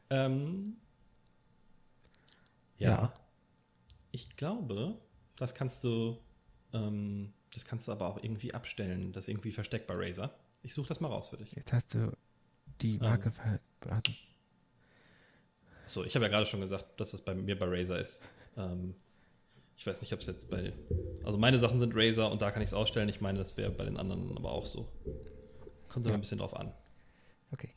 Ähm, 0.09 0.77
ja. 2.77 2.89
Ja. 2.89 3.13
Ich 4.11 4.35
glaube, 4.35 4.95
das 5.37 5.55
kannst 5.55 5.83
du, 5.83 6.19
ähm, 6.73 7.33
das 7.53 7.65
kannst 7.65 7.87
du 7.87 7.91
aber 7.91 8.07
auch 8.07 8.21
irgendwie 8.21 8.53
abstellen. 8.53 9.11
Das 9.11 9.25
ist 9.25 9.29
irgendwie 9.29 9.51
versteckt 9.51 9.87
bei 9.87 9.95
Razer. 9.95 10.35
Ich 10.61 10.73
suche 10.73 10.89
das 10.89 10.99
mal 10.99 11.07
raus 11.07 11.29
für 11.29 11.37
dich. 11.37 11.51
Jetzt 11.53 11.73
hast 11.73 11.93
du 11.95 12.15
die 12.81 12.97
Marke 12.99 13.31
verraten. 13.31 14.15
So, 15.85 16.05
ich 16.05 16.15
habe 16.15 16.25
ja 16.25 16.29
gerade 16.29 16.45
schon 16.45 16.61
gesagt, 16.61 16.99
dass 16.99 17.11
das 17.11 17.21
bei 17.21 17.33
mir 17.33 17.57
bei 17.57 17.65
Razer 17.65 17.99
ist. 17.99 18.23
Ähm, 18.55 18.95
ich 19.83 19.87
weiß 19.87 19.99
nicht, 19.99 20.13
ob 20.13 20.21
es 20.21 20.27
jetzt 20.27 20.49
bei. 20.49 20.71
Also 21.25 21.37
meine 21.37 21.59
Sachen 21.59 21.77
sind 21.77 21.91
Razer 21.93 22.31
und 22.31 22.41
da 22.41 22.51
kann 22.51 22.61
ich 22.61 22.67
es 22.69 22.73
ausstellen. 22.73 23.09
Ich 23.09 23.19
meine, 23.19 23.37
das 23.39 23.57
wäre 23.57 23.69
bei 23.69 23.83
den 23.83 23.97
anderen 23.97 24.33
aber 24.37 24.53
auch 24.53 24.65
so. 24.65 24.87
Kommt 25.89 26.05
aber 26.05 26.15
ein 26.15 26.21
bisschen 26.21 26.37
drauf 26.37 26.55
an. 26.55 26.71
Okay. 27.51 27.69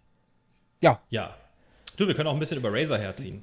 Ja, 0.81 1.03
Ja. 1.11 1.37
Du, 1.97 2.07
wir 2.07 2.15
können 2.15 2.29
auch 2.29 2.35
ein 2.35 2.39
bisschen 2.39 2.59
über 2.59 2.73
Razer 2.73 2.97
herziehen. 2.99 3.43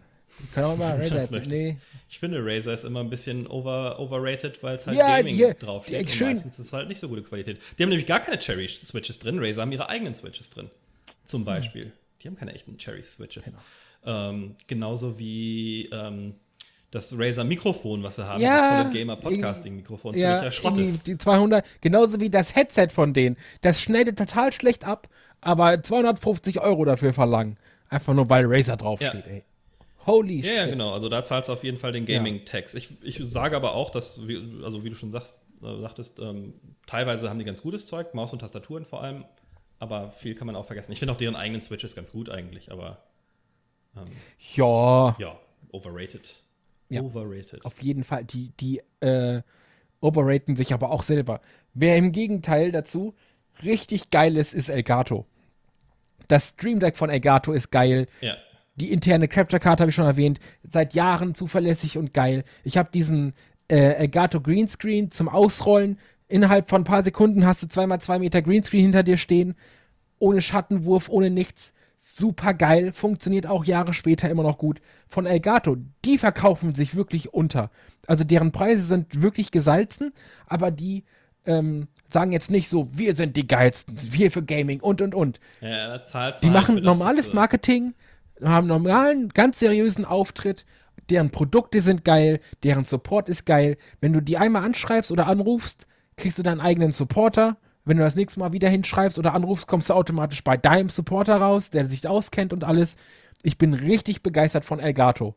können 0.54 0.68
wir 0.68 0.76
mal 0.78 0.98
Wenn 0.98 1.10
du 1.10 1.16
das 1.16 1.24
Razer. 1.24 1.32
möchtest. 1.32 1.52
Nee. 1.52 1.78
Ich 2.08 2.20
finde, 2.20 2.40
Razer 2.42 2.74
ist 2.74 2.84
immer 2.86 3.02
ein 3.02 3.10
bisschen 3.10 3.48
over, 3.48 4.00
overrated, 4.00 4.64
weil 4.64 4.78
es 4.78 4.88
halt 4.88 4.98
Ja, 4.98 5.18
Gaming 5.18 5.36
hier, 5.36 5.56
draufsteht. 5.56 5.96
die- 5.96 6.04
Und 6.04 6.10
schön. 6.12 6.28
meistens 6.30 6.58
ist 6.60 6.68
es 6.68 6.74
halt 6.74 6.88
nicht 6.88 7.00
so 7.00 7.10
gute 7.10 7.24
Qualität. 7.24 7.60
Die 7.78 7.84
haben 7.84 7.90
nämlich 7.90 8.08
gar 8.08 8.22
keine 8.22 8.38
Cherry-Switches 8.40 9.20
drin. 9.20 9.40
Razer 9.44 9.64
haben 9.64 9.72
ihre 9.74 9.90
eigenen 9.90 10.16
Switches 10.16 10.50
drin. 10.52 10.70
Zum 11.26 11.44
Beispiel. 11.44 11.92
Die 12.22 12.28
haben 12.30 12.36
keine 12.38 12.54
echten 12.54 12.78
Cherry-Switches. 12.78 13.44
Genau. 13.46 13.58
Ähm, 14.06 14.56
genauso 14.68 15.20
wie 15.20 15.90
ähm, 15.92 16.36
das 16.94 17.18
Razer 17.18 17.44
Mikrofon, 17.44 18.04
was 18.04 18.18
sie 18.18 18.28
haben, 18.28 18.42
Ja, 18.42 18.60
das 18.62 18.70
tolle 18.70 18.90
Gamer 18.92 19.16
Podcasting 19.16 19.76
Mikrofon, 19.76 20.14
Ja, 20.16 20.36
ziemlicher 20.36 20.52
Schrott 20.52 20.78
die, 20.78 20.84
ist. 20.84 21.08
die 21.08 21.18
200, 21.18 21.66
genauso 21.82 22.20
wie 22.20 22.30
das 22.30 22.56
Headset 22.56 22.90
von 22.92 23.14
denen. 23.14 23.36
Das 23.62 23.82
schneidet 23.82 24.18
total 24.18 24.52
schlecht 24.52 24.86
ab, 24.86 25.10
aber 25.42 25.82
250 25.82 26.62
Euro 26.62 26.86
dafür 26.86 27.14
verlangen. 27.14 27.58
Einfach 27.90 28.14
nur, 28.14 28.30
weil 28.30 28.46
Razer 28.48 28.78
draufsteht, 28.78 29.26
Ja. 29.26 29.32
ey. 29.32 29.44
Holy 30.06 30.42
Ja, 30.42 30.48
shit. 30.48 30.58
ja, 30.58 30.66
genau. 30.68 30.94
Also 30.94 31.08
da 31.10 31.24
zahlst 31.24 31.50
du 31.50 31.54
auf 31.54 31.64
jeden 31.64 31.78
Fall 31.78 31.94
den 31.94 32.06
Gaming-Tax. 32.06 32.74
Ich, 32.76 32.90
ich 33.04 33.20
sage 33.24 33.56
aber 33.56 33.74
auch, 33.74 33.90
dass, 33.90 34.28
wie, 34.28 34.62
also 34.64 34.84
wie 34.84 34.90
du 34.90 34.96
schon 34.96 35.12
sagst, 35.12 35.42
äh, 35.64 35.80
sagtest, 35.82 36.20
ähm, 36.20 36.54
teilweise 36.88 37.30
haben 37.30 37.40
die 37.40 37.46
ganz 37.46 37.62
gutes 37.62 37.86
Zeug, 37.88 38.14
Maus 38.14 38.34
und 38.34 38.40
Tastaturen 38.40 38.84
vor 38.86 39.02
allem, 39.02 39.24
aber 39.80 40.12
viel 40.12 40.36
kann 40.36 40.46
man 40.46 40.56
auch 40.58 40.66
vergessen. 40.66 40.92
Ich 40.92 41.00
finde 41.00 41.14
auch 41.14 41.18
deren 41.18 41.36
eigenen 41.36 41.62
Switches 41.62 41.96
ganz 41.96 42.12
gut 42.12 42.30
eigentlich, 42.30 42.72
aber 42.72 42.98
Ja, 44.56 45.16
ja, 45.20 45.40
overrated. 45.72 46.42
Ja. 46.94 47.02
Overrated. 47.02 47.66
auf 47.66 47.82
jeden 47.82 48.04
Fall. 48.04 48.26
Die, 48.26 48.52
die 48.60 48.82
äh, 49.00 49.42
overraten 50.02 50.56
sich 50.56 50.74
aber 50.74 50.92
auch 50.92 51.04
selber. 51.04 51.42
Wer 51.74 51.98
im 51.98 52.12
Gegenteil 52.12 52.72
dazu 52.72 53.14
richtig 53.64 54.10
geil 54.10 54.38
ist, 54.38 54.54
ist 54.54 54.70
Elgato. 54.70 55.26
Das 56.28 56.50
Stream 56.50 56.80
Deck 56.80 56.98
von 56.98 57.10
Elgato 57.10 57.54
ist 57.54 57.72
geil. 57.72 58.08
Ja. 58.22 58.36
Die 58.76 58.92
interne 58.92 59.28
Capture 59.28 59.60
Card 59.60 59.80
habe 59.80 59.90
ich 59.90 59.96
schon 59.96 60.06
erwähnt. 60.06 60.40
Seit 60.72 60.94
Jahren 60.94 61.36
zuverlässig 61.36 61.98
und 61.98 62.14
geil. 62.14 62.44
Ich 62.64 62.78
habe 62.78 62.90
diesen 62.92 63.34
äh, 63.68 63.94
Elgato 63.94 64.42
Greenscreen 64.42 65.12
zum 65.12 65.30
Ausrollen. 65.30 66.00
Innerhalb 66.28 66.70
von 66.70 66.82
ein 66.82 66.86
paar 66.86 67.04
Sekunden 67.04 67.46
hast 67.46 67.62
du 67.62 67.68
zweimal 67.68 68.02
zwei 68.02 68.18
Meter 68.18 68.42
Greenscreen 68.42 68.82
hinter 68.82 69.04
dir 69.04 69.18
stehen. 69.18 69.56
Ohne 70.18 70.42
Schattenwurf, 70.42 71.10
ohne 71.10 71.30
nichts. 71.30 71.74
Super 72.16 72.54
geil. 72.54 72.94
Funktioniert 72.94 73.48
auch 73.48 73.66
Jahre 73.66 73.94
später 73.94 74.30
immer 74.30 74.44
noch 74.44 74.60
gut. 74.60 74.82
Von 75.08 75.26
Elgato, 75.26 75.78
die 76.06 76.20
verkaufen 76.20 76.76
sich 76.76 76.96
wirklich 76.96 77.34
unter. 77.34 77.72
Also 78.06 78.24
deren 78.24 78.52
Preise 78.52 78.84
sind 78.84 79.22
wirklich 79.24 79.50
gesalzen, 79.50 80.14
aber 80.46 80.70
die 80.70 81.06
ähm, 81.46 81.88
sagen 82.12 82.32
jetzt 82.32 82.52
nicht 82.52 82.70
so, 82.70 82.88
wir 82.96 83.16
sind 83.16 83.36
die 83.36 83.48
geilsten, 83.48 83.98
wir 84.00 84.30
für 84.30 84.44
Gaming 84.44 84.80
und 84.80 85.02
und 85.02 85.16
und. 85.16 85.40
ja 85.62 85.88
da 85.88 86.04
zahlst 86.04 86.44
Die 86.44 86.50
du 86.50 86.54
halt 86.54 86.68
machen 86.70 86.84
normales 86.84 87.32
du- 87.32 87.36
Marketing, 87.36 87.96
haben 88.44 88.68
normalen, 88.68 89.30
ganz 89.30 89.60
seriösen 89.60 90.06
Auftritt. 90.06 90.66
Deren 91.10 91.32
Produkte 91.32 91.82
sind 91.82 92.06
geil, 92.06 92.40
deren 92.62 92.84
Support 92.86 93.28
ist 93.28 93.46
geil. 93.46 93.78
Wenn 94.02 94.14
du 94.14 94.22
die 94.22 94.38
einmal 94.38 94.64
anschreibst 94.64 95.12
oder 95.12 95.26
anrufst, 95.28 95.88
kriegst 96.16 96.38
du 96.38 96.44
deinen 96.44 96.62
eigenen 96.62 96.92
Supporter. 96.92 97.58
Wenn 97.86 97.98
du 97.98 98.04
das 98.04 98.16
nächste 98.16 98.40
Mal 98.40 98.54
wieder 98.54 98.70
hinschreibst 98.70 99.20
oder 99.20 99.34
anrufst, 99.34 99.68
kommst 99.68 99.90
du 99.90 99.94
automatisch 99.94 100.44
bei 100.44 100.56
deinem 100.56 100.90
Supporter 100.90 101.38
raus, 101.38 101.70
der 101.70 101.90
sich 101.90 102.08
auskennt 102.08 102.54
und 102.54 102.64
alles. 102.64 102.96
Ich 103.44 103.58
bin 103.58 103.74
richtig 103.74 104.24
begeistert 104.24 104.64
von 104.64 104.80
Elgato. 104.80 105.36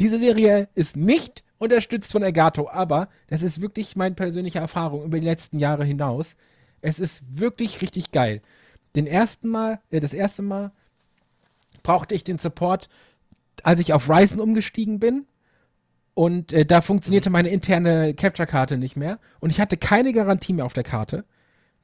Diese 0.00 0.18
Serie 0.18 0.68
ist 0.74 0.96
nicht 0.96 1.44
unterstützt 1.58 2.12
von 2.12 2.22
Elgato, 2.22 2.70
aber 2.70 3.08
das 3.28 3.42
ist 3.42 3.60
wirklich 3.60 3.94
meine 3.94 4.14
persönliche 4.14 4.58
Erfahrung 4.58 5.04
über 5.04 5.20
die 5.20 5.26
letzten 5.26 5.58
Jahre 5.58 5.84
hinaus. 5.84 6.34
Es 6.80 6.98
ist 6.98 7.22
wirklich 7.38 7.82
richtig 7.82 8.10
geil. 8.10 8.40
Den 8.96 9.06
ersten 9.06 9.48
Mal, 9.48 9.80
äh, 9.90 10.00
das 10.00 10.14
erste 10.14 10.40
Mal 10.40 10.72
brauchte 11.82 12.14
ich 12.14 12.24
den 12.24 12.38
Support, 12.38 12.88
als 13.62 13.80
ich 13.80 13.92
auf 13.92 14.08
Ryzen 14.08 14.40
umgestiegen 14.40 14.98
bin. 14.98 15.26
Und 16.14 16.52
äh, 16.52 16.64
da 16.64 16.80
funktionierte 16.80 17.30
meine 17.30 17.50
interne 17.50 18.14
Capture-Karte 18.14 18.78
nicht 18.78 18.96
mehr. 18.96 19.18
Und 19.38 19.50
ich 19.50 19.60
hatte 19.60 19.76
keine 19.76 20.12
Garantie 20.12 20.54
mehr 20.54 20.64
auf 20.64 20.72
der 20.72 20.84
Karte, 20.84 21.24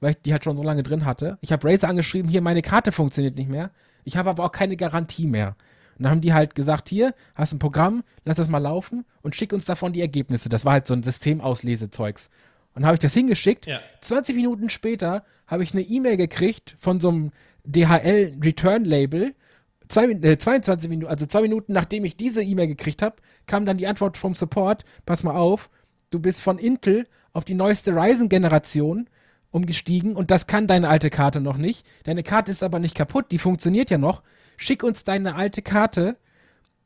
weil 0.01 0.11
ich 0.11 0.23
die 0.23 0.33
halt 0.33 0.45
schon 0.45 0.57
so 0.57 0.63
lange 0.63 0.83
drin 0.83 1.05
hatte. 1.05 1.39
Ich 1.41 1.53
habe 1.53 1.69
Razer 1.69 1.89
angeschrieben, 1.89 2.31
hier, 2.31 2.43
meine 2.43 2.63
Karte 2.63 2.93
funktioniert 2.93 3.37
nicht 3.37 3.51
mehr. 3.51 3.71
Ich 4.05 4.17
habe 4.17 4.31
aber 4.31 4.45
auch 4.45 4.53
keine 4.53 4.77
Garantie 4.77 5.27
mehr. 5.27 5.57
Und 5.99 6.05
dann 6.05 6.13
haben 6.13 6.21
die 6.21 6.35
halt 6.35 6.55
gesagt, 6.55 6.89
hier, 6.89 7.15
hast 7.35 7.53
ein 7.53 7.59
Programm, 7.59 8.05
lass 8.25 8.37
das 8.37 8.49
mal 8.49 8.59
laufen 8.59 9.05
und 9.23 9.35
schick 9.35 9.53
uns 9.53 9.65
davon 9.65 9.93
die 9.93 10.03
Ergebnisse. 10.03 10.49
Das 10.49 10.65
war 10.65 10.73
halt 10.73 10.87
so 10.87 10.95
ein 10.95 11.03
Systemauslesezeugs. 11.03 12.29
Und 12.75 12.83
dann 12.83 12.87
habe 12.87 12.97
ich 12.97 13.01
das 13.01 13.15
hingeschickt. 13.15 13.67
Ja. 13.67 13.81
20 14.03 14.37
Minuten 14.37 14.69
später 14.69 15.25
habe 15.47 15.63
ich 15.63 15.73
eine 15.73 15.83
E-Mail 15.83 16.19
gekriegt 16.19 16.77
von 16.79 17.01
so 17.01 17.09
einem 17.09 17.33
DHL 17.65 18.37
Return 18.43 18.85
Label. 18.85 19.35
Zwei, 19.89 20.11
äh, 20.11 20.37
22 20.37 20.91
Minuten, 20.91 21.11
also 21.11 21.27
zwei 21.27 21.43
Minuten 21.43 21.73
nachdem 21.73 22.05
ich 22.05 22.17
diese 22.17 22.43
E-Mail 22.43 22.67
gekriegt 22.67 23.01
habe, 23.03 23.17
kam 23.47 23.65
dann 23.65 23.79
die 23.79 23.87
Antwort 23.87 24.19
vom 24.19 24.35
Support: 24.35 24.85
Pass 25.07 25.23
mal 25.23 25.37
auf, 25.37 25.71
du 26.11 26.19
bist 26.19 26.43
von 26.43 26.59
Intel 26.59 27.07
auf 27.33 27.45
die 27.45 27.55
neueste 27.55 27.93
Ryzen-Generation 27.93 29.09
umgestiegen 29.51 30.17
und 30.17 30.31
das 30.31 30.47
kann 30.47 30.67
deine 30.67 30.89
alte 30.89 31.11
Karte 31.11 31.41
noch 31.41 31.57
nicht. 31.57 31.87
Deine 32.05 32.23
Karte 32.23 32.51
ist 32.51 32.63
aber 32.63 32.79
nicht 32.79 32.95
kaputt, 32.95 33.27
die 33.31 33.39
funktioniert 33.39 33.91
ja 33.91 33.99
noch. 33.99 34.23
Schick 34.57 34.83
uns 34.83 35.05
deine 35.05 35.35
alte 35.35 35.63
Karte, 35.63 36.17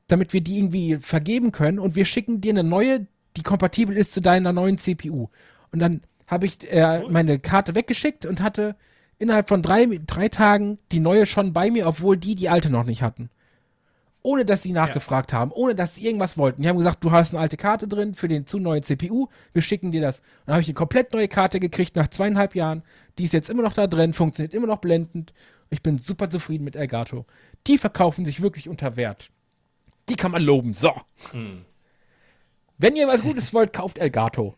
damit 0.07 0.33
wir 0.33 0.41
die 0.41 0.59
irgendwie 0.59 0.99
vergeben 0.99 1.53
können 1.53 1.79
und 1.79 1.95
wir 1.97 2.05
schicken 2.05 2.41
dir 2.41 2.53
eine 2.53 2.65
neue, 2.65 3.07
die 3.37 3.43
kompatibel 3.43 3.97
ist 3.97 4.15
zu 4.15 4.21
deiner 4.21 4.53
neuen 4.53 4.79
CPU. 4.79 5.29
Und 5.73 5.79
dann 5.79 6.03
habe 6.27 6.47
ich 6.47 6.71
äh, 6.71 7.03
meine 7.09 7.39
Karte 7.39 7.75
weggeschickt 7.75 8.27
und 8.27 8.41
hatte 8.41 8.77
innerhalb 9.19 9.49
von 9.49 9.63
drei, 9.63 9.87
drei 10.07 10.29
Tagen 10.29 10.79
die 10.93 11.01
neue 11.01 11.27
schon 11.27 11.53
bei 11.53 11.71
mir, 11.71 11.87
obwohl 11.87 12.17
die 12.17 12.35
die 12.35 12.49
alte 12.49 12.71
noch 12.71 12.85
nicht 12.85 13.03
hatten. 13.03 13.31
Ohne 14.23 14.45
dass 14.45 14.63
sie 14.63 14.73
nachgefragt 14.73 15.33
haben, 15.33 15.51
ohne 15.51 15.75
dass 15.75 15.95
sie 15.95 16.05
irgendwas 16.05 16.37
wollten. 16.37 16.61
Die 16.61 16.69
haben 16.69 16.77
gesagt, 16.77 17.03
du 17.03 17.11
hast 17.11 17.33
eine 17.33 17.41
alte 17.41 17.57
Karte 17.57 17.89
drin 17.89 18.15
für 18.15 18.29
den 18.29 18.47
zu 18.47 18.59
neuen 18.59 18.83
CPU, 18.83 19.29
wir 19.53 19.63
schicken 19.63 19.93
dir 19.93 20.03
das. 20.03 20.19
Und 20.19 20.27
dann 20.47 20.55
habe 20.55 20.63
ich 20.63 20.69
eine 20.69 20.75
komplett 20.75 21.13
neue 21.15 21.29
Karte 21.29 21.59
gekriegt 21.59 21.97
nach 21.97 22.09
zweieinhalb 22.09 22.55
Jahren. 22.55 22.83
Die 23.19 23.25
ist 23.25 23.33
jetzt 23.33 23.49
immer 23.49 23.63
noch 23.63 23.73
da 23.73 23.87
drin, 23.87 24.13
funktioniert 24.13 24.53
immer 24.53 24.67
noch 24.67 24.79
blendend. 24.79 25.33
Ich 25.71 25.83
bin 25.83 25.99
super 25.99 26.29
zufrieden 26.29 26.65
mit 26.65 26.77
Elgato. 26.77 27.25
Die 27.67 27.79
verkaufen 27.79 28.25
sich 28.25 28.43
wirklich 28.43 28.69
unter 28.69 28.97
Wert. 28.97 29.31
Die 30.09 30.17
kann 30.17 30.33
man 30.33 30.43
loben. 30.43 30.73
So. 30.75 30.93
Wenn 32.79 32.97
ihr 32.97 33.07
was 33.07 33.23
Gutes 33.23 33.55
wollt, 33.55 33.73
kauft 33.73 33.99
Elgato. 33.99 34.55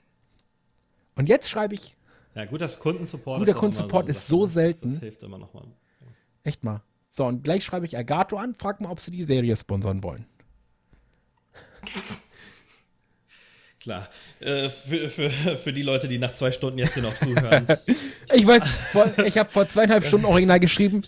Und 1.15 1.29
jetzt 1.29 1.51
schreibe 1.51 1.75
ich 1.75 1.97
Ja, 2.35 2.47
guter 2.47 2.67
Kundensupport 2.69 3.41
Guter 3.41 3.51
ist 3.51 3.59
Kundensupport 3.59 4.05
eine 4.05 4.11
ist 4.11 4.27
so 4.27 4.41
ne? 4.41 4.51
selten. 4.51 4.91
Das 4.91 5.01
hilft 5.01 5.23
immer 5.23 5.39
nochmal. 5.39 5.65
echt 6.43 6.65
mal. 6.65 6.83
So, 7.15 7.27
und 7.27 7.45
gleich 7.45 7.65
schreibe 7.65 7.85
ich 7.87 7.95
Elgato 7.95 8.37
an, 8.39 8.55
frag 8.55 8.81
mal, 8.81 8.91
ob 8.91 9.01
sie 9.01 9.11
die 9.11 9.25
Serie 9.25 9.57
sponsern 9.57 10.03
wollen. 10.03 10.27
Klar. 13.81 14.09
Äh, 14.41 14.69
für, 14.69 15.09
für, 15.09 15.31
für 15.31 15.73
die 15.73 15.83
Leute, 15.83 16.07
die 16.09 16.19
nach 16.19 16.31
zwei 16.33 16.53
Stunden 16.53 16.79
jetzt 16.79 16.95
hier 16.95 17.03
noch 17.03 17.17
zuhören. 17.17 17.67
Ich 18.35 18.47
weiß, 18.47 18.67
vor, 18.93 19.07
ich 19.27 19.37
habe 19.37 19.51
vor 19.51 19.69
zweieinhalb 19.69 20.07
Stunden 20.07 20.25
original 20.25 20.59
geschrieben, 20.59 21.03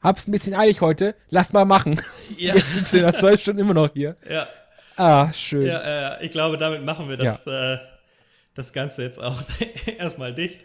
hab's 0.00 0.28
ein 0.28 0.30
bisschen 0.30 0.54
eilig 0.54 0.80
heute, 0.80 1.16
lass 1.28 1.52
mal 1.52 1.64
machen. 1.64 2.00
ja, 2.36 2.54
Jetzt 2.54 2.72
sind 2.72 2.86
sie 2.86 3.00
nach 3.00 3.18
zwei 3.18 3.36
Stunden 3.36 3.58
immer 3.60 3.74
noch 3.74 3.92
hier. 3.92 4.16
ja, 4.30 4.46
Ah, 4.94 5.32
schön. 5.32 5.66
ja, 5.66 6.18
äh, 6.18 6.24
ich 6.24 6.30
glaube, 6.30 6.56
damit 6.56 6.84
machen 6.84 7.08
wir 7.08 7.16
das, 7.16 7.44
äh, 7.48 7.78
das 8.54 8.72
Ganze 8.72 9.02
jetzt 9.02 9.18
auch 9.18 9.42
erstmal 9.98 10.32
dicht. 10.32 10.60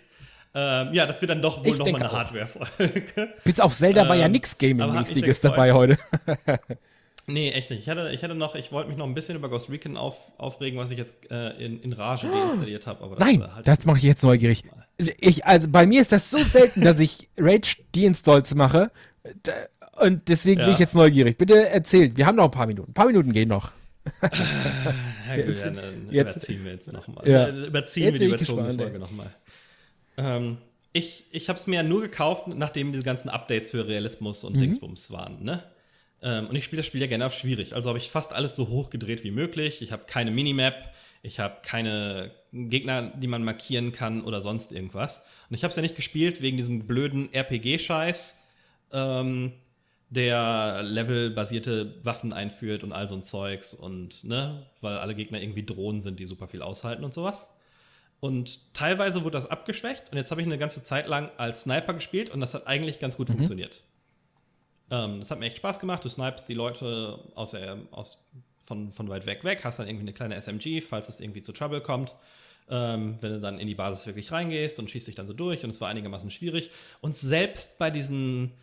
Ähm, 0.56 0.94
ja, 0.94 1.06
das 1.08 1.20
wird 1.22 1.32
dann 1.32 1.42
doch 1.42 1.66
wohl 1.66 1.78
nochmal 1.78 2.02
eine. 2.02 2.12
Hardware-Folge. 2.12 3.30
Bis 3.44 3.60
auf 3.60 3.74
Zelda 3.76 4.08
war 4.08 4.16
ja 4.16 4.26
Ähm, 4.28 4.34
nix 4.34 4.52
aber 4.56 4.60
hat 4.60 4.78
mich 4.78 4.78
Gaming-mäßiges 4.78 5.42
dabei 5.42 5.74
heute. 5.74 5.98
Nee, 7.26 7.52
echt 7.52 7.70
nicht. 7.70 7.80
Ich 7.80 7.88
hatte, 7.90 8.10
ich 8.14 8.22
hatte 8.22 8.36
noch, 8.36 8.54
ich 8.56 8.74
wollte 8.74 8.90
mich 8.90 8.98
noch 8.98 9.06
ein 9.08 9.14
bisschen 9.14 9.38
über 9.38 9.48
Ghost 9.48 9.70
Recon 9.70 9.96
auf, 9.96 10.34
aufregen, 10.38 10.78
was 10.78 10.92
ich 10.92 10.98
jetzt 10.98 11.16
äh, 11.32 11.52
in, 11.52 11.80
in 11.82 11.94
Rage 11.94 12.28
deinstalliert 12.28 12.86
habe. 12.86 13.02
Aber 13.02 13.16
das, 13.16 13.26
Nein, 13.26 13.42
äh, 13.42 13.46
halt 13.48 13.66
das 13.66 13.86
mache 13.86 13.98
ich 14.00 14.04
jetzt 14.04 14.24
neugierig. 14.24 14.66
Ich, 14.98 15.46
also 15.46 15.70
bei 15.70 15.86
mir 15.86 16.02
ist 16.02 16.12
das 16.12 16.30
so 16.30 16.38
selten, 16.38 16.82
dass 16.82 17.00
ich 17.00 17.30
Rage 17.38 17.78
Deinstalls 17.96 18.54
mache. 18.56 18.92
Und 20.02 20.28
deswegen 20.28 20.58
bin 20.60 20.68
Ja. 20.68 20.74
ich 20.74 20.80
jetzt 20.80 20.96
neugierig. 20.96 21.38
Bitte 21.38 21.70
erzählt. 21.70 22.18
Wir 22.18 22.26
haben 22.26 22.36
noch 22.36 22.44
ein 22.46 22.52
paar 22.52 22.68
Minuten. 22.68 22.92
Ein 22.92 22.94
paar 22.94 23.08
Minuten 23.08 23.32
gehen 23.32 23.48
noch. 23.48 23.72
Ja, 24.22 24.28
gut, 25.38 25.46
Jetzt- 25.48 25.64
ja, 25.64 25.70
dann 25.70 26.08
jetzt- 26.12 26.32
überziehen 26.32 26.66
wir 26.66 26.72
jetzt 26.74 26.92
nochmal. 26.92 27.26
Ja. 27.26 27.48
Äh, 27.48 27.68
Überziehen 27.68 28.04
Jetzt 28.04 28.14
wir 28.16 28.20
die 28.20 28.26
bin 28.26 28.36
überzogene 28.36 28.68
gespannt, 28.68 28.82
Folge 28.82 29.00
nochmal. 29.00 29.28
Ähm, 30.18 30.58
ich 30.92 31.26
ich 31.32 31.50
habe 31.50 31.58
es 31.58 31.68
mir 31.68 31.78
ja 31.78 31.84
nur 31.84 32.02
gekauft, 32.02 32.48
nachdem 32.48 32.92
diese 32.92 33.04
ganzen 33.04 33.30
Updates 33.30 33.70
für 33.70 33.88
Realismus 33.88 34.44
Mhm. 34.44 34.48
und 34.50 34.60
Dingsbums 34.60 35.12
waren. 35.12 35.44
Ne? 35.44 35.64
Ähm, 36.22 36.48
und 36.48 36.56
ich 36.56 36.64
spiele 36.64 36.80
das 36.82 36.86
Spiel 36.88 37.02
ja 37.02 37.08
gerne 37.08 37.26
auf 37.26 37.34
schwierig. 37.34 37.74
Also 37.74 37.90
habe 37.90 38.00
ich 38.00 38.10
fast 38.10 38.34
alles 38.34 38.56
so 38.56 38.68
hochgedreht 38.70 39.24
wie 39.24 39.32
möglich. 39.32 39.82
Ich 39.82 39.92
habe 39.92 40.04
keine 40.06 40.32
Minimap, 40.32 40.94
ich 41.22 41.40
habe 41.40 41.58
keine 41.64 42.32
Gegner, 42.52 43.12
die 43.18 43.28
man 43.28 43.44
markieren 43.44 43.92
kann 43.92 44.24
oder 44.24 44.40
sonst 44.42 44.72
irgendwas. 44.72 45.24
Und 45.50 45.56
ich 45.56 45.64
habe 45.64 45.70
es 45.72 45.76
ja 45.76 45.82
nicht 45.82 45.96
gespielt 45.96 46.42
wegen 46.42 46.58
diesem 46.58 46.86
blöden 46.88 47.34
RPG-Scheiß. 47.34 48.40
Ähm, 48.92 49.54
der 50.10 50.84
levelbasierte 50.84 51.96
Waffen 52.06 52.34
einführt 52.34 52.84
und 52.84 52.92
all 52.94 53.08
so 53.08 53.16
ein 53.16 53.24
Zeugs 53.24 53.74
und, 53.74 54.24
ne, 54.24 54.68
weil 54.80 54.98
alle 54.98 55.16
Gegner 55.16 55.42
irgendwie 55.42 55.66
Drohnen 55.66 56.02
sind, 56.02 56.20
die 56.20 56.26
super 56.26 56.48
viel 56.48 56.62
aushalten 56.62 57.04
und 57.04 57.16
sowas. 57.16 57.48
Und 58.24 58.74
teilweise 58.74 59.26
wurde 59.26 59.34
das 59.34 59.48
abgeschwächt 59.48 60.10
und 60.10 60.18
jetzt 60.18 60.32
habe 60.32 60.40
ich 60.40 60.48
eine 60.48 60.58
ganze 60.58 60.82
Zeit 60.82 61.08
lang 61.08 61.30
als 61.36 61.64
Sniper 61.64 61.94
gespielt 61.94 62.30
und 62.30 62.40
das 62.40 62.54
hat 62.54 62.68
eigentlich 62.68 63.00
ganz 63.00 63.18
gut 63.18 63.30
funktioniert. 63.30 63.84
Ähm, 64.92 65.20
das 65.20 65.30
hat 65.30 65.40
mir 65.40 65.48
echt 65.48 65.58
Spaß 65.58 65.78
gemacht. 65.78 66.06
Du 66.06 66.08
snipest 66.08 66.48
die 66.48 66.54
Leute 66.54 67.20
aus 67.36 67.52
der, 67.52 67.80
aus, 67.92 68.24
von, 68.62 68.94
von 68.94 69.10
weit 69.10 69.26
weg 69.26 69.44
weg, 69.44 69.66
hast 69.66 69.80
dann 69.80 69.90
irgendwie 69.90 70.04
eine 70.04 70.14
kleine 70.14 70.40
SMG, 70.40 70.80
falls 70.80 71.10
es 71.10 71.20
irgendwie 71.20 71.42
zu 71.42 71.52
Trouble 71.52 71.82
kommt. 71.82 72.16
Ähm, 72.70 73.18
wenn 73.20 73.34
du 73.34 73.42
dann 73.42 73.60
in 73.60 73.68
die 73.68 73.76
Basis 73.76 74.06
wirklich 74.06 74.32
reingehst 74.32 74.80
und 74.80 74.90
schießt 74.90 75.10
dich 75.10 75.16
dann 75.16 75.28
so 75.28 75.34
durch 75.34 75.66
und 75.66 75.72
es 75.72 75.82
war 75.82 75.90
einigermaßen 75.90 76.32
schwierig. 76.32 76.72
Und 77.02 77.18
selbst 77.18 77.78
bei 77.78 77.92
diesen 77.92 78.54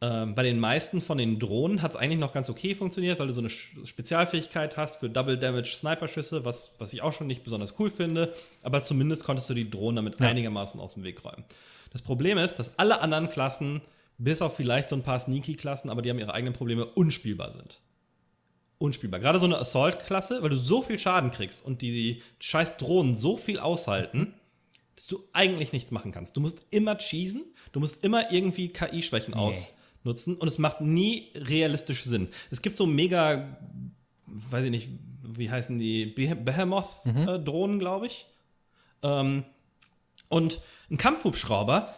Ähm, 0.00 0.36
bei 0.36 0.44
den 0.44 0.60
meisten 0.60 1.00
von 1.00 1.18
den 1.18 1.40
Drohnen 1.40 1.82
hat 1.82 1.92
es 1.92 1.96
eigentlich 1.96 2.20
noch 2.20 2.32
ganz 2.32 2.48
okay 2.48 2.74
funktioniert, 2.74 3.18
weil 3.18 3.26
du 3.26 3.32
so 3.32 3.40
eine 3.40 3.50
Spezialfähigkeit 3.50 4.76
hast 4.76 5.00
für 5.00 5.10
Double 5.10 5.36
Damage 5.36 5.76
Sniper-Schüsse, 5.76 6.44
was, 6.44 6.72
was 6.78 6.92
ich 6.92 7.02
auch 7.02 7.12
schon 7.12 7.26
nicht 7.26 7.42
besonders 7.42 7.74
cool 7.80 7.90
finde. 7.90 8.32
Aber 8.62 8.84
zumindest 8.84 9.24
konntest 9.24 9.50
du 9.50 9.54
die 9.54 9.68
Drohnen 9.68 9.96
damit 9.96 10.20
ja. 10.20 10.28
einigermaßen 10.28 10.78
aus 10.80 10.94
dem 10.94 11.02
Weg 11.02 11.24
räumen. 11.24 11.44
Das 11.90 12.02
Problem 12.02 12.38
ist, 12.38 12.56
dass 12.56 12.78
alle 12.78 13.00
anderen 13.00 13.28
Klassen, 13.28 13.80
bis 14.18 14.40
auf 14.40 14.54
vielleicht 14.54 14.88
so 14.88 14.96
ein 14.96 15.02
paar 15.02 15.18
Sneaky-Klassen, 15.18 15.90
aber 15.90 16.02
die 16.02 16.10
haben 16.10 16.18
ihre 16.18 16.34
eigenen 16.34 16.54
Probleme, 16.54 16.84
unspielbar 16.84 17.50
sind. 17.50 17.80
Unspielbar. 18.78 19.18
Gerade 19.18 19.40
so 19.40 19.46
eine 19.46 19.58
Assault-Klasse, 19.58 20.42
weil 20.42 20.50
du 20.50 20.58
so 20.58 20.80
viel 20.80 21.00
Schaden 21.00 21.32
kriegst 21.32 21.64
und 21.64 21.82
die, 21.82 22.22
scheiß 22.38 22.76
Drohnen 22.76 23.16
so 23.16 23.36
viel 23.36 23.58
aushalten, 23.58 24.34
dass 24.94 25.08
du 25.08 25.24
eigentlich 25.32 25.72
nichts 25.72 25.90
machen 25.90 26.12
kannst. 26.12 26.36
Du 26.36 26.40
musst 26.40 26.66
immer 26.70 26.96
cheesen, 26.98 27.42
du 27.72 27.80
musst 27.80 28.04
immer 28.04 28.30
irgendwie 28.30 28.68
KI-Schwächen 28.68 29.34
nee. 29.34 29.40
aus 29.40 29.77
nutzen 30.04 30.36
und 30.36 30.48
es 30.48 30.58
macht 30.58 30.80
nie 30.80 31.32
realistisch 31.34 32.04
Sinn. 32.04 32.28
Es 32.50 32.62
gibt 32.62 32.76
so 32.76 32.86
mega, 32.86 33.58
weiß 34.26 34.64
ich 34.64 34.70
nicht, 34.70 34.90
wie 35.22 35.50
heißen 35.50 35.78
die, 35.78 36.06
Behemoth-Drohnen, 36.06 37.76
mhm. 37.76 37.80
glaube 37.80 38.06
ich. 38.06 38.26
Ähm, 39.02 39.44
und 40.28 40.60
ein 40.90 40.96
Kampfhubschrauber 40.96 41.94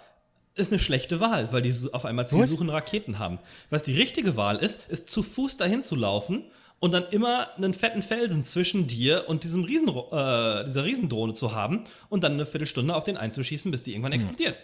ist 0.54 0.72
eine 0.72 0.78
schlechte 0.78 1.20
Wahl, 1.20 1.52
weil 1.52 1.62
die 1.62 1.74
auf 1.92 2.04
einmal 2.04 2.26
zielsuchende 2.26 2.72
Raketen 2.72 3.18
haben. 3.18 3.38
Was 3.70 3.82
die 3.82 3.96
richtige 3.96 4.36
Wahl 4.36 4.56
ist, 4.56 4.88
ist 4.88 5.10
zu 5.10 5.22
Fuß 5.22 5.56
dahin 5.56 5.82
zu 5.82 5.96
laufen 5.96 6.44
und 6.80 6.92
dann 6.92 7.04
immer 7.10 7.54
einen 7.56 7.74
fetten 7.74 8.02
Felsen 8.02 8.44
zwischen 8.44 8.86
dir 8.86 9.24
und 9.28 9.44
diesem 9.44 9.64
Riesen, 9.64 9.88
äh, 9.88 10.64
dieser 10.64 10.84
Riesendrohne 10.84 11.34
zu 11.34 11.54
haben 11.54 11.84
und 12.08 12.24
dann 12.24 12.32
eine 12.32 12.46
Viertelstunde 12.46 12.94
auf 12.94 13.04
den 13.04 13.16
einzuschießen, 13.16 13.70
bis 13.70 13.82
die 13.82 13.92
irgendwann 13.92 14.12
mhm. 14.12 14.16
explodiert. 14.16 14.56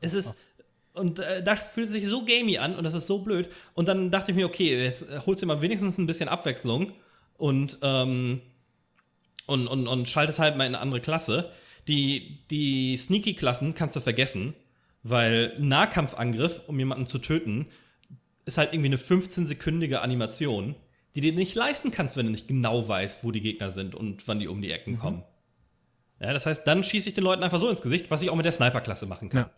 Es 0.00 0.14
ist, 0.14 0.34
und 0.98 1.18
äh, 1.18 1.42
da 1.42 1.56
fühlt 1.56 1.86
es 1.86 1.92
sich 1.92 2.06
so 2.06 2.24
gamey 2.24 2.58
an 2.58 2.74
und 2.74 2.84
das 2.84 2.94
ist 2.94 3.06
so 3.06 3.18
blöd. 3.18 3.48
Und 3.74 3.88
dann 3.88 4.10
dachte 4.10 4.32
ich 4.32 4.36
mir, 4.36 4.46
okay, 4.46 4.82
jetzt 4.82 5.06
holst 5.26 5.42
du 5.42 5.46
mal 5.46 5.62
wenigstens 5.62 5.98
ein 5.98 6.06
bisschen 6.06 6.28
Abwechslung 6.28 6.92
und, 7.36 7.78
ähm, 7.82 8.40
und, 9.46 9.66
und, 9.68 9.86
und 9.86 10.08
schaltest 10.08 10.38
halt 10.38 10.56
mal 10.56 10.66
in 10.66 10.74
eine 10.74 10.82
andere 10.82 11.00
Klasse. 11.00 11.50
Die, 11.86 12.44
die 12.50 12.96
Sneaky-Klassen 12.96 13.74
kannst 13.74 13.96
du 13.96 14.00
vergessen, 14.00 14.54
weil 15.02 15.54
Nahkampfangriff, 15.58 16.62
um 16.66 16.78
jemanden 16.78 17.06
zu 17.06 17.18
töten, 17.18 17.66
ist 18.44 18.58
halt 18.58 18.72
irgendwie 18.72 18.88
eine 18.88 18.96
15-sekündige 18.96 19.96
Animation, 19.96 20.74
die 21.14 21.20
du 21.22 21.32
nicht 21.32 21.54
leisten 21.54 21.90
kannst, 21.90 22.16
wenn 22.16 22.26
du 22.26 22.32
nicht 22.32 22.48
genau 22.48 22.86
weißt, 22.86 23.24
wo 23.24 23.30
die 23.30 23.40
Gegner 23.40 23.70
sind 23.70 23.94
und 23.94 24.28
wann 24.28 24.38
die 24.38 24.48
um 24.48 24.60
die 24.60 24.70
Ecken 24.70 24.94
mhm. 24.94 24.98
kommen. 24.98 25.22
Ja, 26.20 26.32
das 26.32 26.46
heißt, 26.46 26.66
dann 26.66 26.82
schieße 26.82 27.10
ich 27.10 27.14
den 27.14 27.24
Leuten 27.24 27.42
einfach 27.42 27.60
so 27.60 27.68
ins 27.68 27.80
Gesicht, 27.80 28.10
was 28.10 28.22
ich 28.22 28.30
auch 28.30 28.36
mit 28.36 28.44
der 28.44 28.52
Sniper-Klasse 28.52 29.06
machen 29.06 29.28
kann. 29.28 29.42
Ja 29.42 29.50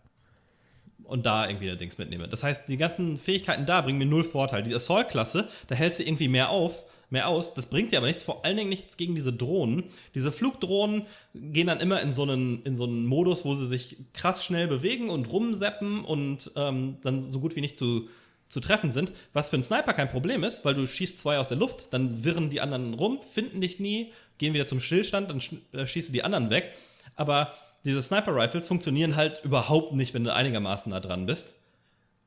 und 1.11 1.25
da 1.25 1.47
irgendwie 1.47 1.65
der 1.65 1.75
Dings 1.75 1.97
mitnehme. 1.97 2.29
Das 2.29 2.41
heißt, 2.41 2.69
die 2.69 2.77
ganzen 2.77 3.17
Fähigkeiten 3.17 3.65
da 3.65 3.81
bringen 3.81 3.97
mir 3.97 4.05
null 4.05 4.23
Vorteil. 4.23 4.63
Die 4.63 4.73
Assault-Klasse, 4.73 5.49
da 5.67 5.75
hältst 5.75 5.99
du 5.99 6.03
irgendwie 6.03 6.29
mehr 6.29 6.49
auf, 6.49 6.85
mehr 7.09 7.27
aus. 7.27 7.53
Das 7.53 7.65
bringt 7.65 7.91
dir 7.91 7.97
aber 7.97 8.07
nichts, 8.07 8.23
vor 8.23 8.45
allen 8.45 8.55
Dingen 8.55 8.69
nichts 8.69 8.95
gegen 8.95 9.13
diese 9.13 9.33
Drohnen. 9.33 9.83
Diese 10.15 10.31
Flugdrohnen 10.31 11.03
gehen 11.33 11.67
dann 11.67 11.81
immer 11.81 12.01
in 12.01 12.11
so 12.11 12.23
einen, 12.23 12.63
in 12.63 12.77
so 12.77 12.85
einen 12.85 13.05
Modus, 13.05 13.43
wo 13.43 13.55
sie 13.55 13.67
sich 13.67 13.97
krass 14.13 14.45
schnell 14.45 14.69
bewegen 14.69 15.09
und 15.09 15.29
rumseppen 15.29 16.05
und 16.05 16.49
ähm, 16.55 16.97
dann 17.01 17.19
so 17.19 17.41
gut 17.41 17.57
wie 17.57 17.61
nicht 17.61 17.75
zu, 17.75 18.07
zu 18.47 18.61
treffen 18.61 18.89
sind. 18.89 19.11
Was 19.33 19.49
für 19.49 19.57
einen 19.57 19.63
Sniper 19.63 19.93
kein 19.93 20.07
Problem 20.07 20.45
ist, 20.45 20.63
weil 20.63 20.75
du 20.75 20.87
schießt 20.87 21.19
zwei 21.19 21.39
aus 21.39 21.49
der 21.49 21.57
Luft, 21.57 21.91
dann 21.91 22.23
wirren 22.23 22.49
die 22.49 22.61
anderen 22.61 22.93
rum, 22.93 23.19
finden 23.21 23.59
dich 23.59 23.81
nie, 23.81 24.13
gehen 24.37 24.53
wieder 24.53 24.65
zum 24.65 24.79
Stillstand, 24.79 25.29
dann 25.29 25.41
äh, 25.73 25.85
schießt 25.85 26.07
du 26.07 26.13
die 26.13 26.23
anderen 26.23 26.49
weg. 26.49 26.73
Aber 27.17 27.53
diese 27.85 28.01
Sniper 28.01 28.35
Rifles 28.35 28.67
funktionieren 28.67 29.15
halt 29.15 29.43
überhaupt 29.43 29.93
nicht, 29.93 30.13
wenn 30.13 30.23
du 30.23 30.33
einigermaßen 30.33 30.91
nah 30.91 30.99
dran 30.99 31.25
bist. 31.25 31.55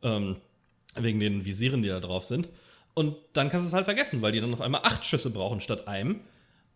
Ähm, 0.02 0.36
wegen 0.96 1.20
den 1.20 1.44
Visieren, 1.44 1.82
die 1.82 1.88
da 1.88 2.00
drauf 2.00 2.24
sind. 2.24 2.50
Und 2.94 3.16
dann 3.32 3.50
kannst 3.50 3.64
du 3.64 3.68
es 3.68 3.74
halt 3.74 3.84
vergessen, 3.84 4.22
weil 4.22 4.32
die 4.32 4.40
dann 4.40 4.52
auf 4.52 4.60
einmal 4.60 4.82
acht 4.84 5.04
Schüsse 5.04 5.30
brauchen 5.30 5.60
statt 5.60 5.88
einem 5.88 6.20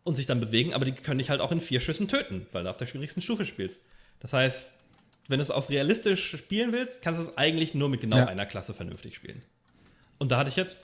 und 0.03 0.17
sich 0.17 0.27
dann 0.27 0.41
bewegen, 0.41 0.75
aber 0.75 0.85
die 0.85 0.93
können 0.93 1.19
dich 1.19 1.31
halt 1.31 1.41
auch 1.41 1.53
in 1.53 1.61
vier 1.61 1.81
Schüssen 1.81 2.09
töten, 2.09 2.47
weil 2.53 2.65
du 2.65 2.71
auf 2.71 2.77
der 2.77 2.87
schwierigsten 2.87 3.23
Stufe 3.23 3.45
spielst. 3.45 3.83
Das 4.21 4.33
heißt, 4.33 4.73
wenn 5.29 5.39
du 5.39 5.43
es 5.43 5.51
auf 5.51 5.71
realistisch 5.71 6.37
spielen 6.37 6.73
willst, 6.73 7.03
kannst 7.03 7.21
du 7.21 7.31
es 7.31 7.39
eigentlich 7.39 7.75
nur 7.75 7.89
mit 7.89 8.01
genau 8.01 8.17
ja. 8.17 8.27
einer 8.27 8.47
Klasse 8.47 8.75
vernünftig 8.75 9.15
spielen. 9.15 9.43
Und 10.19 10.33
da 10.33 10.39
hatte 10.39 10.51
ich 10.51 10.57
jetzt 10.57 10.77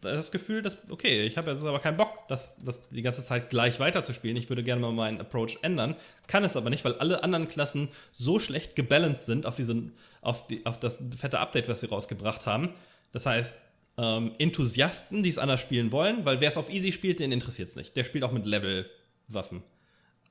das 0.00 0.30
Gefühl, 0.30 0.62
dass, 0.62 0.78
okay, 0.90 1.24
ich 1.24 1.36
habe 1.36 1.50
jetzt 1.50 1.62
aber 1.62 1.78
keinen 1.78 1.96
Bock, 1.96 2.28
das, 2.28 2.56
das 2.62 2.88
die 2.88 3.02
ganze 3.02 3.22
Zeit 3.22 3.50
gleich 3.50 3.80
weiterzuspielen. 3.80 4.36
Ich 4.36 4.48
würde 4.48 4.62
gerne 4.62 4.80
mal 4.80 4.92
meinen 4.92 5.20
Approach 5.20 5.58
ändern. 5.62 5.96
Kann 6.26 6.44
es 6.44 6.56
aber 6.56 6.70
nicht, 6.70 6.84
weil 6.84 6.94
alle 6.94 7.22
anderen 7.22 7.48
Klassen 7.48 7.88
so 8.12 8.38
schlecht 8.38 8.76
gebalanced 8.76 9.26
sind 9.26 9.46
auf, 9.46 9.56
diesen, 9.56 9.92
auf, 10.20 10.46
die, 10.46 10.64
auf 10.66 10.78
das 10.78 10.98
fette 11.16 11.38
Update, 11.38 11.68
was 11.68 11.80
sie 11.80 11.88
rausgebracht 11.88 12.46
haben. 12.46 12.74
Das 13.12 13.26
heißt, 13.26 13.56
ähm, 13.98 14.32
Enthusiasten, 14.38 15.22
die 15.22 15.30
es 15.30 15.38
anders 15.38 15.60
spielen 15.60 15.92
wollen, 15.92 16.24
weil 16.24 16.40
wer 16.40 16.48
es 16.48 16.56
auf 16.56 16.70
Easy 16.70 16.92
spielt, 16.92 17.18
den 17.18 17.32
interessiert 17.32 17.70
es 17.70 17.76
nicht. 17.76 17.96
Der 17.96 18.04
spielt 18.04 18.24
auch 18.24 18.32
mit 18.32 18.44
Level-Waffen. 18.44 19.62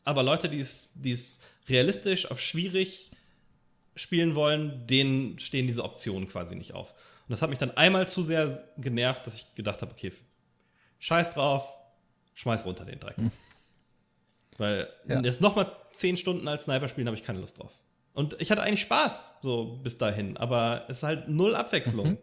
Aber 0.04 0.22
Leute, 0.22 0.50
die 0.50 0.60
es 0.60 1.40
realistisch 1.68 2.30
auf 2.30 2.40
schwierig 2.40 3.10
spielen 3.96 4.36
wollen, 4.36 4.86
denen 4.88 5.40
stehen 5.40 5.68
diese 5.68 5.84
Optionen 5.84 6.28
quasi 6.28 6.56
nicht 6.56 6.74
auf. 6.74 6.94
Und 7.28 7.32
das 7.32 7.42
hat 7.42 7.50
mich 7.50 7.58
dann 7.58 7.72
einmal 7.72 8.08
zu 8.08 8.22
sehr 8.22 8.64
genervt, 8.78 9.26
dass 9.26 9.40
ich 9.40 9.56
gedacht 9.56 9.82
habe, 9.82 9.92
okay, 9.92 10.12
scheiß 11.00 11.32
drauf, 11.32 11.68
schmeiß 12.36 12.66
runter 12.66 12.86
den 12.86 13.00
Dreck. 13.00 13.18
Hm. 13.18 13.32
Weil 14.58 14.88
ja. 15.08 15.20
jetzt 15.22 15.42
nochmal 15.42 15.72
zehn 15.92 16.18
Stunden 16.18 16.48
als 16.48 16.66
Sniper 16.66 16.88
spielen, 16.88 17.08
habe 17.08 17.18
ich 17.18 17.24
keine 17.24 17.40
Lust 17.40 17.60
drauf. 17.60 17.72
Und 18.14 18.40
ich 18.40 18.52
hatte 18.52 18.62
eigentlich 18.62 18.82
Spaß, 18.82 19.34
so 19.42 19.80
bis 19.84 19.98
dahin, 19.98 20.38
aber 20.38 20.86
es 20.88 20.98
ist 20.98 21.04
halt 21.04 21.28
null 21.28 21.56
Abwechslung. 21.56 22.12
Mhm. 22.12 22.18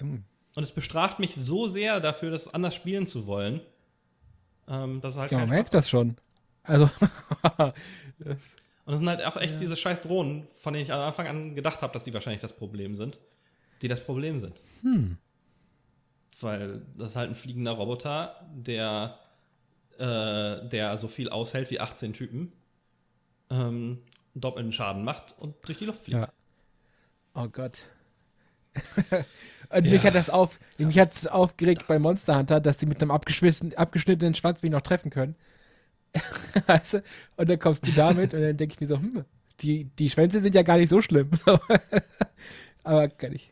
Ähm. 0.00 0.24
Und 0.54 0.62
es 0.62 0.72
bestraft 0.72 1.20
mich 1.20 1.34
so 1.34 1.68
sehr 1.68 2.00
dafür, 2.00 2.30
das 2.30 2.52
anders 2.52 2.74
spielen 2.74 3.06
zu 3.06 3.26
wollen, 3.26 3.60
ähm, 4.66 5.00
dass 5.00 5.14
es 5.14 5.20
halt 5.20 5.30
Ja, 5.30 5.38
man 5.38 5.48
merkt 5.48 5.72
das 5.72 5.88
schon. 5.88 6.16
Also. 6.64 6.90
Und 8.88 8.94
es 8.94 9.00
sind 9.00 9.08
halt 9.10 9.22
auch 9.26 9.36
echt 9.36 9.52
ja. 9.52 9.58
diese 9.58 9.76
scheiß 9.76 10.00
Drohnen, 10.00 10.48
von 10.54 10.72
denen 10.72 10.82
ich 10.82 10.94
am 10.94 11.00
Anfang 11.00 11.26
an 11.26 11.54
gedacht 11.54 11.82
habe, 11.82 11.92
dass 11.92 12.04
die 12.04 12.14
wahrscheinlich 12.14 12.40
das 12.40 12.54
Problem 12.54 12.94
sind, 12.94 13.20
die 13.82 13.88
das 13.88 14.02
Problem 14.02 14.38
sind. 14.38 14.54
Hm. 14.80 15.18
Weil 16.40 16.86
das 16.96 17.08
ist 17.08 17.16
halt 17.16 17.28
ein 17.28 17.34
fliegender 17.34 17.72
Roboter, 17.72 18.48
der, 18.50 19.18
äh, 19.98 20.66
der 20.68 20.96
so 20.96 21.06
viel 21.06 21.28
aushält 21.28 21.70
wie 21.70 21.80
18 21.80 22.14
Typen, 22.14 22.50
ähm, 23.50 23.98
doppelten 24.34 24.72
Schaden 24.72 25.04
macht 25.04 25.34
und 25.38 25.56
durch 25.66 25.76
die 25.76 25.84
Luft 25.84 26.04
fliegt. 26.04 26.20
Ja. 26.20 26.32
Oh 27.34 27.48
Gott. 27.48 27.76
und 29.68 29.84
ja. 29.84 29.92
mich 29.92 30.02
hat 30.02 30.14
das 30.14 30.30
auf, 30.30 30.58
mich 30.78 30.98
hat 30.98 31.14
es 31.14 31.26
aufgeregt 31.26 31.82
das 31.82 31.88
bei 31.88 31.98
Monster 31.98 32.38
Hunter, 32.38 32.58
dass 32.58 32.78
die 32.78 32.86
mit 32.86 33.02
einem 33.02 33.10
abgeschnittenen 33.10 34.34
Schwanz 34.34 34.62
mich 34.62 34.72
noch 34.72 34.80
treffen 34.80 35.10
können. 35.10 35.36
weißt 36.66 36.94
du? 36.94 37.02
Und 37.36 37.48
dann 37.48 37.58
kommst 37.58 37.86
du 37.86 37.92
damit 37.92 38.34
und 38.34 38.42
dann 38.42 38.56
denke 38.56 38.74
ich 38.74 38.80
mir 38.80 38.86
so, 38.86 38.96
hm, 38.96 39.24
die, 39.60 39.84
die 39.98 40.10
Schwänze 40.10 40.40
sind 40.40 40.54
ja 40.54 40.62
gar 40.62 40.76
nicht 40.76 40.90
so 40.90 41.00
schlimm. 41.00 41.30
Aber 42.84 43.08
kann 43.08 43.34
ich. 43.34 43.50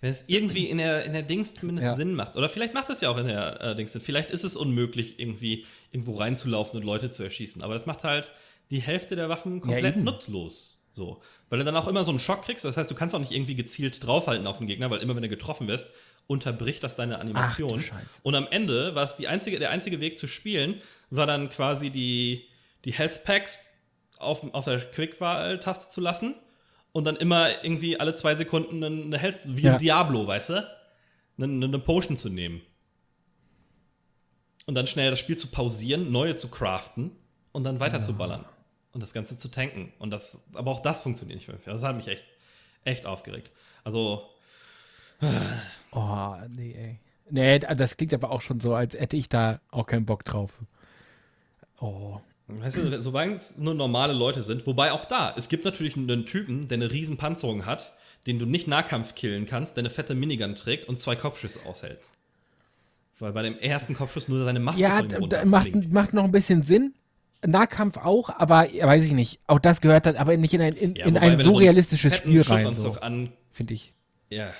Wenn 0.00 0.12
es 0.12 0.24
irgendwie 0.26 0.66
in 0.66 0.78
der, 0.78 1.04
in 1.04 1.12
der 1.12 1.22
Dings 1.22 1.54
zumindest 1.54 1.88
ja. 1.88 1.94
Sinn 1.94 2.14
macht. 2.14 2.36
Oder 2.36 2.48
vielleicht 2.48 2.74
macht 2.74 2.90
es 2.90 3.00
ja 3.00 3.10
auch 3.10 3.16
in 3.16 3.26
der 3.26 3.60
äh, 3.60 3.74
Dings 3.74 3.92
Sinn. 3.92 4.02
Vielleicht 4.02 4.30
ist 4.30 4.44
es 4.44 4.54
unmöglich, 4.54 5.18
irgendwie 5.18 5.66
irgendwo 5.90 6.16
reinzulaufen 6.16 6.78
und 6.78 6.86
Leute 6.86 7.10
zu 7.10 7.22
erschießen. 7.22 7.62
Aber 7.62 7.74
das 7.74 7.86
macht 7.86 8.04
halt 8.04 8.30
die 8.70 8.80
Hälfte 8.80 9.16
der 9.16 9.28
Waffen 9.28 9.60
komplett 9.60 9.96
ja, 9.96 10.02
nutzlos. 10.02 10.86
So. 10.92 11.20
Weil 11.48 11.58
du 11.58 11.64
dann 11.64 11.76
auch 11.76 11.88
immer 11.88 12.04
so 12.04 12.10
einen 12.10 12.20
Schock 12.20 12.42
kriegst. 12.42 12.64
Das 12.64 12.76
heißt, 12.76 12.90
du 12.90 12.94
kannst 12.94 13.14
auch 13.14 13.20
nicht 13.20 13.32
irgendwie 13.32 13.54
gezielt 13.54 14.04
draufhalten 14.04 14.46
auf 14.46 14.58
den 14.58 14.66
Gegner, 14.66 14.90
weil 14.90 15.00
immer 15.00 15.14
wenn 15.14 15.22
du 15.22 15.28
getroffen 15.28 15.68
wirst, 15.68 15.86
unterbricht 16.26 16.82
das 16.82 16.96
deine 16.96 17.18
Animation. 17.20 17.84
Ach, 17.92 18.00
und 18.22 18.34
am 18.34 18.46
Ende 18.50 18.94
war 18.94 19.04
es 19.04 19.16
die 19.16 19.28
einzige, 19.28 19.58
der 19.58 19.70
einzige 19.70 20.00
Weg 20.00 20.18
zu 20.18 20.26
spielen, 20.26 20.80
war 21.10 21.26
dann 21.26 21.48
quasi 21.48 21.90
die, 21.90 22.48
die 22.84 22.92
Health 22.92 23.24
Packs 23.24 23.60
auf, 24.18 24.42
auf 24.54 24.64
der 24.64 24.80
Quick-Taste 24.80 25.88
zu 25.88 26.00
lassen 26.00 26.34
und 26.92 27.04
dann 27.04 27.16
immer 27.16 27.62
irgendwie 27.62 28.00
alle 28.00 28.14
zwei 28.14 28.34
Sekunden 28.34 28.82
eine 28.82 29.18
Health, 29.18 29.40
wie 29.44 29.62
ja. 29.62 29.74
ein 29.74 29.78
Diablo, 29.78 30.26
weißt 30.26 30.50
du? 30.50 30.70
Eine, 31.38 31.66
eine 31.66 31.78
Potion 31.78 32.16
zu 32.16 32.28
nehmen. 32.28 32.62
Und 34.66 34.74
dann 34.74 34.86
schnell 34.86 35.10
das 35.10 35.20
Spiel 35.20 35.36
zu 35.36 35.48
pausieren, 35.48 36.10
neue 36.10 36.34
zu 36.34 36.48
craften 36.48 37.12
und 37.52 37.64
dann 37.64 37.78
weiter 37.78 37.96
ja. 37.96 38.02
zu 38.02 38.14
ballern. 38.14 38.44
Und 38.92 39.00
das 39.00 39.12
Ganze 39.12 39.36
zu 39.36 39.48
tanken. 39.48 39.92
Und 39.98 40.10
das, 40.10 40.38
aber 40.54 40.70
auch 40.70 40.80
das 40.80 41.02
funktioniert 41.02 41.36
nicht 41.36 41.46
für 41.46 41.52
mich. 41.52 41.62
Das 41.64 41.82
hat 41.82 41.94
mich 41.94 42.08
echt, 42.08 42.24
echt 42.84 43.06
aufgeregt. 43.06 43.50
Also, 43.84 44.28
Oh, 45.92 46.34
nee, 46.48 46.74
ey. 46.78 46.98
Nee, 47.30 47.58
das 47.58 47.96
klingt 47.96 48.14
aber 48.14 48.30
auch 48.30 48.40
schon 48.40 48.60
so, 48.60 48.74
als 48.74 48.94
hätte 48.94 49.16
ich 49.16 49.28
da 49.28 49.60
auch 49.70 49.86
keinen 49.86 50.06
Bock 50.06 50.24
drauf. 50.24 50.52
Oh. 51.80 52.20
Weißt 52.48 52.76
du, 52.76 53.02
solange 53.02 53.34
es 53.34 53.58
nur 53.58 53.74
normale 53.74 54.12
Leute 54.12 54.44
sind, 54.44 54.66
wobei 54.68 54.92
auch 54.92 55.04
da, 55.04 55.34
es 55.36 55.48
gibt 55.48 55.64
natürlich 55.64 55.96
einen 55.96 56.26
Typen, 56.26 56.68
der 56.68 56.76
eine 56.76 56.92
riesen 56.92 57.16
Panzerung 57.16 57.66
hat, 57.66 57.92
den 58.28 58.38
du 58.38 58.46
nicht 58.46 58.68
Nahkampf 58.68 59.16
killen 59.16 59.46
kannst, 59.46 59.76
der 59.76 59.82
eine 59.82 59.90
fette 59.90 60.14
Minigun 60.14 60.54
trägt 60.54 60.88
und 60.88 61.00
zwei 61.00 61.16
Kopfschüsse 61.16 61.60
aushältst. 61.66 62.16
Weil 63.18 63.32
bei 63.32 63.42
dem 63.42 63.58
ersten 63.58 63.94
Kopfschuss 63.94 64.28
nur 64.28 64.44
seine 64.44 64.60
Maske 64.60 64.80
ja, 64.80 64.98
von 64.98 65.10
ihm 65.10 65.48
macht, 65.48 65.92
macht 65.92 66.12
noch 66.12 66.24
ein 66.24 66.32
bisschen 66.32 66.62
Sinn. 66.62 66.94
Nahkampf 67.44 67.96
auch, 67.96 68.30
aber 68.30 68.68
weiß 68.80 69.04
ich 69.04 69.12
nicht. 69.12 69.40
Auch 69.46 69.58
das 69.58 69.80
gehört 69.80 70.06
dann 70.06 70.16
aber 70.16 70.36
nicht 70.36 70.54
in 70.54 70.60
ein, 70.60 70.74
in, 70.74 70.94
Ja, 70.94 71.06
in 71.06 71.14
wobei, 71.14 71.26
ein 71.26 71.38
wenn 71.38 71.46
du 71.46 71.52
so 71.52 71.58
realistisches 71.58 72.14
Spiel 72.14 72.42
rein, 72.42 72.74
so, 72.74 72.92
an, 72.92 73.32
finde 73.50 73.74
ich. 73.74 73.92
ja. 74.30 74.50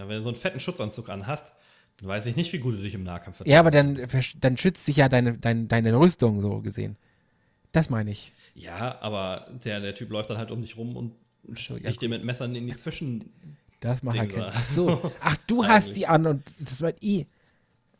Ja, 0.00 0.08
wenn 0.08 0.16
du 0.16 0.22
so 0.22 0.30
einen 0.30 0.36
fetten 0.36 0.60
Schutzanzug 0.60 1.10
an 1.10 1.26
hast, 1.26 1.52
dann 1.98 2.08
weiß 2.08 2.26
ich 2.26 2.36
nicht, 2.36 2.52
wie 2.52 2.58
gut 2.58 2.74
du 2.74 2.82
dich 2.82 2.94
im 2.94 3.02
Nahkampf 3.02 3.36
verteidigst. 3.38 3.52
Ja, 3.52 3.60
aber 3.60 3.70
dann, 3.70 3.98
dann 4.40 4.56
schützt 4.56 4.86
sich 4.86 4.96
ja 4.96 5.08
deine, 5.08 5.36
deine, 5.36 5.64
deine 5.64 5.98
Rüstung 5.98 6.40
so 6.40 6.60
gesehen. 6.60 6.96
Das 7.72 7.90
meine 7.90 8.10
ich. 8.10 8.32
Ja, 8.54 8.98
aber 9.00 9.46
der, 9.64 9.80
der 9.80 9.94
Typ 9.94 10.10
läuft 10.10 10.30
dann 10.30 10.38
halt 10.38 10.50
um 10.50 10.62
dich 10.62 10.76
rum 10.76 10.96
und 10.96 11.12
So, 11.56 11.74
ja, 11.74 11.82
sticht 11.82 12.02
dir 12.02 12.08
mit 12.08 12.24
Messern 12.24 12.54
in 12.54 12.66
die 12.66 12.76
Zwischen. 12.76 13.30
Das 13.80 14.02
macht 14.02 14.16
er 14.16 14.26
keinen. 14.26 14.50
Ach 14.52 14.64
so. 14.74 15.12
Ach, 15.20 15.36
du 15.46 15.64
hast 15.64 15.94
die 15.94 16.06
an 16.06 16.26
und 16.26 16.42
das 16.58 16.80
war 16.80 16.92
I. 17.02 17.26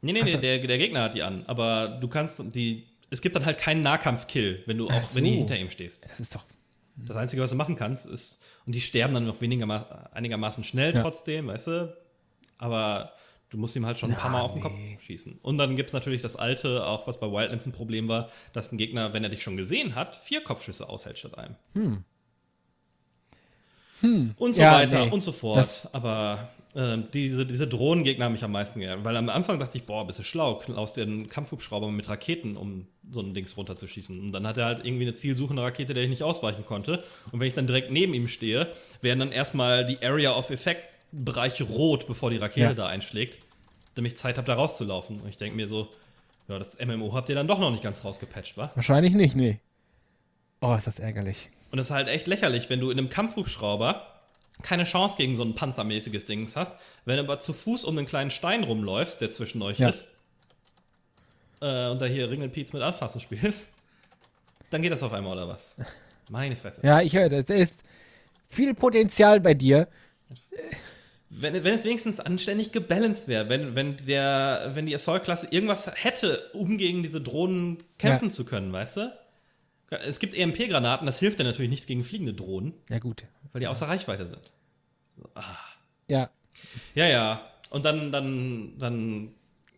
Nee, 0.03 0.13
nee, 0.13 0.23
nee, 0.23 0.39
der, 0.39 0.59
der 0.59 0.79
Gegner 0.79 1.03
hat 1.03 1.15
die 1.15 1.23
an, 1.23 1.45
aber 1.47 1.99
du 2.01 2.09
kannst 2.09 2.43
die. 2.55 2.87
Es 3.11 3.21
gibt 3.21 3.37
dann 3.37 3.45
halt 3.45 3.59
keinen 3.59 3.83
Nahkampf-Kill, 3.83 4.63
wenn 4.67 4.79
du 4.79 4.87
auch, 4.87 4.93
Ach 4.93 5.15
wenn 5.15 5.25
du 5.25 5.31
so. 5.31 5.37
hinter 5.37 5.59
ihm 5.59 5.69
stehst. 5.69 6.07
Das 6.09 6.21
ist 6.21 6.35
doch. 6.35 6.45
Das 6.97 7.17
Einzige, 7.17 7.43
was 7.43 7.51
du 7.51 7.57
machen 7.57 7.77
kannst, 7.77 8.07
ist, 8.07 8.43
und 8.71 8.75
die 8.77 8.81
sterben 8.81 9.15
dann 9.15 9.27
noch 9.27 9.41
weniger, 9.41 10.15
einigermaßen 10.15 10.63
schnell 10.63 10.95
Ja. 10.95 11.03
trotzdem, 11.03 11.49
weißt 11.49 11.67
du? 11.67 11.97
Aber 12.57 13.13
du 13.49 13.59
musst 13.59 13.75
ihm 13.75 13.85
halt 13.85 13.99
schon 13.99 14.13
ein 14.13 14.17
paar 14.17 14.31
Na, 14.31 14.39
Mal 14.39 14.43
auf 14.45 14.53
den 14.53 14.63
nee. 14.63 14.93
Kopf 14.95 15.03
schießen. 15.03 15.41
Und 15.43 15.59
dann 15.59 15.75
gibt 15.75 15.89
es 15.91 15.93
natürlich 15.93 16.23
das 16.23 16.37
alte, 16.37 16.87
auch 16.87 17.09
was 17.09 17.19
bei 17.19 17.27
Wildlands 17.27 17.67
ein 17.67 17.73
Problem 17.73 18.07
war, 18.07 18.29
dass 18.53 18.71
ein 18.71 18.79
Gegner, 18.79 19.13
wenn 19.13 19.25
er 19.25 19.29
dich 19.31 19.43
schon 19.43 19.57
gesehen 19.57 19.97
hat, 19.97 20.15
vier 20.15 20.41
Kopfschüsse 20.45 20.89
aushält 20.89 21.19
statt 21.19 21.37
einem. 21.37 22.05
Und 24.03 24.53
so 24.55 24.63
Ja, 24.63 24.75
weiter 24.75 25.07
nee. 25.07 25.11
und 25.11 25.25
so 25.25 25.33
fort. 25.33 25.89
Aber 25.91 26.49
ähm, 26.77 27.05
diese, 27.13 27.45
diese 27.47 27.67
Drohnengegner 27.67 28.27
haben 28.27 28.33
mich 28.33 28.45
am 28.45 28.53
meisten 28.53 28.81
geärgert. 28.81 29.05
Weil 29.05 29.17
am 29.17 29.29
Anfang 29.29 29.59
dachte 29.59 29.77
ich, 29.77 29.85
boah, 29.85 30.07
bist 30.07 30.19
du 30.19 30.23
schlau, 30.23 30.57
klaust 30.57 30.97
dir 30.97 31.03
einen 31.03 31.29
Kampfhubschrauber 31.29 31.91
mit 31.91 32.09
Raketen, 32.09 32.57
um 32.57 32.87
so 33.11 33.21
ein 33.21 33.35
Dings 33.35 33.57
runterzuschießen. 33.57 34.21
Und 34.21 34.33
dann 34.33 34.47
hat 34.47 34.57
er 34.57 34.67
halt 34.67 34.85
irgendwie 34.87 35.03
eine 35.05 35.15
zielsuchende 35.15 35.63
Rakete, 35.63 35.95
der 35.95 36.05
ich 36.05 36.11
nicht 36.11 36.23
ausweichen 36.23 36.65
konnte. 36.65 37.03
Und 37.33 37.41
wenn 37.41 37.49
ich 37.49 37.55
dann 37.55 37.67
direkt 37.67 37.91
neben 37.91 38.15
ihm 38.15 38.29
stehe, 38.29 38.69
werden 39.01 39.19
dann 39.19 39.33
erstmal 39.33 39.85
die 39.85 40.01
Area 40.03 40.33
of 40.37 40.51
Effect 40.51 40.83
Bereiche 41.13 41.65
rot, 41.65 42.07
bevor 42.07 42.31
die 42.31 42.37
Rakete 42.37 42.61
Ja. 42.67 42.75
da 42.75 42.87
einschlägt, 42.87 43.39
damit 43.97 44.13
ich 44.13 44.19
Zeit 44.19 44.37
habe, 44.39 44.47
da 44.47 44.55
rauszulaufen. 44.55 45.19
Und 45.21 45.29
ich 45.29 45.37
denke 45.37 45.57
mir 45.57 45.67
so, 45.67 45.89
ja, 46.47 46.57
das 46.59 46.79
MMO 46.79 47.13
habt 47.15 47.29
ihr 47.29 47.35
dann 47.35 47.49
doch 47.49 47.59
noch 47.59 47.73
nicht 47.73 47.83
ganz 47.83 48.05
rausgepatcht, 48.05 48.57
wa? 48.57 48.71
Wahrscheinlich 48.77 49.13
nicht, 49.15 49.35
nee. 49.35 49.59
Oh, 50.61 50.73
ist 50.75 50.87
das 50.87 51.01
ärgerlich. 51.01 51.49
Und 51.73 51.81
es 51.81 51.87
ist 51.89 51.91
halt 51.91 52.07
echt 52.07 52.29
lächerlich, 52.29 52.71
wenn 52.71 52.79
du 52.81 52.91
in 52.93 52.99
einem 52.99 53.09
Kampfhubschrauber 53.11 54.07
keine 54.63 54.85
Chance 54.85 55.17
gegen 55.17 55.37
so 55.37 55.43
ein 55.43 55.55
panzermäßiges 55.55 56.27
Ding 56.27 56.49
hast, 56.55 56.73
wenn 57.05 57.17
du 57.17 57.23
aber 57.23 57.39
zu 57.39 57.53
Fuß 57.53 57.85
um 57.85 57.97
einen 57.99 58.07
kleinen 58.07 58.31
Stein 58.31 58.65
rumläufst, 58.65 59.21
der 59.21 59.31
zwischen 59.31 59.63
euch 59.63 59.79
Ja. 59.79 59.89
ist, 59.89 60.09
äh, 61.61 61.89
und 61.89 62.01
da 62.01 62.07
hier 62.07 62.31
Ringelpiez 62.31 62.73
mit 62.73 62.83
Anfassen 62.83 63.21
spielst, 63.21 63.69
dann 64.71 64.83
geht 64.83 64.93
das 64.93 65.03
auf 65.03 65.13
einmal 65.13 65.33
oder 65.37 65.49
was? 65.49 65.77
Meine 66.29 66.57
Fresse. 66.57 66.81
Ja, 66.85 67.01
ich 67.01 67.15
höre, 67.15 67.29
das 67.29 67.47
ist 67.51 67.75
viel 68.49 68.75
Potenzial 68.75 69.41
bei 69.41 69.55
dir. 69.55 69.89
Wenn, 71.33 71.55
wenn 71.63 71.75
es 71.75 71.85
wenigstens 71.85 72.19
anständig 72.19 72.73
gebalanced 72.73 73.29
wäre, 73.29 73.49
wenn, 73.49 73.75
wenn, 73.77 73.97
der, 74.07 74.73
wenn 74.75 74.87
die 74.87 74.95
Assault-Klasse 74.95 75.49
irgendwas 75.51 75.89
hätte, 75.95 76.51
um 76.55 76.77
gegen 76.77 77.03
diese 77.05 77.21
Drohnen 77.21 77.79
kämpfen 77.99 78.27
Ja. 78.27 78.31
zu 78.31 78.45
können, 78.45 78.73
weißt 78.73 78.97
du? 78.99 79.13
Es 79.91 80.21
gibt 80.21 80.35
EMP-Granaten, 80.35 81.05
das 81.07 81.19
hilft 81.19 81.39
dir 81.41 81.45
natürlich 81.45 81.71
nichts 81.71 81.87
gegen 81.87 82.05
fliegende 82.05 82.33
Drohnen, 82.33 82.75
Ja, 82.89 82.99
gut. 83.01 83.25
weil 83.53 83.61
die 83.61 83.67
außer 83.67 83.89
Reichweite 83.89 84.27
sind. 84.27 84.53
Ja. 86.09 86.31
Ja, 86.95 87.07
ja. 87.07 87.41
Und 87.71 87.85
dann, 87.85 88.13
dann, 88.13 88.79
dann 88.79 89.35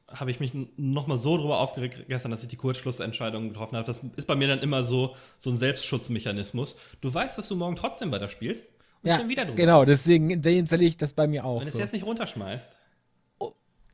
habe 0.09 0.31
ich 0.31 0.41
mich 0.41 0.53
noch 0.77 1.07
mal 1.07 1.17
so 1.17 1.37
drüber 1.39 1.59
aufgeregt 1.61 2.05
gestern, 2.09 2.31
dass 2.31 2.43
ich 2.43 2.49
die 2.51 2.57
Kurzschlussentscheidung 2.57 3.49
getroffen 3.49 3.77
habe. 3.77 3.87
Das 3.87 4.03
ist 4.17 4.27
bei 4.27 4.35
mir 4.37 4.49
dann 4.49 4.59
immer 4.61 4.85
so, 4.85 5.17
so 5.39 5.51
ein 5.51 5.57
Selbstschutzmechanismus. 5.57 6.79
Du 7.01 7.13
weißt, 7.13 7.39
dass 7.39 7.49
du 7.49 7.57
morgen 7.57 7.77
trotzdem 7.77 8.11
weiterspielst 8.13 8.67
und 9.03 9.09
Ja, 9.09 9.19
dann 9.19 9.29
wieder 9.31 9.45
drüber 9.45 9.57
genau, 9.57 9.85
deswegen 9.85 10.43
deinstalliere 10.43 10.89
ich 10.89 10.97
das 10.99 11.15
bei 11.15 11.27
mir 11.27 11.45
auch. 11.45 11.57
Wenn 11.61 11.65
du 11.65 11.69
es 11.69 11.75
So. 11.75 11.81
jetzt 11.81 11.93
nicht 11.93 12.05
runterschmeißt. 12.05 12.79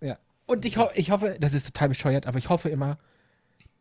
Ja. 0.00 0.18
Und 0.46 0.64
ich, 0.64 0.78
ho 0.78 0.88
ich 0.94 1.10
hoffe, 1.10 1.36
das 1.40 1.54
ist 1.54 1.66
total 1.66 1.88
bescheuert, 1.90 2.26
aber 2.26 2.38
ich 2.38 2.48
hoffe 2.48 2.68
immer, 2.68 2.98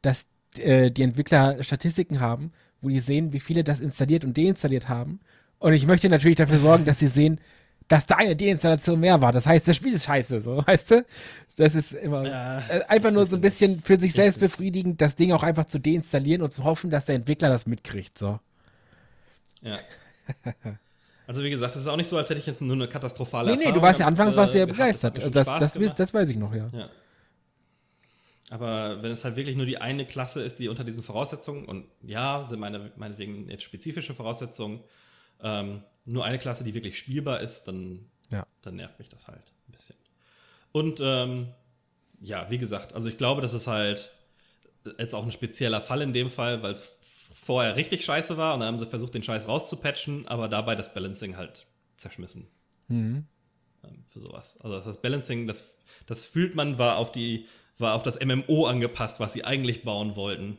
dass 0.01 0.25
äh, 0.57 0.91
die 0.91 1.03
Entwickler 1.03 1.63
Statistiken 1.63 2.19
haben, 2.19 2.51
wo 2.81 2.89
die 2.89 2.99
sehen, 2.99 3.33
wie 3.33 3.39
viele 3.39 3.63
das 3.63 3.79
installiert 3.79 4.23
und 4.23 4.37
deinstalliert 4.37 4.89
haben. 4.89 5.19
Und 5.59 5.73
ich 5.73 5.85
möchte 5.85 6.09
natürlich 6.09 6.37
dafür 6.37 6.59
sorgen, 6.59 6.85
dass 6.85 6.99
sie 6.99 7.07
sehen, 7.07 7.39
dass 7.87 8.05
da 8.05 8.15
eine 8.15 8.35
Deinstallation 8.35 8.99
mehr 8.99 9.21
war. 9.21 9.31
Das 9.31 9.45
heißt, 9.45 9.67
das 9.67 9.75
Spiel 9.75 9.93
ist 9.93 10.05
scheiße, 10.05 10.41
so, 10.41 10.57
weißt 10.65 10.91
du? 10.91 11.05
Das 11.55 11.73
ist 11.73 11.93
immer 11.93 12.23
Ja, 12.23 12.59
äh, 12.69 12.83
einfach 12.87 13.11
nur 13.11 13.25
so 13.25 13.35
ein 13.35 13.41
bisschen 13.41 13.81
für 13.81 13.97
sich 13.97 14.13
selbst 14.13 14.39
befriedigend, 14.39 15.01
das 15.01 15.15
Ding 15.15 15.31
auch 15.31 15.43
einfach 15.43 15.65
zu 15.65 15.79
deinstallieren 15.79 16.43
und 16.43 16.53
zu 16.53 16.63
hoffen, 16.63 16.89
dass 16.91 17.05
der 17.05 17.15
Entwickler 17.15 17.49
das 17.49 17.65
mitkriegt, 17.65 18.17
so. 18.17 18.39
Ja. 19.61 19.77
Also 21.29 21.43
wie 21.43 21.49
gesagt, 21.49 21.75
es 21.75 21.81
ist 21.81 21.87
auch 21.87 21.97
nicht 21.97 22.07
so, 22.07 22.15
als 22.17 22.29
hätte 22.29 22.39
ich 22.39 22.45
jetzt 22.45 22.61
nur 22.61 22.73
eine 22.73 22.87
katastrophale 22.87 23.51
Nee, 23.51 23.57
nee, 23.57 23.63
du 23.63 23.67
Erfahrung 23.67 23.83
warst 23.83 23.99
ja 23.99 24.05
anfangs 24.07 24.37
warst 24.37 24.53
du 24.53 24.59
ja 24.59 24.63
äh, 24.63 24.67
begeistert. 24.67 25.35
Das, 25.35 25.45
das, 25.73 25.95
das 25.95 26.13
weiß 26.13 26.29
ich 26.29 26.37
noch, 26.37 26.55
ja. 26.55 26.67
Ja. 26.71 26.89
Aber 28.49 29.03
wenn 29.03 29.11
es 29.11 29.25
halt 29.25 29.35
wirklich 29.35 29.55
nur 29.57 29.65
die 29.65 29.77
eine 29.79 30.05
Klasse 30.05 30.41
ist, 30.41 30.59
die 30.59 30.69
unter 30.69 30.83
diesen 30.83 31.03
Voraussetzungen, 31.03 31.65
und 31.65 31.85
ja, 32.01 32.45
sind 32.45 32.59
meine, 32.59 32.91
meinetwegen 32.95 33.49
jetzt 33.49 33.63
spezifische 33.63 34.13
Voraussetzungen, 34.13 34.83
ähm, 35.41 35.83
nur 36.05 36.23
eine 36.23 36.37
Klasse, 36.37 36.63
die 36.63 36.73
wirklich 36.73 36.97
spielbar 36.97 37.41
ist, 37.41 37.65
dann, 37.65 38.09
Ja. 38.31 38.45
dann 38.61 38.75
nervt 38.77 38.99
mich 38.99 39.09
das 39.09 39.27
halt 39.27 39.43
ein 39.67 39.71
bisschen. 39.73 39.97
Und 40.71 40.99
ähm, 41.01 41.49
ja, 42.21 42.49
wie 42.49 42.57
gesagt, 42.57 42.93
also 42.93 43.09
ich 43.09 43.17
glaube, 43.17 43.41
das 43.41 43.53
ist 43.53 43.67
halt 43.67 44.13
jetzt 44.97 45.13
auch 45.13 45.25
ein 45.25 45.31
spezieller 45.31 45.81
Fall 45.81 46.01
in 46.01 46.13
dem 46.13 46.29
Fall, 46.29 46.63
weil 46.63 46.71
es 46.71 46.93
vorher 47.33 47.75
richtig 47.75 48.05
scheiße 48.05 48.37
war 48.37 48.53
und 48.53 48.61
dann 48.61 48.67
haben 48.67 48.79
sie 48.79 48.85
versucht, 48.85 49.13
den 49.13 49.23
Scheiß 49.23 49.47
rauszupatchen, 49.47 50.27
aber 50.27 50.47
dabei 50.47 50.75
das 50.75 50.93
Balancing 50.93 51.35
halt 51.35 51.67
zerschmissen 51.97 52.47
Mhm. 52.87 53.25
ähm, 53.83 54.03
für 54.07 54.21
sowas. 54.21 54.57
Also 54.61 54.79
das 54.79 55.01
Balancing, 55.01 55.45
das, 55.47 55.75
das 56.05 56.23
fühlt 56.25 56.55
man, 56.55 56.79
war 56.79 56.97
auf 56.97 57.11
die, 57.11 57.45
war 57.79 57.93
auf 57.93 58.03
das 58.03 58.19
MMO 58.19 58.65
angepasst, 58.65 59.19
was 59.19 59.33
sie 59.33 59.43
eigentlich 59.43 59.83
bauen 59.83 60.15
wollten. 60.15 60.57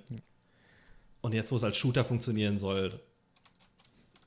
Und 1.20 1.34
jetzt, 1.34 1.50
wo 1.50 1.56
es 1.56 1.64
als 1.64 1.76
Shooter 1.76 2.05
funktionieren 2.05 2.58
soll, 2.58 3.00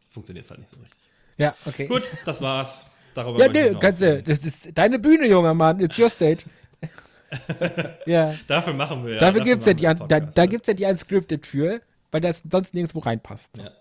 funktioniert 0.09 0.45
es 0.45 0.51
halt 0.51 0.59
nicht 0.59 0.69
so 0.69 0.77
richtig. 0.77 0.97
Ja, 1.37 1.55
okay. 1.65 1.87
Gut, 1.87 2.03
das 2.25 2.41
war's. 2.41 2.87
Darüber 3.13 3.39
Ja, 3.39 3.71
nur 3.71 3.79
kannst 3.79 4.01
du, 4.01 4.23
das 4.23 4.39
ist 4.39 4.69
deine 4.73 4.99
Bühne, 4.99 5.27
junger 5.27 5.53
Mann. 5.53 5.79
It's 5.79 5.97
your 5.99 6.09
stage. 6.09 6.43
ja. 8.05 8.33
Dafür 8.47 8.73
machen 8.73 9.05
wir 9.05 9.15
ja. 9.15 9.19
dafür 9.19 9.41
gibt's 9.41 9.65
ja 9.65 9.73
machen 9.73 9.99
die, 10.03 10.07
da, 10.07 10.19
da 10.19 10.41
ne? 10.41 10.47
gibt's 10.47 10.67
ja 10.67 10.73
die 10.73 10.85
Unscripted 10.85 11.45
für, 11.45 11.81
weil 12.11 12.21
das 12.21 12.43
sonst 12.49 12.73
nirgendwo 12.73 12.99
reinpasst. 12.99 13.49
Ja. 13.57 13.71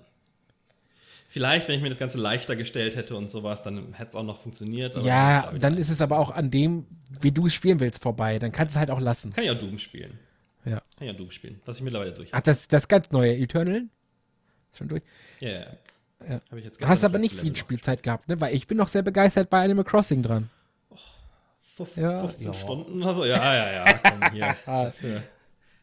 Vielleicht, 1.32 1.68
wenn 1.68 1.76
ich 1.76 1.82
mir 1.82 1.90
das 1.90 1.98
Ganze 1.98 2.18
leichter 2.18 2.56
gestellt 2.56 2.96
hätte 2.96 3.14
und 3.14 3.30
sowas, 3.30 3.62
dann 3.62 3.92
hätte 3.92 4.08
es 4.10 4.14
auch 4.16 4.24
noch 4.24 4.38
funktioniert. 4.38 4.96
aber 4.96 5.06
Ja, 5.06 5.52
dann 5.52 5.74
ein- 5.74 5.78
ist 5.78 5.88
es 5.88 6.00
aber 6.00 6.18
auch 6.18 6.32
an 6.32 6.50
dem, 6.50 6.86
wie 7.20 7.30
du 7.30 7.46
es 7.46 7.54
spielen 7.54 7.78
willst, 7.78 8.02
vorbei. 8.02 8.40
Dann 8.40 8.50
kannst 8.50 8.74
du 8.74 8.76
es 8.76 8.80
halt 8.80 8.90
auch 8.90 8.98
lassen. 8.98 9.32
Kann 9.32 9.44
ich 9.44 9.50
auch 9.52 9.58
Doom 9.58 9.78
spielen. 9.78 10.18
Ja. 10.64 10.82
Kann 10.98 11.06
ich 11.06 11.10
auch 11.12 11.16
Doom 11.16 11.30
spielen, 11.30 11.60
was 11.64 11.76
ich 11.76 11.82
mittlerweile 11.84 12.10
durch 12.12 12.30
Ach, 12.30 12.38
habe. 12.38 12.44
das, 12.46 12.66
das 12.66 12.88
ganz 12.88 13.12
neue 13.12 13.36
Eternal? 13.36 13.84
Schon 14.76 14.88
durch? 14.88 15.02
Ja, 15.40 15.48
ja. 15.50 15.66
Ja. 16.28 16.40
Hab 16.50 16.58
ich 16.58 16.64
jetzt 16.64 16.84
hast 16.84 17.04
aber 17.04 17.18
nicht 17.18 17.34
viel 17.36 17.54
Spielzeit 17.54 18.02
gehabt, 18.02 18.28
ne? 18.28 18.40
Weil 18.40 18.52
ich 18.54 18.66
bin 18.66 18.76
noch 18.76 18.88
sehr 18.88 19.02
begeistert 19.02 19.48
bei 19.50 19.62
Animal 19.64 19.84
Crossing 19.84 20.22
dran. 20.24 20.50
15, 21.74 22.02
Ja, 22.04 22.18
15 22.18 22.46
ja. 22.52 22.54
Stunden 22.58 23.02
oder 23.02 23.14
so? 23.14 23.24
Ja, 23.24 23.54
ja, 23.54 23.72
ja. 23.72 23.84
Komm, 24.02 24.32
hier. 24.32 24.56
Ah. 24.66 24.84
dafür, 24.86 25.22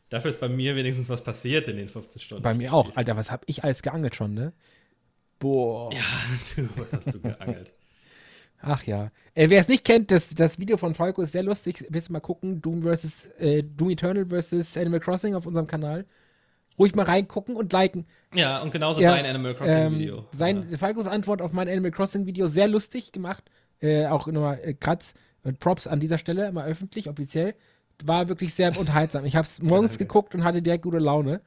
dafür 0.09 0.29
ist 0.29 0.39
bei 0.39 0.49
mir 0.49 0.75
wenigstens 0.75 1.09
was 1.09 1.23
passiert 1.23 1.67
in 1.69 1.77
den 1.77 1.89
15 1.89 2.21
Stunden. 2.21 2.43
Bei 2.43 2.53
mir 2.53 2.73
auch. 2.73 2.95
Alter, 2.97 3.15
was 3.17 3.31
hab 3.31 3.43
ich 3.47 3.63
alles 3.63 3.81
geangelt 3.81 4.13
schon, 4.15 4.33
ne? 4.33 4.51
Boah. 5.39 5.91
Ja, 5.93 5.99
du, 6.55 6.69
was 6.75 6.93
hast 6.93 7.13
du 7.13 7.19
geangelt? 7.21 7.73
Ach 8.61 8.83
ja. 8.83 9.11
Äh, 9.35 9.49
Wer 9.49 9.59
es 9.59 9.67
nicht 9.67 9.85
kennt, 9.85 10.11
das, 10.11 10.29
das 10.29 10.59
Video 10.59 10.77
von 10.77 10.93
Falco 10.95 11.21
ist 11.21 11.31
sehr 11.31 11.43
lustig. 11.43 11.85
Willst 11.89 12.09
du 12.09 12.13
mal 12.13 12.19
gucken? 12.19 12.61
Doom 12.61 12.81
versus 12.81 13.27
äh, 13.37 13.63
Doom 13.63 13.91
Eternal 13.91 14.25
versus 14.25 14.75
Animal 14.77 14.99
Crossing 14.99 15.35
auf 15.35 15.45
unserem 15.45 15.67
Kanal. 15.67 16.05
Ruhig 16.79 16.95
mal 16.95 17.05
reingucken 17.05 17.55
und 17.55 17.73
liken. 17.73 18.05
Ja, 18.33 18.61
und 18.61 18.71
genauso 18.71 19.01
Ja, 19.01 19.11
dein 19.11 19.25
Animal 19.25 19.55
Crossing-Video. 19.55 20.17
Ähm, 20.17 20.23
sein 20.31 20.77
Falcos 20.77 21.07
Antwort 21.07 21.41
auf 21.41 21.51
mein 21.51 21.67
Animal 21.67 21.91
Crossing 21.91 22.25
Video 22.25 22.47
sehr 22.47 22.67
lustig 22.67 23.11
gemacht. 23.11 23.43
Äh, 23.79 24.07
auch 24.07 24.27
nochmal 24.27 24.59
äh, 24.63 24.73
Kratz 24.73 25.13
und 25.43 25.59
Props 25.59 25.87
an 25.87 25.99
dieser 25.99 26.17
Stelle, 26.17 26.51
mal 26.51 26.67
öffentlich, 26.67 27.09
offiziell. 27.09 27.55
War 28.03 28.27
wirklich 28.27 28.53
sehr 28.53 28.77
unterhaltsam. 28.77 29.25
Ich 29.25 29.35
habe 29.35 29.47
es 29.47 29.61
morgens 29.61 29.97
geguckt 29.97 30.35
und 30.35 30.43
hatte 30.43 30.61
direkt 30.61 30.83
gute 30.83 30.99
Laune. 30.99 31.41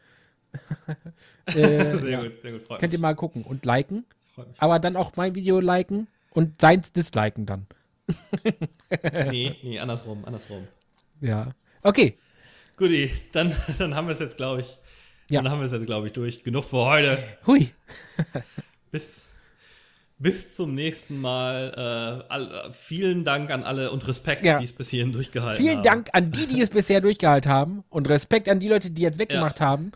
Äh, 1.47 1.53
sehr 1.53 2.09
ja. 2.11 2.23
gut, 2.23 2.43
sehr 2.43 2.53
gut, 2.53 2.63
freut 2.63 2.81
Könnt 2.81 2.93
ihr 2.93 2.99
mich. 2.99 3.03
mal 3.03 3.15
gucken 3.15 3.43
und 3.43 3.65
liken. 3.65 4.05
Mich. 4.37 4.47
Aber 4.59 4.79
dann 4.79 4.97
auch 4.97 5.17
mein 5.17 5.35
Video 5.35 5.61
liken 5.61 6.07
und 6.31 6.61
seins 6.61 6.93
disliken 6.93 7.47
dann. 7.47 7.67
Nee, 9.31 9.57
nee, 9.63 9.79
andersrum, 9.79 10.25
andersrum. 10.25 10.67
Ja. 11.21 11.53
Okay. 11.83 12.19
Guti, 12.77 13.11
dann, 13.33 13.55
dann 13.79 13.95
haben 13.95 14.07
wir 14.09 14.13
es 14.13 14.21
jetzt, 14.21 14.37
glaube 14.37 14.63
ich. 14.63 14.79
Ja. 15.31 15.43
Dann 15.43 15.53
haben 15.53 15.61
wir 15.61 15.67
es 15.67 15.73
jetzt, 15.73 15.87
glaube 15.87 16.09
ich, 16.09 16.13
durch. 16.13 16.43
Genug 16.43 16.65
für 16.65 16.79
heute. 16.79 17.19
Hui. 17.47 17.71
Bis, 18.91 19.29
Bis 20.19 20.55
zum 20.57 20.75
nächsten 20.75 21.21
Mal. 21.21 21.73
Äh, 22.29 22.33
all, 22.33 22.71
vielen 22.73 23.25
Dank 23.25 23.51
an 23.51 23.63
alle 23.63 23.91
und 23.91 24.07
Respekt, 24.09 24.45
Ja. 24.45 24.59
die 24.59 24.65
es 24.65 24.73
bis 24.73 24.91
hierhin 24.91 25.13
durchgehalten 25.13 25.63
Vielen 25.63 25.79
haben. 25.79 25.85
Dank 25.85 26.09
an 26.13 26.31
die, 26.31 26.47
die 26.47 26.61
es 26.61 26.71
bisher 26.71 27.01
durchgehalten 27.01 27.51
haben 27.51 27.85
und 27.91 28.09
Respekt 28.09 28.49
an 28.49 28.59
die 28.61 28.69
Leute, 28.69 28.91
die 28.91 29.03
jetzt 29.03 29.19
weggemacht 29.19 29.61
haben. 29.61 29.93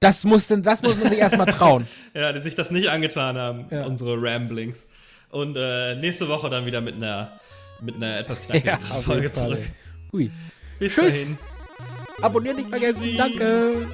Das 0.00 0.24
mussten, 0.24 0.62
das 0.62 0.80
muss 0.82 0.96
man 0.96 1.08
sich 1.10 1.18
erstmal 1.18 1.46
trauen. 1.46 1.86
Ja, 2.14 2.32
die 2.32 2.40
sich 2.40 2.54
das 2.54 2.70
nicht 2.70 2.88
angetan 2.88 3.36
haben, 3.36 3.66
Ja. 3.70 3.84
unsere 3.84 4.16
Ramblings. 4.20 4.86
Und 5.30 5.56
äh, 5.56 5.94
nächste 5.94 6.28
Woche 6.28 6.50
dann 6.50 6.66
wieder 6.66 6.80
mit 6.80 6.96
einer, 6.96 7.30
mit 7.80 7.94
einer 7.96 8.18
etwas 8.18 8.40
knackigeren 8.46 8.80
auf 8.90 9.04
Folge 9.04 9.30
zurück. 9.30 9.60
Hui. 10.12 10.30
Bis 10.78 10.94
Tschüss. 10.94 11.12
dahin. 11.14 11.38
Abonnieren 12.22 12.56
nicht 12.56 12.68
vergessen. 12.70 13.16
Danke. 13.16 13.86